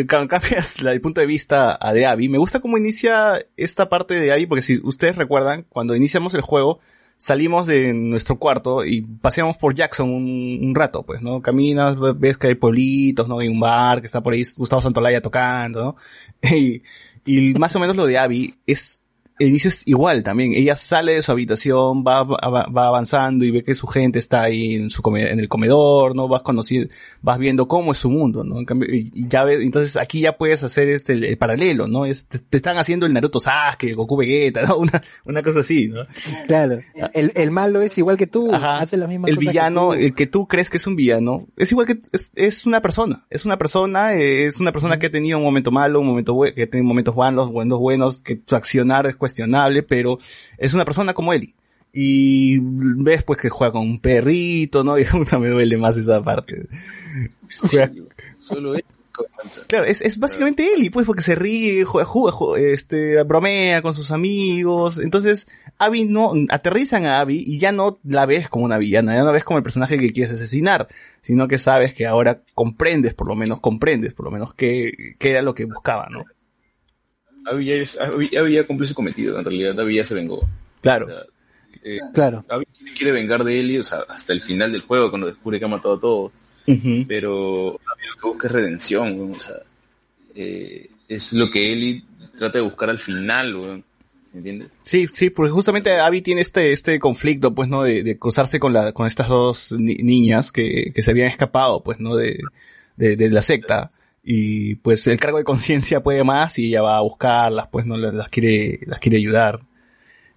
cambias 0.07 0.79
el 0.79 1.01
punto 1.01 1.19
de 1.19 1.27
vista 1.27 1.77
a 1.79 1.93
de 1.93 2.05
Abby, 2.05 2.29
me 2.29 2.37
gusta 2.37 2.61
cómo 2.61 2.77
inicia 2.77 3.45
esta 3.57 3.89
parte 3.89 4.13
de 4.13 4.31
Abby, 4.31 4.45
porque 4.45 4.61
si 4.61 4.79
ustedes 4.83 5.17
recuerdan, 5.17 5.65
cuando 5.67 5.95
iniciamos 5.95 6.33
el 6.35 6.41
juego, 6.41 6.79
salimos 7.21 7.67
de 7.67 7.93
nuestro 7.93 8.39
cuarto 8.39 8.83
y 8.83 9.03
paseamos 9.03 9.55
por 9.55 9.75
Jackson 9.75 10.09
un, 10.09 10.73
rato, 10.73 11.03
pues, 11.03 11.21
¿no? 11.21 11.39
Caminas, 11.39 11.95
ves 12.17 12.39
que 12.39 12.47
hay 12.47 12.55
pueblitos, 12.55 13.27
¿no? 13.27 13.37
Hay 13.37 13.47
un 13.47 13.59
bar 13.59 14.01
que 14.01 14.07
está 14.07 14.21
por 14.21 14.33
ahí 14.33 14.41
Gustavo 14.57 14.81
Santolaya 14.81 15.21
tocando, 15.21 15.83
¿no? 15.83 15.95
Y, 16.57 16.81
y 17.23 17.53
más 17.53 17.75
o 17.75 17.79
menos 17.79 17.95
lo 17.95 18.07
de 18.07 18.17
Abby 18.17 18.55
es 18.65 19.00
el 19.41 19.49
inicio 19.49 19.69
es 19.69 19.87
igual 19.87 20.23
también. 20.23 20.53
Ella 20.53 20.75
sale 20.75 21.15
de 21.15 21.21
su 21.21 21.31
habitación, 21.31 22.03
va, 22.05 22.23
va, 22.23 22.87
avanzando 22.87 23.43
y 23.43 23.51
ve 23.51 23.63
que 23.63 23.73
su 23.75 23.87
gente 23.87 24.19
está 24.19 24.43
ahí 24.43 24.75
en 24.75 24.89
su 24.89 25.01
en 25.17 25.39
el 25.39 25.49
comedor, 25.49 26.15
¿no? 26.15 26.27
Vas 26.27 26.43
conociendo, 26.43 26.93
vas 27.21 27.39
viendo 27.39 27.67
cómo 27.67 27.91
es 27.91 27.97
su 27.97 28.09
mundo, 28.09 28.43
¿no? 28.43 28.59
En 28.59 28.65
cambio, 28.65 28.87
y 28.93 29.11
ya 29.27 29.43
ves, 29.43 29.61
entonces 29.61 29.97
aquí 29.97 30.21
ya 30.21 30.37
puedes 30.37 30.63
hacer 30.63 30.89
este, 30.89 31.13
el, 31.13 31.37
paralelo, 31.37 31.87
¿no? 31.87 32.05
Es, 32.05 32.27
te, 32.27 32.39
están 32.55 32.77
haciendo 32.77 33.05
el 33.05 33.13
Naruto 33.13 33.39
Sasuke, 33.39 33.85
el 33.85 33.95
Goku 33.95 34.15
Vegeta, 34.15 34.61
¿no? 34.65 34.77
Una, 34.81 35.01
una 35.25 35.43
cosa 35.43 35.61
así, 35.61 35.87
¿no? 35.87 36.05
Claro. 36.47 36.79
El, 37.13 37.31
el 37.35 37.51
malo 37.51 37.81
es 37.81 37.97
igual 37.97 38.17
que 38.17 38.27
tú, 38.27 38.53
hace 38.53 38.97
la 38.97 39.07
misma 39.07 39.27
El 39.27 39.37
villano, 39.37 39.93
el 39.93 40.13
que 40.13 40.27
tú 40.27 40.47
crees 40.47 40.69
que 40.69 40.77
es 40.77 40.87
un 40.87 40.95
villano, 40.95 41.47
es 41.57 41.71
igual 41.71 41.87
que, 41.87 41.99
es, 42.11 42.31
es 42.35 42.65
una 42.65 42.81
persona. 42.81 43.25
Es 43.29 43.45
una 43.45 43.57
persona, 43.57 44.13
es 44.13 44.59
una 44.59 44.71
persona 44.71 44.99
que 44.99 45.07
ha 45.07 45.11
tenido 45.11 45.37
un 45.39 45.43
momento 45.43 45.71
malo, 45.71 45.99
un 45.99 46.07
momento 46.07 46.33
bueno, 46.33 46.53
que 46.55 46.67
tiene 46.67 46.85
momentos 46.85 47.15
buenos, 47.15 47.51
buenos, 47.51 47.79
buenos, 47.79 48.21
que 48.21 48.41
su 48.45 48.55
accionar 48.55 49.07
es 49.07 49.15
cuestionable, 49.31 49.83
pero 49.83 50.19
es 50.57 50.73
una 50.73 50.85
persona 50.85 51.13
como 51.13 51.33
Eli. 51.33 51.55
Y 51.93 52.59
ves 52.61 53.23
pues 53.23 53.39
que 53.39 53.49
juega 53.49 53.73
con 53.73 53.81
un 53.81 53.99
perrito, 53.99 54.83
¿no? 54.83 54.97
Y 54.99 55.05
me 55.39 55.49
duele 55.49 55.77
más 55.77 55.97
esa 55.97 56.21
parte. 56.21 56.67
Solo 58.39 58.75
Claro, 59.67 59.85
es, 59.85 60.01
es 60.01 60.17
básicamente 60.17 60.73
Eli, 60.73 60.89
pues, 60.89 61.05
porque 61.05 61.21
se 61.21 61.35
ríe, 61.35 61.83
juega, 61.83 62.05
juega, 62.05 62.59
este, 62.59 63.21
bromea 63.23 63.81
con 63.81 63.93
sus 63.93 64.11
amigos. 64.11 64.99
Entonces, 64.99 65.47
Abby 65.77 66.05
no, 66.05 66.33
aterrizan 66.49 67.05
a 67.05 67.19
Abby 67.19 67.43
y 67.45 67.59
ya 67.59 67.71
no 67.71 67.99
la 68.03 68.25
ves 68.25 68.49
como 68.49 68.65
una 68.65 68.77
villana, 68.77 69.13
ya 69.13 69.23
no 69.23 69.31
ves 69.31 69.43
como 69.43 69.57
el 69.57 69.63
personaje 69.63 69.99
que 69.99 70.11
quieres 70.11 70.33
asesinar, 70.33 70.87
sino 71.21 71.47
que 71.47 71.57
sabes 71.57 71.93
que 71.93 72.07
ahora 72.07 72.41
comprendes, 72.53 73.13
por 73.13 73.27
lo 73.27 73.35
menos 73.35 73.59
comprendes, 73.59 74.13
por 74.13 74.25
lo 74.25 74.31
menos 74.31 74.53
qué, 74.53 75.15
qué 75.19 75.31
era 75.31 75.41
lo 75.41 75.53
que 75.53 75.65
buscaba, 75.65 76.07
¿no? 76.09 76.23
Abby 77.45 78.53
ya, 78.53 78.65
cumplió 78.65 78.87
su 78.87 78.93
cometido, 78.93 79.37
en 79.37 79.45
realidad 79.45 79.79
Abby 79.79 79.95
ya 79.95 80.05
se 80.05 80.15
vengó. 80.15 80.47
Claro. 80.81 81.07
eh, 81.83 81.99
claro. 82.13 82.45
Abby 82.49 82.65
quiere 82.95 83.11
vengar 83.11 83.43
de 83.43 83.59
Eli, 83.59 83.77
o 83.77 83.83
sea, 83.83 83.99
hasta 84.09 84.33
el 84.33 84.41
final 84.41 84.71
del 84.71 84.81
juego, 84.81 85.09
cuando 85.09 85.27
descubre 85.27 85.59
que 85.59 85.65
ha 85.65 85.69
matado 85.69 85.95
a 85.95 85.99
todos. 85.99 86.31
Pero 87.07 87.69
Abby 87.69 88.03
lo 88.07 88.21
que 88.21 88.27
busca 88.27 88.47
es 88.47 88.53
redención, 88.53 89.33
o 89.35 89.39
sea, 89.39 89.55
eh, 90.35 90.89
es 91.07 91.33
lo 91.33 91.49
que 91.49 91.73
Eli 91.73 92.03
trata 92.37 92.59
de 92.59 92.63
buscar 92.63 92.89
al 92.89 92.99
final, 92.99 93.55
weón. 93.55 93.83
¿Entiendes? 94.33 94.69
Sí, 94.83 95.07
sí, 95.13 95.29
porque 95.29 95.51
justamente 95.51 95.99
Abby 95.99 96.21
tiene 96.21 96.39
este, 96.39 96.71
este 96.71 96.99
conflicto, 96.99 97.53
pues, 97.53 97.67
¿no? 97.67 97.83
De, 97.83 98.01
de 98.01 98.17
cruzarse 98.17 98.61
con 98.61 98.71
la, 98.71 98.93
con 98.93 99.05
estas 99.05 99.27
dos 99.27 99.73
niñas 99.77 100.53
que, 100.53 100.93
que 100.95 101.03
se 101.03 101.11
habían 101.11 101.27
escapado, 101.27 101.83
pues, 101.83 101.99
¿no? 101.99 102.15
De, 102.15 102.39
de, 102.95 103.17
de 103.17 103.29
la 103.29 103.41
secta 103.41 103.91
y 104.23 104.75
pues 104.75 105.07
el 105.07 105.19
cargo 105.19 105.37
de 105.37 105.43
conciencia 105.43 106.01
puede 106.03 106.23
más 106.23 106.57
y 106.59 106.67
ella 106.67 106.81
va 106.81 106.97
a 106.97 107.01
buscarlas, 107.01 107.67
pues 107.71 107.85
no 107.85 107.97
las, 107.97 108.29
quiere, 108.29 108.79
las 108.85 108.99
quiere 108.99 109.17
ayudar. 109.17 109.61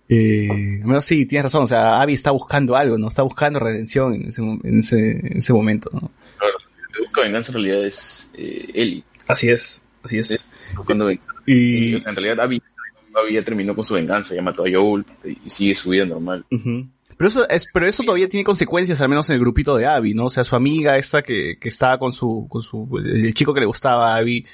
Eh, 0.08 0.80
bueno, 0.84 1.00
sí, 1.00 1.26
tienes 1.26 1.44
razón, 1.44 1.64
o 1.64 1.66
sea, 1.66 2.00
Abby 2.00 2.12
está 2.12 2.30
buscando 2.30 2.76
algo, 2.76 2.98
¿no? 2.98 3.08
Está 3.08 3.22
buscando 3.22 3.58
redención 3.58 4.14
en 4.14 4.28
ese, 4.28 4.42
en 4.42 4.78
ese, 4.78 5.10
en 5.10 5.38
ese 5.38 5.52
momento, 5.52 5.90
¿no? 5.92 6.10
Claro, 6.38 6.56
el 6.58 6.94
que 6.94 7.02
busca 7.02 7.20
venganza 7.22 7.52
en 7.52 7.54
realidad 7.54 7.84
es 7.84 8.30
eh, 8.34 8.70
Ellie. 8.74 9.04
Así 9.26 9.48
es, 9.48 9.82
así 10.02 10.18
es. 10.18 10.46
Buscando 10.76 11.06
venganza. 11.06 11.34
Y, 11.46 11.94
O 11.94 12.00
sea, 12.00 12.10
en 12.10 12.16
realidad 12.16 12.40
Abby, 12.40 12.62
Abby 13.14 13.34
ya 13.34 13.42
terminó 13.42 13.74
con 13.74 13.84
su 13.84 13.94
venganza, 13.94 14.34
ya 14.34 14.42
mató 14.42 14.64
a 14.64 14.70
Joel 14.70 15.04
y 15.24 15.48
sigue 15.48 15.74
su 15.74 15.90
vida 15.90 16.04
normal. 16.04 16.44
Pero 17.16 17.28
eso 17.28 17.48
es, 17.48 17.66
pero 17.72 17.86
eso 17.86 18.02
todavía 18.02 18.28
tiene 18.28 18.44
consecuencias, 18.44 19.00
al 19.00 19.08
menos 19.08 19.28
en 19.28 19.34
el 19.34 19.40
grupito 19.40 19.76
de 19.76 19.86
Abby, 19.86 20.14
¿no? 20.14 20.26
O 20.26 20.30
sea, 20.30 20.44
su 20.44 20.56
amiga 20.56 20.98
esta 20.98 21.22
que, 21.22 21.58
que 21.60 21.68
estaba 21.68 21.98
con 21.98 22.12
su, 22.12 22.46
con 22.48 22.62
su, 22.62 22.88
el 22.98 23.34
chico 23.34 23.54
que 23.54 23.60
le 23.60 23.66
gustaba 23.66 24.14
a 24.14 24.16
Abby, 24.16 24.46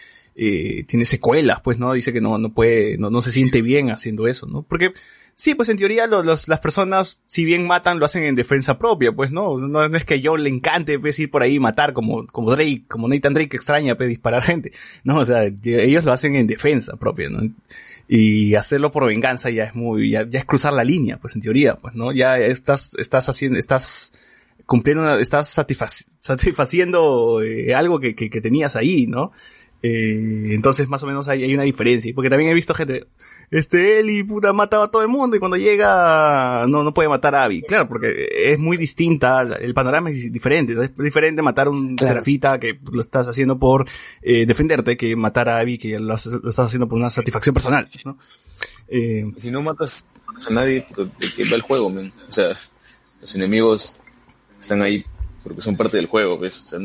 eh, 0.42 0.84
tiene 0.86 1.04
secuelas, 1.04 1.60
pues, 1.60 1.78
¿no? 1.78 1.92
Dice 1.92 2.12
que 2.12 2.20
no, 2.20 2.38
no 2.38 2.52
puede, 2.52 2.96
no, 2.96 3.10
no 3.10 3.20
se 3.20 3.30
siente 3.30 3.62
bien 3.62 3.90
haciendo 3.90 4.26
eso, 4.26 4.46
¿no? 4.46 4.62
Porque, 4.62 4.92
sí, 5.34 5.54
pues 5.54 5.68
en 5.68 5.76
teoría 5.76 6.06
los, 6.06 6.48
las 6.48 6.60
personas, 6.60 7.20
si 7.26 7.44
bien 7.44 7.66
matan, 7.66 7.98
lo 7.98 8.06
hacen 8.06 8.24
en 8.24 8.36
defensa 8.36 8.78
propia, 8.78 9.12
pues, 9.12 9.32
¿no? 9.32 9.56
No, 9.58 9.88
no 9.88 9.96
es 9.96 10.04
que 10.04 10.22
Joel 10.24 10.44
le 10.44 10.48
encante, 10.48 10.98
pues, 10.98 11.18
ir 11.18 11.30
por 11.30 11.42
ahí 11.42 11.56
y 11.56 11.60
matar 11.60 11.92
como, 11.92 12.26
como 12.26 12.52
Drake, 12.52 12.84
como 12.88 13.08
Nathan 13.08 13.34
Drake 13.34 13.50
que 13.50 13.56
extraña, 13.56 13.96
pues, 13.96 14.08
disparar 14.08 14.42
gente. 14.42 14.72
No, 15.04 15.18
o 15.18 15.24
sea, 15.24 15.44
ellos 15.44 16.04
lo 16.04 16.12
hacen 16.12 16.36
en 16.36 16.46
defensa 16.46 16.96
propia, 16.96 17.28
¿no? 17.28 17.42
Y 18.12 18.56
hacerlo 18.56 18.90
por 18.90 19.06
venganza 19.06 19.50
ya 19.50 19.62
es 19.64 19.74
muy, 19.76 20.10
ya, 20.10 20.26
ya 20.28 20.40
es 20.40 20.44
cruzar 20.44 20.72
la 20.72 20.82
línea, 20.82 21.18
pues 21.18 21.36
en 21.36 21.42
teoría, 21.42 21.76
pues, 21.76 21.94
¿no? 21.94 22.10
Ya 22.10 22.38
estás, 22.40 22.94
estás 22.98 23.28
haciendo, 23.28 23.56
estás 23.56 24.12
cumpliendo, 24.66 25.04
una- 25.04 25.20
estás 25.20 25.56
satisfac- 25.56 26.08
satisfaciendo 26.18 27.40
eh, 27.40 27.72
algo 27.72 28.00
que, 28.00 28.14
que, 28.16 28.28
que 28.28 28.40
tenías 28.40 28.74
ahí, 28.74 29.06
¿no? 29.06 29.30
Eh, 29.82 30.48
entonces 30.50 30.88
más 30.88 31.02
o 31.04 31.06
menos 31.06 31.28
hay, 31.28 31.44
hay 31.44 31.54
una 31.54 31.62
diferencia, 31.62 32.12
porque 32.14 32.30
también 32.30 32.50
he 32.50 32.54
visto 32.54 32.74
gente, 32.74 33.06
este 33.50 33.98
Eli, 34.00 34.22
puta, 34.22 34.52
mataba 34.52 34.84
a 34.84 34.90
todo 34.90 35.02
el 35.02 35.08
mundo 35.08 35.36
y 35.36 35.38
cuando 35.40 35.56
llega 35.56 36.66
no, 36.68 36.84
no 36.84 36.94
puede 36.94 37.08
matar 37.08 37.34
a 37.34 37.44
Abby. 37.44 37.62
Claro, 37.62 37.88
porque 37.88 38.28
es 38.32 38.58
muy 38.58 38.76
distinta, 38.76 39.42
el 39.42 39.74
panorama 39.74 40.10
es 40.10 40.32
diferente, 40.32 40.74
es 40.80 40.94
diferente 40.96 41.42
matar 41.42 41.66
a 41.66 41.70
un 41.70 41.96
Claro. 41.96 42.14
serafita 42.14 42.60
que 42.60 42.78
lo 42.92 43.00
estás 43.00 43.26
haciendo 43.28 43.58
por 43.58 43.86
eh, 44.22 44.46
defenderte 44.46 44.96
que 44.96 45.16
matar 45.16 45.48
a 45.48 45.58
Abby 45.58 45.78
que 45.78 45.98
lo, 45.98 46.14
has- 46.14 46.26
lo 46.26 46.48
estás 46.48 46.66
haciendo 46.66 46.88
por 46.88 46.98
una 46.98 47.10
satisfacción 47.10 47.52
personal, 47.54 47.88
¿no? 48.04 48.18
Eh, 48.88 49.24
Si 49.36 49.50
no 49.50 49.62
matas, 49.62 50.04
a 50.48 50.52
nadie, 50.52 50.86
¿de 50.96 51.32
qué 51.34 51.44
va 51.48 51.56
el 51.56 51.62
juego? 51.62 51.86
O 51.88 52.32
sea, 52.32 52.56
los 53.20 53.34
enemigos 53.34 54.00
están 54.60 54.82
ahí 54.82 55.04
porque 55.42 55.60
son 55.60 55.76
parte 55.76 55.96
del 55.96 56.06
juego, 56.06 56.38
¿ves? 56.38 56.62
O 56.64 56.68
sea, 56.68 56.78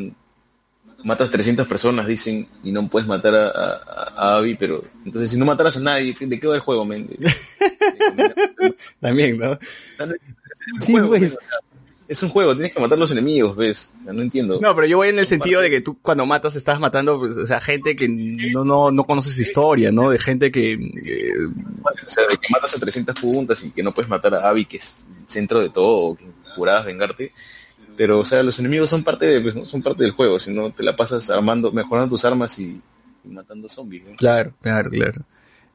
matas 1.05 1.31
300 1.31 1.67
personas, 1.67 2.07
dicen, 2.07 2.47
y 2.63 2.71
no 2.71 2.87
puedes 2.89 3.07
matar 3.07 3.33
a, 3.35 3.47
a, 3.47 4.13
a 4.17 4.37
Abby, 4.37 4.55
pero 4.55 4.83
entonces 5.05 5.29
si 5.29 5.37
no 5.37 5.45
mataras 5.45 5.77
a 5.77 5.79
nadie, 5.79 6.15
¿de 6.19 6.39
qué 6.39 6.47
va 6.47 6.55
el 6.55 6.61
juego, 6.61 6.83
men? 6.83 7.07
También, 8.99 9.37
¿no? 9.37 9.53
es 9.53 9.59
un 9.99 10.81
Sí, 10.81 10.91
juego, 10.91 11.07
pues. 11.09 11.37
Es 12.07 12.21
un 12.21 12.29
juego, 12.29 12.53
tienes 12.53 12.71
que 12.71 12.79
matar 12.79 12.97
a 12.97 12.99
los 12.99 13.09
enemigos, 13.11 13.55
¿ves? 13.57 13.93
No 14.03 14.21
entiendo. 14.21 14.59
No, 14.61 14.75
pero 14.75 14.85
yo 14.85 14.97
voy 14.97 15.09
en 15.09 15.17
el 15.17 15.25
sentido 15.25 15.59
de 15.61 15.71
que 15.71 15.81
tú 15.81 15.97
cuando 15.99 16.25
matas 16.27 16.55
estás 16.55 16.79
matando, 16.79 17.17
pues, 17.17 17.35
o 17.35 17.47
sea, 17.47 17.59
gente 17.59 17.95
que 17.95 18.07
no, 18.07 18.63
no, 18.63 18.91
no 18.91 19.03
conoce 19.05 19.31
su 19.31 19.41
historia, 19.41 19.91
¿no? 19.91 20.11
De 20.11 20.19
gente 20.19 20.51
que, 20.51 20.73
eh, 20.73 21.31
O 21.83 22.09
sea, 22.09 22.27
de 22.27 22.37
que 22.37 22.47
matas 22.51 22.75
a 22.75 22.79
300 22.79 23.19
puntas 23.19 23.63
y 23.63 23.71
que 23.71 23.81
no 23.81 23.91
puedes 23.91 24.07
matar 24.09 24.35
a 24.35 24.47
Abby, 24.49 24.65
que 24.65 24.77
es 24.77 25.03
el 25.09 25.31
centro 25.31 25.59
de 25.59 25.69
todo, 25.69 25.97
o 25.97 26.15
que 26.15 26.25
jurabas 26.55 26.85
vengarte. 26.85 27.31
Pero, 27.97 28.19
o 28.19 28.25
sea, 28.25 28.43
los 28.43 28.59
enemigos 28.59 28.89
son 28.89 29.03
parte 29.03 29.25
de, 29.25 29.41
pues, 29.41 29.55
¿no? 29.55 29.65
son 29.65 29.81
parte 29.81 30.03
del 30.03 30.11
juego, 30.11 30.39
si 30.39 30.53
no 30.53 30.71
te 30.71 30.83
la 30.83 30.95
pasas 30.95 31.29
armando, 31.29 31.71
mejorando 31.71 32.09
tus 32.09 32.25
armas 32.25 32.57
y, 32.59 32.81
matando 33.23 33.69
zombies. 33.69 34.03
¿no? 34.05 34.15
Claro, 34.15 34.53
claro, 34.61 34.89
claro. 34.89 35.21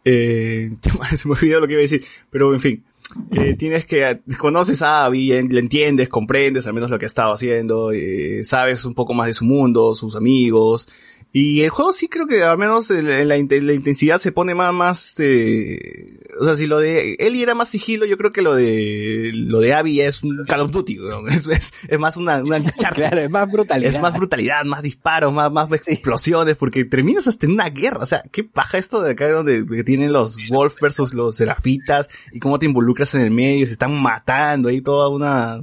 Eh, 0.04 0.70
se 1.16 1.28
me 1.28 1.34
olvidó 1.34 1.60
lo 1.60 1.66
que 1.66 1.74
iba 1.74 1.80
a 1.80 1.82
decir, 1.82 2.04
pero 2.30 2.52
en 2.52 2.60
fin. 2.60 2.84
Eh, 3.32 3.56
tienes 3.56 3.86
que, 3.86 4.20
conoces 4.38 4.82
a 4.82 5.04
Abby, 5.04 5.42
le 5.42 5.58
entiendes, 5.58 6.08
comprendes 6.08 6.68
al 6.68 6.74
menos 6.74 6.90
lo 6.90 6.98
que 6.98 7.06
ha 7.06 7.08
estado 7.08 7.32
haciendo, 7.32 7.90
eh, 7.90 8.44
sabes 8.44 8.84
un 8.84 8.94
poco 8.94 9.14
más 9.14 9.26
de 9.26 9.32
su 9.32 9.44
mundo, 9.44 9.94
sus 9.94 10.14
amigos, 10.14 10.86
y 11.32 11.60
el 11.62 11.70
juego 11.70 11.92
sí 11.92 12.08
creo 12.08 12.26
que 12.26 12.42
al 12.42 12.58
menos 12.58 12.90
en 12.90 13.08
en 13.08 13.28
la, 13.28 13.36
la 13.36 13.72
intensidad 13.74 14.18
se 14.18 14.32
pone 14.32 14.54
más, 14.54 14.74
más, 14.74 15.08
este, 15.08 16.20
o 16.40 16.44
sea, 16.44 16.56
si 16.56 16.66
lo 16.66 16.78
de 16.78 17.16
Ellie 17.20 17.42
era 17.42 17.54
más 17.54 17.68
sigilo, 17.68 18.04
yo 18.04 18.16
creo 18.16 18.32
que 18.32 18.42
lo 18.42 18.54
de, 18.54 19.30
lo 19.34 19.60
de 19.60 19.74
Abby 19.74 20.00
es 20.00 20.22
un 20.24 20.44
Call 20.46 20.62
of 20.62 20.72
Duty, 20.72 20.98
es, 21.30 21.46
es, 21.46 21.72
es 21.86 21.98
más 21.98 22.16
una, 22.16 22.42
una. 22.42 22.60
Claro, 22.94 23.20
es 23.20 23.30
más 23.30 23.50
brutalidad. 23.50 23.90
Es 23.90 24.00
más 24.00 24.14
brutalidad, 24.14 24.64
más 24.64 24.82
disparos, 24.82 25.32
más, 25.32 25.52
más 25.52 25.68
explosiones, 25.86 26.56
porque 26.56 26.84
terminas 26.84 27.28
hasta 27.28 27.46
en 27.46 27.52
una 27.52 27.70
guerra. 27.70 27.98
O 27.98 28.06
sea, 28.06 28.24
qué 28.32 28.42
paja 28.42 28.78
esto 28.78 29.00
de 29.00 29.12
acá 29.12 29.30
donde 29.30 29.84
tienen 29.84 30.12
los 30.12 30.36
Wolf 30.48 30.80
versus 30.80 31.14
los 31.14 31.36
Serafitas 31.36 32.08
y 32.32 32.40
cómo 32.40 32.58
te 32.58 32.66
involucras 32.66 33.14
en 33.14 33.20
el 33.20 33.30
medio, 33.30 33.66
se 33.66 33.72
están 33.72 33.94
matando 34.00 34.68
ahí 34.68 34.80
toda 34.80 35.08
una, 35.08 35.62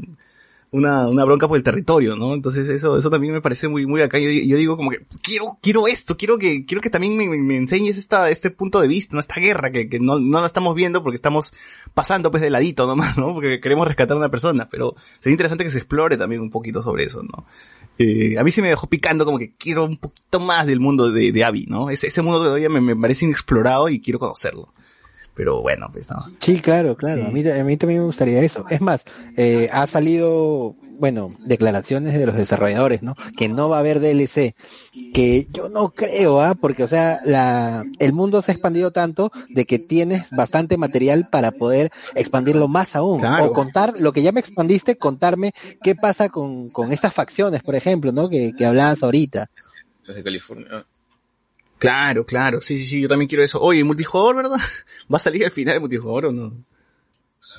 una, 0.72 1.08
una 1.08 1.24
bronca 1.24 1.48
por 1.48 1.58
el 1.58 1.64
territorio, 1.64 2.16
¿no? 2.16 2.34
Entonces 2.34 2.68
eso, 2.68 2.98
eso 2.98 3.10
también 3.10 3.34
me 3.34 3.42
parece 3.42 3.68
muy, 3.68 3.86
muy 3.86 4.02
acá. 4.02 4.20
Yo, 4.20 4.30
yo 4.30 4.58
digo 4.58 4.76
como 4.78 4.90
que 4.92 5.00
quiero, 5.24 5.58
quiero 5.62 5.88
esto, 5.88 6.18
quiero 6.18 6.38
que, 6.38 6.66
quiero 6.66 6.82
que 6.82 6.90
también 6.90 7.16
me, 7.16 7.28
me- 7.28 7.38
me 7.38 7.56
enseñes 7.58 7.98
esta, 7.98 8.30
este 8.30 8.52
punto 8.52 8.80
de 8.82 8.88
vista, 8.88 9.14
¿no? 9.16 9.20
Esta 9.22 9.40
guerra 9.40 9.72
que, 9.72 9.88
que 9.90 10.00
no, 10.00 10.20
no 10.20 10.42
la 10.42 10.48
estamos 10.48 10.76
viendo 10.76 11.04
porque 11.04 11.16
estamos 11.16 11.54
pasando 11.94 12.30
pues 12.32 12.42
de 12.44 12.50
ladito 12.50 12.86
nomás, 12.86 13.18
¿no? 13.18 13.34
Porque 13.34 13.60
queremos 13.62 13.88
rescatar 13.88 14.16
a 14.16 14.20
una 14.20 14.30
persona, 14.30 14.68
pero 14.70 14.94
sería 15.20 15.34
interesante 15.34 15.64
que 15.64 15.72
se 15.72 15.78
explore 15.78 16.18
también 16.18 16.42
un 16.42 16.50
poquito 16.50 16.82
sobre 16.82 17.06
eso, 17.06 17.24
¿no? 17.24 17.46
Eh, 17.98 18.38
a 18.38 18.44
mí 18.44 18.52
sí 18.52 18.62
me 18.62 18.70
dejó 18.70 18.88
picando 18.88 19.26
como 19.26 19.40
que 19.40 19.54
quiero 19.58 19.86
un 19.86 19.98
poquito 19.98 20.40
más 20.40 20.68
del 20.68 20.80
mundo 20.80 21.12
de, 21.12 21.32
de 21.32 21.44
Abby, 21.44 21.66
¿no? 21.68 21.90
Ese, 21.90 22.08
ese 22.08 22.22
mundo 22.22 22.40
todavía 22.44 22.70
me, 22.70 22.82
me 22.82 22.96
parece 22.96 23.26
inexplorado 23.26 23.90
y 23.90 24.00
quiero 24.00 24.20
conocerlo. 24.20 24.74
Pero 25.38 25.62
bueno, 25.62 25.88
pues 25.94 26.10
no. 26.10 26.18
Sí, 26.40 26.60
claro, 26.60 26.98
claro. 26.98 27.22
Sí. 27.22 27.28
A, 27.28 27.30
mí, 27.30 27.48
a 27.48 27.64
mí 27.64 27.78
también 27.78 28.00
me 28.00 28.06
gustaría 28.08 28.42
eso. 28.42 28.66
Es 28.72 28.82
más, 28.82 29.06
eh, 29.38 29.70
ha 29.72 29.86
salido, 29.86 30.76
bueno, 30.98 31.36
declaraciones 31.46 32.18
de 32.18 32.26
los 32.26 32.36
desarrolladores, 32.36 33.04
¿no? 33.04 33.16
Que 33.38 33.48
no 33.48 33.70
va 33.70 33.78
a 33.78 33.82
haber 33.82 34.00
DLC. 34.00 34.56
Que 35.14 35.46
yo 35.52 35.70
no 35.70 35.92
creo, 35.92 36.42
¿ah? 36.42 36.56
Porque, 36.56 36.84
o 36.84 36.88
sea, 36.88 37.20
la, 37.24 37.86
el 38.00 38.14
mundo 38.14 38.42
se 38.42 38.52
ha 38.52 38.56
expandido 38.56 38.90
tanto 38.90 39.32
de 39.50 39.66
que 39.66 39.78
tienes 39.78 40.32
bastante 40.32 40.76
material 40.76 41.30
para 41.30 41.52
poder 41.52 41.92
expandirlo 42.16 42.68
más 42.68 42.96
aún. 42.96 43.20
Claro. 43.20 43.46
O 43.46 43.54
contar 43.54 43.94
lo 44.00 44.14
que 44.14 44.24
ya 44.24 44.32
me 44.32 44.40
expandiste, 44.40 44.98
contarme 44.98 45.54
qué 45.84 45.94
pasa 45.94 46.30
con, 46.30 46.70
con 46.72 46.92
estas 46.92 47.14
facciones, 47.14 47.62
por 47.62 47.76
ejemplo, 47.76 48.12
¿no? 48.12 48.28
Que, 48.28 48.54
que 48.58 48.66
hablabas 48.66 49.04
ahorita. 49.04 49.52
Los 50.04 50.16
de 50.16 50.24
California. 50.24 50.86
Claro, 51.78 52.26
claro, 52.26 52.62
sí, 52.62 52.78
sí, 52.80 52.86
sí, 52.86 53.02
yo 53.02 53.08
también 53.08 53.28
quiero 53.30 53.44
eso. 53.44 53.62
Oye, 53.62 53.84
multijugador, 53.84 54.36
¿verdad? 54.38 54.58
¿Va 55.14 55.18
a 55.18 55.20
salir 55.20 55.46
al 55.46 55.52
final 55.52 55.76
de 55.76 55.80
multijugador 55.80 56.26
o 56.28 56.32
no? 56.32 56.54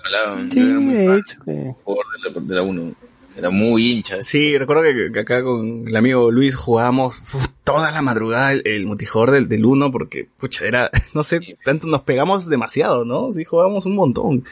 hablaban, 0.05 0.51
Sí, 0.51 0.61
era 0.61 0.81
muy 0.81 0.95
de 0.95 1.07
fan 1.07 1.19
hecho. 1.19 1.41
que- 1.45 1.75
jugador 1.85 2.07
de 2.23 2.31
la, 2.31 2.41
de 2.47 2.55
la 2.55 2.63
1. 2.63 2.95
Era 3.37 3.51
muy 3.51 3.93
hincha. 3.93 4.21
Sí, 4.25 4.59
recuerdo 4.59 4.83
que, 4.83 5.13
que 5.13 5.21
acá 5.21 5.45
con 5.45 5.87
el 5.87 5.95
amigo 5.97 6.31
Luis 6.33 6.57
jugábamos 6.57 7.17
uf, 7.19 7.47
toda 7.63 7.93
la 7.93 8.03
madrugada 8.03 8.53
el, 8.53 8.63
el 8.65 8.87
multijugador 8.87 9.31
del, 9.33 9.49
del 9.49 9.65
1 9.65 9.93
porque, 9.93 10.27
pucha, 10.39 10.65
era, 10.65 10.91
no 11.15 11.23
sé, 11.23 11.57
tanto 11.65 11.87
nos 11.87 12.03
pegamos 12.03 12.49
demasiado, 12.49 13.05
¿no? 13.05 13.31
Sí, 13.33 13.45
jugábamos 13.45 13.87
un 13.87 13.95
montón. 13.95 14.45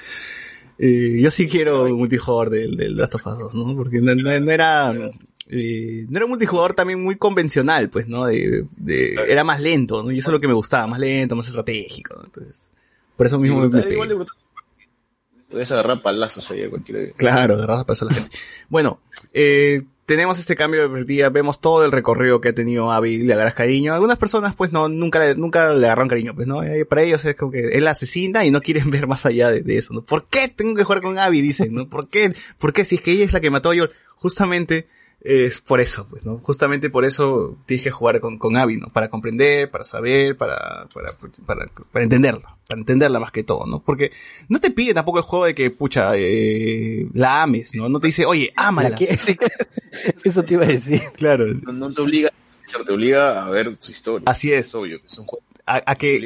Eh, 0.78 1.19
yo 1.20 1.31
sí 1.31 1.48
quiero 1.48 1.85
un 1.85 1.94
multijugador 1.94 2.51
del, 2.51 2.77
del 2.77 2.97
Last 2.97 3.15
of 3.15 3.27
Us 3.27 3.39
2, 3.39 3.55
¿no? 3.55 3.77
Porque 3.77 4.01
no, 4.01 4.15
no- 4.15 4.40
no 4.40 4.51
era, 4.51 4.93
eh, 5.48 6.07
no 6.09 6.16
era 6.16 6.24
un 6.27 6.31
multijugador 6.31 6.74
también 6.74 7.03
muy 7.03 7.16
convencional, 7.16 7.89
pues, 7.89 8.09
¿no? 8.09 8.27
De, 8.27 8.66
de, 8.77 9.15
era 9.28 9.43
más 9.44 9.61
lento, 9.61 10.03
¿no? 10.03 10.11
Y 10.11 10.19
eso 10.19 10.31
es 10.31 10.32
lo 10.35 10.40
que 10.40 10.48
me 10.48 10.55
gustaba, 10.55 10.86
más 10.86 11.01
lento, 11.01 11.35
más 11.36 11.47
estratégico, 11.48 12.15
¿no? 12.16 12.24
Entonces, 12.24 12.73
por 13.16 13.27
eso 13.27 13.39
mismo 13.39 13.61
me, 13.61 13.69
me 13.69 13.90
Igual-. 13.90 14.27
Puedes 15.51 15.70
agarrar 15.73 16.03
palazos 16.03 16.51
ahí 16.51 16.62
a 16.65 16.69
cualquiera. 16.70 17.12
Claro, 17.16 17.55
agarrados 17.55 17.85
para 17.85 17.94
eso 17.94 18.05
la 18.05 18.15
gente. 18.15 18.36
Bueno, 18.69 19.01
eh, 19.32 19.82
tenemos 20.06 20.38
este 20.38 20.54
cambio 20.54 20.82
de 20.82 20.88
perspectiva, 20.88 21.28
vemos 21.30 21.60
todo 21.60 21.84
el 21.84 21.90
recorrido 21.90 22.40
que 22.40 22.50
ha 22.50 22.54
tenido 22.54 22.92
Abby, 22.92 23.18
le 23.18 23.34
agarras 23.34 23.54
cariño. 23.54 23.92
Algunas 23.92 24.16
personas, 24.16 24.54
pues, 24.54 24.72
no, 24.72 24.88
nunca 24.88 25.18
le, 25.18 25.34
nunca 25.34 25.74
le 25.74 25.86
agarran 25.86 26.06
cariño, 26.06 26.32
pues, 26.34 26.46
¿no? 26.46 26.62
Eh, 26.62 26.84
para 26.84 27.02
ellos 27.02 27.24
es 27.24 27.34
como 27.34 27.50
que 27.50 27.68
él 27.76 27.86
asesina 27.88 28.44
y 28.44 28.52
no 28.52 28.62
quieren 28.62 28.88
ver 28.90 29.08
más 29.08 29.26
allá 29.26 29.50
de, 29.50 29.62
de 29.62 29.78
eso, 29.78 29.92
¿no? 29.92 30.02
¿Por 30.02 30.26
qué 30.28 30.48
tengo 30.48 30.76
que 30.76 30.84
jugar 30.84 31.02
con 31.02 31.18
Abby? 31.18 31.40
Dicen, 31.40 31.74
¿no? 31.74 31.88
¿Por 31.88 32.08
qué? 32.08 32.32
¿Por 32.56 32.72
qué? 32.72 32.84
Si 32.84 32.94
es 32.94 33.00
que 33.00 33.10
ella 33.10 33.24
es 33.24 33.32
la 33.32 33.40
que 33.40 33.50
mató 33.50 33.70
a 33.70 33.76
Joel. 33.76 33.90
Justamente, 34.14 34.86
es 35.20 35.60
por 35.60 35.80
eso, 35.80 36.06
pues, 36.09 36.24
¿no? 36.24 36.38
Justamente 36.38 36.88
por 36.90 37.05
eso 37.05 37.56
tienes 37.66 37.82
que 37.82 37.90
jugar 37.90 38.20
con, 38.20 38.38
con 38.38 38.56
Abby, 38.56 38.76
¿no? 38.76 38.88
Para 38.93 39.09
comprender, 39.10 39.70
para 39.70 39.82
saber, 39.82 40.36
para, 40.36 40.86
para, 40.94 41.09
para, 41.47 41.66
para 41.90 42.02
entenderla, 42.05 42.56
para 42.68 42.78
entenderla 42.80 43.18
más 43.18 43.32
que 43.32 43.43
todo, 43.43 43.66
¿no? 43.66 43.80
Porque 43.82 44.12
no 44.48 44.60
te 44.60 44.70
pide 44.70 44.94
tampoco 44.94 45.18
el 45.18 45.24
juego 45.24 45.47
de 45.47 45.55
que, 45.55 45.70
pucha, 45.70 46.12
eh, 46.14 47.09
la 47.14 47.43
ames, 47.43 47.74
¿no? 47.74 47.88
No 47.88 47.98
te 47.98 48.06
dice, 48.09 48.24
oye, 48.24 48.52
ámala. 48.55 48.90
La 48.90 48.97
que- 48.97 49.16
sí, 49.18 49.36
eso 50.24 50.43
te 50.44 50.55
iba 50.55 50.64
a 50.64 50.68
decir. 50.68 51.02
Claro. 51.16 51.47
No, 51.62 51.72
no 51.72 51.93
te 51.93 52.02
obliga, 52.02 52.30
te 52.86 52.93
obliga 52.93 53.44
a 53.44 53.51
ver 53.51 53.76
su 53.80 53.90
historia. 53.90 54.22
Así 54.30 54.52
es. 54.52 54.68
Es 54.68 54.74
obvio 54.76 55.01
que 55.01 55.06
es 55.09 55.18
un 55.18 55.26
juego. 55.26 55.44
A, 55.68 55.82
a 55.84 55.97
que. 55.97 56.20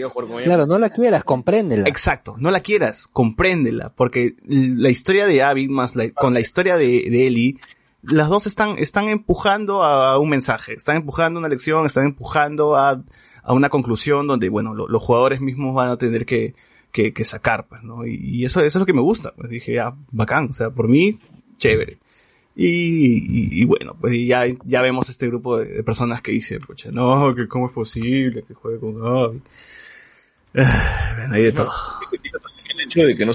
Claro, 0.45 0.67
no 0.67 0.79
la 0.79 0.91
quieras, 0.91 1.25
compréndela. 1.25 1.89
exacto, 1.89 2.35
no 2.39 2.51
la 2.51 2.61
quieras, 2.61 3.07
compréndela, 3.11 3.89
porque 3.97 4.35
la 4.47 4.91
historia 4.91 5.27
de 5.27 5.43
Abby 5.43 5.69
más 5.69 5.97
la- 5.97 6.11
con 6.11 6.35
la 6.35 6.41
historia 6.41 6.77
de, 6.77 7.07
de 7.09 7.27
Ellie 7.27 7.57
las 8.03 8.29
dos 8.29 8.47
están, 8.47 8.79
están 8.79 9.09
empujando 9.09 9.83
a, 9.83 10.19
un 10.19 10.29
mensaje, 10.29 10.75
están 10.75 10.97
empujando 10.97 11.39
una 11.39 11.49
lección, 11.49 11.87
están 11.87 12.07
empujando 12.07 12.77
a, 12.77 13.03
a 13.43 13.53
una 13.53 13.69
conclusión 13.69 14.27
donde, 14.27 14.49
bueno, 14.49 14.75
los 14.75 15.03
jugadores 15.03 15.41
mismos 15.41 15.75
van 15.75 15.89
a 15.89 15.97
tener 15.97 16.25
que, 16.27 16.55
que, 16.93 17.13
que 17.13 17.25
sacar, 17.25 17.67
pues, 17.69 17.83
¿no? 17.83 18.07
Y, 18.07 18.45
eso, 18.45 18.61
eso 18.61 18.79
es 18.79 18.81
lo 18.81 18.87
que 18.87 18.93
me 18.93 19.01
gusta. 19.01 19.33
Pues 19.33 19.51
dije, 19.51 19.81
ah, 19.81 19.95
bacán, 20.11 20.49
o 20.51 20.53
sea, 20.53 20.71
por 20.71 20.89
mí, 20.89 21.19
chévere. 21.59 21.99
Y, 22.57 23.61
y, 23.61 23.65
bueno, 23.65 23.97
pues 23.99 24.15
ya, 24.27 24.45
ya 24.65 24.83
vemos 24.83 25.09
este 25.09 25.29
grupo 25.29 25.59
de, 25.59 25.83
personas 25.83 26.21
que 26.21 26.33
dicen, 26.33 26.61
pucha, 26.61 26.91
no, 26.91 27.35
que 27.35 27.49
cómo 27.49 27.69
es 27.69 27.73
posible 27.73 28.43
que 28.43 28.55
juegue 28.55 28.79
con 28.79 28.97
Abby. 28.97 29.41
bueno, 31.17 31.35
de 31.35 31.53
todo. 31.53 31.71
El 32.69 32.81
hecho 32.81 33.01
de 33.01 33.17
que 33.17 33.27
no 33.27 33.33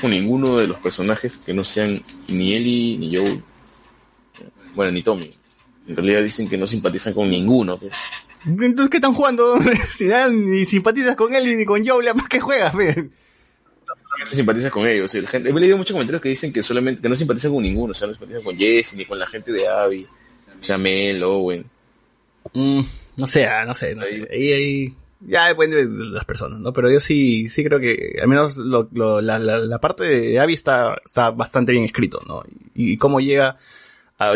con 0.00 0.10
ninguno 0.10 0.56
de 0.56 0.66
los 0.66 0.78
personajes 0.78 1.38
que 1.38 1.54
no 1.54 1.64
sean 1.64 2.00
ni 2.28 2.54
ni 2.98 3.10
bueno, 4.78 4.92
ni 4.92 5.02
Tommy. 5.02 5.28
En 5.88 5.96
realidad 5.96 6.22
dicen 6.22 6.48
que 6.48 6.56
no 6.56 6.64
simpatizan 6.64 7.12
con 7.12 7.28
ninguno. 7.28 7.78
Pues. 7.78 7.92
Entonces, 8.46 8.88
¿qué 8.88 8.98
están 8.98 9.12
jugando? 9.12 9.58
si 9.90 10.08
ni 10.30 10.64
simpatizas 10.66 11.16
con 11.16 11.34
Ellie 11.34 11.56
ni 11.56 11.64
con 11.64 11.84
Joe, 11.84 12.04
¿para 12.14 12.28
qué 12.28 12.38
juegas? 12.38 12.72
Pues? 12.72 12.96
simpatizas 14.30 14.70
con 14.70 14.86
ellos. 14.86 15.12
La 15.14 15.28
gente, 15.28 15.50
he 15.50 15.52
leído 15.52 15.76
muchos 15.76 15.94
comentarios 15.94 16.22
que 16.22 16.28
dicen 16.28 16.52
que 16.52 16.62
solamente 16.62 17.02
que 17.02 17.08
no 17.08 17.16
simpatizan 17.16 17.52
con 17.52 17.64
ninguno, 17.64 17.90
o 17.90 17.94
sea, 17.94 18.06
no 18.06 18.14
simpatizan 18.14 18.44
con 18.44 18.56
Jesse 18.56 18.94
ni 18.94 19.04
con 19.04 19.18
la 19.18 19.26
gente 19.26 19.50
de 19.50 19.66
Abby, 19.66 20.06
Jamel, 20.62 21.24
Owen. 21.24 21.64
Mm, 22.52 22.80
no 23.16 23.26
sé, 23.26 23.46
ah, 23.46 23.64
no 23.64 23.74
sé, 23.74 23.96
no 23.96 24.06
sé. 24.06 24.28
Ahí, 24.30 24.52
ahí, 24.52 24.94
ya 25.20 25.48
depende 25.48 25.88
de 25.88 26.04
las 26.10 26.24
personas, 26.24 26.60
¿no? 26.60 26.72
Pero 26.72 26.88
yo 26.88 27.00
sí, 27.00 27.48
sí 27.48 27.64
creo 27.64 27.80
que 27.80 28.16
al 28.22 28.28
menos 28.28 28.58
lo, 28.58 28.88
lo, 28.92 29.20
la, 29.20 29.40
la, 29.40 29.80
parte 29.80 30.04
de 30.04 30.38
Abby 30.38 30.54
está, 30.54 30.96
está 31.04 31.30
bastante 31.30 31.72
bien 31.72 31.84
escrito, 31.84 32.20
¿no? 32.26 32.44
Y, 32.74 32.96
cómo 32.96 33.18
llega, 33.20 33.56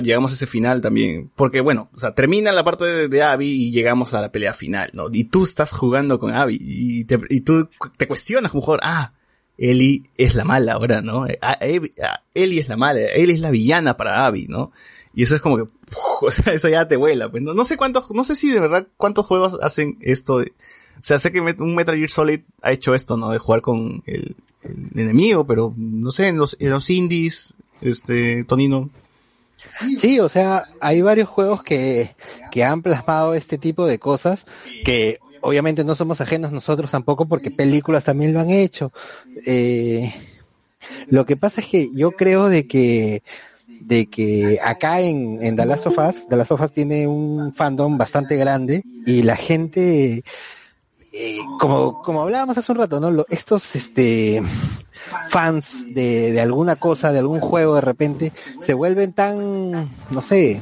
llegamos 0.03 0.31
a 0.31 0.35
ese 0.35 0.47
final 0.47 0.81
también. 0.81 1.31
Porque 1.35 1.61
bueno, 1.61 1.89
o 1.95 2.01
sea, 2.01 2.15
termina 2.15 2.53
la 2.53 2.65
parte 2.65 2.85
de, 2.85 3.09
de, 3.09 3.23
Abby 3.23 3.49
y 3.49 3.71
llegamos 3.73 4.15
a 4.15 4.21
la 4.21 4.33
pelea 4.33 4.53
final, 4.53 4.91
¿no? 4.93 5.07
Y 5.13 5.25
tú 5.25 5.43
estás 5.43 5.73
jugando 5.73 6.19
con 6.19 6.33
Abby 6.33 6.59
y, 6.61 7.05
te, 7.05 7.19
y 7.29 7.41
tú 7.41 7.69
te 7.97 8.07
cuestionas 8.07 8.53
jugador, 8.53 8.81
ah, 8.83 9.13
Ellie 9.59 10.11
es 10.17 10.35
la 10.35 10.45
mala 10.45 10.75
ahora, 10.75 11.03
¿no? 11.03 11.27
Ellie 11.61 12.61
es 12.61 12.69
la 12.69 12.77
mala, 12.77 13.01
Ellie 13.01 13.35
es 13.35 13.41
la 13.41 13.51
villana 13.51 13.97
para 13.97 14.27
Abby, 14.27 14.47
¿no? 14.49 14.73
Y 15.15 15.25
eso 15.25 15.37
es 15.37 15.43
como 15.43 15.57
que, 15.57 15.65
o 16.23 16.31
sea, 16.31 16.53
eso 16.53 16.69
ya 16.69 16.89
te 16.89 16.97
vuela. 16.97 17.31
Pues 17.31 17.43
no, 17.43 17.65
sé 17.65 17.77
cuántos, 17.77 18.11
no 18.11 18.25
sé 18.25 18.37
si 18.37 18.51
de 18.51 18.61
verdad 18.61 18.87
cuántos 18.97 19.27
juegos 19.27 19.59
hacen 19.63 19.99
esto 20.01 20.39
de, 20.39 20.53
o 21.03 21.05
sea, 21.05 21.19
sé 21.19 21.33
que 21.33 21.41
un 21.41 21.75
Metal 21.75 21.97
Gear 21.97 22.09
Solid 22.09 22.41
ha 22.63 22.73
hecho 22.73 22.95
esto, 22.95 23.17
¿no? 23.17 23.31
De 23.31 23.39
jugar 23.39 23.61
con 23.61 24.03
el, 24.07 24.37
enemigo, 24.95 25.45
pero 25.45 25.75
no 25.77 26.13
sé, 26.13 26.29
en 26.29 26.39
los, 26.39 26.57
en 26.61 26.71
los 26.71 26.89
indies, 26.89 27.57
este, 27.81 28.45
Tonino. 28.45 28.91
Sí, 29.99 30.21
o 30.21 30.29
sea, 30.29 30.65
hay 30.81 31.03
varios 31.03 31.29
juegos 31.29 31.63
que, 31.63 32.15
que 32.51 32.65
han 32.65 32.83
plasmado 32.83 33.35
este 33.35 33.59
tipo 33.59 33.87
de 33.87 33.99
cosas 33.99 34.47
que 34.85 35.19
obviamente 35.41 35.85
no 35.85 35.95
somos 35.95 36.21
ajenos 36.21 36.53
nosotros 36.53 36.91
tampoco 36.91 37.27
porque 37.27 37.51
películas 37.51 38.05
también 38.05 38.33
lo 38.33 38.41
han 38.41 38.51
hecho. 38.51 38.93
Eh, 39.47 40.13
lo 41.09 41.27
que 41.27 41.37
pasa 41.37 41.61
es 41.61 41.69
que 41.69 41.91
yo 41.95 42.13
creo 42.13 42.49
de 42.49 42.67
que 42.67 43.23
de 43.81 44.07
que 44.07 44.61
acá 44.63 45.01
en, 45.01 45.43
en 45.43 45.57
The 45.57 45.67
Last 45.67 45.87
of 45.87 45.99
Us, 45.99 46.29
The 46.29 46.37
Last 46.37 46.53
of 46.53 46.61
Us 46.61 46.73
tiene 46.73 47.07
un 47.07 47.53
fandom 47.53 47.99
bastante 47.99 48.37
grande 48.37 48.85
y 49.07 49.23
la 49.23 49.35
gente, 49.35 50.23
eh, 51.13 51.39
como, 51.59 52.01
como 52.03 52.23
hablábamos 52.23 52.57
hace 52.57 52.71
un 52.71 52.79
rato, 52.79 53.01
¿no? 53.01 53.25
estos, 53.29 53.75
este, 53.75 54.41
fans 55.29 55.95
de, 55.95 56.33
de 56.33 56.41
alguna 56.41 56.77
cosa, 56.77 57.13
de 57.13 57.19
algún 57.19 57.41
juego 57.41 57.75
de 57.75 57.81
repente, 57.81 58.33
se 58.61 58.75
vuelven 58.75 59.13
tan, 59.13 59.91
no 60.11 60.23
sé, 60.23 60.61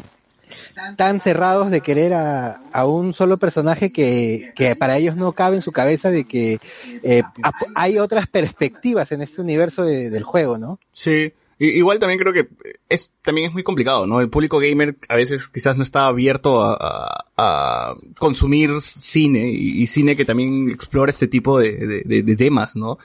tan 0.97 1.21
cerrados 1.21 1.71
de 1.71 1.81
querer 1.81 2.13
a, 2.15 2.61
un 2.85 3.15
solo 3.15 3.39
personaje 3.39 3.93
que, 3.93 4.53
que, 4.55 4.77
para 4.77 4.97
ellos 4.97 5.17
no 5.17 5.33
cabe 5.33 5.57
en 5.57 5.63
su 5.63 5.73
cabeza 5.73 6.11
de 6.11 6.25
que 6.25 6.59
eh, 7.03 7.23
hay 7.75 7.99
otras 7.99 8.27
perspectivas 8.27 9.13
en 9.13 9.23
este 9.23 9.41
universo 9.41 9.85
del 9.85 10.23
juego, 10.23 10.59
¿no? 10.59 10.79
Sí. 10.93 11.33
Igual 11.63 11.99
también 11.99 12.19
creo 12.19 12.33
que 12.33 12.49
es, 12.89 13.11
también 13.21 13.49
es 13.49 13.53
muy 13.53 13.63
complicado, 13.63 14.07
¿no? 14.07 14.23
El 14.23 14.31
público 14.31 14.61
gamer 14.61 14.97
a 15.11 15.17
veces 15.17 15.47
quizás 15.49 15.77
no 15.77 15.83
está 15.83 16.07
abierto 16.07 16.63
a, 16.63 17.27
consumir 18.19 18.83
cine 18.83 19.51
y, 19.51 19.87
cine 19.87 20.15
que 20.15 20.27
también 20.27 20.71
explora 20.71 21.11
este 21.11 21.27
tipo 21.27 21.59
de, 21.59 22.03
de, 22.05 22.23
de 22.23 22.37
temas, 22.37 22.77
¿no? 22.77 22.99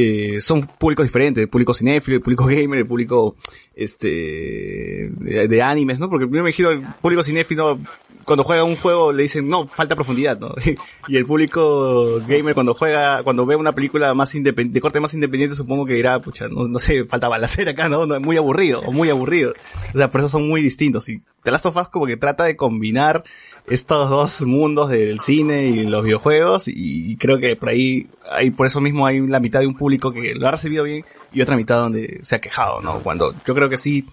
Eh, 0.00 0.40
son 0.40 0.64
públicos 0.64 1.04
diferentes, 1.04 1.42
el 1.42 1.48
público 1.48 1.74
cinéfilo, 1.74 2.18
el 2.18 2.22
público 2.22 2.46
gamer, 2.46 2.78
el 2.78 2.86
público 2.86 3.34
este 3.74 5.10
de, 5.10 5.62
animes, 5.62 5.98
¿no? 5.98 6.08
Porque 6.08 6.26
primero 6.26 6.44
me 6.44 6.50
imagino 6.50 6.70
el 6.70 6.82
público 7.02 7.24
cinéfilo 7.24 7.80
cuando 8.28 8.44
juega 8.44 8.62
un 8.62 8.76
juego 8.76 9.10
le 9.10 9.22
dicen, 9.22 9.48
"No, 9.48 9.66
falta 9.66 9.94
profundidad", 9.94 10.38
¿no? 10.38 10.54
y 11.08 11.16
el 11.16 11.24
público 11.24 12.20
gamer 12.28 12.52
cuando 12.52 12.74
juega, 12.74 13.22
cuando 13.22 13.46
ve 13.46 13.56
una 13.56 13.72
película 13.72 14.12
más 14.12 14.34
de 14.34 14.80
corte 14.80 15.00
más 15.00 15.14
independiente, 15.14 15.56
supongo 15.56 15.86
que 15.86 15.94
dirá, 15.94 16.20
pucha, 16.20 16.46
no, 16.46 16.68
no 16.68 16.78
sé, 16.78 17.04
falta 17.06 17.26
balacera 17.28 17.70
acá, 17.70 17.88
¿no? 17.88 18.04
no 18.04 18.20
muy 18.20 18.36
aburrido 18.36 18.82
o 18.82 18.92
muy 18.92 19.08
aburrido. 19.08 19.54
O 19.94 19.96
sea, 19.96 20.10
por 20.10 20.20
eso 20.20 20.28
son 20.28 20.46
muy 20.46 20.60
distintos 20.60 21.08
y 21.08 21.22
The 21.42 21.50
Last 21.50 21.64
of 21.64 21.76
Us 21.76 21.88
como 21.88 22.04
que 22.04 22.18
trata 22.18 22.44
de 22.44 22.54
combinar 22.54 23.24
estos 23.66 24.10
dos 24.10 24.42
mundos 24.42 24.90
del 24.90 25.20
cine 25.20 25.66
y 25.66 25.86
los 25.86 26.04
videojuegos 26.04 26.68
y 26.68 27.16
creo 27.16 27.38
que 27.38 27.56
por 27.56 27.70
ahí, 27.70 28.08
hay, 28.30 28.50
por 28.50 28.66
eso 28.66 28.82
mismo 28.82 29.06
hay 29.06 29.26
la 29.26 29.40
mitad 29.40 29.60
de 29.60 29.66
un 29.66 29.74
público 29.74 30.12
que 30.12 30.34
lo 30.34 30.46
ha 30.46 30.50
recibido 30.50 30.84
bien 30.84 31.04
y 31.32 31.40
otra 31.40 31.56
mitad 31.56 31.78
donde 31.78 32.20
se 32.22 32.36
ha 32.36 32.40
quejado, 32.40 32.80
¿no? 32.80 32.98
Cuando 33.00 33.34
yo 33.46 33.54
creo 33.54 33.68
que 33.68 33.78
sí, 33.78 34.06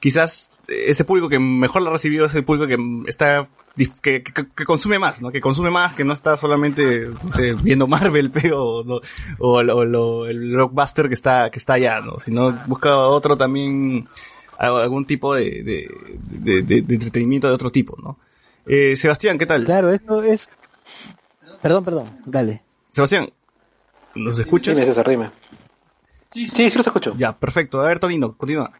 quizás 0.00 0.52
este 0.68 1.04
público 1.04 1.28
que 1.28 1.38
mejor 1.38 1.82
lo 1.82 1.90
ha 1.90 1.92
recibido 1.92 2.26
es 2.26 2.34
el 2.34 2.44
público 2.44 2.66
que 2.66 3.08
está 3.08 3.48
que, 4.02 4.22
que, 4.22 4.64
consume 4.64 4.98
más, 4.98 5.22
¿no? 5.22 5.30
Que 5.30 5.40
consume 5.40 5.70
más, 5.70 5.94
que 5.94 6.04
no 6.04 6.12
está 6.12 6.36
solamente 6.36 7.08
no 7.22 7.30
sé, 7.30 7.54
viendo 7.54 7.86
Marvel 7.86 8.32
o, 8.52 9.00
o, 9.38 9.48
o, 9.48 10.26
el 10.26 10.52
blockbuster 10.52 11.08
que 11.08 11.14
está 11.14 11.50
que 11.50 11.58
está 11.58 11.74
allá, 11.74 12.00
¿no? 12.00 12.18
Sino 12.18 12.52
busca 12.66 12.96
otro 12.96 13.36
también 13.36 14.08
algún 14.58 15.06
tipo 15.06 15.34
de, 15.34 15.62
de, 15.62 16.62
de, 16.62 16.82
de 16.82 16.94
entretenimiento 16.94 17.46
de 17.46 17.54
otro 17.54 17.70
tipo, 17.70 17.96
¿no? 18.02 18.18
Eh, 18.66 18.96
Sebastián, 18.96 19.38
¿qué 19.38 19.46
tal? 19.46 19.64
Claro, 19.64 19.90
esto 19.90 20.22
es... 20.22 20.50
Perdón, 21.62 21.84
perdón, 21.84 22.20
dale. 22.26 22.62
Sebastián, 22.90 23.30
¿nos 24.14 24.38
escuchas? 24.38 24.76
Sí, 24.76 26.46
sí, 26.54 26.70
sí, 26.70 26.76
los 26.76 26.86
escucho. 26.86 27.14
Ya, 27.16 27.36
perfecto. 27.36 27.80
A 27.80 27.88
ver, 27.88 27.98
Tonino, 27.98 28.36
continúa. 28.36 28.72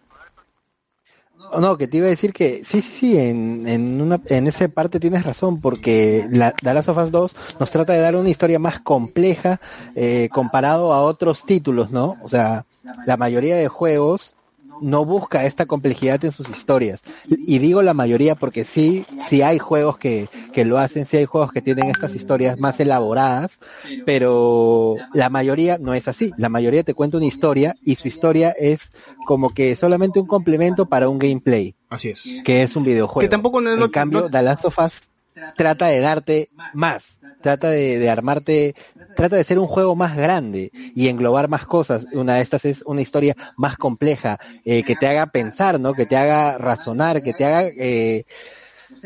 No, 1.58 1.76
que 1.76 1.88
te 1.88 1.98
iba 1.98 2.06
a 2.06 2.10
decir 2.10 2.32
que 2.32 2.62
sí, 2.64 2.82
sí, 2.82 2.92
sí, 2.92 3.18
en, 3.18 3.66
en, 3.66 4.00
una, 4.00 4.20
en 4.26 4.46
esa 4.46 4.68
parte 4.68 5.00
tienes 5.00 5.24
razón, 5.24 5.60
porque 5.60 6.26
la, 6.30 6.52
The 6.52 6.74
Last 6.74 6.88
of 6.88 6.98
Us 6.98 7.10
2 7.10 7.36
nos 7.60 7.70
trata 7.70 7.92
de 7.92 8.00
dar 8.00 8.16
una 8.16 8.28
historia 8.28 8.58
más 8.58 8.80
compleja 8.80 9.60
eh, 9.94 10.28
comparado 10.32 10.92
a 10.92 11.02
otros 11.02 11.44
títulos, 11.44 11.90
¿no? 11.90 12.16
O 12.22 12.28
sea, 12.28 12.66
la 13.06 13.16
mayoría 13.16 13.56
de 13.56 13.68
juegos 13.68 14.34
no 14.80 15.04
busca 15.04 15.44
esta 15.44 15.66
complejidad 15.66 16.24
en 16.24 16.32
sus 16.32 16.48
historias. 16.48 17.02
Y 17.28 17.58
digo 17.58 17.82
la 17.82 17.94
mayoría 17.94 18.34
porque 18.34 18.64
sí, 18.64 19.04
sí 19.18 19.42
hay 19.42 19.58
juegos 19.58 19.98
que, 19.98 20.28
que 20.52 20.64
lo 20.64 20.78
hacen, 20.78 21.06
sí 21.06 21.16
hay 21.16 21.24
juegos 21.24 21.52
que 21.52 21.62
tienen 21.62 21.90
estas 21.90 22.14
historias 22.14 22.58
más 22.58 22.80
elaboradas, 22.80 23.60
pero 24.04 24.96
la 25.12 25.30
mayoría 25.30 25.78
no 25.78 25.94
es 25.94 26.08
así. 26.08 26.32
La 26.36 26.48
mayoría 26.48 26.82
te 26.82 26.94
cuenta 26.94 27.16
una 27.16 27.26
historia 27.26 27.76
y 27.82 27.96
su 27.96 28.08
historia 28.08 28.50
es 28.50 28.92
como 29.26 29.50
que 29.50 29.76
solamente 29.76 30.20
un 30.20 30.26
complemento 30.26 30.86
para 30.86 31.08
un 31.08 31.18
gameplay. 31.18 31.74
Así 31.88 32.10
es. 32.10 32.24
Que 32.44 32.62
es 32.62 32.76
un 32.76 32.84
videojuego. 32.84 33.20
Que 33.20 33.28
tampoco 33.28 33.60
no, 33.60 33.72
en 33.72 33.90
cambio, 33.90 34.28
The 34.28 34.42
Last 34.42 34.64
of 34.64 34.78
Us 34.78 35.10
trata 35.56 35.86
de 35.86 36.00
darte 36.00 36.50
más, 36.74 37.20
trata 37.40 37.70
de, 37.70 37.98
de, 37.98 38.10
armarte, 38.10 38.74
trata 39.16 39.36
de 39.36 39.44
ser 39.44 39.58
un 39.58 39.66
juego 39.66 39.96
más 39.96 40.16
grande 40.16 40.70
y 40.94 41.08
englobar 41.08 41.48
más 41.48 41.66
cosas. 41.66 42.06
Una 42.12 42.36
de 42.36 42.42
estas 42.42 42.64
es 42.64 42.82
una 42.82 43.00
historia 43.00 43.34
más 43.56 43.76
compleja, 43.76 44.38
eh, 44.64 44.82
que 44.82 44.96
te 44.96 45.06
haga 45.06 45.26
pensar, 45.26 45.80
¿no? 45.80 45.94
Que 45.94 46.06
te 46.06 46.16
haga 46.16 46.58
razonar, 46.58 47.22
que 47.22 47.32
te 47.32 47.44
haga 47.44 47.62
eh, 47.76 48.24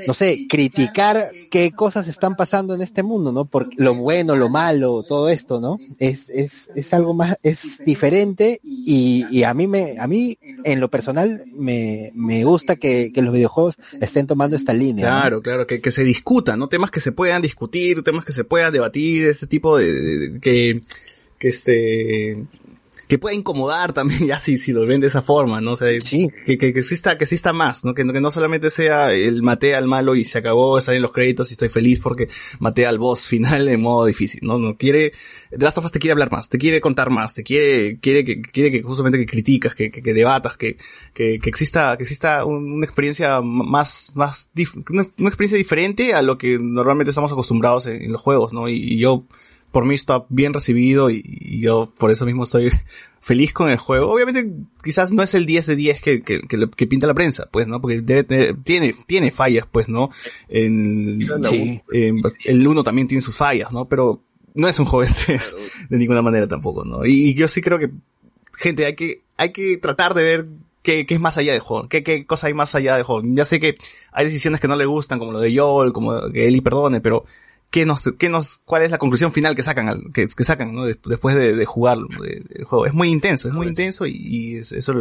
no 0.07 0.15
sé, 0.15 0.47
criticar 0.49 1.31
qué 1.51 1.73
cosas 1.73 2.09
están 2.09 2.37
pasando 2.37 2.75
en 2.75 2.83
este 2.83 3.03
mundo, 3.03 3.33
¿no? 3.33 3.45
Porque 3.45 3.77
lo 3.79 3.95
bueno, 3.95 4.37
lo 4.37 4.49
malo, 4.49 5.03
todo 5.03 5.29
esto, 5.29 5.61
¿no? 5.61 5.79
Es, 5.99 6.31
es, 6.31 6.71
es 6.75 6.95
algo 6.95 7.15
más, 7.15 7.39
es 7.43 7.83
diferente 7.85 8.61
y, 8.63 9.27
y 9.31 9.43
a 9.45 9.55
mí 9.55 9.67
me, 9.67 9.97
a 9.99 10.07
mí 10.07 10.39
en 10.65 10.81
lo 10.81 10.89
personal 10.89 11.45
me, 11.53 12.13
me 12.15 12.45
gusta 12.45 12.77
que, 12.77 13.13
que 13.13 13.23
los 13.23 13.35
videojuegos 13.35 13.77
estén 14.01 14.27
tomando 14.27 14.57
esta 14.57 14.73
línea. 14.73 15.07
Claro, 15.07 15.43
claro, 15.43 15.67
que, 15.67 15.81
que 15.81 15.91
se 15.91 16.05
discutan, 16.05 16.59
¿no? 16.59 16.69
Temas 16.69 16.91
que 16.91 17.01
se 17.01 17.13
puedan 17.13 17.43
discutir, 17.43 18.03
temas 18.03 18.25
que 18.25 18.33
se 18.33 18.45
puedan 18.45 18.73
debatir, 18.73 19.27
ese 19.27 19.47
tipo 19.47 19.79
de, 19.79 19.93
de 19.93 20.41
que, 20.41 20.83
que 21.39 21.49
este, 21.49 22.47
que 23.13 23.19
pueda 23.19 23.35
incomodar 23.35 23.93
también, 23.93 24.27
ya 24.27 24.39
si, 24.41 24.57
si 24.59 24.73
lo 24.73 24.87
ven 24.87 24.99
de 25.03 25.09
esa 25.09 25.21
forma, 25.21 25.61
¿no? 25.61 25.73
O 25.73 25.77
sea, 25.77 25.89
Sí. 26.01 26.29
que, 26.47 26.57
que, 26.57 26.73
que 26.73 26.79
exista, 26.81 27.19
que 27.19 27.25
exista 27.25 27.53
más, 27.53 27.85
¿no? 27.85 27.93
Que, 27.93 28.05
no- 28.05 28.15
que 28.15 28.23
no 28.23 28.31
solamente 28.31 28.71
sea 28.71 29.13
el 29.13 29.43
maté 29.43 29.75
al 29.75 29.87
malo 29.87 30.15
y 30.15 30.25
se 30.25 30.39
acabó, 30.39 30.81
salen 30.81 31.03
los 31.03 31.13
créditos 31.13 31.51
y 31.51 31.53
estoy 31.53 31.69
feliz 31.69 32.01
porque 32.01 32.29
maté 32.59 32.87
al 32.87 32.99
boss 32.99 33.27
final 33.27 33.69
en 33.69 33.83
modo 33.83 34.07
difícil, 34.07 34.41
¿no? 34.45 34.57
No 34.59 34.79
quiere, 34.79 35.13
The 35.51 35.59
Last 35.59 35.77
of 35.77 35.85
Us 35.85 35.93
te 35.93 35.99
quiere 35.99 36.13
hablar 36.13 36.33
más, 36.33 36.49
te 36.49 36.57
quiere 36.57 36.81
contar 36.81 37.11
más, 37.11 37.35
te 37.35 37.43
quiere, 37.43 37.99
quiere 38.01 38.25
que, 38.25 38.41
quiere 38.41 38.71
que 38.73 38.81
justamente 38.83 39.19
que 39.19 39.27
criticas, 39.27 39.75
que, 39.75 39.91
que, 39.91 40.01
que 40.03 40.15
debatas, 40.15 40.57
que, 40.57 40.79
que, 41.13 41.39
que 41.39 41.51
exista, 41.51 41.95
que 41.99 42.05
exista 42.05 42.47
un- 42.47 42.73
una 42.73 42.87
experiencia 42.87 43.43
más, 43.43 44.11
más, 44.15 44.51
dif- 44.55 44.83
una, 44.91 45.05
una 45.19 45.29
experiencia 45.29 45.59
diferente 45.59 46.15
a 46.15 46.23
lo 46.23 46.39
que 46.39 46.59
normalmente 46.59 47.11
estamos 47.11 47.31
acostumbrados 47.31 47.85
en, 47.89 48.01
en 48.05 48.11
los 48.11 48.23
juegos, 48.23 48.55
¿no? 48.55 48.71
Y, 48.71 48.77
y 48.77 48.97
yo, 48.97 49.27
por 49.73 49.85
mí 49.87 49.95
está 49.97 50.25
bien 50.29 50.55
recibido 50.55 51.11
y, 51.11 51.23
y 51.25 51.61
yo 51.61 51.93
por 51.99 52.11
eso 52.13 52.25
mismo 52.27 52.45
estoy 52.45 52.71
feliz 53.21 53.53
con 53.53 53.71
el 53.71 53.79
juego. 53.79 54.13
Obviamente 54.13 54.49
quizás 54.85 55.11
no 55.13 55.23
es 55.23 55.35
el 55.35 55.47
10 55.47 55.67
de 55.67 55.77
10 55.77 56.01
que, 56.01 56.23
que, 56.23 56.43
que, 56.43 56.87
pinta 56.87 57.07
la 57.07 57.15
prensa, 57.15 57.49
pues, 57.51 57.67
¿no? 57.67 57.81
Porque 57.81 58.01
debe 58.03 58.23
tener- 58.25 58.57
tiene, 58.63 58.95
tiene 59.07 59.31
fallas, 59.33 59.67
pues, 59.71 59.89
¿no? 59.89 60.11
En, 60.49 61.21
Sí. 61.45 61.81
en- 61.93 62.21
el 62.45 62.67
1 62.69 62.85
también 62.85 63.09
tiene 63.09 63.23
sus 63.23 63.37
fallas, 63.37 63.73
¿no? 63.73 63.87
Pero 63.89 64.23
no 64.55 64.69
es 64.69 64.79
un 64.79 64.87
juego 64.87 65.03
este 65.05 65.39
de 65.89 65.99
ninguna 65.99 66.23
manera 66.23 66.47
tampoco, 66.47 66.85
¿no? 66.85 67.05
Y, 67.07 67.29
y 67.31 67.35
yo 67.35 67.49
sí 67.49 67.61
creo 67.61 67.79
que, 67.79 67.91
gente, 68.53 68.85
hay 68.87 68.95
que, 68.95 69.23
hay 69.39 69.51
que 69.53 69.79
tratar 69.79 70.15
de 70.15 70.23
ver 70.23 70.47
qué, 70.83 71.07
qué 71.07 71.15
es 71.15 71.21
más 71.21 71.39
allá 71.39 71.53
del 71.53 71.61
juego, 71.63 71.89
qué, 71.89 72.03
qué 72.03 72.27
cosa 72.27 72.49
hay 72.49 72.55
más 72.55 72.75
allá 72.75 72.97
del 72.97 73.05
juego. 73.05 73.23
Ya 73.35 73.45
sé 73.45 73.61
que 73.61 73.77
hay 74.13 74.25
decisiones 74.27 74.61
que 74.61 74.69
no 74.69 74.77
le 74.77 74.85
gustan, 74.85 75.19
como 75.19 75.33
lo 75.33 75.41
de 75.41 75.57
Joel, 75.57 75.93
como 75.93 76.31
que 76.31 76.47
Eli 76.49 76.61
perdone, 76.61 77.01
pero 77.01 77.25
¿qué 77.73 77.85
nos, 77.85 78.05
qué 78.19 78.29
nos, 78.29 78.59
cuál 78.65 78.83
es 78.83 78.93
la 78.93 78.99
conclusión 78.99 79.33
final 79.33 79.57
que 79.57 79.65
sacan, 79.65 79.89
al- 79.89 80.13
que, 80.13 80.29
que 80.29 80.45
sacan, 80.45 80.73
¿no? 80.73 80.85
Des- 80.85 80.99
Después 81.05 81.35
de, 81.35 81.57
de 81.57 81.65
jugar 81.65 81.99
de- 81.99 82.45
el 82.55 82.65
juego. 82.65 82.87
Es 82.87 82.95
muy 82.95 83.09
intenso, 83.09 83.49
es 83.49 83.55
muy 83.55 83.67
intenso 83.67 84.07
y, 84.07 84.13
y 84.15 84.57
es- 84.59 84.71
eso, 84.71 84.93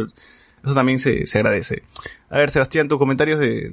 eso 0.64 0.74
también 0.74 0.98
se, 0.98 1.26
se 1.26 1.38
agradece. 1.38 1.84
A 2.30 2.38
ver, 2.38 2.50
Sebastián, 2.50 2.88
tus 2.88 2.98
comentarios 2.98 3.38
de, 3.38 3.72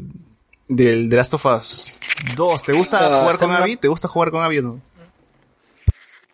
del 0.67 1.09
de 1.09 1.17
Last 1.17 1.33
of 1.33 1.45
Us 1.47 1.95
2. 2.35 2.63
¿Te 2.63 2.73
gusta 2.73 2.99
Ah, 3.17 3.21
jugar 3.21 3.37
con 3.39 3.51
Abby? 3.51 3.77
¿Te 3.77 3.87
gusta 3.87 4.07
jugar 4.07 4.29
con 4.29 4.43
Abby 4.43 4.59
o 4.59 4.61
no? 4.61 4.81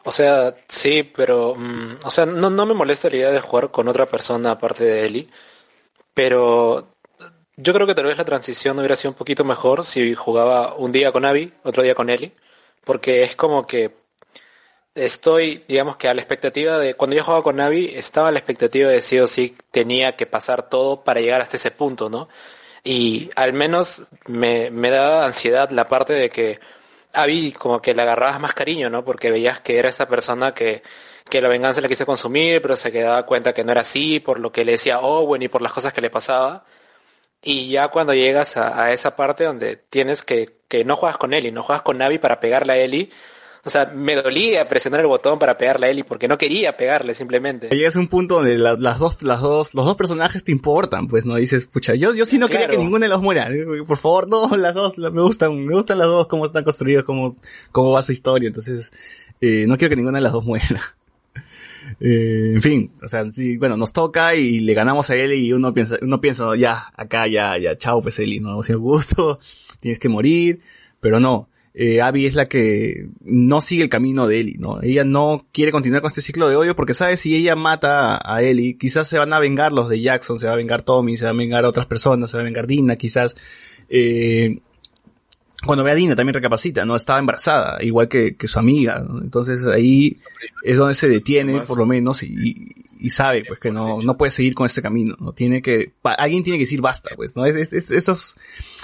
O 0.03 0.11
sea, 0.11 0.55
sí, 0.67 1.09
pero, 1.15 1.55
mm, 1.55 1.97
o 2.03 2.11
sea, 2.11 2.25
no, 2.25 2.49
no 2.49 2.65
me 2.65 2.73
molesta 2.75 3.09
la 3.09 3.15
idea 3.15 3.31
de 3.31 3.41
jugar 3.41 3.71
con 3.71 3.87
otra 3.87 4.05
persona 4.05 4.51
aparte 4.51 4.83
de 4.83 5.05
Ellie, 5.05 5.27
pero 6.13 6.87
yo 7.57 7.73
creo 7.73 7.87
que 7.87 7.95
tal 7.95 8.05
vez 8.05 8.17
la 8.17 8.25
transición 8.25 8.77
hubiera 8.77 8.95
sido 8.95 9.11
un 9.11 9.17
poquito 9.17 9.43
mejor 9.43 9.85
si 9.85 10.13
jugaba 10.13 10.75
un 10.75 10.91
día 10.91 11.11
con 11.11 11.25
Abby, 11.25 11.53
otro 11.63 11.81
día 11.83 11.95
con 11.95 12.09
Ellie, 12.09 12.33
porque 12.85 13.23
es 13.23 13.35
como 13.35 13.67
que 13.67 14.05
estoy, 14.95 15.65
digamos 15.67 15.97
que 15.97 16.07
a 16.07 16.13
la 16.13 16.21
expectativa 16.21 16.77
de, 16.79 16.95
cuando 16.95 17.15
yo 17.15 17.23
jugaba 17.23 17.43
con 17.43 17.59
Abby, 17.59 17.91
estaba 17.95 18.29
a 18.29 18.31
la 18.31 18.39
expectativa 18.39 18.89
de 18.89 19.01
sí 19.01 19.19
o 19.19 19.27
sí 19.27 19.57
tenía 19.71 20.15
que 20.15 20.25
pasar 20.25 20.69
todo 20.69 21.03
para 21.03 21.19
llegar 21.19 21.41
hasta 21.41 21.57
ese 21.57 21.71
punto, 21.71 22.09
¿no? 22.09 22.29
Y 22.83 23.29
al 23.35 23.53
menos 23.53 24.03
me, 24.27 24.71
me 24.71 24.89
daba 24.89 25.25
ansiedad 25.25 25.69
la 25.71 25.87
parte 25.89 26.13
de 26.13 26.29
que 26.29 26.59
Abby 27.13 27.51
como 27.53 27.81
que 27.81 27.93
le 27.95 28.01
agarrabas 28.03 28.39
más 28.39 28.53
cariño, 28.53 28.89
¿no? 28.89 29.03
Porque 29.05 29.31
veías 29.31 29.59
que 29.61 29.79
era 29.79 29.89
esa 29.89 30.07
persona 30.07 30.53
que, 30.53 30.83
que 31.29 31.41
la 31.41 31.49
venganza 31.49 31.81
la 31.81 31.87
quiso 31.87 32.05
consumir, 32.05 32.61
pero 32.61 32.77
se 32.77 32.91
quedaba 32.91 33.25
cuenta 33.25 33.53
que 33.53 33.63
no 33.63 33.71
era 33.71 33.81
así 33.81 34.19
por 34.19 34.39
lo 34.39 34.51
que 34.51 34.65
le 34.65 34.73
decía 34.73 34.99
Owen 34.99 35.41
y 35.41 35.47
por 35.49 35.61
las 35.61 35.73
cosas 35.73 35.93
que 35.93 36.01
le 36.01 36.09
pasaba. 36.09 36.65
Y 37.41 37.69
ya 37.69 37.89
cuando 37.89 38.13
llegas 38.13 38.57
a 38.57 38.91
esa 38.93 39.15
parte 39.15 39.45
donde 39.45 39.77
tienes 39.77 40.23
que, 40.23 40.54
que 40.67 40.83
no 40.85 40.95
juegas 40.95 41.17
con 41.17 41.33
Ellie, 41.33 41.51
no 41.51 41.63
juegas 41.63 41.81
con 41.83 42.01
Abby 42.01 42.17
para 42.17 42.39
pegarle 42.39 42.73
a 42.73 42.77
Ellie, 42.77 43.09
o 43.63 43.69
sea, 43.71 43.91
me 43.95 44.13
dolía 44.15 44.67
presionar 44.67 44.99
el 44.99 45.07
botón 45.07 45.39
para 45.39 45.57
pegarle 45.57 45.87
a 45.87 45.89
Ellie 45.89 46.03
porque 46.03 46.27
no 46.27 46.37
quería 46.37 46.77
pegarle 46.77 47.15
simplemente. 47.15 47.69
Llegas 47.69 47.95
a 47.95 47.99
un 47.99 48.07
punto 48.07 48.35
donde 48.35 48.57
la- 48.59 48.75
las 48.75 48.99
dos, 48.99 49.23
las 49.23 49.41
dos, 49.41 49.73
los 49.73 49.85
dos 49.85 49.95
personajes 49.95 50.43
te 50.43 50.51
importan, 50.51 51.07
pues, 51.07 51.25
¿no? 51.25 51.33
Dices, 51.35 51.65
pucha, 51.65 51.95
yo, 51.95 52.13
yo 52.13 52.25
sí 52.25 52.37
no 52.37 52.47
quería 52.47 52.67
que 52.67 52.77
ninguno 52.77 52.99
de 53.05 53.09
los 53.09 53.23
muera. 53.23 53.49
Por 53.87 53.97
favor, 53.97 54.27
no, 54.27 54.55
las 54.55 54.75
dos, 54.75 54.97
me 54.99 55.21
gustan, 55.21 55.65
me 55.65 55.73
gustan 55.73 55.97
las 55.97 56.07
dos, 56.07 56.27
cómo 56.27 56.45
están 56.45 56.63
construidos, 56.63 57.05
cómo, 57.05 57.35
cómo 57.71 57.91
va 57.91 58.03
su 58.03 58.11
historia. 58.11 58.45
Entonces, 58.47 58.91
eh, 59.41 59.65
no 59.67 59.77
quiero 59.77 59.89
que 59.89 59.95
ninguna 59.95 60.19
de 60.19 60.23
las 60.23 60.33
dos 60.33 60.43
muera. 60.45 60.95
Eh, 61.99 62.51
en 62.55 62.61
fin, 62.63 62.91
o 63.03 63.07
sea, 63.07 63.31
sí, 63.31 63.57
bueno, 63.57 63.77
nos 63.77 63.93
toca 63.93 64.33
y 64.35 64.59
le 64.59 64.73
ganamos 64.73 65.09
a 65.11 65.15
él 65.15 65.33
y 65.33 65.53
uno 65.53 65.71
piensa, 65.73 65.97
uno 66.01 66.19
piensa, 66.19 66.45
ya, 66.57 66.87
acá, 66.97 67.27
ya, 67.27 67.57
ya, 67.59 67.77
chao, 67.77 68.01
pues 68.01 68.17
Eli, 68.19 68.39
no, 68.39 68.61
sin 68.63 68.77
gusto, 68.79 69.39
tienes 69.85 69.99
que 69.99 70.09
morir, 70.09 70.61
pero 70.99 71.19
no. 71.19 71.47
Eh, 71.75 72.01
Abby 72.01 72.25
es 72.25 72.33
la 72.33 72.47
que 72.47 73.09
no 73.21 73.61
sigue 73.61 73.83
el 73.83 73.89
camino 73.89 74.27
de 74.27 74.39
Ellie, 74.39 74.57
¿no? 74.57 74.81
Ella 74.81 75.03
no 75.03 75.45
quiere 75.51 75.71
continuar 75.71 76.01
con 76.01 76.07
este 76.07 76.23
ciclo 76.23 76.49
de 76.49 76.55
odio 76.55 76.75
porque 76.75 76.95
sabe 76.95 77.17
si 77.17 77.35
ella 77.35 77.55
mata 77.55 78.19
a 78.23 78.41
Ellie, 78.41 78.79
quizás 78.79 79.07
se 79.07 79.19
van 79.19 79.31
a 79.31 79.39
vengar 79.39 79.73
los 79.73 79.87
de 79.87 80.01
Jackson, 80.01 80.39
se 80.39 80.47
va 80.47 80.53
a 80.53 80.55
vengar 80.55 80.81
Tommy, 80.81 81.17
se 81.17 81.25
va 81.25 81.31
a 81.31 81.33
vengar 81.33 81.65
otras 81.65 81.85
personas, 81.85 82.31
se 82.31 82.37
va 82.37 82.41
a 82.41 82.45
vengar 82.45 82.65
Dina, 82.65 82.95
quizás, 82.95 83.35
eh, 83.89 84.57
cuando 85.65 85.83
ve 85.83 85.91
a 85.91 85.95
Dina 85.95 86.15
también 86.15 86.33
recapacita, 86.33 86.85
¿no? 86.85 86.95
Estaba 86.95 87.19
embarazada, 87.19 87.77
igual 87.81 88.07
que, 88.07 88.35
que 88.35 88.47
su 88.47 88.59
amiga, 88.59 88.99
¿no? 88.99 89.21
Entonces 89.21 89.65
ahí 89.65 90.17
es 90.63 90.77
donde 90.77 90.93
se 90.95 91.07
detiene, 91.09 91.61
por 91.61 91.77
lo 91.77 91.85
menos, 91.85 92.23
y, 92.23 92.73
y 92.99 93.09
sabe, 93.09 93.43
pues, 93.45 93.59
que 93.59 93.71
no, 93.71 94.01
no 94.01 94.17
puede 94.17 94.31
seguir 94.31 94.55
con 94.55 94.65
este 94.65 94.81
camino, 94.81 95.15
¿no? 95.19 95.33
Tiene 95.33 95.61
que, 95.61 95.91
pa- 96.01 96.13
alguien 96.13 96.43
tiene 96.43 96.57
que 96.57 96.63
decir 96.63 96.81
basta, 96.81 97.11
pues, 97.15 97.35
¿no? 97.35 97.45
Es, 97.45 97.55
es, 97.55 97.73
es- 97.73 97.91
esos, 97.91 98.37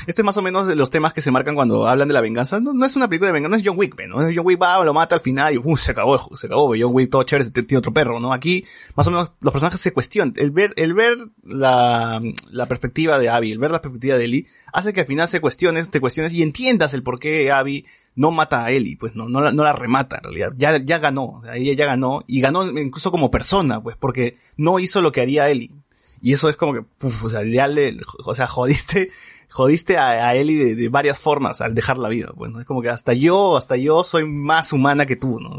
esto 0.08 0.22
es 0.22 0.26
más 0.26 0.38
o 0.38 0.42
menos 0.42 0.68
de 0.68 0.76
los 0.76 0.90
temas 0.92 1.14
que 1.14 1.22
se 1.22 1.32
marcan 1.32 1.56
cuando 1.56 1.88
hablan 1.88 2.08
de 2.08 2.14
la 2.14 2.22
venganza. 2.22 2.60
No, 2.60 2.74
no 2.74 2.86
es 2.86 2.96
una 2.96 3.08
película 3.08 3.28
de 3.30 3.34
venganza, 3.34 3.52
no 3.56 3.62
es 3.62 3.64
John 3.66 3.78
Wick, 3.78 3.96
¿no? 4.08 4.18
John 4.18 4.46
Wick 4.46 4.62
va, 4.62 4.84
lo 4.84 4.94
mata 4.94 5.16
al 5.16 5.22
final 5.22 5.54
y, 5.54 5.58
uh, 5.58 5.78
se 5.78 5.92
acabó, 5.92 6.36
se 6.36 6.48
acabó, 6.48 6.74
John 6.80 6.92
Wick 6.94 7.10
todo 7.10 7.24
chévere, 7.24 7.50
tiene 7.52 7.78
otro 7.80 7.94
perro, 7.94 8.20
¿no? 8.20 8.34
Aquí, 8.34 8.64
más 8.96 9.08
o 9.08 9.12
menos, 9.12 9.32
los 9.42 9.52
personajes 9.52 9.80
se 9.82 9.92
cuestionan. 9.94 10.34
El 10.38 10.52
ver, 10.52 10.74
el 10.76 10.94
ver 10.94 11.18
la, 11.44 12.22
la 12.52 12.66
perspectiva 12.68 13.18
de 13.18 13.30
Abby, 13.30 13.52
el 13.52 13.60
ver 13.60 13.72
la 13.72 13.82
perspectiva 13.82 14.18
de 14.18 14.26
Ellie, 14.26 14.46
hace 14.74 14.94
que 14.94 15.02
al 15.02 15.06
final 15.08 15.28
se 15.28 15.42
cuestiones, 15.42 15.90
te 15.90 16.00
cuestiones 16.00 16.34
y 16.34 16.44
entiendas 16.44 16.94
el 16.94 17.04
por 17.04 17.20
qué 17.20 17.52
Abby 17.52 17.86
no 18.16 18.32
mata 18.32 18.66
a 18.66 18.72
Ellie, 18.72 18.98
pues 18.98 19.16
no, 19.16 19.30
no 19.30 19.42
la, 19.42 19.52
no 19.52 19.64
la 19.64 19.74
remata 19.74 20.18
en 20.18 20.24
realidad. 20.24 20.54
Ya, 20.58 20.78
ya 20.84 21.00
ganó, 21.00 21.26
o 21.38 21.42
sea, 21.42 21.56
ella 21.56 21.74
ya 21.74 21.86
ganó 21.86 22.24
y 22.28 22.42
ganó 22.42 22.66
incluso 22.78 23.12
como 23.12 23.32
persona, 23.32 23.82
pues, 23.82 23.96
porque 23.98 24.38
no 24.58 24.80
hizo 24.80 25.02
lo 25.02 25.12
que 25.12 25.22
haría 25.22 25.50
Ellie. 25.50 25.72
Y 26.24 26.34
eso 26.34 26.50
es 26.50 26.56
como 26.56 26.74
que, 26.74 26.82
puf, 26.84 27.24
o 27.24 27.30
sea, 27.30 27.44
ya 27.44 27.68
le, 27.68 27.98
o 28.26 28.36
sea, 28.36 28.46
jodiste, 28.48 29.10
jodiste 29.50 29.98
a, 29.98 30.28
a 30.28 30.36
Ellie 30.36 30.58
de, 30.64 30.76
de 30.76 30.90
varias 30.90 31.20
formas 31.20 31.62
al 31.62 31.74
dejar 31.74 31.98
la 31.98 32.10
vida, 32.10 32.32
pues, 32.38 32.52
¿no? 32.52 32.60
Es 32.60 32.66
como 32.68 32.82
que 32.82 32.90
hasta 32.90 33.14
yo, 33.14 33.58
hasta 33.58 33.76
yo 33.78 34.04
soy 34.04 34.26
más 34.26 34.72
humana 34.74 35.06
que 35.06 35.16
tú, 35.16 35.40
¿no? 35.40 35.50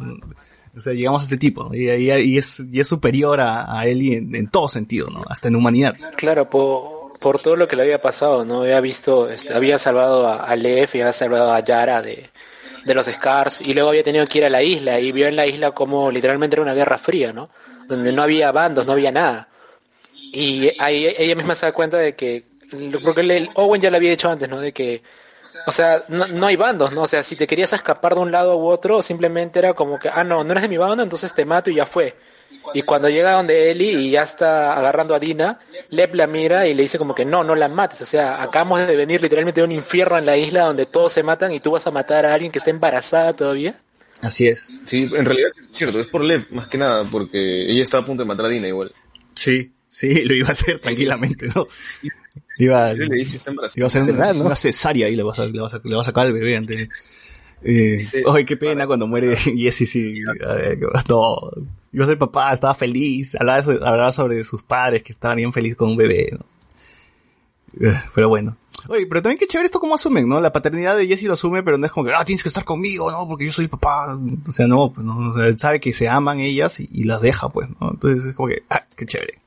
O 0.75 0.81
sea, 0.81 0.95
llegamos 0.95 1.21
a 1.23 1.25
este 1.25 1.37
tipo, 1.37 1.71
y, 1.75 1.91
y- 1.91 2.11
y 2.13 2.39
es, 2.39 2.67
y 2.73 2.81
es 2.81 2.87
superior 2.89 3.41
a, 3.41 3.79
a 3.79 3.87
Ellie 3.87 4.17
en, 4.17 4.35
en 4.35 4.49
todo 4.49 4.69
sentido, 4.69 5.11
¿no? 5.11 5.23
Hasta 5.29 5.49
en 5.49 5.57
humanidad. 5.57 5.97
Claro, 6.17 6.49
por, 6.49 6.92
por 7.23 7.41
todo 7.41 7.57
lo 7.57 7.67
que 7.69 7.77
le 7.77 7.83
había 7.83 8.03
pasado, 8.03 8.45
¿no? 8.45 8.63
Había 8.63 8.81
visto, 8.81 9.31
este, 9.31 9.55
había 9.55 9.79
salvado 9.79 10.27
a, 10.27 10.51
a 10.51 10.57
y 10.57 10.83
había 10.83 11.13
salvado 11.13 11.53
a 11.53 11.61
Yara 11.61 12.03
de, 12.03 12.29
de 12.85 12.95
los 12.95 13.07
Scars 13.07 13.61
y 13.63 13.73
luego 13.73 13.89
había 13.91 14.03
tenido 14.03 14.27
que 14.27 14.39
ir 14.39 14.45
a 14.45 14.51
la 14.51 14.63
isla 14.63 14.99
y 15.01 15.13
vio 15.13 15.27
en 15.29 15.37
la 15.37 15.47
isla 15.47 15.71
como 15.71 16.11
literalmente 16.11 16.57
era 16.57 16.63
una 16.63 16.75
guerra 16.75 16.99
fría, 16.99 17.33
¿no? 17.33 17.49
Donde 17.89 18.13
no 18.13 18.23
había 18.23 18.53
bandos, 18.53 18.85
no 18.85 18.93
había 18.93 19.13
nada. 19.13 19.49
Y 20.15 20.73
ahí 20.79 21.07
ella 21.17 21.35
misma 21.35 21.55
se 21.55 21.67
da 21.67 21.73
cuenta 21.73 21.97
de 21.99 22.15
que, 22.15 22.45
porque 23.05 23.23
le- 23.23 23.51
Owen 23.55 23.81
ya 23.81 23.91
lo 23.91 23.97
había 23.97 24.11
dicho 24.11 24.31
antes, 24.31 24.49
¿no? 24.49 24.61
De 24.61 24.73
que, 24.73 25.03
o 25.67 25.73
sea, 25.73 26.05
no, 26.09 26.27
no 26.27 26.47
hay 26.47 26.57
bandos, 26.57 26.93
¿no? 26.93 27.03
O 27.03 27.07
sea, 27.07 27.23
si 27.23 27.37
te 27.37 27.47
querías 27.47 27.73
escapar 27.73 28.15
de 28.15 28.21
un 28.21 28.33
lado 28.33 28.57
u 28.57 28.67
otro, 28.67 29.03
simplemente 29.03 29.59
era 29.59 29.75
como 29.75 29.99
que, 29.99 30.09
ah, 30.09 30.25
no, 30.25 30.43
no 30.43 30.53
eres 30.53 30.63
de 30.63 30.69
mi 30.69 30.77
bando, 30.79 31.03
entonces 31.03 31.35
te 31.35 31.45
mato 31.45 31.71
y 31.71 31.75
ya 31.77 31.87
fue. 31.87 32.15
Y 32.75 32.83
cuando 32.83 33.09
llega 33.09 33.33
donde 33.33 33.71
Ellie 33.71 33.93
y 33.93 34.11
ya 34.11 34.23
está 34.23 34.75
agarrando 34.79 35.15
a 35.15 35.19
Dina, 35.19 35.59
Lep 35.91 36.15
la 36.15 36.27
mira 36.27 36.67
y 36.67 36.75
le 36.75 36.83
dice 36.83 36.97
como 36.99 37.15
que 37.15 37.25
no, 37.25 37.45
no 37.45 37.55
la 37.55 37.69
mates. 37.69 38.01
O 38.03 38.07
sea, 38.07 38.43
acabamos 38.43 38.87
de 38.87 38.97
venir 38.97 39.21
literalmente 39.21 39.61
de 39.61 39.67
un 39.67 39.73
infierno 39.73 40.17
en 40.17 40.25
la 40.27 40.37
isla 40.37 40.63
donde 40.65 40.87
todos 40.87 41.13
se 41.13 41.23
matan 41.23 41.53
y 41.53 41.61
tú 41.61 41.73
vas 41.73 41.87
a 41.87 41.91
matar 41.91 42.25
a 42.25 42.33
alguien 42.33 42.51
que 42.53 42.59
está 42.59 42.71
embarazada 42.71 43.35
todavía. 43.35 43.79
Así 44.23 44.47
es. 44.47 44.81
Sí, 44.85 45.11
en 45.13 45.25
realidad 45.25 45.51
es 45.69 45.77
cierto, 45.77 46.01
es 46.01 46.07
por 46.07 46.23
Lev 46.23 46.47
más 46.51 46.69
que 46.69 46.79
nada, 46.79 47.05
porque 47.11 47.71
ella 47.71 47.83
estaba 47.83 48.05
a 48.05 48.07
punto 48.07 48.23
de 48.23 48.29
matar 48.29 48.47
a 48.47 48.49
Dina 48.49 48.69
igual. 48.69 48.93
Sí, 49.35 49.73
sí, 49.89 50.23
lo 50.25 50.35
iba 50.35 50.49
a 50.49 50.53
hacer 50.53 50.79
tranquilamente, 50.79 51.49
¿no? 51.55 51.67
Iba, 52.59 52.93
le 52.95 53.07
dice 53.17 53.39
está 53.39 53.51
embarazada. 53.51 53.79
iba 53.81 53.87
a 53.87 53.89
hacer 53.89 54.03
una, 54.03 54.13
¿Verdad, 54.13 54.35
no? 54.35 54.45
una 54.45 54.57
cesárea 54.57 55.09
y 55.09 55.17
le 55.17 55.23
va 55.25 55.35
a, 55.37 55.45
le 55.47 55.61
va 55.61 55.67
a, 55.67 55.81
le 55.83 55.95
va 55.97 56.01
a 56.01 56.05
sacar 56.05 56.27
al 56.27 56.33
bebé 56.33 56.57
antes. 56.57 56.89
Eh, 57.65 57.97
Dice- 57.99 58.23
ay, 58.29 58.45
qué 58.45 58.57
pena 58.57 58.87
cuando 58.87 59.07
muere 59.07 59.37
Jesse, 59.57 59.87
sí. 59.89 60.21
No, 61.09 61.51
a 62.01 62.07
ser 62.07 62.19
papá, 62.19 62.53
estaba 62.53 62.75
feliz, 62.75 63.35
hablaba, 63.35 63.63
so- 63.63 63.73
hablaba 63.73 64.13
sobre 64.13 64.43
sus 64.45 64.63
padres 64.63 65.03
que 65.03 65.13
estaban 65.13 65.37
bien 65.37 65.53
felices 65.53 65.77
con 65.77 65.91
un 65.91 65.97
bebé, 65.97 66.31
¿no? 66.33 66.45
Eh, 67.89 68.01
Pero 68.15 68.29
bueno. 68.29 68.57
Oye, 68.89 69.07
pero 69.07 69.23
también 69.23 69.39
qué 69.39 69.47
chévere 69.47 69.67
esto 69.67 69.79
como 69.79 69.95
asumen, 69.95 70.29
¿no? 70.29 70.41
La 70.41 70.53
paternidad 70.53 70.97
de 70.97 71.07
Jesse 71.07 71.23
lo 71.25 71.35
asume, 71.35 71.63
pero 71.63 71.79
no 71.79 71.87
es 71.87 71.93
como 71.93 72.05
que, 72.07 72.13
ah, 72.15 72.25
tienes 72.25 72.43
que 72.43 72.49
estar 72.49 72.65
conmigo, 72.65 73.09
¿no? 73.13 73.29
Porque 73.29 73.47
yo 73.47 73.53
soy 73.53 73.67
el 73.67 73.71
papá. 73.71 74.19
O 74.49 74.51
sea, 74.51 74.67
no, 74.67 74.93
pues, 74.93 75.07
no, 75.07 75.31
o 75.31 75.35
sea, 75.37 75.47
él 75.47 75.57
sabe 75.57 75.79
que 75.79 75.93
se 75.93 76.09
aman 76.09 76.41
ellas 76.41 76.81
y, 76.81 76.89
y 76.91 77.05
las 77.05 77.21
deja, 77.21 77.49
pues, 77.49 77.69
¿no? 77.81 77.91
Entonces 77.93 78.25
es 78.31 78.35
como 78.35 78.49
que, 78.49 78.65
ah, 78.71 78.85
qué 78.97 79.07
chévere. 79.07 79.39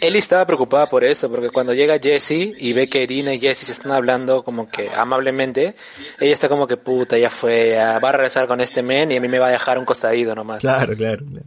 Ellie 0.00 0.18
estaba 0.18 0.46
preocupada 0.46 0.88
por 0.88 1.04
eso, 1.04 1.30
porque 1.30 1.50
cuando 1.50 1.74
llega 1.74 1.98
Jesse 1.98 2.54
y 2.58 2.72
ve 2.72 2.88
que 2.88 3.06
Dina 3.06 3.34
y 3.34 3.40
Jesse 3.40 3.66
se 3.66 3.72
están 3.72 3.92
hablando 3.92 4.44
como 4.44 4.68
que 4.68 4.90
amablemente, 4.90 5.74
ella 6.20 6.32
está 6.32 6.48
como 6.48 6.66
que 6.66 6.76
puta, 6.76 7.18
ya 7.18 7.30
fue, 7.30 7.70
ya 7.70 7.98
va 7.98 8.10
a 8.10 8.12
regresar 8.12 8.46
con 8.46 8.60
este 8.60 8.82
men 8.82 9.12
y 9.12 9.16
a 9.16 9.20
mí 9.20 9.28
me 9.28 9.38
va 9.38 9.48
a 9.48 9.50
dejar 9.50 9.78
un 9.78 9.84
costadito 9.84 10.34
nomás. 10.34 10.60
Claro, 10.60 10.96
claro, 10.96 11.24
claro. 11.24 11.46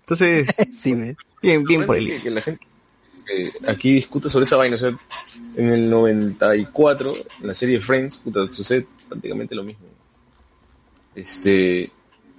Entonces, 0.00 0.48
Sí, 0.80 0.94
bien, 1.40 1.64
bien 1.64 1.86
por 1.86 1.96
que 1.96 2.30
la 2.30 2.42
gente 2.42 2.66
eh, 3.30 3.52
aquí 3.66 3.92
discute 3.94 4.28
sobre 4.28 4.44
esa 4.44 4.56
vaina. 4.56 4.76
O 4.76 4.78
sea, 4.78 4.96
en 5.56 5.70
el 5.70 5.90
94, 5.90 7.12
en 7.40 7.46
la 7.46 7.54
serie 7.54 7.80
Friends, 7.80 8.18
puta, 8.18 8.52
sucede 8.52 8.86
prácticamente 9.08 9.54
lo 9.54 9.62
mismo. 9.62 9.86
Este, 11.14 11.90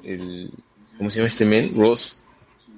el, 0.03 0.51
¿cómo 0.97 1.09
se 1.09 1.17
llama 1.17 1.27
este 1.27 1.45
men? 1.45 1.73
Ross, 1.75 2.21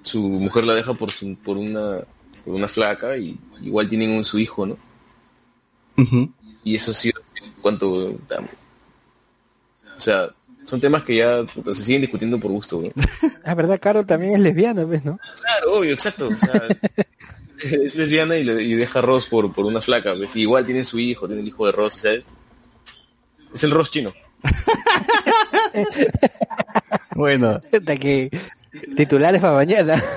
su 0.01 0.21
mujer 0.21 0.65
la 0.65 0.75
deja 0.75 0.93
por, 0.93 1.11
su, 1.11 1.35
por 1.37 1.57
una 1.57 2.01
por 2.45 2.53
una 2.55 2.67
flaca 2.67 3.17
y 3.17 3.37
igual 3.61 3.89
tienen 3.89 4.11
un, 4.11 4.23
su 4.23 4.37
hijo, 4.39 4.65
¿no? 4.65 4.77
Y 6.63 6.75
eso 6.75 6.93
sí, 6.93 7.11
cuánto... 7.61 7.87
O 9.97 9.99
sea, 9.99 10.29
son 10.65 10.79
temas 10.81 11.03
que 11.03 11.17
ya 11.17 11.43
puta, 11.43 11.73
se 11.75 11.83
siguen 11.83 12.01
discutiendo 12.01 12.39
por 12.39 12.51
gusto, 12.51 12.81
¿no? 12.81 12.89
Ah, 13.45 13.53
verdad, 13.55 13.79
Carol 13.79 14.05
también 14.05 14.33
es 14.33 14.39
lesbiana, 14.39 14.83
¿ves, 14.85 15.05
no? 15.05 15.19
Claro, 15.41 15.73
obvio, 15.79 15.93
exacto. 15.93 16.27
O 16.29 16.39
sea, 16.39 16.61
es 17.61 17.95
lesbiana 17.95 18.35
y, 18.37 18.43
le- 18.43 18.63
y 18.63 18.73
deja 18.73 18.99
a 18.99 19.01
Ross 19.03 19.27
por, 19.27 19.53
por 19.53 19.65
una 19.65 19.81
flaca. 19.81 20.13
¿ves? 20.13 20.35
Y 20.35 20.41
igual 20.41 20.65
tiene 20.65 20.83
su 20.83 20.97
hijo, 20.99 21.27
tiene 21.27 21.41
el 21.43 21.47
hijo 21.47 21.65
de 21.65 21.71
Ross, 21.71 21.93
sea, 21.93 22.13
es, 22.13 22.25
es 23.53 23.63
el 23.63 23.71
Ross 23.71 23.91
chino. 23.91 24.13
Bueno, 27.15 27.61
Hasta 27.71 27.95
que 27.95 28.29
titulares 28.95 29.41
para 29.41 29.53
mañana. 29.53 30.03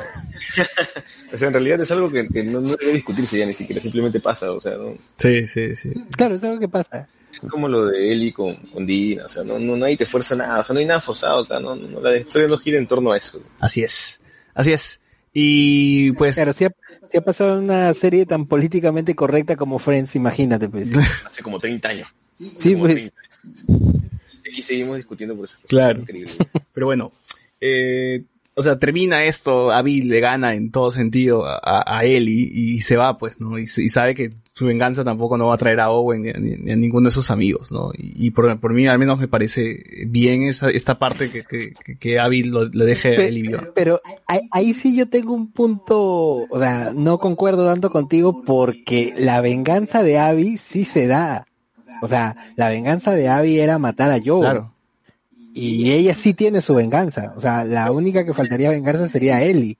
O 1.31 1.37
sea, 1.37 1.49
en 1.49 1.55
realidad 1.55 1.79
es 1.81 1.91
algo 1.91 2.11
que, 2.11 2.27
que 2.27 2.43
no, 2.43 2.61
no 2.61 2.75
debe 2.75 2.95
discutirse 2.95 3.39
ya 3.39 3.45
ni 3.45 3.53
siquiera, 3.53 3.83
simplemente 3.83 4.19
pasa, 4.19 4.51
o 4.51 4.61
sea, 4.61 4.77
¿no? 4.77 4.97
sí, 5.19 5.45
sí, 5.45 5.75
sí. 5.75 5.93
Claro, 6.17 6.37
es 6.37 6.43
algo 6.43 6.59
que 6.59 6.69
pasa. 6.69 7.07
Es 7.33 7.51
como 7.51 7.69
lo 7.69 7.87
de 7.87 8.13
Ellie 8.13 8.33
con, 8.33 8.57
con 8.57 8.87
Dina, 8.87 9.27
o 9.27 9.29
sea, 9.29 9.45
no, 9.45 9.59
no, 9.59 9.77
nadie 9.77 9.99
te 9.99 10.07
fuerza 10.07 10.35
nada, 10.35 10.61
o 10.61 10.65
sea, 10.65 10.73
no 10.73 10.81
hay 10.81 10.87
nada 10.87 11.03
forzado 11.03 11.41
acá, 11.41 11.61
no, 11.61 11.77
no, 11.77 12.01
la 12.01 12.17
historia 12.17 12.49
no 12.49 12.57
gira 12.57 12.79
en 12.79 12.87
torno 12.87 13.13
a 13.13 13.19
eso. 13.19 13.43
Así 13.61 13.83
es. 13.83 14.23
Así 14.55 14.73
es. 14.73 15.01
Y 15.33 16.13
pues, 16.13 16.37
Claro, 16.37 16.53
si 16.53 16.65
ha, 16.65 16.73
si 17.11 17.19
ha 17.19 17.21
pasado 17.21 17.61
una 17.61 17.93
serie 17.95 18.27
tan 18.27 18.47
políticamente 18.47 19.15
correcta 19.15 19.55
como 19.55 19.79
Friends, 19.79 20.17
imagínate, 20.17 20.69
pues. 20.69 20.89
Hace 21.27 21.43
como 21.43 21.61
30 21.61 21.89
años. 21.89 22.09
Sí, 22.33 22.73
Como 22.73 22.87
pues. 22.87 22.95
30 22.95 23.15
años. 23.21 24.03
Y 24.51 24.63
seguimos 24.63 24.97
discutiendo 24.97 25.37
por 25.37 25.45
eso. 25.45 25.59
Claro. 25.69 26.01
Increíble. 26.01 26.33
pero 26.73 26.87
bueno, 26.87 27.13
eh, 27.61 28.25
o 28.59 28.63
sea, 28.63 28.77
termina 28.79 29.25
esto, 29.25 29.71
Abby 29.71 30.03
le 30.03 30.21
gana 30.21 30.55
en 30.55 30.71
todo 30.73 30.91
sentido 30.91 31.47
a, 31.47 31.85
a 31.87 32.05
Ellie 32.05 32.51
y 32.53 32.81
se 32.81 32.97
va, 32.97 33.17
pues, 33.17 33.41
¿no? 33.41 33.59
Y, 33.59 33.67
sabe 33.69 34.15
que 34.15 34.33
su 34.53 34.67
venganza 34.67 35.05
tampoco 35.05 35.39
no 35.39 35.47
va 35.47 35.55
a 35.55 35.59
traer 35.59 35.79
a 35.79 35.91
Owen 35.91 36.23
ni, 36.23 36.31
a- 36.31 36.39
ni- 36.39 36.73
a 36.73 36.77
ninguno 36.77 37.07
de 37.09 37.13
sus 37.13 37.31
amigos, 37.31 37.71
¿no? 37.71 37.93
Y, 37.97 38.27
y 38.27 38.31
por, 38.33 38.59
por 38.59 38.75
mí 38.75 38.89
al 38.89 38.99
menos 38.99 39.19
me 39.21 39.29
parece 39.29 39.85
bien 40.09 40.43
esa, 40.43 40.69
esta 40.71 40.99
parte 40.99 41.31
que, 41.31 41.45
que, 41.45 41.73
que- 41.99 42.19
Abby 42.19 42.43
lo, 42.43 42.65
le 42.65 42.85
deje 42.85 43.17
a 43.17 43.25
Ellie 43.27 43.43
viva. 43.43 43.69
Pero 43.75 44.01
ahí, 44.27 44.41
ahí 44.51 44.75
sí 44.75 44.97
yo 44.97 45.09
tengo 45.09 45.33
un 45.35 45.53
punto, 45.53 46.01
o 46.51 46.59
sea, 46.59 46.93
no 46.95 47.19
concuerdo 47.19 47.65
tanto 47.67 47.91
contigo 47.91 48.43
porque 48.45 49.15
la 49.17 49.41
venganza 49.41 50.03
de 50.03 50.19
Abby 50.19 50.59
sí 50.59 50.85
se 50.85 51.07
da. 51.07 51.47
O 52.03 52.09
sea, 52.09 52.35
la 52.57 52.69
venganza 52.69 53.13
de 53.15 53.29
Abby 53.29 53.59
era 53.61 53.79
matar 53.79 54.11
a 54.11 54.19
Joe. 54.25 54.41
Claro. 54.41 54.75
Y 55.55 55.93
ella 55.93 56.15
sí 56.15 56.35
tiene 56.35 56.61
su 56.61 56.75
venganza. 56.75 57.33
O 57.37 57.41
sea, 57.41 57.65
la 57.65 57.91
única 57.91 58.25
que 58.25 58.35
faltaría 58.35 58.71
vengarse 58.71 59.09
sería 59.09 59.43
Ellie. 59.43 59.79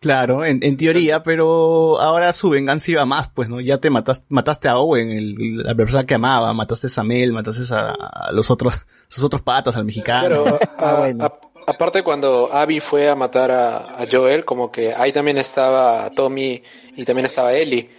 Claro, 0.00 0.44
en, 0.44 0.60
en 0.62 0.76
teoría, 0.76 1.24
pero 1.24 1.98
ahora 2.00 2.32
su 2.32 2.50
venganza 2.50 2.88
iba 2.92 3.04
más, 3.04 3.28
pues, 3.30 3.48
¿no? 3.48 3.60
Ya 3.60 3.78
te 3.78 3.90
mataste, 3.90 4.24
mataste 4.28 4.68
a 4.68 4.78
Owen, 4.78 5.10
el- 5.10 5.56
la 5.64 5.74
persona 5.74 6.06
que 6.06 6.14
amaba, 6.14 6.52
mataste 6.52 6.86
a 6.86 6.90
Samuel, 6.90 7.32
mataste 7.32 7.74
a, 7.74 7.90
a 7.90 8.32
los 8.32 8.48
otros, 8.48 8.74
sus 9.08 9.24
otros 9.24 9.42
patas, 9.42 9.74
al 9.76 9.84
mexicano. 9.84 10.28
Pero 10.28 10.58
Ah, 10.78 10.90
a- 10.92 10.98
bueno. 11.00 11.24
a- 11.24 11.40
aparte 11.66 12.04
cuando 12.04 12.48
Abby 12.52 12.78
fue 12.78 13.08
a 13.08 13.16
matar 13.16 13.50
a, 13.50 14.00
a 14.00 14.06
Joel, 14.08 14.44
como 14.44 14.70
que 14.70 14.94
ahí 14.94 15.10
también 15.12 15.36
estaba 15.36 16.08
Tommy 16.10 16.62
y 16.96 17.04
también 17.04 17.26
estaba 17.26 17.52
Ellie. 17.54 17.90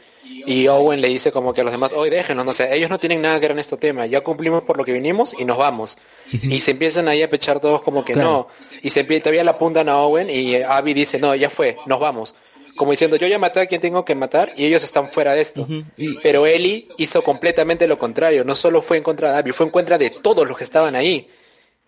Y 0.46 0.68
Owen 0.68 1.02
le 1.02 1.08
dice 1.10 1.32
como 1.32 1.54
que 1.54 1.62
a 1.62 1.64
los 1.64 1.72
demás, 1.74 1.94
hoy 1.94 2.10
déjenos, 2.10 2.46
no 2.46 2.54
sé, 2.54 2.74
ellos 2.76 2.90
no 2.90 3.00
tienen 3.00 3.22
nada 3.22 3.36
que 3.36 3.42
ver 3.42 3.52
en 3.52 3.60
este 3.60 3.78
tema, 3.78 4.06
ya 4.06 4.22
cumplimos 4.22 4.64
por 4.64 4.78
lo 4.78 4.84
que 4.86 4.92
vinimos 4.94 5.34
y 5.38 5.46
nos 5.46 5.58
vamos. 5.58 5.98
y 6.32 6.60
se 6.60 6.72
empiezan 6.72 7.08
ahí 7.08 7.22
a 7.24 7.30
pechar 7.30 7.60
todos 7.60 7.82
como 7.82 8.04
que 8.06 8.14
Claro. 8.14 8.30
no. 8.30 8.48
Y 8.82 8.90
se 8.92 9.04
todavía 9.04 9.44
la 9.44 9.52
apuntan 9.52 9.90
a 9.90 9.98
Owen 9.98 10.30
y 10.30 10.56
Abby 10.58 10.94
dice, 10.94 11.18
no, 11.20 11.34
ya 11.36 11.50
fue, 11.50 11.78
nos 11.86 12.00
vamos. 12.00 12.36
Como 12.78 12.92
diciendo, 12.92 13.18
yo 13.18 13.28
ya 13.28 13.40
maté 13.40 13.60
a 13.62 13.66
quien 13.66 13.82
tengo 13.82 14.06
que 14.06 14.14
matar 14.16 14.52
y 14.56 14.66
ellos 14.66 14.84
están 14.84 15.10
fuera 15.10 15.34
de 15.34 15.42
esto. 15.42 15.68
Y- 15.98 16.20
Pero 16.20 16.46
Ellie 16.46 16.86
hizo 16.98 17.24
completamente 17.24 17.88
lo 17.88 17.98
contrario, 17.98 18.44
no 18.46 18.56
solo 18.56 18.82
fue 18.82 18.98
en 18.98 19.04
contra 19.04 19.34
de 19.34 19.38
Abby, 19.40 19.52
fue 19.52 19.66
en 19.66 19.72
contra 19.72 19.98
de 19.98 20.12
todos 20.12 20.48
los 20.48 20.58
que 20.58 20.64
estaban 20.64 20.96
ahí. 20.96 21.28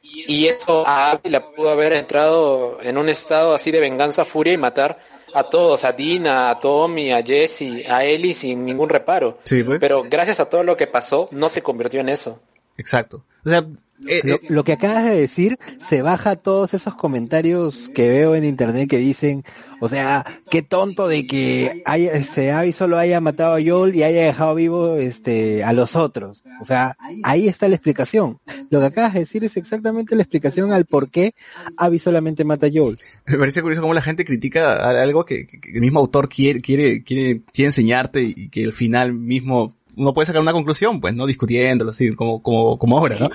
Y 0.04 0.48
eso 0.48 0.86
a 0.86 1.12
Abby 1.12 1.30
la 1.30 1.52
pudo 1.52 1.70
haber 1.70 1.94
entrado 1.94 2.80
en 2.82 2.98
un 2.98 3.08
estado 3.08 3.54
así 3.54 3.72
de 3.72 3.80
venganza, 3.80 4.26
furia 4.26 4.54
y 4.54 4.58
matar 4.58 5.00
a 5.34 5.44
todos, 5.44 5.84
a 5.84 5.92
Dina, 5.92 6.50
a 6.50 6.60
Tommy, 6.60 7.12
a 7.12 7.24
Jesse, 7.24 7.86
a 7.88 8.04
Ellie 8.04 8.34
sin 8.34 8.66
ningún 8.66 8.90
reparo. 8.90 9.40
Sí, 9.44 9.64
pues. 9.64 9.80
Pero 9.80 10.04
gracias 10.04 10.40
a 10.40 10.50
todo 10.50 10.64
lo 10.64 10.76
que 10.76 10.88
pasó, 10.88 11.30
no 11.32 11.50
se 11.50 11.62
convirtió 11.62 12.00
en 12.00 12.10
eso. 12.10 12.40
Exacto. 12.78 13.24
O 13.46 13.50
sea, 13.50 13.66
eh, 14.08 14.22
Lo, 14.24 14.34
eh, 14.36 14.40
lo 14.50 14.64
que 14.64 14.72
acabas 14.74 15.04
de 15.04 15.16
decir 15.20 15.58
se 15.80 16.02
baja 16.02 16.36
todos 16.36 16.74
esos 16.74 16.96
comentarios 16.96 17.90
que 17.94 18.08
veo 18.10 18.36
en 18.36 18.44
internet 18.44 18.90
que 18.90 18.98
dicen, 18.98 19.44
o 19.80 19.90
sea, 19.90 20.26
qué 20.50 20.62
tonto 20.64 21.08
de 21.08 21.28
que 21.28 21.84
haya, 21.86 22.12
este, 22.14 22.52
Abby 22.52 22.72
solo 22.72 22.98
haya 22.98 23.22
matado 23.22 23.56
a 23.56 23.60
Joel 23.64 23.96
y 23.96 24.02
haya 24.04 24.24
dejado 24.26 24.56
vivo 24.56 24.96
este, 24.98 25.64
a 25.64 25.72
los 25.74 25.96
otros. 25.96 26.44
O 26.62 26.66
sea, 26.66 26.98
ahí 27.24 27.48
está 27.48 27.68
la 27.68 27.76
explicación. 27.76 28.40
Lo 28.72 28.80
que 28.80 28.86
acabas 28.88 29.14
de 29.14 29.20
decir 29.22 29.44
es 29.44 29.56
exactamente 29.58 30.16
la 30.16 30.24
explicación 30.24 30.72
al 30.74 30.86
por 30.86 31.10
qué 31.12 31.34
Abby 31.78 32.00
solamente 32.00 32.44
mata 32.44 32.68
a 32.68 32.72
Joel. 32.74 32.98
me 33.28 33.38
parece 33.38 33.62
curioso 33.62 33.82
cómo 33.82 33.94
la 33.94 34.02
gente 34.02 34.26
critica 34.26 34.90
algo 35.02 35.26
que, 35.26 35.46
que- 35.48 35.60
que 35.60 35.72
el 35.74 35.82
mismo 35.82 36.00
autor 36.00 36.28
quiere, 36.30 36.62
quiere, 36.62 37.04
quiere, 37.04 37.42
quiere 37.54 37.68
enseñarte 37.68 38.22
y 38.24 38.50
que 38.50 38.66
al 38.66 38.74
final 38.74 39.14
mismo 39.14 39.76
uno 39.96 40.14
puede 40.14 40.26
sacar 40.28 40.42
una 40.42 40.54
conclusión, 40.54 41.00
pues, 41.00 41.14
¿no? 41.14 41.26
Discutiéndolo 41.26 41.90
así, 41.92 42.14
como, 42.16 42.42
como, 42.42 42.78
como 42.78 42.98
ahora, 42.98 43.18
¿no? 43.20 43.30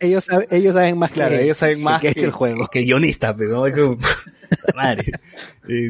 Ellos, 0.00 0.24
saben, 0.24 0.46
ellos 0.50 0.74
saben 0.74 0.98
más 0.98 1.10
Claro, 1.10 1.36
que, 1.36 1.44
ellos 1.44 1.56
saben 1.56 1.82
más 1.82 2.00
que, 2.00 2.08
ha 2.08 2.10
hecho 2.10 2.26
el 2.26 2.32
juego. 2.32 2.66
que 2.72 2.80
el 2.80 2.84
guionista, 2.86 3.36
pero 3.36 3.66
¿no? 3.68 3.98
Madre. 4.74 5.12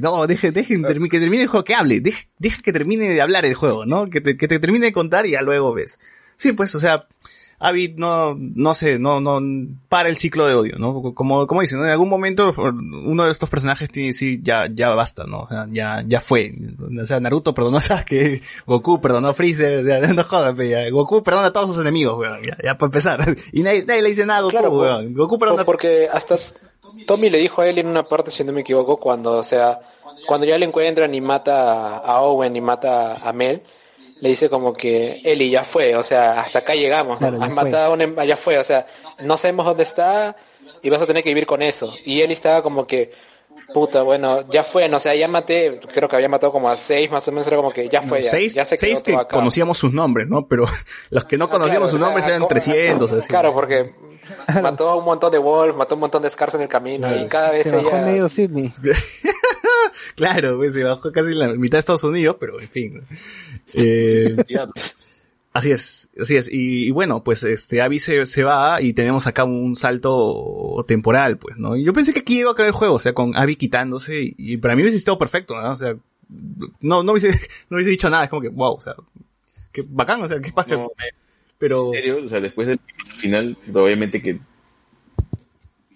No, 0.03 0.27
dejen, 0.27 0.55
dejen 0.55 0.83
termi- 0.83 1.11
que 1.11 1.21
termine 1.21 1.43
el 1.43 1.49
juego, 1.49 1.65
que 1.65 1.75
hable, 1.75 2.01
deje, 2.01 2.29
deja 2.39 2.63
que 2.63 2.73
termine 2.73 3.09
de 3.09 3.21
hablar 3.21 3.45
el 3.45 3.55
juego, 3.55 3.85
¿no? 3.87 4.09
Que 4.09 4.21
te, 4.21 4.37
que 4.37 4.49
te 4.49 4.59
termine 4.59 4.87
de 4.87 4.93
contar 4.93 5.27
y 5.27 5.31
ya 5.33 5.43
luego 5.43 5.75
ves. 5.75 5.99
Sí, 6.39 6.53
pues, 6.53 6.75
o 6.75 6.81
sea, 6.81 7.07
Abby 7.59 7.95
no, 7.97 8.35
no 8.39 8.75
sé, 8.75 8.99
no, 8.99 9.21
no, 9.21 9.41
para 9.89 10.09
el 10.09 10.17
ciclo 10.17 10.47
de 10.47 10.55
odio, 10.55 10.77
¿no? 10.79 11.15
Como, 11.15 11.47
como 11.47 11.61
dicen, 11.63 11.79
¿no? 11.79 11.85
en 11.87 11.91
algún 11.91 12.09
momento 12.11 12.53
uno 12.57 13.25
de 13.25 13.31
estos 13.33 13.49
personajes 13.49 13.91
tiene 13.91 14.09
que 14.09 14.13
decir, 14.13 14.41
ya, 14.43 14.69
ya 14.73 14.91
basta, 14.91 15.25
¿no? 15.25 15.41
O 15.41 15.49
sea, 15.49 15.67
ya, 15.71 16.05
ya 16.07 16.21
fue. 16.21 16.53
O 17.01 17.05
sea, 17.07 17.19
Naruto 17.21 17.55
perdonó 17.55 17.79
a 17.79 17.81
Sasuke, 17.81 18.43
Goku 18.67 19.01
perdonó 19.01 19.29
a 19.29 19.35
Freezer, 19.35 19.85
ya, 19.87 20.01
no 20.15 20.23
jodas. 20.25 20.55
Goku 20.91 21.23
perdona 21.23 21.47
a 21.49 21.53
todos 21.53 21.71
sus 21.71 21.81
enemigos, 21.81 22.19
weón, 22.19 22.43
ya, 22.43 22.57
ya 22.63 22.77
para 22.77 22.89
empezar. 22.89 23.37
Y 23.53 23.63
nadie, 23.63 23.85
nadie 23.87 24.03
le 24.03 24.09
dice 24.11 24.27
nada 24.27 24.41
a 24.41 24.43
Goku, 24.43 24.51
Claro, 24.53 24.71
weón. 24.79 25.15
Goku 25.15 25.39
perdona 25.39 25.65
por- 25.65 25.77
porque 25.77 26.09
hasta 26.13 26.37
Tommy 27.07 27.31
le 27.31 27.39
dijo 27.39 27.63
a 27.63 27.69
él 27.69 27.79
en 27.79 27.87
una 27.87 28.03
parte, 28.03 28.31
si 28.31 28.45
no 28.45 28.53
me 28.53 28.61
equivoco, 28.61 28.97
cuando, 28.99 29.33
o 29.39 29.43
sea, 29.43 29.81
cuando 30.27 30.47
ya 30.47 30.59
le 30.59 30.67
encuentran 30.67 31.15
y 31.15 31.21
mata 31.21 31.99
a 31.99 32.21
Owen 32.21 32.55
y 32.57 32.61
mata 32.61 33.17
a 33.17 33.33
Mel, 33.33 33.63
le 34.21 34.29
dice 34.31 34.49
como 34.49 34.73
que 34.73 35.21
Eli 35.25 35.51
ya 35.51 35.65
fue, 35.65 35.95
o 35.97 36.03
sea, 36.03 36.41
hasta 36.41 36.61
acá 36.61 36.75
llegamos. 36.75 37.19
Claro, 37.19 37.43
has 37.43 37.51
matado 37.51 37.85
a 37.87 37.91
un, 37.91 38.01
em- 38.01 38.17
ya 38.27 38.37
fue, 38.37 38.59
o 38.59 38.65
sea, 38.65 38.87
no 39.23 39.37
sabemos 39.37 39.67
dónde 39.67 39.83
está 39.83 40.37
y 40.83 40.91
vas 40.91 41.03
a 41.03 41.07
tener 41.07 41.23
que 41.23 41.31
vivir 41.31 41.47
con 41.47 41.63
eso. 41.63 41.93
Y 42.05 42.21
él 42.23 42.31
estaba 42.31 42.63
como 42.63 42.87
que, 42.87 43.13
puta, 43.75 44.03
bueno, 44.03 44.49
ya 44.51 44.63
fue, 44.65 44.89
no, 44.89 44.97
o 44.99 45.01
sea, 45.01 45.15
ya 45.15 45.29
maté, 45.29 45.81
creo 45.93 46.09
que 46.09 46.17
había 46.17 46.29
matado 46.29 46.53
como 46.53 46.69
a 46.69 46.77
seis 46.77 47.11
más 47.11 47.27
o 47.29 47.33
menos, 47.33 47.47
era 47.47 47.57
como 47.57 47.71
que 47.71 47.89
ya 47.89 48.03
fue, 48.03 48.23
ya, 48.23 48.31
seis, 48.31 48.55
ya 48.55 48.65
se 48.65 48.77
quedó 48.79 48.91
seis 48.91 49.03
que 49.03 49.15
acá. 49.15 49.29
conocíamos 49.37 49.77
sus 49.79 49.93
nombres, 49.93 50.29
¿no? 50.29 50.47
Pero 50.47 50.65
los 51.11 51.25
que 51.25 51.37
no 51.37 51.47
Ah, 51.47 51.51
conocíamos 51.51 51.91
claro, 51.91 51.91
sus 51.91 51.95
o 51.95 51.99
sea, 51.99 52.07
nombres 52.07 52.27
eran 52.27 52.41
co- 52.43 52.49
300, 52.49 53.13
así. 53.13 53.29
Claro, 53.29 53.53
porque 53.53 53.95
mató 54.63 54.89
a 54.89 54.97
un 54.97 55.05
montón 55.05 55.33
de 55.33 55.39
Wolf, 55.39 55.77
mató 55.77 55.95
a 55.95 55.97
un 55.97 56.01
montón 56.01 56.23
de 56.23 56.31
Scars 56.31 56.55
en 56.55 56.63
el 56.63 56.69
camino 56.69 57.15
y 57.15 57.27
cada 57.27 57.51
vez 57.51 57.65
Se 57.65 57.77
bajó 57.77 57.89
ella... 57.89 58.03
medio 58.03 58.29
Sydney. 58.29 58.73
Claro, 60.15 60.57
pues 60.57 60.73
se 60.73 60.83
bajó 60.83 61.13
casi 61.13 61.35
la 61.35 61.49
mitad 61.55 61.77
de 61.77 61.81
Estados 61.81 62.05
Unidos, 62.05 62.37
pero 62.41 62.59
en 62.59 62.69
fin. 62.69 63.03
Eh, 63.75 64.37
así 65.53 65.71
es, 65.71 66.09
así 66.21 66.37
es. 66.37 66.49
Y, 66.51 66.87
y 66.87 66.91
bueno, 66.91 67.23
pues 67.23 67.45
este 67.45 67.83
Abby 67.83 67.99
se, 67.99 68.25
se 68.27 68.43
va 68.43 68.81
y 68.81 68.93
tenemos 68.95 69.27
acá 69.27 69.45
un 69.45 69.77
salto 69.77 70.85
temporal, 70.89 71.39
pues, 71.39 71.59
¿no? 71.59 71.77
Y 71.77 71.85
yo 71.85 71.93
pensé 71.93 72.13
que 72.13 72.21
aquí 72.21 72.39
iba 72.41 72.51
a 72.51 72.53
acabar 72.53 72.69
el 72.69 72.75
juego, 72.75 72.95
o 72.95 72.99
sea, 72.99 73.13
con 73.13 73.37
Abby 73.37 73.57
quitándose 73.57 74.23
y, 74.23 74.35
y 74.39 74.57
para 74.57 74.75
mí 74.75 74.83
hubiese 74.83 74.99
estado 74.99 75.19
perfecto, 75.19 75.61
¿no? 75.61 75.73
O 75.73 75.77
sea, 75.77 75.97
no, 76.81 77.03
no 77.03 77.13
hubiese, 77.13 77.31
no 77.69 77.77
hubiese 77.77 77.91
dicho 77.91 78.11
nada, 78.11 78.25
es 78.25 78.31
como 78.31 78.43
que, 78.43 78.49
wow, 78.49 78.75
o 78.75 78.81
sea, 78.81 78.95
qué 79.73 79.85
bacán, 79.87 80.23
o 80.23 80.29
sea, 80.29 80.41
qué 80.41 80.53
paja. 80.53 80.77
no, 80.77 80.91
pero, 81.59 81.95
en 81.95 82.01
serio, 82.01 82.21
o 82.25 82.29
sea, 82.29 82.41
después 82.41 82.69
del 82.69 82.81
final, 83.17 83.57
obviamente 83.73 84.23
que 84.23 84.39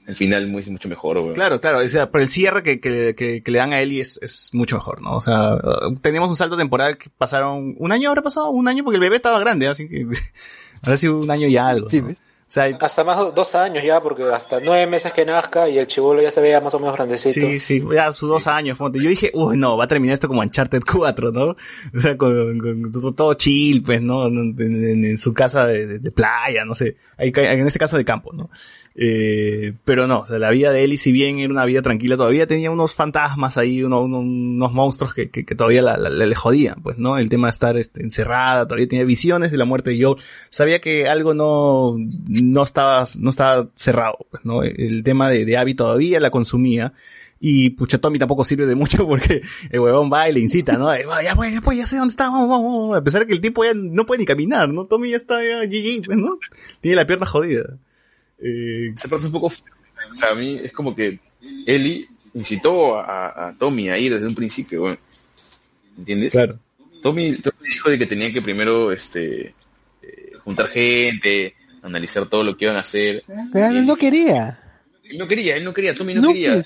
el 0.07 0.17
final 0.17 0.49
muy, 0.49 0.63
mucho 0.65 0.89
mejor, 0.89 1.19
weón. 1.19 1.35
Claro, 1.35 1.61
claro, 1.61 1.79
o 1.79 1.89
sea, 1.89 2.11
pero 2.11 2.25
el 2.25 2.29
cierre 2.29 2.63
que, 2.63 2.81
que, 2.81 3.15
que, 3.15 3.43
que 3.43 3.51
le 3.51 3.59
dan 3.59 3.73
a 3.73 3.81
Ellie 3.81 4.01
es, 4.01 4.19
es 4.23 4.51
mucho 4.53 4.77
mejor, 4.77 5.01
¿no? 5.01 5.17
O 5.17 5.21
sea, 5.21 5.57
tenemos 6.03 6.29
un 6.29 6.37
salto 6.37 6.57
temporal 6.57 6.99
que 6.99 7.11
pasaron, 7.11 7.77
un 7.79 7.93
año 7.93 8.09
habrá 8.09 8.23
pasado, 8.23 8.51
un 8.51 8.67
año 8.67 8.83
porque 8.83 8.97
el 8.97 9.03
bebé 9.03 9.17
estaba 9.17 9.39
grande, 9.39 9.69
así 9.69 9.89
que, 9.89 10.07
ahora 10.83 10.97
sí 10.97 11.07
un 11.07 11.31
año 11.31 11.47
y 11.47 11.57
algo. 11.57 11.89
Sí, 11.89 12.01
¿no? 12.01 12.09
¿ves? 12.09 12.19
Sea, 12.53 12.65
Hasta 12.81 13.05
más 13.05 13.35
dos 13.35 13.55
años 13.55 13.85
ya, 13.85 14.03
porque 14.03 14.25
hasta 14.25 14.59
nueve 14.61 14.87
meses 14.87 15.13
que 15.13 15.25
nazca 15.25 15.69
y 15.69 15.79
el 15.79 15.87
chivolo 15.87 16.21
ya 16.21 16.31
se 16.31 16.41
veía 16.41 16.61
más 16.61 16.75
o 16.75 16.81
menos 16.81 16.97
grandecito. 16.97 17.33
Sí, 17.33 17.61
sí, 17.61 17.83
ya 17.95 18.13
sus 18.13 18.29
dos 18.29 18.47
años. 18.49 18.77
ponte. 18.77 18.99
Yo 19.01 19.09
dije, 19.09 19.31
uy, 19.35 19.57
no, 19.57 19.77
va 19.77 19.85
a 19.85 19.89
terminar 19.89 20.15
esto 20.15 20.27
como 20.29 20.41
Uncharted 20.41 20.83
4, 20.91 21.31
¿no? 21.33 21.45
O 21.97 22.01
sea, 22.01 22.17
con, 22.17 22.59
con 22.59 22.91
todo, 22.91 23.13
todo 23.13 23.35
chill, 23.35 23.83
pues, 23.83 24.03
¿no? 24.03 24.27
En, 24.27 24.57
en- 24.59 25.05
en 25.05 25.19
su 25.19 25.33
casa 25.33 25.67
de, 25.67 25.99
de- 25.99 26.11
playa, 26.11 26.65
no 26.65 26.75
sé. 26.75 26.97
Ahí, 27.17 27.33
en 27.37 27.67
este 27.67 27.79
caso 27.79 27.97
de 27.97 28.05
campo, 28.05 28.33
¿no? 28.33 28.51
Eh, 28.97 29.73
pero 29.85 30.07
no, 30.07 30.21
o 30.21 30.27
sea, 30.27 30.39
la 30.39 30.51
vida 30.51 30.73
de 30.73 30.83
Ellie, 30.85 30.99
si 30.99 31.13
bien 31.13 31.39
era 31.39 31.53
una 31.53 31.65
vida 31.65 31.81
tranquila, 31.81 32.17
todavía 32.17 32.47
tenía 32.47 32.71
unos 32.71 32.95
fantasmas 32.95 33.57
ahí, 33.57 33.83
uno- 33.83 34.03
uno- 34.03 34.19
unos 34.19 34.73
monstruos 34.73 35.15
que, 35.15 35.31
que, 35.31 35.43
todavía 35.55 35.81
le 35.97 36.35
jodían, 36.35 36.83
pues, 36.83 36.99
¿no? 36.99 37.17
El 37.17 37.29
tema 37.29 37.47
de 37.47 37.51
estar 37.51 37.77
este, 37.77 38.03
encerrada, 38.03 38.67
todavía 38.67 38.89
tenía 38.89 39.05
visiones 39.05 39.53
de 39.53 39.59
la 39.59 39.65
muerte 39.65 39.91
de 39.91 40.03
Joel. 40.03 40.17
Sabía 40.51 40.81
que 40.81 41.09
algo 41.09 41.35
no, 41.35 41.97
no 42.29 42.63
estaba, 42.63 43.07
no 43.19 43.31
estaba 43.31 43.69
cerrado, 43.75 44.19
pues, 44.31 44.45
¿no? 44.45 44.63
El 44.65 45.03
tema 45.05 45.29
de, 45.31 45.57
Abby 45.57 45.75
todavía 45.75 46.21
la 46.21 46.31
consumía. 46.31 46.93
Y 47.43 47.71
pucha, 47.71 47.97
Tommy 47.97 48.19
tampoco 48.19 48.45
sirve 48.45 48.67
de 48.67 48.75
mucho 48.75 49.07
porque 49.09 49.41
el 49.71 49.81
huevón 49.81 50.11
va 50.13 50.29
y 50.29 50.33
le 50.35 50.41
incita, 50.41 50.77
¿no? 50.77 50.95
Ya 51.23 51.35
pues, 51.35 51.55
ya 51.55 51.61
pues, 51.63 51.79
ya 51.79 51.87
sé 51.87 51.97
dónde 51.97 52.11
está, 52.11 52.25
vamos, 52.29 52.49
vamos, 52.51 52.73
vamos. 52.83 52.97
A 52.99 53.03
pesar 53.05 53.23
de 53.23 53.27
que 53.29 53.33
el 53.33 53.41
tipo 53.41 53.65
ya 53.65 53.73
no 53.75 54.05
puede 54.05 54.19
ni 54.19 54.27
caminar, 54.27 54.69
¿no? 54.69 54.85
Tommy 54.85 55.11
ya 55.11 55.17
está 55.17 55.37
ya 55.43 55.65
GG, 55.65 56.03
pues, 56.05 56.19
¿no? 56.19 56.39
Tiene 56.83 56.97
la 56.97 57.07
pierna 57.07 57.25
jodida. 57.25 57.79
Eh, 58.43 58.93
Esa 58.97 59.09
parte 59.09 59.23
es 59.23 59.27
un 59.27 59.33
poco... 59.33 59.47
O 59.47 60.17
sea, 60.17 60.31
a 60.31 60.35
mí 60.35 60.61
es 60.63 60.73
como 60.73 60.95
que 60.95 61.19
Ellie 61.67 62.09
incitó 62.35 62.99
a, 62.99 63.49
a 63.49 63.55
Tommy 63.57 63.91
a 63.91 63.99
ir 63.99 64.13
desde 64.15 64.27
un 64.27 64.35
principio, 64.35 64.83
weón. 64.85 64.99
¿entiendes? 65.99 66.33
claro. 66.33 66.59
Tommy, 67.03 67.37
Tommy 67.37 67.69
dijo 67.69 67.91
de 67.91 67.99
que 67.99 68.07
tenía 68.07 68.33
que 68.33 68.43
primero 68.43 68.93
este 68.93 69.55
eh, 70.03 70.33
juntar 70.45 70.69
gente, 70.69 71.55
analizar 71.83 72.29
todo 72.29 72.45
lo 72.45 72.57
que 72.57 72.67
iban 72.67 72.77
a 72.77 72.81
hacer. 72.81 73.25
Pero 73.53 73.67
él 73.69 73.87
no 73.87 73.97
quería. 73.97 74.61
Él 75.05 75.19
no 75.19 75.27
quería, 75.27 75.57
él 75.57 75.65
no 75.65 75.73
quería, 75.73 75.95
Tommy 75.95 76.15
no, 76.15 76.23
No, 76.23 76.29
quería. 76.29 76.63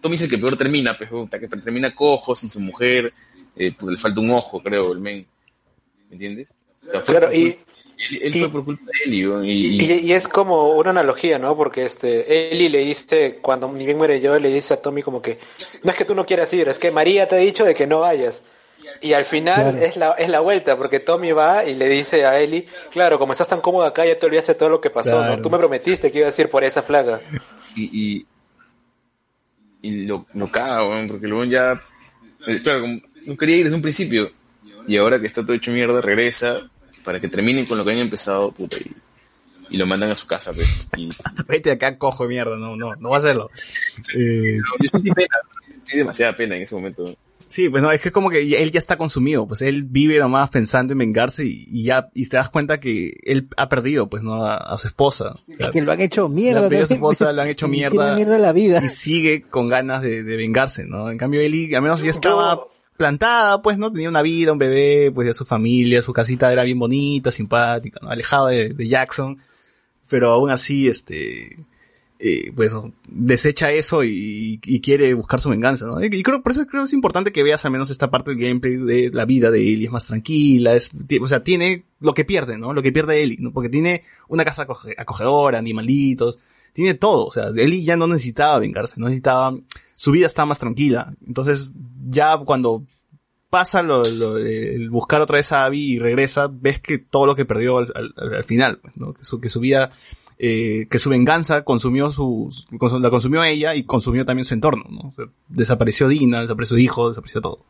Tommy 0.00 0.14
es 0.14 0.22
el 0.22 0.30
que 0.30 0.38
peor 0.38 0.56
termina, 0.56 0.96
pues, 0.96 1.10
que 1.30 1.48
termina 1.48 1.94
cojo, 1.94 2.36
sin 2.36 2.50
su 2.50 2.60
mujer, 2.60 3.12
eh, 3.56 3.72
pues, 3.76 3.94
le 3.94 3.98
falta 3.98 4.20
un 4.20 4.30
ojo, 4.30 4.62
creo, 4.62 4.92
el 4.92 5.00
men. 5.00 5.26
¿Me 6.08 6.14
entiendes? 6.14 6.54
O 6.86 6.90
sea, 6.90 7.00
fue 7.00 7.18
Claro, 7.18 7.34
y, 7.34 7.56
él, 7.98 8.36
y- 8.36 8.38
fue 8.40 8.50
por 8.50 8.64
culpa 8.64 8.84
de 8.86 9.10
él 9.10 9.14
y, 9.14 9.50
y- 9.50 9.84
y, 9.92 9.92
y 10.06 10.12
es 10.12 10.28
como 10.28 10.70
una 10.74 10.90
analogía, 10.90 11.38
¿no? 11.38 11.56
Porque 11.56 11.84
este, 11.84 12.52
Eli 12.52 12.68
le 12.68 12.78
dice, 12.80 13.38
cuando 13.40 13.70
ni 13.72 13.84
bien 13.84 13.96
muere 13.98 14.20
yo, 14.20 14.38
le 14.38 14.48
dice 14.48 14.74
a 14.74 14.82
Tommy 14.82 15.02
como 15.02 15.22
que, 15.22 15.38
no 15.82 15.90
es 15.90 15.96
que 15.96 16.04
tú 16.04 16.14
no 16.14 16.26
quieras 16.26 16.52
ir, 16.52 16.68
es 16.68 16.78
que 16.78 16.90
María 16.90 17.28
te 17.28 17.36
ha 17.36 17.38
dicho 17.38 17.64
de 17.64 17.74
que 17.74 17.86
no 17.86 18.00
vayas. 18.00 18.42
Y 19.00 19.12
al 19.12 19.24
final 19.24 19.72
Claro. 19.72 19.78
es 19.86 19.96
la 19.96 20.10
es 20.12 20.28
la 20.28 20.40
vuelta, 20.40 20.76
porque 20.76 21.00
Tommy 21.00 21.32
va 21.32 21.64
y 21.64 21.74
le 21.74 21.88
dice 21.88 22.24
a 22.26 22.38
Eli, 22.40 22.66
claro, 22.90 23.18
como 23.18 23.32
estás 23.32 23.48
tan 23.48 23.60
cómodo 23.60 23.84
acá, 23.84 24.04
ya 24.06 24.16
te 24.18 24.26
olvidaste 24.26 24.52
de 24.52 24.58
todo 24.58 24.68
lo 24.68 24.80
que 24.80 24.90
pasó, 24.90 25.10
Claro. 25.10 25.36
¿no? 25.36 25.42
Tú 25.42 25.50
me 25.50 25.58
prometiste 25.58 26.10
que 26.12 26.18
ibas 26.20 26.38
a 26.38 26.42
ir 26.42 26.50
por 26.50 26.64
esa 26.64 26.82
flaga. 26.82 27.18
y, 27.74 27.90
y, 28.22 28.26
y 29.82 30.06
lo, 30.06 30.26
lo 30.34 30.50
caga, 30.50 30.86
weón, 30.88 31.08
porque 31.08 31.26
luego 31.26 31.44
ya, 31.44 31.80
eh, 32.46 32.60
claro, 32.62 32.82
como 32.82 33.00
no 33.26 33.36
quería 33.36 33.56
ir 33.56 33.64
desde 33.64 33.76
un 33.76 33.82
principio, 33.82 34.30
y 34.86 34.96
ahora 34.96 35.18
que 35.20 35.26
está 35.26 35.42
todo 35.42 35.54
hecho 35.54 35.70
mierda, 35.70 36.00
regresa 36.00 36.70
para 37.04 37.20
que 37.20 37.28
terminen 37.28 37.66
con 37.66 37.78
lo 37.78 37.84
que 37.84 37.92
han 37.92 37.98
empezado, 37.98 38.50
puta, 38.52 38.76
y, 38.78 38.90
y 39.70 39.76
lo 39.76 39.86
mandan 39.86 40.10
a 40.10 40.14
su 40.14 40.26
casa, 40.26 40.52
pues. 40.52 40.88
Y, 40.96 41.08
Vete 41.48 41.70
acá, 41.70 41.98
cojo 41.98 42.24
de 42.24 42.28
mierda, 42.30 42.56
no, 42.56 42.76
no, 42.76 42.94
no 42.96 43.10
va 43.10 43.16
a 43.16 43.18
hacerlo. 43.18 43.50
Eh, 44.16 44.58
yo 44.80 44.88
sentí 44.90 45.10
pena, 45.12 45.36
sentí 45.68 45.98
demasiada 45.98 46.36
pena 46.36 46.56
en 46.56 46.62
ese 46.62 46.74
momento. 46.74 47.14
sí, 47.48 47.68
pues 47.68 47.82
no, 47.82 47.92
es 47.92 48.00
que 48.00 48.08
es 48.08 48.12
como 48.12 48.30
que 48.30 48.40
él 48.62 48.70
ya 48.72 48.78
está 48.78 48.96
consumido, 48.96 49.46
pues 49.46 49.62
él 49.62 49.84
vive 49.84 50.18
nomás 50.18 50.50
pensando 50.50 50.92
en 50.92 50.98
vengarse 50.98 51.44
y, 51.44 51.64
y 51.68 51.84
ya, 51.84 52.08
y 52.14 52.26
te 52.28 52.36
das 52.36 52.48
cuenta 52.50 52.80
que 52.80 53.14
él 53.22 53.48
ha 53.56 53.68
perdido, 53.68 54.08
pues, 54.08 54.22
¿no? 54.22 54.44
A, 54.44 54.56
a 54.56 54.76
su 54.78 54.88
esposa. 54.88 55.36
O 55.50 55.54
sea, 55.54 55.66
Es 55.66 55.72
que 55.72 55.82
lo 55.82 55.92
han 55.92 56.00
hecho 56.00 56.28
Le 56.28 56.34
mierda. 56.34 56.66
a 56.66 56.86
su 56.86 56.94
esposa, 56.94 57.32
le 57.32 57.42
han 57.42 57.48
hecho 57.48 57.68
mierda. 57.68 58.16
mierda 58.16 58.38
la 58.38 58.52
vida. 58.52 58.82
y 58.84 58.88
sigue 58.88 59.42
con 59.42 59.68
ganas 59.68 60.02
de, 60.02 60.24
de 60.24 60.36
vengarse, 60.36 60.84
¿no? 60.86 61.10
En 61.10 61.18
cambio, 61.18 61.40
Ellie, 61.40 61.74
al 61.76 61.82
menos 61.82 62.02
ya 62.02 62.10
estaba 62.10 62.54
Yo- 62.56 62.70
plantada, 62.96 63.60
pues, 63.62 63.78
¿no? 63.78 63.92
Tenía 63.92 64.08
una 64.08 64.22
vida, 64.22 64.52
un 64.52 64.58
bebé, 64.58 65.10
pues, 65.12 65.26
ya 65.26 65.34
su 65.34 65.44
familia, 65.44 66.02
su 66.02 66.12
casita 66.12 66.52
era 66.52 66.64
bien 66.64 66.78
bonita, 66.78 67.30
simpática, 67.30 68.00
¿no? 68.02 68.10
Alejada 68.10 68.50
de, 68.50 68.88
Jackson. 68.88 69.38
Pero 70.08 70.30
aún 70.32 70.50
así, 70.50 70.88
este, 70.88 71.58
eh, 72.18 72.52
pues, 72.54 72.72
desecha 73.08 73.72
eso 73.72 74.04
y, 74.04 74.60
quiere 74.82 75.14
buscar 75.14 75.40
su 75.40 75.48
venganza, 75.50 75.86
¿no? 75.86 76.02
Y 76.04 76.22
creo, 76.22 76.42
por 76.42 76.52
eso 76.52 76.66
creo 76.66 76.82
que 76.82 76.86
es 76.86 76.92
importante 76.92 77.32
que 77.32 77.42
veas 77.42 77.64
al 77.64 77.72
menos 77.72 77.90
esta 77.90 78.10
parte 78.10 78.30
del 78.32 78.40
gameplay 78.40 78.76
de 78.76 79.10
la 79.12 79.24
vida 79.24 79.50
de 79.50 79.60
Ellie, 79.60 79.86
es 79.86 79.92
más 79.92 80.06
tranquila, 80.06 80.74
es, 80.74 80.90
o 81.20 81.26
sea, 81.26 81.42
tiene 81.42 81.84
lo 82.00 82.14
que 82.14 82.24
pierde, 82.24 82.58
¿no? 82.58 82.72
Lo 82.72 82.82
que 82.82 82.92
pierde 82.92 83.22
Ellie, 83.22 83.38
¿no? 83.40 83.52
Porque 83.52 83.70
tiene 83.70 84.02
una 84.28 84.44
casa 84.44 84.66
acoge- 84.66 84.94
acogedora, 84.96 85.58
animalitos, 85.58 86.38
tiene 86.74 86.92
todo, 86.94 87.26
o 87.26 87.32
sea, 87.32 87.48
Ellie 87.56 87.82
ya 87.84 87.96
no 87.96 88.06
necesitaba 88.06 88.58
vengarse, 88.58 89.00
no 89.00 89.06
necesitaba, 89.06 89.56
su 89.94 90.10
vida 90.10 90.26
estaba 90.26 90.44
más 90.46 90.58
tranquila. 90.58 91.14
Entonces, 91.26 91.72
ya 92.10 92.36
cuando 92.36 92.82
pasa 93.48 93.82
lo, 93.82 94.04
lo- 94.04 94.36
el 94.38 94.90
buscar 94.90 95.20
otra 95.22 95.36
vez 95.36 95.52
a 95.52 95.64
Abby 95.64 95.92
y 95.94 95.98
regresa, 96.00 96.48
ves 96.52 96.80
que 96.80 96.98
todo 96.98 97.24
lo 97.26 97.34
que 97.36 97.44
perdió 97.46 97.78
al, 97.78 97.92
al- 97.94 98.34
al 98.34 98.44
final, 98.44 98.78
pues, 98.82 98.96
¿no? 98.96 99.14
Que 99.14 99.24
su, 99.24 99.40
que 99.40 99.48
su 99.48 99.60
vida, 99.60 99.92
eh, 100.38 100.86
que 100.90 100.98
su 100.98 101.08
venganza 101.10 101.62
consumió 101.62 102.10
su, 102.10 102.50
la 103.00 103.10
consumió 103.10 103.44
ella 103.44 103.76
y 103.76 103.84
consumió 103.84 104.26
también 104.26 104.44
su 104.44 104.54
entorno, 104.54 104.84
¿no? 104.90 105.08
O 105.08 105.12
sea, 105.12 105.26
desapareció 105.48 106.08
Dina, 106.08 106.40
desapareció 106.40 106.76
hijo, 106.78 107.08
desapareció 107.10 107.40
todo. 107.40 107.64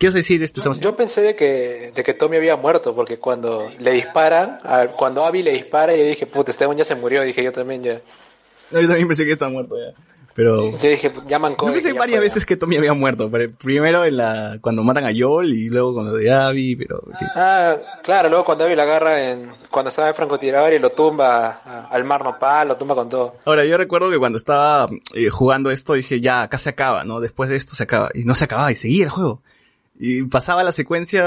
¿Qué 0.00 0.06
vas 0.06 0.14
a 0.14 0.18
decir, 0.18 0.42
este 0.42 0.60
Sebastián? 0.62 0.90
Yo 0.90 0.96
pensé 0.96 1.20
de 1.20 1.36
que, 1.36 1.92
de 1.94 2.02
que 2.02 2.14
Tommy 2.14 2.38
había 2.38 2.56
muerto, 2.56 2.94
porque 2.96 3.18
cuando 3.18 3.70
le 3.78 3.92
disparan, 3.92 4.58
a- 4.64 4.86
cuando 4.86 5.24
Abby 5.26 5.42
le 5.42 5.52
dispara, 5.52 5.94
yo 5.94 6.02
dije, 6.04 6.26
puta, 6.26 6.50
Esteban 6.50 6.76
ya 6.76 6.84
se 6.86 6.94
murió, 6.94 7.22
dije 7.22 7.44
yo 7.44 7.52
también 7.52 7.82
ya. 7.82 8.00
No, 8.70 8.80
yo 8.80 8.88
también 8.88 9.06
pensé 9.08 9.26
que 9.26 9.32
estaba 9.32 9.50
muerto 9.52 9.76
ya. 9.76 9.92
Pero, 10.32 10.70
Yo 10.78 10.88
dije, 10.88 11.12
ya 11.26 11.38
mancó. 11.38 11.66
Yo 11.66 11.72
pensé 11.74 11.92
varias 11.92 12.20
veces 12.20 12.46
que 12.46 12.56
Tommy 12.56 12.76
había 12.78 12.94
muerto. 12.94 13.28
pero 13.30 13.50
Primero 13.52 14.04
en 14.06 14.16
la, 14.16 14.56
cuando 14.62 14.82
matan 14.82 15.04
a 15.04 15.10
Joel 15.14 15.52
y 15.52 15.68
luego 15.68 15.92
con 15.92 16.06
lo 16.06 16.14
de 16.14 16.32
Abby, 16.32 16.76
pero, 16.76 17.02
en 17.12 17.18
fin. 17.18 17.28
Ah, 17.34 17.76
claro, 18.02 18.28
luego 18.30 18.44
cuando 18.46 18.64
Abby 18.64 18.76
la 18.76 18.84
agarra 18.84 19.28
en, 19.32 19.52
cuando 19.70 19.90
estaba 19.90 20.08
en 20.08 20.14
francotirador 20.14 20.72
y 20.72 20.78
lo 20.78 20.92
tumba 20.92 21.60
a- 21.62 21.88
al 21.90 22.04
mar 22.04 22.24
nopal, 22.24 22.68
lo 22.68 22.76
tumba 22.76 22.94
con 22.94 23.10
todo. 23.10 23.34
Ahora, 23.44 23.64
yo 23.66 23.76
recuerdo 23.76 24.08
que 24.10 24.18
cuando 24.18 24.38
estaba 24.38 24.88
eh, 25.12 25.28
jugando 25.28 25.70
esto 25.72 25.92
dije, 25.94 26.20
ya, 26.22 26.40
acá 26.42 26.56
se 26.56 26.70
acaba, 26.70 27.04
¿no? 27.04 27.20
Después 27.20 27.50
de 27.50 27.56
esto 27.56 27.74
se 27.74 27.82
acaba. 27.82 28.10
Y 28.14 28.24
no 28.24 28.34
se 28.34 28.44
acababa, 28.44 28.70
y 28.72 28.76
seguía 28.76 29.04
el 29.04 29.10
juego. 29.10 29.42
Y 30.02 30.22
pasaba 30.22 30.64
la 30.64 30.72
secuencia 30.72 31.22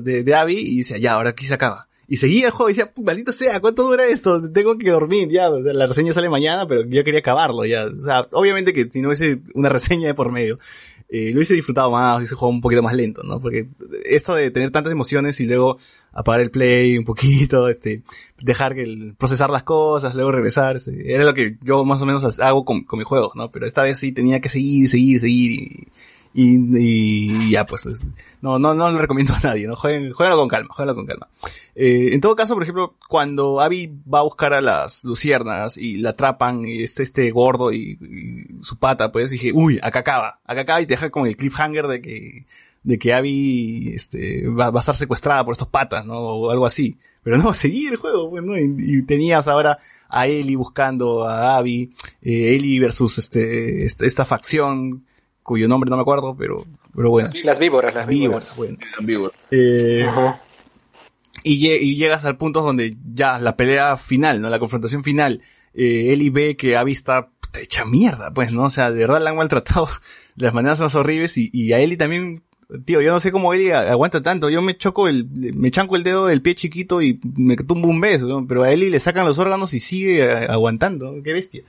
de, 0.00 0.24
de 0.24 0.34
Abby 0.34 0.56
y 0.56 0.78
decía, 0.78 0.96
ya, 0.96 1.12
ahora 1.12 1.30
aquí 1.30 1.44
se 1.44 1.52
acaba. 1.52 1.88
Y 2.10 2.16
seguía 2.16 2.46
el 2.46 2.52
juego 2.52 2.70
y 2.70 2.72
decía, 2.72 2.90
maldito 3.04 3.34
sea, 3.34 3.60
¿cuánto 3.60 3.82
dura 3.82 4.06
esto? 4.06 4.50
Tengo 4.50 4.78
que 4.78 4.90
dormir, 4.90 5.28
ya. 5.28 5.50
O 5.50 5.62
sea, 5.62 5.74
la 5.74 5.86
reseña 5.86 6.14
sale 6.14 6.30
mañana, 6.30 6.66
pero 6.66 6.86
yo 6.86 7.04
quería 7.04 7.20
acabarlo, 7.20 7.66
ya. 7.66 7.84
O 7.84 8.00
sea, 8.00 8.26
obviamente 8.32 8.72
que 8.72 8.88
si 8.90 9.02
no 9.02 9.08
hubiese 9.08 9.42
una 9.52 9.68
reseña 9.68 10.06
de 10.06 10.14
por 10.14 10.32
medio, 10.32 10.58
eh, 11.10 11.32
lo 11.32 11.36
hubiese 11.36 11.52
disfrutado 11.52 11.90
más, 11.90 12.16
hubiese 12.16 12.34
jugado 12.34 12.54
un 12.54 12.62
poquito 12.62 12.82
más 12.82 12.94
lento, 12.94 13.22
¿no? 13.24 13.40
Porque 13.40 13.68
esto 14.06 14.34
de 14.34 14.50
tener 14.50 14.70
tantas 14.70 14.90
emociones 14.90 15.38
y 15.40 15.46
luego 15.46 15.76
apagar 16.10 16.40
el 16.40 16.50
play 16.50 16.96
un 16.96 17.04
poquito, 17.04 17.68
este, 17.70 18.02
dejar 18.40 18.74
que 18.74 18.84
el, 18.84 19.14
procesar 19.18 19.50
las 19.50 19.64
cosas, 19.64 20.14
luego 20.14 20.32
regresar, 20.32 20.78
era 21.04 21.24
lo 21.24 21.34
que 21.34 21.58
yo 21.60 21.84
más 21.84 22.00
o 22.00 22.06
menos 22.06 22.40
hago 22.40 22.64
con, 22.64 22.84
con 22.84 22.98
mis 22.98 23.08
juegos, 23.08 23.32
¿no? 23.34 23.50
Pero 23.50 23.66
esta 23.66 23.82
vez 23.82 23.98
sí 23.98 24.12
tenía 24.12 24.40
que 24.40 24.48
seguir, 24.48 24.88
seguir, 24.88 25.20
seguir 25.20 25.52
y, 25.52 25.88
y, 26.44 26.78
y 26.78 27.50
ya 27.50 27.66
pues, 27.66 27.86
es- 27.86 28.04
no, 28.40 28.58
no, 28.58 28.74
no 28.74 28.90
lo 28.90 28.98
recomiendo 28.98 29.34
a 29.34 29.40
nadie, 29.40 29.66
¿no? 29.66 29.74
Jueguen, 29.76 30.12
jueguenlo 30.12 30.38
con 30.38 30.48
calma, 30.48 30.68
jueguenlo 30.72 30.94
con 30.94 31.06
calma. 31.06 31.28
Eh, 31.74 32.10
en 32.12 32.20
todo 32.20 32.36
caso, 32.36 32.54
por 32.54 32.62
ejemplo, 32.62 32.94
cuando 33.08 33.60
Abby 33.60 33.92
va 34.12 34.20
a 34.20 34.22
buscar 34.22 34.54
a 34.54 34.60
las 34.60 35.04
luciérnagas 35.04 35.76
y 35.78 35.96
la 35.98 36.10
atrapan, 36.10 36.64
y 36.64 36.82
este, 36.82 37.02
este 37.02 37.30
gordo 37.30 37.72
y, 37.72 37.98
su 38.62 38.76
pata, 38.78 39.10
pues 39.12 39.30
dije, 39.30 39.52
uy, 39.52 39.78
acá 39.82 40.00
acaba, 40.00 40.40
acá 40.44 40.60
acaba 40.62 40.80
y 40.80 40.86
te 40.86 40.94
deja 40.94 41.10
con 41.10 41.26
el 41.26 41.36
cliffhanger 41.36 41.86
de 41.88 42.00
que, 42.00 42.46
de 42.84 42.98
que 42.98 43.12
Abby, 43.12 43.92
este, 43.94 44.46
va, 44.48 44.70
va 44.70 44.78
a 44.78 44.82
estar 44.82 44.94
secuestrada 44.96 45.44
por 45.44 45.52
estos 45.52 45.68
patas, 45.68 46.06
¿no? 46.06 46.18
O 46.18 46.50
algo 46.50 46.66
así. 46.66 46.96
Pero 47.22 47.38
no, 47.38 47.52
seguí 47.54 47.86
el 47.86 47.96
juego, 47.96 48.30
pues, 48.30 48.42
¿no? 48.44 48.56
Y, 48.56 48.74
y 48.78 49.02
tenías 49.02 49.48
ahora 49.48 49.78
a 50.08 50.26
Ellie 50.26 50.56
buscando 50.56 51.24
a 51.28 51.56
Abby, 51.56 51.90
eh, 52.22 52.54
Ellie 52.54 52.80
versus 52.80 53.18
este, 53.18 53.84
este- 53.84 54.06
esta 54.06 54.24
facción, 54.24 55.04
cuyo 55.48 55.66
nombre 55.68 55.88
no 55.90 55.96
me 55.96 56.02
acuerdo, 56.02 56.36
pero, 56.38 56.64
pero 56.94 57.10
bueno. 57.10 57.30
Las 57.42 57.58
víboras, 57.58 57.94
las 57.94 58.06
víboras. 58.06 58.54
Víboras, 58.54 58.56
bueno. 58.56 58.78
Eh, 59.50 60.06
y, 61.44 61.68
y 61.70 61.96
llegas 61.96 62.24
al 62.24 62.36
punto 62.36 62.62
donde 62.62 62.96
ya 63.14 63.38
la 63.38 63.56
pelea 63.56 63.96
final, 63.96 64.40
¿no? 64.40 64.50
La 64.50 64.58
confrontación 64.58 65.02
final. 65.04 65.40
Eh, 65.74 66.12
Ellie 66.12 66.30
ve 66.30 66.56
que 66.56 66.76
Abby 66.76 66.92
está 66.92 67.30
puta, 67.40 67.60
hecha 67.60 67.84
mierda, 67.84 68.32
pues, 68.32 68.52
¿no? 68.52 68.64
O 68.64 68.70
sea, 68.70 68.90
de 68.90 68.98
verdad 68.98 69.22
la 69.22 69.30
han 69.30 69.36
maltratado 69.36 69.88
de 70.36 70.44
las 70.46 70.54
maneras 70.54 70.80
más 70.80 70.94
horribles 70.94 71.36
y, 71.38 71.50
y 71.52 71.72
a 71.72 71.78
Ellie 71.80 71.96
también, 71.96 72.42
tío, 72.84 73.00
yo 73.00 73.12
no 73.12 73.20
sé 73.20 73.30
cómo 73.32 73.54
Ellie 73.54 73.72
a- 73.72 73.90
aguanta 73.92 74.22
tanto. 74.22 74.50
Yo 74.50 74.60
me 74.62 74.76
choco 74.76 75.08
el, 75.08 75.26
me 75.54 75.70
chanco 75.70 75.96
el 75.96 76.02
dedo 76.02 76.26
del 76.26 76.42
pie 76.42 76.54
chiquito 76.56 77.00
y 77.00 77.20
me 77.36 77.56
tumbo 77.56 77.88
un 77.88 78.00
beso, 78.00 78.26
¿no? 78.26 78.46
Pero 78.46 78.64
a 78.64 78.72
Ellie 78.72 78.90
le 78.90 79.00
sacan 79.00 79.24
los 79.26 79.38
órganos 79.38 79.72
y 79.74 79.80
sigue 79.80 80.22
aguantando, 80.30 81.14
qué 81.22 81.32
bestia. 81.32 81.62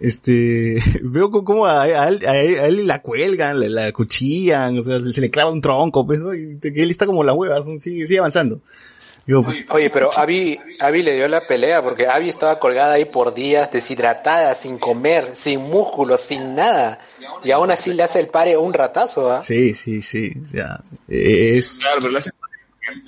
Este, 0.00 0.76
veo 1.02 1.30
cómo 1.30 1.66
a, 1.66 1.82
a, 1.82 2.08
él- 2.08 2.24
a 2.26 2.36
él- 2.38 2.58
a 2.60 2.66
Ellie 2.66 2.84
la 2.84 3.02
cuelgan, 3.02 3.60
la, 3.60 3.68
la 3.68 3.92
cuchillan, 3.92 4.78
o 4.78 4.82
sea, 4.82 5.00
se 5.12 5.20
le 5.20 5.30
clava 5.30 5.50
un 5.50 5.60
tronco, 5.60 6.06
pues, 6.06 6.20
¿no? 6.20 6.32
Y 6.34 6.58
que 6.60 6.68
Ellie 6.68 6.92
está 6.92 7.06
como 7.06 7.24
la 7.24 7.32
hueva, 7.34 7.62
sigue, 7.80 8.06
sigue 8.06 8.18
avanzando. 8.18 8.60
Digo, 9.26 9.44
Oye, 9.70 9.90
pero 9.90 10.08
Abby, 10.16 10.58
Abby 10.80 11.02
le 11.02 11.14
dio 11.16 11.28
la 11.28 11.42
pelea 11.42 11.82
porque 11.82 12.06
Abby 12.06 12.30
estaba 12.30 12.58
colgada 12.58 12.94
ahí 12.94 13.04
por 13.04 13.34
días, 13.34 13.70
deshidratada, 13.70 14.54
sin 14.54 14.78
comer, 14.78 15.32
sin 15.36 15.60
músculos, 15.60 16.22
sin 16.22 16.54
nada. 16.54 16.98
Y 17.44 17.50
aún 17.50 17.70
así 17.70 17.92
le 17.92 18.04
hace 18.04 18.20
el 18.20 18.28
pare 18.28 18.56
un 18.56 18.72
ratazo, 18.72 19.30
¿ah? 19.30 19.42
sí, 19.42 19.74
sí, 19.74 20.00
sí. 20.00 20.32
O 20.42 20.46
sea, 20.46 20.80
es. 21.08 21.78
Claro, 21.80 21.98
pero 22.00 22.12
le 22.12 22.18
hace... 22.20 22.30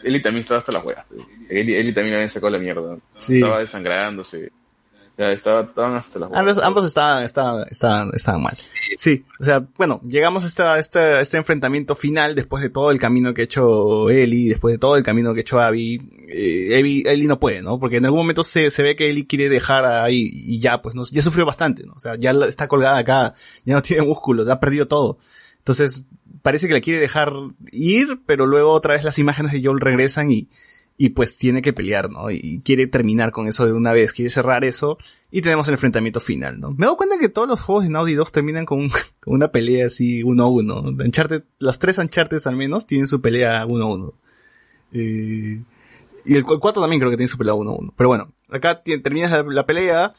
Eli 0.04 0.20
también 0.20 0.40
estaba 0.42 0.58
hasta 0.58 0.72
la 0.72 0.80
hueá. 0.80 1.06
Eli, 1.48 1.74
Eli 1.74 1.94
también 1.94 2.16
había 2.16 2.28
sacado 2.28 2.50
la 2.50 2.58
mierda. 2.58 2.98
Sí. 3.16 3.36
Estaba 3.36 3.60
desangrándose. 3.60 4.50
Ya, 5.20 5.32
estaba, 5.32 5.60
estaban 5.60 5.94
hasta 5.96 6.18
la 6.18 6.28
hueá. 6.28 6.40
Ambos, 6.40 6.58
ambos 6.58 6.84
estaban, 6.86 7.24
estaban, 7.24 7.66
estaban, 7.70 8.10
estaban 8.14 8.42
mal. 8.42 8.56
Sí, 8.96 9.22
o 9.38 9.44
sea, 9.44 9.62
bueno, 9.76 10.00
llegamos 10.08 10.44
a 10.44 10.46
esta, 10.46 10.78
esta, 10.78 11.20
este 11.20 11.36
enfrentamiento 11.36 11.94
final 11.94 12.34
después 12.34 12.62
de 12.62 12.70
todo 12.70 12.90
el 12.90 12.98
camino 12.98 13.34
que 13.34 13.42
ha 13.42 13.44
hecho 13.44 14.08
Ellie, 14.08 14.48
después 14.48 14.72
de 14.72 14.78
todo 14.78 14.96
el 14.96 15.02
camino 15.02 15.34
que 15.34 15.40
ha 15.40 15.42
hecho 15.42 15.60
Abby. 15.60 16.00
Eh, 16.26 16.78
Abby- 16.80 17.02
Ellie 17.06 17.26
no 17.28 17.38
puede, 17.38 17.60
¿no? 17.60 17.78
Porque 17.78 17.98
en 17.98 18.06
algún 18.06 18.20
momento 18.20 18.42
se, 18.42 18.70
se 18.70 18.82
ve 18.82 18.96
que 18.96 19.10
Ellie 19.10 19.26
quiere 19.26 19.50
dejar 19.50 19.84
ahí 19.84 20.30
y 20.32 20.58
ya, 20.58 20.80
pues, 20.80 20.94
¿no? 20.94 21.02
ya 21.10 21.20
sufrió 21.20 21.44
bastante, 21.44 21.84
¿no? 21.84 21.92
O 21.92 22.00
sea, 22.00 22.16
ya 22.18 22.30
está 22.48 22.66
colgada 22.66 22.96
acá, 22.96 23.34
ya 23.66 23.74
no 23.74 23.82
tiene 23.82 24.02
músculos, 24.04 24.46
ya 24.46 24.54
ha 24.54 24.60
perdido 24.60 24.88
todo. 24.88 25.18
Entonces, 25.58 26.06
parece 26.40 26.66
que 26.66 26.72
la 26.72 26.80
quiere 26.80 26.98
dejar 26.98 27.30
ir, 27.72 28.20
pero 28.24 28.46
luego 28.46 28.72
otra 28.72 28.94
vez 28.94 29.04
las 29.04 29.18
imágenes 29.18 29.52
de 29.52 29.62
Joel 29.62 29.80
regresan 29.80 30.30
y, 30.30 30.48
y 31.02 31.08
pues 31.10 31.38
tiene 31.38 31.62
que 31.62 31.72
pelear, 31.72 32.10
¿no? 32.10 32.30
Y 32.30 32.60
quiere 32.62 32.86
terminar 32.86 33.30
con 33.30 33.46
eso 33.48 33.64
de 33.64 33.72
una 33.72 33.90
vez, 33.94 34.12
quiere 34.12 34.28
cerrar 34.28 34.66
eso 34.66 34.98
y 35.30 35.40
tenemos 35.40 35.66
el 35.68 35.72
enfrentamiento 35.74 36.20
final, 36.20 36.60
¿no? 36.60 36.72
Me 36.72 36.84
dado 36.84 36.98
cuenta 36.98 37.16
que 37.18 37.30
todos 37.30 37.48
los 37.48 37.58
juegos 37.58 37.84
de 37.84 37.90
Naughty 37.90 38.12
Dog 38.12 38.30
terminan 38.30 38.66
con, 38.66 38.80
un- 38.80 38.90
con 39.20 39.32
una 39.32 39.50
pelea 39.50 39.86
así 39.86 40.22
uno 40.22 40.42
a 40.44 40.48
uno. 40.50 40.80
Uncharted, 40.82 41.44
las 41.58 41.78
tres 41.78 41.96
Uncharted 41.96 42.42
al 42.44 42.56
menos 42.56 42.86
tienen 42.86 43.06
su 43.06 43.22
pelea 43.22 43.64
uno 43.66 43.84
a 43.86 43.94
uno. 43.94 44.12
Eh, 44.92 45.62
y 46.26 46.34
el 46.34 46.44
4 46.44 46.82
también 46.82 47.00
creo 47.00 47.10
que 47.10 47.16
tiene 47.16 47.28
su 47.28 47.38
pelea 47.38 47.54
uno 47.54 47.70
a 47.70 47.76
uno. 47.78 47.94
Pero 47.96 48.08
bueno, 48.10 48.32
acá 48.50 48.82
terminas 48.82 49.32
la 49.46 49.64
pelea 49.64 50.12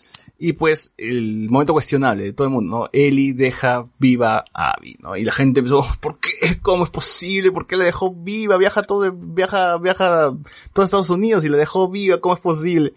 y 0.43 0.53
pues 0.53 0.95
el 0.97 1.51
momento 1.51 1.73
cuestionable 1.73 2.23
de 2.23 2.33
todo 2.33 2.47
el 2.47 2.53
mundo, 2.53 2.75
¿no? 2.75 2.89
Ellie 2.93 3.35
deja 3.35 3.85
viva 3.99 4.43
a 4.55 4.71
Abby, 4.71 4.97
¿no? 4.99 5.15
Y 5.15 5.23
la 5.23 5.33
gente 5.33 5.59
empezó, 5.59 5.85
¿por 5.99 6.17
qué? 6.17 6.59
¿Cómo 6.63 6.83
es 6.83 6.89
posible? 6.89 7.51
¿Por 7.51 7.67
qué 7.67 7.75
la 7.77 7.85
dejó 7.85 8.11
viva? 8.11 8.57
Viaja 8.57 8.81
todo, 8.81 9.11
viaja, 9.11 9.77
viaja 9.77 10.33
todo 10.73 10.83
Estados 10.83 11.11
Unidos 11.11 11.45
y 11.45 11.49
la 11.49 11.57
dejó 11.57 11.87
viva, 11.89 12.19
¿cómo 12.19 12.33
es 12.33 12.41
posible? 12.41 12.95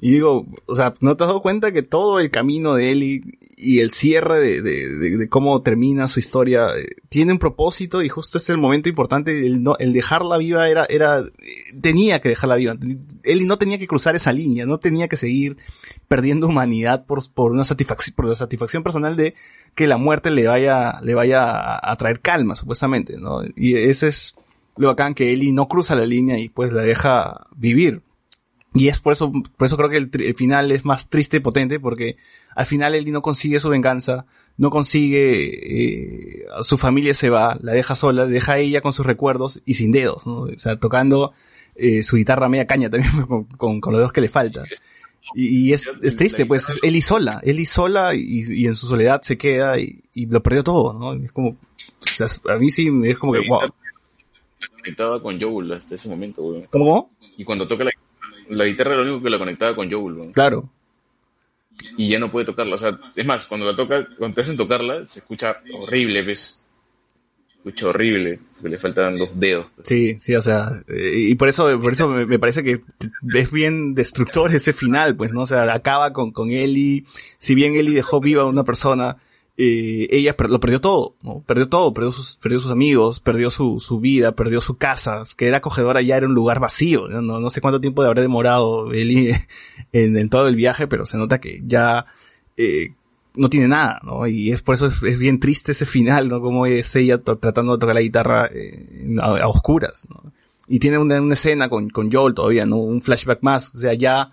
Y 0.00 0.10
digo, 0.12 0.46
o 0.66 0.74
sea, 0.74 0.92
¿no 1.00 1.16
te 1.16 1.24
has 1.24 1.28
dado 1.28 1.40
cuenta 1.40 1.72
que 1.72 1.82
todo 1.82 2.18
el 2.20 2.30
camino 2.30 2.74
de 2.74 2.90
Ellie 2.90 3.22
y 3.56 3.78
el 3.80 3.92
cierre 3.92 4.40
de, 4.40 4.60
de, 4.62 4.88
de- 4.90 5.16
de 5.16 5.28
cómo 5.28 5.62
termina 5.62 6.08
su 6.08 6.18
historia 6.18 6.66
eh, 6.76 6.88
tiene 7.08 7.32
un 7.32 7.38
propósito 7.38 8.02
y 8.02 8.08
justo 8.08 8.36
es 8.38 8.50
el 8.50 8.58
momento 8.58 8.88
importante, 8.88 9.46
el, 9.46 9.62
no, 9.62 9.76
el 9.78 9.92
dejarla 9.92 10.36
viva 10.38 10.68
era, 10.68 10.84
era, 10.86 11.20
eh, 11.20 11.24
tenía 11.80 12.20
que 12.20 12.28
dejarla 12.30 12.56
viva. 12.56 12.76
Ellie 13.22 13.46
no 13.46 13.56
tenía 13.56 13.78
que 13.78 13.86
cruzar 13.86 14.16
esa 14.16 14.32
línea, 14.32 14.66
no 14.66 14.78
tenía 14.78 15.06
que 15.08 15.16
seguir 15.16 15.56
perdiendo 16.08 16.48
humanidad 16.48 17.06
por, 17.06 17.22
por 17.32 17.52
una 17.52 17.64
satisfacción, 17.64 18.16
por 18.16 18.26
la 18.26 18.34
satisfacción 18.34 18.82
personal 18.82 19.16
de 19.16 19.34
que 19.74 19.86
la 19.86 19.96
muerte 19.96 20.30
le 20.30 20.46
vaya, 20.46 21.00
le 21.02 21.14
vaya 21.14 21.76
a, 21.76 21.96
traer 21.96 22.20
calma, 22.20 22.56
supuestamente, 22.56 23.16
¿no? 23.18 23.42
Y 23.56 23.76
ese 23.76 24.08
es 24.08 24.34
lo 24.76 24.88
bacán 24.88 25.14
que 25.14 25.32
Ellie 25.32 25.52
no 25.52 25.68
cruza 25.68 25.94
la 25.94 26.04
línea 26.04 26.38
y 26.38 26.48
pues 26.48 26.72
la 26.72 26.82
deja 26.82 27.46
vivir. 27.56 28.02
Y 28.76 28.88
es 28.88 28.98
por 28.98 29.12
eso, 29.12 29.30
por 29.30 29.66
eso 29.66 29.76
creo 29.76 29.88
que 29.88 29.98
el, 29.98 30.10
el 30.12 30.34
final 30.34 30.72
es 30.72 30.84
más 30.84 31.08
triste 31.08 31.36
y 31.36 31.40
potente, 31.40 31.78
porque 31.78 32.16
al 32.56 32.66
final 32.66 32.96
Ellie 32.96 33.12
no 33.12 33.22
consigue 33.22 33.60
su 33.60 33.68
venganza, 33.68 34.26
no 34.56 34.68
consigue, 34.70 36.40
eh, 36.42 36.46
su 36.62 36.76
familia 36.76 37.14
se 37.14 37.30
va, 37.30 37.56
la 37.62 37.72
deja 37.72 37.94
sola, 37.94 38.26
deja 38.26 38.54
a 38.54 38.58
ella 38.58 38.80
con 38.80 38.92
sus 38.92 39.06
recuerdos 39.06 39.62
y 39.64 39.74
sin 39.74 39.92
dedos, 39.92 40.26
¿no? 40.26 40.40
O 40.40 40.58
sea, 40.58 40.76
tocando 40.76 41.32
eh, 41.76 42.02
su 42.02 42.16
guitarra 42.16 42.48
media 42.48 42.66
caña 42.66 42.90
también 42.90 43.22
con, 43.26 43.44
con, 43.44 43.80
con 43.80 43.92
los 43.92 44.00
dedos 44.00 44.12
que 44.12 44.20
le 44.20 44.28
falta. 44.28 44.64
Y, 45.34 45.68
y 45.68 45.72
es, 45.72 45.88
es 46.02 46.16
triste, 46.16 46.44
pues, 46.44 46.68
es 46.68 46.80
Ellie 46.82 47.00
sola, 47.00 47.40
Ellie 47.44 47.66
sola 47.66 48.14
y, 48.16 48.42
y 48.48 48.66
en 48.66 48.74
su 48.74 48.88
soledad 48.88 49.22
se 49.22 49.38
queda 49.38 49.78
y, 49.78 50.02
y 50.14 50.26
lo 50.26 50.42
perdió 50.42 50.64
todo, 50.64 50.92
¿no? 50.92 51.14
Es 51.14 51.30
como, 51.30 51.50
o 51.50 51.56
sea, 52.06 52.26
a 52.52 52.58
mí 52.58 52.72
sí 52.72 52.90
es 53.04 53.18
como 53.18 53.32
que, 53.34 53.48
wow. 53.48 53.60
conectaba 54.78 55.22
con 55.22 55.40
Joel 55.40 55.72
hasta 55.72 55.94
ese 55.94 56.08
momento. 56.08 56.64
¿Cómo? 56.70 57.10
Y 57.36 57.44
cuando 57.44 57.66
toca 57.66 57.84
la, 57.84 57.90
la 58.48 58.64
guitarra 58.64 58.94
era 58.94 59.02
lo 59.02 59.10
único 59.10 59.24
que 59.24 59.30
la 59.30 59.38
conectaba 59.38 59.74
con 59.74 59.92
weón. 59.92 60.32
Claro. 60.32 60.70
Y 61.96 62.08
ya 62.08 62.18
no 62.18 62.30
puede 62.30 62.46
tocarla. 62.46 62.76
O 62.76 62.78
sea, 62.78 62.98
es 63.14 63.26
más, 63.26 63.46
cuando 63.46 63.66
la 63.66 63.76
toca, 63.76 64.06
cuando 64.16 64.34
te 64.34 64.40
hacen 64.42 64.56
tocarla, 64.56 65.06
se 65.06 65.20
escucha 65.20 65.60
horrible, 65.72 66.22
¿ves? 66.22 66.58
Escucha 67.56 67.86
horrible, 67.86 68.38
porque 68.54 68.68
le 68.68 68.78
faltan 68.78 69.18
los 69.18 69.38
dedos. 69.40 69.66
Sí, 69.82 70.16
sí, 70.18 70.34
o 70.34 70.42
sea, 70.42 70.82
eh, 70.86 71.28
y 71.30 71.34
por 71.34 71.48
eso, 71.48 71.80
por 71.80 71.92
eso 71.92 72.08
me, 72.08 72.26
me 72.26 72.38
parece 72.38 72.62
que 72.62 72.82
es 73.34 73.50
bien 73.50 73.94
destructor 73.94 74.54
ese 74.54 74.74
final, 74.74 75.16
pues, 75.16 75.32
¿no? 75.32 75.42
O 75.42 75.46
sea, 75.46 75.72
acaba 75.72 76.12
con, 76.12 76.30
con 76.30 76.50
Ellie, 76.50 77.04
si 77.38 77.54
bien 77.54 77.74
Ellie 77.74 77.94
dejó 77.94 78.20
viva 78.20 78.42
a 78.42 78.46
una 78.46 78.64
persona, 78.64 79.16
eh, 79.56 80.08
ella 80.10 80.34
lo 80.48 80.58
perdió 80.58 80.80
todo, 80.80 81.14
¿no? 81.22 81.42
Perdió 81.46 81.68
todo, 81.68 81.92
perdió 81.92 82.10
sus, 82.10 82.36
perdió 82.36 82.58
sus 82.58 82.72
amigos, 82.72 83.20
perdió 83.20 83.50
su, 83.50 83.78
su 83.78 84.00
vida, 84.00 84.32
perdió 84.32 84.60
su 84.60 84.76
casa, 84.76 85.22
que 85.36 85.46
era 85.46 85.58
acogedora 85.58 86.02
ya 86.02 86.16
era 86.16 86.26
un 86.26 86.34
lugar 86.34 86.58
vacío, 86.58 87.06
¿no? 87.08 87.38
No, 87.40 87.50
sé 87.50 87.60
cuánto 87.60 87.80
tiempo 87.80 88.02
de 88.02 88.08
habrá 88.08 88.22
demorado 88.22 88.92
Ellie 88.92 89.36
en, 89.92 90.28
todo 90.28 90.48
el 90.48 90.56
viaje, 90.56 90.88
pero 90.88 91.04
se 91.04 91.18
nota 91.18 91.40
que 91.40 91.62
ya, 91.64 92.06
eh, 92.56 92.94
no 93.36 93.48
tiene 93.48 93.68
nada, 93.68 94.00
¿no? 94.02 94.26
Y 94.26 94.50
es 94.50 94.62
por 94.62 94.74
eso 94.74 94.86
es, 94.86 95.00
es 95.02 95.18
bien 95.18 95.38
triste 95.38 95.72
ese 95.72 95.86
final, 95.86 96.26
¿no? 96.28 96.40
Como 96.40 96.66
es 96.66 96.94
ella 96.96 97.18
tratando 97.18 97.74
de 97.74 97.78
tocar 97.78 97.94
la 97.94 98.00
guitarra 98.00 98.48
eh, 98.52 99.16
a, 99.20 99.46
oscuras. 99.46 100.08
Y 100.66 100.80
tiene 100.80 100.98
una, 100.98 101.20
una 101.20 101.34
escena 101.34 101.68
con, 101.68 101.90
con 101.90 102.10
Joel 102.10 102.34
todavía, 102.34 102.66
¿no? 102.66 102.78
Un 102.78 103.02
flashback 103.02 103.40
más, 103.42 103.72
o 103.74 103.78
sea, 103.78 103.94
ya 103.94 104.32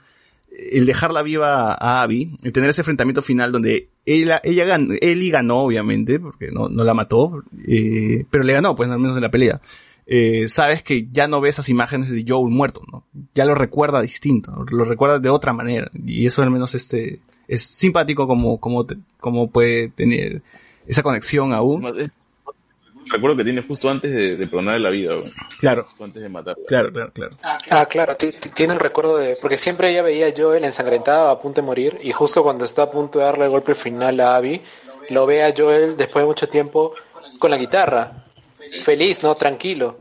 el 0.51 0.85
dejarla 0.85 1.21
viva 1.21 1.73
a 1.73 2.01
Abby, 2.01 2.35
el 2.43 2.53
tener 2.53 2.69
ese 2.69 2.81
enfrentamiento 2.81 3.21
final 3.21 3.51
donde 3.51 3.89
ella, 4.05 4.41
ella 4.43 4.65
ganó, 4.65 4.93
Ellie 5.01 5.31
ganó, 5.31 5.59
obviamente, 5.59 6.19
porque 6.19 6.51
no, 6.51 6.69
no 6.69 6.83
la 6.83 6.93
mató, 6.93 7.43
eh, 7.67 8.25
pero 8.29 8.43
le 8.43 8.53
ganó, 8.53 8.75
pues, 8.75 8.89
al 8.89 8.99
menos 8.99 9.15
en 9.15 9.23
la 9.23 9.31
pelea. 9.31 9.61
Eh, 10.05 10.47
sabes 10.47 10.83
que 10.83 11.07
ya 11.11 11.27
no 11.27 11.39
ve 11.39 11.49
esas 11.49 11.69
imágenes 11.69 12.09
de 12.09 12.25
Joel 12.27 12.53
muerto, 12.53 12.81
¿no? 12.91 13.05
Ya 13.33 13.45
lo 13.45 13.55
recuerda 13.55 14.01
distinto, 14.01 14.65
lo 14.69 14.83
recuerda 14.83 15.19
de 15.19 15.29
otra 15.29 15.53
manera, 15.53 15.89
y 15.93 16.25
eso 16.25 16.41
al 16.41 16.51
menos 16.51 16.75
este, 16.75 17.21
es 17.47 17.61
simpático 17.63 18.27
como, 18.27 18.59
como, 18.59 18.85
como 19.19 19.49
puede 19.49 19.89
tener 19.89 20.41
esa 20.87 21.03
conexión 21.03 21.53
aún. 21.53 22.11
Recuerdo 23.09 23.35
que 23.37 23.43
tiene 23.43 23.61
justo 23.63 23.89
antes 23.89 24.11
de, 24.11 24.35
de 24.37 24.47
perdonarle 24.47 24.79
la 24.79 24.89
vida, 24.89 25.15
weón. 25.15 25.31
Claro, 25.59 25.83
Justo 25.85 26.03
antes 26.03 26.21
de 26.21 26.29
matarla. 26.29 26.63
claro, 26.67 26.91
claro, 26.93 27.11
claro. 27.13 27.37
Ah, 27.69 27.85
claro, 27.85 28.15
ti- 28.15 28.31
tiene 28.53 28.73
el 28.73 28.79
recuerdo 28.79 29.17
de... 29.17 29.35
Porque 29.41 29.57
siempre 29.57 29.89
ella 29.89 30.01
veía 30.01 30.27
a 30.27 30.33
Joel 30.35 30.63
ensangrentado 30.63 31.29
a 31.29 31.41
punto 31.41 31.61
de 31.61 31.65
morir 31.67 31.97
y 32.01 32.11
justo 32.11 32.43
cuando 32.43 32.65
está 32.65 32.83
a 32.83 32.91
punto 32.91 33.19
de 33.19 33.25
darle 33.25 33.45
el 33.45 33.49
golpe 33.51 33.75
final 33.75 34.19
a 34.19 34.35
Abby, 34.37 34.61
lo 35.09 35.25
ve 35.25 35.43
a 35.43 35.53
Joel 35.55 35.97
después 35.97 36.23
de 36.23 36.27
mucho 36.27 36.47
tiempo 36.47 36.93
con 37.39 37.51
la 37.51 37.57
guitarra. 37.57 38.11
Feliz, 38.83 39.21
¿no? 39.23 39.35
Tranquilo. 39.35 39.97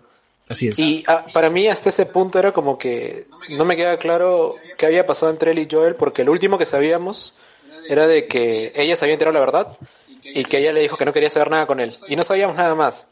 Así 0.49 0.69
es. 0.69 0.79
Y 0.79 1.03
ah, 1.07 1.25
para 1.33 1.49
mí 1.51 1.67
hasta 1.69 1.89
ese 1.89 2.07
punto 2.07 2.39
era 2.39 2.53
como 2.53 2.77
que 2.79 3.27
no 3.51 3.65
me 3.65 3.77
queda 3.77 3.97
claro 3.99 4.57
qué 4.77 4.87
había 4.87 5.07
pasado 5.07 5.33
entre 5.33 5.53
él 5.53 5.59
y 5.61 5.69
Joel 5.71 5.95
porque 5.95 6.25
lo 6.25 6.33
último 6.33 6.59
que 6.59 6.67
sabíamos 6.67 7.35
era 7.89 8.07
de 8.07 8.27
que 8.27 8.73
ella 8.75 8.95
se 8.97 9.05
había 9.05 9.15
enterado 9.15 9.35
la 9.35 9.41
verdad 9.41 9.79
y 10.35 10.45
que 10.45 10.59
ella 10.59 10.73
le 10.73 10.81
dijo 10.81 10.97
que 10.97 11.05
no 11.05 11.13
quería 11.13 11.31
saber 11.31 11.51
nada 11.51 11.67
con 11.67 11.81
él 11.81 11.97
y 12.09 12.17
no 12.17 12.23
sabíamos 12.23 12.57
nada 12.57 12.75
más. 12.75 13.07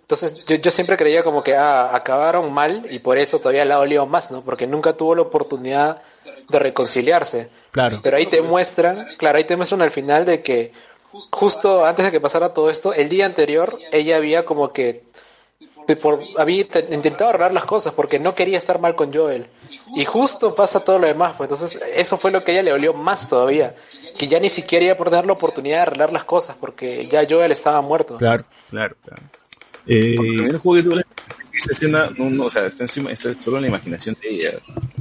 Entonces 0.00 0.44
yo, 0.46 0.56
yo 0.56 0.70
siempre 0.70 0.96
creía 0.96 1.22
como 1.22 1.42
que 1.42 1.54
ah, 1.56 1.94
acabaron 1.94 2.52
mal 2.52 2.86
y 2.90 2.98
por 2.98 3.18
eso 3.18 3.38
todavía 3.38 3.64
la 3.64 3.76
dolió 3.76 4.06
más, 4.06 4.30
¿no? 4.30 4.42
Porque 4.42 4.66
nunca 4.66 4.92
tuvo 4.94 5.14
la 5.14 5.22
oportunidad 5.22 6.02
de 6.48 6.58
reconciliarse. 6.58 7.48
Claro. 7.70 8.00
Pero 8.02 8.16
ahí 8.16 8.26
te 8.26 8.42
muestran, 8.42 9.06
claro, 9.16 9.38
ahí 9.38 9.44
te 9.44 9.56
muestran 9.56 9.80
al 9.80 9.90
final 9.90 10.26
de 10.26 10.42
que 10.42 10.72
justo 11.30 11.84
antes 11.86 12.04
de 12.04 12.10
que 12.10 12.20
pasara 12.20 12.52
todo 12.52 12.68
esto, 12.70 12.92
el 12.92 13.08
día 13.08 13.26
anterior 13.26 13.78
ella 13.90 14.16
había 14.16 14.44
como 14.44 14.72
que 14.72 15.04
por, 16.00 16.20
había 16.36 16.64
int- 16.68 16.92
intentado 16.92 17.30
arreglar 17.30 17.52
las 17.52 17.64
cosas 17.64 17.92
porque 17.92 18.18
no 18.18 18.34
quería 18.34 18.58
estar 18.58 18.80
mal 18.80 18.94
con 18.94 19.12
Joel. 19.12 19.46
Y 19.94 20.04
justo 20.04 20.54
pasa 20.54 20.80
todo 20.80 20.98
lo 20.98 21.06
demás, 21.06 21.34
pues 21.36 21.50
entonces 21.50 21.82
eso 21.94 22.16
fue 22.18 22.30
lo 22.30 22.42
que 22.44 22.52
a 22.52 22.54
ella 22.54 22.62
le 22.64 22.70
dolió 22.70 22.92
más 22.94 23.28
todavía. 23.28 23.74
Que 24.18 24.28
ya 24.28 24.38
ni 24.40 24.50
siquiera 24.50 24.84
iba 24.86 24.94
a 24.94 24.96
poder 24.98 25.12
dar 25.12 25.26
la 25.26 25.32
oportunidad 25.32 25.76
de 25.76 25.82
arreglar 25.82 26.12
las 26.12 26.24
cosas 26.24 26.56
porque 26.60 27.08
ya 27.10 27.26
Joel 27.28 27.52
estaba 27.52 27.80
muerto. 27.82 28.16
Claro, 28.16 28.44
claro, 28.70 28.96
claro. 29.04 29.22
Eh, 29.86 30.14
el 30.18 30.58
juego 30.58 30.76
que 30.76 30.82
tuve 30.82 31.04
esa 31.54 31.72
escena, 31.72 32.10
no, 32.16 32.30
no, 32.30 32.44
o 32.44 32.50
sea, 32.50 32.66
está 32.66 32.84
encima, 32.84 33.10
está 33.10 33.34
solo 33.34 33.56
en 33.56 33.62
la 33.62 33.68
imaginación 33.68 34.16
de 34.22 34.28
ella. 34.30 34.52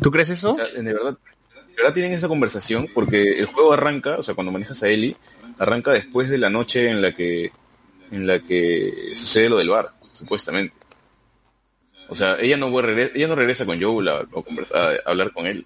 ¿Tú 0.01 0.09
crees 0.11 0.29
eso? 0.29 0.51
O 0.51 0.53
sea, 0.55 0.65
de 0.65 0.81
verdad, 0.93 1.17
de 1.67 1.75
verdad 1.75 1.93
tienen 1.93 2.13
esa 2.13 2.27
conversación 2.27 2.87
porque 2.93 3.39
el 3.39 3.45
juego 3.45 3.73
arranca, 3.73 4.17
o 4.17 4.23
sea, 4.23 4.33
cuando 4.33 4.51
manejas 4.51 4.81
a 4.83 4.87
Ellie, 4.89 5.15
arranca 5.59 5.91
después 5.91 6.29
de 6.29 6.37
la 6.39 6.49
noche 6.49 6.89
en 6.89 7.01
la 7.01 7.13
que 7.15 7.51
en 8.11 8.27
la 8.27 8.39
que 8.39 9.11
sucede 9.15 9.49
lo 9.49 9.57
del 9.57 9.69
bar, 9.69 9.91
supuestamente. 10.11 10.73
O 12.09 12.15
sea, 12.15 12.37
ella 12.41 12.57
no, 12.57 12.69
vuelve- 12.69 13.11
ella 13.15 13.27
no 13.27 13.35
regresa 13.35 13.65
con 13.65 13.81
Joel 13.81 14.07
a, 14.09 14.17
a 14.19 14.25
conversar- 14.25 14.99
a 15.05 15.09
hablar 15.09 15.31
con 15.31 15.47
él. 15.47 15.65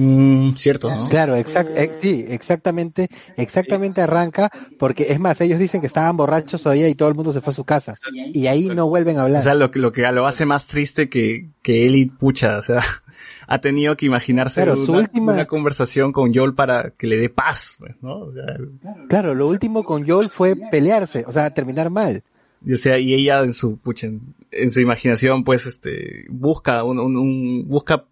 Mm, 0.00 0.52
cierto, 0.54 0.94
¿no? 0.94 1.08
Claro, 1.08 1.34
exact, 1.34 1.70
ex- 1.76 1.98
sí, 2.00 2.24
exactamente, 2.28 3.08
exactamente 3.36 4.00
arranca, 4.00 4.48
porque 4.78 5.06
es 5.10 5.18
más, 5.18 5.40
ellos 5.40 5.58
dicen 5.58 5.80
que 5.80 5.88
estaban 5.88 6.16
borrachos 6.16 6.62
todavía 6.62 6.88
y 6.88 6.94
todo 6.94 7.08
el 7.08 7.16
mundo 7.16 7.32
se 7.32 7.40
fue 7.40 7.50
a 7.50 7.54
su 7.54 7.64
casa. 7.64 7.96
Y 8.32 8.46
ahí 8.46 8.68
no 8.68 8.86
vuelven 8.88 9.18
a 9.18 9.22
hablar. 9.22 9.40
O 9.40 9.42
sea, 9.42 9.54
lo 9.54 9.72
que, 9.72 9.80
lo 9.80 9.90
que 9.90 10.02
lo 10.12 10.24
hace 10.26 10.46
más 10.46 10.68
triste 10.68 11.08
que, 11.08 11.48
que 11.62 11.84
Ellie, 11.84 12.06
pucha, 12.16 12.58
o 12.58 12.62
sea, 12.62 12.80
ha 13.48 13.60
tenido 13.60 13.96
que 13.96 14.06
imaginarse 14.06 14.62
Claro, 14.62 14.76
su 14.76 14.92
una, 14.92 15.00
última- 15.00 15.32
una 15.32 15.46
conversación 15.46 16.12
con 16.12 16.32
Joel 16.32 16.54
para 16.54 16.90
que 16.90 17.08
le 17.08 17.16
dé 17.16 17.28
paz, 17.28 17.74
pues, 17.80 17.96
¿no? 18.00 18.18
O 18.20 18.32
sea, 18.32 18.44
Claro, 19.08 19.34
lo 19.34 19.48
último 19.48 19.82
con 19.82 20.06
Joel 20.06 20.30
fue 20.30 20.54
pelearse, 20.70 21.24
o 21.26 21.32
sea, 21.32 21.50
terminar 21.52 21.90
mal. 21.90 22.22
y, 22.64 22.74
o 22.74 22.76
sea, 22.76 22.98
y 23.00 23.14
ella 23.14 23.40
en 23.40 23.52
su, 23.52 23.78
pucha, 23.78 24.06
en, 24.06 24.20
en 24.52 24.70
su 24.70 24.78
imaginación, 24.80 25.42
pues, 25.42 25.66
este, 25.66 26.24
busca 26.28 26.84
un, 26.84 27.00
un, 27.00 27.16
un- 27.16 27.64
busca 27.66 28.04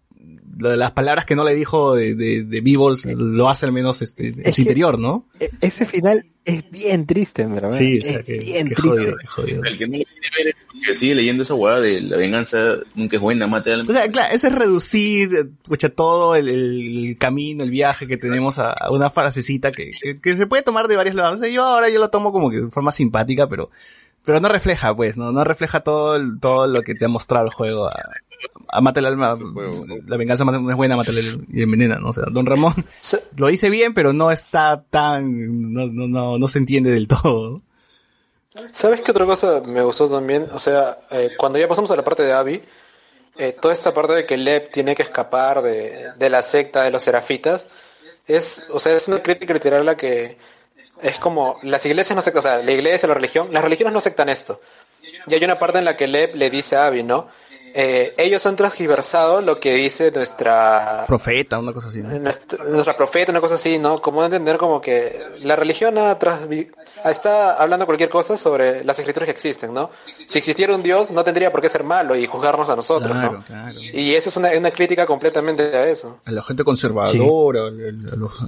las 0.59 0.91
palabras 0.91 1.25
que 1.25 1.35
no 1.35 1.43
le 1.43 1.55
dijo 1.55 1.95
de, 1.95 2.15
de, 2.15 2.43
de 2.43 2.61
Beebles, 2.61 3.05
lo 3.05 3.49
hace 3.49 3.65
al 3.65 3.71
menos, 3.71 4.01
este, 4.01 4.27
en 4.29 4.41
Es 4.45 4.55
su 4.55 4.57
que- 4.57 4.61
interior, 4.63 4.97
¿no? 4.99 5.25
E- 5.39 5.49
ese 5.61 5.85
final 5.85 6.25
es 6.45 6.69
bien 6.71 7.05
triste, 7.05 7.41
en 7.43 7.55
verdad. 7.55 7.73
Sí, 7.73 7.99
o 7.99 8.03
sea, 8.03 8.19
es 8.19 8.25
que, 8.25 8.37
bien 8.39 8.67
que 8.69 8.75
triste. 8.75 8.89
jodido, 8.97 9.17
que 9.17 9.27
jodido. 9.27 9.63
El 9.63 9.77
que 9.77 9.87
no 9.87 9.97
lo 9.97 10.03
quiere 10.05 10.29
ver 10.37 10.47
es 10.47 10.55
porque 10.71 10.95
sigue 10.95 11.15
leyendo 11.15 11.43
esa 11.43 11.55
hueá 11.55 11.79
de 11.81 12.01
la 12.01 12.17
venganza 12.17 12.75
nunca 12.95 13.17
es 13.17 13.21
buena, 13.21 13.47
mate 13.47 13.73
al 13.73 13.81
O 13.81 13.85
sea, 13.85 14.09
claro, 14.09 14.33
ese 14.33 14.47
es 14.47 14.55
reducir, 14.55 15.49
pucha, 15.63 15.89
todo 15.89 16.35
el, 16.35 16.47
el 16.47 17.17
camino, 17.17 17.63
el 17.63 17.71
viaje 17.71 18.07
que 18.07 18.17
tenemos 18.17 18.59
a, 18.59 18.71
a 18.71 18.91
una 18.91 19.09
frasecita 19.09 19.71
que, 19.71 19.91
que, 20.01 20.19
que 20.21 20.37
se 20.37 20.47
puede 20.47 20.63
tomar 20.63 20.87
de 20.87 20.95
varios 20.95 21.15
lados. 21.15 21.39
O 21.39 21.43
sea, 21.43 21.49
yo 21.51 21.63
ahora 21.65 21.89
yo 21.89 21.99
lo 21.99 22.09
tomo 22.09 22.31
como 22.31 22.49
que 22.49 22.61
de 22.61 22.71
forma 22.71 22.91
simpática, 22.91 23.47
pero, 23.47 23.69
pero 24.27 24.41
no 24.41 24.49
refleja, 24.49 24.93
pues, 24.93 25.15
no, 25.15 25.31
no 25.31 25.43
refleja 25.45 25.79
todo 25.79 26.19
todo 26.39 26.67
lo 26.67 26.81
que 26.81 26.93
te 26.95 27.05
ha 27.05 27.07
mostrado 27.07 27.45
el 27.45 27.53
juego. 27.53 27.87
A, 27.87 27.95
a 28.67 28.81
mata 28.81 28.99
el 28.99 29.05
alma, 29.05 29.39
la 30.05 30.17
venganza 30.17 30.43
mata- 30.43 30.59
no 30.59 30.69
es 30.69 30.75
buena, 30.75 30.97
mata 30.97 31.11
y 31.13 31.63
envenena, 31.63 31.95
¿no? 31.95 32.09
O 32.09 32.13
sea, 32.13 32.25
Don 32.29 32.45
Ramón 32.45 32.73
lo 33.37 33.47
dice 33.47 33.69
bien, 33.69 33.93
pero 33.93 34.11
no 34.11 34.29
está 34.29 34.83
tan, 34.89 35.73
no, 35.73 35.87
no, 35.87 36.07
no, 36.07 36.37
no 36.37 36.47
se 36.49 36.59
entiende 36.59 36.91
del 36.91 37.07
todo. 37.07 37.61
¿Sabes 38.71 39.01
qué 39.01 39.11
otra 39.11 39.25
cosa 39.25 39.61
me 39.65 39.81
gustó 39.81 40.09
también? 40.09 40.49
O 40.51 40.59
sea, 40.59 40.99
eh, 41.11 41.31
cuando 41.37 41.57
ya 41.59 41.67
pasamos 41.67 41.89
a 41.91 41.95
la 41.95 42.03
parte 42.03 42.23
de 42.23 42.33
Abby, 42.33 42.61
eh, 43.37 43.55
toda 43.59 43.73
esta 43.73 43.93
parte 43.93 44.13
de 44.13 44.25
que 44.25 44.35
Lev 44.35 44.71
tiene 44.71 44.93
que 44.95 45.03
escapar 45.03 45.61
de, 45.61 46.07
de 46.17 46.29
la 46.29 46.41
secta 46.41 46.83
de 46.83 46.91
los 46.91 47.03
serafitas, 47.03 47.67
es, 48.27 48.65
o 48.71 48.79
sea, 48.79 48.93
es 48.95 49.07
una 49.07 49.23
crítica 49.23 49.53
literal 49.53 49.81
a 49.81 49.85
la 49.85 49.95
que 49.97 50.37
es 51.01 51.17
como, 51.17 51.59
las 51.63 51.85
iglesias 51.85 52.15
no 52.15 52.21
sectan, 52.21 52.39
o 52.39 52.41
sea, 52.41 52.57
la 52.63 52.71
iglesia, 52.71 53.07
la 53.07 53.15
religión, 53.15 53.49
las 53.51 53.63
religiones 53.63 53.93
no 53.93 53.99
sectan 53.99 54.29
esto. 54.29 54.59
Y 55.27 55.33
hay 55.33 55.43
una 55.43 55.59
parte 55.59 55.79
en 55.79 55.85
la 55.85 55.97
que 55.97 56.07
Lev 56.07 56.35
le 56.35 56.49
dice 56.49 56.75
a 56.75 56.87
Abby, 56.87 57.03
¿no? 57.03 57.27
Eh, 57.79 58.13
ellos 58.17 58.43
han 58.45 58.55
transgiversado 58.55 59.41
lo 59.41 59.59
que 59.59 59.73
dice 59.73 60.09
nuestra 60.09 61.03
Profeta, 61.05 61.59
una 61.59 61.73
cosa 61.73 61.89
así, 61.89 62.01
¿no? 62.01 62.17
nuestra, 62.17 62.63
nuestra 62.63 62.97
profeta, 62.97 63.31
una 63.31 63.41
cosa 63.41 63.55
así, 63.55 63.77
¿no? 63.77 64.01
Como 64.01 64.23
entender 64.23 64.57
como 64.57 64.81
que 64.81 65.21
la 65.41 65.55
religión 65.55 65.97
ha 65.97 66.17
transvi- 66.17 66.71
está 67.05 67.53
hablando 67.61 67.85
cualquier 67.85 68.09
cosa 68.09 68.35
sobre 68.37 68.83
las 68.83 68.97
escrituras 68.97 69.25
que 69.27 69.31
existen, 69.31 69.73
¿no? 69.73 69.91
Si 70.27 70.39
existiera 70.39 70.73
un 70.73 70.81
Dios, 70.81 71.11
no 71.11 71.23
tendría 71.23 71.51
por 71.51 71.61
qué 71.61 71.69
ser 71.69 71.83
malo 71.83 72.15
y 72.15 72.25
juzgarnos 72.25 72.67
a 72.69 72.75
nosotros, 72.75 73.11
Claro, 73.11 73.31
¿no? 73.33 73.43
claro. 73.43 73.79
Y 73.79 74.15
eso 74.15 74.29
es 74.29 74.37
una, 74.37 74.49
una 74.57 74.71
crítica 74.71 75.05
completamente 75.05 75.63
a 75.63 75.87
eso. 75.87 76.19
a 76.25 76.31
la 76.31 76.41
gente 76.43 76.63
conservadora, 76.63 77.67
a, 77.67 78.15
los- 78.15 78.41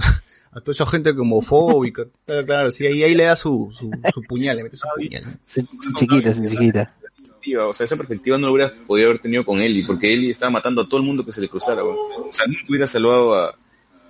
a 0.51 0.59
toda 0.61 0.71
esa 0.73 0.85
gente 0.85 1.13
que 1.13 1.19
homofóbica, 1.21 2.05
claro, 2.25 2.45
claro, 2.45 2.71
sí, 2.71 2.85
ahí, 2.85 3.03
ahí 3.03 3.15
le 3.15 3.25
da 3.25 3.35
su, 3.35 3.69
su, 3.71 3.91
su 4.13 4.21
puñal, 4.23 4.57
le 4.57 4.63
mete 4.63 4.77
su 4.77 4.87
puñal. 4.95 5.39
Su, 5.45 5.61
su 5.81 5.93
chiquita, 5.93 6.33
su 6.33 6.43
chiquita. 6.45 6.95
perspectiva, 7.11 7.67
o 7.67 7.73
sea, 7.73 7.85
esa 7.85 7.95
perspectiva 7.97 8.37
no 8.37 8.47
lo 8.47 8.53
hubiera 8.53 8.73
podido 8.87 9.09
haber 9.09 9.21
tenido 9.21 9.45
con 9.45 9.59
Ellie, 9.61 9.85
porque 9.85 10.11
Ellie 10.13 10.31
estaba 10.31 10.49
matando 10.49 10.81
a 10.81 10.85
todo 10.87 10.99
el 10.99 11.05
mundo 11.05 11.25
que 11.25 11.31
se 11.31 11.41
le 11.41 11.49
cruzara, 11.49 11.83
weón. 11.83 11.97
O 12.29 12.33
sea, 12.33 12.45
nunca 12.47 12.61
hubiera 12.67 12.87
salvado 12.87 13.35
a, 13.35 13.55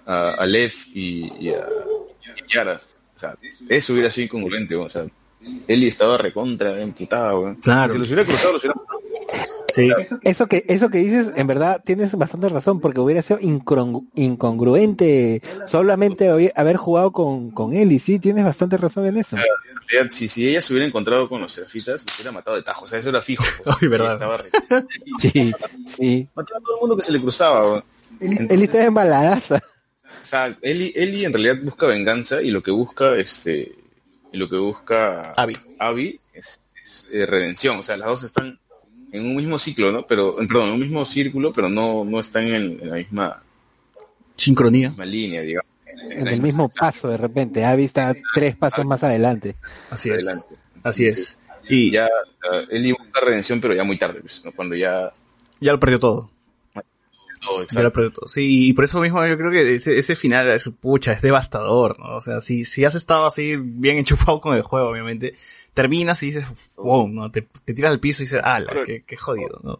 a, 0.06 0.30
a 0.32 0.46
Lev 0.46 0.74
y, 0.94 1.32
y 1.40 1.50
a, 1.50 1.68
y 2.26 2.30
a 2.42 2.48
Yara. 2.48 2.82
O 3.16 3.20
sea, 3.20 3.38
eso 3.68 3.94
hubiera 3.94 4.10
sido 4.10 4.26
incongruente, 4.26 4.76
weón. 4.76 4.88
O 4.88 4.90
sea, 4.90 5.06
Ellie 5.68 5.88
estaba 5.88 6.18
recontra, 6.18 6.82
emputada, 6.82 7.38
weón. 7.38 7.56
Claro. 7.56 7.94
Si 7.94 8.00
los 8.00 8.08
hubiera 8.08 8.26
cruzado, 8.26 8.54
los 8.54 8.64
hubiera 8.64 8.76
matado. 8.76 8.99
Sí, 9.74 9.90
Eso 10.24 10.48
que, 10.48 10.66
eso 10.68 10.90
que 10.90 10.98
dices, 11.00 11.32
en 11.36 11.48
verdad, 11.48 11.82
tienes 11.86 12.14
bastante 12.16 12.50
razón, 12.50 12.80
porque 12.80 13.00
hubiera 13.00 13.22
sido 13.22 13.40
incongru- 13.40 14.08
incongruente 14.16 15.42
solamente 15.66 16.52
haber 16.56 16.78
jugado 16.78 17.12
con, 17.12 17.52
con 17.52 17.74
él, 17.74 17.92
y 17.92 18.00
sí, 18.00 18.20
tienes 18.20 18.44
bastante 18.44 18.78
razón 18.78 19.06
en 19.06 19.18
eso. 19.18 19.38
En 19.38 19.44
realidad, 19.88 20.12
si, 20.16 20.28
si 20.28 20.48
ella 20.48 20.62
se 20.62 20.74
hubiera 20.74 20.88
encontrado 20.88 21.28
con 21.30 21.42
los 21.42 21.52
serafitas, 21.52 22.04
los 22.06 22.16
hubiera 22.18 22.32
matado 22.32 22.56
de 22.58 22.64
tajo. 22.64 22.86
O 22.86 22.88
sea, 22.88 23.00
eso 23.00 23.10
era 23.10 23.22
fijo. 23.22 23.44
pues. 23.64 23.76
Ay, 23.82 23.88
verdad. 23.88 24.08
Ella 24.08 24.14
Estaba 24.14 24.38
re- 24.38 24.86
Sí, 25.20 25.52
sí. 25.86 26.28
Mataba 26.36 26.58
a 26.60 26.62
todo 26.62 26.76
el 26.76 26.82
mundo 26.82 26.96
que 26.98 27.04
se 27.04 27.12
le 27.12 27.22
cruzaba, 27.22 27.64
weón. 27.70 27.84
Él 28.20 28.62
está 28.64 28.84
en 28.86 28.94
baladaza. 28.94 29.62
O 30.22 30.26
sea, 30.26 30.56
Ellie, 30.62 30.92
Ellie 30.96 31.26
en 31.26 31.34
realidad 31.34 31.56
busca 31.64 31.86
venganza 31.88 32.42
y 32.42 32.52
lo 32.52 32.62
que 32.62 32.72
busca, 32.72 33.16
este, 33.16 33.72
y 34.32 34.38
lo 34.38 34.50
que 34.50 34.58
busca 34.58 35.32
Abby. 35.34 35.58
Abby 35.80 36.20
es, 36.34 36.60
es, 36.86 37.08
eh, 37.12 37.26
redención. 37.26 37.80
O 37.80 37.84
sea, 37.84 37.96
las 37.98 38.10
dos 38.10 38.24
están 38.24 38.60
en 39.12 39.26
un 39.26 39.36
mismo 39.36 39.58
ciclo, 39.58 39.92
¿no? 39.92 40.06
Pero, 40.06 40.42
eh, 40.42 40.48
perdón, 40.48 40.68
en 40.70 40.74
un 40.76 40.80
mismo 40.80 41.06
círculo, 41.06 41.52
pero 41.54 41.70
no, 41.70 42.06
no 42.06 42.20
están 42.20 42.48
en, 42.48 42.80
en 42.82 42.90
la 42.90 42.96
misma, 42.96 43.44
sincronía, 44.36 44.90
misma 44.90 45.06
línea, 45.06 45.42
digamos. 45.42 45.70
En 46.10 46.28
el 46.28 46.42
mismo 46.42 46.70
paso, 46.70 47.10
de 47.10 47.18
repente. 47.18 47.66
Abby 47.66 47.84
está 47.84 48.16
tres 48.34 48.56
pasos 48.56 48.86
más 48.86 49.04
adelante. 49.04 49.56
así 49.90 50.10
es, 50.10 50.26
Adelante. 50.26 50.56
así 50.84 51.06
es. 51.08 51.38
Y 51.68 51.92
ya, 51.92 52.08
Ya, 52.08 52.58
uh, 52.58 52.66
Ellie 52.70 52.94
busca 52.94 53.20
redención, 53.22 53.60
pero 53.62 53.74
ya 53.76 53.84
muy 53.84 53.98
tarde, 53.98 54.22
pues, 54.22 54.44
¿no? 54.46 54.52
Cuando 54.54 54.76
ya 54.76 55.14
ya 55.60 55.74
lo 55.74 55.80
perdió 55.80 56.00
todo, 56.00 56.30
todo, 57.42 57.66
ya 57.68 57.82
lo 57.82 57.92
perdió 57.92 58.12
todo. 58.12 58.28
Sí, 58.28 58.70
y 58.70 58.74
por 58.74 58.86
eso 58.86 59.00
mismo 59.02 59.26
yo 59.26 59.38
creo 59.38 59.52
que 59.52 59.76
ese, 59.76 59.98
ese 60.00 60.16
final, 60.16 60.50
es, 60.52 60.70
pucha, 60.80 61.14
es 61.14 61.22
devastador, 61.22 62.00
¿no? 62.00 62.18
O 62.18 62.22
sea, 62.22 62.42
si, 62.42 62.66
si 62.66 62.86
has 62.86 62.96
estado 62.96 63.26
así 63.26 63.56
bien 63.58 63.98
enchufado 63.98 64.40
con 64.42 64.56
el 64.56 64.62
juego, 64.62 64.90
obviamente, 64.90 65.36
terminas 65.74 66.22
y 66.24 66.28
dices, 66.28 66.46
wow, 66.78 67.08
¿no? 67.08 67.32
Te, 67.32 67.42
te 67.66 67.74
tiras 67.74 67.92
al 67.92 68.00
piso 68.00 68.22
y 68.24 68.26
dices, 68.26 68.42
ala, 68.44 68.74
qué, 68.86 69.04
qué 69.06 69.16
jodido, 69.18 69.60
¿no? 69.64 69.80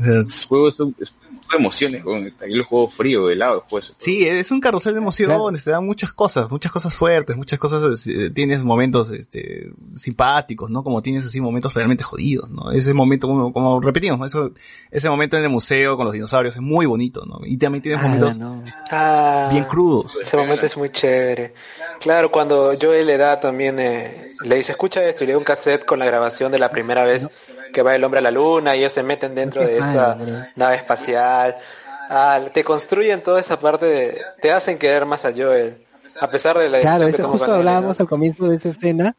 El 0.00 0.26
juego 0.48 0.68
es 0.68 0.78
un, 0.78 0.94
es 1.00 1.10
un 1.10 1.18
juego 1.38 1.50
de 1.50 1.56
emociones. 1.56 2.04
Aquí 2.40 2.52
el 2.52 2.62
juego 2.62 2.88
frío, 2.88 3.28
helado, 3.30 3.64
pues. 3.68 3.94
Sí, 3.96 4.24
es 4.28 4.52
un 4.52 4.60
carrusel 4.60 4.92
de 4.94 5.00
emociones, 5.00 5.36
Claro. 5.36 5.58
te 5.64 5.70
dan 5.72 5.84
muchas 5.84 6.12
cosas, 6.12 6.48
muchas 6.52 6.70
cosas 6.70 6.94
fuertes, 6.94 7.36
muchas 7.36 7.58
cosas, 7.58 8.06
eh, 8.06 8.30
tienes 8.30 8.62
momentos 8.62 9.10
este, 9.10 9.72
simpáticos, 9.94 10.70
¿no? 10.70 10.84
Como 10.84 11.02
tienes 11.02 11.26
así 11.26 11.40
momentos 11.40 11.74
realmente 11.74 12.04
jodidos, 12.04 12.48
¿no? 12.48 12.70
Ese 12.70 12.94
momento, 12.94 13.26
como, 13.26 13.52
como 13.52 13.80
repetimos, 13.80 14.24
eso, 14.24 14.52
ese 14.92 15.08
momento 15.08 15.36
en 15.36 15.42
el 15.42 15.50
museo 15.50 15.96
con 15.96 16.04
los 16.06 16.12
dinosaurios 16.14 16.54
es 16.54 16.62
muy 16.62 16.86
bonito, 16.86 17.26
¿no? 17.26 17.40
Y 17.44 17.56
también 17.56 17.82
tienes 17.82 17.98
Ala, 17.98 18.08
momentos 18.08 18.38
no. 18.38 18.62
Ah, 18.92 19.48
bien 19.50 19.64
crudos. 19.64 20.16
Ese 20.22 20.36
momento 20.36 20.64
es 20.66 20.76
muy 20.76 20.90
chévere. 20.90 21.54
Claro, 22.00 22.30
cuando 22.30 22.72
Joel 22.80 23.06
le 23.06 23.16
da 23.18 23.40
también, 23.40 23.78
eh, 23.80 24.32
le 24.44 24.56
dice, 24.56 24.72
escucha 24.72 25.02
esto, 25.04 25.24
y 25.24 25.26
le 25.26 25.32
da 25.32 25.38
un 25.38 25.44
cassette 25.44 25.84
con 25.84 25.98
la 25.98 26.04
grabación 26.06 26.52
de 26.52 26.58
la 26.58 26.70
primera 26.70 27.04
vez 27.04 27.28
que 27.72 27.82
va 27.82 27.94
el 27.94 28.04
hombre 28.04 28.18
a 28.18 28.22
la 28.22 28.30
luna 28.30 28.74
y 28.76 28.80
ellos 28.80 28.92
se 28.92 29.02
meten 29.02 29.34
dentro 29.34 29.62
de 29.62 29.78
esta 29.78 30.16
nave 30.56 30.76
espacial. 30.76 31.56
Ah, 32.10 32.40
te 32.54 32.64
construyen 32.64 33.22
toda 33.22 33.40
esa 33.40 33.58
parte, 33.60 33.86
de- 33.86 34.22
te 34.40 34.50
hacen 34.52 34.78
querer 34.78 35.04
más 35.06 35.24
a 35.24 35.32
Joel. 35.36 35.84
A 36.20 36.30
pesar 36.30 36.56
de 36.58 36.68
la 36.68 36.80
Claro, 36.80 37.04
toma 37.12 37.28
justo 37.28 37.52
hablábamos 37.54 38.00
al 38.00 38.08
comienzo 38.08 38.48
de 38.48 38.56
esa 38.56 38.70
escena. 38.70 39.14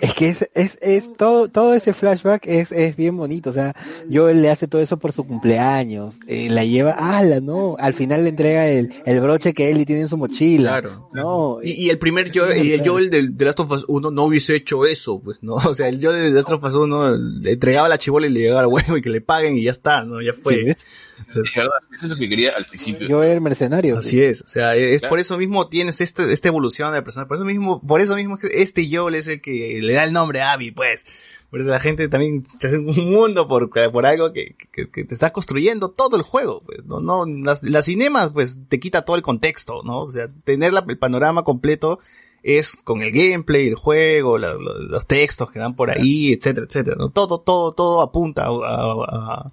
Es 0.00 0.14
que 0.14 0.28
es, 0.30 0.48
es, 0.54 0.78
es 0.80 1.16
todo, 1.16 1.48
todo 1.48 1.74
ese 1.74 1.92
flashback 1.92 2.46
es, 2.46 2.72
es 2.72 2.96
bien 2.96 3.16
bonito. 3.16 3.50
O 3.50 3.52
sea, 3.52 3.74
Joel 4.10 4.42
le 4.42 4.50
hace 4.50 4.66
todo 4.66 4.80
eso 4.82 4.96
por 4.98 5.12
su 5.12 5.24
cumpleaños. 5.24 6.18
eh, 6.26 6.48
la 6.50 6.64
lleva, 6.64 6.92
ala, 6.92 7.40
no. 7.40 7.76
Al 7.78 7.94
final 7.94 8.24
le 8.24 8.30
entrega 8.30 8.68
el, 8.68 8.92
el 9.04 9.20
broche 9.20 9.52
que 9.54 9.70
Ellie 9.70 9.86
tiene 9.86 10.02
en 10.02 10.08
su 10.08 10.16
mochila. 10.16 10.80
Claro. 10.80 11.08
No. 11.12 11.58
Y, 11.62 11.72
y 11.84 11.90
el 11.90 11.98
primer 11.98 12.32
yo, 12.32 12.52
y 12.52 12.72
el 12.72 12.86
Joel 12.88 13.10
del 13.10 13.36
The 13.36 13.44
Last 13.44 13.60
of 13.60 13.70
Us 13.70 13.84
1 13.88 14.10
no 14.10 14.24
hubiese 14.24 14.56
hecho 14.56 14.84
eso, 14.86 15.20
pues, 15.20 15.38
¿no? 15.42 15.54
O 15.66 15.74
sea, 15.74 15.88
el 15.88 16.00
yo 16.00 16.12
del 16.12 16.30
The 16.32 16.40
Last 16.40 16.52
of 16.52 16.64
Us 16.64 16.74
1 16.74 17.16
le 17.16 17.52
entregaba 17.52 17.88
la 17.88 17.98
chibola 17.98 18.26
y 18.26 18.30
le 18.30 18.40
llegaba 18.40 18.60
al 18.62 18.66
huevo 18.66 18.96
y 18.96 19.02
que 19.02 19.10
le 19.10 19.20
paguen 19.20 19.56
y 19.56 19.64
ya 19.64 19.70
está, 19.70 20.04
¿no? 20.04 20.20
Ya 20.22 20.32
fue. 20.34 20.74
Sí. 20.76 20.82
Es 21.28 21.54
verdad, 21.54 21.70
eso 21.92 22.06
es 22.06 22.10
lo 22.10 22.16
que 22.16 22.28
quería 22.28 22.52
al 22.56 22.66
principio. 22.66 23.08
Joel 23.08 23.30
el 23.32 23.40
mercenario. 23.40 23.98
Así 23.98 24.22
es, 24.22 24.42
o 24.42 24.48
sea, 24.48 24.74
es 24.76 25.00
Claro. 25.00 25.10
por 25.10 25.20
eso 25.20 25.38
mismo 25.38 25.68
tienes 25.68 26.00
este, 26.00 26.32
esta 26.32 26.48
evolución 26.48 26.90
de 26.92 26.98
la 26.98 27.04
persona, 27.04 27.26
por 27.28 27.36
eso 27.36 27.44
mismo, 27.44 27.80
por 27.86 28.00
eso 28.00 28.16
mismo 28.16 28.36
es 28.36 28.40
que 28.42 28.62
este 28.62 28.88
Joel 28.94 29.14
es 29.14 29.26
el 29.28 29.40
que 29.40 29.78
le 29.82 29.92
da 29.94 30.04
el 30.04 30.12
nombre 30.12 30.40
a 30.42 30.52
Abby, 30.52 30.70
pues. 30.70 31.04
Por 31.50 31.60
eso 31.60 31.68
la 31.68 31.80
gente 31.80 32.08
también 32.08 32.46
se 32.58 32.68
hace 32.68 32.78
un 32.78 33.10
mundo 33.12 33.46
por, 33.46 33.68
por 33.68 34.06
algo 34.06 34.32
que, 34.32 34.56
que, 34.72 34.88
que 34.88 35.04
te 35.04 35.12
está 35.12 35.32
construyendo 35.34 35.90
todo 35.90 36.16
el 36.16 36.22
juego, 36.22 36.62
pues, 36.64 36.82
no, 36.86 37.00
no, 37.00 37.26
las, 37.26 37.62
las 37.62 37.84
cinemas, 37.84 38.30
pues, 38.32 38.56
te 38.70 38.80
quita 38.80 39.02
todo 39.02 39.16
el 39.16 39.22
contexto, 39.22 39.82
¿no? 39.84 40.00
O 40.00 40.08
sea, 40.08 40.28
tener 40.44 40.72
la- 40.72 40.82
el 40.88 40.96
panorama 40.96 41.42
completo 41.44 41.98
es 42.42 42.74
con 42.82 43.02
el 43.02 43.12
gameplay, 43.12 43.68
el 43.68 43.74
juego, 43.74 44.38
la- 44.38 44.54
la- 44.54 44.78
los 44.88 45.06
textos 45.06 45.50
que 45.52 45.58
dan 45.58 45.76
por 45.76 45.90
ahí, 45.90 46.32
etcétera, 46.32 46.64
etcétera, 46.66 46.96
¿no? 46.98 47.10
Todo, 47.10 47.40
todo, 47.40 47.72
todo 47.74 48.00
apunta 48.00 48.46
a, 48.46 48.48
a- 48.48 49.04
a- 49.10 49.52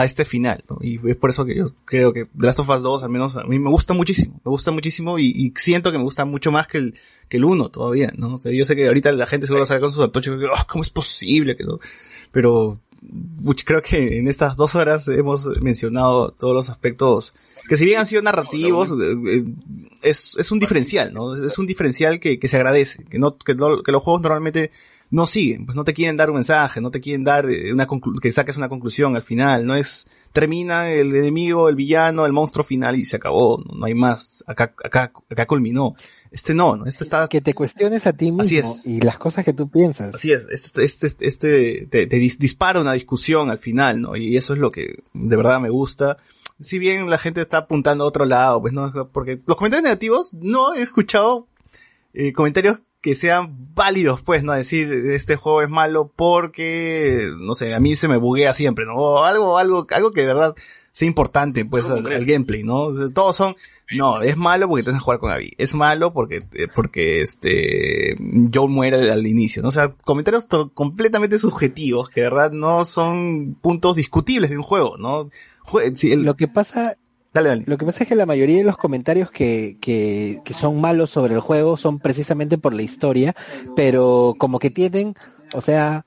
a 0.00 0.04
este 0.04 0.24
final, 0.24 0.62
¿no? 0.70 0.78
Y 0.80 1.00
es 1.10 1.16
por 1.16 1.30
eso 1.30 1.44
que 1.44 1.56
yo 1.56 1.64
creo 1.84 2.12
que 2.12 2.26
The 2.26 2.46
Last 2.46 2.60
of 2.60 2.68
Us 2.68 2.82
2 2.82 3.02
al 3.02 3.08
menos 3.10 3.36
a 3.36 3.42
mí 3.42 3.58
me 3.58 3.68
gusta 3.68 3.94
muchísimo, 3.94 4.40
me 4.44 4.50
gusta 4.50 4.70
muchísimo 4.70 5.18
y, 5.18 5.26
y 5.34 5.52
siento 5.56 5.90
que 5.90 5.98
me 5.98 6.04
gusta 6.04 6.24
mucho 6.24 6.52
más 6.52 6.68
que 6.68 6.78
el, 6.78 6.94
que 7.28 7.38
el 7.38 7.44
1 7.44 7.70
todavía, 7.70 8.12
¿no? 8.16 8.34
O 8.36 8.40
sea, 8.40 8.52
yo 8.52 8.64
sé 8.64 8.76
que 8.76 8.86
ahorita 8.86 9.10
la 9.10 9.26
gente 9.26 9.48
seguro 9.48 9.66
sale 9.66 9.80
con 9.80 9.90
sus 9.90 10.04
antochos, 10.04 10.38
que, 10.38 10.46
"Oh, 10.46 10.66
¿cómo 10.68 10.82
es 10.82 10.90
posible 10.90 11.56
que 11.56 11.64
no? 11.64 11.80
Pero 12.30 12.80
creo 13.64 13.82
que 13.82 14.18
en 14.18 14.28
estas 14.28 14.56
dos 14.56 14.74
horas 14.74 15.08
hemos 15.08 15.46
mencionado 15.60 16.30
todos 16.30 16.54
los 16.54 16.68
aspectos 16.70 17.32
que 17.68 17.76
si 17.76 17.84
bien 17.84 17.98
han 17.98 18.06
sido 18.06 18.22
narrativos, 18.22 18.90
eh, 19.00 19.44
es, 20.02 20.36
es 20.38 20.50
un 20.52 20.58
diferencial, 20.58 21.12
¿no? 21.12 21.34
Es 21.34 21.58
un 21.58 21.66
diferencial 21.66 22.18
que, 22.20 22.38
que 22.38 22.48
se 22.48 22.56
agradece, 22.56 23.04
que 23.04 23.18
no, 23.18 23.36
que, 23.36 23.54
no- 23.54 23.82
que 23.82 23.92
los 23.92 24.02
juegos 24.02 24.22
normalmente 24.22 24.70
no 25.10 25.26
siguen, 25.26 25.64
pues 25.64 25.74
no 25.74 25.84
te 25.84 25.94
quieren 25.94 26.16
dar 26.18 26.28
un 26.28 26.34
mensaje, 26.36 26.80
no 26.80 26.90
te 26.90 27.00
quieren 27.00 27.24
dar 27.24 27.48
eh, 27.50 27.72
una 27.72 27.86
que 28.20 28.30
saques 28.32 28.56
una 28.58 28.68
conclusión 28.68 29.16
al 29.16 29.22
final, 29.22 29.64
no 29.64 29.74
es 29.74 30.06
termina 30.32 30.90
el 30.90 31.16
enemigo, 31.16 31.68
el 31.70 31.76
villano, 31.76 32.26
el 32.26 32.32
monstruo 32.34 32.62
final 32.62 32.94
y 32.96 33.04
se 33.06 33.16
acabó, 33.16 33.58
no, 33.66 33.74
no 33.78 33.86
hay 33.86 33.94
más, 33.94 34.44
acá, 34.46 34.74
acá, 34.84 35.10
acá 35.30 35.46
culminó. 35.46 35.94
Este 36.30 36.52
no, 36.54 36.76
¿no? 36.76 36.84
Este 36.84 37.04
está 37.04 37.26
Que 37.28 37.40
te 37.40 37.54
cuestiones 37.54 38.06
a 38.06 38.12
ti 38.12 38.26
mismo 38.26 38.42
Así 38.42 38.58
es. 38.58 38.86
y 38.86 39.00
las 39.00 39.18
cosas 39.18 39.44
que 39.46 39.54
tú 39.54 39.70
piensas. 39.70 40.14
Así 40.14 40.30
es, 40.32 40.46
este, 40.50 40.84
este, 40.84 41.06
este 41.26 41.86
te, 41.90 42.06
te 42.06 42.16
dis- 42.18 42.36
dispara 42.38 42.78
una 42.80 42.92
discusión 42.92 43.50
al 43.50 43.58
final, 43.58 44.02
¿no? 44.02 44.14
Y 44.16 44.36
eso 44.36 44.52
es 44.52 44.58
lo 44.60 44.70
que 44.70 45.02
de 45.14 45.36
verdad 45.36 45.58
me 45.60 45.70
gusta. 45.70 46.18
Si 46.60 46.78
bien 46.78 47.08
la 47.08 47.18
gente 47.18 47.40
está 47.40 47.58
apuntando 47.58 48.04
a 48.04 48.08
otro 48.08 48.26
lado, 48.26 48.60
pues 48.60 48.74
no, 48.74 48.92
porque 49.12 49.40
los 49.46 49.56
comentarios 49.56 49.84
negativos 49.84 50.34
no 50.34 50.74
he 50.74 50.82
escuchado 50.82 51.46
eh, 52.12 52.32
comentarios 52.32 52.80
que 53.00 53.14
sean 53.14 53.74
válidos, 53.74 54.22
pues, 54.22 54.42
¿no? 54.42 54.52
Decir, 54.52 54.92
este 54.92 55.36
juego 55.36 55.62
es 55.62 55.70
malo 55.70 56.12
porque, 56.16 57.28
no 57.38 57.54
sé, 57.54 57.74
a 57.74 57.80
mí 57.80 57.94
se 57.96 58.08
me 58.08 58.16
buguea 58.16 58.52
siempre, 58.52 58.84
¿no? 58.86 58.94
O 58.96 59.24
algo, 59.24 59.58
algo, 59.58 59.86
algo 59.90 60.10
que 60.12 60.22
de 60.22 60.26
verdad 60.28 60.54
sea 60.92 61.06
importante, 61.06 61.64
pues, 61.64 61.88
al, 61.90 62.04
al 62.10 62.24
gameplay, 62.24 62.64
¿no? 62.64 62.86
O 62.86 62.96
sea, 62.96 63.06
Todos 63.08 63.36
son, 63.36 63.54
no, 63.96 64.20
es 64.20 64.36
malo 64.36 64.66
porque 64.68 64.82
te 64.82 64.90
vas 64.90 64.96
a 65.00 65.04
jugar 65.04 65.20
con 65.20 65.30
Abby. 65.30 65.52
Es 65.56 65.74
malo 65.74 66.12
porque, 66.12 66.44
eh, 66.54 66.66
porque 66.74 67.20
este, 67.20 68.16
Joel 68.52 68.70
muere 68.70 68.96
al, 68.96 69.10
al 69.10 69.26
inicio, 69.28 69.62
¿no? 69.62 69.68
O 69.68 69.72
sea, 69.72 69.94
comentarios 70.04 70.46
completamente 70.74 71.38
subjetivos 71.38 72.08
que 72.10 72.22
de 72.22 72.26
verdad 72.30 72.50
no 72.50 72.84
son 72.84 73.54
puntos 73.60 73.94
discutibles 73.94 74.50
de 74.50 74.56
un 74.56 74.64
juego, 74.64 74.96
¿no? 74.98 75.30
Jue- 75.64 75.94
si 75.94 76.10
el- 76.10 76.22
Lo 76.24 76.34
que 76.36 76.48
pasa, 76.48 76.96
dale, 77.32 77.48
dale. 77.48 77.64
lo 77.66 77.78
que 77.78 77.86
pasa 77.86 78.04
es 78.04 78.08
que 78.08 78.14
la 78.14 78.26
mayoría 78.26 78.58
de 78.58 78.64
los 78.64 78.76
comentarios 78.76 79.30
que, 79.30 79.76
que, 79.80 80.40
que 80.44 80.54
son 80.54 80.80
malos 80.80 81.10
sobre 81.10 81.34
el 81.34 81.40
juego 81.40 81.76
son 81.76 81.98
precisamente 81.98 82.58
por 82.58 82.74
la 82.74 82.82
historia, 82.82 83.34
pero 83.76 84.34
como 84.38 84.58
que 84.58 84.70
tienen, 84.70 85.14
o 85.54 85.60
sea, 85.60 86.04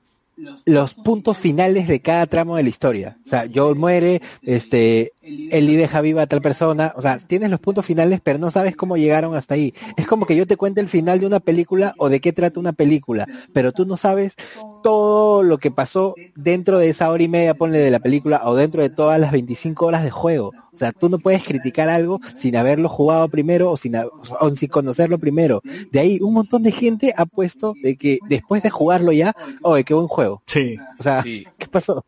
los 0.64 0.94
puntos 0.94 1.36
finales 1.36 1.88
de 1.88 2.00
cada 2.00 2.26
tramo 2.26 2.56
de 2.56 2.62
la 2.62 2.68
historia. 2.68 3.16
O 3.24 3.28
sea, 3.28 3.46
Joel 3.52 3.76
muere, 3.76 4.22
este, 4.42 5.12
Ellie 5.22 5.76
deja 5.76 6.00
viva 6.00 6.22
a 6.22 6.26
tal 6.26 6.42
persona. 6.42 6.92
O 6.96 7.02
sea, 7.02 7.18
tienes 7.18 7.50
los 7.50 7.60
puntos 7.60 7.84
finales, 7.86 8.20
pero 8.22 8.38
no 8.38 8.50
sabes 8.50 8.76
cómo 8.76 8.96
llegaron 8.96 9.34
hasta 9.34 9.54
ahí. 9.54 9.72
Es 9.96 10.06
como 10.06 10.26
que 10.26 10.36
yo 10.36 10.46
te 10.46 10.56
cuente 10.56 10.80
el 10.80 10.88
final 10.88 11.20
de 11.20 11.26
una 11.26 11.40
película 11.40 11.94
o 11.98 12.08
de 12.08 12.20
qué 12.20 12.32
trata 12.32 12.58
una 12.60 12.72
película, 12.72 13.26
pero 13.52 13.72
tú 13.72 13.86
no 13.86 13.96
sabes 13.96 14.34
todo 14.82 15.42
lo 15.42 15.58
que 15.58 15.70
pasó 15.70 16.14
dentro 16.34 16.78
de 16.78 16.90
esa 16.90 17.10
hora 17.10 17.22
y 17.22 17.28
media, 17.28 17.54
ponle 17.54 17.78
de 17.78 17.90
la 17.90 18.00
película, 18.00 18.42
o 18.44 18.54
dentro 18.54 18.82
de 18.82 18.90
todas 18.90 19.18
las 19.20 19.32
25 19.32 19.86
horas 19.86 20.02
de 20.02 20.10
juego. 20.10 20.52
O 20.74 20.76
sea, 20.78 20.90
tú 20.92 21.08
no 21.08 21.18
puedes 21.18 21.44
criticar 21.44 21.88
algo 21.88 22.18
sin 22.36 22.56
haberlo 22.56 22.88
jugado 22.88 23.28
primero 23.28 23.70
o 23.70 23.76
sin, 23.76 23.94
o 23.96 24.50
sin 24.56 24.68
conocerlo 24.68 25.18
primero. 25.18 25.62
De 25.90 26.00
ahí 26.00 26.18
un 26.20 26.34
montón 26.34 26.62
de 26.62 26.72
gente 26.72 27.12
ha 27.16 27.26
puesto 27.26 27.74
de 27.82 27.96
que 27.96 28.18
después 28.28 28.62
de 28.62 28.70
jugarlo 28.70 29.12
ya, 29.12 29.34
oye, 29.62 29.84
qué 29.84 29.94
buen 29.94 30.08
juego. 30.08 30.42
Sí, 30.46 30.76
O 30.98 31.02
sea, 31.02 31.22
Sí. 31.22 31.46
¿qué 31.58 31.66
pasó? 31.66 32.04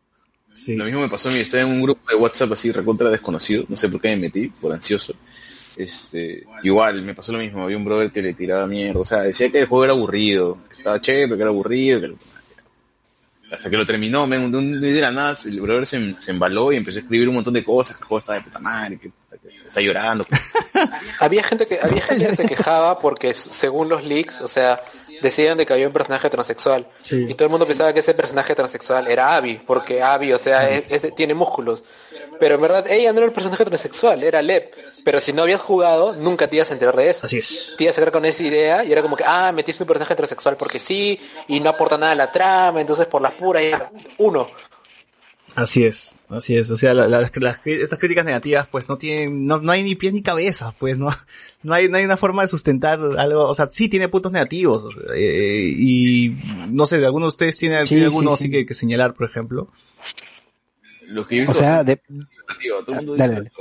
Sí. 0.55 0.75
Lo 0.75 0.85
mismo 0.85 1.01
me 1.01 1.09
pasó 1.09 1.29
a 1.29 1.31
mí, 1.31 1.39
estaba 1.39 1.63
en 1.63 1.69
un 1.69 1.81
grupo 1.83 2.09
de 2.09 2.15
WhatsApp 2.15 2.51
así 2.53 2.71
recontra 2.71 3.09
desconocido, 3.09 3.65
no 3.69 3.77
sé 3.77 3.89
por 3.89 4.01
qué 4.01 4.09
me 4.09 4.17
metí, 4.17 4.47
por 4.47 4.73
ansioso. 4.73 5.13
Este, 5.77 6.45
igual, 6.63 7.01
me 7.01 7.13
pasó 7.13 7.31
lo 7.33 7.39
mismo, 7.39 7.63
había 7.63 7.75
un 7.77 7.83
brother 7.85 8.09
que 8.11 8.21
le 8.21 8.33
tiraba 8.33 8.65
mierda, 8.65 8.99
o 9.01 9.05
sea, 9.05 9.21
decía 9.23 9.51
que 9.51 9.59
el 9.59 9.67
juego 9.67 9.83
era 9.83 9.93
aburrido, 9.93 10.57
que 10.69 10.75
estaba 10.75 11.01
chévere, 11.01 11.35
que 11.35 11.41
era 11.41 11.49
aburrido, 11.49 11.99
que 12.01 12.07
lo- 12.07 12.17
hasta 13.51 13.69
que 13.69 13.77
lo 13.77 13.85
terminó, 13.85 14.25
de, 14.27 14.37
un- 14.39 14.81
de 14.81 15.01
la 15.01 15.11
nada, 15.11 15.37
el 15.45 15.61
brother 15.61 15.85
se, 15.85 16.15
se 16.19 16.31
embaló 16.31 16.71
y 16.71 16.77
empezó 16.77 16.99
a 16.99 17.01
escribir 17.01 17.27
un 17.29 17.35
montón 17.35 17.53
de 17.53 17.63
cosas, 17.63 17.97
que 17.97 18.01
el 18.03 18.07
juego 18.07 18.19
estaba 18.19 18.37
de 18.39 18.43
puta 18.45 18.59
madre, 18.59 18.97
que, 18.97 19.09
que 19.09 19.67
está 19.67 19.81
llorando. 19.81 20.25
Había 21.19 21.43
gente 21.43 21.67
que, 21.67 21.79
había 21.81 22.01
gente 22.01 22.27
que 22.27 22.35
se 22.35 22.45
quejaba 22.45 22.99
porque 22.99 23.33
según 23.33 23.87
los 23.89 24.03
leaks, 24.03 24.41
o 24.41 24.47
sea, 24.47 24.79
decían 25.21 25.57
de 25.57 25.65
que 25.65 25.73
había 25.73 25.87
un 25.87 25.93
personaje 25.93 26.29
transexual. 26.29 26.87
Sí. 27.03 27.25
Y 27.29 27.33
todo 27.33 27.45
el 27.45 27.49
mundo 27.51 27.65
pensaba 27.65 27.93
que 27.93 27.99
ese 28.01 28.13
personaje 28.13 28.55
transexual 28.55 29.07
era 29.07 29.35
Abby, 29.35 29.61
porque 29.65 30.01
Abby, 30.01 30.33
o 30.33 30.37
sea, 30.39 30.69
es- 30.69 30.83
es 30.89 31.01
de- 31.01 31.11
tiene 31.11 31.33
músculos. 31.33 31.83
Pero 32.39 32.55
en 32.55 32.61
verdad 32.61 32.85
ella 32.89 33.13
no 33.13 33.19
era 33.19 33.27
el 33.27 33.31
personaje 33.33 33.63
transexual, 33.63 34.21
era 34.23 34.41
Lep. 34.41 34.73
Pero 35.05 35.21
si 35.21 35.31
no 35.31 35.43
habías 35.43 35.61
jugado, 35.61 36.13
nunca 36.13 36.47
te 36.49 36.57
ibas 36.57 36.69
a 36.69 36.73
enterar 36.73 36.95
de 36.95 37.09
eso. 37.09 37.27
Así 37.27 37.37
es. 37.37 37.75
Te 37.77 37.83
ibas 37.85 37.97
a 37.97 38.01
quedar 38.01 38.11
con 38.11 38.25
esa 38.25 38.43
idea 38.43 38.83
y 38.83 38.91
era 38.91 39.01
como 39.01 39.15
que, 39.15 39.23
ah, 39.25 39.51
metiste 39.53 39.83
un 39.83 39.87
personaje 39.87 40.15
transexual 40.15 40.57
porque 40.57 40.79
sí, 40.79 41.17
y 41.47 41.59
no 41.61 41.69
aporta 41.69 41.97
nada 41.97 42.11
a 42.11 42.15
la 42.15 42.31
trama, 42.31 42.81
entonces 42.81 43.05
por 43.05 43.21
las 43.21 43.31
puras, 43.33 43.63
uno. 44.17 44.47
Así 45.55 45.85
es, 45.85 46.17
así 46.27 46.57
es. 46.57 46.69
O 46.69 46.75
sea, 46.75 46.93
la- 46.93 47.07
la- 47.07 47.21
las, 47.21 47.31
las- 47.37 47.59
estas 47.65 47.97
críticas 47.97 48.25
negativas, 48.25 48.67
pues 48.67 48.89
no 48.89 48.97
tienen, 48.97 49.47
no, 49.47 49.57
no 49.59 49.71
hay 49.71 49.83
ni 49.83 49.95
pies 49.95 50.11
ni 50.13 50.21
cabeza, 50.21 50.75
pues 50.77 50.97
no, 50.97 51.07
no 51.63 51.73
hay, 51.73 51.87
no 51.87 51.97
hay 51.97 52.03
una 52.05 52.17
forma 52.17 52.41
de 52.41 52.49
sustentar 52.49 52.99
algo. 53.17 53.47
O 53.47 53.55
sea, 53.55 53.67
sí 53.67 53.87
tiene 53.87 54.09
puntos 54.09 54.31
negativos. 54.33 54.83
o 54.83 54.91
sea, 54.91 55.01
eh, 55.15 55.73
y 55.77 56.35
no 56.69 56.85
sé, 56.85 57.03
¿alguno 57.05 57.25
de 57.25 57.29
ustedes 57.29 57.55
tiene, 57.57 57.81
Sí, 57.83 57.89
tiene 57.89 58.01
sí, 58.01 58.05
alguno 58.05 58.29
sí. 58.35 58.43
así 58.43 58.49
que, 58.51 58.65
que 58.65 58.73
señalar, 58.73 59.13
por 59.13 59.29
ejemplo? 59.29 59.69
Lo 61.07 61.25
que 61.27 61.37
yo 61.45 61.51
O 61.51 61.53
sea, 61.53 61.83
de. 61.83 61.97
Todo 61.97 62.83
el 62.89 62.95
mundo 62.95 63.15
Dale, 63.15 63.33
dice, 63.41 63.43
dale. 63.43 63.51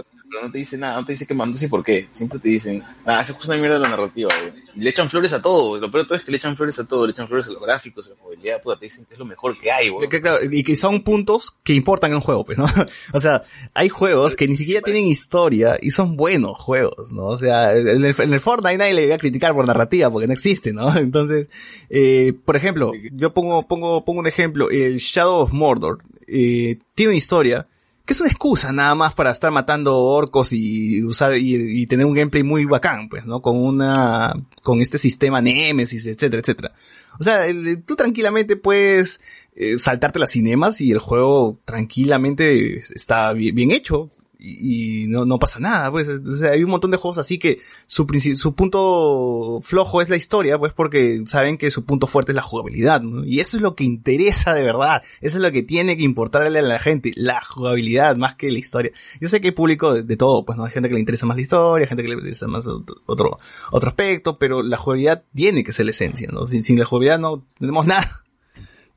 No 0.42 0.50
te 0.50 0.58
dice 0.58 0.78
nada, 0.78 0.96
no 0.96 1.04
te 1.04 1.12
dice 1.12 1.26
que 1.26 1.34
mandó 1.34 1.58
y 1.60 1.66
por 1.68 1.84
qué. 1.84 2.08
Siempre 2.12 2.38
te 2.38 2.48
dicen, 2.48 2.82
ah, 3.04 3.20
esa 3.20 3.32
es 3.32 3.44
una 3.46 3.56
mierda 3.56 3.74
de 3.74 3.80
la 3.80 3.88
narrativa, 3.88 4.32
güey. 4.40 4.64
Le 4.76 4.90
echan 4.90 5.08
flores 5.08 5.32
a 5.32 5.40
todo, 5.40 5.78
lo 5.78 5.90
peor 5.90 6.04
de 6.04 6.08
todo 6.08 6.18
es 6.18 6.24
que 6.24 6.30
le 6.32 6.36
echan 6.36 6.56
flores 6.56 6.78
a 6.78 6.84
todo, 6.84 7.06
le 7.06 7.12
echan 7.12 7.28
flores 7.28 7.46
a 7.46 7.50
los 7.50 7.62
gráficos, 7.62 8.06
a 8.06 8.10
la 8.10 8.16
jugabilidad, 8.16 8.60
puta, 8.60 8.78
te 8.78 8.86
dicen 8.86 9.04
que 9.04 9.14
es 9.14 9.18
lo 9.18 9.24
mejor 9.24 9.56
que 9.58 9.70
hay, 9.70 9.88
güey. 9.88 10.08
Y 10.50 10.64
que 10.64 10.76
son 10.76 11.02
puntos 11.02 11.56
que 11.62 11.74
importan 11.74 12.10
en 12.10 12.16
un 12.16 12.22
juego, 12.22 12.44
pues, 12.44 12.58
¿no? 12.58 12.66
O 13.12 13.20
sea, 13.20 13.42
hay 13.74 13.88
juegos 13.88 14.34
que 14.34 14.48
ni 14.48 14.56
siquiera 14.56 14.80
tienen 14.80 15.06
historia 15.06 15.76
y 15.80 15.90
son 15.90 16.16
buenos 16.16 16.58
juegos, 16.58 17.12
¿no? 17.12 17.26
O 17.26 17.36
sea, 17.36 17.76
en 17.76 17.86
el, 17.86 18.04
en 18.04 18.32
el 18.32 18.40
Fortnite 18.40 18.78
nadie 18.78 18.94
le 18.94 19.08
va 19.08 19.14
a 19.14 19.18
criticar 19.18 19.54
por 19.54 19.66
narrativa 19.66 20.10
porque 20.10 20.26
no 20.26 20.32
existe, 20.32 20.72
¿no? 20.72 20.94
Entonces, 20.96 21.48
eh, 21.90 22.32
por 22.44 22.56
ejemplo, 22.56 22.92
yo 23.12 23.32
pongo, 23.32 23.66
pongo, 23.66 24.04
pongo 24.04 24.20
un 24.20 24.26
ejemplo, 24.26 24.70
el 24.70 24.98
Shadow 24.98 25.42
of 25.42 25.52
Mordor, 25.52 25.98
eh, 26.26 26.78
tiene 26.94 27.10
una 27.10 27.18
historia 27.18 27.66
que 28.06 28.12
es 28.12 28.20
una 28.20 28.28
excusa 28.28 28.70
nada 28.72 28.94
más 28.94 29.14
para 29.14 29.30
estar 29.30 29.50
matando 29.50 29.96
orcos 29.98 30.52
y 30.52 31.02
usar 31.02 31.36
y, 31.36 31.80
y 31.80 31.86
tener 31.86 32.04
un 32.04 32.14
gameplay 32.14 32.42
muy 32.42 32.64
bacán, 32.66 33.08
pues, 33.08 33.24
¿no? 33.24 33.40
Con 33.40 33.56
una, 33.56 34.34
con 34.62 34.80
este 34.82 34.98
sistema 34.98 35.40
Nemesis, 35.40 36.04
etcétera, 36.06 36.40
etcétera. 36.40 36.72
O 37.18 37.22
sea, 37.22 37.42
tú 37.86 37.96
tranquilamente 37.96 38.56
puedes 38.56 39.20
eh, 39.54 39.78
saltarte 39.78 40.18
las 40.18 40.30
cinemas 40.32 40.80
y 40.80 40.90
el 40.90 40.98
juego 40.98 41.60
tranquilamente 41.64 42.78
está 42.78 43.32
bi- 43.32 43.52
bien 43.52 43.70
hecho 43.70 44.10
y, 44.44 45.06
no, 45.08 45.24
no 45.24 45.38
pasa 45.38 45.58
nada, 45.60 45.90
pues. 45.90 46.08
O 46.08 46.36
sea, 46.36 46.50
hay 46.50 46.62
un 46.62 46.70
montón 46.70 46.90
de 46.90 46.96
juegos 46.96 47.18
así 47.18 47.38
que 47.38 47.58
su, 47.86 48.06
su 48.34 48.54
punto 48.54 49.60
flojo 49.62 50.02
es 50.02 50.08
la 50.08 50.16
historia, 50.16 50.58
pues 50.58 50.72
porque 50.72 51.22
saben 51.26 51.56
que 51.56 51.70
su 51.70 51.84
punto 51.84 52.06
fuerte 52.06 52.32
es 52.32 52.36
la 52.36 52.42
jugabilidad, 52.42 53.00
¿no? 53.00 53.24
Y 53.24 53.40
eso 53.40 53.56
es 53.56 53.62
lo 53.62 53.74
que 53.74 53.84
interesa 53.84 54.54
de 54.54 54.62
verdad. 54.62 55.02
Eso 55.20 55.38
es 55.38 55.42
lo 55.42 55.50
que 55.50 55.62
tiene 55.62 55.96
que 55.96 56.04
importarle 56.04 56.58
a 56.58 56.62
la 56.62 56.78
gente, 56.78 57.12
la 57.16 57.42
jugabilidad 57.42 58.16
más 58.16 58.34
que 58.34 58.50
la 58.50 58.58
historia. 58.58 58.92
Yo 59.20 59.28
sé 59.28 59.40
que 59.40 59.48
hay 59.48 59.52
público 59.52 59.94
de, 59.94 60.16
todo, 60.16 60.44
pues 60.44 60.58
no 60.58 60.64
hay 60.64 60.72
gente 60.72 60.88
que 60.88 60.94
le 60.94 61.00
interesa 61.00 61.26
más 61.26 61.36
la 61.36 61.42
historia, 61.42 61.86
gente 61.86 62.02
que 62.02 62.08
le 62.08 62.14
interesa 62.14 62.46
más 62.46 62.66
otro, 62.66 63.38
otro, 63.70 63.88
aspecto, 63.88 64.38
pero 64.38 64.62
la 64.62 64.76
jugabilidad 64.76 65.24
tiene 65.34 65.64
que 65.64 65.72
ser 65.72 65.86
la 65.86 65.92
esencia, 65.92 66.28
¿no? 66.30 66.44
Sin, 66.44 66.78
la 66.78 66.84
jugabilidad 66.84 67.18
no 67.18 67.46
tenemos 67.58 67.86
nada. 67.86 68.24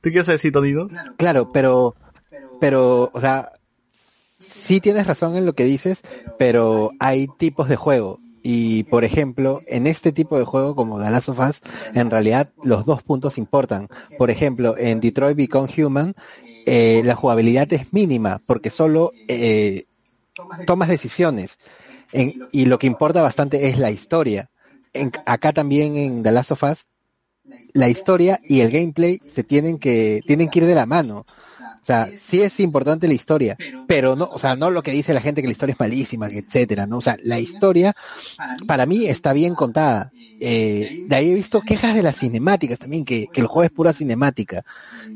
¿Tú 0.01 0.11
qué 0.11 0.17
vas 0.17 0.27
decir, 0.27 0.51
Tonino? 0.51 0.88
claro, 1.17 1.50
pero, 1.50 1.95
pero, 2.59 3.09
o 3.14 3.19
sea, 3.19 3.51
sí 4.68 4.82
tienes 4.82 5.08
razón 5.08 5.36
en 5.38 5.46
lo 5.46 5.54
que 5.54 5.64
dices, 5.64 6.02
pero 6.38 6.92
hay 7.00 7.28
tipos 7.38 7.70
de 7.70 7.76
juego. 7.78 8.20
Y, 8.44 8.84
por 8.84 9.04
ejemplo, 9.04 9.62
en 9.68 9.88
este 9.88 10.12
tipo 10.12 10.38
de 10.38 10.46
juego 10.46 10.76
como 10.76 11.02
The 11.02 11.10
Last 11.10 11.30
of 11.30 11.40
Us, 11.40 11.62
en 11.94 12.10
realidad 12.10 12.50
los 12.64 12.86
dos 12.86 13.04
puntos 13.04 13.38
importan. 13.38 13.88
Por 14.18 14.30
ejemplo, 14.30 14.78
en 14.78 15.00
Detroit 15.00 15.36
Become 15.36 15.70
Human, 15.78 16.16
eh, 16.66 17.02
la 17.04 17.16
jugabilidad 17.16 17.72
es 17.74 17.92
mínima, 17.94 18.40
porque 18.46 18.70
solo 18.70 19.12
eh, 19.28 19.86
tomas 20.66 20.88
decisiones. 20.90 21.60
En- 22.14 22.42
y 22.52 22.66
lo 22.66 22.78
que 22.80 22.88
importa 22.88 23.22
bastante 23.22 23.68
es 23.70 23.78
la 23.80 23.92
historia. 23.92 24.50
En- 24.94 25.12
acá 25.26 25.52
también 25.52 25.96
en 25.98 26.24
The 26.24 26.32
Last 26.32 26.52
of 26.52 26.64
Us, 26.64 26.88
la 27.74 27.90
historia 27.90 28.40
y 28.48 28.62
el 28.62 28.72
gameplay 28.72 29.22
se 29.28 29.44
tienen 29.44 29.78
que, 29.78 30.22
tienen 30.26 30.50
que 30.50 30.60
ir 30.60 30.66
de 30.66 30.76
la 30.76 30.86
mano. 30.86 31.26
O 31.88 31.90
sea, 31.90 32.09
sí 32.17 32.41
es 32.41 32.59
importante 32.59 33.07
la 33.07 33.14
historia, 33.14 33.56
pero 33.88 34.17
no, 34.17 34.25
o 34.30 34.38
sea, 34.40 34.57
no 34.57 34.69
lo 34.72 34.83
que 34.83 34.91
dice 34.91 35.14
la 35.14 35.22
gente 35.22 35.41
que 35.41 35.48
la 35.48 35.53
historia 35.53 35.72
es 35.72 35.80
malísima, 35.80 36.27
etcétera, 36.27 36.85
¿no? 36.85 36.98
O 36.98 37.01
sea, 37.01 37.16
la 37.24 37.40
historia 37.40 37.95
para 38.67 38.85
mí 38.85 39.06
está 39.06 39.32
bien 39.32 39.56
contada. 39.56 40.11
Eh, 40.40 41.06
de 41.07 41.16
ahí 41.16 41.32
he 41.32 41.33
visto 41.33 41.61
quejas 41.61 41.95
de 41.95 42.03
las 42.03 42.17
cinemáticas 42.19 42.77
también, 42.77 43.06
que, 43.06 43.27
que 43.32 43.40
el 43.40 43.48
juego 43.48 43.64
es 43.64 43.72
pura 43.72 43.93
cinemática. 43.93 44.64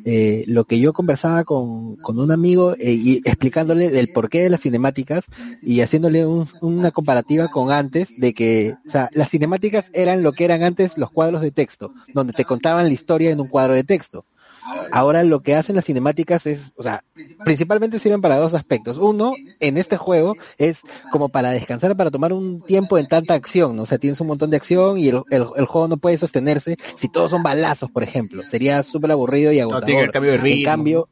Eh, 0.06 0.45
lo 0.48 0.64
que 0.64 0.80
yo 0.80 0.93
conversaba 0.93 1.43
con, 1.43 1.98
con 1.98 2.17
un 2.19 2.32
amigo 2.32 2.74
eh, 2.80 2.93
y 2.93 3.17
explicándole 3.25 3.90
del 3.90 4.11
porqué 4.14 4.41
de 4.41 4.50
las 4.50 4.61
cinemáticas 4.61 5.25
y 5.61 5.82
haciéndole 5.82 6.25
un- 6.25 6.48
una 6.61 6.91
comparativa 6.91 7.50
con 7.50 7.72
antes 7.72 8.14
de 8.17 8.33
que, 8.33 8.75
o 8.88 8.90
sea, 8.90 9.09
las 9.11 9.30
cinemáticas 9.30 9.91
eran 9.93 10.24
lo 10.24 10.32
que 10.32 10.45
eran 10.45 10.64
antes 10.64 10.98
los 10.98 11.11
cuadros 11.11 11.41
de 11.41 11.51
texto, 11.51 11.93
donde 12.14 12.32
te 12.33 12.45
contaban 12.45 12.85
la 12.88 12.93
historia 12.93 13.30
en 13.30 13.41
un 13.41 13.50
cuadro 13.50 13.74
de 13.74 13.83
texto. 13.83 14.25
Ahora 14.92 15.24
lo 15.24 15.42
que 15.42 15.56
hacen 15.56 15.76
las 15.76 15.86
cinemáticas 15.86 16.46
es, 16.46 16.72
o 16.76 16.84
sea, 16.84 17.04
principalmente 17.44 18.00
sirven 18.00 18.22
para 18.22 18.38
dos 18.38 18.54
aspectos. 18.54 18.98
Uno, 18.98 19.34
en 19.60 19.78
este 19.78 19.98
juego, 19.98 20.36
es 20.58 20.82
como 21.12 21.30
para 21.30 21.52
descansar, 21.52 21.96
para 21.96 22.12
tomar 22.12 22.34
un 22.34 22.62
tiempo 22.62 22.98
en 22.98 23.08
tanta 23.08 23.34
acción, 23.34 23.76
¿no? 23.76 23.84
O 23.84 23.86
sea, 23.86 23.98
tienes 23.98 24.20
un 24.22 24.28
montón 24.28 24.50
de 24.50 24.58
acción 24.58 24.98
y 24.98 25.10
el, 25.10 25.22
el, 25.30 25.46
el 25.56 25.66
juego 25.66 25.88
no 25.88 25.98
puede 25.98 26.18
sostenerse 26.18 26.78
si 26.96 27.10
todos 27.10 27.32
son 27.32 27.44
balazos, 27.44 27.90
por 27.92 28.04
ejemplo. 28.04 28.44
Sería 28.48 28.84
súper 28.84 29.12
aburrido 29.12 29.52
y 29.52 29.60
agotador. 29.60 29.84
No, 29.84 29.86
tiene 29.86 30.02
el 30.04 30.12
cambio 30.12 30.32
de 30.32 30.38
ritmo. 30.38 30.60
En 30.60 30.66
cambio, 30.66 31.10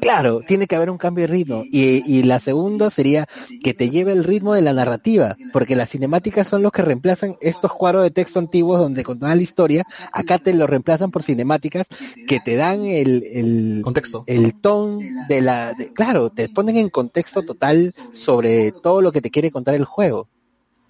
Claro, 0.00 0.40
tiene 0.46 0.66
que 0.66 0.76
haber 0.76 0.90
un 0.90 0.98
cambio 0.98 1.26
de 1.26 1.32
ritmo. 1.32 1.64
Y, 1.64 2.02
y, 2.06 2.22
la 2.22 2.40
segunda 2.40 2.90
sería 2.90 3.26
que 3.62 3.74
te 3.74 3.90
lleve 3.90 4.12
el 4.12 4.24
ritmo 4.24 4.54
de 4.54 4.62
la 4.62 4.72
narrativa, 4.72 5.36
porque 5.52 5.76
las 5.76 5.90
cinemáticas 5.90 6.48
son 6.48 6.62
los 6.62 6.72
que 6.72 6.82
reemplazan 6.82 7.36
estos 7.40 7.72
cuadros 7.72 8.02
de 8.02 8.10
texto 8.10 8.38
antiguos 8.38 8.78
donde 8.78 9.04
contaban 9.04 9.36
la 9.36 9.42
historia, 9.42 9.84
acá 10.12 10.38
te 10.38 10.52
lo 10.54 10.66
reemplazan 10.66 11.10
por 11.10 11.22
cinemáticas 11.22 11.86
que 12.26 12.40
te 12.40 12.56
dan 12.56 12.84
el, 12.86 13.24
el 13.32 13.80
contexto, 13.82 14.24
el 14.26 14.54
ton 14.60 15.00
de 15.28 15.40
la, 15.40 15.72
de, 15.74 15.92
claro, 15.92 16.30
te 16.30 16.48
ponen 16.48 16.76
en 16.76 16.90
contexto 16.90 17.42
total 17.42 17.94
sobre 18.12 18.72
todo 18.72 19.02
lo 19.02 19.12
que 19.12 19.20
te 19.20 19.30
quiere 19.30 19.50
contar 19.50 19.74
el 19.74 19.84
juego. 19.84 20.28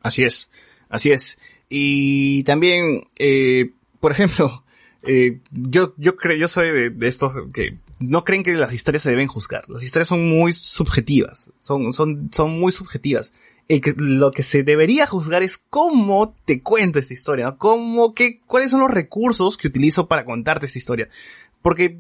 Así 0.03 0.25
es, 0.25 0.49
así 0.89 1.13
es. 1.13 1.39
Y 1.69 2.43
también, 2.45 3.03
eh, 3.19 3.73
por 4.01 4.13
ejemplo, 4.13 4.65
eh, 5.03 5.41
yo, 5.51 5.95
yo 5.97 6.17
creo, 6.17 6.37
yo 6.37 6.49
soy 6.49 6.71
de, 6.71 6.91
de 6.91 7.09
estos 7.09 7.33
que 7.53 7.79
no 8.01 8.25
creen 8.25 8.43
que 8.43 8.55
las 8.55 8.73
historias 8.73 9.03
se 9.03 9.11
deben 9.11 9.29
juzgar. 9.29 9.69
Las 9.69 9.83
historias 9.83 10.09
son 10.09 10.29
muy 10.29 10.53
subjetivas. 10.53 11.51
Son, 11.59 11.93
son, 11.93 12.31
son 12.33 12.59
muy 12.59 12.73
subjetivas. 12.73 13.33
Y 13.67 13.81
que 13.81 13.95
lo 13.97 14.31
que 14.31 14.43
se 14.43 14.63
debería 14.63 15.07
juzgar 15.07 15.43
es 15.43 15.59
cómo 15.59 16.35
te 16.45 16.63
cuento 16.63 16.99
esta 16.99 17.15
historia. 17.15 17.57
Cómo, 17.59 18.15
qué, 18.15 18.41
cuáles 18.47 18.71
son 18.71 18.81
los 18.81 18.91
recursos 18.91 19.57
que 19.57 19.69
utilizo 19.69 20.09
para 20.09 20.25
contarte 20.25 20.67
esta 20.67 20.79
historia. 20.79 21.09
Porque 21.61 21.99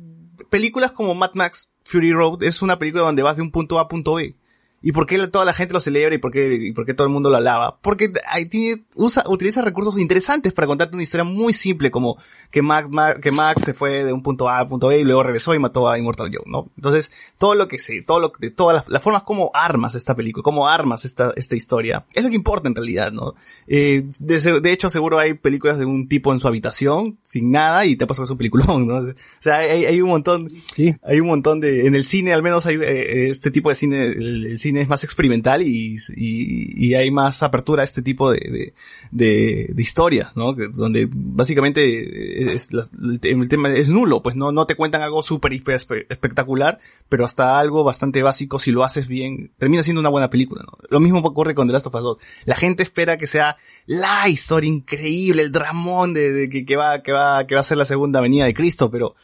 películas 0.51 0.93
como 0.93 1.15
Mad 1.15 1.33
Max 1.35 1.69
Fury 1.85 2.13
Road 2.13 2.43
es 2.43 2.63
una 2.63 2.79
película 2.79 3.05
donde 3.05 3.23
vas 3.23 3.37
de 3.37 3.43
un 3.43 3.51
punto 3.51 3.79
A 3.79 3.83
a 3.83 3.89
punto 3.89 4.15
B. 4.15 4.35
¿Y 4.81 4.93
por 4.93 5.07
qué 5.07 5.27
toda 5.27 5.45
la 5.45 5.55
gente 5.55 5.75
lo 5.75 5.81
celebra 5.81 6.15
y 6.15 6.19
por 6.19 6.31
qué, 6.31 6.55
y 6.55 6.73
por 6.73 6.87
qué 6.87 6.95
todo 6.95 7.07
el 7.07 7.13
mundo 7.13 7.31
lo 7.31 7.37
alaba? 7.37 7.79
Porque 7.83 8.13
ahí 8.29 8.47
tiene, 8.47 8.85
usa, 8.95 9.25
utiliza 9.27 9.61
recursos 9.61 9.99
interesantes 9.99 10.53
para 10.53 10.69
contarte 10.69 10.95
una 10.95 11.03
historia 11.03 11.25
muy 11.25 11.53
simple 11.53 11.91
como 11.91 12.17
que 12.51 12.63
Max, 12.63 12.89
Max, 12.89 13.21
que 13.21 13.33
Max 13.33 13.65
se 13.65 13.75
fue 13.75 14.05
de 14.05 14.13
un 14.13 14.23
punto 14.23 14.49
A 14.49 14.61
a 14.61 14.69
punto 14.69 14.89
B 14.89 15.01
y 15.01 15.05
luego 15.05 15.25
regresó 15.25 15.53
y 15.53 15.59
mató 15.59 15.89
a 15.89 15.99
Immortal 15.99 16.31
Joe, 16.33 16.45
¿no? 16.47 16.71
Entonces, 16.77 17.11
todo 17.39 17.57
lo 17.57 17.67
que 17.67 17.81
sé, 17.81 18.03
todo 18.07 18.21
lo 18.21 18.33
de 18.39 18.51
todas 18.53 18.75
las, 18.77 18.89
las, 18.89 19.03
formas 19.03 19.25
como 19.25 19.51
armas 19.53 19.97
esta 19.97 20.15
película, 20.15 20.45
como 20.45 20.69
armas 20.69 21.05
esta, 21.05 21.33
esta 21.35 21.57
historia, 21.57 22.07
es 22.15 22.23
lo 22.23 22.29
que 22.29 22.37
importa 22.37 22.69
en 22.69 22.77
realidad, 22.77 23.11
¿no? 23.11 23.35
Eh, 23.67 24.05
de, 24.21 24.61
de, 24.61 24.73
hecho, 24.73 24.89
seguro 24.91 25.19
hay 25.19 25.35
películas 25.35 25.79
de 25.79 25.87
un 25.87 26.09
tipo 26.09 26.33
en 26.33 26.39
su 26.39 26.47
habitación, 26.47 27.19
sin 27.23 27.51
nada, 27.51 27.85
y 27.85 27.97
te 27.97 28.07
pasa 28.07 28.21
que 28.21 28.25
es 28.25 28.31
un 28.31 28.39
peliculón, 28.39 28.87
¿no? 28.87 28.97
O 28.99 29.15
sea, 29.41 29.57
hay, 29.57 29.87
hay 29.87 30.01
un 30.01 30.11
montón, 30.11 30.49
sí. 30.75 30.95
hay 31.03 31.19
un 31.19 31.27
montón 31.27 31.61
de, 31.61 31.87
en 31.87 31.97
el 31.97 32.05
cine 32.05 32.33
al 32.33 32.43
menos 32.43 32.67
hay 32.67 32.77
eh, 32.77 33.31
este 33.31 33.51
tipo 33.51 33.71
de 33.71 33.75
cine, 33.75 34.05
el, 34.05 34.47
el 34.47 34.59
cine 34.59 34.68
es 34.77 34.89
más 34.89 35.05
experimental 35.05 35.63
y, 35.63 35.99
y, 36.17 36.87
y, 36.87 36.95
hay 36.95 37.11
más 37.11 37.43
apertura 37.43 37.83
a 37.83 37.85
este 37.85 38.03
tipo 38.03 38.31
de, 38.31 38.39
de, 38.39 38.75
de, 39.11 39.71
de 39.73 39.83
historias, 39.83 40.37
¿no? 40.37 40.53
Donde 40.53 41.09
básicamente 41.11 42.55
es, 42.55 42.73
las, 42.73 42.91
el 43.01 43.49
tema 43.49 43.71
es 43.71 43.89
nulo, 43.89 44.23
pues 44.23 44.37
no, 44.37 44.53
no 44.53 44.67
te 44.67 44.75
cuentan 44.75 45.03
algo 45.03 45.23
súper 45.23 45.53
espectacular, 45.53 46.79
pero 47.09 47.25
hasta 47.25 47.59
algo 47.59 47.85
bastante 47.85 48.23
básico, 48.23 48.59
si 48.59 48.71
lo 48.71 48.85
haces 48.85 49.09
bien, 49.09 49.53
termina 49.59 49.83
siendo 49.83 50.01
una 50.01 50.11
buena 50.11 50.31
película, 50.31 50.63
¿no? 50.65 50.79
Lo 50.91 51.01
mismo 51.01 51.19
ocurre 51.21 51.55
con 51.55 51.67
The 51.67 51.73
Last 51.73 51.87
of 51.87 51.95
Us 51.95 52.03
2. 52.03 52.19
La 52.45 52.57
gente 52.57 52.83
espera 52.83 53.17
que 53.17 53.27
sea 53.27 53.57
la 53.87 54.29
historia 54.29 54.69
increíble, 54.69 55.43
el 55.43 55.53
dramón 55.53 56.15
de, 56.15 56.33
de 56.33 56.49
que, 56.49 56.65
que 56.65 56.77
va, 56.77 57.03
que 57.03 57.13
va, 57.13 57.47
que 57.47 57.55
va 57.55 57.61
a 57.61 57.65
ser 57.65 57.79
la 57.79 57.85
segunda 57.85 58.21
venida 58.21 58.45
de 58.45 58.55
Cristo, 58.55 58.91
pero 58.91 59.15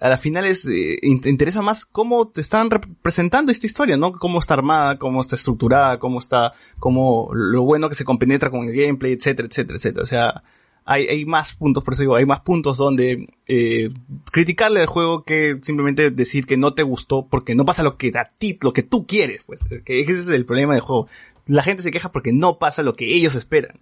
a 0.00 0.08
la 0.08 0.18
final 0.18 0.44
es, 0.46 0.64
eh, 0.66 0.98
interesa 1.02 1.62
más 1.62 1.84
cómo 1.84 2.28
te 2.28 2.40
están 2.40 2.70
representando 2.70 3.50
esta 3.50 3.66
historia, 3.66 3.96
¿no? 3.96 4.12
Cómo 4.12 4.38
está 4.38 4.54
armada, 4.54 4.98
cómo 4.98 5.20
está 5.20 5.36
estructurada, 5.36 5.98
cómo 5.98 6.18
está, 6.18 6.52
cómo 6.78 7.30
lo 7.32 7.62
bueno 7.62 7.88
que 7.88 7.94
se 7.94 8.04
compenetra 8.04 8.50
con 8.50 8.68
el 8.68 8.74
gameplay, 8.74 9.12
etcétera, 9.12 9.48
etcétera, 9.48 9.76
etcétera. 9.76 10.02
O 10.02 10.06
sea, 10.06 10.42
hay, 10.84 11.06
hay 11.06 11.24
más 11.26 11.54
puntos, 11.54 11.84
por 11.84 11.94
eso 11.94 12.02
digo, 12.02 12.16
hay 12.16 12.24
más 12.24 12.40
puntos 12.40 12.78
donde 12.78 13.28
eh, 13.46 13.90
criticarle 14.32 14.80
al 14.80 14.86
juego 14.86 15.24
que 15.24 15.58
simplemente 15.62 16.10
decir 16.10 16.46
que 16.46 16.56
no 16.56 16.74
te 16.74 16.82
gustó 16.82 17.26
porque 17.26 17.54
no 17.54 17.64
pasa 17.64 17.82
lo 17.82 17.98
que 17.98 18.12
a 18.16 18.30
ti, 18.38 18.58
lo 18.62 18.72
que 18.72 18.82
tú 18.82 19.06
quieres, 19.06 19.44
pues. 19.44 19.64
Que 19.84 20.00
ese 20.00 20.12
es 20.12 20.28
el 20.28 20.46
problema 20.46 20.74
del 20.74 20.80
juego. 20.80 21.08
La 21.46 21.62
gente 21.62 21.82
se 21.82 21.90
queja 21.90 22.12
porque 22.12 22.32
no 22.32 22.58
pasa 22.58 22.82
lo 22.82 22.94
que 22.94 23.14
ellos 23.14 23.34
esperan. 23.34 23.78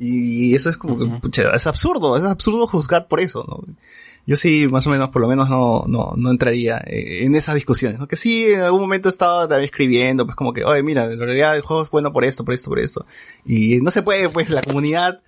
Y 0.00 0.54
eso 0.54 0.70
es 0.70 0.78
como 0.78 0.98
que, 0.98 1.04
pucha, 1.20 1.54
es 1.54 1.66
absurdo, 1.66 2.16
es 2.16 2.24
absurdo 2.24 2.66
juzgar 2.66 3.06
por 3.06 3.20
eso, 3.20 3.44
¿no? 3.46 3.62
yo 4.26 4.36
sí, 4.36 4.68
más 4.68 4.86
o 4.86 4.90
menos, 4.90 5.10
por 5.10 5.22
lo 5.22 5.28
menos 5.28 5.48
no, 5.48 5.84
no, 5.88 6.14
no 6.16 6.30
entraría 6.30 6.80
en 6.86 7.34
esas 7.34 7.54
discusiones, 7.54 7.98
¿no? 7.98 8.06
Que 8.06 8.16
sí, 8.16 8.52
en 8.52 8.60
algún 8.60 8.80
momento 8.80 9.08
he 9.08 9.10
estado 9.10 9.48
también 9.48 9.64
escribiendo, 9.64 10.24
pues 10.24 10.36
como 10.36 10.52
que, 10.52 10.64
oye, 10.64 10.82
mira, 10.82 11.04
en 11.04 11.18
realidad 11.18 11.56
el 11.56 11.62
juego 11.62 11.82
es 11.82 11.90
bueno 11.90 12.12
por 12.12 12.24
esto, 12.24 12.44
por 12.44 12.54
esto, 12.54 12.70
por 12.70 12.78
esto. 12.78 13.04
Y 13.44 13.80
no 13.80 13.90
se 13.90 14.02
puede, 14.02 14.28
pues 14.28 14.50
la 14.50 14.62
comunidad 14.62 15.20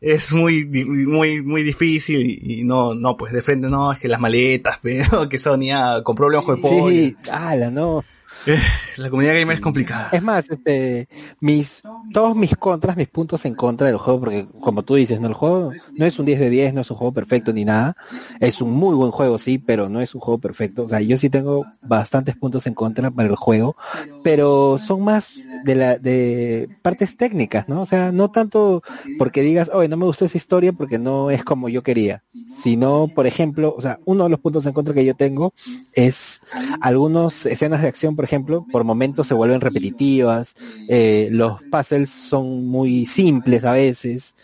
es 0.00 0.32
muy, 0.32 0.64
muy, 0.66 1.42
muy 1.42 1.62
difícil 1.62 2.40
y, 2.42 2.64
no, 2.64 2.94
no, 2.94 3.16
pues 3.16 3.32
de 3.32 3.42
frente 3.42 3.68
no, 3.68 3.92
es 3.92 3.98
que 3.98 4.08
las 4.08 4.20
maletas, 4.20 4.78
pero 4.82 5.28
que 5.28 5.38
Sony 5.38 5.72
ah, 5.74 6.00
compró 6.02 6.28
un 6.28 6.36
ojo 6.36 6.56
de 6.56 6.62
pollo. 6.62 6.88
Sí, 6.88 7.16
ala, 7.30 7.70
no. 7.70 8.04
La 8.96 9.10
comunidad 9.10 9.34
gamer 9.34 9.56
es 9.56 9.60
complicada. 9.60 10.08
Es 10.12 10.22
más, 10.22 10.48
este, 10.50 11.08
mis, 11.40 11.82
todos 12.12 12.34
mis 12.36 12.56
contras, 12.56 12.96
mis 12.96 13.08
puntos 13.08 13.44
en 13.44 13.54
contra 13.54 13.88
del 13.88 13.98
juego, 13.98 14.20
porque 14.20 14.46
como 14.60 14.82
tú 14.82 14.94
dices, 14.94 15.20
no, 15.20 15.28
el 15.28 15.34
juego 15.34 15.72
no 15.94 16.06
es 16.06 16.18
un 16.18 16.26
10 16.26 16.40
de 16.40 16.50
10, 16.50 16.74
no 16.74 16.80
es 16.80 16.90
un 16.90 16.96
juego 16.96 17.12
perfecto 17.12 17.52
ni 17.52 17.64
nada. 17.64 17.96
Es 18.40 18.60
un 18.62 18.72
muy 18.72 18.94
buen 18.94 19.10
juego, 19.10 19.38
sí, 19.38 19.58
pero 19.58 19.88
no 19.88 20.00
es 20.00 20.14
un 20.14 20.20
juego 20.20 20.38
perfecto. 20.38 20.84
O 20.84 20.88
sea, 20.88 21.00
yo 21.00 21.16
sí 21.16 21.28
tengo 21.28 21.66
bastantes 21.82 22.36
puntos 22.36 22.66
en 22.66 22.74
contra 22.74 23.10
para 23.10 23.28
el 23.28 23.36
juego, 23.36 23.76
pero 24.22 24.78
son 24.78 25.02
más 25.02 25.32
de 25.64 25.74
la, 25.74 25.98
de 25.98 26.68
partes 26.82 27.16
técnicas, 27.16 27.68
¿no? 27.68 27.82
O 27.82 27.86
sea, 27.86 28.12
no 28.12 28.30
tanto 28.30 28.82
porque 29.18 29.42
digas, 29.42 29.70
oye, 29.72 29.88
no 29.88 29.96
me 29.96 30.06
gustó 30.06 30.24
esa 30.24 30.38
historia 30.38 30.72
porque 30.72 30.98
no 30.98 31.30
es 31.30 31.44
como 31.44 31.68
yo 31.68 31.82
quería, 31.82 32.22
sino, 32.62 33.08
por 33.14 33.26
ejemplo, 33.26 33.74
o 33.76 33.82
sea, 33.82 33.98
uno 34.04 34.24
de 34.24 34.30
los 34.30 34.40
puntos 34.40 34.64
en 34.66 34.72
contra 34.72 34.94
que 34.94 35.04
yo 35.04 35.14
tengo 35.14 35.52
es 35.94 36.40
algunas 36.80 37.46
escenas 37.46 37.82
de 37.82 37.88
acción, 37.88 38.16
por 38.16 38.24
ejemplo, 38.24 38.35
por 38.44 38.84
momentos 38.84 39.26
se 39.26 39.34
vuelven 39.34 39.60
repetitivas, 39.60 40.54
eh, 40.88 41.28
los 41.30 41.62
puzzles 41.62 42.10
son 42.10 42.66
muy 42.66 43.06
simples 43.06 43.64
a 43.64 43.72
veces, 43.72 44.34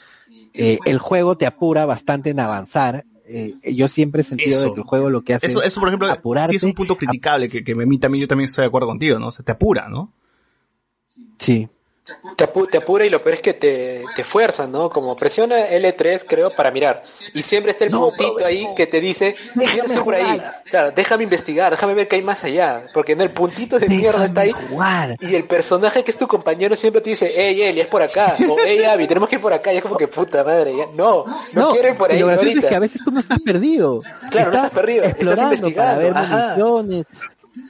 eh, 0.54 0.78
el 0.84 0.98
juego 0.98 1.36
te 1.36 1.46
apura 1.46 1.86
bastante 1.86 2.30
en 2.30 2.40
avanzar. 2.40 3.04
Eh, 3.24 3.54
yo 3.72 3.88
siempre 3.88 4.22
he 4.22 4.24
sentido 4.24 4.58
eso, 4.58 4.64
de 4.68 4.74
que 4.74 4.80
el 4.80 4.86
juego 4.86 5.08
lo 5.08 5.22
que 5.22 5.34
hace 5.34 5.46
eso, 5.46 5.60
es 5.60 5.68
eso 5.68 5.80
por 5.80 5.88
ejemplo, 5.88 6.10
apurarte, 6.10 6.50
sí 6.50 6.56
es 6.56 6.62
un 6.64 6.74
punto 6.74 6.96
criticable 6.96 7.48
que, 7.48 7.64
que 7.64 7.74
me, 7.74 7.84
también, 7.98 8.20
yo 8.20 8.28
también 8.28 8.46
estoy 8.46 8.62
de 8.62 8.66
acuerdo 8.66 8.88
contigo, 8.88 9.18
¿no? 9.18 9.30
Se 9.30 9.42
te 9.42 9.52
apura, 9.52 9.88
¿no? 9.88 10.12
Sí. 11.38 11.68
Te, 12.36 12.44
apu 12.44 12.66
te, 12.66 12.78
apura 12.78 13.06
y 13.06 13.10
lo 13.10 13.22
peor 13.22 13.36
es 13.36 13.40
que 13.40 13.54
te, 13.54 14.04
te 14.16 14.24
fuerzan, 14.24 14.72
¿no? 14.72 14.90
Como 14.90 15.14
presiona 15.14 15.70
L3, 15.70 16.24
creo, 16.26 16.50
para 16.50 16.72
mirar. 16.72 17.04
Y 17.32 17.42
siempre 17.42 17.70
está 17.70 17.84
el 17.84 17.92
no, 17.92 18.08
puntito 18.08 18.44
ahí 18.44 18.66
que 18.74 18.88
te 18.88 19.00
dice, 19.00 19.36
déjame 19.54 20.00
por 20.02 20.16
ahí. 20.16 20.42
Claro, 20.68 20.90
déjame 20.90 21.22
investigar, 21.24 21.70
déjame 21.70 21.94
ver 21.94 22.08
qué 22.08 22.16
hay 22.16 22.22
más 22.22 22.42
allá. 22.42 22.86
Porque 22.92 23.12
en 23.12 23.20
el 23.20 23.30
puntito 23.30 23.78
de 23.78 23.86
déjame 23.86 24.00
mierda 24.00 24.24
está 24.24 24.40
ahí. 24.40 24.52
Jugar. 24.68 25.16
Y 25.20 25.36
el 25.36 25.44
personaje 25.44 26.02
que 26.02 26.10
es 26.10 26.18
tu 26.18 26.26
compañero 26.26 26.74
siempre 26.74 27.00
te 27.02 27.10
dice, 27.10 27.32
hey, 27.36 27.62
Eli, 27.62 27.80
es 27.80 27.86
por 27.86 28.02
acá. 28.02 28.34
O 28.50 28.56
hey, 28.64 28.82
Abby, 28.82 29.06
tenemos 29.06 29.28
que 29.28 29.36
ir 29.36 29.42
por 29.42 29.52
acá. 29.52 29.72
Y 29.72 29.76
es 29.76 29.82
como 29.82 29.96
que 29.96 30.08
puta 30.08 30.42
madre. 30.42 30.76
Ya. 30.76 30.86
No, 30.86 31.24
no, 31.24 31.44
no, 31.52 31.70
quiero 31.70 31.88
ir 31.88 31.96
por 31.96 32.10
ahí. 32.10 32.18
Lo 32.18 32.26
gracioso 32.26 32.48
ahorita. 32.48 32.66
es 32.66 32.70
que 32.70 32.76
a 32.76 32.80
veces 32.80 33.00
tú 33.04 33.12
no 33.12 33.20
estás 33.20 33.38
perdido. 33.40 34.00
Claro, 34.00 34.50
estás 34.50 34.50
no 34.50 34.54
estás 34.54 34.72
perdido. 34.72 35.04
Explorando 35.04 35.54
estás 35.54 35.72
para 35.72 35.98
ver 35.98 36.12
Ajá. 36.16 36.56
municiones. 36.56 37.04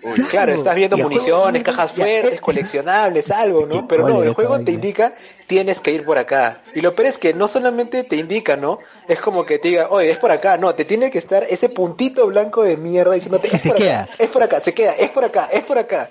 Uy, 0.02 0.14
claro, 0.14 0.31
claro, 0.31 0.52
estás 0.52 0.74
viendo 0.74 0.98
municiones, 0.98 1.62
cajas 1.62 1.92
fuertes, 1.92 2.40
coleccionables, 2.40 3.31
algo, 3.31 3.66
¿no? 3.66 3.86
Pero 3.86 4.08
no, 4.08 4.22
el 4.22 4.34
juego 4.34 4.58
te 4.60 4.72
indica, 4.72 5.14
tienes 5.47 5.81
que 5.81 5.92
ir 5.92 6.05
por 6.05 6.18
acá. 6.18 6.62
Y 6.74 6.81
lo 6.81 6.94
peor 6.94 7.08
es 7.08 7.18
que 7.18 7.32
no 7.34 7.47
solamente 7.47 8.02
te 8.02 8.16
indica, 8.16 8.56
¿no? 8.56 8.81
Es 9.06 9.20
como 9.20 9.47
que 9.47 9.58
te 9.58 9.68
diga, 9.68 9.89
oye, 9.90 10.10
es 10.10 10.18
por 10.18 10.32
acá. 10.32 10.56
No, 10.56 10.74
te 10.74 10.84
tiene 10.84 11.10
que 11.10 11.18
estar 11.18 11.44
ese 11.48 11.68
puntito 11.68 12.26
blanco 12.26 12.64
de 12.64 12.76
mierda 12.76 13.12
diciéndote, 13.14 13.55
es 13.55 13.62
por 13.62 13.76
acá, 13.76 14.08
es 14.18 14.28
por 14.28 14.42
acá, 14.42 14.60
se 14.60 14.74
queda, 14.74 14.92
es 14.92 15.10
por 15.10 15.24
acá, 15.24 15.48
es 15.52 15.62
por 15.62 15.78
acá. 15.78 16.10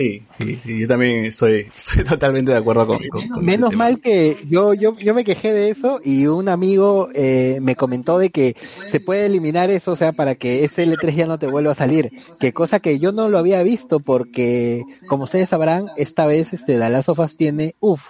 Sí, 0.00 0.22
sí, 0.30 0.56
sí, 0.56 0.80
yo 0.80 0.88
también 0.88 1.26
estoy, 1.26 1.66
estoy 1.76 2.04
totalmente 2.04 2.52
de 2.52 2.56
acuerdo 2.56 2.86
con, 2.86 3.06
con, 3.08 3.28
con 3.28 3.44
Menos 3.44 3.74
mal 3.74 4.00
que 4.00 4.34
yo, 4.48 4.72
yo, 4.72 4.94
yo 4.94 5.12
me 5.12 5.24
quejé 5.24 5.52
de 5.52 5.68
eso 5.68 6.00
y 6.02 6.26
un 6.26 6.48
amigo 6.48 7.10
eh, 7.14 7.58
me 7.60 7.76
comentó 7.76 8.18
de 8.18 8.30
que 8.30 8.56
se 8.86 9.00
puede 9.00 9.26
eliminar 9.26 9.68
eso, 9.68 9.92
o 9.92 9.96
sea, 9.96 10.12
para 10.12 10.36
que 10.36 10.64
ese 10.64 10.86
L3 10.86 11.14
ya 11.14 11.26
no 11.26 11.38
te 11.38 11.48
vuelva 11.48 11.72
a 11.72 11.74
salir. 11.74 12.10
Que 12.38 12.54
cosa 12.54 12.80
que 12.80 12.98
yo 12.98 13.12
no 13.12 13.28
lo 13.28 13.38
había 13.38 13.62
visto 13.62 14.00
porque, 14.00 14.84
como 15.06 15.24
ustedes 15.24 15.50
sabrán, 15.50 15.88
esta 15.98 16.24
vez 16.24 16.54
este 16.54 16.78
Dallas 16.78 17.10
of 17.10 17.18
Us 17.18 17.36
tiene, 17.36 17.74
uff, 17.80 18.08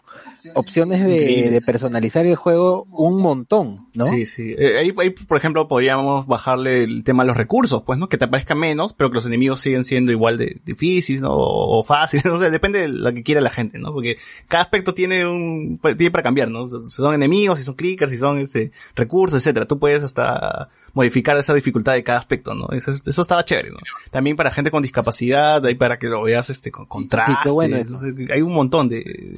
opciones 0.55 1.05
de, 1.05 1.61
personalizar 1.65 2.27
el 2.27 2.37
juego 2.37 2.85
un 2.91 3.21
montón, 3.21 3.89
¿no? 3.95 4.07
Sí, 4.07 4.27
sí. 4.27 4.55
Eh, 4.59 4.79
ahí, 4.79 4.93
ahí, 4.99 5.11
por 5.11 5.37
ejemplo, 5.37 5.69
podríamos 5.69 6.27
bajarle 6.27 6.85
el 6.85 7.05
tema 7.05 7.23
de 7.23 7.29
los 7.29 7.37
recursos, 7.37 7.83
pues, 7.85 7.99
¿no? 7.99 8.09
Que 8.09 8.19
te 8.19 8.25
aparezcan 8.25 8.59
menos, 8.59 8.93
pero 8.93 9.11
que 9.11 9.17
los 9.17 9.27
enemigos 9.27 9.61
siguen 9.61 9.85
siendo 9.85 10.13
igual 10.13 10.39
de 10.39 10.61
difíciles, 10.65 11.23
¿no? 11.23 11.33
O, 11.33 11.79
o 11.79 11.85
fáciles, 11.85 12.25
no 12.27 12.39
sé, 12.39 12.51
depende 12.51 12.81
de 12.81 12.89
lo 12.89 13.13
que 13.13 13.23
quiera 13.23 13.41
la 13.41 13.51
gente, 13.51 13.79
¿no? 13.79 13.93
Porque 13.93 14.17
cada 14.49 14.63
aspecto 14.63 14.95
tiene 14.95 15.27
un, 15.27 15.79
tiene 15.97 16.11
para 16.11 16.23
cambiar, 16.23 16.51
¿no? 16.51 16.67
Si 16.67 16.91
son 16.91 17.15
enemigos, 17.15 17.59
si 17.59 17.65
son 17.65 17.75
clickers, 17.75 18.11
si 18.11 18.19
son, 18.19 18.39
este, 18.39 18.73
recursos, 18.95 19.41
etcétera. 19.41 19.67
Tú 19.67 19.79
puedes 19.79 20.03
hasta 20.03 20.69
modificar 20.95 21.37
esa 21.39 21.55
dificultad 21.55 21.95
de 21.95 22.03
cada 22.03 22.19
aspecto, 22.19 22.55
¿no? 22.55 22.69
Eso, 22.73 22.91
eso 22.91 23.23
estaba 23.23 23.45
chévere, 23.45 23.71
¿no? 23.71 23.79
También 24.11 24.37
para 24.37 24.51
gente 24.51 24.71
con 24.71 24.83
discapacidad, 24.83 25.65
ahí 25.65 25.75
para 25.75 25.99
que 25.99 26.09
lo 26.09 26.23
veas, 26.23 26.51
este, 26.51 26.71
con 26.71 26.87
contrastes. 26.87 27.53
bueno 27.53 27.77
eso. 27.77 27.95
Entonces, 27.95 28.31
hay 28.31 28.43
un 28.43 28.53
montón 28.53 28.89
de 28.89 29.37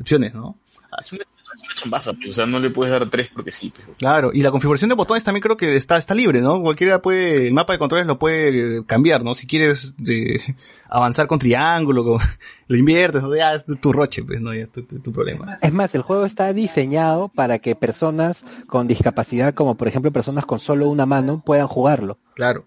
opciones, 0.00 0.34
¿no? 0.34 0.56
Es 1.00 1.12
una, 1.12 1.22
es 1.22 1.43
una 1.62 1.74
chambaza, 1.74 2.12
pues, 2.14 2.30
o 2.30 2.32
sea, 2.32 2.46
no 2.46 2.58
le 2.58 2.70
puedes 2.70 2.92
dar 2.92 3.08
tres 3.10 3.28
porque 3.34 3.52
sí. 3.52 3.70
pues. 3.74 3.84
Pero... 3.86 3.96
Claro, 3.98 4.30
y 4.32 4.42
la 4.42 4.50
configuración 4.50 4.88
de 4.88 4.94
botones 4.96 5.22
también 5.24 5.42
creo 5.42 5.56
que 5.56 5.76
está, 5.76 5.96
está 5.96 6.14
libre, 6.14 6.40
¿no? 6.40 6.60
Cualquiera 6.60 7.00
puede, 7.02 7.46
el 7.48 7.54
mapa 7.54 7.72
de 7.72 7.78
controles 7.78 8.06
lo 8.06 8.18
puede 8.18 8.78
eh, 8.78 8.82
cambiar, 8.86 9.22
¿no? 9.22 9.34
Si 9.34 9.46
quieres 9.46 9.94
eh, 10.08 10.40
avanzar 10.88 11.26
con 11.26 11.38
triángulo, 11.38 12.04
con- 12.04 12.20
lo 12.68 12.76
inviertes, 12.76 13.22
¿no? 13.22 13.34
ya 13.34 13.54
es 13.54 13.64
tu, 13.66 13.76
tu 13.76 13.92
roche, 13.92 14.22
pues, 14.24 14.40
¿no? 14.40 14.52
Ya 14.54 14.62
es 14.62 14.72
tu, 14.72 14.82
tu- 14.82 15.00
tu 15.00 15.12
problema. 15.12 15.56
Es 15.62 15.72
más, 15.72 15.94
el 15.94 16.02
juego 16.02 16.24
está 16.24 16.52
diseñado 16.52 17.28
para 17.28 17.58
que 17.58 17.74
personas 17.74 18.44
con 18.66 18.86
discapacidad, 18.88 19.54
como 19.54 19.76
por 19.76 19.88
ejemplo 19.88 20.12
personas 20.12 20.46
con 20.46 20.58
solo 20.58 20.88
una 20.88 21.06
mano, 21.06 21.42
puedan 21.44 21.66
jugarlo. 21.68 22.18
Claro. 22.34 22.66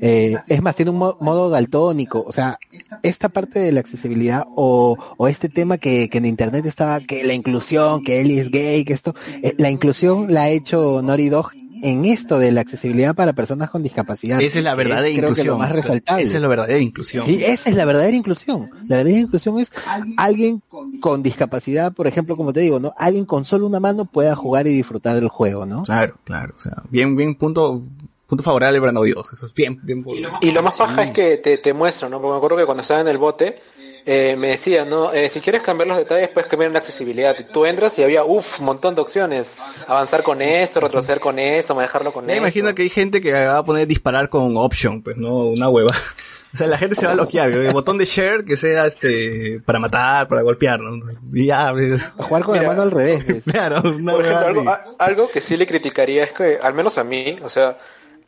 Eh, 0.00 0.36
es 0.48 0.62
más, 0.62 0.76
tiene 0.76 0.90
un 0.90 0.98
mo- 0.98 1.16
modo 1.20 1.48
daltónico. 1.50 2.24
O 2.26 2.32
sea, 2.32 2.58
esta 3.02 3.28
parte 3.28 3.58
de 3.60 3.72
la 3.72 3.80
accesibilidad 3.80 4.44
o, 4.54 4.96
o 5.16 5.28
este 5.28 5.48
tema 5.48 5.78
que, 5.78 6.08
que 6.08 6.18
en 6.18 6.26
internet 6.26 6.66
estaba, 6.66 7.00
que 7.00 7.24
la 7.24 7.34
inclusión, 7.34 8.02
que 8.02 8.20
Ellie 8.20 8.40
es 8.40 8.50
gay, 8.50 8.84
que 8.84 8.92
esto, 8.92 9.14
eh, 9.42 9.54
la 9.58 9.70
inclusión 9.70 10.32
la 10.32 10.42
ha 10.42 10.48
hecho 10.50 11.02
Naughty 11.02 11.28
Dog 11.28 11.50
en 11.82 12.06
esto 12.06 12.38
de 12.38 12.52
la 12.52 12.62
accesibilidad 12.62 13.14
para 13.14 13.34
personas 13.34 13.68
con 13.68 13.82
discapacidad. 13.82 14.40
Esa 14.40 14.58
es 14.58 14.64
la 14.64 14.74
verdadera 14.74 15.02
creo 15.14 15.14
que 15.14 15.18
inclusión. 15.42 15.46
lo 15.48 15.58
más 15.58 15.72
resaltable. 15.72 16.24
Esa 16.24 16.36
es 16.36 16.42
la 16.42 16.48
verdadera 16.48 16.80
inclusión. 16.80 17.24
Sí, 17.26 17.44
esa 17.44 17.68
es 17.68 17.76
la 17.76 17.84
verdadera 17.84 18.16
inclusión. 18.16 18.70
La 18.88 18.96
verdadera 18.96 19.20
inclusión 19.20 19.58
es 19.60 19.70
alguien 20.16 20.62
con 21.00 21.22
discapacidad, 21.22 21.92
por 21.92 22.06
ejemplo, 22.06 22.34
como 22.36 22.54
te 22.54 22.60
digo, 22.60 22.80
¿no? 22.80 22.94
Alguien 22.96 23.26
con 23.26 23.44
solo 23.44 23.66
una 23.66 23.78
mano 23.78 24.06
pueda 24.06 24.34
jugar 24.34 24.66
y 24.66 24.70
disfrutar 24.74 25.16
del 25.16 25.28
juego, 25.28 25.66
¿no? 25.66 25.82
Claro, 25.82 26.14
claro. 26.24 26.54
O 26.56 26.60
sea, 26.60 26.82
bien, 26.88 27.14
bien 27.14 27.34
punto, 27.34 27.82
punto 28.26 28.42
favorable 28.44 28.80
para 28.80 28.92
Dog. 28.92 29.26
Eso 29.32 29.46
es 29.46 29.54
bien, 29.54 29.78
bien. 29.82 30.04
Y 30.40 30.50
lo 30.50 30.62
más 30.62 30.76
paja 30.76 31.04
es 31.04 31.10
que 31.12 31.36
te, 31.38 31.58
te 31.58 31.72
muestra, 31.72 32.08
¿no? 32.08 32.18
Porque 32.20 32.32
me 32.32 32.36
acuerdo 32.38 32.56
que 32.56 32.64
cuando 32.64 32.82
estaba 32.82 33.00
en 33.00 33.08
el 33.08 33.18
bote, 33.18 33.60
eh, 34.08 34.36
me 34.38 34.48
decía, 34.48 34.84
¿no? 34.84 35.12
Eh, 35.12 35.28
si 35.28 35.40
quieres 35.40 35.62
cambiar 35.62 35.88
los 35.88 35.96
detalles, 35.96 36.28
puedes 36.28 36.48
cambiar 36.48 36.70
la 36.70 36.78
accesibilidad. 36.78 37.34
Y 37.38 37.44
Tú 37.44 37.66
entras 37.66 37.98
y 37.98 38.02
había, 38.04 38.24
uff, 38.24 38.60
un 38.60 38.66
montón 38.66 38.94
de 38.94 39.00
opciones. 39.00 39.52
Avanzar 39.88 40.22
con 40.22 40.40
esto, 40.42 40.78
retroceder 40.80 41.18
con 41.20 41.38
esto, 41.38 41.74
manejarlo 41.74 42.12
con 42.12 42.24
Me 42.26 42.32
esto. 42.34 42.42
imagino 42.44 42.74
que 42.74 42.82
hay 42.82 42.88
gente 42.88 43.20
que 43.20 43.32
va 43.32 43.58
a 43.58 43.64
poner 43.64 43.86
disparar 43.88 44.28
con 44.28 44.56
option, 44.56 45.02
pues, 45.02 45.16
no 45.16 45.46
una 45.48 45.68
hueva. 45.68 45.92
O 46.54 46.58
sea, 46.58 46.68
la 46.68 46.78
gente 46.78 46.94
se 46.94 47.04
va 47.04 47.12
a 47.12 47.14
bloquear. 47.16 47.50
El 47.50 47.72
botón 47.74 47.98
de 47.98 48.06
share 48.06 48.42
que 48.42 48.56
sea 48.56 48.86
este 48.86 49.60
para 49.66 49.78
matar, 49.78 50.26
para 50.26 50.40
golpear, 50.40 50.80
¿no? 50.80 51.04
Y 51.34 51.46
ya, 51.46 51.70
pues, 51.72 52.10
Jugar 52.16 52.44
con 52.44 52.52
Mira. 52.54 52.62
la 52.62 52.68
mano 52.70 52.82
al 52.82 52.90
revés. 52.92 53.24
pues. 53.28 53.44
claro, 53.52 53.82
una 53.84 54.12
Por 54.12 54.24
ejemplo, 54.24 54.46
algo, 54.46 54.70
a- 54.70 54.84
algo 54.98 55.28
que 55.28 55.42
sí 55.42 55.58
le 55.58 55.66
criticaría 55.66 56.24
es 56.24 56.32
que, 56.32 56.56
al 56.62 56.72
menos 56.72 56.96
a 56.96 57.04
mí, 57.04 57.36
o 57.42 57.50
sea, 57.50 57.76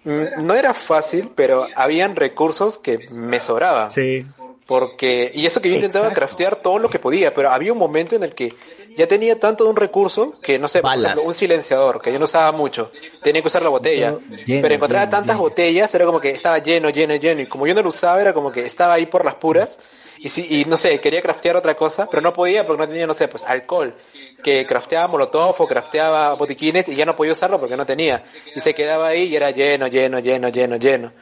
no 0.04 0.54
era 0.54 0.74
fácil, 0.74 1.30
pero 1.34 1.68
habían 1.74 2.16
recursos 2.16 2.78
que 2.78 3.08
me 3.10 3.40
sobraban. 3.40 3.90
Sí. 3.92 4.24
Porque, 4.66 5.30
y 5.34 5.46
eso 5.46 5.62
que 5.62 5.70
yo 5.70 5.76
intentaba 5.76 6.12
craftear 6.12 6.56
todo 6.56 6.78
lo 6.78 6.90
que 6.90 6.98
podía, 6.98 7.32
pero 7.32 7.50
había 7.50 7.72
un 7.72 7.78
momento 7.78 8.16
en 8.16 8.22
el 8.22 8.34
que 8.34 8.54
ya 8.98 9.06
tenía 9.06 9.38
tanto 9.40 9.64
de 9.64 9.70
un 9.70 9.76
recurso 9.76 10.34
que, 10.42 10.58
no 10.58 10.68
sé, 10.68 10.80
por 10.82 10.90
Balas. 10.90 11.12
ejemplo, 11.12 11.28
un 11.28 11.34
silenciador, 11.34 12.02
que 12.02 12.12
yo 12.12 12.18
no 12.18 12.26
usaba 12.26 12.52
mucho, 12.52 12.92
tenía 13.22 13.40
que 13.40 13.48
usar 13.48 13.62
la 13.62 13.70
botella. 13.70 14.18
Lleno, 14.44 14.60
pero 14.60 14.74
encontraba 14.74 15.06
lleno, 15.06 15.16
tantas 15.16 15.36
lleno. 15.36 15.48
botellas, 15.48 15.94
era 15.94 16.04
como 16.04 16.20
que 16.20 16.30
estaba 16.30 16.58
lleno, 16.58 16.90
lleno, 16.90 17.14
lleno, 17.14 17.40
y 17.40 17.46
como 17.46 17.66
yo 17.66 17.74
no 17.74 17.80
lo 17.80 17.88
usaba, 17.88 18.20
era 18.20 18.34
como 18.34 18.52
que 18.52 18.66
estaba 18.66 18.92
ahí 18.94 19.06
por 19.06 19.24
las 19.24 19.36
puras, 19.36 19.78
y 20.18 20.28
sí, 20.28 20.46
y 20.50 20.64
no 20.66 20.76
sé, 20.76 21.00
quería 21.00 21.22
craftear 21.22 21.56
otra 21.56 21.74
cosa, 21.74 22.10
pero 22.10 22.20
no 22.20 22.34
podía 22.34 22.66
porque 22.66 22.82
no 22.82 22.88
tenía, 22.88 23.06
no 23.06 23.14
sé, 23.14 23.26
pues 23.28 23.44
alcohol, 23.44 23.94
que 24.42 24.64
crafteaba 24.66 25.08
molotov 25.08 25.56
o 25.58 25.66
crafteaba 25.66 26.34
botiquines 26.34 26.88
y 26.88 26.94
ya 26.94 27.04
no 27.04 27.16
podía 27.16 27.32
usarlo 27.32 27.58
porque 27.58 27.76
no 27.76 27.84
tenía. 27.86 28.24
Y 28.54 28.60
se 28.60 28.74
quedaba 28.74 29.08
ahí 29.08 29.24
y 29.24 29.36
era 29.36 29.50
lleno, 29.50 29.86
lleno, 29.88 30.18
lleno, 30.20 30.48
lleno, 30.48 30.76
lleno. 30.76 31.12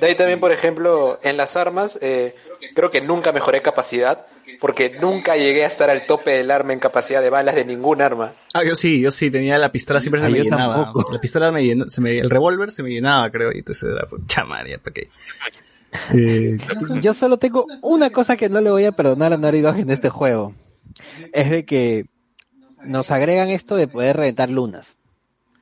De 0.00 0.06
ahí 0.06 0.14
también, 0.14 0.40
por 0.40 0.52
ejemplo, 0.52 1.18
en 1.22 1.36
las 1.36 1.56
armas, 1.56 1.98
eh, 2.00 2.34
creo 2.74 2.90
que 2.90 3.00
nunca 3.02 3.32
mejoré 3.32 3.60
capacidad, 3.62 4.26
porque 4.60 4.90
nunca 5.00 5.36
llegué 5.36 5.64
a 5.64 5.66
estar 5.66 5.90
al 5.90 6.06
tope 6.06 6.30
del 6.32 6.50
arma 6.50 6.72
en 6.72 6.78
capacidad 6.80 7.20
de 7.20 7.30
balas 7.30 7.54
de 7.54 7.64
ningún 7.64 8.00
arma. 8.00 8.32
Ah, 8.54 8.64
yo 8.64 8.74
sí, 8.76 9.00
yo 9.00 9.10
sí, 9.10 9.30
tenía 9.30 9.58
la 9.58 9.70
pistola, 9.72 10.00
siempre 10.00 10.20
se 10.20 10.26
Ah, 10.26 10.30
me 10.30 10.38
yo 10.38 10.44
llenaba. 10.44 10.74
tampoco. 10.84 11.12
La 11.12 11.20
pistola 11.20 11.52
me 11.52 11.64
llenó, 11.64 11.90
se 11.90 12.00
me, 12.00 12.18
el 12.18 12.30
revólver 12.30 12.70
se 12.70 12.82
me 12.82 12.90
llenaba, 12.90 13.30
creo, 13.30 13.52
y 13.52 13.58
entonces 13.58 13.90
era, 13.92 14.06
pues, 14.08 14.22
chamaria, 14.26 14.78
¿para 14.78 14.94
qué? 14.94 15.10
Eh, 16.14 16.56
Yo 17.02 17.12
solo 17.12 17.38
tengo 17.38 17.66
una 17.82 18.10
cosa 18.10 18.36
que 18.36 18.48
no 18.48 18.60
le 18.60 18.70
voy 18.70 18.84
a 18.86 18.92
perdonar 18.92 19.32
a 19.32 19.36
Naughty 19.36 19.60
Dog 19.60 19.78
en 19.78 19.90
este 19.90 20.08
juego. 20.08 20.54
Es 21.32 21.50
de 21.50 21.64
que 21.66 22.06
nos 22.84 23.10
agregan 23.10 23.48
esto 23.48 23.76
de 23.76 23.88
poder 23.88 24.16
reventar 24.16 24.50
lunas. 24.50 24.96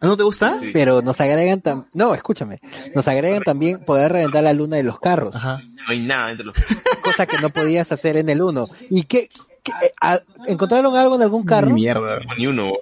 ¿ah, 0.00 0.06
¿No 0.06 0.16
te 0.16 0.22
gusta? 0.22 0.58
Sí. 0.58 0.70
Pero 0.72 1.02
nos 1.02 1.20
agregan 1.20 1.60
tam 1.60 1.86
no, 1.92 2.14
escúchame, 2.14 2.60
nos 2.94 3.06
agregan 3.08 3.42
también 3.42 3.84
poder 3.84 4.12
reventar 4.12 4.42
la 4.42 4.52
luna 4.52 4.76
de 4.76 4.82
los 4.82 4.98
carros, 5.00 5.36
Ajá. 5.36 5.58
No 5.62 5.82
hay 5.88 6.00
nada 6.00 6.30
entre 6.30 6.46
los... 6.46 6.54
cosa 7.04 7.26
que 7.26 7.38
no 7.38 7.50
podías 7.50 7.90
hacer 7.92 8.16
en 8.16 8.28
el 8.28 8.40
1. 8.42 8.68
¿Y 8.90 9.02
qué, 9.04 9.28
qué- 9.62 9.72
eh, 9.82 9.92
a- 10.00 10.20
encontraron 10.46 10.96
algo 10.96 11.16
en 11.16 11.22
algún 11.22 11.44
carro? 11.44 11.68
Ni 11.68 11.74
mierda. 11.74 12.20
Ni 12.38 12.46
uno. 12.46 12.72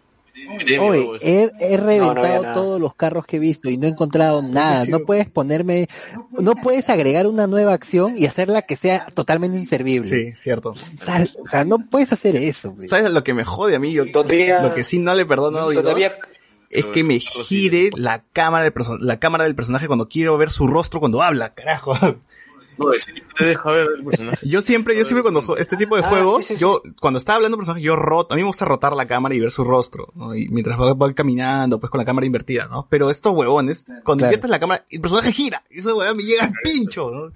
Oye, 0.81 1.18
he, 1.20 1.51
he 1.60 1.77
reventado 1.77 2.43
nada. 2.43 2.55
todos 2.55 2.81
los 2.81 2.94
carros 2.94 3.27
que 3.27 3.36
he 3.36 3.39
visto 3.39 3.68
y 3.70 3.77
no 3.77 3.86
he 3.86 3.91
encontrado 3.91 4.43
nada. 4.43 4.85
No 4.86 5.01
puedes 5.01 5.28
ponerme, 5.28 5.89
no 6.33 6.55
puedes 6.55 6.89
agregar 6.89 7.27
una 7.27 7.47
nueva 7.47 7.73
acción 7.73 8.15
y 8.17 8.27
hacerla 8.27 8.62
que 8.62 8.77
sea 8.77 9.07
totalmente 9.15 9.59
inservible. 9.59 10.09
Sí, 10.09 10.33
cierto. 10.41 10.75
Sal- 11.05 11.31
o 11.44 11.49
sea, 11.49 11.65
no 11.65 11.78
puedes 11.78 12.12
hacer 12.12 12.36
eso. 12.36 12.73
güey. 12.73 12.89
¿Sabes 12.89 13.10
lo 13.10 13.23
que 13.25 13.35
me 13.35 13.44
jode 13.44 13.77
a 13.77 13.78
mí? 13.78 13.93
Yo, 13.93 14.10
Todavía- 14.10 14.62
lo 14.62 14.75
que 14.75 14.85
sí 14.85 14.99
no 14.99 15.15
le 15.15 15.27
perdono 15.27 15.59
a 15.59 15.75
Todavía 15.75 16.17
es 16.70 16.85
que 16.86 17.02
me 17.05 17.18
gire 17.18 17.91
la 17.97 18.25
cámara 18.33 18.65
del 18.65 18.73
la 19.01 19.18
cámara 19.18 19.44
del 19.44 19.55
personaje 19.55 19.86
cuando 19.86 20.09
quiero 20.09 20.36
ver 20.36 20.51
su 20.51 20.67
rostro 20.67 21.01
cuando 21.01 21.23
habla, 21.23 21.52
carajo. 21.52 21.94
No, 22.78 22.92
ese 22.92 23.12
tipo 23.12 23.26
te 23.36 23.44
deja 23.44 23.70
ver 23.73 23.86
el 23.98 24.05
personaje. 24.05 24.48
Yo 24.48 24.62
siempre, 24.62 24.97
yo 24.97 25.05
siempre 25.05 25.23
cuando 25.23 25.42
juego 25.42 25.57
este 25.60 25.76
tipo 25.76 25.97
de 25.97 26.02
Ah, 26.02 26.08
juegos, 26.08 26.44
sí, 26.44 26.48
sí, 26.48 26.55
sí. 26.55 26.60
yo, 26.60 26.82
cuando 27.00 27.18
está 27.18 27.34
hablando 27.34 27.57
un 27.57 27.60
personaje, 27.60 27.82
yo 27.82 27.97
roto, 27.97 28.34
a 28.34 28.36
mí 28.36 28.42
me 28.42 28.47
gusta 28.48 28.65
rotar 28.65 28.92
la 28.94 29.07
cámara 29.07 29.34
y 29.34 29.40
ver 29.40 29.50
su 29.50 29.65
rostro, 29.65 30.08
¿no? 30.15 30.34
Y 30.34 30.48
mientras 30.48 30.78
va, 30.81 30.94
va 30.94 31.12
caminando, 31.12 31.81
pues 31.81 31.90
con 31.90 31.98
la 31.98 32.05
cámara 32.05 32.26
invertida, 32.26 32.66
¿no? 32.68 32.86
Pero 32.89 33.10
estos 33.10 33.32
huevones, 33.34 33.84
cuando 34.05 34.23
Claro. 34.23 34.26
inviertes 34.32 34.50
la 34.50 34.58
cámara, 34.60 34.84
el 34.90 35.00
personaje 35.00 35.32
gira, 35.32 35.62
y 35.70 35.78
eso 35.81 35.97
huevón 35.97 36.16
me 36.16 36.23
llega 36.23 36.44
al 36.44 36.52
pincho, 36.62 37.10
¿no? 37.10 37.32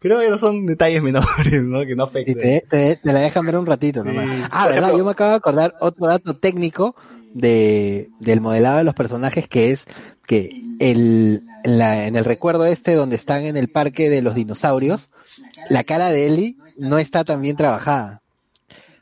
Pero 0.00 0.16
bueno, 0.16 0.36
son 0.36 0.66
detalles 0.66 1.00
menores, 1.02 1.62
¿no? 1.62 1.80
Que 1.86 1.94
no 1.94 2.02
Y 2.04 2.06
afectan. 2.08 2.34
te, 2.34 2.64
te- 2.68 2.96
te 2.96 3.12
la 3.12 3.20
dejan 3.20 3.46
ver 3.46 3.56
un 3.56 3.66
ratito 3.66 4.02
nomás. 4.02 4.26
Ah, 4.50 4.64
Por 4.64 4.74
verdad, 4.74 4.96
yo 4.96 5.04
me 5.04 5.12
acabo 5.12 5.30
de 5.30 5.36
acordar 5.36 5.74
otro 5.80 6.06
dato 6.08 6.36
técnico 6.36 6.96
de, 7.34 8.10
del 8.20 8.40
modelado 8.40 8.78
de 8.78 8.84
los 8.84 8.94
personajes 8.94 9.46
que 9.48 9.70
es 9.70 9.86
que 10.26 10.50
el, 10.80 11.42
en, 11.64 11.78
la- 11.78 12.06
en 12.06 12.16
el 12.16 12.24
recuerdo 12.24 12.64
este 12.66 12.94
donde 12.94 13.16
están 13.16 13.44
en 13.44 13.56
el 13.56 13.68
parque 13.68 14.08
de 14.10 14.22
los 14.22 14.34
dinosaurios, 14.34 15.10
la 15.68 15.84
cara 15.84 16.10
de 16.10 16.26
Ellie 16.26 16.56
no 16.76 16.98
está 16.98 17.24
tan 17.24 17.40
bien 17.42 17.56
trabajada. 17.56 18.20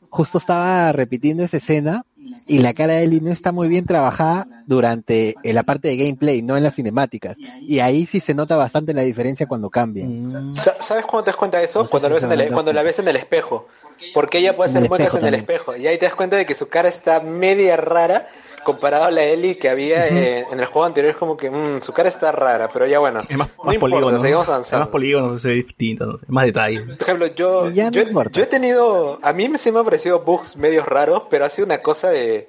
Justo 0.08 0.38
estaba 0.38 0.90
repitiendo 0.92 1.44
esa 1.44 1.58
escena 1.58 2.04
y 2.46 2.58
la 2.58 2.74
cara 2.74 2.94
de 2.94 3.04
Ellie 3.04 3.20
no 3.20 3.30
está 3.30 3.52
muy 3.52 3.68
bien 3.68 3.86
trabajada 3.86 4.48
durante 4.66 5.36
la 5.44 5.62
parte 5.62 5.86
de 5.88 5.96
gameplay, 5.96 6.42
no 6.42 6.56
en 6.56 6.64
las 6.64 6.74
cinemáticas. 6.74 7.38
Y 7.60 7.78
ahí 7.78 8.06
sí 8.06 8.18
se 8.18 8.34
nota 8.34 8.56
bastante 8.56 8.92
la 8.92 9.02
diferencia 9.02 9.46
cuando 9.46 9.70
cambia. 9.70 10.04
Mm, 10.06 10.58
Sa- 10.58 10.74
¿Sabes 10.80 11.04
cuándo 11.04 11.24
te 11.24 11.30
das 11.30 11.36
cuenta 11.36 11.58
de 11.58 11.64
eso? 11.66 11.80
No 11.82 11.86
sé 11.86 11.90
cuando, 11.92 12.08
si 12.08 12.10
lo 12.10 12.14
ves 12.16 12.24
en 12.24 12.32
el- 12.32 12.40
habrán 12.40 12.48
dado 12.48 12.54
cuando 12.56 12.72
la 12.72 12.82
ves 12.82 12.98
en 12.98 13.08
el 13.08 13.16
espejo. 13.16 13.68
Porque 14.14 14.38
ella 14.38 14.56
puede 14.56 14.70
hacer 14.70 14.88
muecas 14.88 15.14
en 15.14 15.24
el 15.26 15.34
espejo. 15.34 15.76
Y 15.76 15.86
ahí 15.86 15.98
te 15.98 16.06
das 16.06 16.14
cuenta 16.14 16.36
de 16.36 16.46
que 16.46 16.54
su 16.54 16.68
cara 16.68 16.88
está 16.88 17.20
media 17.20 17.76
rara 17.76 18.28
comparado 18.64 19.04
a 19.04 19.10
la 19.10 19.24
Ellie 19.24 19.58
que 19.58 19.68
había 19.68 20.08
eh, 20.08 20.46
en 20.50 20.60
el 20.60 20.66
juego 20.66 20.84
anterior. 20.84 21.12
Es 21.12 21.16
como 21.16 21.36
que 21.36 21.50
mm, 21.50 21.82
su 21.82 21.92
cara 21.92 22.08
está 22.08 22.32
rara, 22.32 22.68
pero 22.72 22.86
ya 22.86 22.98
bueno. 22.98 23.22
Es 23.28 23.36
más, 23.36 23.48
no 23.58 23.64
más 23.64 23.74
importa, 23.74 23.94
polígono, 23.96 24.20
seguimos 24.20 24.44
es 24.44 24.48
avanzando. 24.48 24.84
más 24.84 24.88
polígono, 24.88 25.38
se 25.38 25.48
ve 25.48 25.54
distinto, 25.54 26.06
no 26.06 26.18
sé, 26.18 26.26
más 26.28 26.44
detalle. 26.44 26.80
Por 26.80 27.02
ejemplo, 27.02 27.26
yo, 27.28 27.70
no 27.70 27.90
yo, 27.90 28.42
he 28.42 28.46
tenido, 28.46 29.18
a 29.22 29.32
mí 29.32 29.48
me 29.48 29.58
sí 29.58 29.72
me 29.72 29.78
han 29.78 29.84
parecido 29.84 30.20
bugs 30.20 30.56
medios 30.56 30.86
raros, 30.86 31.24
pero 31.30 31.44
ha 31.44 31.50
sido 31.50 31.66
una 31.66 31.78
cosa 31.78 32.10
de, 32.10 32.48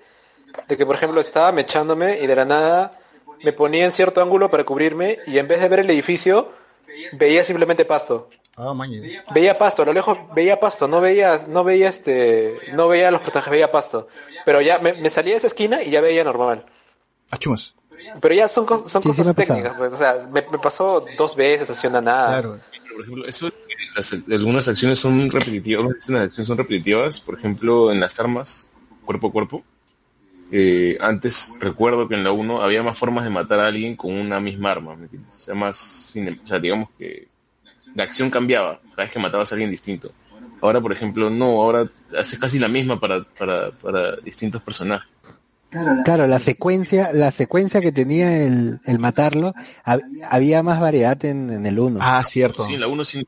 de 0.68 0.78
que, 0.78 0.86
por 0.86 0.96
ejemplo, 0.96 1.22
estaba 1.22 1.52
mechándome 1.52 2.20
y 2.22 2.28
de 2.28 2.36
la 2.36 2.46
nada 2.46 3.00
me 3.44 3.54
ponía 3.54 3.86
en 3.86 3.92
cierto 3.92 4.22
ángulo 4.22 4.50
para 4.52 4.64
cubrirme 4.64 5.20
y 5.26 5.38
en 5.38 5.48
vez 5.48 5.62
de 5.62 5.68
ver 5.68 5.80
el 5.80 5.90
edificio, 5.90 6.50
veía 7.14 7.44
simplemente 7.44 7.86
pasto. 7.86 8.30
Ah, 8.64 8.74
maño. 8.76 9.02
Veía 9.34 9.58
pasto, 9.58 9.82
a 9.82 9.86
lo 9.86 9.94
lejos 9.94 10.18
veía 10.36 10.60
pasto, 10.60 10.88
no 10.88 11.02
veía, 11.02 11.44
no 11.48 11.64
veía 11.64 11.90
este, 11.90 12.58
no 12.74 12.88
veía 12.88 13.10
los 13.10 13.22
personajes, 13.22 13.50
veía 13.52 13.72
pasto. 13.72 14.08
Pero 14.46 14.62
ya 14.62 14.78
me, 14.78 14.94
me 14.94 15.10
salía 15.10 15.34
de 15.34 15.38
esa 15.40 15.48
esquina 15.48 15.82
y 15.82 15.90
ya 15.90 16.00
veía 16.00 16.24
normal. 16.24 16.64
Ah, 17.32 17.38
chumas. 17.38 17.74
Pero 18.22 18.36
ya 18.36 18.48
son, 18.48 18.68
son 18.68 19.02
Sí, 19.02 19.10
sí 19.14 19.18
cosas 19.18 19.36
técnicas, 19.36 19.74
pues, 19.78 19.94
o 19.94 19.98
sea, 19.98 20.28
me, 20.32 20.44
me 20.52 20.60
pasó 20.60 21.06
dos 21.18 21.36
veces 21.36 21.70
haciendo 21.72 22.02
nada. 22.02 22.28
Claro. 22.42 22.60
Por 22.92 23.02
ejemplo, 23.02 23.26
eso, 23.28 23.50
las- 23.96 24.14
algunas 24.30 24.68
acciones 24.68 25.00
son 25.00 25.30
repetitivas, 25.32 25.86
algunas 25.86 26.22
acciones 26.28 26.48
son 26.48 26.58
repetitivas, 26.58 27.20
por 27.20 27.36
ejemplo, 27.36 27.92
en 27.92 28.00
las 28.00 28.20
armas, 28.20 28.70
cuerpo 29.06 29.28
a 29.28 29.32
cuerpo. 29.32 29.64
Eh, 30.52 30.98
antes 31.00 31.54
recuerdo 31.62 32.08
que 32.10 32.16
en 32.16 32.24
la 32.26 32.32
1 32.32 32.62
había 32.62 32.84
más 32.84 32.98
formas 32.98 33.24
de 33.24 33.30
matar 33.30 33.60
a 33.60 33.68
alguien 33.68 33.96
con 33.96 34.12
una 34.14 34.40
misma 34.42 34.72
arma, 34.72 34.96
¿me 34.96 35.04
entiendes? 35.06 35.34
O 35.36 35.40
sea, 35.40 35.56
más, 35.56 36.14
o 36.44 36.48
sea, 36.48 36.60
digamos 36.60 36.90
que 36.98 37.28
la 37.96 38.04
acción 38.04 38.30
cambiaba 38.30 38.80
cada 38.92 39.04
vez 39.04 39.12
que 39.14 39.20
matabas 39.20 39.52
a 39.52 39.56
alguien 39.56 39.72
distinto. 39.72 40.12
Ahora, 40.62 40.80
por 40.80 40.92
ejemplo, 40.94 41.30
no, 41.30 41.46
ahora 41.62 41.88
haces 42.18 42.38
casi 42.40 42.60
la 42.60 42.68
misma 42.68 43.00
para, 43.00 43.24
para, 43.24 43.72
para 43.72 44.16
distintos 44.18 44.62
personajes. 44.62 45.10
Claro, 46.04 46.28
la 46.28 46.40
secuencia, 46.40 47.14
la 47.14 47.32
secuencia 47.32 47.80
que 47.80 47.94
tenía 47.94 48.44
el, 48.46 48.80
el 48.86 49.00
matarlo, 49.00 49.54
hab- 49.86 50.04
había 50.30 50.62
más 50.64 50.82
variedad 50.82 51.24
en, 51.24 51.50
en 51.50 51.66
el 51.66 51.80
1. 51.80 52.00
Ah, 52.02 52.22
cierto. 52.26 52.66
Sí, 52.68 52.74
en 52.74 52.82
la 52.82 52.88
1 52.88 53.06
sí, 53.06 53.26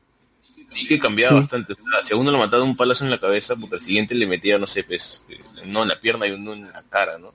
sí 0.70 0.86
que 0.86 0.98
cambiaba 0.98 1.36
Sí. 1.36 1.40
bastante. 1.40 1.72
O 1.72 1.76
sea, 1.76 2.02
si 2.02 2.12
a 2.12 2.16
uno 2.18 2.30
lo 2.30 2.36
mataba 2.38 2.62
un 2.62 2.76
palazo 2.76 3.04
en 3.04 3.10
la 3.10 3.18
cabeza, 3.18 3.56
porque 3.56 3.76
al 3.76 3.80
siguiente 3.80 4.14
le 4.14 4.26
metía, 4.26 4.58
no 4.58 4.66
sé, 4.66 4.84
pues, 4.84 5.24
eh, 5.30 5.40
no 5.66 5.82
en 5.84 5.88
la 5.88 5.98
pierna 5.98 6.26
y 6.26 6.32
uno 6.32 6.52
en 6.52 6.70
la 6.70 6.82
cara, 6.82 7.16
¿no? 7.16 7.32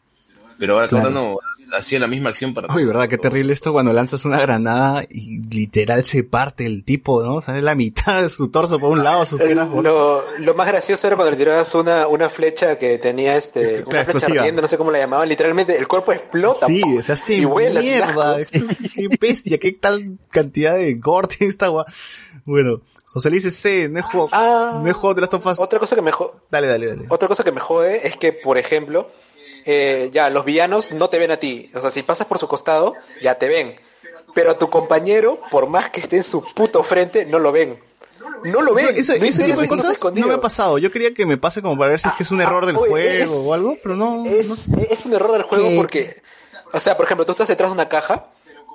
Pero 0.60 0.74
ahora 0.76 0.90
Claro. 0.90 1.10
uno 1.10 1.38
hacía 1.72 2.00
la 2.00 2.08
misma 2.08 2.30
acción 2.32 2.54
para 2.54 2.74
Uy, 2.74 2.84
verdad, 2.84 3.08
qué 3.08 3.18
terrible 3.20 3.54
esto 3.54 3.72
cuando 3.72 3.94
lanzas 3.94 4.26
una 4.26 4.40
granada 4.42 5.04
y 5.10 5.40
literal 5.50 6.04
se 6.04 6.24
parte 6.24 6.66
el 6.66 6.84
tipo, 6.84 7.24
¿no? 7.24 7.42
Sale 7.42 7.62
la 7.62 7.76
mitad 7.76 8.22
de 8.24 8.30
su 8.30 8.50
torso 8.50 8.80
por 8.80 8.90
un 8.92 9.04
lado, 9.04 9.24
sus 9.26 9.40
El- 9.40 9.46
piernas 9.48 9.68
por 9.70 9.84
lo, 9.84 10.24
lo 10.40 10.54
más 10.56 10.68
gracioso 10.68 11.06
era 11.08 11.16
cuando 11.16 11.32
le 11.32 11.38
tirabas 11.38 11.74
una, 11.76 12.08
una 12.08 12.30
flecha 12.30 12.78
que 12.80 12.98
tenía 12.98 13.38
este, 13.38 13.62
Claro, 13.62 13.74
una 13.76 13.84
flecha 13.84 14.02
explosiva. 14.02 14.40
ardiente, 14.42 14.62
no 14.64 14.68
sé 14.68 14.78
cómo 14.78 14.92
la 14.92 14.98
llamaban, 15.00 15.30
literalmente 15.30 15.78
el 15.78 15.88
cuerpo 15.88 16.12
explota. 16.12 16.66
Sí, 16.66 16.82
¡pum! 16.82 17.02
se 17.04 17.12
hace 17.14 17.34
y 17.36 17.46
vuela, 17.46 17.80
mierda. 17.82 18.38
qué 18.96 19.08
bestia, 19.22 19.58
qué 19.60 19.72
tal 19.74 20.18
cantidad 20.32 20.76
de 20.76 20.96
gore 20.96 21.28
tiene 21.28 21.52
esta 21.52 21.68
gua. 21.68 21.86
Bueno, 22.46 22.82
José 23.06 23.30
Luis 23.30 23.44
C, 23.56 23.88
no 23.90 24.00
he 24.00 24.02
jugado, 24.02 24.30
Ah, 24.32 24.82
no 24.84 24.90
he 24.90 24.94
jugado 24.94 25.16
de 25.16 25.22
las 25.22 25.30
tofas. 25.30 25.60
Otra 25.60 25.78
cosa 25.80 25.96
que 25.96 26.02
me 26.02 26.12
jo- 26.12 26.34
Dale, 26.50 26.68
dale, 26.68 26.88
dale. 26.88 27.06
otra 27.10 27.28
cosa 27.28 27.44
que 27.44 27.52
me 27.52 27.60
jode 27.60 28.08
es 28.08 28.18
que, 28.18 28.34
por 28.34 28.58
ejemplo, 28.58 29.10
eh, 29.72 30.10
ya 30.12 30.30
los 30.30 30.46
villanos 30.46 30.92
no 30.92 31.10
te 31.10 31.20
ven 31.20 31.32
a 31.32 31.38
ti. 31.38 31.72
O 31.76 31.82
sea, 31.82 31.92
si 31.92 32.02
pasas 32.04 32.26
por 32.28 32.40
su 32.40 32.48
costado, 32.48 32.96
ya 33.22 33.36
te 33.36 33.48
ven. 33.48 33.76
Pero 34.34 34.52
a 34.52 34.58
tu 34.58 34.70
compañero, 34.70 35.42
por 35.52 35.68
más 35.68 35.90
que 35.90 36.00
esté 36.00 36.18
en 36.18 36.24
su 36.24 36.44
puto 36.44 36.84
frente, 36.84 37.26
no 37.26 37.38
lo 37.40 37.52
ven. 37.52 37.78
No 38.44 38.62
lo 38.62 38.74
ven. 38.74 38.88
Pero 38.88 38.98
eso, 39.00 39.14
no 39.18 39.26
ese 39.26 39.44
tipo 39.46 39.62
de 39.62 39.68
cosas 39.68 40.02
no 40.14 40.28
me 40.28 40.34
ha 40.36 40.42
pasado. 40.42 40.78
Yo 40.78 40.92
quería 40.92 41.14
que 41.14 41.26
me 41.26 41.38
pase 41.38 41.62
como 41.62 41.78
para 41.78 41.92
ver 41.92 42.00
si 42.00 42.08
es 42.08 42.14
que 42.16 42.24
es 42.24 42.32
un 42.32 42.40
Ah, 42.42 42.44
error 42.44 42.66
del 42.66 42.78
oye, 42.78 42.90
juego 42.90 43.24
es- 43.24 43.30
o 43.30 43.54
algo, 43.54 43.78
pero 43.84 43.96
no. 43.96 44.24
no- 44.24 44.26
Es, 44.30 44.50
es 44.90 45.06
un 45.06 45.14
error 45.14 45.32
del 45.34 45.44
juego 45.44 45.68
¿Qué? 45.70 45.76
porque, 45.76 46.22
o 46.74 46.80
sea, 46.80 46.96
por 46.98 47.06
ejemplo, 47.06 47.26
tú 47.26 47.32
estás 47.34 47.48
detrás 47.48 47.70
de 47.70 47.74
una 47.74 47.90
caja, 47.90 48.28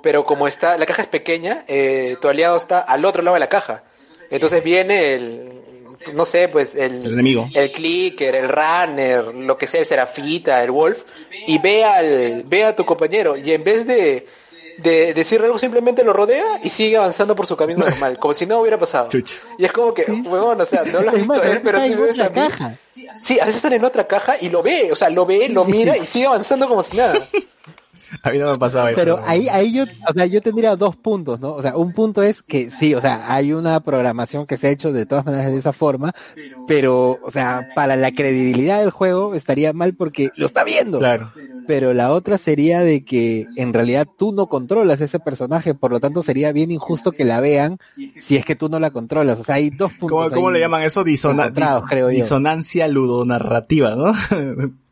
pero 0.03 0.23
como 0.25 0.47
está, 0.47 0.77
la 0.77 0.85
caja 0.85 1.01
es 1.03 1.07
pequeña, 1.07 1.63
eh, 1.67 2.15
tu 2.21 2.27
aliado 2.29 2.57
está 2.57 2.79
al 2.79 3.03
otro 3.05 3.21
lado 3.23 3.33
de 3.35 3.39
la 3.39 3.49
caja. 3.49 3.83
Entonces 4.29 4.63
viene 4.63 5.13
el, 5.15 5.61
no 6.13 6.25
sé, 6.25 6.47
pues 6.47 6.75
el, 6.75 7.05
El 7.05 7.13
enemigo. 7.13 7.49
el 7.53 7.71
clicker, 7.71 8.35
el 8.35 8.49
runner, 8.49 9.25
lo 9.35 9.57
que 9.57 9.67
sea, 9.67 9.79
el 9.79 9.85
serafita, 9.85 10.63
el 10.63 10.71
wolf, 10.71 11.03
y 11.47 11.57
ve 11.59 11.83
al, 11.83 12.43
ve 12.45 12.63
a 12.65 12.75
tu 12.75 12.85
compañero 12.85 13.35
y 13.37 13.51
en 13.51 13.63
vez 13.63 13.85
de, 13.87 14.27
de 14.77 15.13
decirle 15.13 15.47
algo 15.47 15.59
simplemente 15.59 16.03
lo 16.03 16.13
rodea 16.13 16.59
y 16.63 16.69
sigue 16.69 16.97
avanzando 16.97 17.35
por 17.35 17.47
su 17.47 17.55
camino 17.55 17.85
normal, 17.85 18.17
como 18.19 18.33
si 18.33 18.45
no 18.45 18.59
hubiera 18.59 18.77
pasado. 18.77 19.07
Chucha. 19.09 19.35
Y 19.57 19.65
es 19.65 19.71
como 19.71 19.93
que, 19.93 20.03
huevón, 20.03 20.59
o 20.59 20.65
sea, 20.65 20.83
no 20.83 21.01
lo 21.01 21.09
has 21.09 21.15
visto 21.15 21.41
él, 21.43 21.61
pero 21.63 21.77
está 21.77 21.87
sí 21.87 21.93
en 21.93 22.01
ves 22.01 22.19
a 22.19 22.29
mí. 22.29 22.35
caja. 22.35 22.77
Sí, 23.21 23.39
a 23.39 23.45
veces 23.45 23.57
están 23.57 23.73
en 23.73 23.85
otra 23.85 24.07
caja 24.07 24.35
y 24.39 24.49
lo 24.49 24.63
ve, 24.63 24.89
o 24.91 24.95
sea, 24.95 25.09
lo 25.09 25.25
ve, 25.25 25.49
lo 25.49 25.65
mira 25.65 25.97
y 25.97 26.05
sigue 26.05 26.27
avanzando 26.27 26.67
como 26.67 26.83
si 26.83 26.97
nada. 26.97 27.19
A 28.23 28.29
mí 28.31 28.37
no 28.39 28.51
me 28.51 28.57
pasaba 28.57 28.91
eso. 28.91 28.99
Pero 28.99 29.21
ahí, 29.25 29.47
ahí 29.49 29.73
yo, 29.73 29.83
o 30.07 30.13
sea, 30.13 30.25
yo 30.25 30.41
tendría 30.41 30.75
dos 30.75 30.95
puntos, 30.95 31.39
¿no? 31.39 31.53
O 31.53 31.61
sea, 31.61 31.75
un 31.77 31.93
punto 31.93 32.21
es 32.23 32.41
que 32.41 32.69
sí, 32.69 32.93
o 32.95 33.01
sea, 33.01 33.31
hay 33.33 33.53
una 33.53 33.79
programación 33.81 34.45
que 34.45 34.57
se 34.57 34.67
ha 34.67 34.71
hecho 34.71 34.91
de 34.91 35.05
todas 35.05 35.25
maneras 35.25 35.51
de 35.51 35.57
esa 35.57 35.73
forma, 35.73 36.13
pero, 36.67 37.19
o 37.23 37.31
sea, 37.31 37.67
para 37.75 37.95
la 37.95 38.11
credibilidad 38.11 38.79
del 38.79 38.89
juego 38.91 39.35
estaría 39.35 39.73
mal 39.73 39.93
porque 39.93 40.29
lo 40.35 40.45
está 40.45 40.63
viendo. 40.63 40.97
Claro. 40.99 41.31
Pero 41.67 41.93
la 41.95 42.11
otra 42.11 42.37
sería 42.37 42.81
de 42.81 43.03
que 43.03 43.47
en 43.55 43.73
realidad 43.73 44.07
tú 44.19 44.31
no 44.31 44.45
controlas 44.47 45.01
ese 45.01 45.19
personaje, 45.19 45.73
por 45.73 45.91
lo 45.91 45.99
tanto 45.99 46.21
sería 46.21 46.51
bien 46.51 46.69
injusto 46.71 47.11
que 47.11 47.25
la 47.25 47.39
vean 47.41 47.79
si 48.15 48.35
es 48.37 48.45
que 48.45 48.55
tú 48.55 48.69
no 48.69 48.79
la 48.79 48.91
controlas. 48.91 49.39
O 49.39 49.43
sea, 49.43 49.55
hay 49.55 49.71
dos 49.71 49.91
puntos. 49.93 50.25
¿Cómo, 50.25 50.29
cómo 50.35 50.47
ahí 50.49 50.53
le 50.55 50.59
llaman 50.59 50.83
eso? 50.83 51.03
Disona- 51.03 51.43
encontrados, 51.45 51.83
dis- 51.83 51.89
creo 51.89 52.11
yo. 52.11 52.15
disonancia 52.15 52.87
ludonarrativa, 52.87 53.95
¿no? 53.95 54.13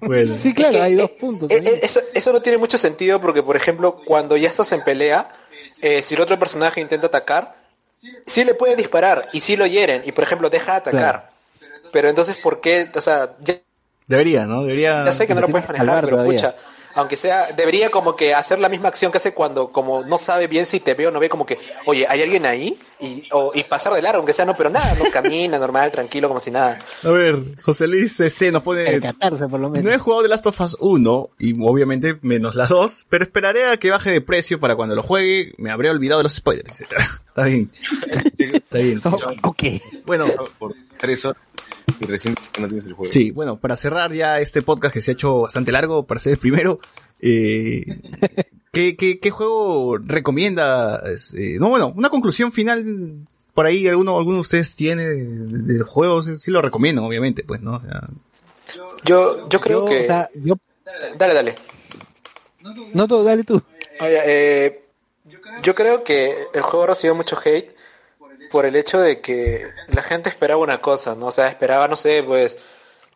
bueno. 0.00 0.36
Sí, 0.38 0.54
claro, 0.54 0.74
Es 0.74 0.76
que, 0.76 0.82
hay 0.82 0.94
dos 0.94 1.10
eh, 1.10 1.16
puntos. 1.18 1.50
eh, 1.50 1.62
eh, 1.64 1.80
eso, 1.82 2.00
eso 2.14 2.32
no 2.32 2.42
tiene 2.42 2.58
mucho 2.58 2.78
sentido 2.78 3.20
porque, 3.20 3.42
por 3.42 3.56
ejemplo, 3.56 4.00
cuando 4.04 4.36
ya 4.36 4.48
estás 4.48 4.72
en 4.72 4.82
pelea, 4.84 5.28
eh, 5.80 6.02
si 6.02 6.14
el 6.14 6.20
otro 6.20 6.38
personaje 6.38 6.80
intenta 6.80 7.06
atacar, 7.08 7.56
sí 8.26 8.44
le 8.44 8.54
puede 8.54 8.76
disparar 8.76 9.28
y 9.32 9.40
sí 9.40 9.56
lo 9.56 9.66
hieren 9.66 10.02
y, 10.04 10.12
por 10.12 10.24
ejemplo, 10.24 10.50
deja 10.50 10.72
de 10.72 10.78
atacar. 10.78 11.30
Pero 11.92 12.08
entonces, 12.08 12.36
¿por 12.36 12.60
qué? 12.60 12.90
O 12.94 13.00
sea, 13.00 13.34
ya, 13.40 13.56
Debería, 14.06 14.44
¿no? 14.44 14.62
Debería. 14.62 15.04
ya 15.04 15.12
sé 15.12 15.26
que 15.26 15.34
no 15.34 15.40
lo 15.40 15.48
puedes 15.48 15.68
manejar, 15.68 16.04
pero 16.04 16.16
todavía. 16.16 16.40
pucha, 16.40 16.54
aunque 16.94 17.16
sea, 17.16 17.52
debería 17.52 17.90
como 17.90 18.16
que 18.16 18.34
hacer 18.34 18.58
la 18.58 18.68
misma 18.68 18.88
acción 18.88 19.12
que 19.12 19.18
hace 19.18 19.32
cuando 19.32 19.68
como 19.72 20.02
no 20.04 20.18
sabe 20.18 20.46
bien 20.46 20.66
si 20.66 20.80
te 20.80 20.94
ve 20.94 21.06
o 21.06 21.10
no 21.10 21.20
ve, 21.20 21.28
como 21.28 21.46
que, 21.46 21.58
oye, 21.86 22.06
¿hay 22.08 22.22
alguien 22.22 22.46
ahí? 22.46 22.78
Y, 23.00 23.26
o, 23.32 23.52
y 23.54 23.64
pasar 23.64 23.94
de 23.94 24.02
largo, 24.02 24.18
aunque 24.18 24.34
sea, 24.34 24.44
no, 24.44 24.54
pero 24.54 24.68
nada, 24.68 24.94
no 24.94 25.04
camina 25.10 25.58
normal, 25.58 25.90
tranquilo, 25.90 26.28
como 26.28 26.40
si 26.40 26.50
nada. 26.50 26.78
A 27.02 27.08
ver, 27.08 27.60
José 27.62 27.86
Luis 27.86 28.14
CC 28.16 28.52
nos 28.52 28.62
pone. 28.62 29.00
Por 29.00 29.60
lo 29.60 29.70
menos. 29.70 29.84
No 29.84 29.90
he 29.90 29.98
jugado 29.98 30.22
The 30.22 30.28
Last 30.28 30.46
of 30.46 30.60
Us 30.60 30.76
1, 30.80 31.30
y 31.38 31.56
obviamente 31.62 32.18
menos 32.20 32.54
las 32.54 32.68
dos, 32.68 33.06
pero 33.08 33.24
esperaré 33.24 33.66
a 33.66 33.78
que 33.78 33.90
baje 33.90 34.10
de 34.10 34.20
precio 34.20 34.60
para 34.60 34.76
cuando 34.76 34.94
lo 34.94 35.02
juegue, 35.02 35.54
me 35.56 35.70
habré 35.70 35.88
olvidado 35.88 36.18
de 36.18 36.24
los 36.24 36.34
spoilers. 36.34 36.80
Está 37.28 37.44
bien. 37.44 37.70
Está 38.38 38.78
bien. 38.78 39.00
Ok. 39.42 39.62
Bueno, 40.04 40.26
por 40.58 40.74
tres 40.98 41.24
horas 41.24 41.40
y 41.98 42.04
recién 42.06 42.34
dices 42.34 42.50
que 42.50 42.60
no 42.60 42.68
tienes 42.68 42.84
el 42.86 42.92
juego. 42.94 43.10
sí, 43.12 43.30
bueno, 43.30 43.58
para 43.58 43.76
cerrar 43.76 44.12
ya 44.12 44.40
este 44.40 44.62
podcast 44.62 44.94
que 44.94 45.00
se 45.00 45.10
ha 45.10 45.14
hecho 45.14 45.40
bastante 45.40 45.72
largo, 45.72 46.06
para 46.06 46.20
ser 46.20 46.32
el 46.34 46.38
primero, 46.38 46.78
eh, 47.20 47.84
¿qué, 48.72 48.96
qué, 48.96 49.18
qué 49.18 49.30
juego 49.30 49.98
recomienda? 49.98 51.02
Eh, 51.36 51.56
no, 51.58 51.68
bueno, 51.68 51.92
una 51.96 52.08
conclusión 52.10 52.52
final, 52.52 53.26
por 53.54 53.66
ahí 53.66 53.86
alguno, 53.88 54.18
alguno 54.18 54.36
de 54.36 54.40
ustedes 54.42 54.76
tiene 54.76 55.04
del 55.06 55.82
juego, 55.84 56.22
sí, 56.22 56.36
sí 56.36 56.50
lo 56.50 56.62
recomiendan, 56.62 57.04
obviamente, 57.04 57.42
pues, 57.44 57.60
¿no? 57.60 57.76
O 57.76 57.80
sea, 57.80 58.06
Yo, 59.04 59.48
yo 59.48 59.60
creo 59.60 59.80
Yo, 59.84 59.88
que... 59.88 60.00
o 60.00 60.04
sea, 60.04 60.28
yo, 60.34 60.54
Dale, 61.16 61.34
dale. 61.34 61.54
no, 62.94 63.06
tú, 63.06 63.22
dale 63.22 63.44
tú. 63.44 63.62
Oye, 64.00 64.20
eh, 64.26 64.84
yo 65.62 65.74
creo 65.74 66.02
que 66.02 66.46
el 66.52 66.62
juego 66.62 66.86
recibió 66.88 67.14
mucho 67.14 67.38
hate 67.44 67.74
por 68.50 68.66
el 68.66 68.76
hecho 68.76 69.00
de 69.00 69.20
que 69.20 69.68
la 69.88 70.02
gente 70.02 70.28
esperaba 70.28 70.60
una 70.60 70.80
cosa, 70.80 71.14
¿no? 71.14 71.26
O 71.26 71.32
sea, 71.32 71.48
esperaba, 71.48 71.88
no 71.88 71.96
sé, 71.96 72.22
pues, 72.22 72.56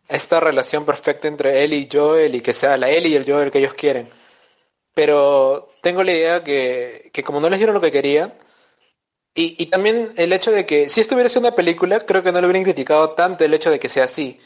esta 0.07 0.39
relación 0.39 0.85
perfecta 0.85 1.27
entre 1.27 1.63
él 1.63 1.73
y 1.73 1.89
Joel 1.91 2.35
y 2.35 2.41
que 2.41 2.53
sea 2.53 2.77
la 2.77 2.89
él 2.89 3.07
y 3.07 3.15
el 3.15 3.29
Joel 3.29 3.51
que 3.51 3.59
ellos 3.59 3.73
quieren. 3.73 4.09
Pero 4.93 5.73
tengo 5.81 6.03
la 6.03 6.13
idea 6.13 6.43
que, 6.43 7.09
que 7.13 7.23
como 7.23 7.39
no 7.39 7.49
les 7.49 7.59
dieron 7.59 7.75
lo 7.75 7.81
que 7.81 7.91
querían, 7.91 8.33
y, 9.33 9.55
y 9.61 9.65
también 9.67 10.13
el 10.15 10.31
hecho 10.33 10.51
de 10.51 10.65
que 10.65 10.87
si 10.89 11.01
esto 11.01 11.15
hubiera 11.15 11.29
sido 11.29 11.41
una 11.41 11.55
película, 11.55 11.99
creo 11.99 12.23
que 12.23 12.31
no 12.31 12.39
le 12.39 12.47
hubieran 12.47 12.63
criticado 12.63 13.11
tanto 13.11 13.43
el 13.43 13.53
hecho 13.53 13.69
de 13.69 13.79
que 13.79 13.89
sea 13.89 14.05
así. 14.05 14.39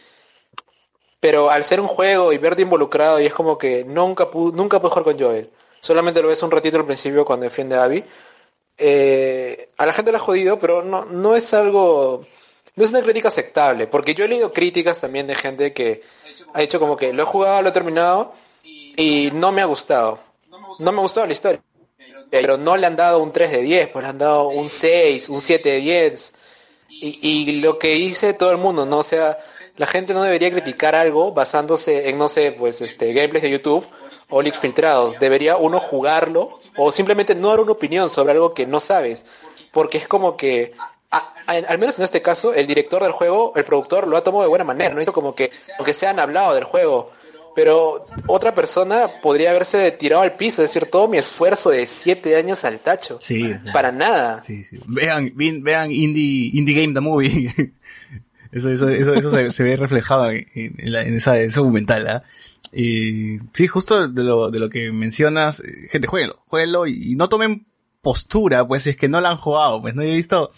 Pero 1.19 1.50
al 1.51 1.64
ser 1.64 1.80
un 1.82 1.88
juego 1.88 2.34
y 2.34 2.38
verte 2.38 2.61
involucrado 2.64 3.19
y 3.19 3.26
es 3.26 3.34
como 3.34 3.58
que 3.58 3.84
nunca 3.85 4.32
pude, 4.32 4.56
nunca 4.56 4.80
pude 4.80 4.90
jugar 4.92 5.03
con 5.06 5.19
Joel. 5.19 5.51
Solamente 5.82 6.22
lo 6.22 6.30
ves 6.30 6.42
un 6.43 6.51
ratito 6.51 6.77
al 6.77 6.85
principio 6.85 7.26
cuando 7.26 7.45
defiende 7.45 7.76
a 7.76 7.84
Abby. 7.84 8.03
Eh, 8.80 9.69
a 9.77 9.85
la 9.85 9.93
gente 9.93 10.11
le 10.11 10.17
ha 10.17 10.22
jodido, 10.22 10.59
pero 10.59 10.83
no, 10.83 11.06
no 11.06 11.35
es 11.35 11.53
algo, 11.53 12.25
no 12.75 12.83
es 12.85 12.91
una 12.91 13.01
crítica 13.01 13.27
aceptable. 13.27 13.88
Porque 13.88 14.16
yo 14.16 14.25
he 14.25 14.27
leído 14.27 14.53
críticas 14.53 14.99
también 14.99 15.27
de 15.27 15.35
gente 15.35 15.74
que 15.74 16.01
ha 16.53 16.61
dicho 16.61 16.80
como 16.80 16.98
que 16.98 17.14
lo 17.14 17.24
he 17.24 17.25
jugado, 17.25 17.61
lo 17.61 17.69
he 17.69 17.74
terminado 17.74 18.33
y 18.64 19.30
no 19.33 19.51
me 19.51 19.61
ha 19.61 19.66
gustado. 19.66 20.19
No 20.80 20.91
me 20.91 20.99
ha 20.99 21.01
gustado 21.01 21.27
la 21.27 21.33
historia. 21.33 21.61
Pero 22.30 22.58
no 22.58 22.77
le 22.77 22.88
han 22.88 22.95
dado 22.95 23.19
un 23.22 23.32
3 23.32 23.51
de 23.51 23.61
10, 23.61 23.88
pues 23.90 24.03
le 24.03 24.09
han 24.09 24.17
dado 24.17 24.49
un 24.49 24.69
6, 24.69 25.30
un 25.30 25.41
7 25.41 25.69
de 25.69 25.77
10. 25.80 26.33
Y, 26.90 27.19
y 27.22 27.59
lo 27.59 27.80
que 27.80 27.90
dice 27.90 28.33
todo 28.33 28.51
el 28.51 28.58
mundo, 28.58 28.85
¿no? 28.85 28.99
O 28.99 29.03
sea, 29.03 29.40
la 29.77 29.88
gente 29.88 30.14
no 30.14 30.22
debería 30.22 30.51
criticar 30.51 30.95
algo 30.95 31.32
basándose 31.32 32.09
en, 32.09 32.17
no 32.17 32.27
sé, 32.27 32.51
pues, 32.51 32.82
este, 32.82 33.14
gameplays 33.14 33.43
de 33.43 33.51
YouTube 33.51 33.88
o 34.30 34.41
leaks 34.41 34.59
filtrados. 34.59 35.19
Debería 35.19 35.58
uno 35.58 35.80
jugarlo 35.80 36.59
o 36.77 36.91
simplemente 36.91 37.35
no 37.35 37.49
dar 37.49 37.59
una 37.59 37.72
opinión 37.72 38.09
sobre 38.09 38.33
algo 38.33 38.53
que 38.53 38.66
no 38.66 38.80
sabes. 38.80 39.25
Porque 39.72 39.98
es 39.98 40.08
como 40.08 40.35
que, 40.38 40.74
a- 41.11 41.33
a- 41.48 41.51
al 41.53 41.77
menos 41.80 41.98
en 41.99 42.06
este 42.06 42.22
caso, 42.22 42.53
el 42.53 42.66
director 42.67 43.03
del 43.03 43.11
juego, 43.11 43.53
el 43.56 43.64
productor, 43.66 44.08
lo 44.08 44.17
ha 44.17 44.24
tomado 44.24 44.43
de 44.43 44.49
buena 44.49 44.64
manera, 44.66 44.93
¿no? 44.93 45.01
Hizo 45.01 45.14
como 45.14 45.35
que, 45.35 45.51
aunque 45.77 45.93
se 45.93 46.08
han 46.08 46.19
hablado 46.19 46.53
del 46.56 46.64
juego. 46.64 47.11
Pero 47.56 48.06
otra 48.27 48.53
persona 48.56 49.19
podría 49.22 49.49
haberse 49.49 49.91
tirado 49.91 50.22
al 50.22 50.33
piso, 50.33 50.64
es 50.64 50.69
decir, 50.74 50.90
todo 50.90 51.08
mi 51.08 51.17
esfuerzo 51.17 51.72
de 51.72 51.85
siete 51.88 52.35
años 52.38 52.64
al 52.64 52.80
tacho. 52.80 53.17
sí. 53.22 53.53
Para 53.74 53.91
nada. 53.91 54.41
Sí, 54.43 54.64
sí. 54.64 54.80
Vean, 54.85 55.33
vean 55.35 55.91
Indie, 55.91 56.51
Indie 56.53 56.82
Game 56.82 56.93
The 56.93 56.99
Movie. 57.01 57.49
eso, 58.51 58.69
eso, 58.72 58.88
eso, 58.90 59.14
eso 59.14 59.32
se, 59.32 59.51
se 59.51 59.64
ve 59.64 59.75
reflejado 59.75 60.30
en, 60.32 60.48
en 60.56 60.91
la- 60.91 61.03
en 61.03 61.17
esa, 61.17 61.40
ese 61.40 61.59
documental, 61.59 62.08
¿ah? 62.08 62.24
Y 62.72 63.38
sí, 63.53 63.67
justo 63.67 64.07
de 64.07 64.23
lo, 64.23 64.51
de 64.51 64.59
lo 64.59 64.69
que 64.69 64.91
mencionas, 64.91 65.59
eh, 65.61 65.88
gente, 65.89 66.07
jueguenlo, 66.07 66.41
jueguenlo 66.48 66.88
y, 66.88 67.11
y 67.11 67.15
no 67.15 67.30
tomen 67.30 67.65
postura, 68.01 68.67
pues, 68.67 68.88
es 68.88 68.98
que 68.98 69.09
no 69.09 69.22
la 69.22 69.30
han 69.30 69.38
jugado, 69.38 69.81
pues, 69.81 69.95
no 69.95 70.01
he 70.01 70.15
visto 70.15 70.51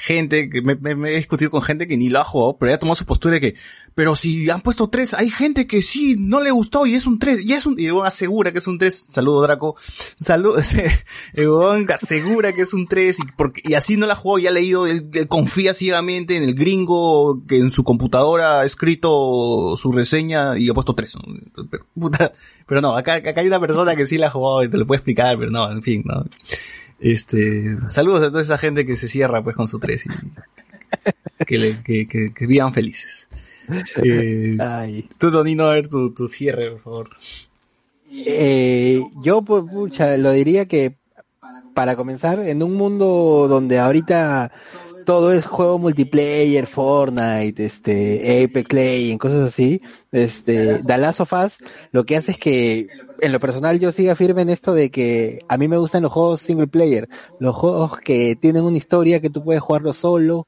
gente 0.00 0.48
que 0.48 0.62
me, 0.62 0.76
me- 0.76 1.10
he 1.10 1.16
discutido 1.16 1.50
con 1.50 1.60
gente 1.60 1.88
que 1.88 1.96
ni 1.96 2.08
lo 2.08 2.20
ha 2.20 2.24
jugado, 2.24 2.56
pero 2.56 2.70
ya 2.70 2.78
tomó 2.78 2.94
su 2.94 3.04
postura 3.04 3.34
de 3.34 3.40
que, 3.40 3.54
pero 3.96 4.14
si 4.14 4.48
han 4.48 4.60
puesto 4.60 4.88
tres, 4.88 5.12
hay 5.12 5.28
gente 5.28 5.66
que 5.66 5.82
sí, 5.82 6.14
no 6.16 6.40
le 6.40 6.52
gustó 6.52 6.86
y 6.86 6.94
es 6.94 7.04
un 7.04 7.18
tres, 7.18 7.44
y 7.44 7.52
es 7.52 7.66
un, 7.66 7.74
y 7.80 7.88
asegura 8.04 8.52
que 8.52 8.58
es 8.58 8.66
un 8.68 8.78
tres, 8.78 9.06
saludo 9.10 9.42
Draco, 9.42 9.74
saludo, 10.14 10.56
asegura 11.94 12.52
que 12.52 12.62
es 12.62 12.72
un 12.72 12.86
tres 12.86 13.18
y 13.18 13.22
porque, 13.36 13.60
y 13.64 13.74
así 13.74 13.96
no 13.96 14.06
la 14.06 14.14
jugó, 14.14 14.38
ya 14.38 14.50
ha 14.50 14.52
leído, 14.52 14.84
confía 15.28 15.74
ciegamente 15.74 16.36
en 16.36 16.44
el 16.44 16.54
gringo 16.54 17.42
que 17.46 17.56
en 17.58 17.72
su 17.72 17.82
computadora 17.82 18.60
ha 18.60 18.64
escrito 18.64 19.74
su 19.76 19.90
reseña 19.90 20.56
y 20.58 20.68
ha 20.68 20.74
puesto 20.74 20.94
tres. 20.94 21.14
pero 22.66 22.80
no, 22.80 22.96
acá, 22.96 23.14
acá 23.14 23.40
hay 23.40 23.48
una 23.48 23.60
persona 23.60 23.96
que 23.96 24.06
sí 24.06 24.16
la 24.16 24.28
ha 24.28 24.30
jugado 24.30 24.62
y 24.62 24.68
te 24.70 24.76
lo 24.76 24.86
puede 24.86 24.98
explicar, 24.98 25.36
pero 25.38 25.50
no, 25.50 25.70
en 25.72 25.82
fin, 25.82 26.02
no. 26.04 26.24
Este, 27.00 27.76
saludos 27.88 28.22
a 28.22 28.30
toda 28.30 28.42
esa 28.42 28.58
gente 28.58 28.84
que 28.84 28.96
se 28.96 29.08
cierra 29.08 29.42
pues 29.42 29.54
con 29.54 29.68
su 29.68 29.78
3 29.78 30.06
y 30.06 31.44
que, 31.44 31.58
le, 31.58 31.82
que, 31.82 32.08
que, 32.08 32.32
que 32.34 32.46
vivan 32.46 32.74
felices. 32.74 33.28
Eh, 34.02 34.56
Ay. 34.60 35.08
tú, 35.18 35.30
Donino, 35.30 35.64
a 35.64 35.74
ver 35.74 35.88
tu, 35.88 36.12
tu 36.12 36.26
cierre, 36.26 36.70
por 36.70 36.80
favor. 36.80 37.10
Eh, 38.10 39.02
yo, 39.22 39.42
pues, 39.42 39.64
pucha, 39.70 40.16
lo 40.16 40.32
diría 40.32 40.66
que 40.66 40.96
para 41.74 41.94
comenzar, 41.94 42.40
en 42.40 42.62
un 42.64 42.74
mundo 42.74 43.46
donde 43.48 43.78
ahorita 43.78 44.50
todo 45.08 45.32
es 45.32 45.46
juego 45.46 45.78
multiplayer, 45.78 46.66
Fortnite, 46.66 47.64
este, 47.64 48.44
Apex 48.44 48.72
Legends, 48.74 49.18
cosas 49.18 49.48
así, 49.48 49.80
este, 50.12 50.82
The 50.84 50.98
Last 50.98 51.20
of 51.20 51.32
Us, 51.32 51.60
lo 51.92 52.04
que 52.04 52.18
hace 52.18 52.32
es 52.32 52.38
que, 52.38 52.92
en 53.18 53.32
lo 53.32 53.40
personal, 53.40 53.80
yo 53.80 53.90
siga 53.90 54.14
firme 54.14 54.42
en 54.42 54.50
esto 54.50 54.74
de 54.74 54.90
que 54.90 55.40
a 55.48 55.56
mí 55.56 55.66
me 55.66 55.78
gustan 55.78 56.02
los 56.02 56.12
juegos 56.12 56.42
single 56.42 56.66
player, 56.68 57.08
los 57.38 57.56
juegos 57.56 57.98
que 58.00 58.36
tienen 58.36 58.64
una 58.64 58.76
historia 58.76 59.20
que 59.20 59.30
tú 59.30 59.42
puedes 59.42 59.62
jugarlo 59.62 59.94
solo, 59.94 60.46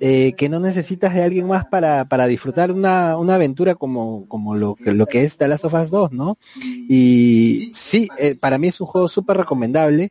eh, 0.00 0.34
que 0.36 0.48
no 0.50 0.60
necesitas 0.60 1.14
de 1.14 1.22
alguien 1.22 1.46
más 1.48 1.64
para, 1.66 2.04
para 2.06 2.26
disfrutar 2.26 2.72
una, 2.72 3.16
una 3.16 3.36
aventura 3.36 3.74
como, 3.74 4.26
como 4.28 4.54
lo, 4.56 4.76
que- 4.76 4.92
lo 4.92 5.06
que 5.06 5.22
es 5.24 5.38
The 5.38 5.48
Last 5.48 5.64
of 5.64 5.74
Us 5.74 5.90
2, 5.90 6.12
¿no? 6.12 6.36
Y 6.88 7.70
sí, 7.72 8.10
eh, 8.18 8.34
para 8.38 8.58
mí 8.58 8.68
es 8.68 8.80
un 8.80 8.86
juego 8.86 9.08
súper 9.08 9.38
recomendable. 9.38 10.10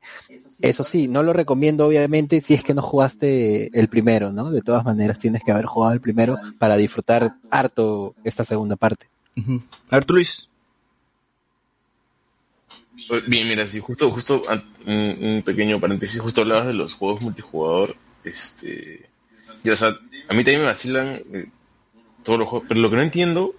Eso 0.61 0.83
sí, 0.83 1.07
no 1.07 1.23
lo 1.23 1.33
recomiendo 1.33 1.88
obviamente 1.88 2.41
si 2.41 2.53
es 2.53 2.64
que 2.64 2.73
no 2.73 2.82
jugaste 2.82 3.77
el 3.77 3.88
primero, 3.88 4.32
¿no? 4.32 4.51
De 4.51 4.61
todas 4.61 4.85
maneras 4.85 5.19
tienes 5.19 5.43
que 5.43 5.51
haber 5.51 5.65
jugado 5.65 5.93
el 5.93 6.01
primero 6.01 6.38
para 6.59 6.77
disfrutar 6.77 7.35
harto 7.49 8.15
esta 8.23 8.45
segunda 8.45 8.75
parte. 8.75 9.07
Ujú. 9.35 9.61
A 9.90 9.95
ver, 9.95 10.06
tú, 10.06 10.15
Luis. 10.15 10.48
Bien, 13.27 13.48
mira, 13.48 13.67
sí, 13.67 13.80
justo, 13.80 14.11
justo, 14.11 14.43
un, 14.85 15.17
un 15.22 15.43
pequeño 15.43 15.80
paréntesis, 15.80 16.19
justo 16.19 16.41
hablabas 16.41 16.67
de 16.67 16.73
los 16.73 16.93
juegos 16.95 17.22
multijugador, 17.22 17.95
este, 18.23 19.07
y, 19.64 19.69
o 19.69 19.75
sea, 19.75 19.90
a 19.90 20.33
mí 20.33 20.43
también 20.43 20.61
me 20.61 20.67
vacilan 20.67 21.22
eh, 21.33 21.49
todos 22.23 22.40
los 22.40 22.48
juegos, 22.48 22.67
pero 22.67 22.80
lo 22.80 22.90
que 22.90 22.95
no 22.95 23.01
entiendo 23.01 23.56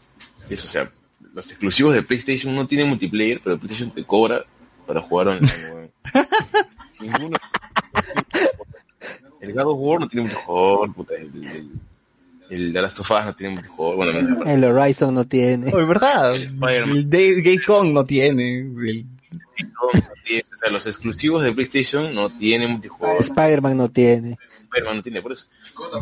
es, 0.49 0.65
o 0.65 0.69
sea, 0.69 0.91
los 1.35 1.51
exclusivos 1.51 1.95
de 1.95 2.03
PlayStation 2.03 2.55
no 2.55 2.67
tienen 2.67 2.89
multiplayer, 2.89 3.41
pero 3.43 3.59
PlayStation 3.59 3.91
te 3.91 4.05
cobra 4.05 4.45
para 4.87 5.01
jugar 5.01 5.29
online, 5.29 5.53
weón. 5.73 5.91
Ninguno. 7.05 7.37
El 9.41 9.53
God 9.53 9.67
of 9.67 9.77
War 9.79 10.01
no 10.01 10.09
tiene 10.09 10.29
multijugador, 10.29 10.95
puta, 10.95 11.15
el, 11.15 11.47
el, 11.47 11.71
el 12.51 12.73
The 12.73 12.83
Last 12.83 13.01
of 13.01 13.11
Us 13.11 13.25
no 13.25 13.35
tiene 13.35 13.55
multijugador, 13.55 13.97
bueno, 13.97 14.23
no, 14.23 14.45
no, 14.45 14.51
El 14.51 14.65
Horizon 14.65 15.15
no 15.15 15.27
tiene. 15.27 15.69
Es 15.69 15.75
verdad. 15.75 16.35
El 16.35 16.45
Spider-Man. 16.45 17.11
Days 17.11 17.67
Gone 17.67 17.93
no 17.93 18.05
tiene. 18.05 18.61
El- 18.61 19.07
no 19.57 20.01
tiene, 20.25 20.45
o 20.53 20.57
sea, 20.57 20.71
los 20.71 20.85
exclusivos 20.87 21.43
de 21.45 21.53
PlayStation 21.53 22.13
no 22.15 22.31
tienen 22.37 22.71
multijugador. 22.73 23.21
Spider-Man 23.21 23.77
no 23.77 23.89
tiene. 23.91 24.37
Spider-Man 24.65 24.97
no 24.97 25.03
tiene, 25.03 25.23
por 25.23 25.33
eso. 25.33 25.47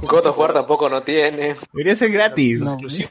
God 0.03 0.27
of 0.27 0.39
War 0.39 0.53
tampoco 0.55 0.89
no 0.89 1.03
tiene. 1.03 1.57
Debería 1.73 1.95
ser 1.97 2.11
gratis. 2.13 2.61
No. 2.61 2.77
O 2.77 2.89
sea, 2.89 3.09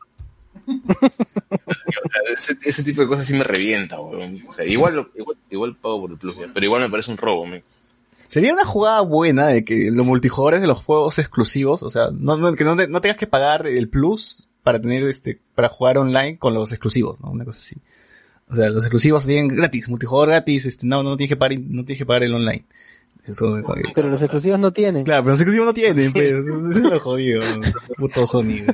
ese, 2.38 2.58
ese 2.64 2.84
tipo 2.84 3.02
de 3.02 3.08
cosas 3.08 3.28
sí 3.28 3.34
me 3.34 3.44
revienta. 3.44 4.00
O 4.00 4.14
sea, 4.56 4.66
igual, 4.66 4.96
lo- 4.96 5.10
igual, 5.16 5.38
igual 5.50 5.76
pago 5.76 6.02
por 6.02 6.12
el 6.12 6.18
plus, 6.18 6.36
pero 6.54 6.66
igual 6.66 6.82
me 6.82 6.90
parece 6.90 7.12
un 7.12 7.18
robo. 7.18 7.46
Sería 8.32 8.54
una 8.54 8.64
jugada 8.64 9.02
buena 9.02 9.48
de 9.48 9.66
que 9.66 9.92
los 9.92 10.06
multijugadores 10.06 10.62
de 10.62 10.68
los 10.68 10.82
juegos 10.82 11.20
exclusivos, 11.20 11.84
o 11.84 11.90
sea, 11.90 12.12
no, 12.14 12.38
no- 12.38 12.54
que 12.56 12.64
no, 12.64 12.78
te- 12.78 12.88
no 12.88 13.02
tengas 13.02 13.18
que 13.18 13.28
pagar 13.28 13.68
el 13.68 13.90
plus 13.90 14.48
para 14.64 14.80
tener 14.80 15.04
este, 15.04 15.42
para 15.54 15.68
jugar 15.68 15.98
online 15.98 16.38
con 16.40 16.54
los 16.54 16.72
exclusivos, 16.72 17.20
¿no? 17.20 17.30
Una 17.30 17.44
cosa 17.44 17.60
así. 17.60 17.76
O 18.48 18.56
sea, 18.56 18.70
los 18.70 18.86
exclusivos 18.86 19.26
tienen 19.26 19.50
gratis, 19.50 19.90
multijugador 19.90 20.30
gratis, 20.30 20.66
este, 20.66 20.88
no, 20.88 21.04
no 21.04 21.18
tienes 21.18 21.28
que 21.30 21.36
pagar, 21.36 21.60
no 21.60 21.84
tienes 21.84 21.98
que 21.98 22.06
pagar 22.06 22.24
el 22.24 22.34
online. 22.34 22.66
Eso, 23.28 23.52
me. 23.52 23.64
Pero 23.94 24.10
los 24.10 24.20
exclusivos 24.22 24.60
no 24.60 24.72
tienen. 24.72 25.04
claro, 25.04 25.22
pero 25.24 25.32
los 25.34 25.40
exclusivos 25.40 25.68
no 25.68 25.74
tienen, 25.74 26.12
pues, 26.12 26.32
eso 26.32 26.68
es 26.72 26.78
lo 26.78 27.00
jodido, 27.00 27.44
puto 27.98 28.26
Sony. 28.26 28.66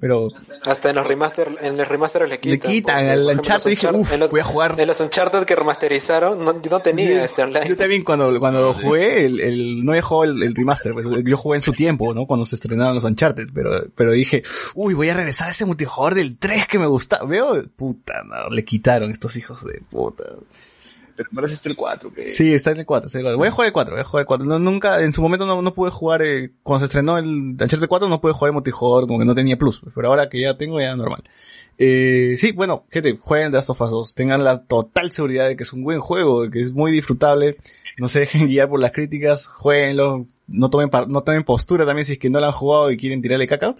Pero, 0.00 0.28
Hasta 0.64 0.90
en 0.90 0.96
los 0.96 1.06
remaster, 1.06 1.56
en 1.60 1.76
los 1.76 1.88
remaster 1.88 2.28
le 2.28 2.40
quitan. 2.40 2.70
quitan, 2.70 2.94
porque, 2.96 3.10
al 3.10 3.26
Uncharted 3.38 3.70
dije, 3.70 3.86
Unchar- 3.88 4.00
"Uf, 4.00 4.12
en 4.12 4.20
los- 4.20 4.30
voy 4.32 4.40
a 4.40 4.44
jugar". 4.44 4.74
En 4.78 4.86
los 4.88 5.00
Uncharted 5.00 5.44
que 5.44 5.54
remasterizaron 5.56 6.44
no, 6.44 6.52
no 6.54 6.80
tenía 6.80 7.24
este 7.24 7.42
online. 7.42 7.68
Yo 7.68 7.76
también 7.76 8.02
cuando, 8.04 8.36
cuando 8.40 8.62
lo 8.62 8.74
jugué, 8.74 9.26
el, 9.26 9.40
el, 9.40 9.84
no 9.84 9.94
he 9.94 10.02
jugado 10.02 10.32
el, 10.32 10.42
el 10.42 10.54
remaster, 10.54 10.92
pues, 10.92 11.06
yo 11.24 11.36
jugué 11.36 11.56
en 11.58 11.62
su 11.62 11.72
tiempo, 11.72 12.12
¿no? 12.14 12.26
Cuando 12.26 12.44
se 12.44 12.56
estrenaron 12.56 12.94
los 12.94 13.04
Uncharted, 13.04 13.46
pero, 13.54 13.82
pero 13.94 14.12
dije, 14.12 14.42
uy, 14.74 14.94
voy 14.94 15.08
a 15.08 15.14
regresar 15.14 15.48
a 15.48 15.50
ese 15.52 15.64
multijugador 15.64 16.14
del 16.16 16.36
3 16.36 16.66
que 16.66 16.78
me 16.78 16.86
gustaba. 16.86 17.24
Veo, 17.26 17.62
puta, 17.76 18.22
no, 18.24 18.48
le 18.54 18.64
quitaron 18.64 19.10
estos 19.10 19.36
hijos 19.36 19.64
de 19.64 19.80
puta. 19.88 20.24
Pero 21.18 21.30
parece 21.34 21.54
este 21.54 21.68
el 21.68 21.74
4, 21.74 22.14
que. 22.14 22.30
Sí, 22.30 22.54
está 22.54 22.70
en 22.70 22.78
el 22.78 22.86
4, 22.86 23.06
está 23.06 23.18
en 23.18 23.26
el 23.26 23.32
4. 23.32 23.38
Voy 23.38 23.48
a 23.48 23.50
jugar 23.50 23.66
el 23.66 23.72
4, 23.72 23.94
voy 23.96 24.00
a 24.00 24.04
jugar 24.04 24.20
el 24.20 24.26
4. 24.28 24.46
No, 24.46 24.58
nunca, 24.60 25.02
en 25.02 25.12
su 25.12 25.20
momento 25.20 25.46
no, 25.46 25.60
no 25.60 25.74
pude 25.74 25.90
jugar, 25.90 26.22
eh, 26.22 26.52
cuando 26.62 26.78
se 26.78 26.84
estrenó 26.84 27.18
el 27.18 27.56
Uncharted 27.60 27.88
4 27.88 28.08
no 28.08 28.20
pude 28.20 28.34
jugar 28.34 28.50
el 28.50 28.52
multijugador, 28.52 29.08
como 29.08 29.18
que 29.18 29.24
no 29.24 29.34
tenía 29.34 29.58
plus, 29.58 29.82
pero 29.96 30.10
ahora 30.10 30.28
que 30.28 30.40
ya 30.40 30.56
tengo 30.56 30.80
ya 30.80 30.94
normal. 30.94 31.24
Eh, 31.76 32.36
sí, 32.38 32.52
bueno, 32.52 32.84
gente, 32.88 33.18
jueguen 33.20 33.50
The 33.50 33.56
Last 33.56 33.70
of 33.70 33.80
Us 33.80 33.90
2, 33.90 34.14
tengan 34.14 34.44
la 34.44 34.64
total 34.64 35.10
seguridad 35.10 35.48
de 35.48 35.56
que 35.56 35.64
es 35.64 35.72
un 35.72 35.82
buen 35.82 35.98
juego, 35.98 36.44
de 36.44 36.50
que 36.50 36.60
es 36.60 36.70
muy 36.70 36.92
disfrutable, 36.92 37.56
no 37.98 38.06
se 38.06 38.20
dejen 38.20 38.46
guiar 38.46 38.68
por 38.68 38.78
las 38.78 38.92
críticas, 38.92 39.48
jueguenlo, 39.48 40.24
no 40.48 40.70
tomen, 40.70 40.90
no 41.08 41.20
tomen 41.20 41.44
postura 41.44 41.84
también 41.84 42.06
si 42.06 42.14
es 42.14 42.18
que 42.18 42.30
no 42.30 42.40
lo 42.40 42.46
han 42.46 42.52
jugado 42.52 42.90
y 42.90 42.96
quieren 42.96 43.20
tirarle 43.20 43.46
caca, 43.46 43.74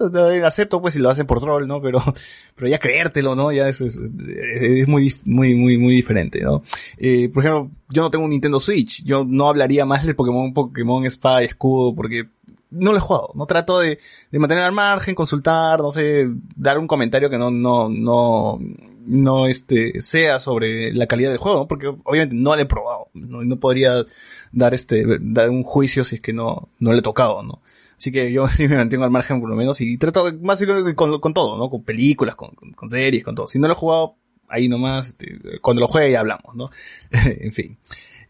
acepto 0.45 0.81
pues 0.81 0.95
si 0.95 1.01
lo 1.01 1.09
hacen 1.09 1.27
por 1.27 1.41
troll, 1.41 1.67
¿no? 1.67 1.81
Pero, 1.81 2.03
pero 2.55 2.69
ya 2.69 2.79
creértelo, 2.79 3.35
¿no? 3.35 3.51
Ya 3.51 3.69
es, 3.69 3.81
es, 3.81 3.99
es 3.99 4.87
muy, 4.87 5.15
muy, 5.25 5.55
muy, 5.55 5.79
muy 5.79 5.95
diferente, 5.95 6.41
¿no? 6.43 6.63
Eh, 6.99 7.31
por 7.33 7.45
ejemplo, 7.45 7.71
yo 7.89 8.03
no 8.03 8.11
tengo 8.11 8.25
un 8.25 8.31
Nintendo 8.31 8.61
Switch, 8.61 9.03
yo 9.05 9.25
no 9.25 9.49
hablaría 9.49 9.87
más 9.87 10.05
del 10.05 10.15
Pokémon, 10.15 10.53
Pokémon 10.53 11.05
Espada 11.05 11.43
y 11.43 11.47
Escudo, 11.47 11.95
porque 11.95 12.29
no 12.71 12.93
lo 12.93 12.99
he 12.99 13.01
jugado, 13.01 13.31
no 13.35 13.47
trato 13.47 13.81
de, 13.81 13.99
de 14.31 14.39
mantener 14.39 14.65
al 14.65 14.73
margen, 14.73 15.15
consultar, 15.15 15.81
no 15.81 15.91
sé, 15.91 16.29
dar 16.55 16.79
un 16.79 16.87
comentario 16.87 17.31
que 17.31 17.39
no, 17.39 17.51
no, 17.51 17.89
no, 17.89 18.59
no 19.07 19.47
este, 19.47 20.01
sea 20.03 20.39
sobre 20.39 20.93
la 20.93 21.07
calidad 21.07 21.31
del 21.31 21.39
juego, 21.39 21.67
porque 21.67 21.87
obviamente 21.87 22.37
no 22.37 22.55
lo 22.55 22.61
he 22.61 22.67
probado, 22.67 23.09
no, 23.15 23.43
no 23.43 23.59
podría 23.59 24.05
dar 24.53 24.75
este, 24.75 25.05
dar 25.21 25.51
un 25.51 25.63
juicio 25.63 26.05
si 26.05 26.17
es 26.17 26.21
que 26.21 26.33
no, 26.33 26.69
no 26.79 26.93
le 26.93 26.99
he 26.99 27.03
tocado, 27.03 27.43
¿no? 27.43 27.63
Así 27.97 28.13
que 28.13 28.33
yo 28.33 28.49
sí 28.51 28.69
me 28.69 28.77
mantengo 28.77 29.05
al 29.05 29.11
margen 29.11 29.41
por 29.41 29.51
lo 29.51 29.57
menos 29.57 29.81
y 29.81 29.99
trato 29.99 30.33
más 30.41 30.63
con, 30.95 31.21
con 31.21 31.35
todo, 31.35 31.59
¿no? 31.59 31.69
Con 31.71 31.83
películas, 31.83 32.35
con, 32.37 32.51
con, 32.53 32.73
con 32.73 32.89
series, 32.89 33.25
con 33.25 33.35
todo. 33.35 33.47
Si 33.47 33.59
no 33.59 33.67
lo 33.67 33.75
he 33.75 33.77
jugado, 33.77 34.17
ahí 34.49 34.69
nomás, 34.69 35.09
este, 35.09 35.61
cuando 35.61 35.81
lo 35.81 35.89
juegue 35.89 36.13
ya 36.13 36.21
hablamos, 36.21 36.55
¿no? 36.55 36.71
en 37.11 37.53
fin. 37.53 37.79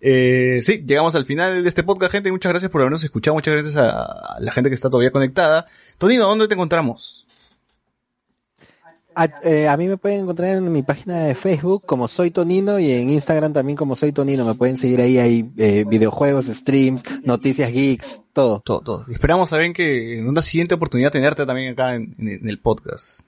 Eh, 0.00 0.60
sí, 0.62 0.84
llegamos 0.86 1.14
al 1.14 1.24
final 1.24 1.62
de 1.62 1.68
este 1.68 1.82
podcast, 1.82 2.12
gente. 2.12 2.30
Muchas 2.30 2.50
gracias 2.50 2.70
por 2.70 2.80
habernos 2.80 3.02
escuchado. 3.02 3.34
Muchas 3.34 3.54
gracias 3.54 3.76
a, 3.76 4.02
a 4.02 4.40
la 4.40 4.52
gente 4.52 4.70
que 4.70 4.74
está 4.74 4.90
todavía 4.90 5.10
conectada. 5.10 5.66
Tonino, 5.98 6.26
¿dónde 6.26 6.48
te 6.48 6.54
encontramos? 6.54 7.27
A, 9.20 9.28
eh, 9.42 9.66
a 9.68 9.76
mí 9.76 9.88
me 9.88 9.96
pueden 9.96 10.20
encontrar 10.20 10.56
en 10.56 10.70
mi 10.72 10.82
página 10.82 11.24
de 11.24 11.34
Facebook 11.34 11.84
como 11.84 12.06
Soy 12.06 12.30
Tonino 12.30 12.78
y 12.78 12.90
en 12.92 13.10
Instagram 13.10 13.52
también 13.52 13.76
como 13.76 13.96
Soy 13.96 14.12
Tonino. 14.12 14.44
Me 14.44 14.54
pueden 14.54 14.76
seguir 14.78 15.00
ahí, 15.00 15.18
hay 15.18 15.50
eh, 15.56 15.84
videojuegos, 15.88 16.46
streams, 16.46 17.02
noticias 17.24 17.72
geeks, 17.72 18.20
todo. 18.32 18.62
Todo, 18.64 18.80
todo. 18.80 19.04
Y 19.08 19.14
esperamos 19.14 19.50
también 19.50 19.72
que 19.72 20.18
en 20.18 20.28
una 20.28 20.42
siguiente 20.42 20.74
oportunidad 20.74 21.10
tenerte 21.10 21.44
también 21.44 21.72
acá 21.72 21.94
en, 21.96 22.14
en- 22.18 22.28
en 22.28 22.48
el 22.48 22.58
podcast. 22.60 23.22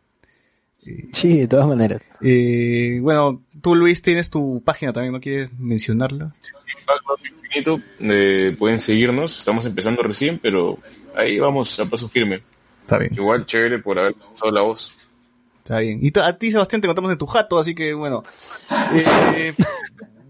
Sí, 1.13 1.39
de 1.41 1.47
todas 1.49 1.67
maneras. 1.67 2.01
Eh, 2.23 3.01
bueno, 3.03 3.43
tú 3.61 3.75
Luis 3.75 4.01
tienes 4.01 4.31
tu 4.31 4.63
página 4.65 4.93
también, 4.93 5.13
¿no 5.13 5.21
quieres 5.21 5.51
mencionarla? 5.59 6.35
Infinito, 7.43 7.81
eh, 7.99 8.55
pueden 8.59 8.81
seguirnos, 8.81 9.39
estamos 9.39 9.67
empezando 9.67 10.03
recién, 10.03 10.39
pero 10.41 10.79
ahí 11.15 11.39
vamos 11.39 11.79
a 11.81 11.85
paso 11.87 12.09
firme. 12.09 12.43
Está 12.83 12.97
bien, 12.99 13.13
Igual 13.15 13.45
chévere 13.45 13.79
por 13.81 13.99
haber 13.99 14.15
pasado 14.15 14.51
la 14.53 14.63
voz. 14.63 14.97
Está 15.63 15.79
bien. 15.79 16.01
Y 16.03 16.17
a 16.19 16.39
ti 16.39 16.51
Sebastián 16.51 16.81
te 16.81 16.87
encontramos 16.87 17.13
en 17.13 17.19
tu 17.19 17.27
jato, 17.27 17.59
así 17.59 17.75
que 17.75 17.95
bueno. 17.95 18.23
Eh, 18.93 19.55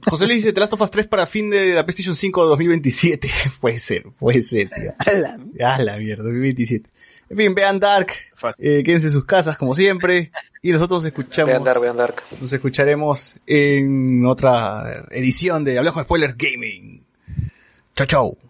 José 0.07 0.27
Luis 0.27 0.39
dice 0.39 0.53
The 0.53 0.61
Last 0.61 0.73
of 0.73 0.81
Us 0.81 0.91
3 0.91 1.07
para 1.07 1.27
fin 1.27 1.51
de 1.51 1.75
la 1.75 1.85
PlayStation 1.85 2.17
5 2.17 2.47
2027. 2.47 3.31
puede 3.61 3.79
ser, 3.79 4.05
puede 4.19 4.43
ser, 4.43 4.71
tío. 4.71 4.95
Ah, 4.99 5.79
la 5.83 5.97
mierda, 5.99 6.25
2027. 6.25 6.91
En 7.31 7.37
fin, 7.37 7.55
vean 7.55 7.79
Dark, 7.79 8.09
eh, 8.59 8.83
quédense 8.85 9.07
en 9.07 9.13
sus 9.13 9.25
casas 9.25 9.57
como 9.57 9.75
siempre 9.75 10.33
y 10.63 10.73
nosotros 10.73 11.05
escuchamos, 11.05 11.49
Voy 11.49 11.55
a 11.55 11.59
andar, 11.59 11.79
voy 11.79 11.87
a 11.87 11.91
andar. 11.91 12.15
nos 12.41 12.53
escucharemos 12.53 13.37
en 13.47 14.27
otra 14.27 15.07
edición 15.11 15.65
de 15.65 15.79
Hablamos 15.79 15.95
con 15.95 16.05
Spoilers 16.05 16.37
Gaming. 16.37 17.05
Chau 17.95 18.07
chau. 18.07 18.50